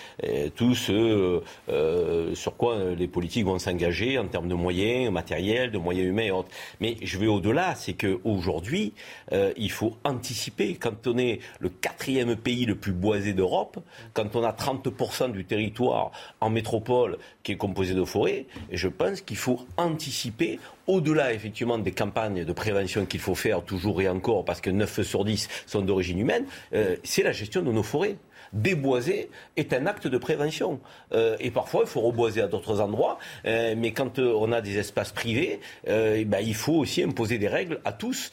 tout 0.56 0.76
ce 0.76 1.42
sur 2.34 2.58
quoi 2.58 2.78
les 2.98 3.08
politiques 3.08 3.46
vont 3.46 3.60
s'engager 3.60 4.18
en 4.18 4.28
termes 4.32 4.48
de 4.48 4.56
moyens 4.56 5.12
matériels, 5.12 5.72
de 5.72 5.78
moyens 5.78 6.08
humains 6.08 6.24
et 6.24 6.32
autres. 6.32 6.50
Mais 6.80 6.98
je 7.02 7.18
vais 7.18 7.28
au-delà, 7.28 7.76
c'est 7.76 7.94
qu'aujourd'hui, 7.94 8.94
euh, 9.32 9.54
il 9.58 9.72
faut 9.72 9.96
anticiper. 10.04 10.76
Quand 10.76 11.06
on 11.08 11.18
est 11.18 11.40
le 11.60 11.70
quatrième 11.70 12.36
pays 12.36 12.66
le 12.66 12.76
plus 12.76 12.94
boisé 12.94 13.34
d'Europe, 13.34 13.80
quand 14.14 14.36
on 14.36 14.44
a 14.44 14.52
30% 14.52 15.32
du 15.32 15.46
territoire 15.46 16.12
en 16.40 16.50
métropole 16.50 17.18
qui 17.44 17.52
est 17.52 17.58
composé 17.58 17.94
de 17.94 18.04
forêts, 18.04 18.46
je 18.72 18.88
pense 18.88 19.22
qu'il 19.22 19.38
faut 19.38 19.60
anticiper 19.78 20.60
au-delà 20.88 21.34
effectivement 21.34 21.78
des 21.78 21.92
campagnes 21.92 22.44
de 22.44 22.54
prévention 22.54 23.06
qu'il 23.06 23.20
faut 23.20 23.36
faire 23.36 23.64
toujours 23.64 24.02
et 24.02 24.10
encore, 24.10 24.44
parce 24.46 24.62
que 24.62 24.70
9 24.70 25.02
sur 25.04 25.24
10 25.26 25.48
sont 25.66 25.82
d'origine 25.82 26.20
humaine, 26.20 26.46
euh, 26.74 26.96
c'est 27.04 27.24
la 27.24 27.32
gestion 27.32 27.62
de 27.62 27.72
nos 27.72 27.84
forêts 27.84 28.18
déboiser 28.54 29.30
est 29.58 29.74
un 29.74 29.86
acte 29.86 30.08
de 30.08 30.18
prévention. 30.18 30.80
Euh, 31.14 31.36
et 31.40 31.52
parfois, 31.52 31.82
il 31.86 31.88
faut 31.88 32.02
reboiser 32.02 32.42
à 32.42 32.48
d'autres 32.48 32.80
endroits. 32.80 33.18
Euh, 33.46 33.76
mais 33.78 33.92
quand 33.92 34.20
euh, 34.20 34.34
on 34.38 34.52
a 34.52 34.62
des 34.62 34.78
espaces 34.78 35.12
privés, 35.12 35.60
eh 35.88 36.26
ben, 36.26 36.40
il 36.40 36.56
faut 36.56 36.74
aussi 36.74 37.04
imposer 37.04 37.38
des 37.38 37.48
règles 37.48 37.80
à 37.86 37.92
tous, 37.92 38.32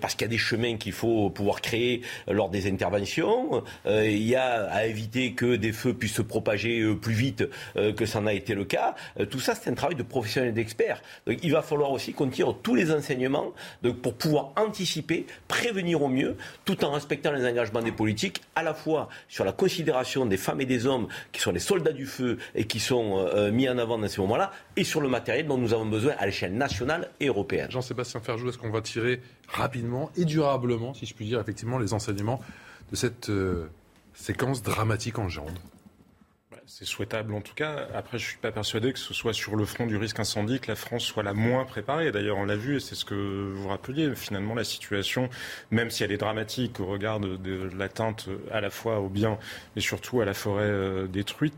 parce 0.00 0.14
qu'il 0.14 0.22
y 0.22 0.24
a 0.24 0.28
des 0.28 0.38
chemins 0.38 0.76
qu'il 0.76 0.92
faut 0.92 1.30
pouvoir 1.30 1.60
créer 1.60 2.02
lors 2.28 2.48
des 2.48 2.70
interventions. 2.70 3.62
il 3.86 4.22
y 4.22 4.36
a 4.36 4.64
à 4.70 4.86
éviter 4.86 5.32
que 5.32 5.56
des 5.56 5.72
feux 5.72 5.94
puissent 5.94 6.14
se 6.14 6.22
propager 6.22 6.94
plus 6.94 7.14
vite 7.14 7.44
que 7.74 8.06
ça 8.06 8.20
n'a 8.20 8.32
été 8.32 8.54
le 8.54 8.64
cas. 8.64 8.94
tout 9.30 9.40
ça, 9.40 9.54
c'est 9.54 9.70
un 9.70 9.74
travail 9.74 9.96
de 9.96 10.02
professionnels 10.02 10.50
et 10.50 10.52
d'experts. 10.52 11.02
Donc, 11.26 11.38
il 11.42 11.52
va 11.52 11.62
falloir 11.62 11.90
aussi 11.90 12.12
qu'on 12.12 12.28
tire 12.28 12.54
tous 12.62 12.74
les 12.74 12.90
enseignements 12.92 13.52
pour 14.02 14.14
pouvoir 14.14 14.52
anticiper, 14.56 15.26
prévenir 15.48 16.02
au 16.02 16.08
mieux, 16.08 16.36
tout 16.64 16.84
en 16.84 16.92
respectant 16.92 17.32
les 17.32 17.46
engagements 17.46 17.82
des 17.82 17.92
politiques, 17.92 18.42
à 18.54 18.62
la 18.62 18.74
fois 18.74 19.08
sur 19.28 19.43
la 19.44 19.52
considération 19.52 20.26
des 20.26 20.36
femmes 20.36 20.60
et 20.60 20.66
des 20.66 20.86
hommes 20.86 21.08
qui 21.32 21.40
sont 21.40 21.52
les 21.52 21.60
soldats 21.60 21.92
du 21.92 22.06
feu 22.06 22.38
et 22.54 22.66
qui 22.66 22.80
sont 22.80 23.18
euh, 23.18 23.34
euh, 23.34 23.52
mis 23.52 23.68
en 23.68 23.78
avant 23.78 23.98
dans 23.98 24.08
ces 24.08 24.20
moments-là, 24.20 24.50
et 24.76 24.84
sur 24.84 25.00
le 25.00 25.08
matériel 25.08 25.46
dont 25.46 25.58
nous 25.58 25.72
avons 25.72 25.86
besoin 25.86 26.14
à 26.18 26.26
l'échelle 26.26 26.54
nationale 26.54 27.10
et 27.20 27.26
européenne. 27.26 27.70
Jean-Sébastien 27.70 28.20
Ferjou, 28.20 28.48
est-ce 28.48 28.58
qu'on 28.58 28.70
va 28.70 28.80
tirer 28.80 29.20
rapidement 29.48 30.10
et 30.16 30.24
durablement, 30.24 30.94
si 30.94 31.06
je 31.06 31.14
puis 31.14 31.26
dire, 31.26 31.40
effectivement, 31.40 31.78
les 31.78 31.92
enseignements 31.92 32.40
de 32.90 32.96
cette 32.96 33.30
euh, 33.30 33.68
séquence 34.14 34.62
dramatique 34.62 35.18
en 35.18 35.28
Gironde? 35.28 35.58
C'est 36.66 36.86
souhaitable 36.86 37.34
en 37.34 37.42
tout 37.42 37.54
cas. 37.54 37.88
Après, 37.94 38.18
je 38.18 38.26
suis 38.26 38.38
pas 38.38 38.50
persuadé 38.50 38.92
que 38.94 38.98
ce 38.98 39.12
soit 39.12 39.34
sur 39.34 39.54
le 39.54 39.66
front 39.66 39.86
du 39.86 39.98
risque 39.98 40.18
incendie 40.18 40.60
que 40.60 40.68
la 40.68 40.76
France 40.76 41.04
soit 41.04 41.22
la 41.22 41.34
moins 41.34 41.66
préparée. 41.66 42.10
D'ailleurs, 42.10 42.38
on 42.38 42.46
l'a 42.46 42.56
vu, 42.56 42.76
et 42.76 42.80
c'est 42.80 42.94
ce 42.94 43.04
que 43.04 43.52
vous 43.54 43.68
rappeliez. 43.68 44.14
Finalement, 44.14 44.54
la 44.54 44.64
situation, 44.64 45.28
même 45.70 45.90
si 45.90 46.04
elle 46.04 46.12
est 46.12 46.16
dramatique 46.16 46.80
au 46.80 46.86
regard 46.86 47.20
de, 47.20 47.70
l'atteinte 47.76 48.28
à 48.50 48.62
la 48.62 48.70
fois 48.70 49.00
aux 49.00 49.10
biens, 49.10 49.38
mais 49.76 49.82
surtout 49.82 50.22
à 50.22 50.24
la 50.24 50.32
forêt 50.32 50.64
euh, 50.64 51.06
détruite, 51.06 51.54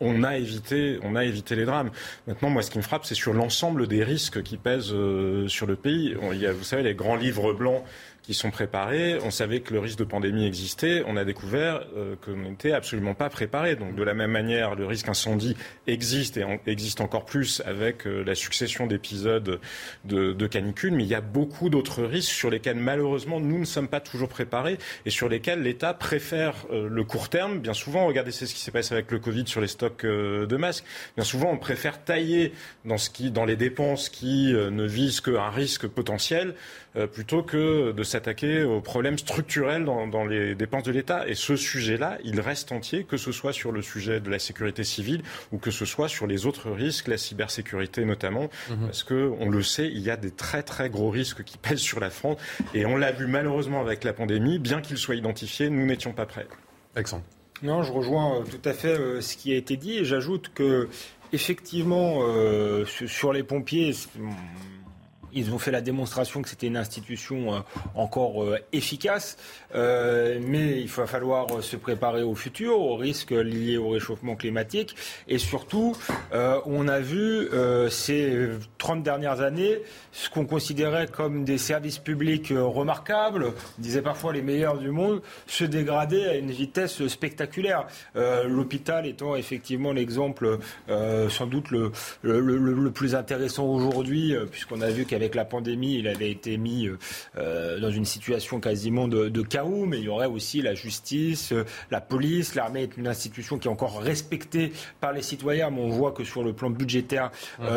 on 0.00 0.24
a 0.24 0.36
évité, 0.36 0.98
on 1.02 1.16
a 1.16 1.24
évité 1.24 1.54
les 1.54 1.64
drames. 1.64 1.90
Maintenant, 2.26 2.50
moi, 2.50 2.62
ce 2.62 2.70
qui 2.70 2.78
me 2.78 2.82
frappe, 2.82 3.04
c'est 3.04 3.14
sur 3.14 3.32
l'ensemble 3.34 3.86
des 3.86 4.04
risques 4.04 4.42
qui 4.42 4.56
pèsent 4.56 4.92
euh, 4.92 5.48
sur 5.48 5.66
le 5.66 5.76
pays. 5.76 6.14
vous 6.14 6.64
savez, 6.64 6.82
les 6.82 6.94
grands 6.94 7.16
livres 7.16 7.52
blancs 7.52 7.82
qui 8.26 8.34
sont 8.34 8.50
préparés. 8.50 9.18
On 9.22 9.30
savait 9.30 9.60
que 9.60 9.72
le 9.72 9.78
risque 9.78 9.98
de 9.98 10.04
pandémie 10.04 10.46
existait. 10.46 11.04
On 11.06 11.16
a 11.16 11.24
découvert 11.24 11.86
euh, 11.96 12.16
qu'on 12.16 12.36
n'était 12.36 12.72
absolument 12.72 13.14
pas 13.14 13.30
préparé. 13.30 13.76
Donc 13.76 13.94
de 13.94 14.02
la 14.02 14.14
même 14.14 14.32
manière, 14.32 14.74
le 14.74 14.84
risque 14.84 15.08
incendie 15.08 15.56
existe 15.86 16.36
et 16.36 16.44
existe 16.66 17.00
encore 17.00 17.24
plus 17.24 17.62
avec 17.64 18.04
euh, 18.06 18.24
la 18.24 18.34
succession 18.34 18.88
d'épisodes 18.88 19.60
de, 20.04 20.32
de 20.32 20.46
canicule. 20.48 20.92
Mais 20.92 21.04
il 21.04 21.08
y 21.08 21.14
a 21.14 21.20
beaucoup 21.20 21.70
d'autres 21.70 22.02
risques 22.02 22.32
sur 22.32 22.50
lesquels 22.50 22.76
malheureusement 22.76 23.38
nous 23.38 23.60
ne 23.60 23.64
sommes 23.64 23.86
pas 23.86 24.00
toujours 24.00 24.28
préparés 24.28 24.78
et 25.04 25.10
sur 25.10 25.28
lesquels 25.28 25.62
l'État 25.62 25.94
préfère 25.94 26.66
euh, 26.72 26.88
le 26.88 27.04
court 27.04 27.28
terme. 27.28 27.60
Bien 27.60 27.74
souvent, 27.74 28.06
regardez 28.06 28.32
c'est 28.32 28.46
ce 28.46 28.54
qui 28.54 28.60
s'est 28.60 28.72
passé 28.72 28.92
avec 28.92 29.12
le 29.12 29.20
Covid 29.20 29.46
sur 29.46 29.60
les 29.60 29.68
stocks 29.68 30.04
de 30.04 30.56
masques. 30.56 30.84
Bien 31.14 31.24
souvent, 31.24 31.52
on 31.52 31.58
préfère 31.58 32.02
tailler 32.02 32.52
dans, 32.84 32.98
ce 32.98 33.08
qui, 33.08 33.30
dans 33.30 33.44
les 33.44 33.56
dépenses 33.56 34.08
qui 34.08 34.52
ne 34.52 34.84
visent 34.84 35.20
qu'un 35.20 35.50
risque 35.50 35.86
potentiel 35.86 36.54
plutôt 37.12 37.42
que 37.42 37.92
de 37.92 38.02
s'attaquer 38.02 38.62
aux 38.64 38.80
problèmes 38.80 39.18
structurels 39.18 39.84
dans, 39.84 40.24
les 40.24 40.54
dépenses 40.54 40.84
de 40.84 40.92
l'État. 40.92 41.28
Et 41.28 41.34
ce 41.34 41.56
sujet-là, 41.56 42.18
il 42.24 42.40
reste 42.40 42.72
entier, 42.72 43.04
que 43.04 43.16
ce 43.16 43.32
soit 43.32 43.52
sur 43.52 43.72
le 43.72 43.82
sujet 43.82 44.20
de 44.20 44.30
la 44.30 44.38
sécurité 44.38 44.84
civile 44.84 45.22
ou 45.52 45.58
que 45.58 45.70
ce 45.70 45.84
soit 45.84 46.08
sur 46.08 46.26
les 46.26 46.46
autres 46.46 46.70
risques, 46.70 47.08
la 47.08 47.18
cybersécurité 47.18 48.04
notamment, 48.04 48.48
mhm. 48.70 48.86
parce 48.86 49.04
que 49.04 49.32
on 49.40 49.50
le 49.50 49.62
sait, 49.62 49.88
il 49.88 50.00
y 50.00 50.10
a 50.10 50.16
des 50.16 50.30
très 50.30 50.62
très 50.62 50.88
gros 50.88 51.10
risques 51.10 51.44
qui 51.44 51.58
pèsent 51.58 51.80
sur 51.80 52.00
la 52.00 52.10
France. 52.10 52.38
Et 52.74 52.86
on 52.86 52.96
l'a 52.96 53.12
vu 53.12 53.26
malheureusement 53.26 53.80
avec 53.80 54.04
la 54.04 54.12
pandémie, 54.12 54.58
bien 54.58 54.80
qu'ils 54.80 54.98
soient 54.98 55.16
identifiés, 55.16 55.70
nous 55.70 55.86
n'étions 55.86 56.12
pas 56.12 56.26
prêts. 56.26 56.46
Alexandre. 56.94 57.24
Non, 57.62 57.82
je 57.82 57.92
rejoins 57.92 58.40
euh, 58.40 58.42
tout 58.42 58.68
à 58.68 58.72
fait 58.72 58.98
euh, 58.98 59.20
ce 59.20 59.36
qui 59.36 59.52
a 59.52 59.56
été 59.56 59.76
dit 59.76 59.98
et 59.98 60.04
j'ajoute 60.04 60.50
que 60.54 60.88
effectivement 61.32 62.18
euh, 62.20 62.84
sur 62.84 63.32
les 63.32 63.42
pompiers 63.42 63.94
ils 65.36 65.52
ont 65.52 65.58
fait 65.58 65.70
la 65.70 65.82
démonstration 65.82 66.42
que 66.42 66.48
c'était 66.48 66.66
une 66.66 66.78
institution 66.78 67.54
euh, 67.54 67.58
encore 67.94 68.42
euh, 68.42 68.58
efficace, 68.72 69.36
euh, 69.74 70.40
mais 70.42 70.80
il 70.80 70.88
va 70.88 71.06
falloir 71.06 71.62
se 71.62 71.76
préparer 71.76 72.22
au 72.22 72.34
futur, 72.34 72.80
aux 72.80 72.96
risques 72.96 73.30
liés 73.30 73.76
au 73.76 73.90
réchauffement 73.90 74.34
climatique. 74.34 74.96
Et 75.28 75.38
surtout, 75.38 75.94
on 76.32 76.88
a 76.88 77.00
vu 77.00 77.48
ces 77.90 78.48
30 78.78 79.02
dernières 79.02 79.42
années 79.42 79.78
ce 80.12 80.30
qu'on 80.30 80.46
considérait 80.46 81.08
comme 81.08 81.44
des 81.44 81.58
services 81.58 81.98
publics 81.98 82.52
remarquables, 82.56 83.52
on 83.78 83.82
disait 83.82 84.00
parfois 84.00 84.32
les 84.32 84.40
meilleurs 84.40 84.78
du 84.78 84.90
monde, 84.90 85.20
se 85.46 85.64
dégrader 85.64 86.24
à 86.24 86.36
une 86.36 86.50
vitesse 86.50 87.06
spectaculaire. 87.08 87.86
L'hôpital 88.14 89.06
étant 89.06 89.36
effectivement 89.36 89.92
l'exemple 89.92 90.58
sans 90.88 91.46
doute 91.46 91.70
le, 91.70 91.92
le, 92.22 92.90
plus 92.90 93.14
intéressant 93.14 93.66
aujourd'hui, 93.66 94.34
puisqu'on 94.50 94.80
a 94.80 94.88
vu 94.88 95.04
qu'avec 95.04 95.25
avec 95.26 95.34
la 95.34 95.44
pandémie, 95.44 95.96
il 95.98 96.06
avait 96.06 96.30
été 96.30 96.56
mis 96.56 96.86
euh, 96.86 96.98
euh, 97.36 97.80
dans 97.80 97.90
une 97.90 98.04
situation 98.04 98.60
quasiment 98.60 99.08
de, 99.08 99.42
chaos, 99.42 99.84
mais 99.84 99.98
il 99.98 100.04
y 100.04 100.08
aurait 100.08 100.26
aussi 100.26 100.62
la 100.62 100.74
justice, 100.74 101.52
euh, 101.52 101.64
la 101.90 102.00
police. 102.00 102.54
L'armée 102.54 102.84
est 102.84 102.96
une 102.96 103.08
institution 103.08 103.58
qui 103.58 103.66
est 103.66 103.70
encore 103.70 104.00
respectée 104.00 104.72
par 105.00 105.12
les 105.12 105.22
citoyens, 105.22 105.70
mais 105.70 105.80
on 105.80 105.88
voit 105.88 106.12
que 106.12 106.22
sur 106.22 106.44
le 106.44 106.52
plan 106.52 106.70
budgétaire, 106.70 107.30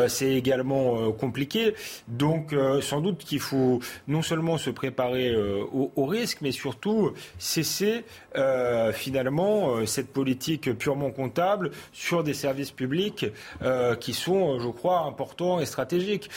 c'est 0.08 0.32
également 0.32 1.10
compliqué. 1.12 1.74
Donc, 2.08 2.54
sans 2.80 3.00
doute 3.00 3.18
qu'il 3.18 3.40
faut 3.40 3.80
non 4.06 4.22
seulement 4.22 4.58
se 4.58 4.70
préparer 4.70 5.34
au, 5.36 5.90
au, 5.96 6.04
risque, 6.04 6.38
mais 6.40 6.52
surtout 6.52 7.12
cesser 7.38 8.04
finalement 8.92 9.86
cette 9.86 10.12
politique 10.12 10.72
purement 10.74 11.10
comptable 11.10 11.70
sur 11.92 12.22
des 12.22 12.34
services 12.34 12.70
publics 12.70 13.26
qui 14.00 14.12
sont, 14.12 14.60
je 14.60 14.68
crois, 14.68 15.00
importants 15.00 15.60
et 15.60 15.66
stratégiques. 15.66 16.30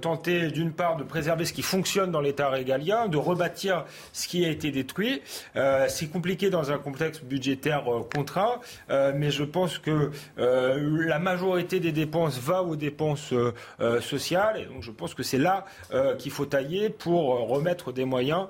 tenter 0.00 0.43
d'une 0.50 0.72
part, 0.72 0.96
de 0.96 1.04
préserver 1.04 1.44
ce 1.44 1.52
qui 1.52 1.62
fonctionne 1.62 2.10
dans 2.10 2.20
l'État 2.20 2.48
régalien, 2.48 3.08
de 3.08 3.16
rebâtir 3.16 3.84
ce 4.12 4.28
qui 4.28 4.44
a 4.44 4.48
été 4.48 4.70
détruit. 4.70 5.22
Euh, 5.56 5.86
c'est 5.88 6.08
compliqué 6.08 6.50
dans 6.50 6.70
un 6.70 6.78
contexte 6.78 7.24
budgétaire 7.24 7.84
euh, 7.92 8.02
contraint, 8.14 8.60
euh, 8.90 9.12
mais 9.14 9.30
je 9.30 9.44
pense 9.44 9.78
que 9.78 10.10
la 10.36 11.18
majorité 11.18 11.80
des 11.80 11.92
dépenses 11.92 12.38
va 12.38 12.62
aux 12.62 12.76
dépenses 12.76 13.32
sociales, 14.00 14.60
et 14.60 14.64
donc 14.66 14.82
je 14.82 14.90
pense 14.90 15.14
que 15.14 15.22
c'est 15.22 15.38
là 15.38 15.64
qu'il 16.18 16.30
faut 16.30 16.46
tailler 16.46 16.88
pour 16.90 17.48
remettre 17.48 17.92
des 17.92 18.04
moyens 18.04 18.46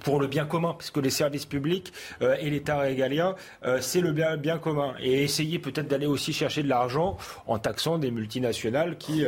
pour 0.00 0.20
le 0.20 0.26
bien 0.26 0.44
commun, 0.44 0.74
puisque 0.76 0.98
les 0.98 1.10
services 1.10 1.46
publics 1.46 1.92
et 2.20 2.50
l'État 2.50 2.78
régalien, 2.78 3.34
c'est 3.80 4.00
le 4.00 4.12
bien, 4.12 4.36
bien 4.36 4.58
commun. 4.58 4.94
Et 5.00 5.24
essayer 5.24 5.58
peut-être 5.58 5.88
d'aller 5.88 6.06
aussi 6.06 6.32
chercher 6.32 6.62
de 6.62 6.68
l'argent 6.68 7.16
en 7.46 7.58
taxant 7.58 7.98
des 7.98 8.10
multinationales 8.10 8.96
qui 8.98 9.24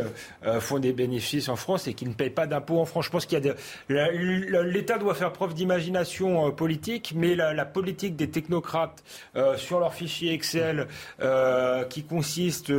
font 0.61 0.79
des 0.79 0.93
bénéfices 0.93 1.30
en 1.49 1.57
France 1.57 1.87
et 1.87 1.95
qui 1.95 2.07
ne 2.07 2.13
payent 2.13 2.31
pas 2.31 2.47
d'impôts 2.47 2.81
en 2.81 2.85
France. 2.85 3.07
Je 3.07 3.11
pense 3.11 3.27
qu'il 3.27 3.45
y 3.45 3.49
a 3.49 3.55
l'État 4.63 4.99
doit 4.99 5.15
faire 5.15 5.33
preuve 5.33 5.55
d'imagination 5.55 6.49
euh, 6.49 6.51
politique, 6.51 7.13
mais 7.17 7.35
la, 7.35 7.65
politique 7.65 8.17
des 8.17 8.31
technocrates 8.31 9.03
euh, 9.37 9.57
sur 9.57 9.81
leur 9.81 9.95
fichier 9.95 10.33
Excel, 10.33 10.89
euh, 11.21 11.85
qui 11.85 12.03
consiste 12.03 12.73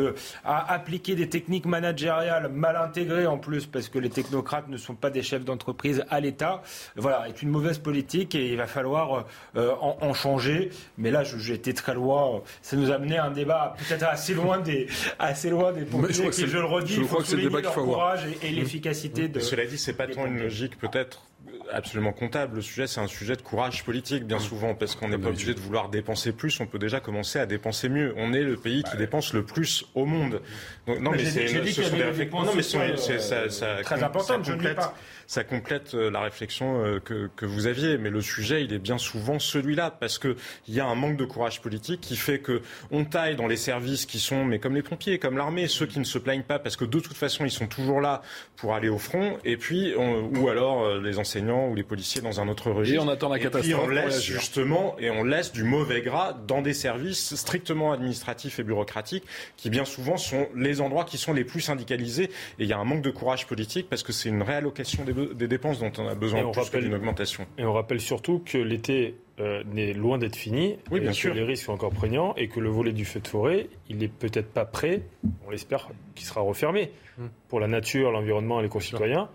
à 0.44 0.74
appliquer 0.74 1.16
des 1.16 1.30
techniques 1.30 1.66
managériales 1.66 2.50
mal 2.50 2.76
intégrées 2.76 3.28
en 3.28 3.38
plus, 3.38 3.66
parce 3.66 3.90
que 3.90 4.00
les 4.00 4.10
technocrates 4.10 4.68
ne 4.68 4.78
sont 4.78 4.96
pas 4.96 5.10
des 5.10 5.22
chefs 5.22 5.46
d'entreprise 5.46 6.04
à 6.10 6.20
l'État, 6.20 6.62
voilà, 6.96 7.28
est 7.30 7.42
une 7.42 7.50
mauvaise 7.50 7.78
politique 7.78 8.36
et 8.36 8.52
il 8.52 8.58
va 8.58 8.68
falloir 8.68 9.26
en, 9.56 10.14
changer. 10.14 10.72
Mais 10.98 11.12
là, 11.12 11.24
j'étais 11.24 11.74
très 11.74 11.94
loin. 11.94 12.42
Ça 12.62 12.76
nous 12.76 12.92
a 12.92 12.96
amené 12.96 13.18
à 13.18 13.26
un 13.26 13.32
débat 13.32 13.76
peut-être 13.78 14.04
assez 14.04 14.34
loin 14.34 14.60
des, 14.60 14.88
assez 15.20 15.50
loin 15.50 15.72
des 15.72 15.86
pompiers. 15.86 16.32
Je, 16.32 16.46
je, 16.48 16.58
le 16.58 16.66
redis, 16.66 16.96
il 16.98 17.06
faut 17.06 17.24
souligner 17.24 17.62
leur 17.62 17.74
courage 17.74 18.22
et, 18.41 18.41
et 18.44 18.52
l'efficacité 18.52 19.28
de. 19.28 19.40
Cela 19.40 19.66
dit, 19.66 19.78
c'est 19.78 19.94
pas 19.94 20.08
tant 20.08 20.26
une 20.26 20.40
logique 20.40 20.78
peut-être 20.78 21.26
absolument 21.72 22.14
comptable. 22.14 22.58
Le 22.58 22.62
sujet, 22.62 22.88
c'est 22.88 23.00
un 23.00 23.08
sujet 23.08 23.36
de 23.36 23.42
courage 23.42 23.84
politique, 23.84 24.26
bien 24.26 24.40
souvent, 24.40 24.76
parce 24.76 24.96
qu'on 24.96 25.10
n'est 25.10 25.18
pas 25.18 25.30
obligé 25.30 25.54
de 25.54 25.60
vouloir 25.60 25.90
dépenser 25.90 26.32
plus. 26.34 26.60
On 26.60 26.66
peut 26.66 26.80
déjà 26.80 27.00
commencer 27.00 27.40
à 27.40 27.46
dépenser 27.46 27.90
mieux. 27.90 28.14
On 28.18 28.34
est 28.34 28.44
le 28.44 28.58
pays 28.58 28.84
qui 28.84 28.98
dépense 28.98 29.34
le 29.34 29.44
plus 29.44 29.86
au 29.96 30.06
monde. 30.06 30.42
non, 30.88 31.12
mais, 31.12 31.26
c'est 31.26 31.46
non, 31.54 32.54
mais 32.56 32.64
c'est 32.64 33.20
ça, 33.20 33.84
très 33.84 34.04
important. 34.04 34.44
Je 34.44 34.54
ne 34.54 34.74
pas 34.74 34.96
ça 35.32 35.46
complète 35.46 35.96
euh, 35.96 36.12
la 36.12 36.20
réflexion 36.20 36.84
euh, 36.84 37.00
que, 37.00 37.30
que, 37.38 37.46
vous 37.46 37.66
aviez. 37.66 37.98
Mais 37.98 38.10
le 38.10 38.20
sujet, 38.20 38.66
il 38.66 38.74
est 38.74 38.80
bien 38.80 38.98
souvent 38.98 39.40
celui-là, 39.40 39.90
parce 39.90 40.20
qu'il 40.20 40.36
y 40.68 40.82
a 40.82 40.86
un 40.86 40.96
manque 40.96 41.16
de 41.16 41.24
courage 41.24 41.62
politique 41.62 42.02
qui 42.02 42.18
fait 42.18 42.40
que 42.40 42.62
on 42.92 43.06
taille 43.06 43.38
dans 43.38 43.48
les 43.48 43.56
services 43.56 44.06
qui 44.06 44.20
sont, 44.20 44.44
mais 44.44 44.60
comme 44.60 44.76
les 44.76 44.82
pompiers, 44.82 45.20
comme 45.20 45.38
l'armée, 45.38 45.70
ceux 45.70 45.86
qui 45.86 46.00
ne 46.00 46.04
se 46.04 46.18
plaignent 46.18 46.44
pas, 46.44 46.60
parce 46.60 46.76
que 46.76 46.84
de 46.84 47.00
toute 47.00 47.16
façon, 47.16 47.46
ils 47.46 47.52
sont 47.52 47.68
toujours 47.68 48.02
là 48.02 48.22
pour 48.58 48.76
aller 48.76 48.90
au 48.90 48.98
front, 48.98 49.38
et 49.46 49.56
puis, 49.56 49.94
ou 49.96 50.50
alors 50.50 50.84
euh, 50.84 51.02
les 51.02 51.18
enseignants 51.18 51.70
ou 51.70 51.76
les 51.76 51.84
policiers 51.84 52.20
dans 52.20 52.42
un 52.42 52.50
autre 52.50 52.70
registre. 52.70 53.02
Et 53.02 53.08
on 53.08 53.10
attend 53.10 53.30
la 53.30 53.40
catastrophe. 53.40 53.72
Et 53.72 53.74
on 53.74 53.88
laisse 53.88 54.22
justement, 54.22 54.98
et 55.00 55.12
on 55.12 55.24
laisse 55.24 55.54
du 55.54 55.64
mauvais 55.64 56.02
gras 56.02 56.34
dans 56.46 56.62
des 56.62 56.74
services 56.74 57.36
strictement 57.36 57.94
administratifs 57.94 58.60
et 58.60 58.64
bureaucratiques, 58.64 59.24
qui 59.56 59.70
bien 59.70 59.86
souvent 59.86 60.18
sont 60.18 60.50
les 60.58 60.82
endroits 60.82 61.06
qui 61.06 61.18
sont 61.18 61.32
les 61.32 61.46
plus 61.46 61.62
syndicalisés. 61.62 62.26
Et 62.60 62.64
il 62.64 62.68
y 62.68 62.74
a 62.74 62.78
un 62.78 62.84
manque 62.84 63.02
de 63.02 63.12
courage 63.12 63.48
politique 63.48 63.88
parce 63.90 64.04
que 64.04 64.12
c'est 64.12 64.28
une 64.28 64.42
réallocation 64.42 65.06
des 65.06 65.21
des 65.26 65.48
dépenses 65.48 65.80
dont 65.80 65.92
on 65.98 66.08
a 66.08 66.16
besoin 66.16 66.52
plus 66.52 66.82
d'une 66.82 66.94
augmentation. 66.94 67.46
Et 67.58 67.66
on 67.66 67.74
rappelle 67.74 68.00
surtout 68.00 68.42
que 68.46 68.58
l'été 68.58 69.16
euh, 69.40 69.64
n'est 69.74 69.94
loin 69.94 70.18
d'être 70.18 70.36
fini, 70.36 70.78
oui, 70.92 71.00
bien 71.00 71.14
sûr. 71.14 71.34
que 71.34 71.38
les 71.38 71.44
risques 71.44 71.66
sont 71.66 71.74
encore 71.74 71.92
prégnants 71.92 72.34
et 72.36 72.48
que 72.48 72.60
le 72.60 72.70
volet 72.70 72.94
du 72.94 73.06
feu 73.06 73.20
de 73.20 73.28
forêt, 73.28 73.68
il 73.90 73.98
n'est 73.98 74.08
peut-être 74.08 74.52
pas 74.52 74.66
prêt, 74.66 75.02
on 75.46 75.50
l'espère 75.50 75.90
qu'il 76.16 76.26
sera 76.26 76.42
refermé 76.42 76.92
hum. 77.20 77.30
pour 77.48 77.60
la 77.60 77.68
nature, 77.68 78.12
l'environnement 78.12 78.60
et 78.60 78.64
les 78.64 78.70
concitoyens, 78.70 79.30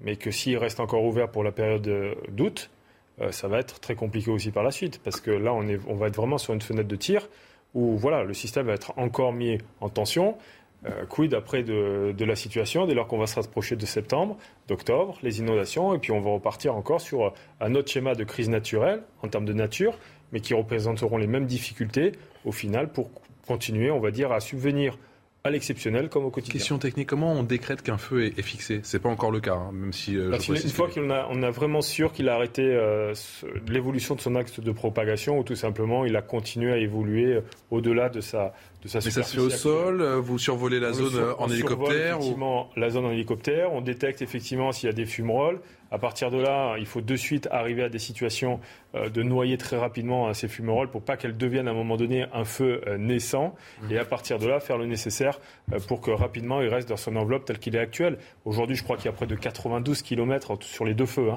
mais 0.00 0.16
que 0.16 0.30
s'il 0.30 0.56
reste 0.56 0.80
encore 0.80 1.04
ouvert 1.04 1.30
pour 1.30 1.44
la 1.44 1.52
période 1.52 2.16
d'août, 2.28 2.70
euh, 3.20 3.32
ça 3.32 3.48
va 3.48 3.58
être 3.58 3.80
très 3.80 3.94
compliqué 3.94 4.30
aussi 4.30 4.50
par 4.50 4.62
la 4.62 4.70
suite, 4.70 5.00
parce 5.02 5.20
que 5.20 5.30
là, 5.30 5.52
on, 5.52 5.68
est, 5.68 5.78
on 5.86 5.94
va 5.94 6.08
être 6.08 6.16
vraiment 6.16 6.38
sur 6.38 6.54
une 6.54 6.62
fenêtre 6.62 6.88
de 6.88 6.96
tir 6.96 7.28
où 7.74 7.96
voilà, 7.96 8.24
le 8.24 8.34
système 8.34 8.66
va 8.66 8.72
être 8.72 8.92
encore 8.96 9.32
mis 9.32 9.58
en 9.80 9.88
tension 9.88 10.36
euh, 10.86 11.04
quid 11.06 11.34
après 11.34 11.62
de, 11.62 12.24
la 12.24 12.36
situation 12.36 12.86
dès 12.86 12.94
lors 12.94 13.06
qu'on 13.06 13.18
va 13.18 13.26
se 13.26 13.34
rapprocher 13.34 13.76
de 13.76 13.84
septembre, 13.86 14.36
d'octobre, 14.68 15.18
les 15.22 15.38
inondations, 15.38 15.94
et 15.94 15.98
puis 15.98 16.12
on 16.12 16.20
va 16.20 16.30
repartir 16.30 16.74
encore 16.74 17.00
sur 17.00 17.32
un 17.60 17.74
autre 17.74 17.90
schéma 17.90 18.14
de 18.14 18.24
crise 18.24 18.48
naturelle 18.48 19.02
en 19.22 19.28
termes 19.28 19.44
de 19.44 19.52
nature, 19.52 19.98
mais 20.32 20.40
qui 20.40 20.54
représenteront 20.54 21.18
les 21.18 21.26
mêmes 21.26 21.46
difficultés 21.46 22.12
au 22.44 22.52
final 22.52 22.90
pour 22.90 23.10
continuer, 23.46 23.90
on 23.90 24.00
va 24.00 24.10
dire, 24.10 24.32
à 24.32 24.40
subvenir 24.40 24.96
à 25.42 25.50
l'exceptionnel 25.50 26.08
comme 26.10 26.26
au 26.26 26.30
quotidien. 26.30 26.52
Question 26.52 26.78
technique, 26.78 27.08
comment 27.08 27.32
on 27.32 27.42
décrète 27.42 27.82
qu'un 27.82 27.96
feu 27.96 28.24
est, 28.26 28.42
fixé? 28.42 28.80
C'est 28.82 28.98
pas 28.98 29.08
encore 29.08 29.30
le 29.30 29.40
cas, 29.40 29.54
hein, 29.54 29.70
même 29.72 29.92
si... 29.92 30.16
Euh, 30.16 30.36
une 30.38 30.70
fois 30.70 30.88
qu'on 30.88 31.08
a, 31.10 31.26
on 31.30 31.42
a 31.42 31.50
vraiment 31.50 31.80
sûr 31.80 32.12
qu'il 32.12 32.28
a 32.28 32.34
arrêté 32.34 32.62
euh, 32.62 33.14
l'évolution 33.66 34.14
de 34.14 34.20
son 34.20 34.36
axe 34.36 34.60
de 34.60 34.72
propagation, 34.72 35.38
ou 35.38 35.42
tout 35.42 35.56
simplement 35.56 36.04
il 36.04 36.14
a 36.16 36.22
continué 36.22 36.72
à 36.72 36.76
évoluer 36.76 37.36
euh, 37.36 37.40
au-delà 37.70 38.10
de 38.10 38.20
sa, 38.20 38.52
de 38.82 38.88
sa 38.88 38.98
Mais 38.98 39.10
ça 39.10 39.22
se 39.22 39.36
fait 39.36 39.40
au 39.40 39.50
sol 39.50 40.02
Vous 40.18 40.38
survolez 40.38 40.78
la 40.78 40.92
zone 40.92 41.34
en 41.38 41.48
hélicoptère 41.48 42.16
effectivement 42.16 42.70
la 42.76 42.90
zone 42.90 43.06
en 43.06 43.10
hélicoptère. 43.10 43.72
On 43.72 43.80
détecte 43.80 44.22
effectivement 44.22 44.72
s'il 44.72 44.88
y 44.88 44.90
a 44.90 44.94
des 44.94 45.06
fumerolles. 45.06 45.60
À 45.90 45.98
partir 45.98 46.30
de 46.30 46.38
là, 46.38 46.76
il 46.78 46.86
faut 46.86 47.00
de 47.00 47.16
suite 47.16 47.48
arriver 47.50 47.82
à 47.82 47.88
des 47.88 47.98
situations 47.98 48.60
euh, 48.94 49.08
de 49.08 49.22
noyer 49.22 49.58
très 49.58 49.76
rapidement 49.76 50.28
hein, 50.28 50.34
ces 50.34 50.46
fumerolles 50.46 50.90
pour 50.90 51.02
pas 51.02 51.16
qu'elles 51.16 51.36
deviennent 51.36 51.66
à 51.66 51.72
un 51.72 51.74
moment 51.74 51.96
donné 51.96 52.26
un 52.32 52.44
feu 52.44 52.80
euh, 52.86 52.96
naissant. 52.96 53.54
Mmh. 53.82 53.92
Et 53.92 53.98
à 53.98 54.04
partir 54.04 54.38
de 54.38 54.46
là, 54.46 54.60
faire 54.60 54.78
le 54.78 54.86
nécessaire 54.86 55.40
euh, 55.72 55.80
pour 55.88 56.00
que 56.00 56.10
rapidement 56.10 56.60
il 56.62 56.68
reste 56.68 56.88
dans 56.88 56.96
son 56.96 57.16
enveloppe 57.16 57.44
telle 57.44 57.58
qu'il 57.58 57.74
est 57.74 57.80
actuel. 57.80 58.18
Aujourd'hui, 58.44 58.76
je 58.76 58.84
crois 58.84 58.96
qu'il 58.96 59.06
y 59.06 59.08
a 59.08 59.12
près 59.12 59.26
de 59.26 59.34
92 59.34 60.02
km 60.02 60.62
sur 60.62 60.84
les 60.84 60.94
deux 60.94 61.06
feux. 61.06 61.30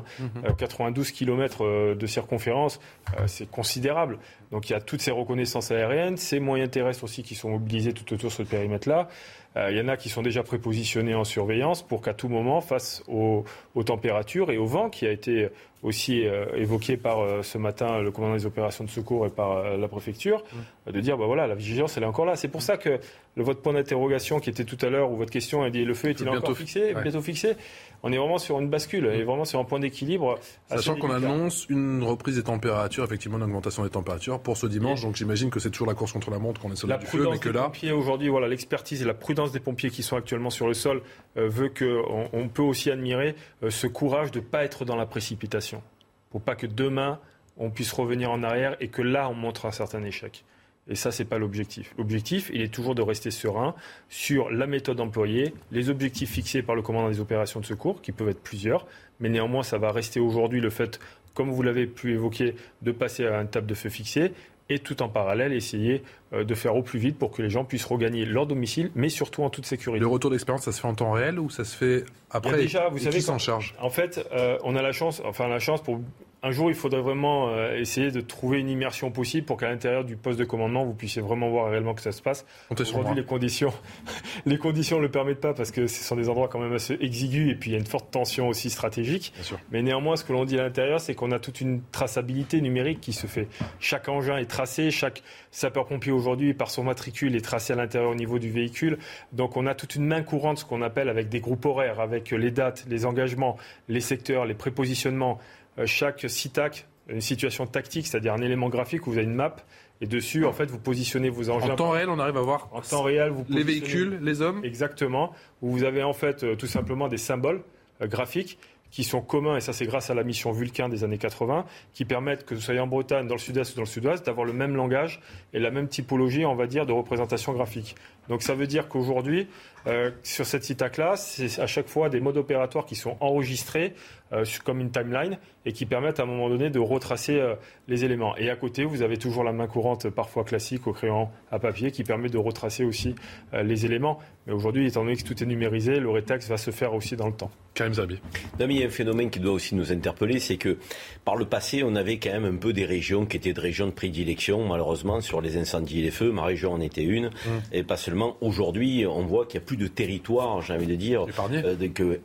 92 0.57 1.07
hein. 1.07 1.11
mmh. 1.11 1.13
km 1.13 1.95
de 1.95 2.07
circonférence, 2.07 2.80
c'est 3.25 3.49
considérable. 3.49 4.19
Donc 4.51 4.69
il 4.69 4.73
y 4.73 4.75
a 4.75 4.81
toutes 4.81 5.01
ces 5.01 5.11
reconnaissances 5.11 5.71
aériennes, 5.71 6.17
ces 6.17 6.39
moyens 6.39 6.69
terrestres 6.69 7.03
aussi 7.03 7.23
qui 7.23 7.34
sont 7.34 7.49
mobilisés 7.49 7.93
tout 7.93 8.13
autour 8.13 8.30
de 8.30 8.35
ce 8.35 8.43
périmètre-là. 8.43 9.09
Euh, 9.55 9.71
il 9.71 9.77
y 9.77 9.81
en 9.81 9.88
a 9.88 9.97
qui 9.97 10.09
sont 10.09 10.21
déjà 10.21 10.43
prépositionnés 10.43 11.13
en 11.13 11.23
surveillance 11.23 11.84
pour 11.84 12.01
qu'à 12.01 12.13
tout 12.13 12.27
moment, 12.27 12.61
face 12.61 13.03
aux, 13.07 13.45
températures 13.85 14.51
et 14.51 14.57
au 14.57 14.65
vent 14.65 14.89
qui 14.89 15.05
a 15.05 15.11
été 15.11 15.49
aussi 15.84 16.25
euh, 16.25 16.45
évoqué 16.55 16.95
par 16.95 17.19
euh, 17.19 17.43
ce 17.43 17.57
matin 17.57 17.99
le 18.01 18.09
commandant 18.11 18.35
des 18.35 18.45
opérations 18.45 18.84
de 18.85 18.89
secours 18.89 19.25
et 19.25 19.30
par 19.30 19.77
la 19.77 19.88
préfecture, 19.88 20.43
mmh. 20.88 20.91
de 20.91 20.99
dire 21.01 21.17
bah 21.17 21.25
voilà 21.25 21.45
la 21.45 21.55
vigilance 21.55 21.97
elle 21.97 22.03
est 22.03 22.07
encore 22.07 22.25
là. 22.25 22.35
C'est 22.35 22.47
pour 22.47 22.61
ça 22.61 22.77
que 22.77 22.99
le, 23.35 23.43
votre 23.43 23.61
point 23.61 23.73
d'interrogation 23.73 24.39
qui 24.39 24.49
était 24.49 24.63
tout 24.63 24.77
à 24.81 24.89
l'heure 24.89 25.11
ou 25.11 25.17
votre 25.17 25.31
question 25.31 25.61
a 25.61 25.69
dit 25.69 25.84
le 25.84 25.93
feu 25.93 26.09
est-il 26.09 26.30
encore 26.30 26.57
fixé, 26.57 26.93
bientôt 27.03 27.21
fixé 27.21 27.55
on 28.03 28.11
est 28.11 28.17
vraiment 28.17 28.38
sur 28.38 28.59
une 28.59 28.69
bascule, 28.69 29.05
et 29.05 29.23
vraiment 29.23 29.45
sur 29.45 29.59
un 29.59 29.63
point 29.63 29.80
d'équilibre. 29.80 30.38
Sachant 30.69 30.95
qu'on 30.95 31.09
annonce 31.09 31.65
une 31.69 32.03
reprise 32.03 32.35
des 32.35 32.43
températures, 32.43 33.05
effectivement 33.05 33.38
une 33.38 33.43
augmentation 33.43 33.84
des 33.84 33.89
températures 33.89 34.39
pour 34.39 34.57
ce 34.57 34.67
dimanche, 34.67 35.01
donc 35.01 35.15
j'imagine 35.15 35.49
que 35.49 35.59
c'est 35.59 35.71
toujours 35.71 35.88
la 35.88 35.93
course 35.93 36.11
contre 36.11 36.30
la 36.30 36.38
montre 36.38 36.59
qu'on 36.61 36.71
est 36.71 36.75
sur 36.75 36.88
le 36.88 36.99
feu, 36.99 37.27
mais 37.31 37.39
que 37.39 37.49
là... 37.49 37.71
aujourd'hui, 37.93 38.27
voilà, 38.27 38.49
l'expertise 38.49 39.01
et 39.01 39.05
la 39.05 39.13
prudence 39.13 39.53
des 39.53 39.61
pompiers 39.61 39.89
qui 39.89 40.03
sont 40.03 40.17
actuellement 40.17 40.49
sur 40.49 40.67
le 40.67 40.73
sol 40.73 41.01
euh, 41.38 41.47
veut 41.47 41.69
qu'on 41.69 42.30
on 42.34 42.49
peut 42.49 42.61
aussi 42.61 42.91
admirer 42.91 43.35
euh, 43.63 43.69
ce 43.69 43.88
courage 43.88 44.31
de 44.31 44.39
ne 44.39 44.43
pas 44.43 44.63
être 44.65 44.84
dans 44.84 44.97
la 44.97 45.05
précipitation, 45.05 45.81
pour 46.30 46.41
pas 46.41 46.55
que 46.55 46.67
demain 46.67 47.19
on 47.55 47.69
puisse 47.69 47.91
revenir 47.93 48.31
en 48.31 48.43
arrière 48.43 48.75
et 48.80 48.89
que 48.89 49.01
là 49.01 49.30
on 49.30 49.34
montre 49.34 49.65
un 49.65 49.71
certain 49.71 50.03
échec. 50.03 50.43
Et 50.89 50.95
ça, 50.95 51.11
ce 51.11 51.23
n'est 51.23 51.30
pas 51.30 51.38
l'objectif. 51.38 51.93
L'objectif, 51.97 52.51
il 52.53 52.61
est 52.61 52.73
toujours 52.73 52.93
de 52.93 53.01
rester 53.01 53.31
serein 53.31 53.73
sur 54.10 54.49
la 54.51 54.68
méthode 54.68 54.99
employée, 54.99 55.53
les 55.72 55.89
objectifs 55.89 56.31
fixés 56.31 56.61
par 56.61 56.76
le 56.76 56.81
commandant 56.81 57.10
des 57.10 57.22
opérations 57.22 57.61
de 57.61 57.65
secours, 57.65 58.01
qui 58.01 58.11
peuvent 58.11 58.30
être 58.30 58.43
plusieurs, 58.43 58.85
mais 59.19 59.30
néanmoins, 59.30 59.64
ça 59.64 59.77
va 59.77 59.91
rester 59.91 60.19
aujourd'hui 60.19 60.60
le 60.60 60.69
fait, 60.69 60.99
comme 61.34 61.51
vous 61.51 61.64
l'avez 61.64 61.88
pu 61.88 62.11
évoquer, 62.14 62.55
de 62.81 62.91
passer 62.91 63.26
à 63.26 63.39
une 63.39 63.47
table 63.47 63.68
de 63.68 63.76
feu 63.76 63.89
fixée 63.89 64.34
et 64.69 64.80
tout 64.80 65.01
en 65.01 65.10
parallèle 65.10 65.53
essayer 65.53 66.03
euh, 66.34 66.43
de 66.43 66.55
faire 66.55 66.76
au 66.76 66.81
plus 66.81 66.99
vite 66.99 67.18
pour 67.18 67.31
que 67.31 67.41
les 67.41 67.49
gens 67.49 67.65
puissent 67.65 67.85
regagner 67.85 68.26
leur 68.26 68.47
domicile, 68.47 68.91
mais 68.95 69.10
surtout 69.10 69.43
en 69.43 69.49
toute 69.49 69.65
sécurité. 69.65 69.99
Le 69.99 70.07
retour 70.07 70.31
d'expérience, 70.31 70.64
ça 70.64 70.72
se 70.72 70.81
fait 70.81 70.88
en 70.88 70.95
temps 70.95 71.11
réel 71.11 71.39
ou 71.39 71.49
ça 71.49 71.64
se 71.64 71.76
fait 71.76 72.05
après 72.31 72.57
déjà, 72.57 72.89
vous 72.89 72.97
savez, 72.97 73.18
qui 73.18 73.22
s'en 73.22 73.38
charge? 73.38 73.76
En 73.80 73.89
fait, 73.89 74.26
euh, 74.31 74.57
on 74.64 74.76
a 74.76 74.81
la 74.81 74.91
chance, 74.91 75.22
enfin 75.26 75.47
la 75.47 75.60
chance 75.60 75.81
pour 75.81 75.99
un 76.44 76.52
jour, 76.52 76.70
il 76.70 76.76
faudrait 76.76 77.02
vraiment 77.02 77.49
euh, 77.49 77.78
essayer 77.78 78.11
de 78.11 78.20
trouver 78.20 78.60
une 78.60 78.70
immersion 78.70 79.11
possible 79.11 79.45
pour 79.45 79.56
qu'à 79.56 79.70
l'intérieur 79.70 80.03
du 80.03 80.18
poste 80.18 80.38
de 80.38 80.44
commandement, 80.44 80.84
vous 80.84 80.94
puissiez 80.94 81.22
vraiment 81.22 81.49
voir 81.49 81.72
réellement 81.72 81.94
que 81.94 82.02
ça 82.02 82.11
se 82.11 82.22
passe. 82.22 82.45
Aujourd'hui, 82.70 83.15
les 83.15 83.24
conditions, 83.24 83.74
les 84.45 84.57
conditions 84.57 84.98
ne 84.98 85.03
le 85.03 85.10
permettent 85.10 85.40
pas 85.40 85.53
parce 85.53 85.72
que 85.72 85.88
ce 85.88 86.03
sont 86.03 86.18
des 86.18 86.28
endroits 86.28 86.49
quand 86.49 86.60
même 86.60 86.74
assez 86.74 86.98
exigus 86.99 87.49
et 87.49 87.56
puis 87.56 87.70
il 87.70 87.74
y 87.74 87.76
a 87.78 87.80
une 87.80 87.86
forte 87.86 88.11
tension 88.11 88.49
aussi 88.49 88.70
stratégique. 88.70 89.34
Mais 89.72 89.82
néanmoins, 89.82 90.18
ce 90.18 90.26
que 90.26 90.34
l'on 90.34 90.44
dit 90.44 90.60
à 90.60 90.64
l'intérieur, 90.64 90.99
c'est 90.99 91.15
qu'on 91.15 91.32
a 91.32 91.40
toute 91.40 91.61
une 91.61 91.82
traçabilité 91.94 92.60
numérique 92.60 92.99
qui 92.99 93.14
se 93.14 93.26
fait. 93.26 93.48
Chaque 93.80 94.10
engin 94.10 94.36
est 94.38 94.45
tracé, 94.45 94.91
chaque 94.91 95.24
sapeur-pompier 95.52 96.11
aujourd'hui, 96.11 96.53
par 96.53 96.70
son 96.70 96.84
matricule, 96.84 97.38
est 97.38 97.41
tracé 97.41 97.72
à 97.72 97.78
l'intérieur 97.78 98.11
au 98.11 98.15
niveau 98.15 98.38
du 98.38 98.52
véhicule. 98.52 98.98
Donc 99.32 99.56
on 99.56 99.65
a 99.65 99.76
toute 99.76 99.95
une 99.95 100.06
main 100.06 100.24
courante, 100.24 100.57
ce 100.57 100.65
qu'on 100.65 100.82
appelle 100.82 101.07
avec 101.07 101.30
des 101.30 101.40
groupes 101.40 101.65
horaires, 101.65 102.02
avec 102.02 102.32
les 102.32 102.52
dates, 102.52 102.86
les 102.90 103.06
engagements, 103.06 103.56
les 103.88 104.02
secteurs, 104.02 104.45
les 104.45 104.56
prépositionnements. 104.56 105.40
Euh, 105.79 105.85
chaque 105.85 106.25
SITAC, 106.27 106.85
une 107.07 107.21
situation 107.21 107.65
tactique, 107.65 108.07
c'est-à-dire 108.07 108.33
un 108.33 108.41
élément 108.41 108.69
graphique 108.69 109.07
où 109.07 109.11
vous 109.11 109.17
avez 109.17 109.27
une 109.27 109.33
map. 109.33 109.55
Et 110.01 110.07
dessus, 110.07 110.45
en 110.45 110.51
fait, 110.51 110.69
vous 110.69 110.79
positionnez 110.79 111.29
vos 111.29 111.49
engins. 111.49 111.71
En 111.71 111.75
temps 111.75 111.91
réel, 111.91 112.09
on 112.09 112.19
arrive 112.19 112.37
à 112.37 112.41
voir. 112.41 112.67
En 112.73 112.81
temps 112.81 113.03
réel, 113.03 113.29
vous 113.29 113.45
les 113.47 113.63
véhicules, 113.63 114.19
les 114.21 114.41
hommes. 114.41 114.63
Exactement. 114.63 115.31
Où 115.61 115.71
vous 115.71 115.83
avez 115.83 116.03
en 116.03 116.13
fait 116.13 116.43
euh, 116.43 116.55
tout 116.55 116.67
simplement 116.67 117.07
des 117.07 117.17
symboles 117.17 117.63
euh, 118.01 118.07
graphiques 118.07 118.57
qui 118.93 119.03
sont 119.03 119.21
communs, 119.21 119.57
et 119.57 119.59
ça 119.59 119.73
c'est 119.73 119.87
grâce 119.87 120.11
à 120.11 120.13
la 120.13 120.23
mission 120.23 120.51
Vulcain 120.51 120.87
des 120.87 121.03
années 121.03 121.17
80, 121.17 121.65
qui 121.93 122.05
permettent 122.05 122.45
que 122.45 122.53
vous 122.53 122.61
soyez 122.61 122.79
en 122.79 122.85
Bretagne, 122.85 123.25
dans 123.27 123.33
le 123.33 123.39
sud-est 123.39 123.73
ou 123.73 123.75
dans 123.75 123.81
le 123.81 123.87
sud-ouest, 123.87 124.23
d'avoir 124.23 124.45
le 124.45 124.53
même 124.53 124.75
langage 124.75 125.19
et 125.51 125.59
la 125.59 125.71
même 125.71 125.87
typologie, 125.87 126.45
on 126.45 126.53
va 126.53 126.67
dire, 126.67 126.85
de 126.85 126.91
représentation 126.91 127.53
graphique. 127.53 127.95
Donc 128.29 128.41
ça 128.41 128.55
veut 128.55 128.67
dire 128.67 128.87
qu'aujourd'hui, 128.87 129.47
euh, 129.85 130.11
sur 130.23 130.45
cette 130.45 130.63
CITAC-là, 130.63 131.15
c'est 131.17 131.59
à 131.59 131.67
chaque 131.67 131.87
fois 131.87 132.09
des 132.09 132.21
modes 132.21 132.37
opératoires 132.37 132.85
qui 132.85 132.95
sont 132.95 133.17
enregistrés 133.19 133.93
euh, 134.31 134.45
comme 134.63 134.79
une 134.79 134.91
timeline 134.91 135.37
et 135.65 135.73
qui 135.73 135.85
permettent 135.85 136.19
à 136.19 136.23
un 136.23 136.27
moment 136.27 136.49
donné 136.49 136.69
de 136.69 136.79
retracer 136.79 137.39
euh, 137.39 137.55
les 137.87 138.05
éléments. 138.05 138.35
Et 138.37 138.49
à 138.49 138.55
côté, 138.55 138.85
vous 138.85 139.01
avez 139.01 139.17
toujours 139.17 139.43
la 139.43 139.51
main 139.51 139.67
courante, 139.67 140.09
parfois 140.09 140.43
classique, 140.45 140.87
au 140.87 140.93
crayon 140.93 141.29
à 141.51 141.59
papier, 141.59 141.91
qui 141.91 142.03
permet 142.03 142.29
de 142.29 142.37
retracer 142.37 142.83
aussi 142.85 143.15
les 143.53 143.85
éléments. 143.85 144.19
Mais 144.47 144.53
aujourd'hui, 144.53 144.87
étant 144.87 145.03
donné 145.03 145.15
que 145.15 145.23
tout 145.23 145.41
est 145.41 145.45
numérisé, 145.45 145.99
le 145.99 146.09
rétax 146.09 146.47
va 146.47 146.57
se 146.57 146.71
faire 146.71 146.93
aussi 146.93 147.15
dans 147.15 147.27
le 147.27 147.33
temps. 147.33 147.51
Karim 147.73 147.93
Zabi. 147.93 148.19
Non, 148.59 148.67
mais 148.67 148.75
il 148.75 148.79
y 148.81 148.83
a 148.83 148.87
un 148.87 148.91
phénomène 148.91 149.29
qui 149.29 149.39
doit 149.39 149.53
aussi 149.53 149.75
nous 149.75 149.91
interpeller, 149.91 150.39
c'est 150.39 150.57
que 150.57 150.77
par 151.25 151.35
le 151.35 151.45
passé, 151.45 151.83
on 151.83 151.95
avait 151.95 152.17
quand 152.17 152.31
même 152.31 152.45
un 152.45 152.57
peu 152.57 152.73
des 152.73 152.85
régions 152.85 153.25
qui 153.25 153.37
étaient 153.37 153.53
des 153.53 153.61
régions 153.61 153.87
de 153.87 153.91
prédilection, 153.91 154.67
malheureusement, 154.67 155.21
sur 155.21 155.41
les 155.41 155.57
incendies 155.57 155.99
et 155.99 156.03
les 156.03 156.11
feux. 156.11 156.31
Ma 156.31 156.43
région 156.43 156.73
en 156.73 156.81
était 156.81 157.03
une, 157.03 157.27
mmh. 157.27 157.49
et 157.71 157.83
pas 157.83 157.97
seulement. 157.97 158.12
Aujourd'hui, 158.41 159.06
on 159.07 159.26
voit 159.26 159.45
qu'il 159.45 159.60
n'y 159.60 159.64
a 159.64 159.68
plus 159.68 159.77
de 159.77 159.88
territoire, 159.88 160.61
j'ai 160.61 160.73
envie 160.73 160.88
de 160.88 160.95
dire, 160.95 161.26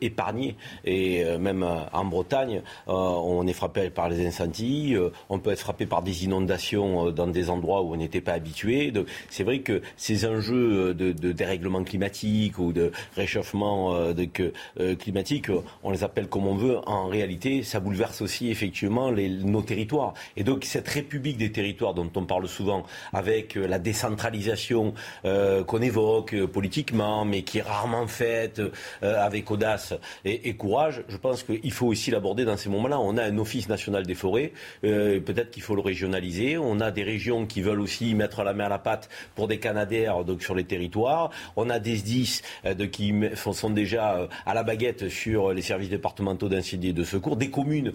épargné. 0.01 0.55
Et 0.85 1.23
euh, 1.23 1.37
même 1.37 1.63
euh, 1.63 1.79
en 1.93 2.05
Bretagne, 2.05 2.61
euh, 2.87 2.93
on 2.93 3.47
est 3.47 3.53
frappé 3.53 3.89
par 3.89 4.09
les 4.09 4.25
incendies, 4.25 4.95
on 5.29 5.39
peut 5.39 5.51
être 5.51 5.59
frappé 5.59 5.85
par 5.85 6.01
des 6.01 6.25
inondations 6.25 7.11
dans 7.11 7.27
des 7.27 7.49
endroits 7.49 7.81
où 7.81 7.93
on 7.93 7.97
n'était 7.97 8.21
pas 8.21 8.33
habitué. 8.33 8.91
Donc 8.91 9.07
c'est 9.29 9.43
vrai 9.43 9.59
que 9.59 9.81
ces 9.97 10.25
enjeux 10.25 10.93
de, 10.93 11.11
dérèglement 11.31 11.83
climatique 11.83 12.59
ou 12.59 12.73
de 12.73 12.91
réchauffement 13.15 14.13
de, 14.13 14.93
climatique, 14.95 15.47
on 15.83 15.91
les 15.91 16.03
appelle 16.03 16.27
comme 16.27 16.47
on 16.47 16.55
veut. 16.55 16.77
En 16.85 17.07
réalité, 17.07 17.63
ça 17.63 17.79
bouleverse 17.79 18.21
aussi 18.21 18.49
effectivement 18.49 19.11
les, 19.11 19.29
nos 19.29 19.61
territoires. 19.61 20.13
Et 20.37 20.43
donc 20.43 20.65
cette 20.65 20.87
république 20.87 21.37
des 21.37 21.51
territoires 21.51 21.93
dont 21.93 22.09
on 22.15 22.25
parle 22.25 22.47
souvent, 22.47 22.83
avec 23.13 23.55
la 23.55 23.79
décentralisation 23.79 24.93
qu'on 25.23 25.78
évoque 25.81 26.35
politiquement, 26.45 27.25
mais 27.25 27.43
qui 27.43 27.59
est 27.59 27.61
rarement 27.61 28.07
faite 28.07 28.61
euh, 29.03 29.25
avec 29.25 29.49
audace 29.51 29.93
et, 30.25 30.53
courage, 30.55 31.03
je 31.07 31.17
pense 31.17 31.43
qu'il 31.43 31.71
faut 31.71 31.87
aussi 31.87 32.11
l'aborder 32.11 32.45
dans 32.45 32.57
ces 32.57 32.69
moments-là. 32.69 32.99
On 32.99 33.17
a 33.17 33.23
un 33.23 33.37
office 33.37 33.69
national 33.69 34.05
des 34.05 34.15
forêts, 34.15 34.51
euh, 34.83 35.19
peut-être 35.19 35.51
qu'il 35.51 35.63
faut 35.63 35.75
le 35.75 35.81
régionaliser. 35.81 36.57
On 36.57 36.79
a 36.79 36.91
des 36.91 37.03
régions 37.03 37.45
qui 37.45 37.61
veulent 37.61 37.79
aussi 37.79 38.13
mettre 38.15 38.43
la 38.43 38.53
main 38.53 38.65
à 38.65 38.69
la 38.69 38.79
pâte 38.79 39.09
pour 39.35 39.47
des 39.47 39.59
canadaires 39.59 40.23
donc 40.23 40.43
sur 40.43 40.55
les 40.55 40.63
territoires. 40.63 41.29
On 41.55 41.69
a 41.69 41.79
des 41.79 41.97
SDIS 41.97 42.41
euh, 42.65 42.73
de, 42.73 42.85
qui 42.85 43.13
sont 43.35 43.69
déjà 43.69 44.27
à 44.45 44.53
la 44.53 44.63
baguette 44.63 45.09
sur 45.09 45.53
les 45.53 45.61
services 45.61 45.89
départementaux 45.89 46.49
d'incendie 46.49 46.89
et 46.89 46.93
de 46.93 47.03
secours, 47.03 47.35
des 47.35 47.49
communes 47.49 47.93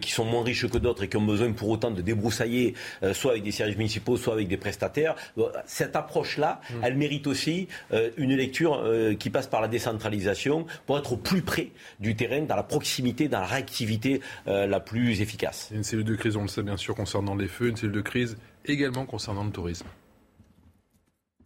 qui 0.00 0.10
sont 0.10 0.24
moins 0.24 0.42
riches 0.42 0.66
que 0.68 0.78
d'autres 0.78 1.04
et 1.04 1.08
qui 1.08 1.16
ont 1.16 1.24
besoin 1.24 1.52
pour 1.52 1.68
autant 1.68 1.90
de 1.90 2.02
débroussailler, 2.02 2.74
soit 3.12 3.32
avec 3.32 3.42
des 3.42 3.52
services 3.52 3.76
municipaux, 3.76 4.16
soit 4.16 4.34
avec 4.34 4.48
des 4.48 4.56
prestataires. 4.56 5.14
Cette 5.66 5.96
approche-là, 5.96 6.60
mmh. 6.60 6.74
elle 6.82 6.96
mérite 6.96 7.17
aussi 7.26 7.68
une 8.16 8.34
lecture 8.34 8.84
qui 9.18 9.30
passe 9.30 9.46
par 9.46 9.60
la 9.60 9.68
décentralisation 9.68 10.66
pour 10.86 10.98
être 10.98 11.12
au 11.12 11.16
plus 11.16 11.42
près 11.42 11.68
du 12.00 12.16
terrain, 12.16 12.42
dans 12.42 12.56
la 12.56 12.62
proximité, 12.62 13.28
dans 13.28 13.40
la 13.40 13.46
réactivité 13.46 14.20
euh, 14.46 14.66
la 14.66 14.80
plus 14.80 15.20
efficace. 15.20 15.70
une 15.72 15.84
cellule 15.84 16.04
de 16.04 16.14
crise, 16.14 16.36
on 16.36 16.42
le 16.42 16.48
sait 16.48 16.62
bien 16.62 16.76
sûr, 16.76 16.94
concernant 16.94 17.34
les 17.34 17.48
feux, 17.48 17.68
une 17.68 17.76
cellule 17.76 17.94
de 17.94 18.00
crise 18.00 18.36
également 18.64 19.06
concernant 19.06 19.44
le 19.44 19.50
tourisme. 19.50 19.86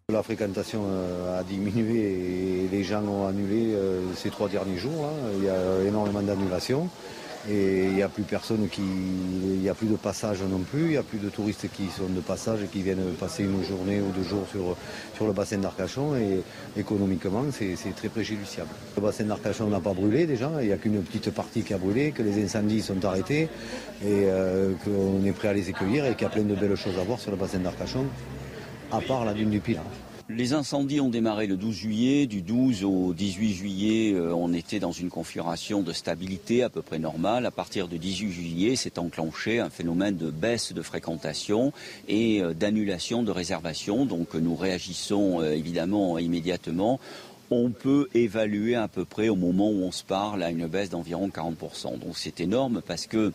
La 0.09 0.23
fréquentation 0.23 0.82
euh, 0.85 1.40
a 1.40 1.44
diminué 1.44 2.65
et 2.65 2.69
les 2.70 2.85
gens 2.85 3.03
ont 3.05 3.27
annulé 3.27 3.74
euh, 3.74 4.03
ces 4.15 4.31
trois 4.31 4.49
derniers 4.49 4.77
jours. 4.77 5.07
Hein. 5.07 5.31
Il 5.39 5.44
y 5.44 5.49
a 5.49 5.82
énormément 5.86 6.23
d'annulations. 6.23 6.89
Et 7.51 7.86
il 7.86 7.94
n'y 7.94 8.02
a 8.02 8.09
plus 8.09 8.23
personne 8.23 8.69
qui. 8.69 8.82
Il 8.82 9.60
n'y 9.60 9.69
a 9.69 9.74
plus 9.74 9.89
de 9.89 9.97
passage 9.97 10.43
non 10.43 10.60
plus, 10.60 10.82
il 10.82 10.89
n'y 10.90 10.97
a 10.97 11.02
plus 11.02 11.19
de 11.19 11.28
touristes 11.28 11.66
qui 11.73 11.89
sont 11.89 12.09
de 12.09 12.20
passage 12.20 12.62
et 12.62 12.66
qui 12.66 12.82
viennent 12.82 13.12
passer 13.19 13.43
une 13.43 13.64
journée 13.64 14.01
ou 14.01 14.10
deux 14.12 14.23
jours 14.23 14.47
sur, 14.51 14.77
sur 15.16 15.27
le 15.27 15.32
bassin 15.32 15.59
d'Arcachon. 15.59 16.14
Et 16.16 16.43
économiquement, 16.78 17.44
c'est 17.51 17.77
très 17.97 18.09
préjudiciable. 18.09 18.70
Le 18.97 19.02
bassin 19.02 19.24
d'Arcachon 19.24 19.66
n'a 19.69 19.81
pas 19.81 19.93
brûlé 19.93 20.27
déjà, 20.27 20.51
il 20.60 20.66
n'y 20.66 20.73
a 20.73 20.77
qu'une 20.77 21.02
petite 21.02 21.31
partie 21.31 21.62
qui 21.62 21.74
a 21.74 21.78
brûlé, 21.78 22.12
que 22.12 22.23
les 22.23 22.43
incendies 22.43 22.82
sont 22.82 23.05
arrêtés 23.05 23.48
et 24.05 24.27
euh, 24.27 24.73
qu'on 24.85 25.24
est 25.27 25.32
prêt 25.32 25.48
à 25.48 25.52
les 25.52 25.69
accueillir 25.69 26.06
et 26.06 26.12
qu'il 26.12 26.23
y 26.23 26.27
a 26.27 26.31
plein 26.31 26.43
de 26.43 26.55
belles 26.55 26.77
choses 26.77 26.98
à 26.98 27.05
voir 27.05 27.19
sur 27.19 27.31
le 27.31 27.36
bassin 27.36 27.59
d'Arcachon, 27.59 28.06
à 28.93 29.01
part 29.01 29.24
la 29.24 29.35
dune 29.35 29.51
du 29.51 29.60
Pilat. 29.60 29.82
Les 30.28 30.53
incendies 30.53 31.01
ont 31.01 31.09
démarré 31.09 31.47
le 31.47 31.57
12 31.57 31.74
juillet. 31.74 32.27
Du 32.27 32.43
12 32.43 32.85
au 32.85 33.12
18 33.12 33.53
juillet, 33.55 34.15
euh, 34.15 34.32
on 34.35 34.53
était 34.53 34.78
dans 34.78 34.93
une 34.93 35.11
configuration 35.11 35.82
de 35.82 35.93
stabilité 35.93 36.62
à 36.62 36.69
peu 36.69 36.81
près 36.81 36.99
normale. 36.99 37.44
À 37.44 37.51
partir 37.51 37.89
du 37.89 37.99
18 37.99 38.32
juillet, 38.32 38.77
s'est 38.77 38.99
enclenché 38.99 39.59
un 39.59 39.69
phénomène 39.69 40.16
de 40.16 40.31
baisse 40.31 40.73
de 40.73 40.82
fréquentation 40.82 41.73
et 42.09 42.40
euh, 42.40 42.55
d'annulation 42.55 43.23
de 43.23 43.31
réservations. 43.31 44.07
Donc 44.07 44.35
nous 44.35 44.55
réagissons 44.55 45.40
euh, 45.40 45.53
évidemment 45.53 46.19
immédiatement 46.19 47.01
on 47.55 47.70
peut 47.70 48.09
évaluer 48.15 48.77
à 48.77 48.89
peu 48.89 49.05
près 49.05 49.28
au 49.28 49.36
moment 49.36 49.69
où 49.69 49.82
on 49.82 49.93
se 49.93 50.05
parle 50.05 50.43
à 50.43 50.51
une 50.51 50.66
baisse 50.66 50.89
d'environ 50.89 51.28
40%. 51.28 51.99
Donc 51.99 52.16
c'est 52.16 52.40
énorme 52.40 52.81
parce 52.86 53.07
que 53.07 53.32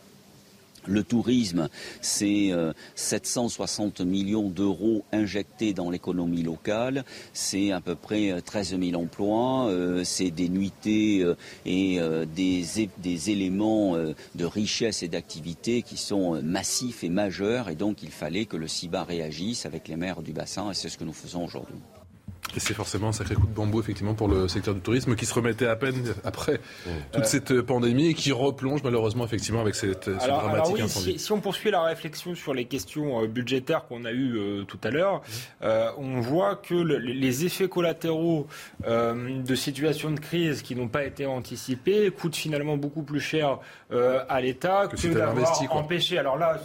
le 0.88 1.04
tourisme, 1.04 1.68
c'est 2.00 2.50
760 2.94 4.00
euh, 4.00 4.04
millions 4.04 4.48
d'euros 4.48 5.04
injectés 5.12 5.72
dans 5.72 5.90
l'économie 5.90 6.42
locale. 6.42 7.04
C'est 7.32 7.72
à 7.72 7.80
peu 7.80 7.94
près 7.94 8.40
13 8.40 8.74
euh, 8.74 8.90
000 8.90 9.02
emplois. 9.02 9.66
Euh, 9.68 10.02
c'est 10.04 10.30
des 10.30 10.48
nuitées 10.48 11.24
et 11.66 12.00
des, 12.34 12.64
des, 12.98 13.30
éléments 13.30 13.96
de 13.96 14.44
richesse 14.44 15.02
et 15.02 15.08
d'activité 15.08 15.82
qui 15.82 15.96
sont 15.96 16.40
massifs 16.42 17.04
et 17.04 17.08
majeurs. 17.08 17.68
Et 17.68 17.74
donc, 17.74 18.02
il 18.02 18.10
fallait 18.10 18.46
que 18.46 18.56
le 18.56 18.68
CIBA 18.68 19.04
réagisse 19.04 19.66
avec 19.66 19.88
les 19.88 19.96
maires 19.96 20.22
du 20.22 20.32
bassin. 20.32 20.70
Et 20.70 20.74
c'est 20.74 20.88
ce 20.88 20.98
que 20.98 21.04
nous 21.04 21.12
faisons 21.12 21.44
aujourd'hui. 21.44 21.76
Et 22.56 22.60
c'est 22.60 22.74
forcément 22.74 23.08
un 23.08 23.12
sacré 23.12 23.34
coup 23.34 23.46
de 23.46 23.54
bambou, 23.54 23.80
effectivement, 23.80 24.14
pour 24.14 24.28
le 24.28 24.48
secteur 24.48 24.74
du 24.74 24.80
tourisme 24.80 25.14
qui 25.14 25.26
se 25.26 25.34
remettait 25.34 25.66
à 25.66 25.76
peine 25.76 26.14
après 26.24 26.60
toute 27.12 27.26
cette 27.26 27.60
pandémie 27.62 28.08
et 28.08 28.14
qui 28.14 28.32
replonge 28.32 28.82
malheureusement, 28.82 29.24
effectivement, 29.24 29.60
avec 29.60 29.74
cette, 29.74 30.04
ce 30.04 30.26
dramatique 30.26 30.80
incendie. 30.80 31.18
Si, 31.18 31.32
on 31.32 31.40
poursuit 31.40 31.70
la 31.70 31.82
réflexion 31.82 32.34
sur 32.34 32.54
les 32.54 32.64
questions 32.64 33.22
euh, 33.22 33.26
budgétaires 33.26 33.86
qu'on 33.86 34.04
a 34.04 34.12
eues 34.12 34.36
euh, 34.36 34.64
tout 34.64 34.78
à 34.82 34.90
l'heure, 34.90 35.22
euh, 35.62 35.90
on 35.98 36.20
voit 36.20 36.56
que 36.56 36.74
les 36.74 37.44
effets 37.44 37.68
collatéraux 37.68 38.46
de 38.86 39.54
situations 39.54 40.10
de 40.10 40.20
crise 40.20 40.62
qui 40.62 40.74
n'ont 40.74 40.88
pas 40.88 41.04
été 41.04 41.26
anticipés 41.26 42.10
coûtent 42.10 42.36
finalement 42.36 42.76
beaucoup 42.76 43.02
plus 43.02 43.20
cher 43.20 43.58
à 43.90 44.40
l'État 44.40 44.88
que, 44.88 44.96
que 44.96 45.08
d'avoir 45.08 45.76
empêché. 45.76 46.18
Alors 46.18 46.38
là, 46.38 46.60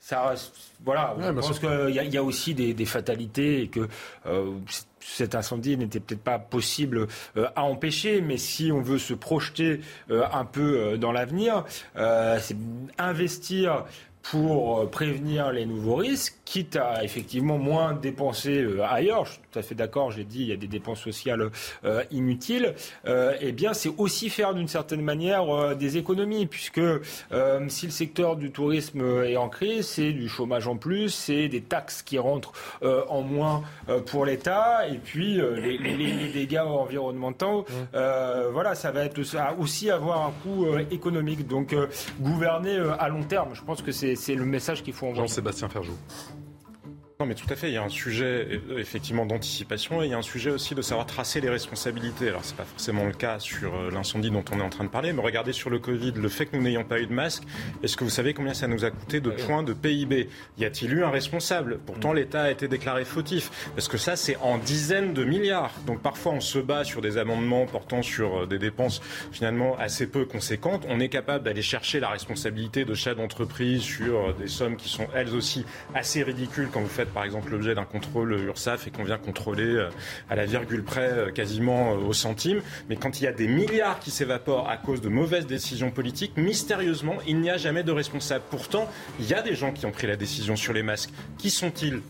ça, 0.00 0.34
voilà, 0.82 1.14
je 1.20 1.30
pense 1.32 1.58
qu'il 1.58 1.90
y, 1.90 2.08
y, 2.08 2.16
a 2.16 2.22
aussi 2.22 2.54
des, 2.54 2.72
des 2.72 2.86
fatalités 2.86 3.62
et 3.62 3.68
que 3.68 3.86
euh, 4.26 4.54
cet 5.00 5.34
incendie 5.34 5.76
n'était 5.76 6.00
peut-être 6.00 6.22
pas 6.22 6.38
possible 6.38 7.08
euh, 7.36 7.48
à 7.56 7.64
empêcher, 7.64 8.20
mais 8.20 8.36
si 8.36 8.70
on 8.70 8.80
veut 8.80 8.98
se 8.98 9.14
projeter 9.14 9.80
euh, 10.10 10.24
un 10.32 10.44
peu 10.44 10.98
dans 10.98 11.12
l'avenir, 11.12 11.64
c'est 11.94 12.56
investir 12.98 13.84
pour 14.22 14.88
prévenir 14.90 15.50
les 15.50 15.66
nouveaux 15.66 15.96
risques, 15.96 16.34
quitte 16.44 16.76
à 16.76 17.04
effectivement 17.04 17.58
moins 17.58 17.94
dépenser 17.94 18.64
ailleurs. 18.88 19.26
Tout 19.50 19.58
à 19.58 19.62
fait 19.62 19.74
d'accord, 19.74 20.12
j'ai 20.12 20.24
dit, 20.24 20.42
il 20.42 20.48
y 20.48 20.52
a 20.52 20.56
des 20.56 20.68
dépenses 20.68 21.00
sociales 21.00 21.50
euh, 21.84 22.04
inutiles, 22.10 22.74
euh, 23.06 23.34
eh 23.40 23.52
bien, 23.52 23.72
c'est 23.72 23.90
aussi 23.98 24.30
faire 24.30 24.54
d'une 24.54 24.68
certaine 24.68 25.02
manière 25.02 25.52
euh, 25.52 25.74
des 25.74 25.96
économies, 25.96 26.46
puisque 26.46 26.80
si 27.68 27.86
le 27.86 27.92
secteur 27.92 28.36
du 28.36 28.50
tourisme 28.50 29.24
est 29.24 29.36
en 29.36 29.48
crise, 29.48 29.86
c'est 29.86 30.12
du 30.12 30.28
chômage 30.28 30.68
en 30.68 30.76
plus, 30.76 31.08
c'est 31.08 31.48
des 31.48 31.62
taxes 31.62 32.02
qui 32.02 32.18
rentrent 32.18 32.52
en 32.82 33.22
moins 33.22 33.62
pour 34.06 34.24
l'État, 34.24 34.86
et 34.88 34.98
puis 34.98 35.40
les, 35.56 35.78
les, 35.78 36.28
dégâts 36.32 36.58
environnementaux, 36.58 37.64
voilà, 37.92 38.74
ça 38.74 38.90
va 38.90 39.04
être 39.04 39.22
ça 39.22 39.54
aussi 39.58 39.90
avoir 39.90 40.26
un 40.26 40.32
coût 40.42 40.66
économique. 40.90 41.46
Donc, 41.46 41.74
gouverner 42.20 42.78
à 42.98 43.08
long 43.08 43.22
terme, 43.22 43.50
je 43.54 43.62
pense 43.62 43.82
que 43.82 43.92
c'est 43.92 44.09
le 44.34 44.44
message 44.44 44.82
qu'il 44.82 44.92
faut 44.92 45.06
envoyer. 45.06 45.26
Jean-Sébastien 45.28 45.68
Ferjou. 45.68 45.92
Non, 47.20 47.26
mais 47.26 47.34
tout 47.34 47.46
à 47.50 47.54
fait. 47.54 47.68
Il 47.68 47.74
y 47.74 47.76
a 47.76 47.82
un 47.82 47.90
sujet 47.90 48.48
euh, 48.70 48.78
effectivement 48.78 49.26
d'anticipation 49.26 50.02
et 50.02 50.06
il 50.06 50.10
y 50.10 50.14
a 50.14 50.16
un 50.16 50.22
sujet 50.22 50.48
aussi 50.48 50.74
de 50.74 50.80
savoir 50.80 51.04
tracer 51.04 51.42
les 51.42 51.50
responsabilités. 51.50 52.30
Alors, 52.30 52.42
c'est 52.42 52.56
pas 52.56 52.64
forcément 52.64 53.04
le 53.04 53.12
cas 53.12 53.38
sur 53.38 53.74
euh, 53.74 53.90
l'incendie 53.90 54.30
dont 54.30 54.42
on 54.50 54.58
est 54.58 54.62
en 54.62 54.70
train 54.70 54.84
de 54.84 54.88
parler, 54.88 55.12
mais 55.12 55.20
regardez 55.20 55.52
sur 55.52 55.68
le 55.68 55.78
Covid, 55.78 56.12
le 56.12 56.28
fait 56.30 56.46
que 56.46 56.56
nous 56.56 56.62
n'ayons 56.62 56.82
pas 56.82 56.98
eu 56.98 57.06
de 57.06 57.12
masque. 57.12 57.42
Est-ce 57.82 57.98
que 57.98 58.04
vous 58.04 58.10
savez 58.10 58.32
combien 58.32 58.54
ça 58.54 58.68
nous 58.68 58.86
a 58.86 58.90
coûté 58.90 59.20
de 59.20 59.28
points 59.28 59.62
de 59.62 59.74
PIB 59.74 60.30
Y 60.56 60.64
a-t-il 60.64 60.94
eu 60.94 61.04
un 61.04 61.10
responsable? 61.10 61.78
Pourtant, 61.84 62.14
l'État 62.14 62.44
a 62.44 62.50
été 62.50 62.68
déclaré 62.68 63.04
fautif. 63.04 63.50
Parce 63.74 63.88
que 63.88 63.98
ça, 63.98 64.16
c'est 64.16 64.36
en 64.36 64.56
dizaines 64.56 65.12
de 65.12 65.22
milliards. 65.22 65.74
Donc, 65.86 66.00
parfois, 66.00 66.32
on 66.32 66.40
se 66.40 66.58
bat 66.58 66.84
sur 66.84 67.02
des 67.02 67.18
amendements 67.18 67.66
portant 67.66 68.00
sur 68.00 68.44
euh, 68.44 68.46
des 68.46 68.58
dépenses 68.58 69.02
finalement 69.30 69.76
assez 69.76 70.06
peu 70.06 70.24
conséquentes. 70.24 70.86
On 70.88 71.00
est 71.00 71.10
capable 71.10 71.44
d'aller 71.44 71.60
chercher 71.60 72.00
la 72.00 72.08
responsabilité 72.08 72.86
de 72.86 72.94
chefs 72.94 73.18
d'entreprise 73.18 73.82
sur 73.82 74.32
des 74.32 74.48
sommes 74.48 74.76
qui 74.76 74.88
sont 74.88 75.06
elles 75.14 75.34
aussi 75.34 75.66
assez 75.94 76.22
ridicules 76.22 76.70
quand 76.72 76.80
vous 76.80 76.88
faites 76.88 77.09
par 77.10 77.24
exemple 77.24 77.50
l'objet 77.50 77.74
d'un 77.74 77.84
contrôle 77.84 78.32
URSAF 78.32 78.86
et 78.86 78.90
qu'on 78.90 79.04
vient 79.04 79.18
contrôler 79.18 79.64
euh, 79.64 79.90
à 80.28 80.36
la 80.36 80.46
virgule 80.46 80.82
près 80.82 81.10
euh, 81.10 81.30
quasiment 81.30 81.92
euh, 81.92 81.96
au 81.96 82.12
centime. 82.12 82.60
Mais 82.88 82.96
quand 82.96 83.20
il 83.20 83.24
y 83.24 83.26
a 83.26 83.32
des 83.32 83.48
milliards 83.48 84.00
qui 84.00 84.10
s'évaporent 84.10 84.68
à 84.68 84.76
cause 84.76 85.00
de 85.00 85.08
mauvaises 85.08 85.46
décisions 85.46 85.90
politiques, 85.90 86.32
mystérieusement, 86.36 87.16
il 87.26 87.40
n'y 87.40 87.50
a 87.50 87.56
jamais 87.56 87.82
de 87.82 87.92
responsable. 87.92 88.44
Pourtant, 88.50 88.88
il 89.18 89.28
y 89.28 89.34
a 89.34 89.42
des 89.42 89.54
gens 89.54 89.72
qui 89.72 89.86
ont 89.86 89.92
pris 89.92 90.06
la 90.06 90.16
décision 90.16 90.56
sur 90.56 90.72
les 90.72 90.82
masques. 90.82 91.10
Qui 91.38 91.50
sont-ils? 91.50 92.00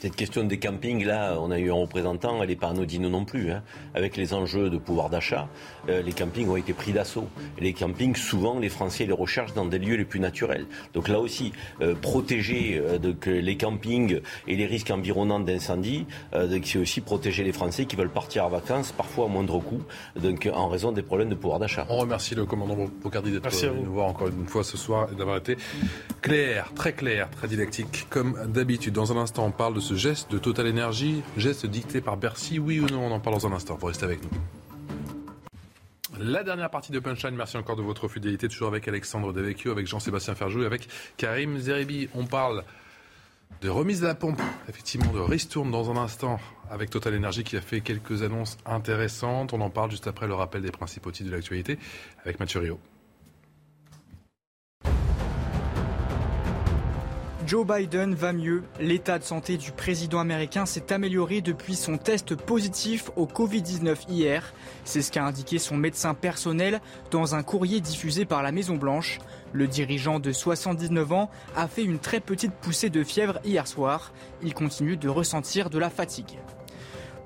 Cette 0.00 0.14
question 0.14 0.44
des 0.44 0.58
campings, 0.58 1.04
là, 1.04 1.36
on 1.40 1.50
a 1.50 1.58
eu 1.58 1.70
un 1.70 1.74
représentant, 1.74 2.40
elle 2.40 2.50
n'est 2.50 2.56
pas 2.56 2.68
anodine 2.68 3.08
non 3.08 3.24
plus. 3.24 3.50
Hein. 3.50 3.62
Avec 3.94 4.16
les 4.16 4.32
enjeux 4.32 4.70
de 4.70 4.78
pouvoir 4.78 5.10
d'achat, 5.10 5.48
euh, 5.88 6.02
les 6.02 6.12
campings 6.12 6.48
ont 6.48 6.56
été 6.56 6.72
pris 6.72 6.92
d'assaut. 6.92 7.28
Les 7.58 7.72
campings, 7.72 8.14
souvent, 8.14 8.60
les 8.60 8.68
Français 8.68 9.06
les 9.06 9.12
recherchent 9.12 9.54
dans 9.54 9.64
des 9.64 9.78
lieux 9.78 9.96
les 9.96 10.04
plus 10.04 10.20
naturels. 10.20 10.66
Donc 10.94 11.08
là 11.08 11.18
aussi, 11.18 11.52
euh, 11.80 11.94
protéger 11.96 12.80
euh, 12.80 12.98
les 13.26 13.56
campings 13.56 14.20
et 14.46 14.56
les 14.56 14.66
risques 14.66 14.90
environnants 14.90 15.40
d'incendie, 15.40 16.06
c'est 16.64 16.78
aussi 16.78 17.00
protéger 17.00 17.42
les 17.44 17.52
Français 17.52 17.86
qui 17.86 17.96
veulent 17.96 18.10
partir 18.10 18.44
en 18.44 18.48
vacances, 18.48 18.92
parfois 18.92 19.26
à 19.26 19.28
moindre 19.28 19.58
coût, 19.58 19.82
donc 20.20 20.48
en 20.52 20.68
raison 20.68 20.92
des 20.92 21.02
problèmes 21.02 21.28
de 21.28 21.34
pouvoir 21.34 21.58
d'achat. 21.58 21.86
On 21.88 21.96
remercie 21.96 22.34
le 22.34 22.44
commandant 22.44 22.76
Bocardi 23.02 23.32
d'être 23.32 23.48
venu 23.48 23.80
nous 23.84 23.92
voir 23.92 24.08
encore 24.08 24.28
une 24.28 24.46
fois 24.46 24.64
ce 24.64 24.76
soir 24.76 25.08
et 25.12 25.16
d'avoir 25.16 25.38
été 25.38 25.56
clair, 26.20 26.72
très 26.74 26.92
clair, 26.92 27.28
très 27.30 27.48
didactique, 27.48 28.06
comme 28.10 28.36
d'habitude. 28.52 28.94
Dans 28.94 29.12
un 29.12 29.16
instant, 29.16 29.46
on 29.46 29.50
parle 29.50 29.74
de 29.74 29.80
ce 29.80 29.87
geste 29.94 30.30
de 30.30 30.38
Total 30.38 30.68
Energy, 30.68 31.22
geste 31.36 31.66
dicté 31.66 32.00
par 32.00 32.16
Bercy, 32.16 32.58
oui 32.58 32.80
ou 32.80 32.86
non 32.86 33.06
On 33.06 33.12
en 33.12 33.20
parle 33.20 33.36
dans 33.36 33.46
un 33.46 33.52
instant. 33.52 33.76
Vous 33.76 33.86
restez 33.86 34.04
avec 34.04 34.22
nous. 34.22 34.30
La 36.20 36.42
dernière 36.42 36.70
partie 36.70 36.90
de 36.90 36.98
Punchline, 36.98 37.36
merci 37.36 37.56
encore 37.56 37.76
de 37.76 37.82
votre 37.82 38.08
fidélité, 38.08 38.48
toujours 38.48 38.68
avec 38.68 38.88
Alexandre 38.88 39.32
Devecchio, 39.32 39.70
avec 39.70 39.86
Jean-Sébastien 39.86 40.34
Ferjou 40.34 40.62
et 40.62 40.66
avec 40.66 40.88
Karim 41.16 41.58
Zeribi. 41.58 42.08
On 42.14 42.26
parle 42.26 42.64
de 43.60 43.68
remise 43.68 44.04
à 44.04 44.08
la 44.08 44.14
pompe, 44.14 44.40
effectivement, 44.68 45.12
de 45.12 45.20
ristourne 45.20 45.70
dans 45.70 45.90
un 45.90 45.96
instant 45.96 46.40
avec 46.70 46.90
Total 46.90 47.16
Energy 47.16 47.44
qui 47.44 47.56
a 47.56 47.60
fait 47.60 47.80
quelques 47.80 48.22
annonces 48.22 48.58
intéressantes. 48.66 49.52
On 49.52 49.60
en 49.60 49.70
parle 49.70 49.90
juste 49.90 50.06
après 50.06 50.26
le 50.26 50.34
rappel 50.34 50.62
des 50.62 50.70
principaux 50.70 51.10
titres 51.12 51.30
de 51.30 51.34
l'actualité 51.34 51.78
avec 52.24 52.40
Mathieu 52.40 52.60
Rio. 52.60 52.80
Joe 57.48 57.66
Biden 57.66 58.14
va 58.14 58.34
mieux. 58.34 58.62
L'état 58.78 59.18
de 59.18 59.24
santé 59.24 59.56
du 59.56 59.72
président 59.72 60.18
américain 60.18 60.66
s'est 60.66 60.92
amélioré 60.92 61.40
depuis 61.40 61.76
son 61.76 61.96
test 61.96 62.34
positif 62.34 63.10
au 63.16 63.24
Covid-19 63.24 64.00
hier. 64.10 64.52
C'est 64.84 65.00
ce 65.00 65.10
qu'a 65.10 65.24
indiqué 65.24 65.58
son 65.58 65.78
médecin 65.78 66.12
personnel 66.12 66.82
dans 67.10 67.34
un 67.34 67.42
courrier 67.42 67.80
diffusé 67.80 68.26
par 68.26 68.42
la 68.42 68.52
Maison-Blanche. 68.52 69.18
Le 69.54 69.66
dirigeant 69.66 70.20
de 70.20 70.30
79 70.30 71.10
ans 71.12 71.30
a 71.56 71.68
fait 71.68 71.84
une 71.84 71.98
très 71.98 72.20
petite 72.20 72.52
poussée 72.52 72.90
de 72.90 73.02
fièvre 73.02 73.38
hier 73.46 73.66
soir. 73.66 74.12
Il 74.42 74.52
continue 74.52 74.98
de 74.98 75.08
ressentir 75.08 75.70
de 75.70 75.78
la 75.78 75.88
fatigue. 75.88 76.36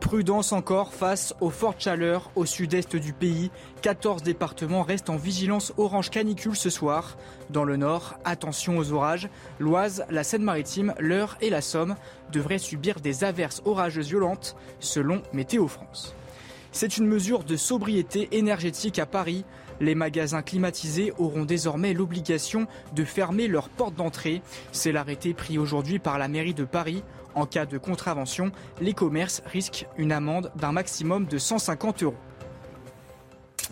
Prudence 0.02 0.52
encore 0.52 0.92
face 0.92 1.32
aux 1.40 1.48
fortes 1.48 1.80
chaleurs 1.80 2.32
au 2.34 2.44
sud-est 2.44 2.96
du 2.96 3.12
pays. 3.12 3.52
14 3.82 4.24
départements 4.24 4.82
restent 4.82 5.10
en 5.10 5.16
vigilance 5.16 5.72
orange 5.78 6.10
canicule 6.10 6.56
ce 6.56 6.70
soir. 6.70 7.16
Dans 7.50 7.62
le 7.62 7.76
nord, 7.76 8.18
attention 8.24 8.78
aux 8.78 8.92
orages. 8.92 9.28
L'Oise, 9.60 10.04
la 10.10 10.24
Seine-Maritime, 10.24 10.92
l'Eure 10.98 11.38
et 11.40 11.50
la 11.50 11.60
Somme 11.60 11.94
devraient 12.32 12.58
subir 12.58 12.98
des 12.98 13.22
averses 13.22 13.62
orageuses 13.64 14.08
violentes 14.08 14.56
selon 14.80 15.22
Météo 15.32 15.68
France. 15.68 16.16
C'est 16.72 16.96
une 16.96 17.06
mesure 17.06 17.44
de 17.44 17.56
sobriété 17.56 18.28
énergétique 18.32 18.98
à 18.98 19.06
Paris. 19.06 19.44
Les 19.80 19.94
magasins 19.94 20.42
climatisés 20.42 21.12
auront 21.18 21.44
désormais 21.44 21.92
l'obligation 21.92 22.66
de 22.94 23.04
fermer 23.04 23.46
leurs 23.46 23.68
portes 23.68 23.94
d'entrée. 23.94 24.42
C'est 24.72 24.92
l'arrêté 24.92 25.32
pris 25.32 25.58
aujourd'hui 25.58 25.98
par 25.98 26.18
la 26.18 26.28
mairie 26.28 26.54
de 26.54 26.64
Paris 26.64 27.04
en 27.34 27.46
cas 27.46 27.66
de 27.66 27.78
contravention, 27.78 28.52
les 28.80 28.94
commerces 28.94 29.42
risquent 29.46 29.86
une 29.96 30.12
amende 30.12 30.52
d'un 30.56 30.72
maximum 30.72 31.26
de 31.26 31.38
150 31.38 32.02
euros. 32.02 32.16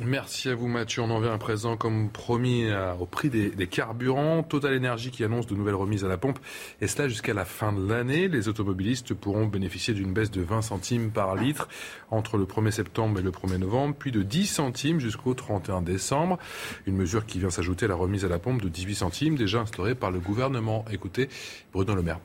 Merci 0.02 0.48
à 0.48 0.54
vous 0.54 0.66
Mathieu. 0.66 1.02
On 1.02 1.10
en 1.10 1.20
vient 1.20 1.34
à 1.34 1.38
présent, 1.38 1.76
comme 1.76 2.10
promis, 2.10 2.66
au 2.98 3.06
prix 3.06 3.28
des, 3.28 3.66
carburants. 3.66 4.42
Total 4.42 4.76
Energy 4.76 5.10
qui 5.10 5.24
annonce 5.24 5.46
de 5.46 5.54
nouvelles 5.54 5.74
remises 5.74 6.04
à 6.04 6.08
la 6.08 6.16
pompe. 6.16 6.38
Et 6.80 6.86
cela 6.86 7.08
jusqu'à 7.08 7.34
la 7.34 7.44
fin 7.44 7.72
de 7.72 7.86
l'année. 7.86 8.28
Les 8.28 8.48
automobilistes 8.48 9.12
pourront 9.12 9.46
bénéficier 9.46 9.92
d'une 9.92 10.12
baisse 10.12 10.30
de 10.30 10.40
20 10.40 10.62
centimes 10.62 11.10
par 11.10 11.34
litre 11.34 11.68
entre 12.10 12.38
le 12.38 12.44
1er 12.44 12.70
septembre 12.70 13.18
et 13.18 13.22
le 13.22 13.30
1er 13.30 13.58
novembre, 13.58 13.94
puis 13.98 14.10
de 14.10 14.22
10 14.22 14.46
centimes 14.46 15.00
jusqu'au 15.00 15.34
31 15.34 15.82
décembre. 15.82 16.38
Une 16.86 16.96
mesure 16.96 17.26
qui 17.26 17.38
vient 17.38 17.50
s'ajouter 17.50 17.84
à 17.84 17.88
la 17.88 17.94
remise 17.94 18.24
à 18.24 18.28
la 18.28 18.38
pompe 18.38 18.62
de 18.62 18.68
18 18.68 18.94
centimes 18.94 19.36
déjà 19.36 19.60
instaurée 19.60 19.94
par 19.94 20.10
le 20.10 20.20
gouvernement. 20.20 20.84
Écoutez 20.90 21.28
Bruno 21.72 21.94
Le 21.94 22.02
Maire. 22.02 22.20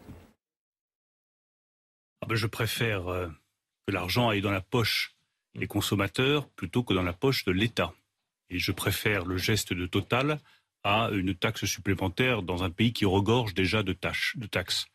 Ah 2.22 2.28
ben, 2.28 2.36
Je 2.36 2.48
préfère 2.48 3.04
que 3.88 3.92
l'argent 3.92 4.30
aille 4.30 4.42
dans 4.42 4.52
la 4.52 4.62
poche 4.62 5.16
des 5.56 5.68
consommateurs 5.68 6.50
plutôt 6.50 6.84
que 6.84 6.94
dans 6.94 7.04
la 7.04 7.14
poche 7.14 7.46
de 7.46 7.52
l'État. 7.52 7.94
Et 8.50 8.60
je 8.60 8.72
préfère 8.72 9.26
le 9.26 9.38
geste 9.38 9.74
de 9.74 9.86
Total 9.86 10.40
à 10.84 11.10
une 11.12 11.34
taxe 11.34 11.66
supplémentaire 11.66 12.44
dans 12.44 12.64
un 12.64 12.70
pays 12.70 12.94
qui 12.94 13.06
regorge 13.06 13.54
déjà 13.54 13.82
de, 13.82 13.94
tâches, 13.94 14.36
de 14.38 14.46
taxes. 14.46 14.86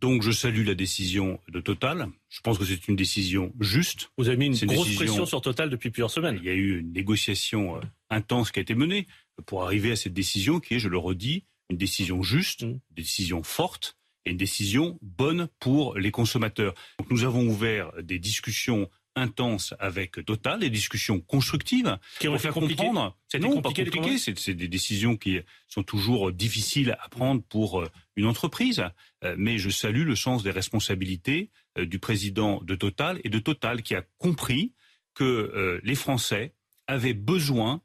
Donc 0.00 0.22
je 0.22 0.30
salue 0.30 0.64
la 0.64 0.74
décision 0.74 1.40
de 1.48 1.60
Total. 1.60 2.08
Je 2.28 2.40
pense 2.40 2.56
que 2.56 2.64
c'est 2.64 2.88
une 2.88 2.96
décision 2.96 3.52
juste. 3.60 4.10
Vous 4.16 4.28
avez 4.28 4.38
mis 4.38 4.58
une 4.58 4.68
grosse 4.68 4.94
pression 4.94 5.26
sur 5.26 5.42
Total 5.42 5.68
depuis 5.68 5.90
plusieurs 5.90 6.10
semaines. 6.10 6.38
Il 6.40 6.44
y 6.44 6.50
a 6.50 6.54
eu 6.54 6.78
une 6.78 6.92
négociation 6.92 7.76
euh, 7.76 7.80
intense 8.08 8.52
qui 8.52 8.60
a 8.60 8.62
été 8.62 8.74
menée 8.74 9.06
pour 9.44 9.64
arriver 9.64 9.92
à 9.92 9.96
cette 9.96 10.14
décision 10.14 10.60
qui 10.60 10.76
est, 10.76 10.78
je 10.78 10.88
le 10.88 10.98
redis, 10.98 11.44
une 11.68 11.76
décision 11.76 12.22
juste, 12.22 12.62
mmh. 12.62 12.66
une 12.66 12.80
décision 12.92 13.42
forte 13.42 13.97
et 14.28 14.32
une 14.32 14.36
décision 14.36 14.98
bonne 15.02 15.48
pour 15.58 15.96
les 15.96 16.10
consommateurs. 16.10 16.74
Donc 16.98 17.10
nous 17.10 17.24
avons 17.24 17.46
ouvert 17.46 17.90
des 18.02 18.18
discussions 18.18 18.88
intense 19.16 19.74
avec 19.80 20.24
Total, 20.24 20.60
des 20.60 20.70
discussions 20.70 21.20
constructives 21.20 21.98
qui 22.20 22.28
comprendre. 22.52 23.16
Non, 23.40 23.60
compliqué, 23.60 23.84
pas 23.84 23.90
compliqué. 23.90 24.18
C'est 24.18 24.54
des 24.54 24.68
décisions 24.68 25.16
qui 25.16 25.40
sont 25.66 25.82
toujours 25.82 26.30
difficiles 26.32 26.96
à 27.00 27.08
prendre 27.08 27.42
pour 27.42 27.80
euh, 27.80 27.90
une 28.16 28.26
entreprise. 28.26 28.84
Euh, 29.24 29.34
mais 29.36 29.58
je 29.58 29.70
salue 29.70 30.04
le 30.04 30.14
sens 30.14 30.42
des 30.42 30.50
responsabilités 30.50 31.50
euh, 31.78 31.84
du 31.84 31.98
président 31.98 32.60
de 32.62 32.74
Total 32.76 33.20
et 33.24 33.28
de 33.28 33.38
Total 33.38 33.82
qui 33.82 33.94
a 33.94 34.04
compris 34.18 34.72
que 35.14 35.80
les 35.82 35.96
Français 35.96 36.54
avaient 36.86 37.12
besoin 37.12 37.82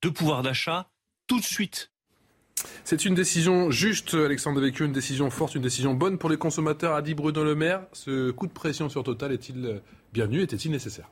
de 0.00 0.08
pouvoir 0.08 0.42
d'achat 0.42 0.90
tout 1.26 1.38
de 1.38 1.44
suite. 1.44 1.91
C'est 2.84 3.04
une 3.04 3.14
décision 3.14 3.70
juste, 3.70 4.14
Alexandre 4.14 4.60
Devecchio, 4.60 4.86
une 4.86 4.92
décision 4.92 5.30
forte, 5.30 5.54
une 5.54 5.62
décision 5.62 5.94
bonne 5.94 6.18
pour 6.18 6.30
les 6.30 6.36
consommateurs, 6.36 6.94
a 6.94 7.02
dit 7.02 7.14
Bruno 7.14 7.44
Le 7.44 7.54
Maire. 7.54 7.82
Ce 7.92 8.30
coup 8.30 8.46
de 8.46 8.52
pression 8.52 8.88
sur 8.88 9.02
Total 9.02 9.32
est-il 9.32 9.80
bienvenu 10.12 10.42
Était-il 10.42 10.70
nécessaire? 10.70 11.08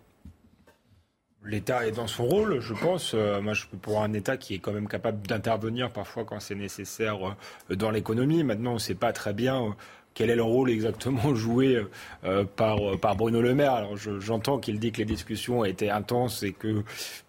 L'État 1.43 1.86
est 1.86 1.93
dans 1.93 2.06
son 2.06 2.27
rôle, 2.27 2.60
je 2.60 2.74
pense. 2.74 3.12
Euh, 3.14 3.40
moi, 3.40 3.55
je 3.55 3.64
pour 3.81 4.02
un 4.02 4.12
État 4.12 4.36
qui 4.36 4.55
est 4.55 4.59
quand 4.59 4.72
même 4.72 4.89
capable 4.89 5.27
d'intervenir 5.27 5.90
parfois 5.90 6.24
quand 6.24 6.39
c'est 6.39 6.55
nécessaire 6.55 7.35
euh, 7.70 7.77
dans 7.77 7.90
l'économie. 7.90 8.44
Maintenant, 8.44 8.72
on 8.72 8.74
ne 8.74 8.78
sait 8.78 8.94
pas 8.94 9.14
très 9.14 9.32
bien 9.32 9.64
euh, 9.64 9.70
quel 10.14 10.31
est 10.31 10.36
le 10.36 10.43
rôle 10.43 10.70
exactement 10.70 11.35
joué 11.35 11.82
euh, 12.24 12.44
par, 12.44 13.16
Bruno 13.16 13.40
Le 13.40 13.55
Maire. 13.55 13.72
Alors 13.72 13.97
j'entends 13.97 14.59
qu'il 14.59 14.78
dit 14.78 14.93
que 14.93 14.98
les 14.98 15.05
discussions 15.05 15.64
étaient 15.64 15.90
intenses 15.90 16.43
et 16.43 16.52
que 16.52 16.82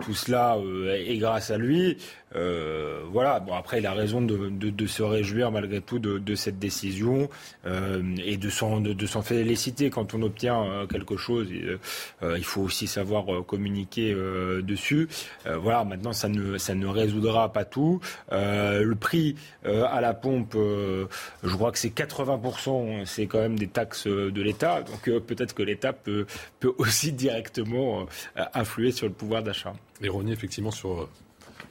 tout 0.03 0.13
cela 0.13 0.57
euh, 0.57 0.93
est 0.93 1.17
grâce 1.17 1.51
à 1.51 1.57
lui. 1.57 1.97
Euh, 2.35 3.01
voilà. 3.11 3.39
Bon 3.39 3.53
après 3.53 3.79
il 3.79 3.85
a 3.85 3.93
raison 3.93 4.21
de, 4.21 4.87
se 4.87 5.03
réjouir 5.03 5.51
malgré 5.51 5.81
tout 5.81 5.99
de, 5.99 6.35
cette 6.35 6.59
décision 6.59 7.29
euh, 7.65 8.01
et 8.23 8.37
de 8.37 8.49
s'en 8.49 9.21
féliciter 9.21 9.89
quand 9.89 10.13
on 10.13 10.21
obtient 10.21 10.63
euh, 10.63 10.87
quelque 10.87 11.17
chose. 11.17 11.47
il 11.51 12.43
faut 12.43 12.61
aussi 12.61 12.87
savoir 12.87 13.45
communiquer 13.45 14.15
dessus. 14.63 15.07
voilà. 15.45 15.83
Maintenant 15.83 16.13
ça 16.13 16.29
ne 16.29 16.57
ça 16.57 16.75
ne 16.75 16.87
résoudra 16.87 17.51
pas 17.51 17.65
tout. 17.65 17.99
le 18.31 18.93
prix 18.95 19.35
à 19.65 20.01
la 20.01 20.13
pompe, 20.13 20.55
je 20.55 21.55
crois 21.55 21.71
que 21.71 21.79
c'est 21.79 21.89
80% 21.95 23.05
c'est 23.05 23.27
quand 23.27 23.39
même 23.39 23.57
des 23.57 23.67
taxes 23.67 24.07
de 24.07 24.41
l'État. 24.41 24.81
Donc 24.83 25.07
euh, 25.07 25.19
peut-être 25.19 25.53
que 25.53 25.63
l'État 25.63 25.93
peut, 25.93 26.25
peut 26.59 26.73
aussi 26.77 27.11
directement 27.11 28.07
euh, 28.37 28.43
influer 28.53 28.91
sur 28.91 29.07
le 29.07 29.13
pouvoir 29.13 29.43
d'achat. 29.43 29.73
L'ironie, 30.01 30.31
effectivement, 30.31 30.71
sur, 30.71 31.09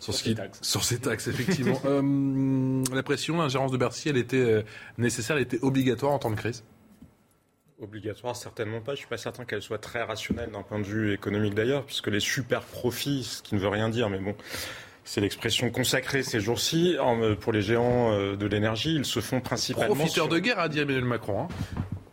sur, 0.00 0.14
ce 0.14 0.30
taxes. 0.30 0.58
sur 0.62 0.84
ces 0.84 0.98
taxes, 0.98 1.28
effectivement. 1.28 1.80
euh, 1.84 2.82
la 2.92 3.02
pression, 3.02 3.36
l'ingérence 3.36 3.70
de 3.70 3.76
Bercy, 3.76 4.08
elle 4.08 4.16
était 4.16 4.36
euh, 4.36 4.62
nécessaire, 4.98 5.36
elle 5.36 5.42
était 5.42 5.62
obligatoire 5.62 6.12
en 6.12 6.18
temps 6.18 6.30
de 6.30 6.36
crise? 6.36 6.64
Obligatoire, 7.80 8.34
certainement 8.34 8.80
pas. 8.80 8.94
Je 8.94 9.00
suis 9.00 9.08
pas 9.08 9.16
certain 9.16 9.44
qu'elle 9.44 9.62
soit 9.62 9.78
très 9.78 10.02
rationnelle 10.02 10.50
d'un 10.50 10.62
point 10.62 10.78
de 10.78 10.84
vue 10.84 11.12
économique 11.12 11.54
d'ailleurs, 11.54 11.84
puisque 11.84 12.08
les 12.08 12.20
super 12.20 12.62
profits, 12.62 13.24
ce 13.24 13.42
qui 13.42 13.54
ne 13.54 13.60
veut 13.60 13.68
rien 13.68 13.88
dire, 13.88 14.10
mais 14.10 14.18
bon, 14.18 14.34
c'est 15.04 15.20
l'expression 15.20 15.70
consacrée 15.70 16.22
ces 16.22 16.40
jours-ci 16.40 16.96
euh, 16.98 17.34
pour 17.36 17.52
les 17.52 17.62
géants 17.62 18.10
de 18.36 18.46
l'énergie. 18.46 18.94
Ils 18.94 19.06
se 19.06 19.20
font 19.20 19.40
principalement. 19.40 19.94
Profiteurs 19.94 20.28
de 20.28 20.38
guerre, 20.38 20.58
a 20.58 20.68
dit 20.68 20.80
Emmanuel 20.80 21.04
Macron. 21.04 21.42
Hein. 21.42 21.48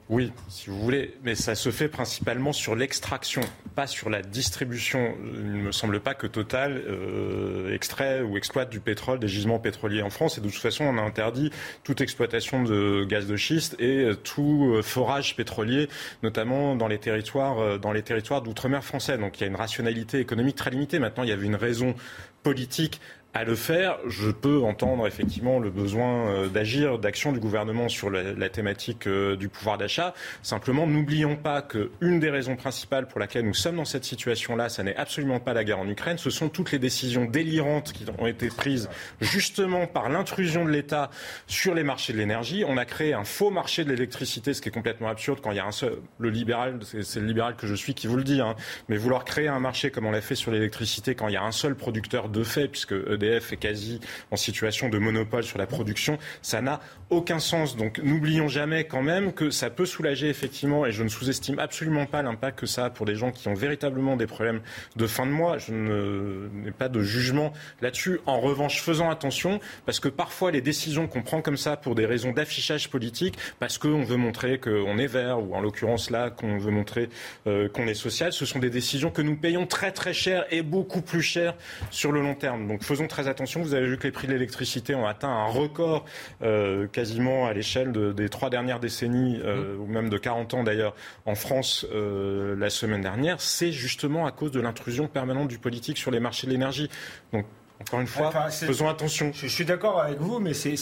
Oui, 0.10 0.32
si 0.48 0.70
vous 0.70 0.80
voulez, 0.80 1.16
mais 1.24 1.36
ça 1.36 1.54
se 1.54 1.70
fait 1.70 1.90
principalement 1.90 2.54
sur 2.54 2.78
l'extraction, 2.78 3.42
pas 3.76 3.88
sur 3.88 4.10
la 4.10 4.22
distribution. 4.22 5.16
Il 5.22 5.52
ne 5.52 5.62
me 5.64 5.72
semble 5.74 6.00
pas 6.00 6.14
que 6.14 6.28
Total 6.28 6.82
euh, 6.88 7.74
extrait 7.74 8.22
ou 8.22 8.38
exploite 8.38 8.70
du 8.70 8.80
pétrole, 8.80 9.20
des 9.20 9.28
gisements 9.28 9.60
pétroliers 9.60 10.02
en 10.02 10.10
France. 10.10 10.38
Et 10.38 10.42
de 10.42 10.48
toute 10.48 10.62
façon, 10.62 10.86
on 10.86 10.98
a 10.98 11.02
interdit 11.02 11.52
toute 11.84 12.00
exploitation 12.00 12.64
de 12.64 13.04
gaz 13.04 13.28
de 13.28 13.36
schiste 13.36 13.76
et 13.82 14.10
tout 14.24 14.80
forage 14.82 15.36
pétrolier, 15.36 15.90
notamment 16.24 16.78
dans 16.78 16.88
les 16.88 17.00
territoires, 17.00 17.78
dans 17.78 17.92
les 17.92 18.02
territoires 18.02 18.42
d'outre-mer 18.42 18.86
français. 18.86 19.18
Donc 19.18 19.38
il 19.38 19.42
y 19.42 19.44
a 19.44 19.48
une 19.48 19.58
rationalité 19.58 20.20
économique 20.20 20.56
très 20.56 20.70
limitée. 20.70 21.00
Maintenant, 21.00 21.24
il 21.24 21.30
y 21.30 21.34
avait 21.34 21.46
une 21.46 21.56
raison 21.56 21.96
politique 22.44 23.02
à 23.34 23.44
le 23.44 23.56
faire, 23.56 24.00
je 24.08 24.32
peux 24.32 24.62
entendre 24.62 25.06
effectivement 25.06 25.60
le 25.60 25.70
besoin 25.70 26.28
euh, 26.28 26.48
d'agir, 26.48 26.98
d'action 26.98 27.32
du 27.32 27.40
gouvernement 27.40 27.88
sur 27.88 28.10
la, 28.10 28.50
thématique 28.50 29.06
euh, 29.06 29.36
du 29.36 29.48
pouvoir 29.48 29.78
d'achat. 29.78 30.16
Simplement, 30.42 30.88
n'oublions 30.88 31.36
pas 31.36 31.62
qu'une 31.62 32.20
des 32.20 32.32
raisons 32.32 32.56
principales 32.56 33.08
pour 33.08 33.20
laquelle 33.20 33.46
nous 33.46 33.54
sommes 33.54 33.76
dans 33.76 33.86
cette 33.86 34.06
situation-là, 34.06 34.70
ça 34.70 34.82
n'est 34.82 34.96
absolument 34.96 35.40
pas 35.40 35.54
la 35.54 35.64
guerre 35.64 35.80
en 35.80 35.88
Ukraine, 35.88 36.18
ce 36.18 36.32
sont 36.32 36.50
toutes 36.50 36.72
les 36.72 36.80
décisions 36.80 37.26
délirantes 37.26 37.94
qui 37.94 38.06
ont 38.18 38.26
été 38.26 38.48
prises 38.48 38.90
justement 39.22 39.86
par 39.86 40.10
l'intrusion 40.10 40.66
de 40.66 40.72
l'État 40.72 41.12
sur 41.46 41.76
les 41.76 41.84
marchés 41.84 42.14
de 42.14 42.18
l'énergie. 42.18 42.64
On 42.68 42.78
a 42.78 42.86
créé 42.86 43.14
un 43.14 43.24
faux 43.24 43.52
marché 43.52 43.84
de 43.84 43.90
l'électricité, 43.90 44.56
ce 44.56 44.62
qui 44.62 44.70
est 44.70 44.72
complètement 44.72 45.10
absurde 45.10 45.42
quand 45.44 45.52
il 45.52 45.58
y 45.58 45.60
a 45.60 45.66
un 45.66 45.72
seul, 45.72 45.98
le 46.18 46.30
libéral, 46.32 46.80
c'est 46.84 47.20
le 47.20 47.28
libéral 47.28 47.56
que 47.56 47.68
je 47.68 47.76
suis 47.76 47.94
qui 47.94 48.08
vous 48.08 48.18
le 48.18 48.24
dit, 48.24 48.42
hein, 48.42 48.56
mais 48.90 48.98
vouloir 48.98 49.26
créer 49.26 49.48
un 49.48 49.60
marché 49.60 49.92
comme 49.92 50.06
on 50.08 50.12
l'a 50.12 50.22
fait 50.22 50.36
sur 50.36 50.52
l'électricité 50.52 51.14
quand 51.14 51.28
il 51.28 51.36
y 51.36 51.38
a 51.38 51.44
un 51.44 51.52
seul 51.52 51.76
producteur 51.76 52.30
de 52.30 52.44
fait, 52.44 52.68
puisque 52.68 52.94
EDF 52.94 53.27
EDF 53.28 53.54
est 53.54 53.58
quasi 53.58 54.00
en 54.32 54.36
situation 54.36 54.90
de 54.90 54.98
monopole 54.98 55.44
sur 55.44 55.58
la 55.58 55.68
production, 55.68 56.18
ça 56.42 56.62
n'a 56.62 56.80
aucun 57.10 57.40
sens. 57.40 57.76
Donc 57.76 58.00
n'oublions 58.00 58.48
jamais 58.48 58.86
quand 58.86 59.02
même 59.02 59.34
que 59.34 59.50
ça 59.50 59.70
peut 59.70 59.86
soulager 59.86 60.30
effectivement, 60.30 60.86
et 60.86 60.92
je 60.92 61.04
ne 61.04 61.10
sous-estime 61.10 61.60
absolument 61.60 62.06
pas 62.06 62.22
l'impact 62.22 62.60
que 62.60 62.66
ça 62.66 62.86
a 62.86 62.90
pour 62.90 63.06
des 63.06 63.16
gens 63.16 63.32
qui 63.32 63.48
ont 63.48 63.54
véritablement 63.54 64.16
des 64.16 64.28
problèmes 64.28 64.62
de 64.96 65.08
fin 65.08 65.26
de 65.26 65.32
mois. 65.32 65.58
Je 65.58 65.74
n'ai 65.74 66.72
pas 66.72 66.90
de 66.90 67.02
jugement 67.02 67.54
là-dessus. 67.82 68.20
En 68.26 68.40
revanche, 68.40 68.82
faisons 68.82 69.10
attention, 69.10 69.60
parce 69.86 70.00
que 70.00 70.10
parfois 70.10 70.52
les 70.52 70.62
décisions 70.62 71.08
qu'on 71.08 71.22
prend 71.22 71.42
comme 71.42 71.58
ça 71.58 71.78
pour 71.78 71.96
des 71.96 72.06
raisons 72.06 72.32
d'affichage 72.32 72.90
politique, 72.90 73.38
parce 73.60 73.78
qu'on 73.78 74.04
veut 74.04 74.18
montrer 74.18 74.60
qu'on 74.60 74.98
est 74.98 75.08
vert, 75.08 75.40
ou 75.40 75.56
en 75.56 75.62
l'occurrence 75.62 76.10
là, 76.10 76.30
qu'on 76.30 76.58
veut 76.58 76.72
montrer 76.72 77.10
euh, 77.48 77.70
qu'on 77.70 77.88
est 77.88 77.94
social, 77.94 78.34
ce 78.34 78.46
sont 78.46 78.60
des 78.60 78.70
décisions 78.70 79.12
que 79.12 79.22
nous 79.22 79.36
payons 79.36 79.66
très 79.66 79.92
très 79.92 80.14
cher 80.14 80.46
et 80.52 80.62
beaucoup 80.62 81.02
plus 81.02 81.22
cher 81.22 81.56
sur 81.92 82.12
le 82.12 82.22
long 82.22 82.36
terme. 82.36 82.68
Donc 82.68 82.84
faisons 82.84 83.07
très 83.08 83.28
attention. 83.28 83.62
Vous 83.62 83.74
avez 83.74 83.88
vu 83.88 83.98
que 83.98 84.04
les 84.04 84.12
prix 84.12 84.28
de 84.28 84.34
l'électricité 84.34 84.96
ont 84.96 85.06
atteint 85.06 85.30
un 85.30 85.46
record 85.46 86.06
euh, 86.42 86.88
quasiment 86.88 87.48
à 87.48 87.54
l'échelle 87.54 87.92
des 88.14 88.30
trois 88.30 88.50
dernières 88.50 88.80
décennies, 88.80 89.40
euh, 89.44 89.76
mmh. 89.76 89.82
ou 89.82 89.86
même 89.88 90.10
de 90.10 90.18
40 90.18 90.54
ans 90.54 90.64
d'ailleurs, 90.64 90.96
en 91.26 91.36
France 91.36 91.86
euh, 91.92 92.56
la 92.56 92.70
semaine 92.70 93.02
dernière. 93.02 93.42
C'est 93.42 93.72
justement 93.72 94.26
à 94.26 94.32
cause 94.32 94.52
de 94.52 94.60
l'intrusion 94.60 95.08
permanente 95.08 95.48
du 95.48 95.60
politique 95.60 95.98
sur 95.98 96.12
les 96.12 96.20
marchés 96.20 96.48
de 96.48 96.52
l'énergie. 96.52 96.90
Donc 97.34 97.46
encore 97.80 98.00
une 98.02 98.08
fois, 98.08 98.32
faisons 98.50 98.90
attention. 98.90 99.32
Je, 99.34 99.48
suis 99.48 99.64
d'accord 99.64 100.02
avec 100.02 100.20
vous, 100.20 100.40
mais 100.40 100.54
c'est 100.54 100.78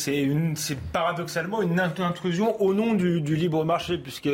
paradoxalement 0.94 1.62
une 1.62 1.80
intrusion 1.80 2.62
au 2.62 2.74
nom 2.74 2.94
du, 2.94 3.22
du 3.22 3.36
libre 3.36 3.66
marché, 3.66 3.98
puisque 3.98 4.30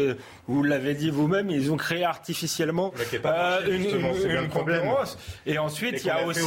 vous 0.48 0.64
l'avez 0.64 0.94
dit 0.94 1.10
vous-même, 1.10 1.50
ils 1.50 1.72
ont 1.72 1.78
créé 1.78 2.04
artificiellement 2.04 2.94
euh, 3.26 3.60
une, 3.68 4.30
une, 4.30 4.50
concurrence. 4.50 5.18
Et 5.46 5.58
ensuite, 5.58 6.04
il 6.04 6.08
y 6.08 6.10
a 6.10 6.26
aussi 6.26 6.42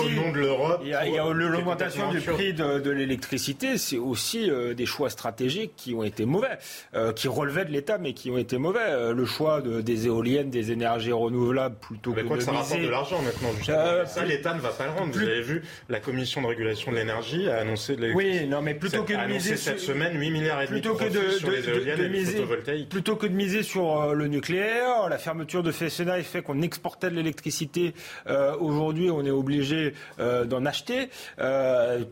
il 0.83 0.89
y 0.89 0.95
a, 0.95 1.33
l'augmentation 1.33 2.11
du 2.11 2.21
prix 2.21 2.55
de, 2.55 2.79
de 2.79 2.91
l'électricité. 2.91 3.77
C'est 3.77 3.99
aussi 3.99 4.49
euh, 4.51 4.73
des 4.75 4.87
choix 4.87 5.11
stratégiques 5.11 5.73
qui 5.77 5.95
ont 5.95 6.05
été 6.05 6.27
mauvais, 6.27 6.59
euh, 6.95 7.13
qui 7.13 7.27
relevaient 7.27 7.65
de 7.65 7.73
l'État, 7.73 7.99
mais 7.99 8.13
qui 8.13 8.31
ont 8.31 8.39
été 8.39 8.57
mauvais. 8.59 9.13
le 9.13 9.25
choix 9.25 9.61
de, 9.61 9.81
des 9.81 10.07
éoliennes, 10.07 10.51
des 10.51 10.71
énergies 10.71 11.13
renouvelables, 11.13 11.77
plutôt 11.77 12.13
mais 12.15 12.23
que 12.23 12.29
quoi 12.29 12.37
de 12.37 12.43
que 12.43 12.47
ça 12.47 12.53
rapporte 12.53 12.81
de 12.81 12.89
l'argent 12.89 13.21
maintenant. 13.21 14.07
Ça, 14.07 14.25
l'État 14.25 14.55
ne 14.55 14.61
va 14.61 14.71
pas 14.71 14.85
le 14.85 14.93
rendre. 14.93 15.13
Vous 15.13 15.21
avez 15.21 15.43
vu 15.43 15.63
la 15.89 16.01
commission 16.05 16.43
de 16.43 16.47
régulation 16.47 16.93
de 16.93 16.97
l'énergie 16.97 17.49
a 17.49 17.59
annoncé 17.59 17.97
de 17.97 18.13
Oui, 18.13 18.47
non, 18.47 18.63
mais 18.63 18.75
plutôt 18.75 19.03
que 19.03 19.13
de 19.13 19.33
miser 19.33 19.57
cette 19.57 19.81
semaine 19.81 20.19
8 20.19 20.31
milliards 20.31 20.63
et 20.63 20.67
demi 20.67 20.81
de, 20.81 21.31
sur 21.31 21.51
les 21.51 21.69
éoliennes 21.69 22.01
et 22.01 22.09
les 22.09 22.25
photovoltaïques. 22.25 22.89
Plutôt 22.89 23.17
que 23.17 23.27
de 23.27 23.35
miser 23.35 23.63
sur 23.63 24.01
euh, 24.01 24.15
le 24.15 24.29
nucléaire, 24.29 25.09
la 25.09 25.19
fermeture 25.19 25.63
de 25.63 25.73
Fessenheim 25.73 26.23
fait 26.23 26.43
qu'on 26.43 26.63
exportait 26.63 27.11
de 27.11 27.15
l'électricité. 27.15 27.95
Euh, 28.27 28.57
aujourd'hui, 28.59 29.11
on 29.11 29.25
est 29.25 29.31
obligé 29.31 29.95
euh, 30.21 30.45
d'en 30.45 30.65
acheter. 30.67 31.09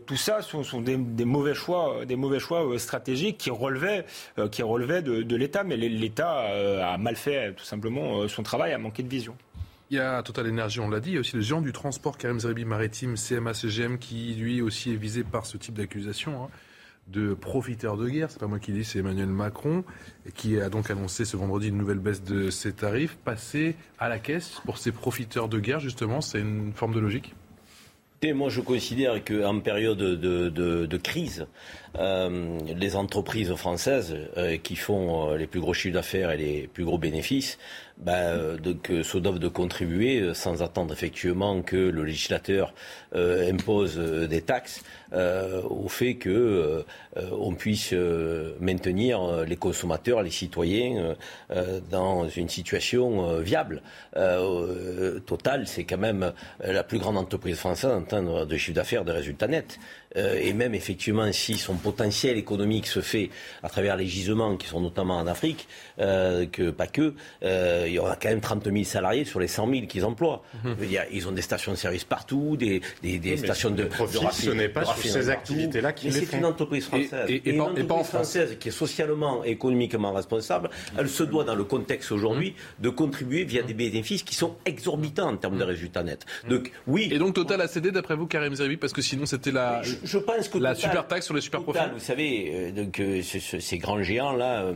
tout 0.05 0.17
ça 0.17 0.41
sont, 0.41 0.63
sont 0.63 0.81
des, 0.81 0.97
des, 0.97 1.25
mauvais 1.25 1.53
choix, 1.53 2.05
des 2.05 2.15
mauvais 2.15 2.39
choix 2.39 2.67
stratégiques 2.77 3.37
qui 3.37 3.49
relevaient, 3.49 4.05
qui 4.51 4.63
relevaient 4.63 5.01
de, 5.01 5.21
de 5.21 5.35
l'État, 5.35 5.63
mais 5.63 5.77
l'État 5.77 6.45
a 6.83 6.97
mal 6.97 7.15
fait 7.15 7.53
tout 7.53 7.63
simplement 7.63 8.27
son 8.27 8.43
travail, 8.43 8.73
a 8.73 8.77
manqué 8.77 9.03
de 9.03 9.09
vision. 9.09 9.35
Il 9.93 9.97
y 9.97 9.99
a 9.99 10.23
Total 10.23 10.47
Énergie, 10.47 10.79
on 10.79 10.89
l'a 10.89 10.99
dit, 10.99 11.11
il 11.11 11.13
y 11.13 11.17
a 11.17 11.19
aussi 11.19 11.35
le 11.35 11.43
géant 11.43 11.61
du 11.61 11.71
transport, 11.71 12.17
Karim 12.17 12.39
Zeribi 12.39 12.65
Maritime, 12.65 13.13
CMA-CGM, 13.13 13.99
qui 13.99 14.33
lui 14.33 14.59
aussi 14.59 14.91
est 14.91 14.95
visé 14.95 15.23
par 15.23 15.45
ce 15.45 15.55
type 15.55 15.75
d'accusation. 15.75 16.45
Hein. 16.45 16.47
de 17.09 17.35
profiteurs 17.35 17.95
de 17.95 18.09
guerre. 18.09 18.31
C'est 18.31 18.39
pas 18.39 18.47
moi 18.47 18.57
qui 18.57 18.71
dis, 18.71 18.83
c'est 18.83 18.97
Emmanuel 18.97 19.27
Macron 19.27 19.83
qui 20.33 20.59
a 20.59 20.69
donc 20.69 20.89
annoncé 20.89 21.25
ce 21.25 21.37
vendredi 21.37 21.67
une 21.67 21.77
nouvelle 21.77 21.99
baisse 21.99 22.23
de 22.23 22.49
ses 22.49 22.73
tarifs. 22.73 23.17
Passer 23.17 23.75
à 23.99 24.09
la 24.09 24.17
caisse 24.17 24.63
pour 24.65 24.79
ces 24.79 24.91
profiteurs 24.91 25.47
de 25.47 25.59
guerre, 25.59 25.79
justement, 25.79 26.21
c'est 26.21 26.39
une 26.39 26.73
forme 26.73 26.95
de 26.95 26.99
logique? 26.99 27.35
Moi, 28.31 28.47
je 28.47 28.61
considère 28.61 29.23
qu'en 29.25 29.59
période 29.59 29.97
de, 29.97 30.97
crise, 30.97 31.45
euh, 31.97 32.57
les 32.77 32.95
entreprises 32.95 33.53
françaises 33.55 34.15
euh, 34.37 34.57
qui 34.57 34.77
font 34.77 35.31
euh, 35.31 35.37
les 35.37 35.47
plus 35.47 35.59
gros 35.59 35.73
chiffres 35.73 35.95
d'affaires 35.95 36.31
et 36.31 36.37
les 36.37 36.69
plus 36.71 36.85
gros 36.85 36.97
bénéfices 36.97 37.57
ben, 37.97 38.57
donc, 38.57 38.91
se 39.03 39.17
doivent 39.17 39.39
de 39.39 39.47
contribuer 39.47 40.33
sans 40.33 40.61
attendre 40.61 40.93
effectivement 40.93 41.61
que 41.61 41.75
le 41.75 42.03
législateur 42.03 42.73
impose 43.13 43.97
des 43.97 44.41
taxes 44.41 44.83
au 45.13 45.87
fait 45.87 46.15
que 46.15 46.83
on 47.31 47.53
puisse 47.53 47.93
maintenir 48.59 49.45
les 49.45 49.55
consommateurs, 49.55 50.23
les 50.23 50.31
citoyens 50.31 51.15
dans 51.91 52.27
une 52.27 52.49
situation 52.49 53.37
viable. 53.39 53.81
Total, 55.25 55.67
c'est 55.67 55.83
quand 55.83 55.97
même 55.97 56.33
la 56.63 56.83
plus 56.83 56.97
grande 56.97 57.17
entreprise 57.17 57.57
française 57.57 57.91
en 57.91 58.01
termes 58.01 58.45
de 58.45 58.57
chiffre 58.57 58.75
d'affaires, 58.75 59.05
de 59.05 59.11
résultats 59.11 59.47
nets. 59.47 59.79
Euh, 60.15 60.39
et 60.39 60.53
même 60.53 60.75
effectivement 60.75 61.31
si 61.31 61.57
son 61.57 61.75
potentiel 61.75 62.37
économique 62.37 62.87
se 62.87 63.01
fait 63.01 63.29
à 63.63 63.69
travers 63.69 63.97
les 63.97 64.05
gisements 64.05 64.55
qui 64.57 64.67
sont 64.67 64.79
notamment 64.79 65.17
en 65.17 65.27
Afrique, 65.27 65.67
euh, 65.99 66.45
que 66.45 66.69
pas 66.69 66.87
que, 66.87 67.13
euh, 67.43 67.85
il 67.87 67.93
y 67.93 67.99
aura 67.99 68.15
quand 68.15 68.29
même 68.29 68.41
30 68.41 68.65
000 68.65 68.83
salariés 68.83 69.25
sur 69.25 69.39
les 69.39 69.47
100 69.47 69.69
000 69.69 69.87
qu'ils 69.87 70.05
emploient. 70.05 70.43
Mhm. 70.63 70.75
ils 71.11 71.27
ont 71.27 71.31
des 71.31 71.41
stations 71.41 71.71
de 71.71 71.77
service 71.77 72.03
partout, 72.03 72.57
des, 72.57 72.81
des, 73.01 73.37
stations 73.37 73.71
de, 73.71 73.83
profit, 73.85 74.19
de 74.19 74.31
ce 74.31 74.49
n'est 74.51 74.69
pas 74.69 74.85
sur 74.85 74.97
ces 74.97 75.29
activités-là 75.29 75.93
qu'ils 75.93 76.13
C'est 76.13 76.37
une 76.37 76.45
entreprise 76.45 76.85
française. 76.85 77.25
Et, 77.29 77.49
une 77.49 77.61
entreprise 77.61 78.07
française 78.07 78.57
qui 78.59 78.69
est 78.69 78.71
socialement 78.71 79.43
et 79.43 79.51
économiquement 79.51 80.13
responsable, 80.13 80.69
elle 80.97 81.09
se 81.09 81.23
doit 81.23 81.43
dans 81.43 81.55
le 81.55 81.63
contexte 81.63 82.11
aujourd'hui 82.11 82.51
mhm. 82.51 82.83
de 82.83 82.89
contribuer 82.89 83.43
via 83.45 83.63
des 83.63 83.73
bénéfices 83.73 84.23
qui 84.23 84.35
sont 84.35 84.55
exorbitants 84.65 85.29
en 85.29 85.37
termes 85.37 85.57
de 85.57 85.63
résultats 85.63 86.03
nets. 86.03 86.25
Donc 86.49 86.71
oui. 86.87 87.09
Et 87.11 87.17
donc 87.17 87.33
Total 87.33 87.61
a 87.61 87.67
cédé 87.67 87.91
d'après 87.91 88.15
vous, 88.15 88.27
Karim 88.27 88.53
Zerbi, 88.53 88.77
parce 88.77 88.93
que 88.93 89.01
sinon 89.01 89.25
c'était 89.25 89.51
la 89.51 89.81
je 90.03 90.17
pense 90.17 90.47
que 90.49 90.57
la 90.57 90.75
super 90.75 91.07
taxe 91.07 91.25
sur 91.25 91.33
les 91.33 91.41
super 91.41 91.61
profits. 91.61 91.79
Vous 91.93 91.99
savez, 91.99 92.51
euh, 92.53 92.71
donc 92.71 92.99
euh, 92.99 93.21
ces 93.21 93.77
grands 93.77 94.01
géants 94.03 94.33
là, 94.33 94.63
euh, 94.63 94.73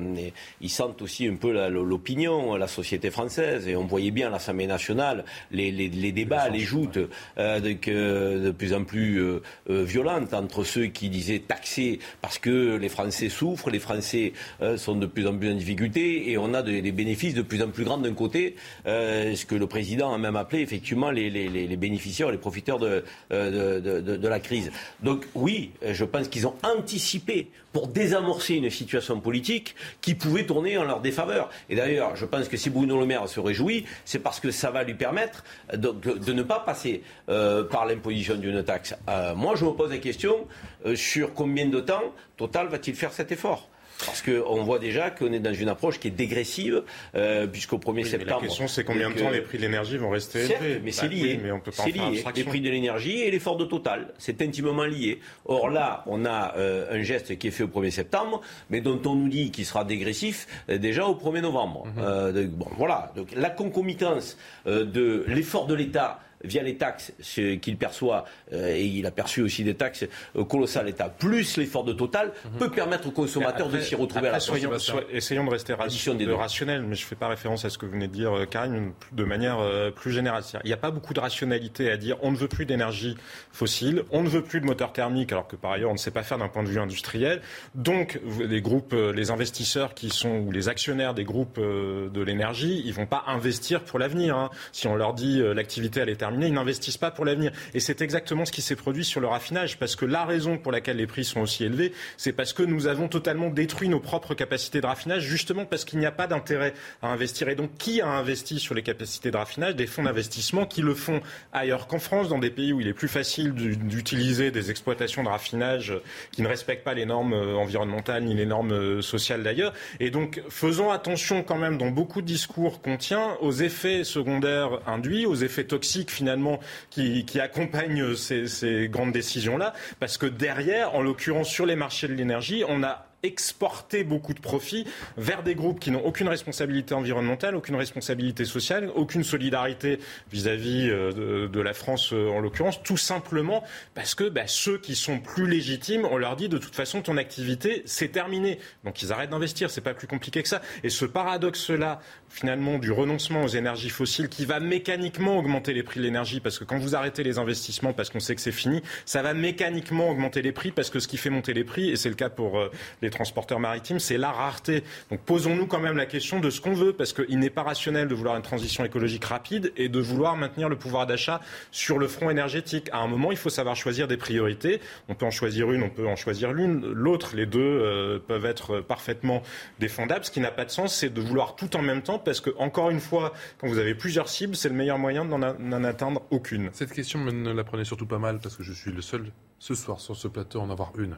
ils 0.61 0.69
sentent 0.69 1.01
aussi 1.01 1.27
un 1.27 1.35
peu 1.35 1.51
l'opinion, 1.69 2.55
la, 2.55 2.67
société 2.67 3.11
française, 3.11 3.67
et 3.67 3.75
on 3.75 3.85
voyait 3.85 4.11
bien 4.11 4.27
à 4.27 4.29
l'Assemblée 4.29 4.67
nationale 4.67 5.23
les, 5.51 5.71
débats, 6.11 6.49
les 6.49 6.59
joutes 6.59 6.99
de 7.37 8.51
plus 8.51 8.73
en 8.73 8.83
plus 8.83 9.39
violentes 9.67 10.33
entre 10.33 10.63
ceux 10.63 10.87
qui 10.87 11.09
disaient 11.09 11.39
taxer 11.39 11.99
parce 12.21 12.39
que 12.39 12.75
les 12.75 12.89
Français 12.89 13.29
souffrent, 13.29 13.69
les 13.69 13.79
Français 13.79 14.33
sont 14.75 14.95
de 14.95 15.05
plus 15.05 15.25
en 15.27 15.37
plus 15.37 15.51
en 15.51 15.55
difficulté, 15.55 16.29
et 16.29 16.37
on 16.37 16.53
a 16.53 16.61
des 16.61 16.91
bénéfices 16.91 17.33
de 17.33 17.41
plus 17.41 17.61
en 17.63 17.69
plus 17.69 17.85
grands 17.85 17.97
d'un 17.97 18.13
côté, 18.13 18.55
ce 18.85 19.45
que 19.45 19.55
le 19.55 19.67
président 19.67 20.13
a 20.13 20.17
même 20.17 20.35
appelé 20.35 20.61
effectivement 20.61 21.09
les, 21.09 21.77
bénéficiaires, 21.77 22.31
les 22.31 22.37
profiteurs 22.37 22.79
de, 22.79 23.03
de 23.31 24.27
la 24.27 24.39
crise. 24.39 24.71
Donc 25.01 25.16
oui, 25.35 25.71
je 25.85 26.03
pense 26.03 26.27
qu'ils 26.27 26.47
ont 26.47 26.55
anticipé 26.63 27.49
pour 27.73 27.87
désamorcer 27.87 28.55
une 28.55 28.69
situation 28.69 29.19
politique 29.19 29.75
qui 30.01 30.15
pouvait 30.15 30.45
tourner 30.45 30.77
en 30.77 30.83
leur 30.83 30.99
défaveur. 30.99 31.49
Et 31.69 31.75
d'ailleurs, 31.75 32.15
je 32.15 32.25
pense 32.25 32.47
que 32.47 32.57
si 32.57 32.69
Bruno 32.69 32.99
Le 32.99 33.05
Maire 33.05 33.27
se 33.27 33.39
réjouit, 33.39 33.85
c'est 34.05 34.19
parce 34.19 34.39
que 34.39 34.51
ça 34.51 34.71
va 34.71 34.83
lui 34.83 34.95
permettre 34.95 35.43
de, 35.73 36.33
ne 36.33 36.43
pas 36.43 36.59
passer 36.59 37.03
euh, 37.29 37.63
par 37.63 37.85
l'imposition 37.85 38.35
d'une 38.35 38.63
taxe. 38.63 38.95
Euh, 39.09 39.35
moi, 39.35 39.55
je 39.55 39.65
me 39.65 39.71
pose 39.71 39.91
la 39.91 39.99
question 39.99 40.47
euh, 40.85 40.95
sur 40.95 41.33
combien 41.33 41.67
de 41.67 41.79
temps 41.79 42.13
Total 42.35 42.67
va-t-il 42.67 42.95
faire 42.95 43.13
cet 43.13 43.31
effort? 43.31 43.69
Parce 44.05 44.21
qu'on 44.21 44.63
voit 44.63 44.79
déjà 44.79 45.09
qu'on 45.09 45.31
est 45.33 45.39
dans 45.39 45.53
une 45.53 45.69
approche 45.69 45.99
qui 45.99 46.07
est 46.07 46.11
dégressive, 46.11 46.83
euh, 47.15 47.47
puisqu'au 47.47 47.77
1er 47.77 48.05
septembre. 48.05 48.41
La 48.41 48.47
question, 48.47 48.67
c'est 48.67 48.83
combien 48.83 49.09
de 49.09 49.15
temps 49.15 49.29
les 49.29 49.41
prix 49.41 49.57
de 49.57 49.63
l'énergie 49.63 49.97
vont 49.97 50.09
rester 50.09 50.39
élevés 50.39 50.81
Mais 50.83 50.91
c'est 50.91 51.07
bah 51.07 51.13
lié. 51.13 51.39
mais 51.41 51.51
on 51.51 51.59
peut 51.59 51.71
pas 51.71 51.83
c'est 51.83 51.91
lié. 51.91 52.23
Les 52.35 52.43
prix 52.43 52.61
de 52.61 52.69
l'énergie 52.69 53.21
et 53.21 53.31
l'effort 53.31 53.57
de 53.57 53.65
Total. 53.65 54.13
C'est 54.17 54.41
intimement 54.41 54.83
lié. 54.83 55.19
Or 55.45 55.69
là, 55.69 56.03
on 56.05 56.25
a 56.25 56.55
euh, 56.57 56.85
un 56.91 57.01
geste 57.01 57.37
qui 57.37 57.47
est 57.47 57.51
fait 57.51 57.63
au 57.63 57.67
1er 57.67 57.91
septembre, 57.91 58.41
mais 58.69 58.81
dont 58.81 59.01
on 59.05 59.15
nous 59.15 59.29
dit 59.29 59.51
qu'il 59.51 59.65
sera 59.65 59.83
dégressif 59.83 60.47
euh, 60.69 60.77
déjà 60.77 61.05
au 61.05 61.15
1er 61.15 61.41
novembre. 61.41 61.85
Mhm. 61.95 62.47
bon, 62.47 62.67
voilà. 62.77 63.11
Donc 63.15 63.29
la 63.35 63.49
concomitance 63.49 64.37
de 64.65 65.25
l'effort 65.27 65.65
de 65.67 65.73
l'État 65.73 66.19
via 66.43 66.63
les 66.63 66.75
taxes 66.75 67.13
qu'il 67.61 67.77
perçoit, 67.77 68.25
euh, 68.46 68.46
et 68.51 68.85
il 68.85 69.05
a 69.05 69.11
perçu 69.11 69.41
aussi 69.41 69.63
des 69.63 69.75
taxes 69.75 70.05
euh, 70.35 70.43
colossales 70.43 70.85
l'État, 70.85 71.09
plus 71.09 71.57
l'effort 71.57 71.83
de 71.83 71.93
Total, 71.93 72.31
mhm. 72.45 72.59
peut 72.59 72.69
permettre 72.69 73.07
aux 73.07 73.11
consommateurs 73.11 73.69
de 73.69 73.79
s'y 73.79 73.95
retrouver 73.95 74.29
à 74.29 74.33
la 74.33 74.39
soyons, 74.39 74.71
Essayons 75.11 75.45
de 75.45 75.49
rester 75.49 75.73
rationnels, 75.73 76.83
mais 76.83 76.95
je 76.95 77.03
ne 77.03 77.07
fais 77.07 77.15
pas 77.15 77.27
référence 77.27 77.65
à 77.65 77.69
ce 77.69 77.77
que 77.77 77.85
vous 77.85 77.93
venez 77.93 78.07
de 78.07 78.13
dire, 78.13 78.35
euh, 78.35 78.45
Karim, 78.45 78.93
de 79.11 79.23
manière 79.23 79.57
plus 79.95 80.11
générale. 80.11 80.43
Il 80.63 80.67
n'y 80.67 80.73
a 80.73 80.77
pas 80.77 80.91
beaucoup 80.91 81.13
de 81.13 81.19
rationalité 81.19 81.91
à 81.91 81.97
dire 81.97 82.17
on 82.21 82.31
ne 82.31 82.37
veut 82.37 82.47
plus 82.47 82.65
d'énergie 82.65 83.17
fossile, 83.51 84.03
on 84.11 84.23
ne 84.23 84.29
veut 84.29 84.43
plus 84.43 84.61
de 84.61 84.65
moteurs 84.65 84.93
thermiques, 84.93 85.31
alors 85.31 85.47
que 85.47 85.55
par 85.55 85.71
ailleurs 85.71 85.89
on 85.89 85.93
ne 85.93 85.99
sait 85.99 86.11
pas 86.11 86.23
faire 86.23 86.37
d'un 86.37 86.47
point 86.47 86.63
de 86.63 86.69
vue 86.69 86.79
industriel. 86.79 87.41
Donc 87.75 88.19
les 88.39 88.61
groupes, 88.61 88.93
les 88.93 89.31
investisseurs 89.31 89.93
qui 89.93 90.09
sont, 90.09 90.39
ou 90.39 90.51
les 90.51 90.69
actionnaires 90.69 91.13
des 91.13 91.23
groupes 91.23 91.59
de 91.59 92.21
l'énergie, 92.21 92.81
ils 92.85 92.89
ne 92.89 92.95
vont 92.95 93.05
pas 93.05 93.23
investir 93.27 93.83
pour 93.83 93.99
l'avenir. 93.99 94.37
Hein. 94.37 94.49
Si 94.71 94.87
on 94.87 94.95
leur 94.95 95.13
dit 95.13 95.41
l'activité 95.41 96.01
elle 96.01 96.09
est 96.09 96.21
ils 96.21 96.53
n'investissent 96.53 96.97
pas 96.97 97.11
pour 97.11 97.25
l'avenir. 97.25 97.51
Et 97.73 97.79
c'est 97.79 98.01
exactement 98.01 98.36
ce 98.45 98.51
qui 98.51 98.61
s'est 98.61 98.75
produit 98.75 99.05
sur 99.05 99.21
le 99.21 99.27
raffinage, 99.27 99.77
parce 99.77 99.95
que 99.95 100.05
la 100.05 100.25
raison 100.25 100.57
pour 100.57 100.71
laquelle 100.71 100.97
les 100.97 101.07
prix 101.07 101.25
sont 101.25 101.41
aussi 101.41 101.63
élevés, 101.63 101.93
c'est 102.17 102.33
parce 102.33 102.53
que 102.53 102.63
nous 102.63 102.87
avons 102.87 103.07
totalement 103.07 103.49
détruit 103.49 103.89
nos 103.89 103.99
propres 103.99 104.33
capacités 104.33 104.81
de 104.81 104.85
raffinage, 104.85 105.23
justement 105.23 105.65
parce 105.65 105.85
qu'il 105.85 105.99
n'y 105.99 106.05
a 106.05 106.11
pas 106.11 106.27
d'intérêt 106.27 106.73
à 107.01 107.07
investir. 107.07 107.49
Et 107.49 107.55
donc, 107.55 107.71
qui 107.77 108.01
a 108.01 108.07
investi 108.07 108.59
sur 108.59 108.75
les 108.75 108.83
capacités 108.83 109.31
de 109.31 109.37
raffinage? 109.37 109.75
Des 109.75 109.87
fonds 109.87 110.03
d'investissement 110.03 110.65
qui 110.65 110.81
le 110.81 110.93
font 110.93 111.21
ailleurs 111.53 111.87
qu'en 111.87 111.99
France, 111.99 112.29
dans 112.29 112.39
des 112.39 112.49
pays 112.49 112.73
où 112.73 112.81
il 112.81 112.87
est 112.87 112.93
plus 112.93 113.07
facile 113.07 113.53
d'utiliser 113.53 114.51
des 114.51 114.69
exploitations 114.69 115.23
de 115.23 115.29
raffinage 115.29 115.93
qui 116.31 116.41
ne 116.41 116.47
respectent 116.47 116.83
pas 116.83 116.93
les 116.93 117.05
normes 117.05 117.33
euh, 117.33 117.55
environnementales 117.55 118.23
ni 118.23 118.35
les 118.35 118.45
normes 118.45 118.71
euh, 118.71 119.01
sociales 119.01 119.43
d'ailleurs. 119.43 119.73
Et 119.99 120.09
donc, 120.09 120.41
faisons 120.49 120.91
attention 120.91 121.43
quand 121.43 121.57
même 121.57 121.77
dans 121.77 121.89
beaucoup 121.89 122.21
de 122.21 122.27
discours 122.27 122.81
qu'on 122.81 122.97
tient 122.97 123.37
aux 123.41 123.51
effets 123.51 124.03
secondaires 124.03 124.79
induits, 124.87 125.25
aux 125.25 125.35
effets 125.35 125.63
toxiques 125.63 126.11
finalement 126.11 126.59
qui, 126.89 127.25
qui 127.25 127.39
accompagne 127.39 128.15
ces, 128.47 128.89
grandes 128.89 129.11
décisions-là, 129.11 129.73
parce 129.99 130.17
que 130.17 130.25
derrière, 130.25 130.95
en 130.95 131.01
l'occurrence 131.01 131.49
sur 131.49 131.65
les 131.65 131.75
marchés 131.75 132.07
de 132.07 132.13
l'énergie, 132.13 132.63
on 132.67 132.83
a 132.83 133.07
exporter 133.23 134.03
beaucoup 134.03 134.33
de 134.33 134.39
profits 134.39 134.85
vers 135.17 135.41
des 135.41 135.55
groupes 135.55 135.79
qui 135.79 135.89
n'ont 135.89 136.05
aucune 136.05 136.27
responsabilité 136.27 136.93
environnementale, 136.93 137.55
aucune 137.55 137.75
responsabilité 137.75 138.45
sociale, 138.45 138.91
aucune 138.95 139.23
solidarité 139.23 139.99
vis-à-vis 140.31 140.87
euh, 140.89 141.47
de, 141.47 141.61
la 141.61 141.73
France 141.73 142.13
euh, 142.13 142.29
en 142.29 142.39
l'occurrence, 142.39 142.81
tout 142.83 142.97
simplement 142.97 143.63
parce 143.95 144.13
que 144.13 144.29
bah, 144.29 144.43
ceux 144.45 144.77
qui 144.77 144.95
sont 144.95 145.19
plus 145.19 145.47
légitimes, 145.47 146.07
on 146.09 146.17
leur 146.17 146.35
dit 146.35 146.47
de 146.47 146.59
toute 146.59 146.75
façon 146.75 147.01
ton 147.01 147.17
activité 147.17 147.81
c'est 147.85 148.09
terminé, 148.09 148.59
donc 148.83 149.01
ils 149.01 149.11
arrêtent 149.11 149.31
d'investir, 149.31 149.71
c'est 149.71 149.81
pas 149.81 149.95
plus 149.95 150.07
compliqué 150.07 150.43
que 150.43 150.49
ça. 150.49 150.61
Et 150.83 150.89
ce 150.89 151.05
paradoxe-là, 151.05 151.99
finalement, 152.29 152.77
du 152.77 152.91
renoncement 152.91 153.43
aux 153.43 153.47
énergies 153.47 153.89
fossiles, 153.89 154.29
qui 154.29 154.45
va 154.45 154.59
mécaniquement 154.59 155.37
augmenter 155.37 155.73
les 155.73 155.83
prix 155.83 155.99
de 155.99 156.05
l'énergie, 156.05 156.39
parce 156.39 156.59
que 156.59 156.63
quand 156.63 156.77
vous 156.77 156.95
arrêtez 156.95 157.23
les 157.23 157.37
investissements 157.39 157.93
parce 157.93 158.09
qu'on 158.09 158.19
sait 158.19 158.35
que 158.35 158.41
c'est 158.41 158.51
fini, 158.51 158.81
ça 159.05 159.21
va 159.21 159.33
mécaniquement 159.33 160.09
augmenter 160.09 160.41
les 160.41 160.51
prix, 160.51 160.71
parce 160.71 160.89
que 160.89 160.99
ce 160.99 161.07
qui 161.07 161.17
fait 161.17 161.29
monter 161.29 161.53
les 161.53 161.63
prix, 161.63 161.89
et 161.89 161.95
c'est 161.95 162.09
le 162.09 162.15
cas 162.15 162.29
pour 162.29 162.59
euh, 162.59 162.71
les 163.01 163.09
transporteurs 163.09 163.59
maritimes, 163.59 163.99
c'est 163.99 164.17
la 164.17 164.31
rareté. 164.31 164.83
Donc 165.09 165.19
posons-nous 165.21 165.65
quand 165.67 165.79
même 165.79 165.97
la 165.97 166.05
question 166.05 166.39
de 166.39 166.49
ce 166.49 166.61
qu'on 166.61 166.73
veut, 166.73 166.93
parce 166.93 167.13
qu'il 167.13 167.39
n'est 167.39 167.49
pas 167.49 167.63
rationnel 167.63 168.07
de 168.07 168.15
vouloir 168.15 168.35
une 168.35 168.43
transition 168.43 168.85
écologique 168.85 169.25
rapide 169.25 169.71
et 169.77 169.89
de 169.89 169.99
vouloir 169.99 170.35
maintenir 170.35 170.69
le 170.69 170.75
pouvoir 170.75 171.07
d'achat 171.07 171.41
sur 171.71 171.97
le 171.97 172.07
front 172.07 172.29
énergétique. 172.29 172.89
À 172.91 172.99
un 172.99 173.07
moment, 173.07 173.31
il 173.31 173.37
faut 173.37 173.49
savoir 173.49 173.75
choisir 173.75 174.07
des 174.07 174.17
priorités. 174.17 174.79
On 175.09 175.15
peut 175.15 175.25
en 175.25 175.31
choisir 175.31 175.71
une, 175.71 175.83
on 175.83 175.89
peut 175.89 176.07
en 176.07 176.15
choisir 176.15 176.53
l'une. 176.53 176.81
L'autre, 176.91 177.35
les 177.35 177.45
deux 177.45 177.59
euh, 177.59 178.19
peuvent 178.19 178.45
être 178.45 178.79
parfaitement 178.79 179.41
défendables. 179.79 180.25
Ce 180.25 180.31
qui 180.31 180.39
n'a 180.39 180.51
pas 180.51 180.65
de 180.65 180.71
sens, 180.71 180.95
c'est 180.95 181.13
de 181.13 181.21
vouloir 181.21 181.55
tout 181.55 181.75
en 181.75 181.81
même 181.81 182.01
temps, 182.01 182.16
parce 182.23 182.41
que, 182.41 182.51
encore 182.57 182.89
une 182.89 182.99
fois, 182.99 183.33
quand 183.59 183.67
vous 183.67 183.79
avez 183.79 183.95
plusieurs 183.95 184.29
cibles, 184.29 184.55
c'est 184.55 184.69
le 184.69 184.75
meilleur 184.75 184.99
moyen 184.99 185.25
d'en 185.25 185.41
atteindre 185.83 186.21
aucune. 186.31 186.69
Cette 186.73 186.91
question, 186.91 187.19
ne 187.19 187.51
la 187.51 187.63
prenez 187.63 187.85
surtout 187.85 188.07
pas 188.07 188.19
mal, 188.19 188.39
parce 188.39 188.55
que 188.55 188.63
je 188.63 188.73
suis 188.73 188.91
le 188.91 189.01
seul 189.01 189.31
ce 189.59 189.75
soir 189.75 189.99
sur 189.99 190.15
ce 190.15 190.27
plateau 190.27 190.59
à 190.59 190.63
en 190.63 190.69
avoir 190.69 190.91
une. 190.97 191.17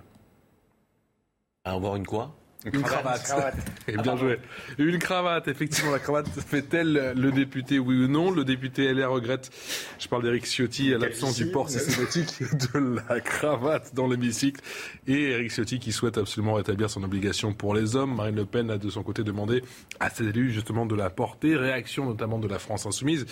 À 1.65 1.73
avoir 1.73 1.95
une 1.95 2.07
quoi? 2.07 2.38
Une 2.65 2.81
cravate. 2.81 3.55
Et 3.87 3.95
bien 3.95 4.17
joué. 4.17 4.37
Une 4.77 4.99
cravate, 4.99 5.47
effectivement, 5.47 5.91
la 5.91 5.99
cravate 5.99 6.27
fait-elle 6.47 7.13
le 7.15 7.31
député, 7.31 7.79
oui 7.79 8.03
ou 8.03 8.07
non? 8.09 8.31
Le 8.31 8.43
député 8.43 8.93
LR 8.93 9.11
regrette, 9.11 9.49
je 9.97 10.07
parle 10.09 10.23
d'Éric 10.23 10.45
Ciotti, 10.45 10.93
à 10.93 10.97
l'absence 10.97 11.37
du 11.37 11.51
port 11.51 11.69
systématique 11.69 12.43
de 12.73 13.01
la 13.07 13.21
cravate 13.21 13.95
dans 13.95 14.07
l'hémicycle. 14.07 14.61
Et 15.07 15.31
Éric 15.31 15.51
Ciotti 15.51 15.79
qui 15.79 15.93
souhaite 15.93 16.17
absolument 16.17 16.55
rétablir 16.55 16.89
son 16.89 17.01
obligation 17.03 17.53
pour 17.53 17.73
les 17.73 17.95
hommes. 17.95 18.15
Marine 18.15 18.35
Le 18.35 18.45
Pen 18.45 18.69
a 18.71 18.77
de 18.77 18.89
son 18.89 19.03
côté 19.03 19.23
demandé 19.23 19.63
à 20.01 20.09
ses 20.09 20.25
élus 20.25 20.51
justement 20.51 20.85
de 20.85 20.95
la 20.95 21.09
porter. 21.09 21.55
Réaction 21.55 22.05
notamment 22.07 22.39
de 22.39 22.47
la 22.49 22.59
France 22.59 22.85
Insoumise 22.85 23.25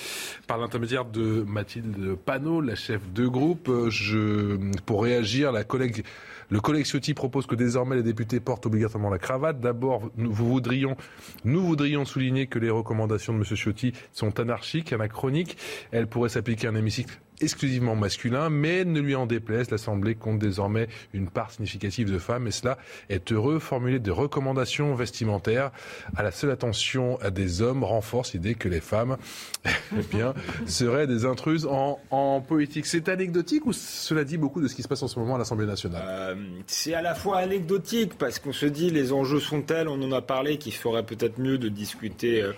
par 0.47 0.57
l'intermédiaire 0.57 1.03
de 1.03 1.43
Mathilde 1.45 2.15
Panot, 2.15 2.61
la 2.61 2.75
chef 2.75 3.01
de 3.11 3.27
groupe. 3.27 3.69
Je, 3.89 4.57
pour 4.85 5.03
réagir, 5.03 5.51
la 5.51 5.65
collègue 5.65 6.05
le 6.49 6.61
collègue 6.61 6.85
Ciotti 6.85 7.13
propose 7.13 7.45
que 7.45 7.55
désormais 7.55 7.97
les 7.97 8.03
députés 8.03 8.39
portent 8.39 8.65
obligatoirement 8.65 9.09
la 9.09 9.19
cravate. 9.19 9.59
D'abord, 9.59 10.09
nous 10.15 10.31
voudrions, 10.31 10.95
nous 11.43 11.61
voudrions 11.61 12.05
souligner 12.05 12.47
que 12.47 12.59
les 12.59 12.69
recommandations 12.69 13.33
de 13.33 13.39
M. 13.39 13.43
Ciotti 13.43 13.93
sont 14.13 14.39
anarchiques, 14.39 14.93
anachroniques. 14.93 15.57
Elles 15.91 16.07
pourraient 16.07 16.29
s'appliquer 16.29 16.67
à 16.67 16.71
un 16.71 16.75
hémicycle 16.75 17.19
exclusivement 17.41 17.95
masculin, 17.95 18.49
mais 18.49 18.85
ne 18.85 18.99
lui 18.99 19.15
en 19.15 19.25
déplaise, 19.25 19.69
l'Assemblée 19.71 20.15
compte 20.15 20.39
désormais 20.39 20.87
une 21.13 21.29
part 21.29 21.51
significative 21.51 22.11
de 22.11 22.17
femmes, 22.17 22.47
et 22.47 22.51
cela 22.51 22.77
est 23.09 23.31
heureux. 23.31 23.59
Formuler 23.59 23.99
des 23.99 24.11
recommandations 24.11 24.95
vestimentaires 24.95 25.71
à 26.15 26.23
la 26.23 26.31
seule 26.31 26.51
attention 26.51 27.19
des 27.31 27.61
hommes 27.61 27.83
renforce 27.83 28.33
l'idée 28.33 28.55
que 28.55 28.69
les 28.69 28.81
femmes, 28.81 29.17
eh 29.65 30.15
bien, 30.15 30.33
seraient 30.65 31.07
des 31.07 31.25
intruses 31.25 31.65
en, 31.65 31.99
en 32.11 32.41
politique. 32.41 32.85
C'est 32.85 33.09
anecdotique 33.09 33.65
ou 33.65 33.73
cela 33.73 34.23
dit 34.23 34.37
beaucoup 34.37 34.61
de 34.61 34.67
ce 34.67 34.75
qui 34.75 34.83
se 34.83 34.87
passe 34.87 35.03
en 35.03 35.07
ce 35.07 35.19
moment 35.19 35.35
à 35.35 35.37
l'Assemblée 35.37 35.65
nationale? 35.65 36.03
Euh, 36.05 36.35
C'est 36.65 36.93
à 36.93 37.01
la 37.01 37.15
fois 37.15 37.37
anecdotique 37.37 38.17
parce 38.17 38.39
qu'on 38.39 38.53
se 38.53 38.65
dit 38.65 38.89
les 38.89 39.13
enjeux 39.13 39.39
sont 39.39 39.61
tels, 39.61 39.87
on 39.87 40.01
en 40.01 40.11
a 40.11 40.21
parlé, 40.21 40.57
qu'il 40.57 40.73
ferait 40.73 41.03
peut-être 41.03 41.39
mieux 41.39 41.57
de 41.57 41.69
discuter 41.69 42.41
euh, 42.41 42.53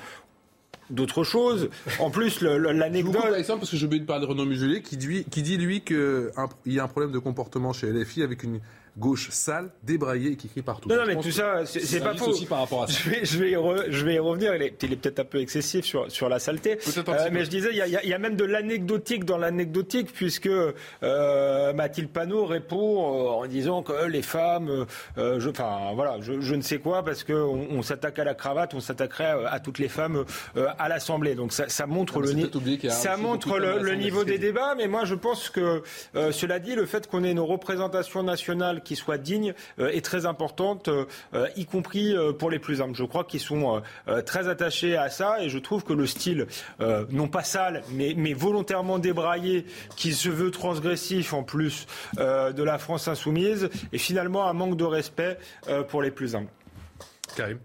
d'autres 0.90 1.24
choses. 1.24 1.70
En 2.00 2.10
plus, 2.12 2.42
l'anecdote. 2.42 3.36
Exemple 3.38 3.60
parce 3.60 3.72
que 3.72 3.78
je 3.78 3.86
vais 3.86 4.00
parler 4.00 4.26
de 4.26 4.30
Renaud 4.30 4.46
Muselier 4.46 4.82
qui 4.82 4.98
dit, 4.98 5.26
qui 5.30 5.42
dit 5.42 5.58
lui 5.58 5.82
qu'il 5.82 6.32
y 6.66 6.80
a 6.80 6.84
un 6.84 6.88
problème 6.88 7.12
de 7.12 7.20
comportement 7.20 7.74
chez 7.74 7.92
LFI 7.92 8.24
avec 8.24 8.44
une 8.44 8.60
gauche 9.00 9.30
sale, 9.32 9.72
débraillée 9.84 10.34
et 10.34 10.36
qui 10.36 10.50
crie 10.50 10.62
partout. 10.62 10.90
Non, 10.90 10.98
non 10.98 11.06
mais 11.08 11.16
tout 11.16 11.32
ça, 11.32 11.66
c'est 11.66 12.02
pas 12.02 12.16
faux. 12.16 12.30
Aussi 12.30 12.46
par 12.46 12.60
rapport 12.60 12.84
à 12.84 12.88
ça. 12.88 13.00
Je 13.00 13.10
vais, 13.10 13.26
je 13.26 13.40
vais, 13.40 13.52
y, 13.52 13.92
je 13.92 14.06
vais 14.06 14.16
y 14.16 14.20
revenir. 14.20 14.54
Il 14.56 14.62
est, 14.62 14.72
peut-être 14.72 15.20
un 15.20 15.26
peu 15.26 15.40
excessif 15.40 15.86
sur, 15.86 16.12
sur 16.12 16.30
la 16.30 16.40
saleté. 16.40 16.78
Euh, 16.98 17.30
mais 17.32 17.46
je 17.46 17.50
disais, 17.50 17.70
il 17.72 17.78
y, 17.78 17.82
a, 17.82 17.88
il 17.88 18.10
y, 18.10 18.14
a, 18.14 18.18
même 18.18 18.36
de 18.36 18.44
l'anecdotique 18.44 19.24
dans 19.24 19.38
l'anecdotique, 19.38 20.12
puisque 20.14 20.50
euh, 20.50 21.74
Mathilde 21.74 22.10
Panot 22.10 22.46
répond 22.46 22.78
euh, 22.78 23.30
en 23.30 23.48
disant 23.48 23.84
que 23.84 24.06
les 24.08 24.22
femmes, 24.22 24.86
euh, 25.18 25.40
je, 25.40 25.50
enfin 25.50 25.92
voilà, 25.96 26.18
je, 26.20 26.42
je, 26.42 26.56
ne 26.56 26.62
sais 26.62 26.80
quoi, 26.80 27.04
parce 27.04 27.24
qu'on 27.24 27.68
on, 27.72 27.82
s'attaque 27.82 28.20
à 28.20 28.24
la 28.24 28.34
cravate, 28.34 28.74
on 28.74 28.80
s'attaquerait 28.80 29.46
à 29.46 29.60
toutes 29.60 29.80
les 29.80 29.88
femmes 29.88 30.26
à 30.78 30.90
l'Assemblée. 30.90 31.36
Donc 31.36 31.54
ça, 31.54 31.70
ça 31.70 31.88
montre 31.88 32.20
le, 32.20 32.28
ça 32.90 33.18
montre 33.18 33.58
le, 33.60 33.82
le 33.82 33.96
niveau 33.96 34.24
des 34.24 34.38
débats. 34.38 34.76
Mais 34.76 34.88
moi, 34.88 35.06
je 35.06 35.16
pense 35.16 35.50
que, 35.50 35.84
cela 36.14 36.60
dit, 36.60 36.76
le 36.76 36.86
fait 36.86 37.08
qu'on 37.08 37.24
ait 37.24 37.34
nos 37.34 37.46
représentations 37.46 38.24
nationales 38.24 38.82
qui 38.84 38.89
soit 38.96 39.18
digne 39.18 39.54
euh, 39.80 39.90
est 39.90 40.04
très 40.04 40.26
importante, 40.26 40.88
euh, 40.88 41.06
y 41.56 41.66
compris 41.66 42.16
euh, 42.16 42.32
pour 42.34 42.50
les 42.50 42.60
plus 42.60 42.82
humbles. 42.82 42.96
Je 42.96 43.04
crois 43.04 43.24
qu'ils 43.24 43.40
sont 43.40 43.82
très 44.26 44.48
attachés 44.48 44.98
à 44.98 45.10
ça 45.10 45.42
et 45.42 45.50
je 45.50 45.58
trouve 45.58 45.84
que 45.84 45.94
le 45.94 46.06
style, 46.06 46.48
non 47.12 47.28
pas 47.28 47.44
sale, 47.44 47.84
mais, 47.92 48.14
mais 48.16 48.34
volontairement 48.34 49.00
débraillé, 49.00 49.66
qui 49.96 50.14
se 50.14 50.30
veut 50.30 50.52
transgressif 50.52 51.34
en 51.34 51.44
plus 51.44 51.88
de 52.18 52.64
la 52.64 52.78
France 52.78 53.08
insoumise, 53.08 53.70
est 53.92 53.98
finalement 53.98 54.48
un 54.48 54.54
manque 54.54 54.78
de 54.78 54.86
respect 54.86 55.38
pour 55.90 56.02
les 56.02 56.12
plus 56.12 56.36
humbles. 56.36 56.50
Karim. 57.36 57.60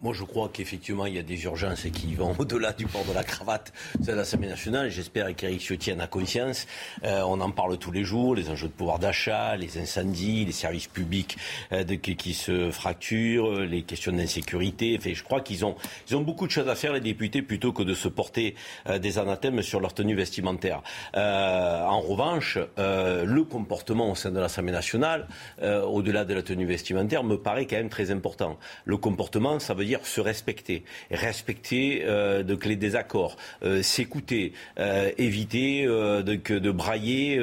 Moi, 0.00 0.12
je 0.12 0.24
crois 0.24 0.50
qu'effectivement, 0.52 1.06
il 1.06 1.14
y 1.14 1.18
a 1.20 1.22
des 1.22 1.44
urgences 1.44 1.86
qui 1.92 2.12
vont 2.16 2.34
au-delà 2.38 2.72
du 2.72 2.86
port 2.86 3.04
de 3.04 3.12
la 3.12 3.22
cravate 3.22 3.72
de 4.00 4.12
l'Assemblée 4.12 4.48
nationale. 4.48 4.90
J'espère 4.90 5.32
qu'Éric 5.36 5.60
Ciotti 5.60 5.92
en 5.92 6.00
a 6.00 6.08
conscience. 6.08 6.66
Euh, 7.04 7.22
on 7.24 7.40
en 7.40 7.52
parle 7.52 7.78
tous 7.78 7.92
les 7.92 8.02
jours, 8.02 8.34
les 8.34 8.50
enjeux 8.50 8.66
de 8.66 8.72
pouvoir 8.72 8.98
d'achat, 8.98 9.56
les 9.56 9.78
incendies, 9.78 10.44
les 10.44 10.52
services 10.52 10.88
publics 10.88 11.38
euh, 11.70 11.84
qui, 11.84 12.34
se 12.34 12.72
fracturent, 12.72 13.60
les 13.60 13.82
questions 13.82 14.10
d'insécurité. 14.10 14.98
Je 15.00 15.22
crois 15.22 15.42
qu'ils 15.42 15.64
ont, 15.64 15.76
beaucoup 16.10 16.48
de 16.48 16.50
choses 16.50 16.68
à 16.68 16.74
faire, 16.74 16.92
les 16.92 17.00
députés, 17.00 17.42
plutôt 17.42 17.72
que 17.72 17.84
de 17.84 17.94
se 17.94 18.08
porter 18.08 18.56
euh, 18.88 18.98
des 18.98 19.18
anathèmes 19.18 19.62
sur 19.62 19.78
leur 19.78 19.94
tenue 19.94 20.16
vestimentaire. 20.16 20.82
en 21.14 22.00
revanche, 22.00 22.58
le 22.76 23.42
comportement 23.42 24.10
au 24.10 24.14
sein 24.16 24.32
de 24.32 24.40
l'Assemblée 24.40 24.72
nationale, 24.72 25.28
au-delà 25.62 26.24
de 26.24 26.34
la 26.34 26.42
tenue 26.42 26.66
vestimentaire, 26.66 27.22
me 27.22 27.36
paraît 27.36 27.66
quand 27.66 27.76
même 27.76 27.88
très 27.88 28.10
important. 28.10 28.58
Le 28.84 28.96
comportement, 28.96 29.60
ça 29.68 29.74
veut 29.78 29.84
dire 29.84 30.00
se 30.04 30.20
respecter, 30.20 30.82
respecter 31.10 32.02
euh, 32.04 32.42
donc 32.42 32.64
les 32.64 32.76
désaccords, 32.76 33.36
euh, 33.62 33.82
s'écouter, 33.82 34.52
euh, 34.78 35.10
éviter 35.18 35.84
euh, 35.86 36.22
de, 36.22 36.34
de 36.58 36.70
brailler 36.70 37.40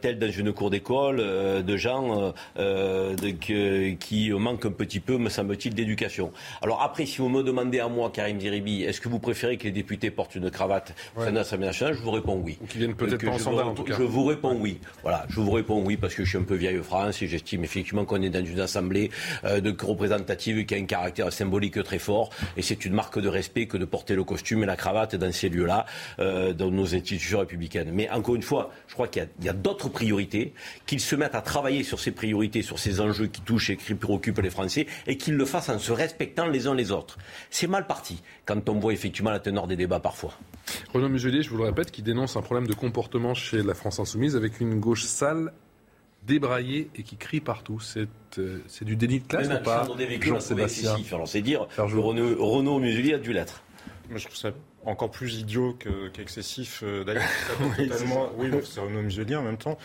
tel 0.00 0.18
dans 0.18 0.30
une 0.30 0.52
cour 0.52 0.70
d'école 0.70 1.18
de 1.18 1.76
gens 1.76 2.32
de, 2.56 3.90
qui 3.94 4.30
manquent 4.30 4.66
un 4.66 4.70
petit 4.70 5.00
peu, 5.00 5.18
me 5.18 5.28
semble-t-il, 5.28 5.74
d'éducation. 5.74 6.32
Alors 6.62 6.82
après, 6.82 7.06
si 7.06 7.18
vous 7.18 7.28
me 7.28 7.42
demandez 7.42 7.80
à 7.80 7.88
moi, 7.88 8.10
Karim 8.10 8.38
Diribi, 8.38 8.84
est-ce 8.84 9.00
que 9.00 9.08
vous 9.08 9.18
préférez 9.18 9.56
que 9.56 9.64
les 9.64 9.70
députés 9.72 10.10
portent 10.10 10.34
une 10.34 10.50
cravate 10.50 10.94
au 11.16 11.24
sein 11.24 11.30
de 11.30 11.36
l'Assemblée 11.36 11.66
nationale 11.66 11.94
Je 11.94 12.02
vous 12.02 12.10
réponds 12.10 12.40
oui. 12.44 12.58
Ou 12.62 12.66
qu'ils 12.66 12.80
viennent 12.80 12.94
peut-être 12.94 13.24
pas 13.24 13.32
en 13.32 13.38
sandales, 13.38 13.66
en 13.66 13.74
tout 13.74 13.84
cas. 13.84 13.94
Je 13.98 14.02
vous 14.02 14.24
réponds 14.24 14.56
oui. 14.58 14.78
Voilà, 15.02 15.26
je 15.28 15.40
vous 15.40 15.50
réponds 15.50 15.82
oui 15.84 15.96
parce 15.96 16.14
que 16.14 16.24
je 16.24 16.28
suis 16.28 16.38
un 16.38 16.42
peu 16.42 16.54
vieille 16.54 16.82
France 16.82 17.20
et 17.22 17.26
j'estime 17.26 17.64
effectivement 17.64 18.04
qu'on 18.04 18.22
est 18.22 18.30
dans 18.30 18.44
une 18.44 18.60
assemblée 18.60 19.10
de 19.44 19.74
représentative 19.84 20.64
qui 20.64 20.74
a 20.74 20.78
un 20.78 20.84
caractère 20.84 21.32
symbolique 21.38 21.82
très 21.82 21.98
fort. 21.98 22.30
Et 22.56 22.62
c'est 22.62 22.84
une 22.84 22.92
marque 22.92 23.18
de 23.18 23.28
respect 23.28 23.66
que 23.66 23.76
de 23.76 23.84
porter 23.84 24.14
le 24.14 24.24
costume 24.24 24.62
et 24.62 24.66
la 24.66 24.76
cravate 24.76 25.14
dans 25.14 25.32
ces 25.32 25.48
lieux-là, 25.48 25.86
euh, 26.18 26.52
dans 26.52 26.70
nos 26.70 26.94
institutions 26.94 27.40
républicaines. 27.40 27.90
Mais 27.92 28.08
encore 28.10 28.34
une 28.34 28.42
fois, 28.42 28.70
je 28.88 28.94
crois 28.94 29.08
qu'il 29.08 29.28
y 29.42 29.48
a, 29.48 29.52
d'autres 29.52 29.88
priorités, 29.88 30.52
qu'ils 30.86 31.00
se 31.00 31.16
mettent 31.16 31.34
à 31.34 31.42
travailler 31.42 31.82
sur 31.82 32.00
ces 32.00 32.12
priorités, 32.12 32.62
sur 32.62 32.78
ces 32.78 33.00
enjeux 33.00 33.26
qui 33.26 33.40
touchent 33.40 33.70
et 33.70 33.76
qui 33.76 33.94
préoccupent 33.94 34.40
les 34.40 34.50
Français, 34.50 34.86
et 35.06 35.16
qu'ils 35.16 35.36
le 35.36 35.44
fassent 35.44 35.68
en 35.68 35.78
se 35.78 35.92
respectant 35.92 36.46
les 36.46 36.66
uns 36.66 36.74
les 36.74 36.90
autres. 36.90 37.18
C'est 37.50 37.66
mal 37.66 37.86
parti 37.86 38.22
quand 38.44 38.68
on 38.68 38.78
voit 38.78 38.92
effectivement 38.92 39.30
la 39.30 39.40
teneur 39.40 39.66
des 39.66 39.76
débats 39.76 40.00
parfois. 40.00 40.32
Renaud 40.92 41.08
Muselier, 41.08 41.42
je 41.42 41.50
vous 41.50 41.56
le 41.56 41.64
répète, 41.64 41.90
qui 41.90 42.02
dénonce 42.02 42.36
un 42.36 42.42
problème 42.42 42.66
de 42.66 42.74
comportement 42.74 43.34
chez 43.34 43.62
la 43.62 43.74
France 43.74 43.98
insoumise 44.00 44.36
avec 44.36 44.60
une 44.60 44.80
gauche 44.80 45.04
sale 45.04 45.52
débraillé 46.28 46.90
et 46.94 47.02
qui 47.02 47.16
crie 47.16 47.40
partout. 47.40 47.80
C'est 47.80 48.08
euh, 48.38 48.60
du 48.82 48.94
déni 48.94 49.20
de 49.20 49.26
classe 49.26 49.48
ou 49.48 49.64
pas 49.64 49.88
Jean-Sébastien 50.20 50.96
c'est 51.26 51.42
dire, 51.42 51.66
Renaud, 51.76 52.36
Renaud 52.38 52.78
Muselier 52.78 53.14
a 53.14 53.18
dû 53.18 53.32
l'être. 53.32 53.62
Moi, 54.08 54.18
je 54.18 54.26
trouve 54.26 54.36
ça 54.36 54.52
encore 54.88 55.10
plus 55.10 55.34
idiot 55.34 55.76
qu'excessif 56.12 56.82
euh, 56.82 57.04
d'ailleurs. 57.04 57.22
oui, 57.78 57.90
c'est 58.64 58.80
Renaud 58.80 59.02
Muselier 59.02 59.36
en 59.36 59.42
même 59.42 59.58
temps. 59.58 59.78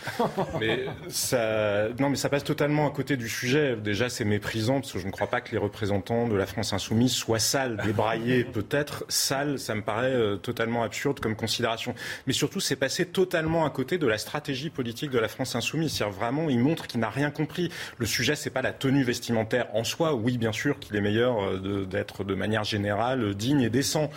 Mais 0.58 0.86
ça, 1.08 1.88
non, 1.98 2.10
mais 2.10 2.16
ça 2.16 2.28
passe 2.28 2.44
totalement 2.44 2.86
à 2.86 2.90
côté 2.90 3.16
du 3.16 3.28
sujet. 3.28 3.76
Déjà, 3.76 4.08
c'est 4.08 4.24
méprisant 4.24 4.80
parce 4.80 4.92
que 4.92 4.98
je 4.98 5.06
ne 5.06 5.10
crois 5.10 5.26
pas 5.26 5.40
que 5.40 5.52
les 5.52 5.58
représentants 5.58 6.28
de 6.28 6.34
la 6.34 6.46
France 6.46 6.72
insoumise 6.72 7.12
soient 7.12 7.38
sales, 7.38 7.80
débraillés, 7.84 8.44
peut-être 8.52 9.04
sales. 9.08 9.58
Ça 9.58 9.74
me 9.74 9.82
paraît 9.82 10.14
euh, 10.14 10.36
totalement 10.36 10.82
absurde 10.82 11.20
comme 11.20 11.36
considération. 11.36 11.94
Mais 12.26 12.32
surtout, 12.32 12.60
c'est 12.60 12.76
passé 12.76 13.06
totalement 13.06 13.66
à 13.66 13.70
côté 13.70 13.98
de 13.98 14.06
la 14.06 14.18
stratégie 14.18 14.70
politique 14.70 15.10
de 15.10 15.18
la 15.18 15.28
France 15.28 15.54
insoumise. 15.54 15.92
C'est-à-dire 15.92 16.16
vraiment, 16.16 16.48
il 16.48 16.58
montre 16.58 16.86
qu'il 16.86 17.00
n'a 17.00 17.10
rien 17.10 17.30
compris. 17.30 17.70
Le 17.98 18.06
sujet, 18.06 18.36
c'est 18.36 18.50
pas 18.50 18.62
la 18.62 18.72
tenue 18.72 19.04
vestimentaire 19.04 19.68
en 19.74 19.84
soi. 19.84 20.14
Oui, 20.14 20.38
bien 20.38 20.52
sûr, 20.52 20.78
qu'il 20.78 20.96
est 20.96 21.00
meilleur 21.00 21.42
euh, 21.42 21.84
d'être 21.84 22.24
de, 22.24 22.34
manière 22.34 22.64
générale 22.64 23.34
digne 23.34 23.60
et 23.60 23.70
décent. 23.70 24.10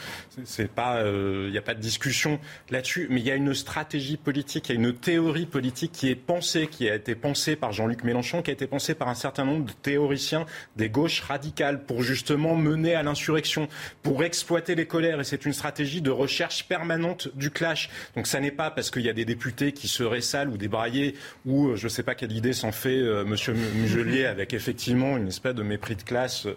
C'est 0.43 0.71
il 0.77 0.83
euh, 1.05 1.49
n'y 1.49 1.57
a 1.57 1.61
pas 1.61 1.73
de 1.73 1.79
discussion 1.79 2.39
là-dessus, 2.69 3.07
mais 3.09 3.19
il 3.19 3.25
y 3.25 3.31
a 3.31 3.35
une 3.35 3.53
stratégie 3.53 4.17
politique, 4.17 4.69
il 4.69 4.75
y 4.75 4.77
a 4.77 4.79
une 4.79 4.93
théorie 4.93 5.45
politique 5.45 5.91
qui 5.91 6.09
est 6.09 6.15
pensée, 6.15 6.67
qui 6.67 6.89
a 6.89 6.95
été 6.95 7.15
pensée 7.15 7.55
par 7.55 7.71
Jean-Luc 7.71 8.03
Mélenchon, 8.03 8.41
qui 8.41 8.51
a 8.51 8.53
été 8.53 8.67
pensée 8.67 8.93
par 8.93 9.07
un 9.07 9.15
certain 9.15 9.45
nombre 9.45 9.65
de 9.65 9.71
théoriciens 9.71 10.45
des 10.75 10.89
gauches 10.89 11.21
radicales 11.21 11.83
pour 11.83 12.03
justement 12.03 12.55
mener 12.55 12.93
à 12.93 13.03
l'insurrection, 13.03 13.67
pour 14.03 14.23
exploiter 14.23 14.75
les 14.75 14.85
colères. 14.85 15.19
Et 15.19 15.23
c'est 15.23 15.45
une 15.45 15.53
stratégie 15.53 16.01
de 16.01 16.11
recherche 16.11 16.67
permanente 16.67 17.29
du 17.35 17.49
clash. 17.49 17.89
Donc 18.15 18.27
ça 18.27 18.39
n'est 18.39 18.51
pas 18.51 18.69
parce 18.69 18.91
qu'il 18.91 19.03
y 19.03 19.09
a 19.09 19.13
des 19.13 19.25
députés 19.25 19.71
qui 19.71 19.87
seraient 19.87 20.21
sales 20.21 20.49
ou 20.49 20.57
débraillés, 20.57 21.15
ou 21.45 21.69
euh, 21.69 21.75
je 21.75 21.85
ne 21.85 21.89
sais 21.89 22.03
pas 22.03 22.15
quelle 22.15 22.31
idée 22.31 22.53
s'en 22.53 22.71
fait 22.71 22.97
euh, 22.97 23.25
M. 23.25 23.55
Muselier 23.75 24.25
avec 24.25 24.53
effectivement 24.53 25.17
une 25.17 25.27
espèce 25.27 25.55
de 25.55 25.63
mépris 25.63 25.95
de 25.95 26.03
classe 26.03 26.47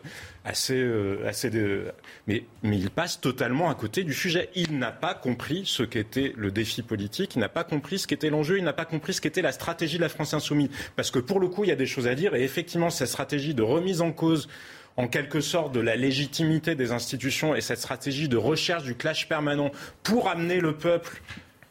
assez, 0.44 0.76
euh, 0.76 1.26
assez 1.26 1.50
de... 1.50 1.92
mais, 2.26 2.44
mais 2.62 2.78
il 2.78 2.90
passe 2.90 3.20
totalement 3.20 3.70
à 3.70 3.74
côté 3.74 4.04
du 4.04 4.14
sujet. 4.14 4.48
Il 4.54 4.78
n'a 4.78 4.92
pas 4.92 5.14
compris 5.14 5.62
ce 5.66 5.82
qu'était 5.82 6.32
le 6.36 6.50
défi 6.50 6.82
politique, 6.82 7.34
il 7.36 7.40
n'a 7.40 7.48
pas 7.48 7.64
compris 7.64 7.98
ce 7.98 8.06
qu'était 8.06 8.30
l'enjeu, 8.30 8.58
il 8.58 8.64
n'a 8.64 8.72
pas 8.72 8.84
compris 8.84 9.12
ce 9.12 9.20
qu'était 9.20 9.42
la 9.42 9.52
stratégie 9.52 9.96
de 9.96 10.02
la 10.02 10.08
France 10.08 10.34
insoumise. 10.34 10.70
Parce 10.96 11.10
que 11.10 11.18
pour 11.18 11.40
le 11.40 11.48
coup, 11.48 11.64
il 11.64 11.68
y 11.68 11.72
a 11.72 11.76
des 11.76 11.86
choses 11.86 12.06
à 12.06 12.14
dire 12.14 12.34
et 12.34 12.42
effectivement, 12.42 12.90
cette 12.90 13.08
stratégie 13.08 13.54
de 13.54 13.62
remise 13.62 14.00
en 14.00 14.12
cause 14.12 14.48
en 14.96 15.08
quelque 15.08 15.40
sorte 15.40 15.72
de 15.72 15.80
la 15.80 15.96
légitimité 15.96 16.74
des 16.74 16.92
institutions 16.92 17.54
et 17.54 17.60
cette 17.60 17.78
stratégie 17.78 18.28
de 18.28 18.36
recherche 18.36 18.82
du 18.82 18.94
clash 18.94 19.28
permanent 19.28 19.70
pour 20.02 20.28
amener 20.28 20.60
le 20.60 20.76
peuple 20.76 21.22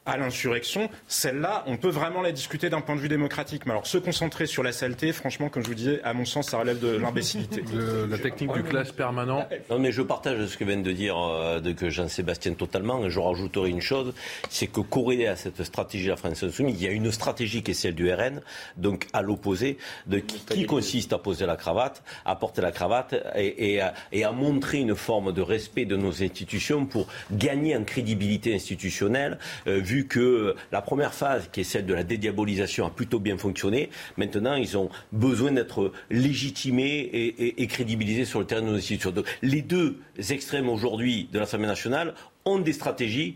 à 0.09 0.17
l'insurrection, 0.17 0.89
celle-là, 1.07 1.63
on 1.67 1.77
peut 1.77 1.89
vraiment 1.89 2.21
la 2.21 2.31
discuter 2.31 2.69
d'un 2.69 2.81
point 2.81 2.95
de 2.95 3.01
vue 3.01 3.09
démocratique. 3.09 3.65
Mais 3.65 3.71
alors, 3.71 3.88
se 3.88 3.97
concentrer 3.97 4.45
sur 4.45 4.63
la 4.63 4.71
saleté, 4.71 5.13
franchement, 5.13 5.49
comme 5.49 5.63
je 5.63 5.67
vous 5.67 5.75
disais, 5.75 6.01
à 6.03 6.13
mon 6.13 6.25
sens, 6.25 6.49
ça 6.49 6.57
relève 6.57 6.79
de 6.79 6.89
l'imbécilité. 6.89 7.63
la 8.09 8.17
technique 8.17 8.51
du 8.53 8.63
clash 8.63 8.91
permanent. 8.91 9.47
Non, 9.69 9.79
mais 9.79 9.91
je 9.91 10.01
partage 10.01 10.45
ce 10.45 10.57
que 10.57 10.63
vient 10.63 10.77
de 10.77 10.91
dire 10.91 11.17
euh, 11.17 11.59
de 11.59 11.71
que 11.71 11.89
Jean-Sébastien 11.89 12.53
totalement. 12.53 13.05
Et 13.05 13.09
je 13.09 13.19
rajouterai 13.19 13.69
une 13.69 13.81
chose, 13.81 14.13
c'est 14.49 14.67
que 14.67 14.81
corrélé 14.81 15.27
à 15.27 15.35
cette 15.35 15.63
stratégie 15.63 16.05
de 16.05 16.11
la 16.11 16.17
France 16.17 16.43
Insoumise, 16.43 16.81
il 16.81 16.85
y 16.85 16.89
a 16.89 16.91
une 16.91 17.11
stratégie 17.11 17.63
qui 17.63 17.71
est 17.71 17.75
celle 17.75 17.95
du 17.95 18.11
RN, 18.11 18.41
donc 18.77 19.07
à 19.13 19.21
l'opposé, 19.21 19.77
de 20.07 20.19
qui, 20.19 20.65
consiste 20.65 21.13
à 21.13 21.17
poser 21.17 21.45
la 21.45 21.55
cravate, 21.55 22.03
à 22.25 22.35
porter 22.35 22.61
la 22.61 22.71
cravate 22.71 23.15
et, 23.35 23.81
à, 23.81 23.93
et 24.11 24.23
à 24.23 24.31
montrer 24.31 24.79
une 24.79 24.95
forme 24.95 25.31
de 25.31 25.41
respect 25.41 25.85
de 25.85 25.95
nos 25.95 26.23
institutions 26.23 26.85
pour 26.85 27.07
gagner 27.31 27.75
en 27.75 27.83
crédibilité 27.83 28.53
institutionnelle, 28.53 29.38
euh, 29.67 29.79
vu 29.79 29.98
que 30.07 30.55
la 30.71 30.81
première 30.81 31.13
phase, 31.13 31.49
qui 31.51 31.61
est 31.61 31.63
celle 31.63 31.85
de 31.85 31.93
la 31.93 32.03
dédiabolisation, 32.03 32.85
a 32.85 32.89
plutôt 32.89 33.19
bien 33.19 33.37
fonctionné. 33.37 33.89
Maintenant, 34.17 34.55
ils 34.55 34.77
ont 34.77 34.89
besoin 35.11 35.51
d'être 35.51 35.91
légitimés 36.09 37.09
et, 37.57 37.67
crédibilisés 37.67 38.25
sur 38.25 38.39
le 38.39 38.45
terrain 38.45 38.61
de 38.61 38.67
nos 38.67 38.75
institutions. 38.75 39.11
Donc, 39.11 39.25
les 39.41 39.61
deux 39.61 39.99
extrêmes 40.29 40.69
aujourd'hui 40.69 41.29
de 41.31 41.39
l'Assemblée 41.39 41.67
nationale 41.67 42.15
ont 42.45 42.59
des 42.59 42.73
stratégies 42.73 43.35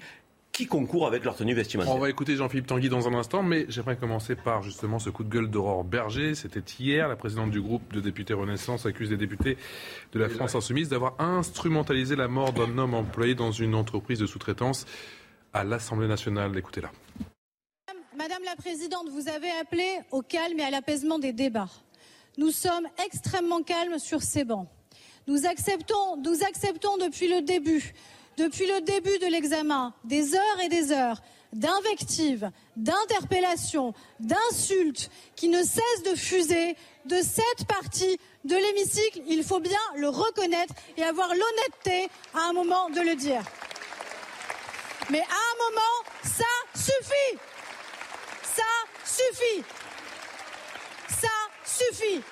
qui 0.54 0.68
concourent 0.68 1.08
avec 1.08 1.26
leur 1.26 1.36
tenue 1.36 1.56
vestimentaire. 1.56 1.96
On 1.96 2.00
va 2.00 2.12
écouter 2.12 2.36
Jean-Philippe 2.36 2.68
Tanguy 2.68 2.88
dans 2.88 3.08
un 3.08 3.16
instant, 3.16 3.42
mais 3.42 3.66
j'aimerais 3.70 3.98
commencer 3.98 4.36
par 4.36 4.62
justement 4.62 5.00
ce 5.00 5.10
coup 5.10 5.24
de 5.24 5.30
gueule 5.30 5.50
d'Aurore 5.50 5.84
Berger. 5.84 6.36
C'était 6.36 6.64
hier, 6.80 7.08
la 7.08 7.16
présidente 7.16 7.50
du 7.50 7.60
groupe 7.60 7.92
de 7.92 8.00
députés 8.00 8.36
Renaissance 8.36 8.86
accuse 8.86 9.10
les 9.10 9.18
députés 9.18 9.58
de 10.14 10.20
la 10.20 10.30
France 10.30 10.54
Insoumise 10.54 10.90
d'avoir 10.90 11.16
instrumentalisé 11.20 12.16
la 12.16 12.28
mort 12.28 12.54
d'un 12.54 12.78
homme 12.78 12.94
employé 12.94 13.34
dans 13.34 13.52
une 13.52 13.74
entreprise 13.74 14.20
de 14.20 14.28
sous-traitance 14.28 14.86
à 15.54 15.64
l'Assemblée 15.64 16.08
nationale. 16.08 16.58
Écoutez-la. 16.58 16.92
Madame 18.16 18.44
la 18.44 18.56
Présidente, 18.56 19.10
vous 19.10 19.28
avez 19.28 19.52
appelé 19.62 20.00
au 20.12 20.22
calme 20.22 20.60
et 20.60 20.64
à 20.64 20.70
l'apaisement 20.70 21.20
des 21.20 21.34
débats. 21.34 21.70
Nous 22.38 22.52
sommes 22.52 22.88
extrêmement 23.06 23.62
calmes 23.62 24.00
sur 24.00 24.22
ces 24.22 24.44
bancs. 24.44 24.68
Nous 25.28 25.46
acceptons, 25.46 26.18
nous 26.18 26.44
acceptons 26.44 26.98
depuis 26.98 27.28
le 27.28 27.42
début 27.42 27.94
depuis 28.38 28.66
le 28.68 28.82
début 28.82 29.20
de 29.20 29.28
l'examen, 29.28 29.94
des 30.04 30.36
heures 30.36 30.60
et 30.64 30.70
des 30.70 30.92
heures 30.92 31.22
d'invectives, 31.52 32.50
d'interpellations, 32.76 33.94
d'insultes 34.20 35.12
qui 35.36 35.50
ne 35.50 35.62
cessent 35.62 36.04
de 36.12 36.16
fuser 36.16 36.76
de 37.06 37.18
cette 37.18 37.68
partie 37.68 38.18
de 38.44 38.56
l'hémicycle. 38.56 39.22
Il 39.28 39.44
faut 39.44 39.60
bien 39.60 39.80
le 39.98 40.10
reconnaître 40.10 40.74
et 40.98 41.04
avoir 41.04 41.30
l'honnêteté 41.30 42.10
à 42.34 42.50
un 42.50 42.54
moment 42.54 42.90
de 42.90 43.02
le 43.02 43.16
dire. 43.16 43.44
Mais 45.10 45.20
à 45.20 45.24
un 45.24 45.56
moment, 45.72 46.04
ça 46.24 46.44
suffit. 46.74 47.40
Ça 51.08 51.30
suffit 51.66 52.24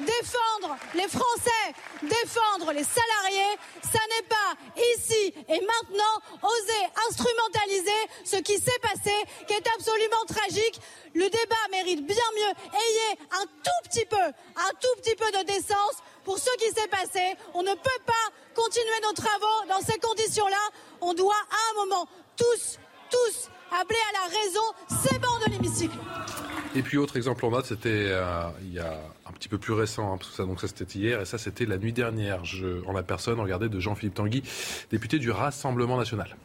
défendre 0.00 0.76
les 0.94 1.08
Français, 1.08 1.64
défendre 2.02 2.72
les 2.72 2.84
salariés, 2.84 3.56
ça 3.82 4.00
n'est 4.08 4.26
pas 4.28 4.50
ici 4.94 5.34
et 5.48 5.60
maintenant 5.60 6.16
oser 6.42 6.84
instrumentaliser 7.08 8.00
ce 8.24 8.36
qui 8.36 8.58
s'est 8.58 8.80
passé, 8.82 9.12
qui 9.46 9.54
est 9.54 9.68
absolument 9.76 10.24
tragique. 10.26 10.80
Le 11.14 11.28
débat 11.28 11.64
mérite 11.70 12.06
bien 12.06 12.30
mieux. 12.36 12.54
Ayez 12.72 13.18
un 13.32 13.44
tout 13.44 13.88
petit 13.88 14.06
peu, 14.06 14.16
un 14.16 14.70
tout 14.80 15.00
petit 15.02 15.16
peu 15.16 15.30
de 15.38 15.44
décence 15.44 16.02
pour 16.24 16.38
ce 16.38 16.50
qui 16.58 16.68
s'est 16.68 16.88
passé. 16.88 17.36
On 17.54 17.62
ne 17.62 17.72
peut 17.72 18.02
pas 18.06 18.12
continuer 18.54 19.00
nos 19.02 19.12
travaux 19.12 19.68
dans 19.68 19.80
ces 19.80 19.98
conditions-là. 19.98 20.70
On 21.00 21.14
doit 21.14 21.34
à 21.34 21.70
un 21.72 21.84
moment 21.84 22.08
tous, 22.36 22.78
tous 23.10 23.50
appeler 23.72 23.98
à 24.10 24.22
la 24.22 24.38
raison 24.38 25.02
ces 25.02 25.18
bancs 25.18 25.44
de 25.46 25.52
l'hémicycle. 25.52 25.96
Et 26.74 26.82
puis 26.82 26.98
autre 26.98 27.16
exemple 27.16 27.44
en 27.46 27.50
date, 27.50 27.66
c'était 27.66 27.88
euh, 27.88 28.48
il 28.62 28.74
y 28.74 28.78
a 28.78 28.98
petit 29.40 29.48
peu 29.48 29.58
plus 29.58 29.72
récent, 29.72 30.12
hein, 30.12 30.18
ça, 30.36 30.44
donc 30.44 30.60
ça 30.60 30.68
c'était 30.68 30.98
hier, 30.98 31.18
et 31.22 31.24
ça 31.24 31.38
c'était 31.38 31.64
la 31.64 31.78
nuit 31.78 31.94
dernière. 31.94 32.42
En 32.86 32.92
la 32.92 33.02
personne, 33.02 33.40
regardez, 33.40 33.70
de 33.70 33.80
Jean-Philippe 33.80 34.14
Tanguy, 34.14 34.42
député 34.90 35.18
du 35.18 35.30
Rassemblement 35.30 35.96
national. 35.96 36.36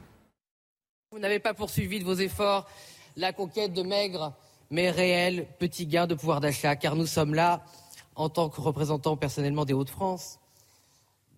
Vous 1.12 1.20
n'avez 1.20 1.40
pas 1.40 1.54
poursuivi 1.54 2.00
de 2.00 2.06
vos 2.06 2.16
efforts 2.16 2.68
la 3.18 3.34
conquête 3.34 3.74
de 3.74 3.84
maigres 3.84 4.34
mais 4.72 4.90
réels 4.90 5.46
petits 5.60 5.86
gains 5.86 6.08
de 6.08 6.16
pouvoir 6.16 6.40
d'achat, 6.40 6.76
car 6.78 6.96
nous 6.96 7.06
sommes 7.06 7.36
là, 7.36 7.64
en 8.16 8.30
tant 8.30 8.50
que 8.50 8.62
représentants 8.62 9.18
personnellement 9.18 9.66
des 9.66 9.74
Hauts-de-France, 9.74 10.40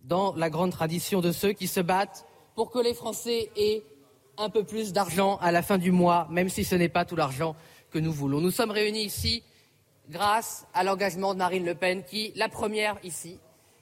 dans 0.03 0.33
la 0.35 0.49
grande 0.49 0.71
tradition 0.71 1.21
de 1.21 1.31
ceux 1.31 1.53
qui 1.53 1.67
se 1.67 1.79
battent 1.79 2.25
pour 2.55 2.69
que 2.69 2.79
les 2.79 2.93
Français 2.93 3.49
aient 3.57 3.83
un 4.37 4.49
peu 4.49 4.63
plus 4.63 4.93
d'argent 4.93 5.37
à 5.41 5.51
la 5.51 5.63
fin 5.63 5.79
du 5.79 5.91
mois, 5.91 6.27
même 6.29 6.49
si 6.49 6.63
ce 6.63 6.75
n'est 6.75 6.87
pas 6.87 7.03
tout 7.03 7.15
l'argent 7.15 7.55
que 7.89 7.97
nous 7.97 8.13
voulons. 8.13 8.41
Nous 8.41 8.51
sommes 8.51 8.71
réunis 8.71 9.05
ici 9.05 9.43
grâce 10.09 10.65
à 10.73 10.83
l'engagement 10.83 11.33
de 11.33 11.39
Marine 11.39 11.65
Le 11.65 11.75
Pen, 11.75 12.03
qui, 12.03 12.31
la 12.35 12.49
première 12.49 12.97
ici, 13.03 13.39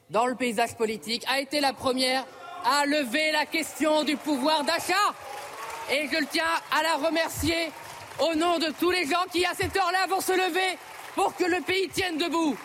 dans 0.10 0.26
le 0.26 0.36
paysage 0.36 0.76
politique, 0.76 1.24
a 1.28 1.40
été 1.40 1.60
la 1.60 1.74
première 1.74 2.26
à 2.66 2.86
lever 2.86 3.32
la 3.32 3.46
question 3.46 4.04
du 4.04 4.18
pouvoir 4.18 4.64
d'achat. 4.64 4.94
Et 5.92 6.08
je 6.12 6.20
le 6.20 6.26
tiens 6.28 6.44
à 6.72 6.84
la 6.84 7.08
remercier 7.08 7.72
au 8.20 8.36
nom 8.36 8.58
de 8.58 8.72
tous 8.80 8.92
les 8.92 9.06
gens 9.06 9.26
qui, 9.32 9.46
à 9.46 9.54
cette 9.54 9.76
heure-là, 9.76 10.08
vont 10.10 10.22
se 10.22 10.32
lever 10.32 10.78
pour 11.16 11.36
que 11.36 11.44
le 11.44 11.62
pays 11.62 11.90
tienne 11.90 12.18
debout. 12.18 12.58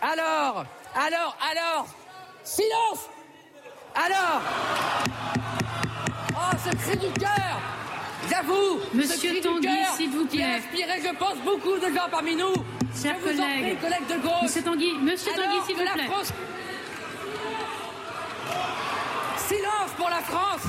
Alors, 0.00 0.64
alors, 0.94 1.36
alors, 1.50 1.86
silence 2.42 3.08
Alors 3.94 4.42
Oh, 6.34 6.56
ce 6.64 6.76
cri 6.76 6.96
du 6.96 7.12
cœur 7.20 7.81
J'avoue 8.32 8.80
Monsieur 8.94 9.40
Tanguy, 9.42 9.68
s'il 9.96 10.10
vous 10.10 10.24
plaît. 10.24 10.38
Qui 10.38 10.42
a 10.42 10.54
inspiré, 10.54 10.92
je 11.02 11.18
pense, 11.18 11.36
beaucoup 11.44 11.76
de 11.76 11.94
gens 11.94 12.08
parmi 12.10 12.34
nous. 12.34 12.54
Chers 13.02 13.20
collègues, 13.20 13.78
collègues 13.78 14.08
de 14.08 14.22
gauche. 14.22 14.42
Monsieur 14.44 14.62
Tanguy, 14.62 14.92
Monsieur 15.02 15.32
Tanguy, 15.32 15.66
s'il 15.66 15.76
vous 15.76 15.82
plaît. 15.82 16.04
France... 16.06 16.32
Silence 19.36 19.90
pour 19.98 20.08
la 20.08 20.20
France 20.20 20.62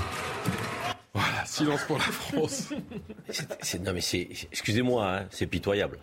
Voilà, 1.13 1.45
silence 1.45 1.83
pour 1.85 1.97
la 1.97 2.03
France. 2.03 2.69
non 3.85 3.93
mais 3.93 4.01
c'est, 4.01 4.27
excusez-moi, 4.51 5.07
hein, 5.07 5.27
c'est 5.29 5.47
pitoyable. 5.47 5.99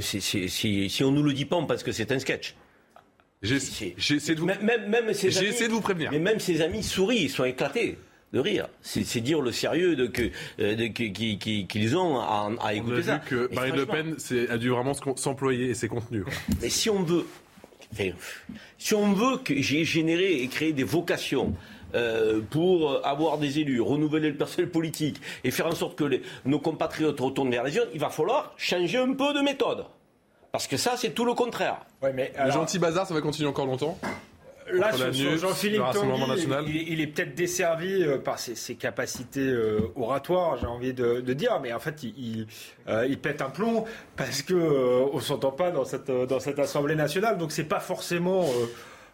si, 0.00 0.20
si, 0.20 1.04
on 1.04 1.10
nous 1.10 1.24
le 1.24 1.32
dit 1.32 1.44
pas, 1.44 1.56
on 1.56 1.66
pense 1.66 1.82
que 1.82 1.90
c'est 1.90 2.12
un 2.12 2.20
sketch. 2.20 2.54
J'ai 3.42 3.56
essayé 3.56 3.94
de 3.96 4.40
vous, 4.40 4.46
même, 4.46 4.62
même 4.62 5.06
de 5.06 5.68
vous 5.68 5.80
prévenir. 5.80 6.12
Mais 6.12 6.20
même 6.20 6.38
ses 6.38 6.60
amis 6.60 6.84
sourient, 6.84 7.24
ils 7.24 7.30
sont 7.30 7.44
éclatés 7.44 7.98
de 8.32 8.40
rire. 8.40 8.68
C'est 8.82 9.20
dire 9.20 9.40
le 9.40 9.52
sérieux 9.52 9.96
de 9.96 10.06
que 10.06 10.30
euh, 10.60 10.88
qu'ils 10.88 11.96
ont 11.96 12.18
à, 12.18 12.50
à 12.62 12.74
écouter 12.74 12.96
On 12.96 12.98
a 12.98 13.02
ça. 13.02 13.18
Vu 13.18 13.48
que 13.48 13.54
Marine 13.54 13.76
Le 13.76 13.86
Pen 13.86 14.16
a 14.50 14.58
dû 14.58 14.70
vraiment 14.70 14.94
s'employer 15.16 15.70
et 15.70 15.74
ses 15.74 15.88
contenus. 15.88 16.24
Mais 16.60 16.68
si 16.68 16.90
on 16.90 17.02
veut, 17.02 17.26
si 18.78 18.94
on 18.94 19.12
veut 19.12 19.38
que 19.38 19.60
j'ai 19.60 19.84
généré 19.84 20.42
et 20.42 20.48
créé 20.48 20.72
des 20.72 20.84
vocations. 20.84 21.54
Euh, 21.94 22.42
pour 22.50 23.00
avoir 23.06 23.38
des 23.38 23.60
élus, 23.60 23.80
renouveler 23.80 24.28
le 24.28 24.36
personnel 24.36 24.70
politique 24.70 25.22
et 25.42 25.50
faire 25.50 25.66
en 25.68 25.74
sorte 25.74 25.96
que 25.96 26.04
les, 26.04 26.20
nos 26.44 26.58
compatriotes 26.58 27.18
retournent 27.18 27.50
vers 27.50 27.64
les 27.64 27.74
urnes, 27.76 27.88
il 27.94 27.98
va 27.98 28.10
falloir 28.10 28.52
changer 28.58 28.98
un 28.98 29.14
peu 29.14 29.32
de 29.32 29.40
méthode. 29.40 29.86
Parce 30.52 30.66
que 30.66 30.76
ça, 30.76 30.98
c'est 30.98 31.14
tout 31.14 31.24
le 31.24 31.32
contraire. 31.32 31.78
Ouais, 32.02 32.12
mais 32.12 32.30
Le 32.44 32.50
gentil 32.50 32.78
bazar, 32.78 33.06
ça 33.06 33.14
va 33.14 33.22
continuer 33.22 33.48
encore 33.48 33.64
longtemps 33.64 33.98
Là, 34.72 34.92
sur, 35.12 35.38
Jean-Philippe 35.38 35.82
Tanguy, 35.92 36.86
il, 36.88 37.00
est 37.00 37.06
peut-être 37.06 37.34
desservi 37.34 38.02
euh, 38.02 38.18
par 38.18 38.38
ses, 38.38 38.74
capacités 38.74 39.46
euh, 39.46 39.92
oratoires, 39.96 40.56
j'ai 40.58 40.66
envie 40.66 40.92
de, 40.92 41.20
dire, 41.32 41.58
mais 41.62 41.72
en 41.72 41.78
fait, 41.78 42.02
il, 42.02 42.46
euh, 42.88 43.06
il, 43.08 43.18
pète 43.18 43.42
un 43.42 43.50
plomb 43.50 43.84
parce 44.16 44.42
que 44.42 44.54
on 44.54 45.20
s'entend 45.20 45.52
pas 45.52 45.70
dans 45.70 45.84
cette 45.84 46.10
dans 46.10 46.40
cette 46.40 46.58
Assemblée 46.58 46.94
nationale, 46.94 47.38
donc 47.38 47.52
c'est 47.52 47.64
pas 47.64 47.80
forcément 47.80 48.46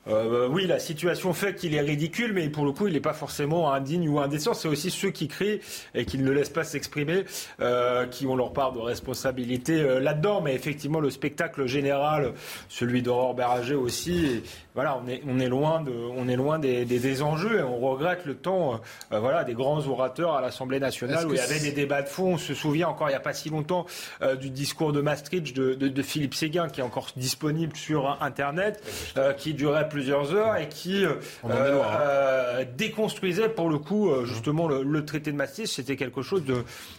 euh, 0.06 0.48
oui, 0.48 0.66
la 0.66 0.78
situation 0.78 1.32
fait 1.32 1.54
qu'il 1.54 1.74
est 1.74 1.80
ridicule, 1.80 2.32
mais 2.34 2.48
pour 2.48 2.64
le 2.64 2.72
coup, 2.72 2.86
il 2.86 2.92
n'est 2.92 3.00
pas 3.00 3.14
forcément 3.14 3.72
indigne 3.72 4.08
ou 4.08 4.20
indécent. 4.20 4.54
C'est 4.54 4.68
aussi 4.68 4.90
ceux 4.90 5.10
qui 5.10 5.28
crient 5.28 5.60
et 5.94 6.04
qui 6.04 6.18
ne 6.18 6.24
le 6.24 6.34
laissent 6.34 6.50
pas 6.50 6.64
s'exprimer, 6.64 7.24
euh, 7.60 8.06
qui 8.06 8.26
ont 8.26 8.36
leur 8.36 8.52
part 8.52 8.72
de 8.72 8.80
responsabilité 8.80 9.80
euh, 9.80 10.00
là-dedans. 10.00 10.42
Mais 10.42 10.54
effectivement, 10.54 11.00
le 11.00 11.10
spectacle 11.10 11.66
général, 11.66 12.32
celui 12.68 13.02
d'Aurore 13.02 13.34
Berger 13.34 13.74
aussi, 13.74 14.42
voilà, 14.74 15.00
on 15.02 15.08
est, 15.08 15.22
on 15.26 15.38
est 15.38 15.48
loin, 15.48 15.80
de, 15.80 15.92
on 15.92 16.28
est 16.28 16.36
loin 16.36 16.58
des, 16.58 16.84
des, 16.84 16.98
des 16.98 17.22
enjeux 17.22 17.60
et 17.60 17.62
on 17.62 17.78
regrette 17.78 18.26
le 18.26 18.34
temps 18.34 18.80
voilà, 19.10 19.44
des 19.44 19.54
grands 19.54 19.86
orateurs 19.86 20.34
à 20.34 20.40
l'Assemblée 20.40 20.80
nationale 20.80 21.26
où 21.26 21.32
il 21.32 21.36
y 21.36 21.40
avait 21.40 21.60
des 21.60 21.70
débats 21.70 22.02
de 22.02 22.08
fond. 22.08 22.34
On 22.34 22.38
se 22.38 22.54
souvient 22.54 22.88
encore 22.88 23.08
il 23.08 23.12
n'y 23.12 23.16
a 23.16 23.20
pas 23.20 23.32
si 23.32 23.50
longtemps 23.50 23.86
du 24.40 24.50
discours 24.50 24.92
de 24.92 25.00
Maastricht 25.00 25.54
de, 25.54 25.74
de, 25.74 25.88
de, 25.88 26.02
Philippe 26.02 26.34
Séguin 26.34 26.68
qui 26.68 26.80
est 26.80 26.84
encore 26.84 27.08
disponible 27.16 27.76
sur 27.76 28.18
Internet, 28.20 28.82
qui 29.38 29.54
durait 29.54 29.88
plusieurs 29.94 30.34
heures 30.34 30.56
et 30.56 30.68
qui 30.68 31.04
hein. 31.04 32.64
déconstruisait 32.76 33.48
pour 33.48 33.70
le 33.70 33.78
coup 33.78 34.10
justement 34.24 34.66
le, 34.66 34.82
le, 34.82 35.04
traité 35.04 35.30
de 35.30 35.36
Maastricht. 35.36 35.72
C'était 35.72 35.94
quelque 35.94 36.22
chose 36.22 36.42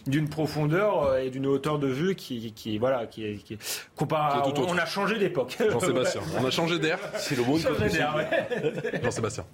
d'une 0.06 0.28
profondeur 0.28 1.18
et 1.18 1.28
d'une 1.28 1.46
hauteur 1.46 1.78
de 1.78 1.88
vue 1.88 2.14
qui, 2.14 2.52
qui 2.54 2.78
voilà, 2.78 3.06
qui, 3.06 3.36
qui, 3.44 3.58
comparé, 3.96 4.50
on 4.56 4.78
a 4.78 4.86
changé 4.86 5.18
d'époque. 5.18 5.58
Jean-Sébastien, 5.58 6.22
on 6.40 6.44
a 6.46 6.50
changé 6.50 6.78
d'air. 6.78 6.98
C'est 7.18 7.36
le 7.36 7.44
monde 7.44 7.60
Jean-Sébastien. 9.02 9.44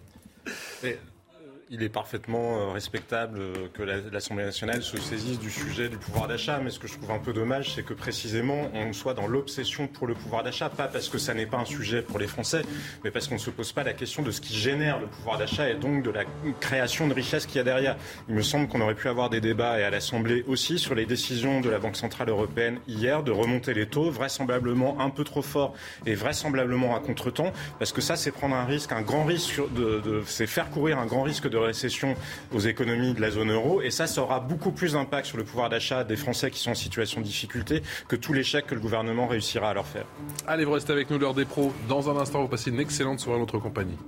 Il 1.73 1.83
est 1.83 1.89
parfaitement 1.89 2.59
euh, 2.59 2.73
respectable 2.73 3.39
euh, 3.41 3.55
que 3.73 3.83
l'Assemblée 3.83 4.44
nationale 4.44 4.83
se 4.83 4.99
saisisse 4.99 5.39
du 5.39 5.51
sujet 5.51 5.89
du 5.89 5.97
pouvoir 5.97 6.28
d'achat, 6.28 6.60
mais 6.62 6.68
ce 6.68 6.78
que 6.78 6.86
je 6.86 6.99
trouve 6.99 7.10
un 7.10 7.18
peu 7.18 7.33
dommage, 7.33 7.73
c'est 7.75 7.83
que 7.83 7.94
précisément 7.94 8.70
on 8.75 8.92
soit 8.92 9.15
dans 9.15 9.26
l'obsession 9.26 9.89
pour 9.89 10.07
le 10.07 10.12
pouvoir 10.12 10.42
d'achat, 10.42 10.68
pas 10.68 10.86
parce 10.86 11.09
que 11.09 11.17
ça 11.17 11.33
n'est 11.33 11.47
pas 11.47 11.57
un 11.57 11.65
sujet 11.65 12.02
pour 12.02 12.18
les 12.18 12.26
Français, 12.26 12.60
mais 13.02 13.10
parce 13.10 13.26
qu'on 13.26 13.36
ne 13.36 13.41
se 13.41 13.49
pose 13.49 13.73
pas 13.73 13.84
la 13.84 13.94
question 13.94 14.23
de 14.23 14.31
ce 14.31 14.42
qui 14.42 14.55
génère 14.55 15.01
le 15.01 15.07
pouvoir 15.07 15.39
d'achat 15.39 15.70
et 15.70 15.75
donc 15.75 16.02
de 16.02 16.10
la 16.10 16.25
création 16.60 17.09
de 17.09 17.15
richesse 17.15 17.47
qu'il 17.47 17.57
y 17.57 17.60
a 17.60 17.65
derrière. 17.65 17.97
Il 18.28 18.34
me 18.34 18.42
semble 18.42 18.68
qu'on 18.68 18.83
aurait 18.83 18.94
pu 18.94 19.09
avoir 19.09 19.31
des 19.31 19.41
débats 19.41 19.81
et 19.81 19.83
à 19.83 19.89
l'Assemblée 19.89 20.44
aussi 20.47 20.78
sur 20.78 20.94
les 20.94 21.07
décisions 21.07 21.62
de 21.62 21.70
la 21.70 21.78
Banque 21.78 21.97
centrale 21.97 22.28
européenne 22.28 22.81
hier 22.86 23.23
de 23.23 23.31
remonter 23.31 23.73
les 23.73 23.86
taux, 23.86 24.10
vraisemblablement 24.10 25.01
un 25.01 25.09
peu 25.09 25.25
trop 25.25 25.42
fort 25.42 25.73
et 26.05 26.15
vraisemblablement 26.15 26.94
à 26.94 27.01
contretemps, 27.01 27.52
parce 27.78 27.92
que 27.92 28.02
ça 28.02 28.17
c'est 28.17 28.31
prendre 28.31 28.57
un 28.57 28.67
risque, 28.67 28.92
un 28.92 29.01
grand 29.01 29.25
risque 29.25 29.62
c'est 30.26 30.47
faire 30.47 30.68
courir 30.68 30.99
un 30.99 31.07
grand 31.07 31.23
risque 31.23 31.49
de 31.49 31.61
récession 31.62 32.15
aux 32.52 32.60
économies 32.60 33.15
de 33.15 33.20
la 33.20 33.31
zone 33.31 33.50
euro. 33.50 33.82
Et 33.82 33.91
ça, 33.91 34.07
ça 34.07 34.23
aura 34.23 34.41
beaucoup 34.41 34.73
plus 34.73 34.92
d'impact 34.92 35.26
sur 35.26 35.39
le 35.39 35.44
pouvoir 35.44 35.68
d'achat 35.68 36.05
des 36.05 36.16
Français 36.16 36.50
qui 36.50 36.58
sont 36.58 36.70
en 36.70 36.74
situation 36.74 37.20
de 37.20 37.26
difficulté 37.26 37.82
que 38.08 38.16
tous 38.16 38.32
les 38.32 38.44
chèques 38.44 38.66
que 38.66 38.74
le 38.74 38.81
gouvernement 38.81 39.26
réussira 39.26 39.70
à 39.70 39.74
leur 39.74 39.86
faire. 39.86 40.05
Allez, 40.47 40.65
vous 40.65 40.73
restez 40.73 40.92
avec 40.92 41.10
nous, 41.10 41.18
l'heure 41.18 41.34
des 41.34 41.44
pros. 41.44 41.73
Dans 41.89 42.10
un 42.10 42.16
instant, 42.16 42.42
vous 42.42 42.49
passez 42.49 42.70
une 42.70 42.81
excellente 42.81 43.20
soirée 43.20 43.39
à 43.39 43.41
notre 43.41 43.58
compagnie. 43.58 43.99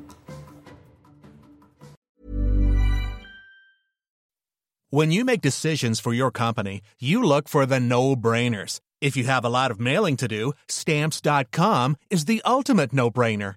When 4.90 5.10
you 5.10 5.24
make 5.24 5.40
decisions 5.40 5.98
for 5.98 6.14
your 6.14 6.30
company, 6.30 6.80
you 7.00 7.20
look 7.20 7.48
for 7.48 7.66
the 7.66 7.80
no-brainers. 7.80 8.80
If 9.00 9.16
you 9.16 9.24
have 9.24 9.44
a 9.44 9.48
lot 9.48 9.72
of 9.72 9.80
mailing 9.80 10.16
to 10.18 10.28
do, 10.28 10.52
stamps.com 10.68 11.96
is 12.10 12.26
the 12.26 12.40
ultimate 12.46 12.92
no-brainer. 12.92 13.56